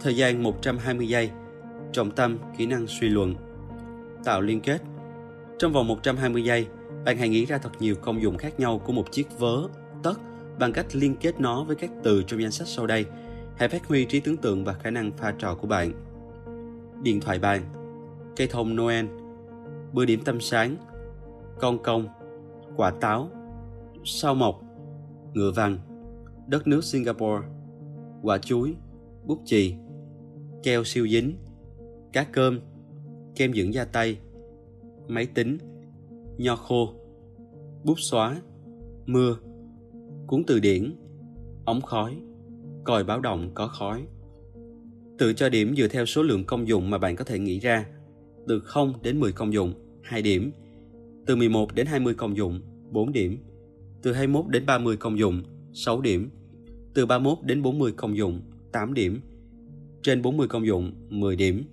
Thời 0.00 0.16
gian 0.16 0.42
120 0.42 1.08
giây. 1.08 1.30
Trọng 1.92 2.10
tâm, 2.10 2.38
kỹ 2.56 2.66
năng 2.66 2.86
suy 2.86 3.08
luận. 3.08 3.34
Tạo 4.24 4.40
liên 4.40 4.60
kết. 4.60 4.82
Trong 5.58 5.72
vòng 5.72 5.88
120 5.88 6.44
giây, 6.44 6.66
bạn 7.04 7.18
hãy 7.18 7.28
nghĩ 7.28 7.44
ra 7.44 7.58
thật 7.58 7.72
nhiều 7.80 7.94
công 7.94 8.22
dụng 8.22 8.38
khác 8.38 8.60
nhau 8.60 8.78
của 8.78 8.92
một 8.92 9.12
chiếc 9.12 9.38
vớ, 9.38 9.68
tất 10.02 10.14
bằng 10.58 10.72
cách 10.72 10.86
liên 10.92 11.16
kết 11.20 11.40
nó 11.40 11.64
với 11.64 11.76
các 11.76 11.90
từ 12.02 12.22
trong 12.26 12.42
danh 12.42 12.50
sách 12.50 12.68
sau 12.68 12.86
đây. 12.86 13.06
Hãy 13.56 13.68
phát 13.68 13.86
huy 13.86 14.04
trí 14.04 14.20
tưởng 14.20 14.36
tượng 14.36 14.64
và 14.64 14.72
khả 14.72 14.90
năng 14.90 15.12
pha 15.12 15.34
trò 15.38 15.54
của 15.54 15.66
bạn. 15.66 15.92
Điện 17.02 17.20
thoại 17.20 17.38
bàn, 17.38 17.62
cây 18.36 18.46
thông 18.50 18.76
Noel, 18.76 19.06
bữa 19.92 20.04
điểm 20.04 20.20
tâm 20.24 20.40
sáng, 20.40 20.76
con 21.60 21.82
công, 21.82 22.08
quả 22.76 22.90
táo, 22.90 23.30
sao 24.04 24.34
mộc, 24.34 24.62
ngựa 25.32 25.50
vằn, 25.50 25.78
đất 26.46 26.66
nước 26.66 26.84
Singapore, 26.84 27.46
quả 28.22 28.38
chuối, 28.38 28.74
bút 29.24 29.38
chì, 29.44 29.74
keo 30.62 30.84
siêu 30.84 31.08
dính, 31.08 31.36
cá 32.12 32.24
cơm, 32.24 32.60
kem 33.34 33.52
dưỡng 33.52 33.74
da 33.74 33.84
tay, 33.84 34.18
máy 35.08 35.26
tính, 35.26 35.58
nho 36.36 36.56
khô, 36.56 36.88
bút 37.84 37.96
xóa, 37.98 38.40
mưa, 39.06 39.36
cuốn 40.26 40.42
từ 40.46 40.60
điển, 40.60 40.96
ống 41.64 41.80
khói, 41.80 42.16
còi 42.84 43.04
báo 43.04 43.20
động 43.20 43.50
có 43.54 43.66
khói. 43.66 44.06
Tự 45.18 45.32
cho 45.32 45.48
điểm 45.48 45.74
dựa 45.76 45.88
theo 45.88 46.06
số 46.06 46.22
lượng 46.22 46.44
công 46.44 46.68
dụng 46.68 46.90
mà 46.90 46.98
bạn 46.98 47.16
có 47.16 47.24
thể 47.24 47.38
nghĩ 47.38 47.58
ra. 47.58 47.86
Từ 48.48 48.60
0 48.60 48.92
đến 49.02 49.20
10 49.20 49.32
công 49.32 49.52
dụng, 49.52 49.74
2 50.02 50.22
điểm. 50.22 50.50
Từ 51.26 51.36
11 51.36 51.74
đến 51.74 51.86
20 51.86 52.14
công 52.14 52.36
dụng, 52.36 52.60
4 52.90 53.12
điểm. 53.12 53.38
Từ 54.02 54.12
21 54.12 54.48
đến 54.48 54.66
30 54.66 54.96
công 54.96 55.18
dụng, 55.18 55.42
6 55.72 56.00
điểm. 56.00 56.30
Từ 56.94 57.06
31 57.06 57.38
đến 57.42 57.62
40 57.62 57.92
công 57.96 58.16
dụng, 58.16 58.40
8 58.72 58.94
điểm. 58.94 59.20
Trên 60.02 60.22
40 60.22 60.48
công 60.48 60.66
dụng, 60.66 60.92
10 61.08 61.36
điểm. 61.36 61.64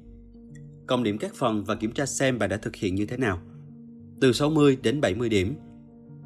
Cộng 0.88 1.04
điểm 1.04 1.18
các 1.18 1.36
phần 1.36 1.64
và 1.64 1.76
kiểm 1.76 1.92
tra 1.92 2.06
xem 2.06 2.40
bạn 2.40 2.50
đã 2.50 2.58
thực 2.58 2.76
hiện 2.76 2.96
như 2.96 3.06
thế 3.06 3.18
nào. 3.18 3.40
Từ 4.22 4.34
60 4.34 4.78
đến 4.84 5.02
70 5.02 5.30
điểm. 5.30 5.54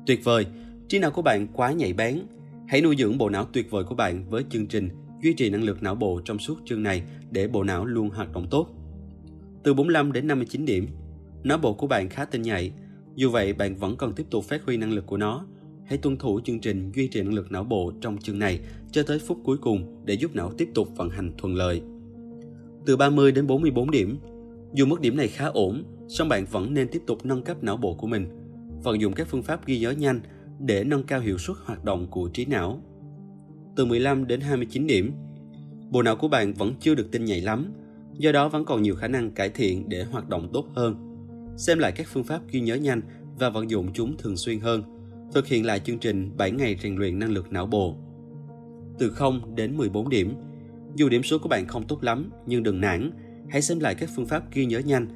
Tuyệt 0.06 0.20
vời, 0.24 0.46
trí 0.88 1.00
não 1.00 1.12
của 1.12 1.22
bạn 1.22 1.48
quá 1.54 1.72
nhạy 1.72 1.94
bén. 1.94 2.20
Hãy 2.68 2.82
nuôi 2.82 2.96
dưỡng 3.00 3.18
bộ 3.18 3.30
não 3.30 3.46
tuyệt 3.54 3.72
vời 3.72 3.84
của 3.84 3.96
bạn 3.96 4.30
với 4.30 4.44
chương 4.50 4.68
trình 4.68 4.90
duy 5.24 5.34
trì 5.34 5.50
năng 5.50 5.64
lực 5.64 5.84
não 5.84 5.96
bộ 5.96 6.22
trong 6.26 6.40
suốt 6.40 6.56
chương 6.66 6.84
này 6.84 7.04
để 7.32 7.48
bộ 7.48 7.64
não 7.64 7.86
luôn 7.86 8.10
hoạt 8.10 8.34
động 8.34 8.48
tốt. 8.52 8.68
Từ 9.64 9.74
45 9.74 10.12
đến 10.12 10.28
59 10.28 10.66
điểm, 10.66 10.88
não 11.44 11.58
bộ 11.58 11.74
của 11.74 11.88
bạn 11.88 12.10
khá 12.10 12.26
tinh 12.26 12.42
nhạy. 12.42 12.72
Dù 13.16 13.30
vậy, 13.30 13.54
bạn 13.54 13.76
vẫn 13.76 13.98
cần 13.98 14.14
tiếp 14.14 14.26
tục 14.30 14.44
phát 14.44 14.64
huy 14.66 14.78
năng 14.78 14.92
lực 14.92 15.06
của 15.06 15.18
nó. 15.18 15.46
Hãy 15.86 15.98
tuân 15.98 16.18
thủ 16.18 16.40
chương 16.44 16.60
trình 16.60 16.92
duy 16.96 17.08
trì 17.08 17.22
năng 17.22 17.34
lực 17.34 17.52
não 17.52 17.64
bộ 17.64 17.92
trong 18.02 18.18
chương 18.18 18.40
này 18.40 18.60
cho 18.92 19.04
tới 19.04 19.20
phút 19.20 19.38
cuối 19.44 19.58
cùng 19.58 20.06
để 20.06 20.14
giúp 20.14 20.36
não 20.36 20.52
tiếp 20.58 20.70
tục 20.74 20.88
vận 20.96 21.10
hành 21.10 21.32
thuận 21.38 21.56
lợi. 21.56 21.82
Từ 22.86 22.98
30 22.98 23.32
đến 23.32 23.48
44 23.48 23.92
điểm, 23.92 24.18
dù 24.74 24.86
mức 24.86 25.02
điểm 25.02 25.18
này 25.18 25.28
khá 25.28 25.46
ổn, 25.46 25.84
song 26.08 26.30
bạn 26.30 26.46
vẫn 26.52 26.74
nên 26.74 26.88
tiếp 26.88 27.02
tục 27.08 27.26
nâng 27.26 27.44
cấp 27.44 27.64
não 27.64 27.78
bộ 27.78 27.94
của 27.94 28.08
mình. 28.08 28.28
Vận 28.84 29.02
dụng 29.02 29.14
các 29.14 29.28
phương 29.28 29.44
pháp 29.44 29.66
ghi 29.66 29.80
nhớ 29.80 29.92
nhanh 29.92 30.20
để 30.60 30.84
nâng 30.84 31.04
cao 31.04 31.20
hiệu 31.20 31.38
suất 31.38 31.58
hoạt 31.66 31.86
động 31.86 32.08
của 32.12 32.30
trí 32.34 32.46
não. 32.46 32.82
Từ 33.76 33.86
15 33.86 34.28
đến 34.28 34.42
29 34.42 34.88
điểm, 34.88 35.12
bộ 35.90 36.02
não 36.02 36.16
của 36.16 36.28
bạn 36.28 36.54
vẫn 36.54 36.74
chưa 36.80 36.96
được 36.96 37.12
tinh 37.12 37.26
nhạy 37.26 37.42
lắm, 37.42 37.74
do 38.18 38.32
đó 38.32 38.50
vẫn 38.50 38.66
còn 38.66 38.82
nhiều 38.82 38.96
khả 38.96 39.08
năng 39.08 39.32
cải 39.32 39.50
thiện 39.50 39.90
để 39.90 40.04
hoạt 40.04 40.30
động 40.30 40.50
tốt 40.54 40.68
hơn. 40.76 40.96
Xem 41.58 41.80
lại 41.80 41.92
các 41.92 42.08
phương 42.10 42.24
pháp 42.24 42.42
ghi 42.52 42.60
nhớ 42.60 42.76
nhanh 42.76 43.02
và 43.40 43.50
vận 43.50 43.70
dụng 43.70 43.94
chúng 43.94 44.18
thường 44.18 44.38
xuyên 44.38 44.60
hơn. 44.60 44.84
Thực 45.34 45.48
hiện 45.48 45.66
lại 45.66 45.80
chương 45.80 46.00
trình 46.00 46.32
7 46.38 46.52
ngày 46.52 46.78
rèn 46.84 46.96
luyện 46.96 47.20
năng 47.20 47.32
lực 47.32 47.52
não 47.52 47.66
bộ. 47.66 47.96
Từ 49.00 49.10
0 49.10 49.56
đến 49.56 49.78
14 49.78 50.10
điểm, 50.10 50.34
dù 50.96 51.10
điểm 51.10 51.24
số 51.24 51.38
của 51.38 51.50
bạn 51.50 51.68
không 51.68 51.88
tốt 51.88 52.04
lắm, 52.04 52.30
nhưng 52.46 52.64
đừng 52.64 52.82
nản, 52.82 53.12
hãy 53.50 53.62
xem 53.62 53.80
lại 53.80 53.96
các 53.96 54.10
phương 54.16 54.26
pháp 54.26 54.52
ghi 54.54 54.66
nhớ 54.66 54.80
nhanh, 54.80 55.08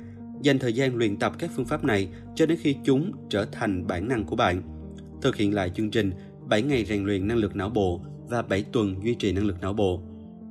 dành 0.41 0.59
thời 0.59 0.73
gian 0.73 0.95
luyện 0.95 1.17
tập 1.17 1.33
các 1.39 1.51
phương 1.55 1.65
pháp 1.65 1.83
này 1.83 2.09
cho 2.35 2.45
đến 2.45 2.57
khi 2.61 2.75
chúng 2.83 3.11
trở 3.29 3.45
thành 3.45 3.87
bản 3.87 4.07
năng 4.07 4.25
của 4.25 4.35
bạn. 4.35 4.61
Thực 5.21 5.35
hiện 5.35 5.53
lại 5.53 5.69
chương 5.69 5.91
trình 5.91 6.11
7 6.49 6.61
ngày 6.61 6.85
rèn 6.85 7.05
luyện 7.05 7.27
năng 7.27 7.37
lực 7.37 7.55
não 7.55 7.69
bộ 7.69 8.01
và 8.29 8.41
7 8.41 8.63
tuần 8.63 8.95
duy 9.03 9.15
trì 9.15 9.31
năng 9.31 9.45
lực 9.45 9.61
não 9.61 9.73
bộ. 9.73 10.01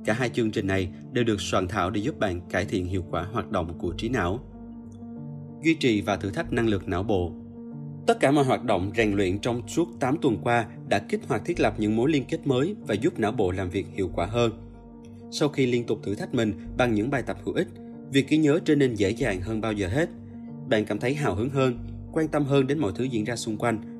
Cả 0.05 0.13
hai 0.13 0.29
chương 0.29 0.51
trình 0.51 0.67
này 0.67 0.89
đều 1.11 1.23
được 1.23 1.41
soạn 1.41 1.67
thảo 1.67 1.89
để 1.89 2.01
giúp 2.01 2.19
bạn 2.19 2.41
cải 2.49 2.65
thiện 2.65 2.85
hiệu 2.85 3.03
quả 3.09 3.23
hoạt 3.23 3.51
động 3.51 3.77
của 3.79 3.93
trí 3.97 4.09
não. 4.09 4.39
Duy 5.63 5.73
trì 5.73 6.01
và 6.01 6.17
thử 6.17 6.29
thách 6.29 6.53
năng 6.53 6.67
lực 6.67 6.87
não 6.87 7.03
bộ 7.03 7.31
Tất 8.07 8.19
cả 8.19 8.31
mọi 8.31 8.45
hoạt 8.45 8.63
động 8.63 8.91
rèn 8.97 9.13
luyện 9.13 9.39
trong 9.39 9.67
suốt 9.67 9.87
8 9.99 10.17
tuần 10.21 10.37
qua 10.43 10.65
đã 10.89 10.99
kích 10.99 11.21
hoạt 11.27 11.41
thiết 11.45 11.59
lập 11.59 11.73
những 11.77 11.95
mối 11.95 12.11
liên 12.11 12.23
kết 12.29 12.47
mới 12.47 12.75
và 12.87 12.93
giúp 12.93 13.19
não 13.19 13.31
bộ 13.31 13.51
làm 13.51 13.69
việc 13.69 13.87
hiệu 13.93 14.11
quả 14.15 14.25
hơn. 14.25 14.51
Sau 15.31 15.49
khi 15.49 15.65
liên 15.65 15.85
tục 15.85 15.99
thử 16.03 16.15
thách 16.15 16.33
mình 16.33 16.53
bằng 16.77 16.93
những 16.93 17.09
bài 17.09 17.23
tập 17.23 17.37
hữu 17.45 17.53
ích, 17.53 17.67
việc 18.11 18.29
ghi 18.29 18.37
nhớ 18.37 18.59
trở 18.65 18.75
nên 18.75 18.95
dễ 18.95 19.09
dàng 19.09 19.41
hơn 19.41 19.61
bao 19.61 19.73
giờ 19.73 19.87
hết. 19.87 20.09
Bạn 20.69 20.85
cảm 20.85 20.99
thấy 20.99 21.13
hào 21.13 21.35
hứng 21.35 21.49
hơn, 21.49 21.77
quan 22.13 22.27
tâm 22.27 22.45
hơn 22.45 22.67
đến 22.67 22.79
mọi 22.79 22.91
thứ 22.95 23.03
diễn 23.03 23.23
ra 23.23 23.35
xung 23.35 23.57
quanh. 23.57 23.96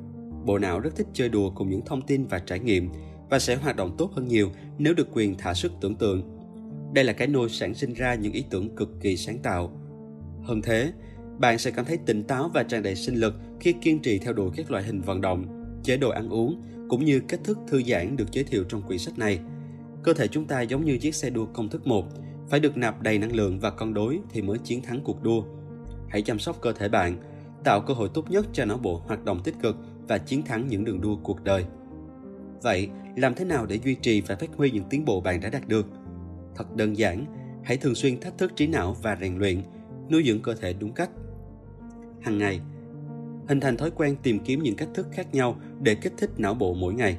Bộ 0.47 0.57
não 0.57 0.79
rất 0.79 0.95
thích 0.95 1.07
chơi 1.13 1.29
đùa 1.29 1.49
cùng 1.49 1.69
những 1.69 1.85
thông 1.85 2.01
tin 2.01 2.25
và 2.25 2.39
trải 2.39 2.59
nghiệm 2.59 2.89
và 3.29 3.39
sẽ 3.39 3.55
hoạt 3.55 3.75
động 3.75 3.95
tốt 3.97 4.11
hơn 4.13 4.27
nhiều 4.27 4.51
nếu 4.77 4.93
được 4.93 5.07
quyền 5.13 5.37
thả 5.37 5.53
sức 5.53 5.71
tưởng 5.81 5.95
tượng. 5.95 6.21
Đây 6.93 7.03
là 7.03 7.13
cái 7.13 7.27
nôi 7.27 7.49
sản 7.49 7.73
sinh 7.73 7.93
ra 7.93 8.15
những 8.15 8.33
ý 8.33 8.43
tưởng 8.49 8.75
cực 8.75 8.89
kỳ 9.01 9.17
sáng 9.17 9.39
tạo. 9.39 9.71
Hơn 10.43 10.61
thế, 10.61 10.91
bạn 11.39 11.57
sẽ 11.57 11.71
cảm 11.71 11.85
thấy 11.85 11.97
tỉnh 11.97 12.23
táo 12.23 12.51
và 12.53 12.63
tràn 12.63 12.83
đầy 12.83 12.95
sinh 12.95 13.15
lực 13.15 13.33
khi 13.59 13.73
kiên 13.81 13.99
trì 13.99 14.19
theo 14.19 14.33
đuổi 14.33 14.51
các 14.55 14.71
loại 14.71 14.83
hình 14.83 15.01
vận 15.01 15.21
động, 15.21 15.45
chế 15.83 15.97
độ 15.97 16.09
ăn 16.09 16.29
uống 16.29 16.61
cũng 16.89 17.05
như 17.05 17.19
cách 17.19 17.39
thức 17.43 17.57
thư 17.67 17.83
giãn 17.83 18.17
được 18.17 18.31
giới 18.31 18.43
thiệu 18.43 18.63
trong 18.69 18.81
quyển 18.81 18.99
sách 18.99 19.17
này. 19.17 19.39
Cơ 20.03 20.13
thể 20.13 20.27
chúng 20.27 20.45
ta 20.45 20.61
giống 20.61 20.85
như 20.85 20.97
chiếc 20.97 21.15
xe 21.15 21.29
đua 21.29 21.45
công 21.45 21.69
thức 21.69 21.87
1, 21.87 22.05
phải 22.49 22.59
được 22.59 22.77
nạp 22.77 23.01
đầy 23.01 23.19
năng 23.19 23.35
lượng 23.35 23.59
và 23.59 23.69
cân 23.69 23.93
đối 23.93 24.19
thì 24.29 24.41
mới 24.41 24.57
chiến 24.57 24.81
thắng 24.81 25.01
cuộc 25.03 25.23
đua. 25.23 25.43
Hãy 26.09 26.21
chăm 26.21 26.39
sóc 26.39 26.61
cơ 26.61 26.73
thể 26.73 26.89
bạn, 26.89 27.17
tạo 27.63 27.81
cơ 27.81 27.93
hội 27.93 28.09
tốt 28.13 28.31
nhất 28.31 28.45
cho 28.53 28.65
não 28.65 28.77
bộ 28.77 29.01
hoạt 29.07 29.25
động 29.25 29.41
tích 29.43 29.55
cực 29.61 29.75
và 30.07 30.17
chiến 30.17 30.43
thắng 30.43 30.67
những 30.67 30.85
đường 30.85 31.01
đua 31.01 31.15
cuộc 31.23 31.43
đời. 31.43 31.65
Vậy, 32.61 32.89
làm 33.15 33.33
thế 33.35 33.45
nào 33.45 33.65
để 33.65 33.79
duy 33.83 33.95
trì 33.95 34.21
và 34.21 34.35
phát 34.35 34.49
huy 34.57 34.71
những 34.71 34.83
tiến 34.89 35.05
bộ 35.05 35.21
bạn 35.21 35.41
đã 35.41 35.49
đạt 35.49 35.67
được? 35.67 35.87
Thật 36.55 36.75
đơn 36.75 36.97
giản, 36.97 37.25
hãy 37.63 37.77
thường 37.77 37.95
xuyên 37.95 38.19
thách 38.19 38.37
thức 38.37 38.51
trí 38.55 38.67
não 38.67 38.97
và 39.01 39.17
rèn 39.21 39.37
luyện, 39.37 39.61
nuôi 40.09 40.23
dưỡng 40.25 40.41
cơ 40.41 40.53
thể 40.53 40.73
đúng 40.73 40.93
cách. 40.93 41.09
Hàng 42.21 42.37
ngày, 42.37 42.59
hình 43.47 43.59
thành 43.59 43.77
thói 43.77 43.91
quen 43.91 44.15
tìm 44.23 44.39
kiếm 44.39 44.63
những 44.63 44.75
cách 44.75 44.89
thức 44.93 45.07
khác 45.11 45.33
nhau 45.33 45.55
để 45.81 45.95
kích 45.95 46.13
thích 46.17 46.29
não 46.37 46.53
bộ 46.53 46.73
mỗi 46.73 46.93
ngày. 46.93 47.17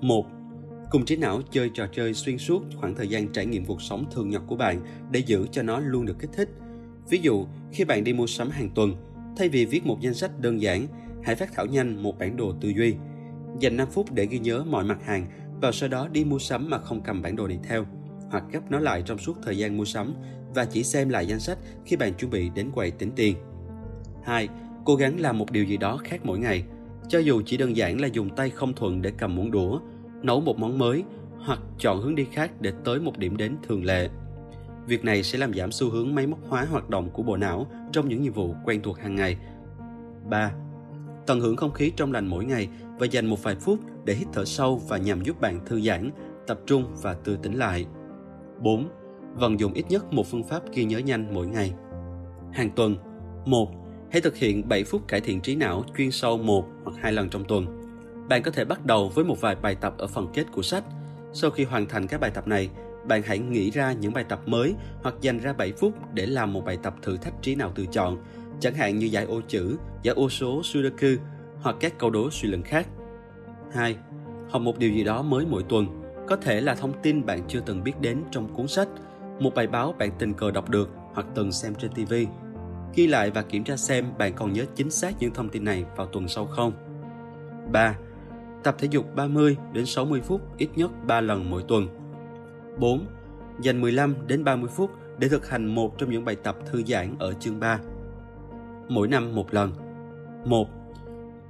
1. 0.00 0.26
Cùng 0.90 1.04
trí 1.04 1.16
não 1.16 1.40
chơi 1.50 1.70
trò 1.74 1.86
chơi 1.92 2.14
xuyên 2.14 2.38
suốt 2.38 2.62
khoảng 2.76 2.94
thời 2.94 3.08
gian 3.08 3.28
trải 3.28 3.46
nghiệm 3.46 3.64
cuộc 3.64 3.82
sống 3.82 4.04
thường 4.10 4.30
nhật 4.30 4.42
của 4.46 4.56
bạn 4.56 4.80
để 5.10 5.20
giữ 5.20 5.46
cho 5.52 5.62
nó 5.62 5.80
luôn 5.80 6.06
được 6.06 6.18
kích 6.18 6.30
thích. 6.32 6.48
Ví 7.08 7.18
dụ, 7.18 7.46
khi 7.72 7.84
bạn 7.84 8.04
đi 8.04 8.12
mua 8.12 8.26
sắm 8.26 8.50
hàng 8.50 8.70
tuần, 8.74 8.94
thay 9.36 9.48
vì 9.48 9.64
viết 9.64 9.86
một 9.86 10.00
danh 10.00 10.14
sách 10.14 10.40
đơn 10.40 10.60
giản, 10.60 10.86
hãy 11.24 11.36
phát 11.36 11.52
thảo 11.52 11.66
nhanh 11.66 12.02
một 12.02 12.18
bản 12.18 12.36
đồ 12.36 12.52
tư 12.60 12.68
duy. 12.68 12.94
Dành 13.58 13.76
5 13.76 13.88
phút 13.90 14.12
để 14.12 14.26
ghi 14.26 14.38
nhớ 14.38 14.64
mọi 14.66 14.84
mặt 14.84 14.98
hàng 15.04 15.26
và 15.60 15.72
sau 15.72 15.88
đó 15.88 16.08
đi 16.08 16.24
mua 16.24 16.38
sắm 16.38 16.70
mà 16.70 16.78
không 16.78 17.00
cầm 17.02 17.22
bản 17.22 17.36
đồ 17.36 17.48
này 17.48 17.58
theo, 17.68 17.84
hoặc 18.30 18.44
gấp 18.52 18.70
nó 18.70 18.78
lại 18.78 19.02
trong 19.06 19.18
suốt 19.18 19.36
thời 19.42 19.58
gian 19.58 19.76
mua 19.76 19.84
sắm 19.84 20.14
và 20.54 20.64
chỉ 20.64 20.82
xem 20.82 21.08
lại 21.08 21.26
danh 21.26 21.40
sách 21.40 21.58
khi 21.84 21.96
bạn 21.96 22.14
chuẩn 22.14 22.30
bị 22.30 22.50
đến 22.54 22.70
quầy 22.70 22.90
tính 22.90 23.10
tiền. 23.16 23.36
2. 24.24 24.48
Cố 24.84 24.96
gắng 24.96 25.20
làm 25.20 25.38
một 25.38 25.50
điều 25.50 25.64
gì 25.64 25.76
đó 25.76 26.00
khác 26.04 26.20
mỗi 26.24 26.38
ngày, 26.38 26.64
cho 27.08 27.18
dù 27.18 27.42
chỉ 27.46 27.56
đơn 27.56 27.76
giản 27.76 28.00
là 28.00 28.06
dùng 28.06 28.36
tay 28.36 28.50
không 28.50 28.72
thuận 28.74 29.02
để 29.02 29.12
cầm 29.18 29.36
muỗng 29.36 29.50
đũa, 29.50 29.80
nấu 30.22 30.40
một 30.40 30.58
món 30.58 30.78
mới 30.78 31.04
hoặc 31.38 31.60
chọn 31.78 32.02
hướng 32.02 32.14
đi 32.14 32.26
khác 32.32 32.50
để 32.60 32.72
tới 32.84 33.00
một 33.00 33.18
điểm 33.18 33.36
đến 33.36 33.56
thường 33.68 33.84
lệ. 33.84 34.08
Việc 34.86 35.04
này 35.04 35.22
sẽ 35.22 35.38
làm 35.38 35.54
giảm 35.54 35.72
xu 35.72 35.90
hướng 35.90 36.14
máy 36.14 36.26
móc 36.26 36.38
hóa 36.48 36.64
hoạt 36.64 36.90
động 36.90 37.10
của 37.10 37.22
bộ 37.22 37.36
não 37.36 37.66
trong 37.92 38.08
những 38.08 38.22
nhiệm 38.22 38.32
vụ 38.32 38.54
quen 38.64 38.80
thuộc 38.82 38.98
hàng 38.98 39.14
ngày. 39.14 39.36
3. 40.30 40.52
Tận 41.30 41.40
hưởng 41.40 41.56
không 41.56 41.72
khí 41.72 41.92
trong 41.96 42.12
lành 42.12 42.26
mỗi 42.26 42.44
ngày 42.44 42.68
và 42.98 43.06
dành 43.06 43.26
một 43.26 43.42
vài 43.42 43.54
phút 43.54 43.78
để 44.04 44.14
hít 44.14 44.28
thở 44.32 44.44
sâu 44.44 44.82
và 44.88 44.96
nhằm 44.98 45.22
giúp 45.22 45.40
bạn 45.40 45.60
thư 45.66 45.80
giãn, 45.80 46.10
tập 46.46 46.60
trung 46.66 46.84
và 47.02 47.14
tư 47.14 47.38
tỉnh 47.42 47.52
lại. 47.52 47.86
4. 48.58 48.88
Vận 49.34 49.60
dụng 49.60 49.72
ít 49.72 49.84
nhất 49.88 50.12
một 50.12 50.26
phương 50.26 50.42
pháp 50.42 50.62
ghi 50.72 50.84
nhớ 50.84 50.98
nhanh 50.98 51.34
mỗi 51.34 51.46
ngày. 51.46 51.72
Hàng 52.52 52.70
tuần 52.76 52.96
1. 53.46 53.70
Hãy 54.12 54.20
thực 54.20 54.36
hiện 54.36 54.68
7 54.68 54.84
phút 54.84 55.08
cải 55.08 55.20
thiện 55.20 55.40
trí 55.40 55.56
não 55.56 55.84
chuyên 55.96 56.10
sâu 56.10 56.38
một 56.38 56.64
hoặc 56.84 56.96
hai 57.00 57.12
lần 57.12 57.28
trong 57.28 57.44
tuần. 57.44 57.66
Bạn 58.28 58.42
có 58.42 58.50
thể 58.50 58.64
bắt 58.64 58.86
đầu 58.86 59.08
với 59.08 59.24
một 59.24 59.40
vài 59.40 59.56
bài 59.62 59.74
tập 59.74 59.94
ở 59.98 60.06
phần 60.06 60.26
kết 60.34 60.44
của 60.52 60.62
sách. 60.62 60.84
Sau 61.32 61.50
khi 61.50 61.64
hoàn 61.64 61.86
thành 61.86 62.06
các 62.06 62.20
bài 62.20 62.30
tập 62.30 62.48
này, 62.48 62.70
bạn 63.08 63.22
hãy 63.22 63.38
nghĩ 63.38 63.70
ra 63.70 63.92
những 63.92 64.12
bài 64.12 64.24
tập 64.28 64.40
mới 64.46 64.74
hoặc 65.02 65.14
dành 65.20 65.38
ra 65.38 65.52
7 65.52 65.72
phút 65.72 65.94
để 66.14 66.26
làm 66.26 66.52
một 66.52 66.64
bài 66.64 66.78
tập 66.82 66.94
thử 67.02 67.16
thách 67.16 67.42
trí 67.42 67.54
não 67.54 67.72
tự 67.74 67.86
chọn, 67.86 68.18
chẳng 68.60 68.74
hạn 68.74 68.98
như 68.98 69.06
giải 69.06 69.24
ô 69.24 69.40
chữ, 69.48 69.76
giải 70.02 70.14
ô 70.14 70.28
số 70.28 70.62
Sudoku 70.62 71.08
hoặc 71.62 71.76
các 71.80 71.98
câu 71.98 72.10
đố 72.10 72.30
suy 72.30 72.48
luận 72.48 72.62
khác. 72.62 72.88
2. 73.72 73.96
Học 74.50 74.62
một 74.62 74.78
điều 74.78 74.90
gì 74.90 75.04
đó 75.04 75.22
mới 75.22 75.46
mỗi 75.46 75.62
tuần, 75.62 75.86
có 76.28 76.36
thể 76.36 76.60
là 76.60 76.74
thông 76.74 76.92
tin 77.02 77.26
bạn 77.26 77.40
chưa 77.48 77.60
từng 77.66 77.84
biết 77.84 78.00
đến 78.00 78.22
trong 78.30 78.54
cuốn 78.54 78.68
sách, 78.68 78.88
một 79.40 79.54
bài 79.54 79.66
báo 79.66 79.94
bạn 79.98 80.10
tình 80.18 80.34
cờ 80.34 80.50
đọc 80.50 80.70
được 80.70 80.90
hoặc 81.12 81.26
từng 81.34 81.52
xem 81.52 81.74
trên 81.74 81.90
TV. 81.90 82.14
Ghi 82.94 83.06
lại 83.06 83.30
và 83.30 83.42
kiểm 83.42 83.64
tra 83.64 83.76
xem 83.76 84.06
bạn 84.18 84.32
còn 84.34 84.52
nhớ 84.52 84.64
chính 84.74 84.90
xác 84.90 85.14
những 85.20 85.34
thông 85.34 85.48
tin 85.48 85.64
này 85.64 85.84
vào 85.96 86.06
tuần 86.06 86.28
sau 86.28 86.46
không. 86.46 86.72
3. 87.72 87.98
Tập 88.62 88.74
thể 88.78 88.88
dục 88.90 89.14
30 89.14 89.56
đến 89.72 89.86
60 89.86 90.20
phút 90.20 90.40
ít 90.58 90.68
nhất 90.76 90.90
3 91.06 91.20
lần 91.20 91.50
mỗi 91.50 91.62
tuần. 91.68 91.88
4. 92.78 93.06
Dành 93.60 93.80
15 93.80 94.14
đến 94.26 94.44
30 94.44 94.70
phút 94.74 94.90
để 95.18 95.28
thực 95.28 95.48
hành 95.48 95.66
một 95.66 95.98
trong 95.98 96.10
những 96.10 96.24
bài 96.24 96.36
tập 96.36 96.56
thư 96.66 96.82
giãn 96.86 97.14
ở 97.18 97.32
chương 97.32 97.60
3. 97.60 97.80
Mỗi 98.90 99.08
năm 99.08 99.34
một 99.34 99.54
lần. 99.54 99.72
1. 100.44 100.68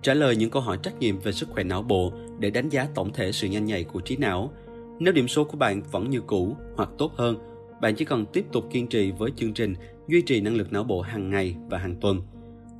Trả 0.02 0.15
lời 0.15 0.36
những 0.36 0.51
câu 0.51 0.62
hỏi 0.62 0.78
trắc 0.83 0.99
nghiệm 0.99 1.19
về 1.19 1.33
sức 1.33 1.49
khỏe 1.51 1.65
não 1.65 1.83
bộ 1.83 2.12
để 2.39 2.51
đánh 2.51 2.69
giá 2.69 2.89
tổng 2.94 3.12
thể 3.12 3.33
sự 3.33 3.49
nhanh 3.49 3.65
nhạy 3.65 3.85
của 3.85 4.01
trí 4.01 4.17
não. 4.17 4.52
Nếu 4.99 5.12
điểm 5.12 5.28
số 5.28 5.44
của 5.44 5.57
bạn 5.57 5.83
vẫn 5.91 6.10
như 6.10 6.20
cũ 6.20 6.57
hoặc 6.77 6.91
tốt 6.99 7.12
hơn, 7.17 7.36
bạn 7.81 7.94
chỉ 7.94 8.05
cần 8.05 8.27
tiếp 8.33 8.47
tục 8.52 8.65
kiên 8.70 8.86
trì 8.86 9.10
với 9.10 9.31
chương 9.36 9.55
trình 9.55 9.75
duy 10.09 10.23
trì 10.23 10.41
năng 10.41 10.55
lực 10.55 10.73
não 10.73 10.85
bộ 10.85 11.01
hàng 11.01 11.31
ngày 11.31 11.57
và 11.70 11.78
hàng 11.78 11.97
tuần. 12.01 12.23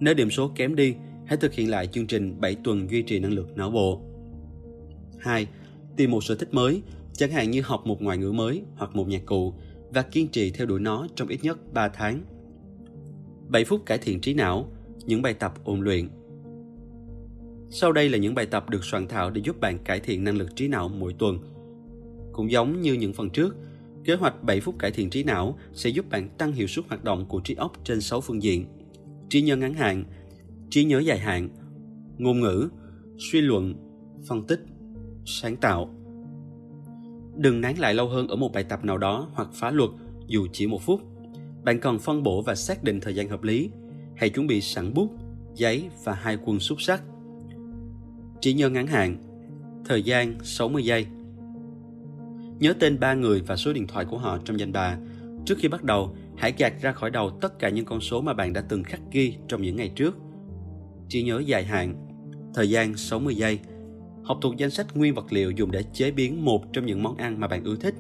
Nếu 0.01 0.15
điểm 0.15 0.31
số 0.31 0.51
kém 0.55 0.77
đi, 0.77 0.95
hãy 1.27 1.37
thực 1.37 1.53
hiện 1.53 1.71
lại 1.71 1.87
chương 1.87 2.07
trình 2.07 2.41
7 2.41 2.57
tuần 2.65 2.91
duy 2.91 3.03
trì 3.03 3.19
năng 3.19 3.33
lực 3.33 3.57
não 3.57 3.71
bộ. 3.71 4.01
2. 5.19 5.47
Tìm 5.97 6.11
một 6.11 6.25
sở 6.25 6.35
thích 6.35 6.55
mới, 6.55 6.83
chẳng 7.13 7.31
hạn 7.31 7.51
như 7.51 7.63
học 7.65 7.87
một 7.87 8.03
ngoại 8.03 8.19
ngữ 8.19 8.33
mới 8.33 8.63
hoặc 8.77 8.97
một 8.97 9.09
nhạc 9.09 9.23
cụ 9.27 9.55
và 9.91 10.03
kiên 10.03 10.29
trì 10.29 10.51
theo 10.51 10.67
đuổi 10.67 10.81
nó 10.81 11.07
trong 11.15 11.29
ít 11.29 11.39
nhất 11.43 11.73
3 11.73 11.89
tháng. 11.89 12.21
7 13.51 13.65
phút 13.65 13.87
cải 13.87 13.99
thiện 13.99 14.21
trí 14.21 14.35
não, 14.35 14.67
những 15.07 15.23
bài 15.23 15.35
tập 15.35 15.55
ôn 15.65 15.81
luyện. 15.81 16.09
Sau 17.71 17.93
đây 17.93 18.09
là 18.09 18.19
những 18.19 18.35
bài 18.35 18.47
tập 18.47 18.71
được 18.71 18.85
soạn 18.85 19.09
thảo 19.09 19.31
để 19.31 19.41
giúp 19.45 19.61
bạn 19.61 19.79
cải 19.85 20.01
thiện 20.01 20.25
năng 20.25 20.37
lực 20.37 20.57
trí 20.57 20.69
não 20.69 20.89
mỗi 20.89 21.13
tuần. 21.19 21.39
Cũng 22.33 22.51
giống 22.51 22.81
như 22.81 22.93
những 22.93 23.13
phần 23.13 23.31
trước, 23.31 23.57
kế 24.05 24.15
hoạch 24.15 24.43
7 24.43 24.61
phút 24.61 24.79
cải 24.79 24.91
thiện 24.91 25.11
trí 25.11 25.25
não 25.25 25.59
sẽ 25.73 25.91
giúp 25.91 26.11
bạn 26.11 26.29
tăng 26.39 26.53
hiệu 26.53 26.67
suất 26.67 26.85
hoạt 26.89 27.05
động 27.05 27.27
của 27.27 27.41
trí 27.41 27.55
óc 27.55 27.73
trên 27.85 28.01
6 28.01 28.21
phương 28.21 28.43
diện. 28.43 28.67
Trí 29.29 29.43
nhớ 29.43 29.57
ngắn 29.57 29.75
hạn, 29.75 30.05
trí 30.71 30.85
nhớ 30.85 30.99
dài 30.99 31.19
hạn, 31.19 31.49
ngôn 32.19 32.41
ngữ, 32.41 32.69
suy 33.19 33.41
luận, 33.41 33.75
phân 34.29 34.47
tích, 34.47 34.61
sáng 35.25 35.57
tạo. 35.57 35.95
Đừng 37.37 37.61
nán 37.61 37.77
lại 37.77 37.95
lâu 37.95 38.09
hơn 38.09 38.29
ở 38.29 38.37
một 38.37 38.53
bài 38.53 38.65
tập 38.65 38.85
nào 38.85 38.99
đó 38.99 39.29
hoặc 39.33 39.49
phá 39.55 39.71
luật 39.71 39.91
dù 40.27 40.47
chỉ 40.53 40.67
một 40.67 40.83
phút. 40.83 41.10
Bạn 41.65 41.81
cần 41.81 41.99
phân 41.99 42.23
bổ 42.23 42.43
và 42.43 42.55
xác 42.55 42.85
định 42.85 43.01
thời 43.01 43.15
gian 43.15 43.29
hợp 43.29 43.43
lý. 43.43 43.71
Hãy 44.17 44.31
chuẩn 44.31 44.47
bị 44.47 44.61
sẵn 44.61 44.95
bút, 44.95 45.11
giấy 45.55 45.89
và 46.05 46.13
hai 46.13 46.39
quân 46.45 46.61
xúc 46.61 46.83
sắc. 46.83 47.03
Trí 48.41 48.53
nhớ 48.53 48.71
ngắn 48.71 48.87
hạn 48.87 49.17
Thời 49.85 50.03
gian 50.03 50.35
60 50.43 50.85
giây 50.85 51.07
Nhớ 52.59 52.75
tên 52.81 53.01
ba 53.01 53.15
người 53.15 53.43
và 53.47 53.57
số 53.57 53.73
điện 53.73 53.87
thoại 53.87 54.05
của 54.05 54.19
họ 54.19 54.39
trong 54.45 54.61
danh 54.61 54.73
bạ. 54.73 54.99
Trước 55.45 55.59
khi 55.59 55.69
bắt 55.69 55.85
đầu, 55.85 56.17
hãy 56.37 56.55
gạt 56.59 56.73
ra 56.81 56.93
khỏi 56.93 57.11
đầu 57.11 57.31
tất 57.41 57.59
cả 57.59 57.69
những 57.69 57.85
con 57.85 58.01
số 58.01 58.21
mà 58.21 58.35
bạn 58.35 58.53
đã 58.53 58.65
từng 58.69 58.83
khắc 58.83 59.01
ghi 59.13 59.35
trong 59.49 59.63
những 59.63 59.77
ngày 59.77 59.89
trước. 59.89 60.17
Trí 61.09 61.23
nhớ 61.23 61.43
dài 61.47 61.65
hạn 61.65 62.07
Thời 62.55 62.71
gian 62.71 62.97
60 62.97 63.35
giây 63.35 63.59
Học 64.23 64.39
thuộc 64.43 64.57
danh 64.57 64.71
sách 64.71 64.97
nguyên 64.97 65.15
vật 65.15 65.33
liệu 65.33 65.51
dùng 65.51 65.71
để 65.71 65.83
chế 65.93 66.11
biến 66.11 66.45
một 66.45 66.73
trong 66.73 66.87
những 66.87 67.03
món 67.03 67.17
ăn 67.17 67.41
mà 67.41 67.49
bạn 67.49 67.65
ưa 67.65 67.77
thích. 67.77 67.95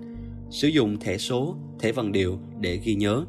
Sử 0.50 0.68
dụng 0.68 1.00
thẻ 1.00 1.18
số, 1.18 1.56
thẻ 1.78 1.92
vần 1.92 2.12
điệu 2.12 2.38
để 2.60 2.80
ghi 2.84 2.94
nhớ. 2.94 3.24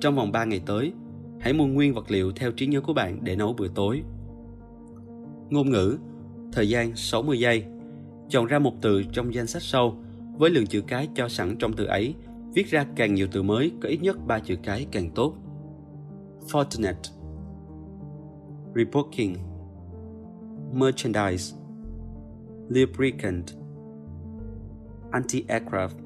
Trong 0.00 0.16
vòng 0.16 0.32
3 0.32 0.44
ngày 0.44 0.60
tới, 0.66 0.92
hãy 1.40 1.52
mua 1.52 1.66
nguyên 1.66 1.94
vật 1.94 2.10
liệu 2.10 2.32
theo 2.32 2.50
trí 2.50 2.66
nhớ 2.66 2.80
của 2.80 2.92
bạn 2.92 3.18
để 3.22 3.36
nấu 3.36 3.52
bữa 3.52 3.68
tối. 3.68 4.02
Ngôn 5.50 5.70
ngữ 5.70 5.98
Thời 6.52 6.68
gian 6.68 6.96
60 6.96 7.40
giây 7.40 7.64
Chọn 8.28 8.46
ra 8.46 8.58
một 8.58 8.72
từ 8.80 9.02
trong 9.12 9.34
danh 9.34 9.46
sách 9.46 9.62
sau 9.62 9.96
với 10.38 10.50
lượng 10.50 10.66
chữ 10.66 10.80
cái 10.86 11.08
cho 11.14 11.28
sẵn 11.28 11.56
trong 11.58 11.72
từ 11.72 11.84
ấy 11.84 12.14
viết 12.54 12.66
ra 12.66 12.86
càng 12.96 13.14
nhiều 13.14 13.26
từ 13.32 13.42
mới 13.42 13.72
có 13.82 13.88
ít 13.88 14.02
nhất 14.02 14.16
3 14.26 14.38
chữ 14.38 14.56
cái 14.62 14.86
càng 14.92 15.10
tốt. 15.14 15.34
Fortinet 16.48 16.94
Rebooking 18.74 19.34
Merchandise 20.72 21.56
lubricant, 22.68 23.44
anti-aircraft, 25.10 25.96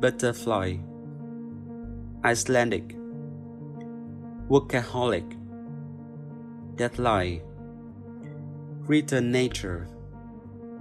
butterfly, 0.00 0.76
Icelandic, 2.22 2.94
workaholic, 4.50 5.24
deadline, 6.76 7.40
return 8.80 9.32
nature, 9.32 9.88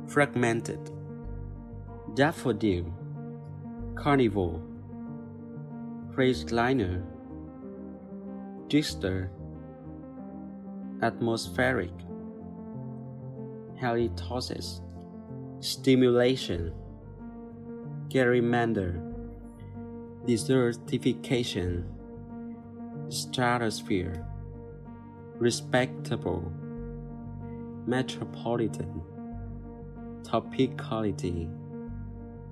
fragmented, 0.06 0.92
daffodil, 2.14 2.94
carnivore, 3.96 4.62
liner, 6.52 7.06
gister, 8.68 9.30
atmospheric, 11.02 11.94
halitosis, 13.82 14.82
stimulation, 15.62 16.74
gerrymander, 18.10 19.09
desertification, 20.26 21.84
stratosphere, 23.10 24.26
respectable, 25.38 26.52
metropolitan, 27.86 29.02
topicality, 30.24 31.50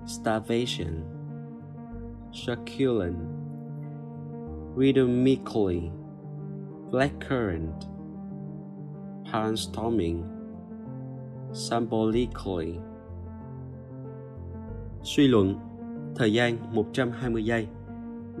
starvation, 0.06 1.04
succulent, 2.32 3.18
rhythmically, 4.74 5.92
blackcurrant, 6.90 7.86
panstorming, 9.30 10.24
symbolically. 11.52 12.80
Suy 15.02 15.28
luận 15.28 15.67
Thời 16.18 16.32
gian 16.32 16.56
120 16.72 17.44
giây 17.44 17.66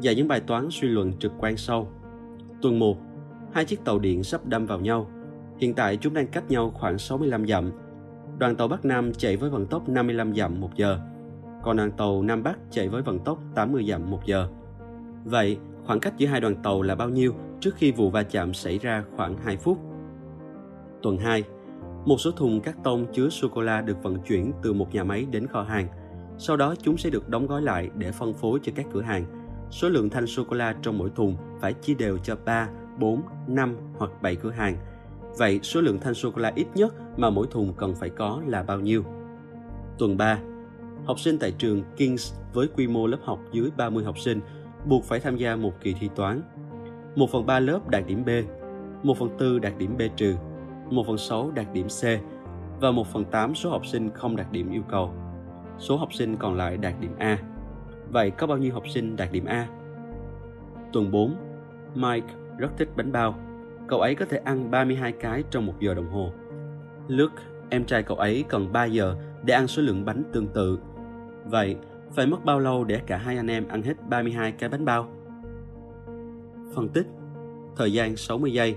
và 0.02 0.12
những 0.12 0.28
bài 0.28 0.40
toán 0.40 0.68
suy 0.70 0.88
luận 0.88 1.12
trực 1.18 1.32
quan 1.38 1.56
sau 1.56 1.88
Tuần 2.62 2.78
1 2.78 2.98
Hai 3.52 3.64
chiếc 3.64 3.84
tàu 3.84 3.98
điện 3.98 4.22
sắp 4.22 4.46
đâm 4.46 4.66
vào 4.66 4.80
nhau 4.80 5.10
Hiện 5.58 5.74
tại 5.74 5.96
chúng 5.96 6.14
đang 6.14 6.26
cách 6.26 6.50
nhau 6.50 6.70
khoảng 6.74 6.98
65 6.98 7.46
dặm 7.46 7.72
Đoàn 8.38 8.56
tàu 8.56 8.68
Bắc 8.68 8.84
Nam 8.84 9.12
chạy 9.12 9.36
với 9.36 9.50
vận 9.50 9.66
tốc 9.66 9.88
55 9.88 10.34
dặm 10.34 10.60
một 10.60 10.70
giờ, 10.76 11.00
Còn 11.62 11.76
đoàn 11.76 11.90
tàu 11.90 12.22
Nam 12.22 12.42
Bắc 12.42 12.58
chạy 12.70 12.88
với 12.88 13.02
vận 13.02 13.18
tốc 13.18 13.38
80 13.54 13.84
dặm 13.88 14.10
một 14.10 14.20
giờ 14.26 14.48
Vậy, 15.24 15.58
khoảng 15.86 16.00
cách 16.00 16.14
giữa 16.16 16.26
hai 16.26 16.40
đoàn 16.40 16.56
tàu 16.62 16.82
là 16.82 16.94
bao 16.94 17.08
nhiêu 17.08 17.34
trước 17.60 17.74
khi 17.76 17.92
vụ 17.92 18.10
va 18.10 18.22
chạm 18.22 18.54
xảy 18.54 18.78
ra 18.78 19.04
khoảng 19.16 19.36
2 19.36 19.56
phút? 19.56 19.78
Tuần 21.02 21.18
2 21.18 21.44
một 22.04 22.20
số 22.20 22.30
thùng 22.30 22.60
cắt 22.60 22.76
tông 22.84 23.06
chứa 23.12 23.28
sô-cô-la 23.28 23.80
được 23.80 24.02
vận 24.02 24.18
chuyển 24.18 24.52
từ 24.62 24.72
một 24.72 24.94
nhà 24.94 25.04
máy 25.04 25.26
đến 25.30 25.46
kho 25.46 25.62
hàng. 25.62 25.88
Sau 26.38 26.56
đó 26.56 26.74
chúng 26.82 26.96
sẽ 26.96 27.10
được 27.10 27.28
đóng 27.28 27.46
gói 27.46 27.62
lại 27.62 27.90
để 27.94 28.12
phân 28.12 28.34
phối 28.34 28.60
cho 28.62 28.72
các 28.76 28.86
cửa 28.92 29.02
hàng. 29.02 29.24
Số 29.70 29.88
lượng 29.88 30.10
thanh 30.10 30.26
sô-cô-la 30.26 30.74
trong 30.82 30.98
mỗi 30.98 31.10
thùng 31.16 31.36
phải 31.60 31.72
chia 31.72 31.94
đều 31.94 32.18
cho 32.18 32.36
3, 32.44 32.68
4, 32.98 33.22
5 33.48 33.76
hoặc 33.98 34.10
7 34.22 34.36
cửa 34.36 34.50
hàng. 34.50 34.76
Vậy 35.38 35.60
số 35.62 35.80
lượng 35.80 35.98
thanh 36.00 36.14
sô-cô-la 36.14 36.52
ít 36.54 36.66
nhất 36.74 36.94
mà 37.16 37.30
mỗi 37.30 37.46
thùng 37.50 37.74
cần 37.76 37.94
phải 37.94 38.10
có 38.10 38.42
là 38.46 38.62
bao 38.62 38.80
nhiêu? 38.80 39.04
Tuần 39.98 40.16
3 40.16 40.38
Học 41.06 41.20
sinh 41.20 41.38
tại 41.38 41.52
trường 41.58 41.82
King's 41.96 42.34
với 42.52 42.68
quy 42.76 42.86
mô 42.86 43.06
lớp 43.06 43.18
học 43.24 43.38
dưới 43.52 43.70
30 43.76 44.04
học 44.04 44.18
sinh 44.18 44.40
buộc 44.86 45.04
phải 45.04 45.20
tham 45.20 45.36
gia 45.36 45.56
một 45.56 45.72
kỳ 45.80 45.94
thi 46.00 46.08
toán. 46.14 46.42
1 47.16 47.30
phần 47.30 47.46
3 47.46 47.60
lớp 47.60 47.88
đạt 47.88 48.06
điểm 48.06 48.24
B, 48.24 48.28
1 49.02 49.18
phần 49.18 49.28
4 49.40 49.60
đạt 49.60 49.78
điểm 49.78 49.96
B 49.96 50.02
trừ 50.16 50.36
1 50.90 51.06
phần 51.06 51.18
6 51.18 51.50
đạt 51.50 51.66
điểm 51.72 51.86
C 51.88 52.04
và 52.80 52.90
1 52.90 53.06
phần 53.06 53.24
8 53.24 53.54
số 53.54 53.70
học 53.70 53.86
sinh 53.86 54.10
không 54.10 54.36
đạt 54.36 54.52
điểm 54.52 54.70
yêu 54.70 54.82
cầu. 54.88 55.14
Số 55.78 55.96
học 55.96 56.14
sinh 56.14 56.36
còn 56.36 56.54
lại 56.54 56.76
đạt 56.76 56.94
điểm 57.00 57.12
A. 57.18 57.38
Vậy 58.10 58.30
có 58.30 58.46
bao 58.46 58.58
nhiêu 58.58 58.74
học 58.74 58.88
sinh 58.88 59.16
đạt 59.16 59.32
điểm 59.32 59.44
A? 59.44 59.68
Tuần 60.92 61.10
4, 61.10 61.36
Mike 61.94 62.34
rất 62.58 62.68
thích 62.78 62.88
bánh 62.96 63.12
bao. 63.12 63.34
Cậu 63.88 64.00
ấy 64.00 64.14
có 64.14 64.24
thể 64.24 64.40
ăn 64.44 64.70
32 64.70 65.12
cái 65.12 65.44
trong 65.50 65.66
một 65.66 65.74
giờ 65.80 65.94
đồng 65.94 66.10
hồ. 66.10 66.32
Luke, 67.08 67.42
em 67.70 67.84
trai 67.84 68.02
cậu 68.02 68.16
ấy 68.16 68.44
cần 68.48 68.72
3 68.72 68.84
giờ 68.84 69.16
để 69.44 69.54
ăn 69.54 69.66
số 69.66 69.82
lượng 69.82 70.04
bánh 70.04 70.22
tương 70.32 70.48
tự. 70.48 70.78
Vậy, 71.44 71.76
phải 72.14 72.26
mất 72.26 72.44
bao 72.44 72.58
lâu 72.58 72.84
để 72.84 73.00
cả 73.06 73.16
hai 73.16 73.36
anh 73.36 73.50
em 73.50 73.68
ăn 73.68 73.82
hết 73.82 73.94
32 74.08 74.52
cái 74.52 74.68
bánh 74.68 74.84
bao? 74.84 75.08
Phân 76.74 76.88
tích 76.88 77.06
Thời 77.76 77.92
gian 77.92 78.16
60 78.16 78.52
giây 78.52 78.76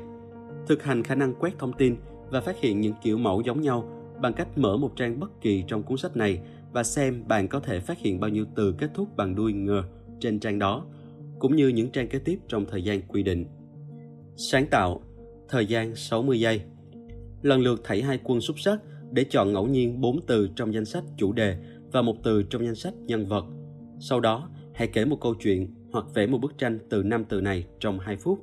thực 0.68 0.84
hành 0.84 1.04
khả 1.04 1.16
năng 1.16 1.34
quét 1.34 1.60
thông 1.60 1.74
tin 1.74 1.96
và 2.30 2.42
phát 2.42 2.60
hiện 2.60 2.82
những 2.82 2.94
kiểu 3.04 3.18
mẫu 3.18 3.42
giống 3.42 3.62
nhau 3.62 3.90
bằng 4.22 4.34
cách 4.34 4.48
mở 4.58 4.78
một 4.78 4.96
trang 4.96 5.20
bất 5.20 5.42
kỳ 5.42 5.64
trong 5.68 5.84
cuốn 5.84 5.98
sách 5.98 6.18
này 6.18 6.42
và 6.72 6.84
xem 6.84 7.28
bạn 7.28 7.48
có 7.48 7.60
thể 7.60 7.80
phát 7.80 8.00
hiện 8.00 8.20
bao 8.20 8.30
nhiêu 8.30 8.46
từ 8.56 8.76
kết 8.78 8.90
thúc 8.94 9.18
bằng 9.18 9.36
đuôi 9.36 9.54
ngờ 9.54 9.84
trên 10.20 10.40
trang 10.40 10.60
đó, 10.60 10.86
cũng 11.40 11.56
như 11.56 11.68
những 11.68 11.92
trang 11.92 12.08
kế 12.08 12.20
tiếp 12.20 12.40
trong 12.48 12.66
thời 12.66 12.84
gian 12.84 13.02
quy 13.08 13.24
định. 13.24 13.46
Sáng 14.36 14.66
tạo, 14.68 15.02
thời 15.50 15.66
gian 15.66 15.96
60 15.96 16.40
giây. 16.40 16.62
lần 17.42 17.62
lượt 17.62 17.82
thảy 17.84 18.02
hai 18.02 18.20
quân 18.24 18.42
xúc 18.42 18.60
sắc 18.60 18.80
để 19.12 19.24
chọn 19.24 19.54
ngẫu 19.54 19.68
nhiên 19.68 20.02
bốn 20.02 20.26
từ 20.26 20.50
trong 20.56 20.74
danh 20.74 20.86
sách 20.86 21.04
chủ 21.18 21.34
đề 21.34 21.58
và 21.92 22.02
một 22.02 22.16
từ 22.24 22.44
trong 22.44 22.66
danh 22.66 22.76
sách 22.76 22.94
nhân 23.06 23.26
vật. 23.28 23.46
Sau 24.00 24.20
đó, 24.20 24.50
hãy 24.74 24.88
kể 24.88 25.06
một 25.06 25.18
câu 25.22 25.36
chuyện 25.36 25.76
hoặc 25.92 26.06
vẽ 26.14 26.28
một 26.28 26.38
bức 26.38 26.58
tranh 26.58 26.80
từ 26.90 27.04
năm 27.04 27.26
từ 27.30 27.42
này 27.42 27.66
trong 27.80 28.00
2 28.00 28.18
phút. 28.18 28.40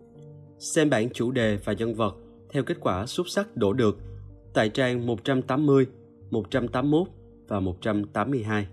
Xem 0.58 0.90
bảng 0.90 1.10
chủ 1.10 1.30
đề 1.30 1.58
và 1.64 1.72
nhân 1.72 1.94
vật 1.94 2.16
theo 2.50 2.62
kết 2.62 2.76
quả 2.80 3.06
xúc 3.06 3.28
sắc 3.28 3.56
đổ 3.56 3.72
được 3.72 3.98
tại 4.54 4.68
trang 4.68 5.06
180, 5.06 5.86
181 6.30 7.08
và 7.48 7.60
182. 7.60 8.66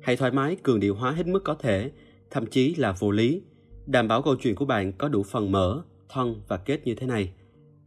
Hãy 0.00 0.16
thoải 0.16 0.30
mái 0.30 0.56
cường 0.62 0.80
điệu 0.80 0.94
hóa 0.94 1.12
hết 1.12 1.26
mức 1.26 1.40
có 1.44 1.54
thể, 1.54 1.92
thậm 2.30 2.46
chí 2.46 2.74
là 2.74 2.92
vô 2.92 3.10
lý, 3.10 3.42
đảm 3.86 4.08
bảo 4.08 4.22
câu 4.22 4.36
chuyện 4.40 4.54
của 4.54 4.64
bạn 4.64 4.92
có 4.92 5.08
đủ 5.08 5.22
phần 5.22 5.52
mở, 5.52 5.82
thân 6.08 6.42
và 6.48 6.56
kết 6.56 6.80
như 6.84 6.94
thế 6.94 7.06
này. 7.06 7.32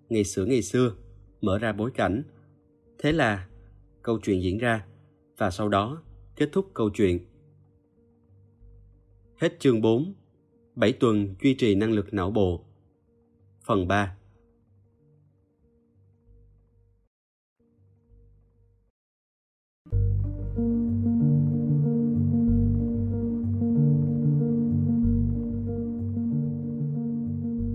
Ngày 0.10 0.24
xưa 0.24 0.46
ngày 0.46 0.62
xưa, 0.62 0.96
mở 1.42 1.58
ra 1.58 1.72
bối 1.72 1.92
cảnh. 1.92 2.24
Thế 3.00 3.12
là 3.12 3.48
câu 4.02 4.20
chuyện 4.24 4.42
diễn 4.42 4.58
ra 4.58 4.86
và 5.38 5.52
sau 5.52 5.70
đó 5.70 6.02
kết 6.36 6.50
thúc 6.52 6.72
câu 6.74 6.90
chuyện. 6.90 7.20
Hết 9.38 9.60
chương 9.60 9.82
4. 9.82 10.14
7 10.76 10.94
tuần 10.94 11.36
duy 11.42 11.54
trì 11.54 11.76
năng 11.76 11.92
lực 11.92 12.14
não 12.14 12.32
bộ. 12.32 12.64
Phần 13.64 13.88
3. 13.88 14.18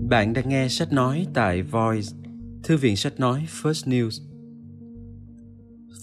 Bạn 0.09 0.33
đang 0.33 0.49
nghe 0.49 0.67
sách 0.67 0.93
nói 0.93 1.27
tại 1.33 1.61
Voice, 1.61 2.07
thư 2.63 2.77
viện 2.77 2.95
sách 2.95 3.19
nói 3.19 3.45
First 3.47 3.89
News. 3.89 4.21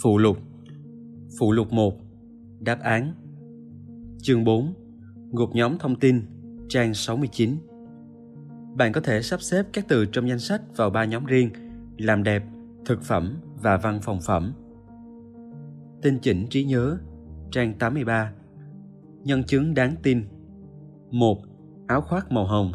Phụ 0.02 0.18
lục. 0.18 0.38
Phụ 1.38 1.52
lục 1.52 1.72
1 1.72 1.94
Đáp 2.60 2.80
án. 2.80 3.12
Chương 4.18 4.44
4 4.44 4.74
Gục 5.32 5.54
nhóm 5.54 5.78
thông 5.78 5.96
tin. 5.96 6.22
Trang 6.68 6.94
69 6.94 7.56
Bạn 8.76 8.92
có 8.92 9.00
thể 9.00 9.22
sắp 9.22 9.42
xếp 9.42 9.66
các 9.72 9.84
từ 9.88 10.06
trong 10.06 10.28
danh 10.28 10.38
sách 10.38 10.62
vào 10.76 10.90
ba 10.90 11.04
nhóm 11.04 11.24
riêng 11.24 11.50
Làm 11.98 12.22
đẹp, 12.22 12.44
thực 12.84 13.02
phẩm 13.02 13.36
và 13.62 13.76
văn 13.76 14.00
phòng 14.02 14.18
phẩm. 14.26 14.52
Tinh 16.02 16.18
chỉnh 16.22 16.46
trí 16.50 16.64
nhớ. 16.64 16.98
Trang 17.50 17.74
83 17.78 18.32
Nhân 19.24 19.44
chứng 19.44 19.74
đáng 19.74 19.94
tin. 20.02 20.24
1. 21.10 21.38
Áo 21.86 22.00
khoác 22.00 22.32
màu 22.32 22.46
hồng. 22.46 22.72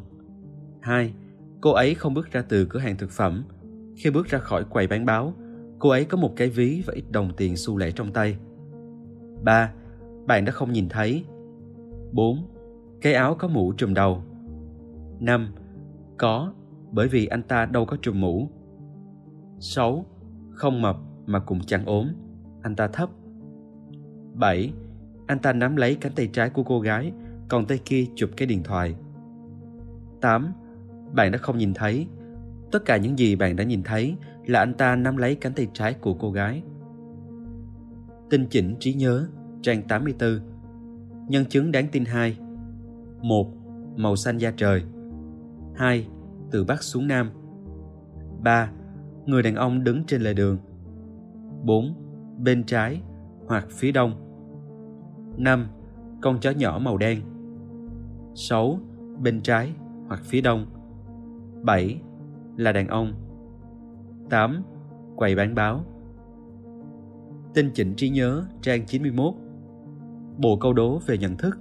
2. 0.82 1.14
Cô 1.62 1.72
ấy 1.72 1.96
không 1.96 2.14
bước 2.14 2.32
ra 2.32 2.42
từ 2.50 2.66
cửa 2.66 2.80
hàng 2.80 2.98
thực 2.98 3.10
phẩm. 3.10 3.44
Khi 3.96 4.10
bước 4.10 4.28
ra 4.28 4.40
khỏi 4.40 4.64
quầy 4.64 4.88
bán 4.88 5.06
báo, 5.06 5.34
cô 5.80 5.90
ấy 5.90 6.06
có 6.06 6.18
một 6.18 6.34
cái 6.36 6.50
ví 6.50 6.84
và 6.86 6.94
ít 6.94 7.04
đồng 7.12 7.32
tiền 7.38 7.56
xu 7.56 7.78
lẻ 7.78 7.92
trong 7.92 8.14
tay. 8.14 8.38
3. 9.44 9.74
Bạn 10.26 10.46
đã 10.46 10.52
không 10.52 10.72
nhìn 10.72 10.90
thấy. 10.90 11.26
4. 12.12 12.48
Cái 13.02 13.14
áo 13.14 13.36
có 13.40 13.48
mũ 13.48 13.74
trùm 13.74 13.94
đầu. 13.94 14.24
5. 15.20 15.54
Có, 16.18 16.54
bởi 16.92 17.08
vì 17.08 17.26
anh 17.26 17.44
ta 17.44 17.66
đâu 17.66 17.86
có 17.86 17.98
trùm 18.02 18.22
mũ. 18.22 18.50
6. 19.60 20.06
Không 20.52 20.82
mập 20.82 20.98
mà 21.26 21.40
cũng 21.40 21.60
chẳng 21.66 21.86
ốm, 21.86 22.08
anh 22.62 22.76
ta 22.76 22.88
thấp. 22.88 23.10
7. 24.34 24.74
Anh 25.28 25.40
ta 25.40 25.54
nắm 25.54 25.76
lấy 25.76 25.96
cánh 25.96 26.12
tay 26.16 26.30
trái 26.34 26.50
của 26.50 26.64
cô 26.64 26.80
gái, 26.80 27.12
còn 27.50 27.66
tay 27.66 27.80
kia 27.86 28.06
chụp 28.16 28.30
cái 28.38 28.48
điện 28.48 28.64
thoại. 28.64 28.96
8 30.22 30.54
bạn 31.14 31.32
đã 31.32 31.38
không 31.38 31.58
nhìn 31.58 31.74
thấy. 31.74 32.08
Tất 32.72 32.86
cả 32.86 32.98
những 32.98 33.20
gì 33.20 33.36
bạn 33.36 33.56
đã 33.56 33.64
nhìn 33.64 33.84
thấy 33.84 34.16
là 34.46 34.60
anh 34.60 34.74
ta 34.74 34.96
nắm 34.96 35.18
lấy 35.18 35.36
cánh 35.36 35.54
tay 35.54 35.68
trái 35.74 35.94
của 35.94 36.14
cô 36.14 36.32
gái. 36.32 36.64
Tinh 38.30 38.46
chỉnh 38.50 38.76
trí 38.80 38.94
nhớ, 38.94 39.28
trang 39.62 39.82
84. 39.88 40.40
Nhân 41.28 41.46
chứng 41.46 41.72
đáng 41.72 41.88
tin 41.92 42.06
2. 42.06 42.38
1. 43.22 43.48
Màu 43.96 44.16
xanh 44.16 44.38
da 44.38 44.52
trời. 44.58 44.84
2. 45.76 46.08
Từ 46.52 46.64
Bắc 46.64 46.84
xuống 46.84 47.08
Nam. 47.08 47.30
3. 48.44 48.72
Người 49.26 49.44
đàn 49.44 49.56
ông 49.56 49.84
đứng 49.84 50.04
trên 50.08 50.22
lề 50.22 50.34
đường. 50.34 50.58
4. 51.64 51.94
Bên 52.44 52.64
trái 52.64 53.02
hoặc 53.48 53.68
phía 53.70 53.92
đông. 53.92 54.14
5. 55.38 55.68
Con 56.22 56.40
chó 56.40 56.52
nhỏ 56.52 56.80
màu 56.84 56.98
đen. 56.98 57.22
6. 58.36 58.80
Bên 59.22 59.42
trái 59.42 59.74
hoặc 60.08 60.22
phía 60.24 60.42
đông. 60.42 60.66
7. 61.64 62.02
Là 62.58 62.72
đàn 62.72 62.88
ông 62.88 63.14
8. 64.30 64.64
Quầy 65.16 65.36
bán 65.36 65.56
báo 65.56 65.82
Tinh 67.54 67.72
chỉnh 67.74 67.94
trí 67.96 68.10
nhớ, 68.10 68.46
trang 68.62 68.86
91 68.86 69.34
Bộ 70.38 70.58
câu 70.58 70.74
đố 70.74 71.00
về 71.06 71.18
nhận 71.18 71.38
thức 71.38 71.58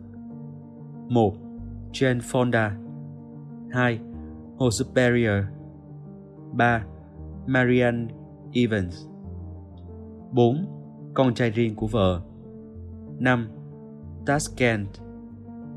1. 1.09 1.35
Jane 1.93 2.19
Fonda 2.19 2.71
2. 3.71 4.01
Hồ 4.57 4.71
Superior 4.71 5.45
3. 6.53 6.85
Marianne 7.47 8.07
Evans 8.53 9.07
4. 10.33 10.67
Con 11.15 11.35
trai 11.35 11.51
riêng 11.51 11.75
của 11.75 11.87
vợ 11.87 12.21
5. 13.19 13.49
Tashkent 14.27 14.89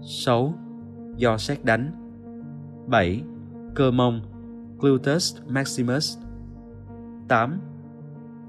6. 0.02 0.54
Do 1.18 1.38
xét 1.38 1.66
đánh 1.66 1.92
7 2.88 3.24
cơ 3.76 3.92
mông 3.92 4.22
Gluteus 4.80 5.38
maximus 5.48 6.18
8. 7.28 7.60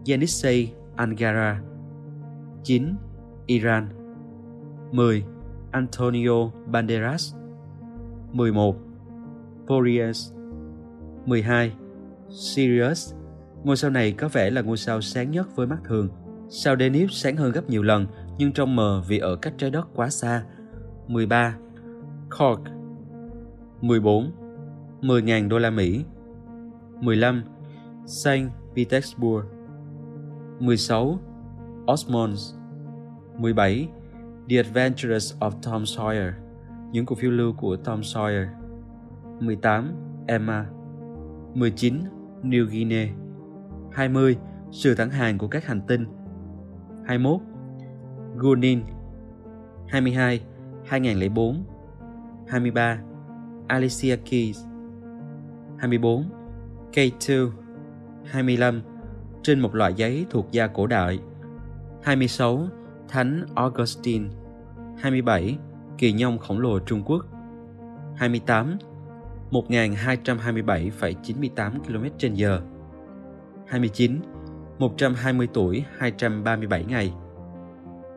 Yenisei 0.06 0.72
Angara 0.96 1.60
9. 2.62 2.94
Iran 3.46 3.88
10. 4.92 5.24
Antonio 5.70 6.50
Banderas 6.66 7.34
11. 8.32 8.76
Porius 9.66 10.32
12. 11.26 11.72
Sirius 12.28 13.14
Ngôi 13.64 13.76
sao 13.76 13.90
này 13.90 14.12
có 14.12 14.28
vẻ 14.28 14.50
là 14.50 14.60
ngôi 14.60 14.76
sao 14.76 15.00
sáng 15.00 15.30
nhất 15.30 15.56
với 15.56 15.66
mắt 15.66 15.78
thường. 15.84 16.08
Sao 16.48 16.76
Denip 16.76 17.10
sáng 17.10 17.36
hơn 17.36 17.52
gấp 17.52 17.70
nhiều 17.70 17.82
lần, 17.82 18.06
nhưng 18.38 18.52
trong 18.52 18.76
mờ 18.76 19.02
vì 19.08 19.18
ở 19.18 19.36
cách 19.36 19.54
trái 19.58 19.70
đất 19.70 19.88
quá 19.94 20.10
xa. 20.10 20.44
13. 21.08 21.56
Cork 22.38 22.60
14. 23.80 24.43
10.000 25.04 25.48
đô 25.48 25.58
la 25.58 25.70
Mỹ 25.70 26.04
15. 27.00 27.42
Saint 28.06 28.50
Petersburg 28.76 29.46
16. 30.60 31.18
Osmonds 31.86 32.54
17. 33.38 33.88
The 34.48 34.56
Adventures 34.56 35.34
of 35.40 35.50
Tom 35.62 35.82
Sawyer, 35.82 36.32
Những 36.92 37.06
cuộc 37.06 37.18
phiêu 37.18 37.30
lưu 37.30 37.52
của 37.52 37.76
Tom 37.76 38.00
Sawyer 38.00 38.46
18. 39.40 39.92
Emma 40.26 40.66
19. 41.54 41.94
New 42.42 42.66
Guinea 42.66 43.08
20. 43.92 44.36
Sự 44.70 44.94
thẳng 44.94 45.10
hàng 45.10 45.38
của 45.38 45.48
các 45.48 45.66
hành 45.66 45.80
tinh 45.88 46.06
21. 47.06 47.40
Gunin 48.36 48.82
22. 49.88 50.40
2004 50.84 51.64
23. 52.48 52.98
Alicia 53.68 54.16
Keys 54.16 54.64
24. 55.84 56.24
K2 56.92 57.50
25. 58.24 58.82
Trên 59.42 59.60
một 59.60 59.74
loại 59.74 59.94
giấy 59.94 60.26
thuộc 60.30 60.52
da 60.52 60.66
cổ 60.66 60.86
đại 60.86 61.18
26. 62.02 62.68
Thánh 63.08 63.46
Augustine 63.54 64.28
27. 64.98 65.58
Kỳ 65.98 66.12
nhông 66.12 66.38
khổng 66.38 66.58
lồ 66.58 66.78
Trung 66.78 67.02
Quốc 67.06 67.26
28. 68.16 68.78
1227,98 69.50 71.80
km 71.80 72.04
h 72.44 72.46
29. 73.66 74.20
120 74.78 75.48
tuổi 75.52 75.84
237 75.98 76.84
ngày 76.84 77.12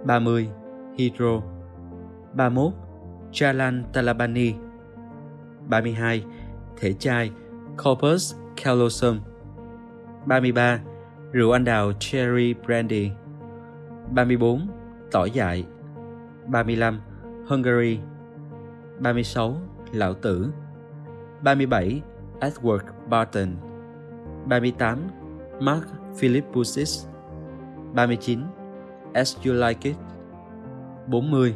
30. 0.05 0.49
Hydro 0.97 1.41
31. 2.33 2.73
Jalan 3.31 3.83
Talabani 3.93 4.53
32. 5.69 6.23
Thể 6.77 6.93
trai 6.93 7.31
Corpus 7.77 8.35
callosum 8.64 9.19
33. 10.25 10.80
Rượu 11.31 11.51
anh 11.51 11.65
đào 11.65 11.91
Cherry 11.99 12.53
Brandy 12.53 13.11
34. 14.11 14.67
Tỏi 15.11 15.31
dại 15.31 15.65
35. 16.47 17.01
Hungary 17.47 17.99
36. 18.99 19.57
Lão 19.91 20.14
Tử 20.14 20.51
37. 21.41 22.01
Edward 22.39 22.83
Barton 23.09 23.56
38. 24.45 24.99
Mark 25.59 25.83
Philippusis 26.19 27.07
39. 27.93 28.39
As 29.14 29.38
You 29.45 29.53
Like 29.53 29.89
It 29.89 29.95
40. 31.07 31.53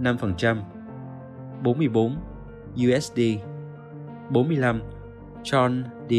5% 0.00 0.56
44. 1.62 2.16
USD 2.76 3.20
45. 4.30 4.95
John 5.46 5.84
D. 6.08 6.14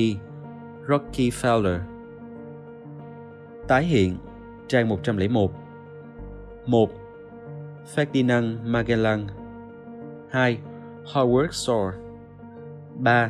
Rockefeller 0.87 1.79
Tái 3.67 3.83
hiện 3.83 4.17
trang 4.67 4.89
101 4.89 5.51
1. 6.65 6.89
Ferdinand 7.95 8.57
Magellan 8.63 9.27
2. 10.31 10.57
Howard 11.13 11.51
Shore 11.51 11.93
3. 13.03 13.29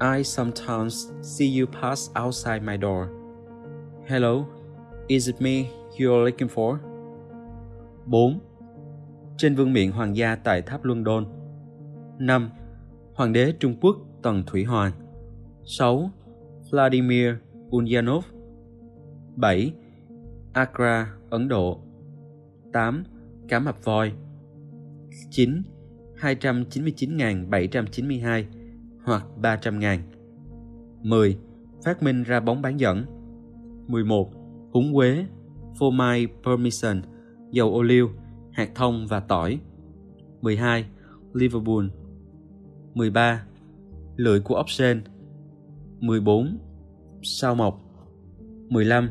I 0.00 0.24
sometimes 0.24 1.12
see 1.22 1.60
you 1.60 1.66
pass 1.80 2.10
outside 2.14 2.62
my 2.62 2.76
door. 2.76 3.08
Hello, 4.06 4.46
is 5.08 5.28
it 5.28 5.40
me 5.40 5.66
you're 5.98 6.24
looking 6.24 6.48
for? 6.48 6.78
4. 8.06 8.38
Trên 9.36 9.54
vương 9.54 9.72
miện 9.72 9.92
hoàng 9.92 10.16
gia 10.16 10.36
tại 10.36 10.62
tháp 10.62 10.84
London 10.84 11.24
5. 12.18 12.50
Hoàng 13.14 13.32
đế 13.32 13.52
Trung 13.60 13.76
Quốc 13.80 13.96
Tần 14.22 14.42
Thủy 14.46 14.64
Hoàng 14.64 14.92
6. 15.64 16.10
Vladimir 16.70 17.34
Ulyanov 17.70 18.24
7. 19.36 19.72
Agra, 20.52 21.14
Ấn 21.30 21.48
Độ 21.48 21.80
8. 22.72 23.04
Cá 23.48 23.58
mập 23.58 23.84
voi 23.84 24.12
9. 25.30 25.62
299.792 26.20 28.44
hoặc 29.04 29.26
300.000 29.42 29.98
10. 31.02 31.38
Phát 31.84 32.02
minh 32.02 32.22
ra 32.22 32.40
bóng 32.40 32.62
bán 32.62 32.80
dẫn 32.80 33.04
11. 33.86 34.30
Húng 34.72 34.94
quế, 34.94 35.26
phô 35.78 35.90
mai 35.90 36.28
permission, 36.44 37.02
dầu 37.50 37.74
ô 37.74 37.82
liu, 37.82 38.10
hạt 38.52 38.70
thông 38.74 39.06
và 39.06 39.20
tỏi 39.20 39.60
12. 40.40 40.86
Liverpool 41.32 41.86
13. 42.94 43.44
Lưỡi 44.16 44.40
của 44.40 44.54
ốc 44.54 44.70
sên 44.70 45.02
14. 46.04 46.58
Sao 47.22 47.54
mộc 47.54 47.80
15. 48.68 49.08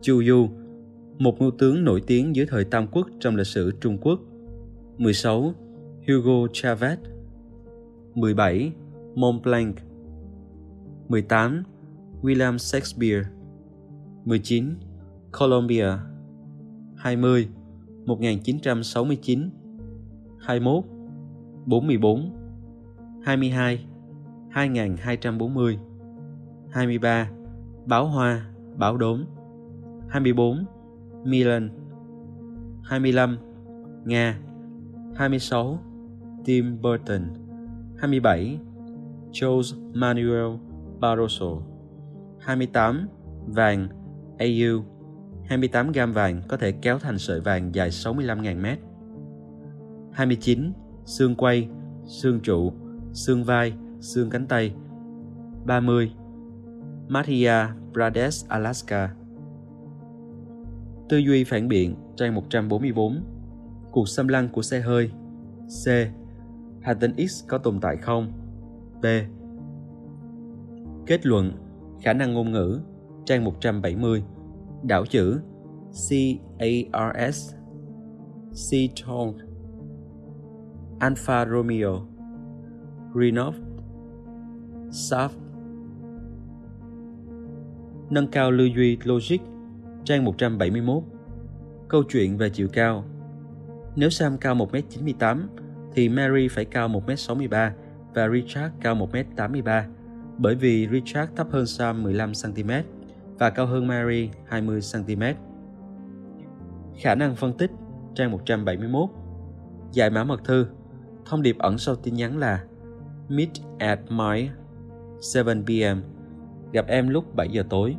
Chu 0.00 0.22
Du, 0.24 0.48
một 1.18 1.40
ngưu 1.40 1.50
tướng 1.50 1.84
nổi 1.84 2.02
tiếng 2.06 2.36
dưới 2.36 2.46
thời 2.46 2.64
Tam 2.64 2.86
Quốc 2.86 3.08
trong 3.20 3.36
lịch 3.36 3.46
sử 3.46 3.72
Trung 3.80 3.98
Quốc 4.00 4.20
16. 4.98 5.54
Hugo 6.08 6.46
Chavez 6.52 6.96
17. 8.14 8.72
Mont 9.14 9.42
Blanc 9.42 9.76
18. 11.08 11.62
William 12.22 12.58
Shakespeare 12.58 13.24
19. 14.24 14.74
Colombia 15.38 15.86
20. 16.96 17.48
1969 18.04 19.50
21. 20.38 20.84
44 21.66 22.32
22 23.24 23.86
2240 24.50 25.78
23. 26.78 27.30
Báo 27.86 28.06
Hoa, 28.06 28.46
Báo 28.76 28.96
Đốm 28.96 29.24
24. 30.08 30.64
Milan 31.24 31.70
25. 32.82 33.38
Nga 34.04 34.38
26. 35.14 35.78
Tim 36.44 36.82
Burton 36.82 37.22
27. 37.96 38.58
Jose 39.32 39.76
Manuel 39.94 40.56
Barroso 41.00 41.62
28. 42.40 43.08
Vàng 43.46 43.88
AU 44.38 44.84
28 45.44 45.92
gam 45.92 46.12
vàng 46.12 46.42
có 46.48 46.56
thể 46.56 46.72
kéo 46.72 46.98
thành 46.98 47.18
sợi 47.18 47.40
vàng 47.40 47.74
dài 47.74 47.90
65.000 47.90 48.60
mét 48.60 48.78
29. 50.12 50.72
Xương 51.04 51.34
quay, 51.34 51.68
xương 52.04 52.40
trụ, 52.40 52.72
xương 53.12 53.44
vai, 53.44 53.72
xương 54.00 54.30
cánh 54.30 54.46
tay 54.46 54.74
30. 55.66 56.12
Madhya 57.08 57.68
Pradesh, 57.92 58.48
Alaska. 58.48 59.14
Tư 61.08 61.16
duy 61.16 61.44
phản 61.44 61.68
biện, 61.68 61.94
trang 62.16 62.34
144 62.34 63.24
Cuộc 63.90 64.08
xâm 64.08 64.28
lăng 64.28 64.48
của 64.48 64.62
xe 64.62 64.80
hơi. 64.80 65.10
C. 65.84 65.88
Hành 66.82 66.98
tinh 67.00 67.28
X 67.28 67.44
có 67.48 67.58
tồn 67.58 67.80
tại 67.80 67.96
không? 67.96 68.32
B. 69.02 69.06
Kết 71.06 71.26
luận 71.26 71.52
Khả 72.02 72.12
năng 72.12 72.34
ngôn 72.34 72.52
ngữ 72.52 72.80
Trang 73.24 73.44
170 73.44 74.24
Đảo 74.82 75.06
chữ 75.06 75.40
C-A-R-S 76.08 77.54
C-Tone 78.52 79.32
Alpha 80.98 81.46
Romeo. 81.46 82.00
Renov 83.14 83.54
Saf 84.90 85.28
Nâng 88.10 88.28
cao 88.28 88.50
lưu 88.50 88.66
duy 88.66 88.98
logic. 89.04 89.38
Trang 90.04 90.24
171 90.24 91.02
Câu 91.88 92.02
chuyện 92.02 92.36
về 92.36 92.50
chiều 92.50 92.68
cao. 92.72 93.04
Nếu 93.96 94.10
Sam 94.10 94.38
cao 94.38 94.54
1m98 94.54 95.38
thì 95.94 96.08
Mary 96.08 96.48
phải 96.48 96.64
cao 96.64 96.88
1m63 96.88 97.70
và 98.14 98.28
Richard 98.28 98.74
cao 98.80 98.94
1m83 98.94 99.82
bởi 100.38 100.54
vì 100.54 100.88
Richard 100.88 101.32
thấp 101.36 101.46
hơn 101.50 101.66
Sam 101.66 102.04
15cm 102.04 102.82
và 103.38 103.50
cao 103.50 103.66
hơn 103.66 103.86
Mary 103.86 104.30
20cm. 104.50 105.34
Khả 106.96 107.14
năng 107.14 107.36
phân 107.36 107.52
tích, 107.52 107.70
trang 108.14 108.30
171 108.30 109.10
Giải 109.92 110.10
mã 110.10 110.24
mật 110.24 110.44
thư. 110.44 110.66
Thông 111.24 111.42
điệp 111.42 111.58
ẩn 111.58 111.78
sau 111.78 111.96
tin 111.96 112.14
nhắn 112.14 112.38
là, 112.38 112.64
Meet 113.28 113.48
at 113.78 114.00
my 114.08 114.48
7pm 115.20 116.00
Gặp 116.72 116.86
em 116.86 117.08
lúc 117.08 117.36
7 117.36 117.48
giờ 117.48 117.62
tối 117.70 117.96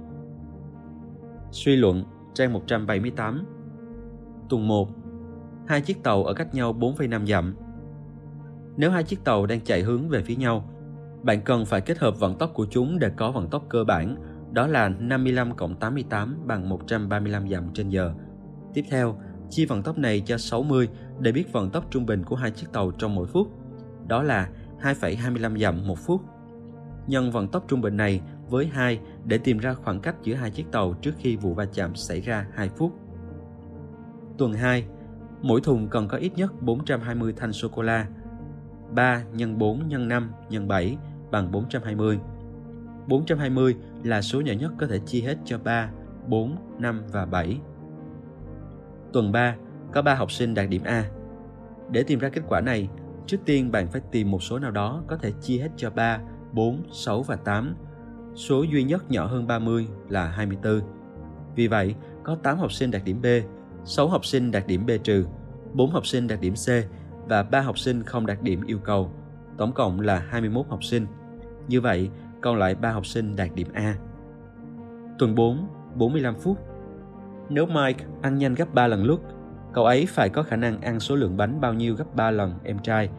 Suy 1.52 1.76
luận 1.76 2.04
trang 2.34 2.54
178 2.54 3.46
Tuần 4.50 4.68
1 4.68 4.90
Hai 5.68 5.82
chiếc 5.82 6.04
tàu 6.04 6.24
ở 6.24 6.34
cách 6.34 6.54
nhau 6.54 6.74
4,5 6.80 7.26
dặm 7.26 7.56
nếu 8.80 8.92
hai 8.92 9.04
chiếc 9.04 9.24
tàu 9.24 9.46
đang 9.46 9.62
chạy 9.62 9.82
hướng 9.82 10.10
về 10.10 10.22
phía 10.22 10.36
nhau, 10.36 10.70
bạn 11.24 11.42
cần 11.42 11.66
phải 11.66 11.82
kết 11.82 11.98
hợp 11.98 12.20
vận 12.20 12.38
tốc 12.38 12.52
của 12.54 12.68
chúng 12.70 13.00
để 13.00 13.10
có 13.18 13.32
vận 13.32 13.50
tốc 13.50 13.64
cơ 13.70 13.84
bản, 13.84 14.16
đó 14.52 14.68
là 14.68 14.90
55 14.90 15.56
cộng 15.56 15.76
88 15.76 16.38
bằng 16.46 16.70
135 16.70 17.50
dặm 17.50 17.74
trên 17.74 17.90
giờ. 17.90 18.14
Tiếp 18.74 18.84
theo, 18.90 19.20
chia 19.50 19.66
vận 19.66 19.84
tốc 19.84 19.98
này 19.98 20.22
cho 20.26 20.38
60 20.38 20.90
để 21.20 21.32
biết 21.32 21.52
vận 21.52 21.70
tốc 21.70 21.86
trung 21.92 22.06
bình 22.06 22.24
của 22.24 22.36
hai 22.36 22.52
chiếc 22.52 22.68
tàu 22.74 22.92
trong 22.92 23.16
mỗi 23.16 23.28
phút, 23.28 23.48
đó 24.08 24.24
là 24.24 24.50
2,25 24.82 25.60
dặm 25.60 25.88
một 25.88 26.00
phút. 26.00 26.22
Nhân 27.08 27.32
vận 27.32 27.48
tốc 27.48 27.66
trung 27.68 27.82
bình 27.82 27.98
này 27.98 28.22
với 28.50 28.68
2 28.68 29.00
để 29.26 29.38
tìm 29.38 29.58
ra 29.58 29.74
khoảng 29.74 30.00
cách 30.00 30.16
giữa 30.24 30.36
hai 30.36 30.52
chiếc 30.52 30.72
tàu 30.72 30.94
trước 30.94 31.14
khi 31.18 31.36
vụ 31.36 31.54
va 31.54 31.66
chạm 31.74 31.96
xảy 31.96 32.22
ra 32.22 32.48
2 32.54 32.70
phút. 32.70 32.94
Tuần 34.38 34.54
2, 34.54 34.86
mỗi 35.42 35.62
thùng 35.62 35.88
cần 35.88 36.08
có 36.08 36.18
ít 36.18 36.32
nhất 36.36 36.62
420 36.62 37.34
thanh 37.38 37.54
sô-cô-la 37.54 38.08
3 38.92 39.24
x 39.34 39.42
4 39.58 39.90
x 39.90 39.94
5 39.94 40.32
x 40.50 40.54
7 40.68 40.98
bằng 41.32 41.52
420. 41.52 42.20
420 43.08 43.76
là 44.04 44.22
số 44.22 44.42
nhỏ 44.42 44.54
nhất 44.54 44.72
có 44.80 44.88
thể 44.88 45.00
chia 45.00 45.22
hết 45.22 45.38
cho 45.46 45.58
3, 45.58 45.92
4, 46.28 46.56
5 46.80 47.04
và 47.12 47.26
7. 47.26 47.60
Tuần 49.14 49.32
3 49.32 49.56
có 49.94 50.02
3 50.02 50.16
học 50.16 50.32
sinh 50.32 50.54
đạt 50.54 50.70
điểm 50.70 50.84
A. 50.84 51.06
Để 51.92 52.04
tìm 52.04 52.20
ra 52.20 52.30
kết 52.30 52.42
quả 52.48 52.62
này, 52.62 52.90
trước 53.26 53.38
tiên 53.46 53.72
bạn 53.72 53.88
phải 53.88 54.02
tìm 54.12 54.32
một 54.32 54.44
số 54.44 54.60
nào 54.60 54.72
đó 54.72 55.04
có 55.08 55.18
thể 55.18 55.32
chia 55.42 55.58
hết 55.58 55.70
cho 55.78 55.90
3, 55.90 56.20
4, 56.52 56.84
6 56.92 57.22
và 57.22 57.36
8. 57.36 57.76
Số 58.40 58.64
duy 58.64 58.84
nhất 58.84 59.12
nhỏ 59.12 59.26
hơn 59.26 59.48
30 59.48 59.88
là 60.10 60.28
24. 60.28 60.82
Vì 61.56 61.68
vậy, 61.68 61.96
có 62.24 62.36
8 62.36 62.58
học 62.58 62.72
sinh 62.72 62.92
đạt 62.92 63.02
điểm 63.06 63.22
B, 63.22 63.26
6 63.86 64.08
học 64.08 64.26
sinh 64.26 64.52
đạt 64.52 64.68
điểm 64.68 64.86
B 64.86 64.90
trừ, 65.04 65.26
4 65.74 65.92
học 65.92 66.08
sinh 66.08 66.28
đạt 66.28 66.42
điểm 66.42 66.54
C 66.54 66.68
và 67.30 67.44
3 67.44 67.62
học 67.62 67.80
sinh 67.80 68.04
không 68.04 68.26
đạt 68.26 68.42
điểm 68.42 68.62
yêu 68.66 68.80
cầu. 68.80 69.12
Tổng 69.58 69.74
cộng 69.74 70.00
là 70.00 70.26
21 70.30 70.66
học 70.70 70.84
sinh. 70.84 71.06
Như 71.68 71.82
vậy, 71.82 72.10
còn 72.42 72.58
lại 72.58 72.76
3 72.76 72.92
học 72.92 73.06
sinh 73.06 73.36
đạt 73.36 73.50
điểm 73.56 73.68
A. 73.74 73.96
Tuần 75.18 75.36
4, 75.36 75.68
45 75.96 76.36
phút. 76.36 76.58
Nếu 77.50 77.66
Mike 77.66 78.06
ăn 78.22 78.38
nhanh 78.38 78.56
gấp 78.56 78.74
3 78.74 78.88
lần 78.88 79.04
lúc, 79.04 79.22
cậu 79.74 79.86
ấy 79.86 80.06
phải 80.06 80.30
có 80.30 80.44
khả 80.44 80.56
năng 80.56 80.82
ăn 80.82 81.00
số 81.00 81.16
lượng 81.16 81.38
bánh 81.38 81.62
bao 81.62 81.74
nhiêu 81.74 81.96
gấp 81.96 82.16
3 82.16 82.32
lần 82.32 82.54
em 82.64 82.80
trai. 82.80 83.10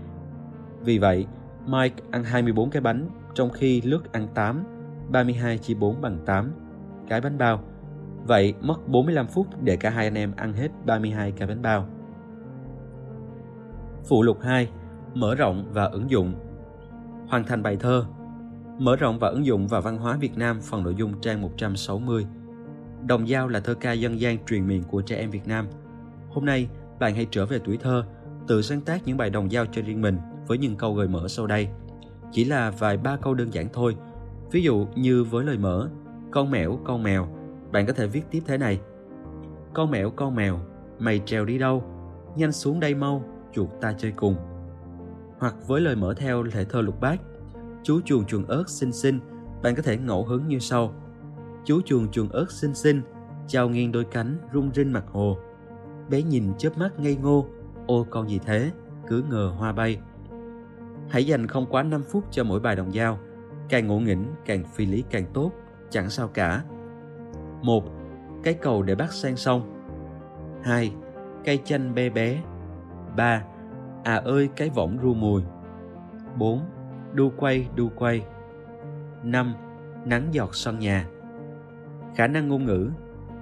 Vì 0.81 0.99
vậy, 0.99 1.27
Mike 1.67 2.03
ăn 2.11 2.25
24 2.25 2.71
cái 2.71 2.83
bánh, 2.83 3.09
trong 3.35 3.51
khi 3.51 3.81
Luke 3.81 4.09
ăn 4.13 4.29
8, 4.35 4.65
32 5.11 5.59
chia 5.59 5.75
4 5.75 6.01
bằng 6.01 6.19
8 6.27 6.53
cái 7.09 7.21
bánh 7.21 7.39
bao. 7.39 7.61
Vậy 8.27 8.55
mất 8.61 8.89
45 8.89 9.27
phút 9.27 9.47
để 9.63 9.77
cả 9.77 9.91
hai 9.91 10.07
anh 10.07 10.15
em 10.15 10.33
ăn 10.37 10.53
hết 10.53 10.69
32 10.87 11.33
cái 11.33 11.49
bánh 11.49 11.63
bao. 11.63 11.87
Phụ 14.09 14.23
lục 14.23 14.39
2. 14.43 14.69
Mở 15.15 15.35
rộng 15.35 15.65
và 15.73 15.85
ứng 15.85 16.11
dụng 16.11 16.35
Hoàn 17.29 17.45
thành 17.45 17.63
bài 17.63 17.77
thơ 17.81 18.05
Mở 18.79 18.97
rộng 18.97 19.19
và 19.19 19.29
ứng 19.29 19.47
dụng 19.47 19.67
vào 19.67 19.81
văn 19.81 19.99
hóa 19.99 20.17
Việt 20.17 20.39
Nam 20.39 20.61
phần 20.61 20.83
nội 20.83 20.95
dung 20.95 21.21
trang 21.21 21.43
160 21.43 22.27
Đồng 23.07 23.27
Dao 23.27 23.49
là 23.49 23.61
thơ 23.61 23.75
ca 23.75 23.93
dân 23.93 24.21
gian 24.21 24.45
truyền 24.45 24.67
miệng 24.67 24.83
của 24.83 25.03
trẻ 25.03 25.17
em 25.17 25.31
Việt 25.31 25.47
Nam. 25.47 25.67
Hôm 26.31 26.45
nay, 26.45 26.69
bạn 26.99 27.15
hãy 27.15 27.27
trở 27.31 27.47
về 27.47 27.59
tuổi 27.65 27.77
thơ, 27.77 28.05
tự 28.47 28.63
sáng 28.63 28.81
tác 28.81 29.07
những 29.07 29.17
bài 29.17 29.31
đồng 29.31 29.51
dao 29.51 29.67
cho 29.67 29.83
riêng 29.83 30.01
mình 30.01 30.19
với 30.47 30.59
những 30.59 30.77
câu 30.77 30.95
gợi 30.95 31.09
mở 31.09 31.29
sau 31.29 31.47
đây. 31.47 31.69
Chỉ 32.33 32.45
là 32.45 32.71
vài 32.71 32.97
ba 32.97 33.17
câu 33.17 33.35
đơn 33.35 33.55
giản 33.55 33.69
thôi, 33.73 33.97
Ví 34.53 34.63
dụ 34.63 34.87
như 34.95 35.25
với 35.25 35.45
lời 35.45 35.59
mở, 35.59 35.89
con 36.31 36.51
mèo, 36.51 36.79
con 36.85 37.03
mèo, 37.03 37.29
bạn 37.73 37.87
có 37.87 37.93
thể 37.93 38.07
viết 38.07 38.23
tiếp 38.31 38.43
thế 38.47 38.59
này. 38.59 38.81
Con 39.75 39.91
mèo, 39.91 40.11
con 40.11 40.35
mèo, 40.35 40.59
mày 40.99 41.21
trèo 41.27 41.45
đi 41.45 41.59
đâu? 41.59 41.85
Nhanh 42.37 42.53
xuống 42.53 42.81
đây 42.81 42.95
mau, 42.95 43.25
chuột 43.53 43.69
ta 43.81 43.93
chơi 43.99 44.13
cùng. 44.17 44.37
Hoặc 45.39 45.55
với 45.67 45.81
lời 45.81 45.97
mở 45.97 46.15
theo 46.17 46.45
thể 46.53 46.65
thơ 46.65 46.81
lục 46.81 47.01
bát, 47.01 47.21
chú 47.83 48.01
chuồn 48.05 48.25
chuồn 48.25 48.47
ớt 48.47 48.69
xinh 48.69 48.93
xinh, 48.93 49.21
bạn 49.63 49.75
có 49.75 49.83
thể 49.83 49.97
ngẫu 49.97 50.25
hứng 50.25 50.49
như 50.49 50.59
sau. 50.59 50.93
Chú 51.65 51.81
chuồn 51.85 52.11
chuồn 52.11 52.29
ớt 52.29 52.51
xinh 52.51 52.75
xinh, 52.75 53.03
chào 53.47 53.69
nghiêng 53.69 53.93
đôi 53.93 54.05
cánh 54.05 54.37
rung 54.55 54.71
rinh 54.75 54.93
mặt 54.93 55.05
hồ. 55.13 55.39
Bé 56.11 56.23
nhìn 56.23 56.45
chớp 56.59 56.79
mắt 56.79 56.99
ngây 56.99 57.17
ngô, 57.17 57.47
ô 57.87 58.07
con 58.11 58.29
gì 58.29 58.41
thế, 58.47 58.71
cứ 59.09 59.25
ngờ 59.31 59.55
hoa 59.59 59.73
bay. 59.73 59.99
Hãy 61.09 61.27
dành 61.27 61.47
không 61.47 61.67
quá 61.71 61.83
5 61.83 62.03
phút 62.03 62.25
cho 62.31 62.45
mỗi 62.45 62.61
bài 62.61 62.77
đồng 62.77 62.93
dao, 62.93 63.19
càng 63.71 63.87
ngộ 63.87 63.99
nghĩnh 63.99 64.25
càng 64.47 64.65
phi 64.65 64.87
lý 64.87 65.05
càng 65.11 65.25
tốt, 65.35 65.53
chẳng 65.91 66.11
sao 66.11 66.29
cả. 66.29 66.63
một 67.63 67.85
Cái 68.43 68.55
cầu 68.55 68.83
để 68.83 68.95
bắt 68.95 69.13
sang 69.13 69.37
sông 69.37 69.63
2. 70.63 70.93
Cây 71.45 71.59
chanh 71.65 71.95
bé 71.95 72.11
bé 72.11 72.43
3. 73.17 73.43
À 74.05 74.15
ơi 74.15 74.49
cái 74.57 74.71
võng 74.71 74.99
ru 75.03 75.15
mùi 75.15 75.43
4. 76.39 76.61
Đu 77.13 77.33
quay 77.37 77.69
đu 77.77 77.89
quay 77.97 78.23
5. 79.23 79.55
Nắng 80.05 80.29
giọt 80.33 80.55
sân 80.55 80.79
nhà 80.79 81.07
Khả 82.17 82.27
năng 82.27 82.49
ngôn 82.49 82.65
ngữ 82.65 82.91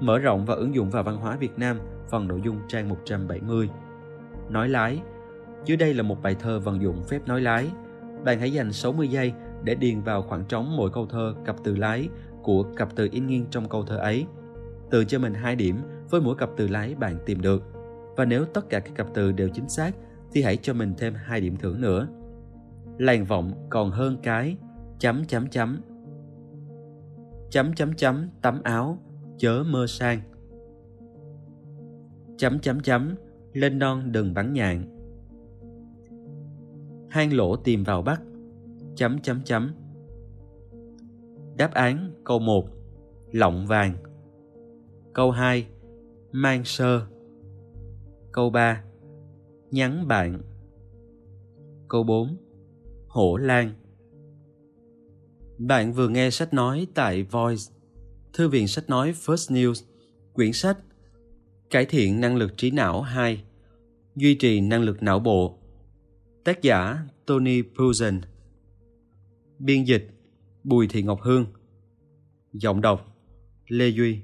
Mở 0.00 0.18
rộng 0.18 0.44
và 0.44 0.54
ứng 0.54 0.74
dụng 0.74 0.90
vào 0.90 1.02
văn 1.02 1.16
hóa 1.16 1.36
Việt 1.36 1.58
Nam 1.58 1.78
phần 2.10 2.28
nội 2.28 2.40
dung 2.44 2.56
trang 2.68 2.88
170 2.88 3.70
Nói 4.48 4.68
lái 4.68 5.00
Dưới 5.64 5.76
đây 5.76 5.94
là 5.94 6.02
một 6.02 6.22
bài 6.22 6.36
thơ 6.40 6.60
vận 6.60 6.82
dụng 6.82 7.04
phép 7.08 7.28
nói 7.28 7.40
lái 7.40 7.70
Bạn 8.24 8.40
hãy 8.40 8.52
dành 8.52 8.72
60 8.72 9.08
giây 9.08 9.32
để 9.64 9.74
điền 9.74 10.00
vào 10.00 10.22
khoảng 10.22 10.44
trống 10.44 10.76
mỗi 10.76 10.90
câu 10.90 11.06
thơ 11.06 11.34
cặp 11.44 11.56
từ 11.64 11.76
lái 11.76 12.08
của 12.42 12.62
cặp 12.62 12.96
từ 12.96 13.08
in 13.12 13.26
nghiêng 13.26 13.46
trong 13.50 13.68
câu 13.68 13.82
thơ 13.82 13.96
ấy. 13.96 14.26
Tự 14.90 15.04
cho 15.04 15.18
mình 15.18 15.34
2 15.34 15.56
điểm 15.56 15.76
với 16.10 16.20
mỗi 16.20 16.36
cặp 16.36 16.50
từ 16.56 16.68
lái 16.68 16.94
bạn 16.94 17.18
tìm 17.26 17.40
được. 17.40 17.62
Và 18.16 18.24
nếu 18.24 18.44
tất 18.44 18.70
cả 18.70 18.80
các 18.80 18.94
cặp 18.94 19.06
từ 19.14 19.32
đều 19.32 19.48
chính 19.48 19.68
xác, 19.68 19.94
thì 20.32 20.42
hãy 20.42 20.56
cho 20.56 20.74
mình 20.74 20.94
thêm 20.98 21.14
2 21.14 21.40
điểm 21.40 21.56
thưởng 21.56 21.80
nữa. 21.80 22.08
Làng 22.98 23.24
vọng 23.24 23.52
còn 23.70 23.90
hơn 23.90 24.16
cái 24.22 24.56
chấm 24.98 25.24
chấm 25.24 25.48
chấm 25.48 25.80
chấm 27.50 27.74
chấm 27.74 27.94
chấm 27.94 28.28
tắm 28.42 28.60
áo 28.62 28.98
chớ 29.38 29.64
mơ 29.66 29.86
sang 29.86 30.20
chấm 32.36 32.58
chấm 32.58 32.80
chấm 32.80 33.14
lên 33.52 33.78
non 33.78 34.12
đừng 34.12 34.34
bắn 34.34 34.52
nhạn 34.52 34.98
hang 37.10 37.32
lỗ 37.32 37.56
tìm 37.56 37.84
vào 37.84 38.02
bắt 38.02 38.22
chấm 38.98 39.18
chấm 39.20 39.42
chấm. 39.44 39.72
Đáp 41.56 41.74
án 41.74 42.12
câu 42.24 42.38
1 42.38 42.68
lọng 43.32 43.66
vàng. 43.66 43.96
Câu 45.12 45.30
2 45.30 45.66
mang 46.32 46.64
sơ. 46.64 47.06
Câu 48.32 48.50
3 48.50 48.84
nhắn 49.70 50.08
bạn. 50.08 50.40
Câu 51.88 52.02
4 52.02 52.36
hổ 53.08 53.36
lan 53.36 53.74
bạn 55.58 55.92
vừa 55.92 56.08
nghe 56.08 56.30
sách 56.30 56.54
nói 56.54 56.86
tại 56.94 57.22
Voice, 57.22 57.62
Thư 58.32 58.48
viện 58.48 58.68
sách 58.68 58.90
nói 58.90 59.12
First 59.12 59.54
News, 59.54 59.84
quyển 60.32 60.52
sách 60.52 60.78
Cải 61.70 61.86
thiện 61.86 62.20
năng 62.20 62.36
lực 62.36 62.56
trí 62.56 62.70
não 62.70 63.02
2, 63.02 63.42
Duy 64.16 64.34
trì 64.34 64.60
năng 64.60 64.82
lực 64.82 65.02
não 65.02 65.18
bộ. 65.18 65.58
Tác 66.44 66.62
giả 66.62 66.98
Tony 67.26 67.62
Puzen 67.62 68.20
Biên 69.58 69.84
dịch 69.84 70.10
Bùi 70.64 70.88
Thị 70.88 71.02
Ngọc 71.02 71.20
Hương. 71.22 71.46
Giọng 72.52 72.80
đọc 72.80 73.16
Lê 73.66 73.88
Duy. 73.88 74.18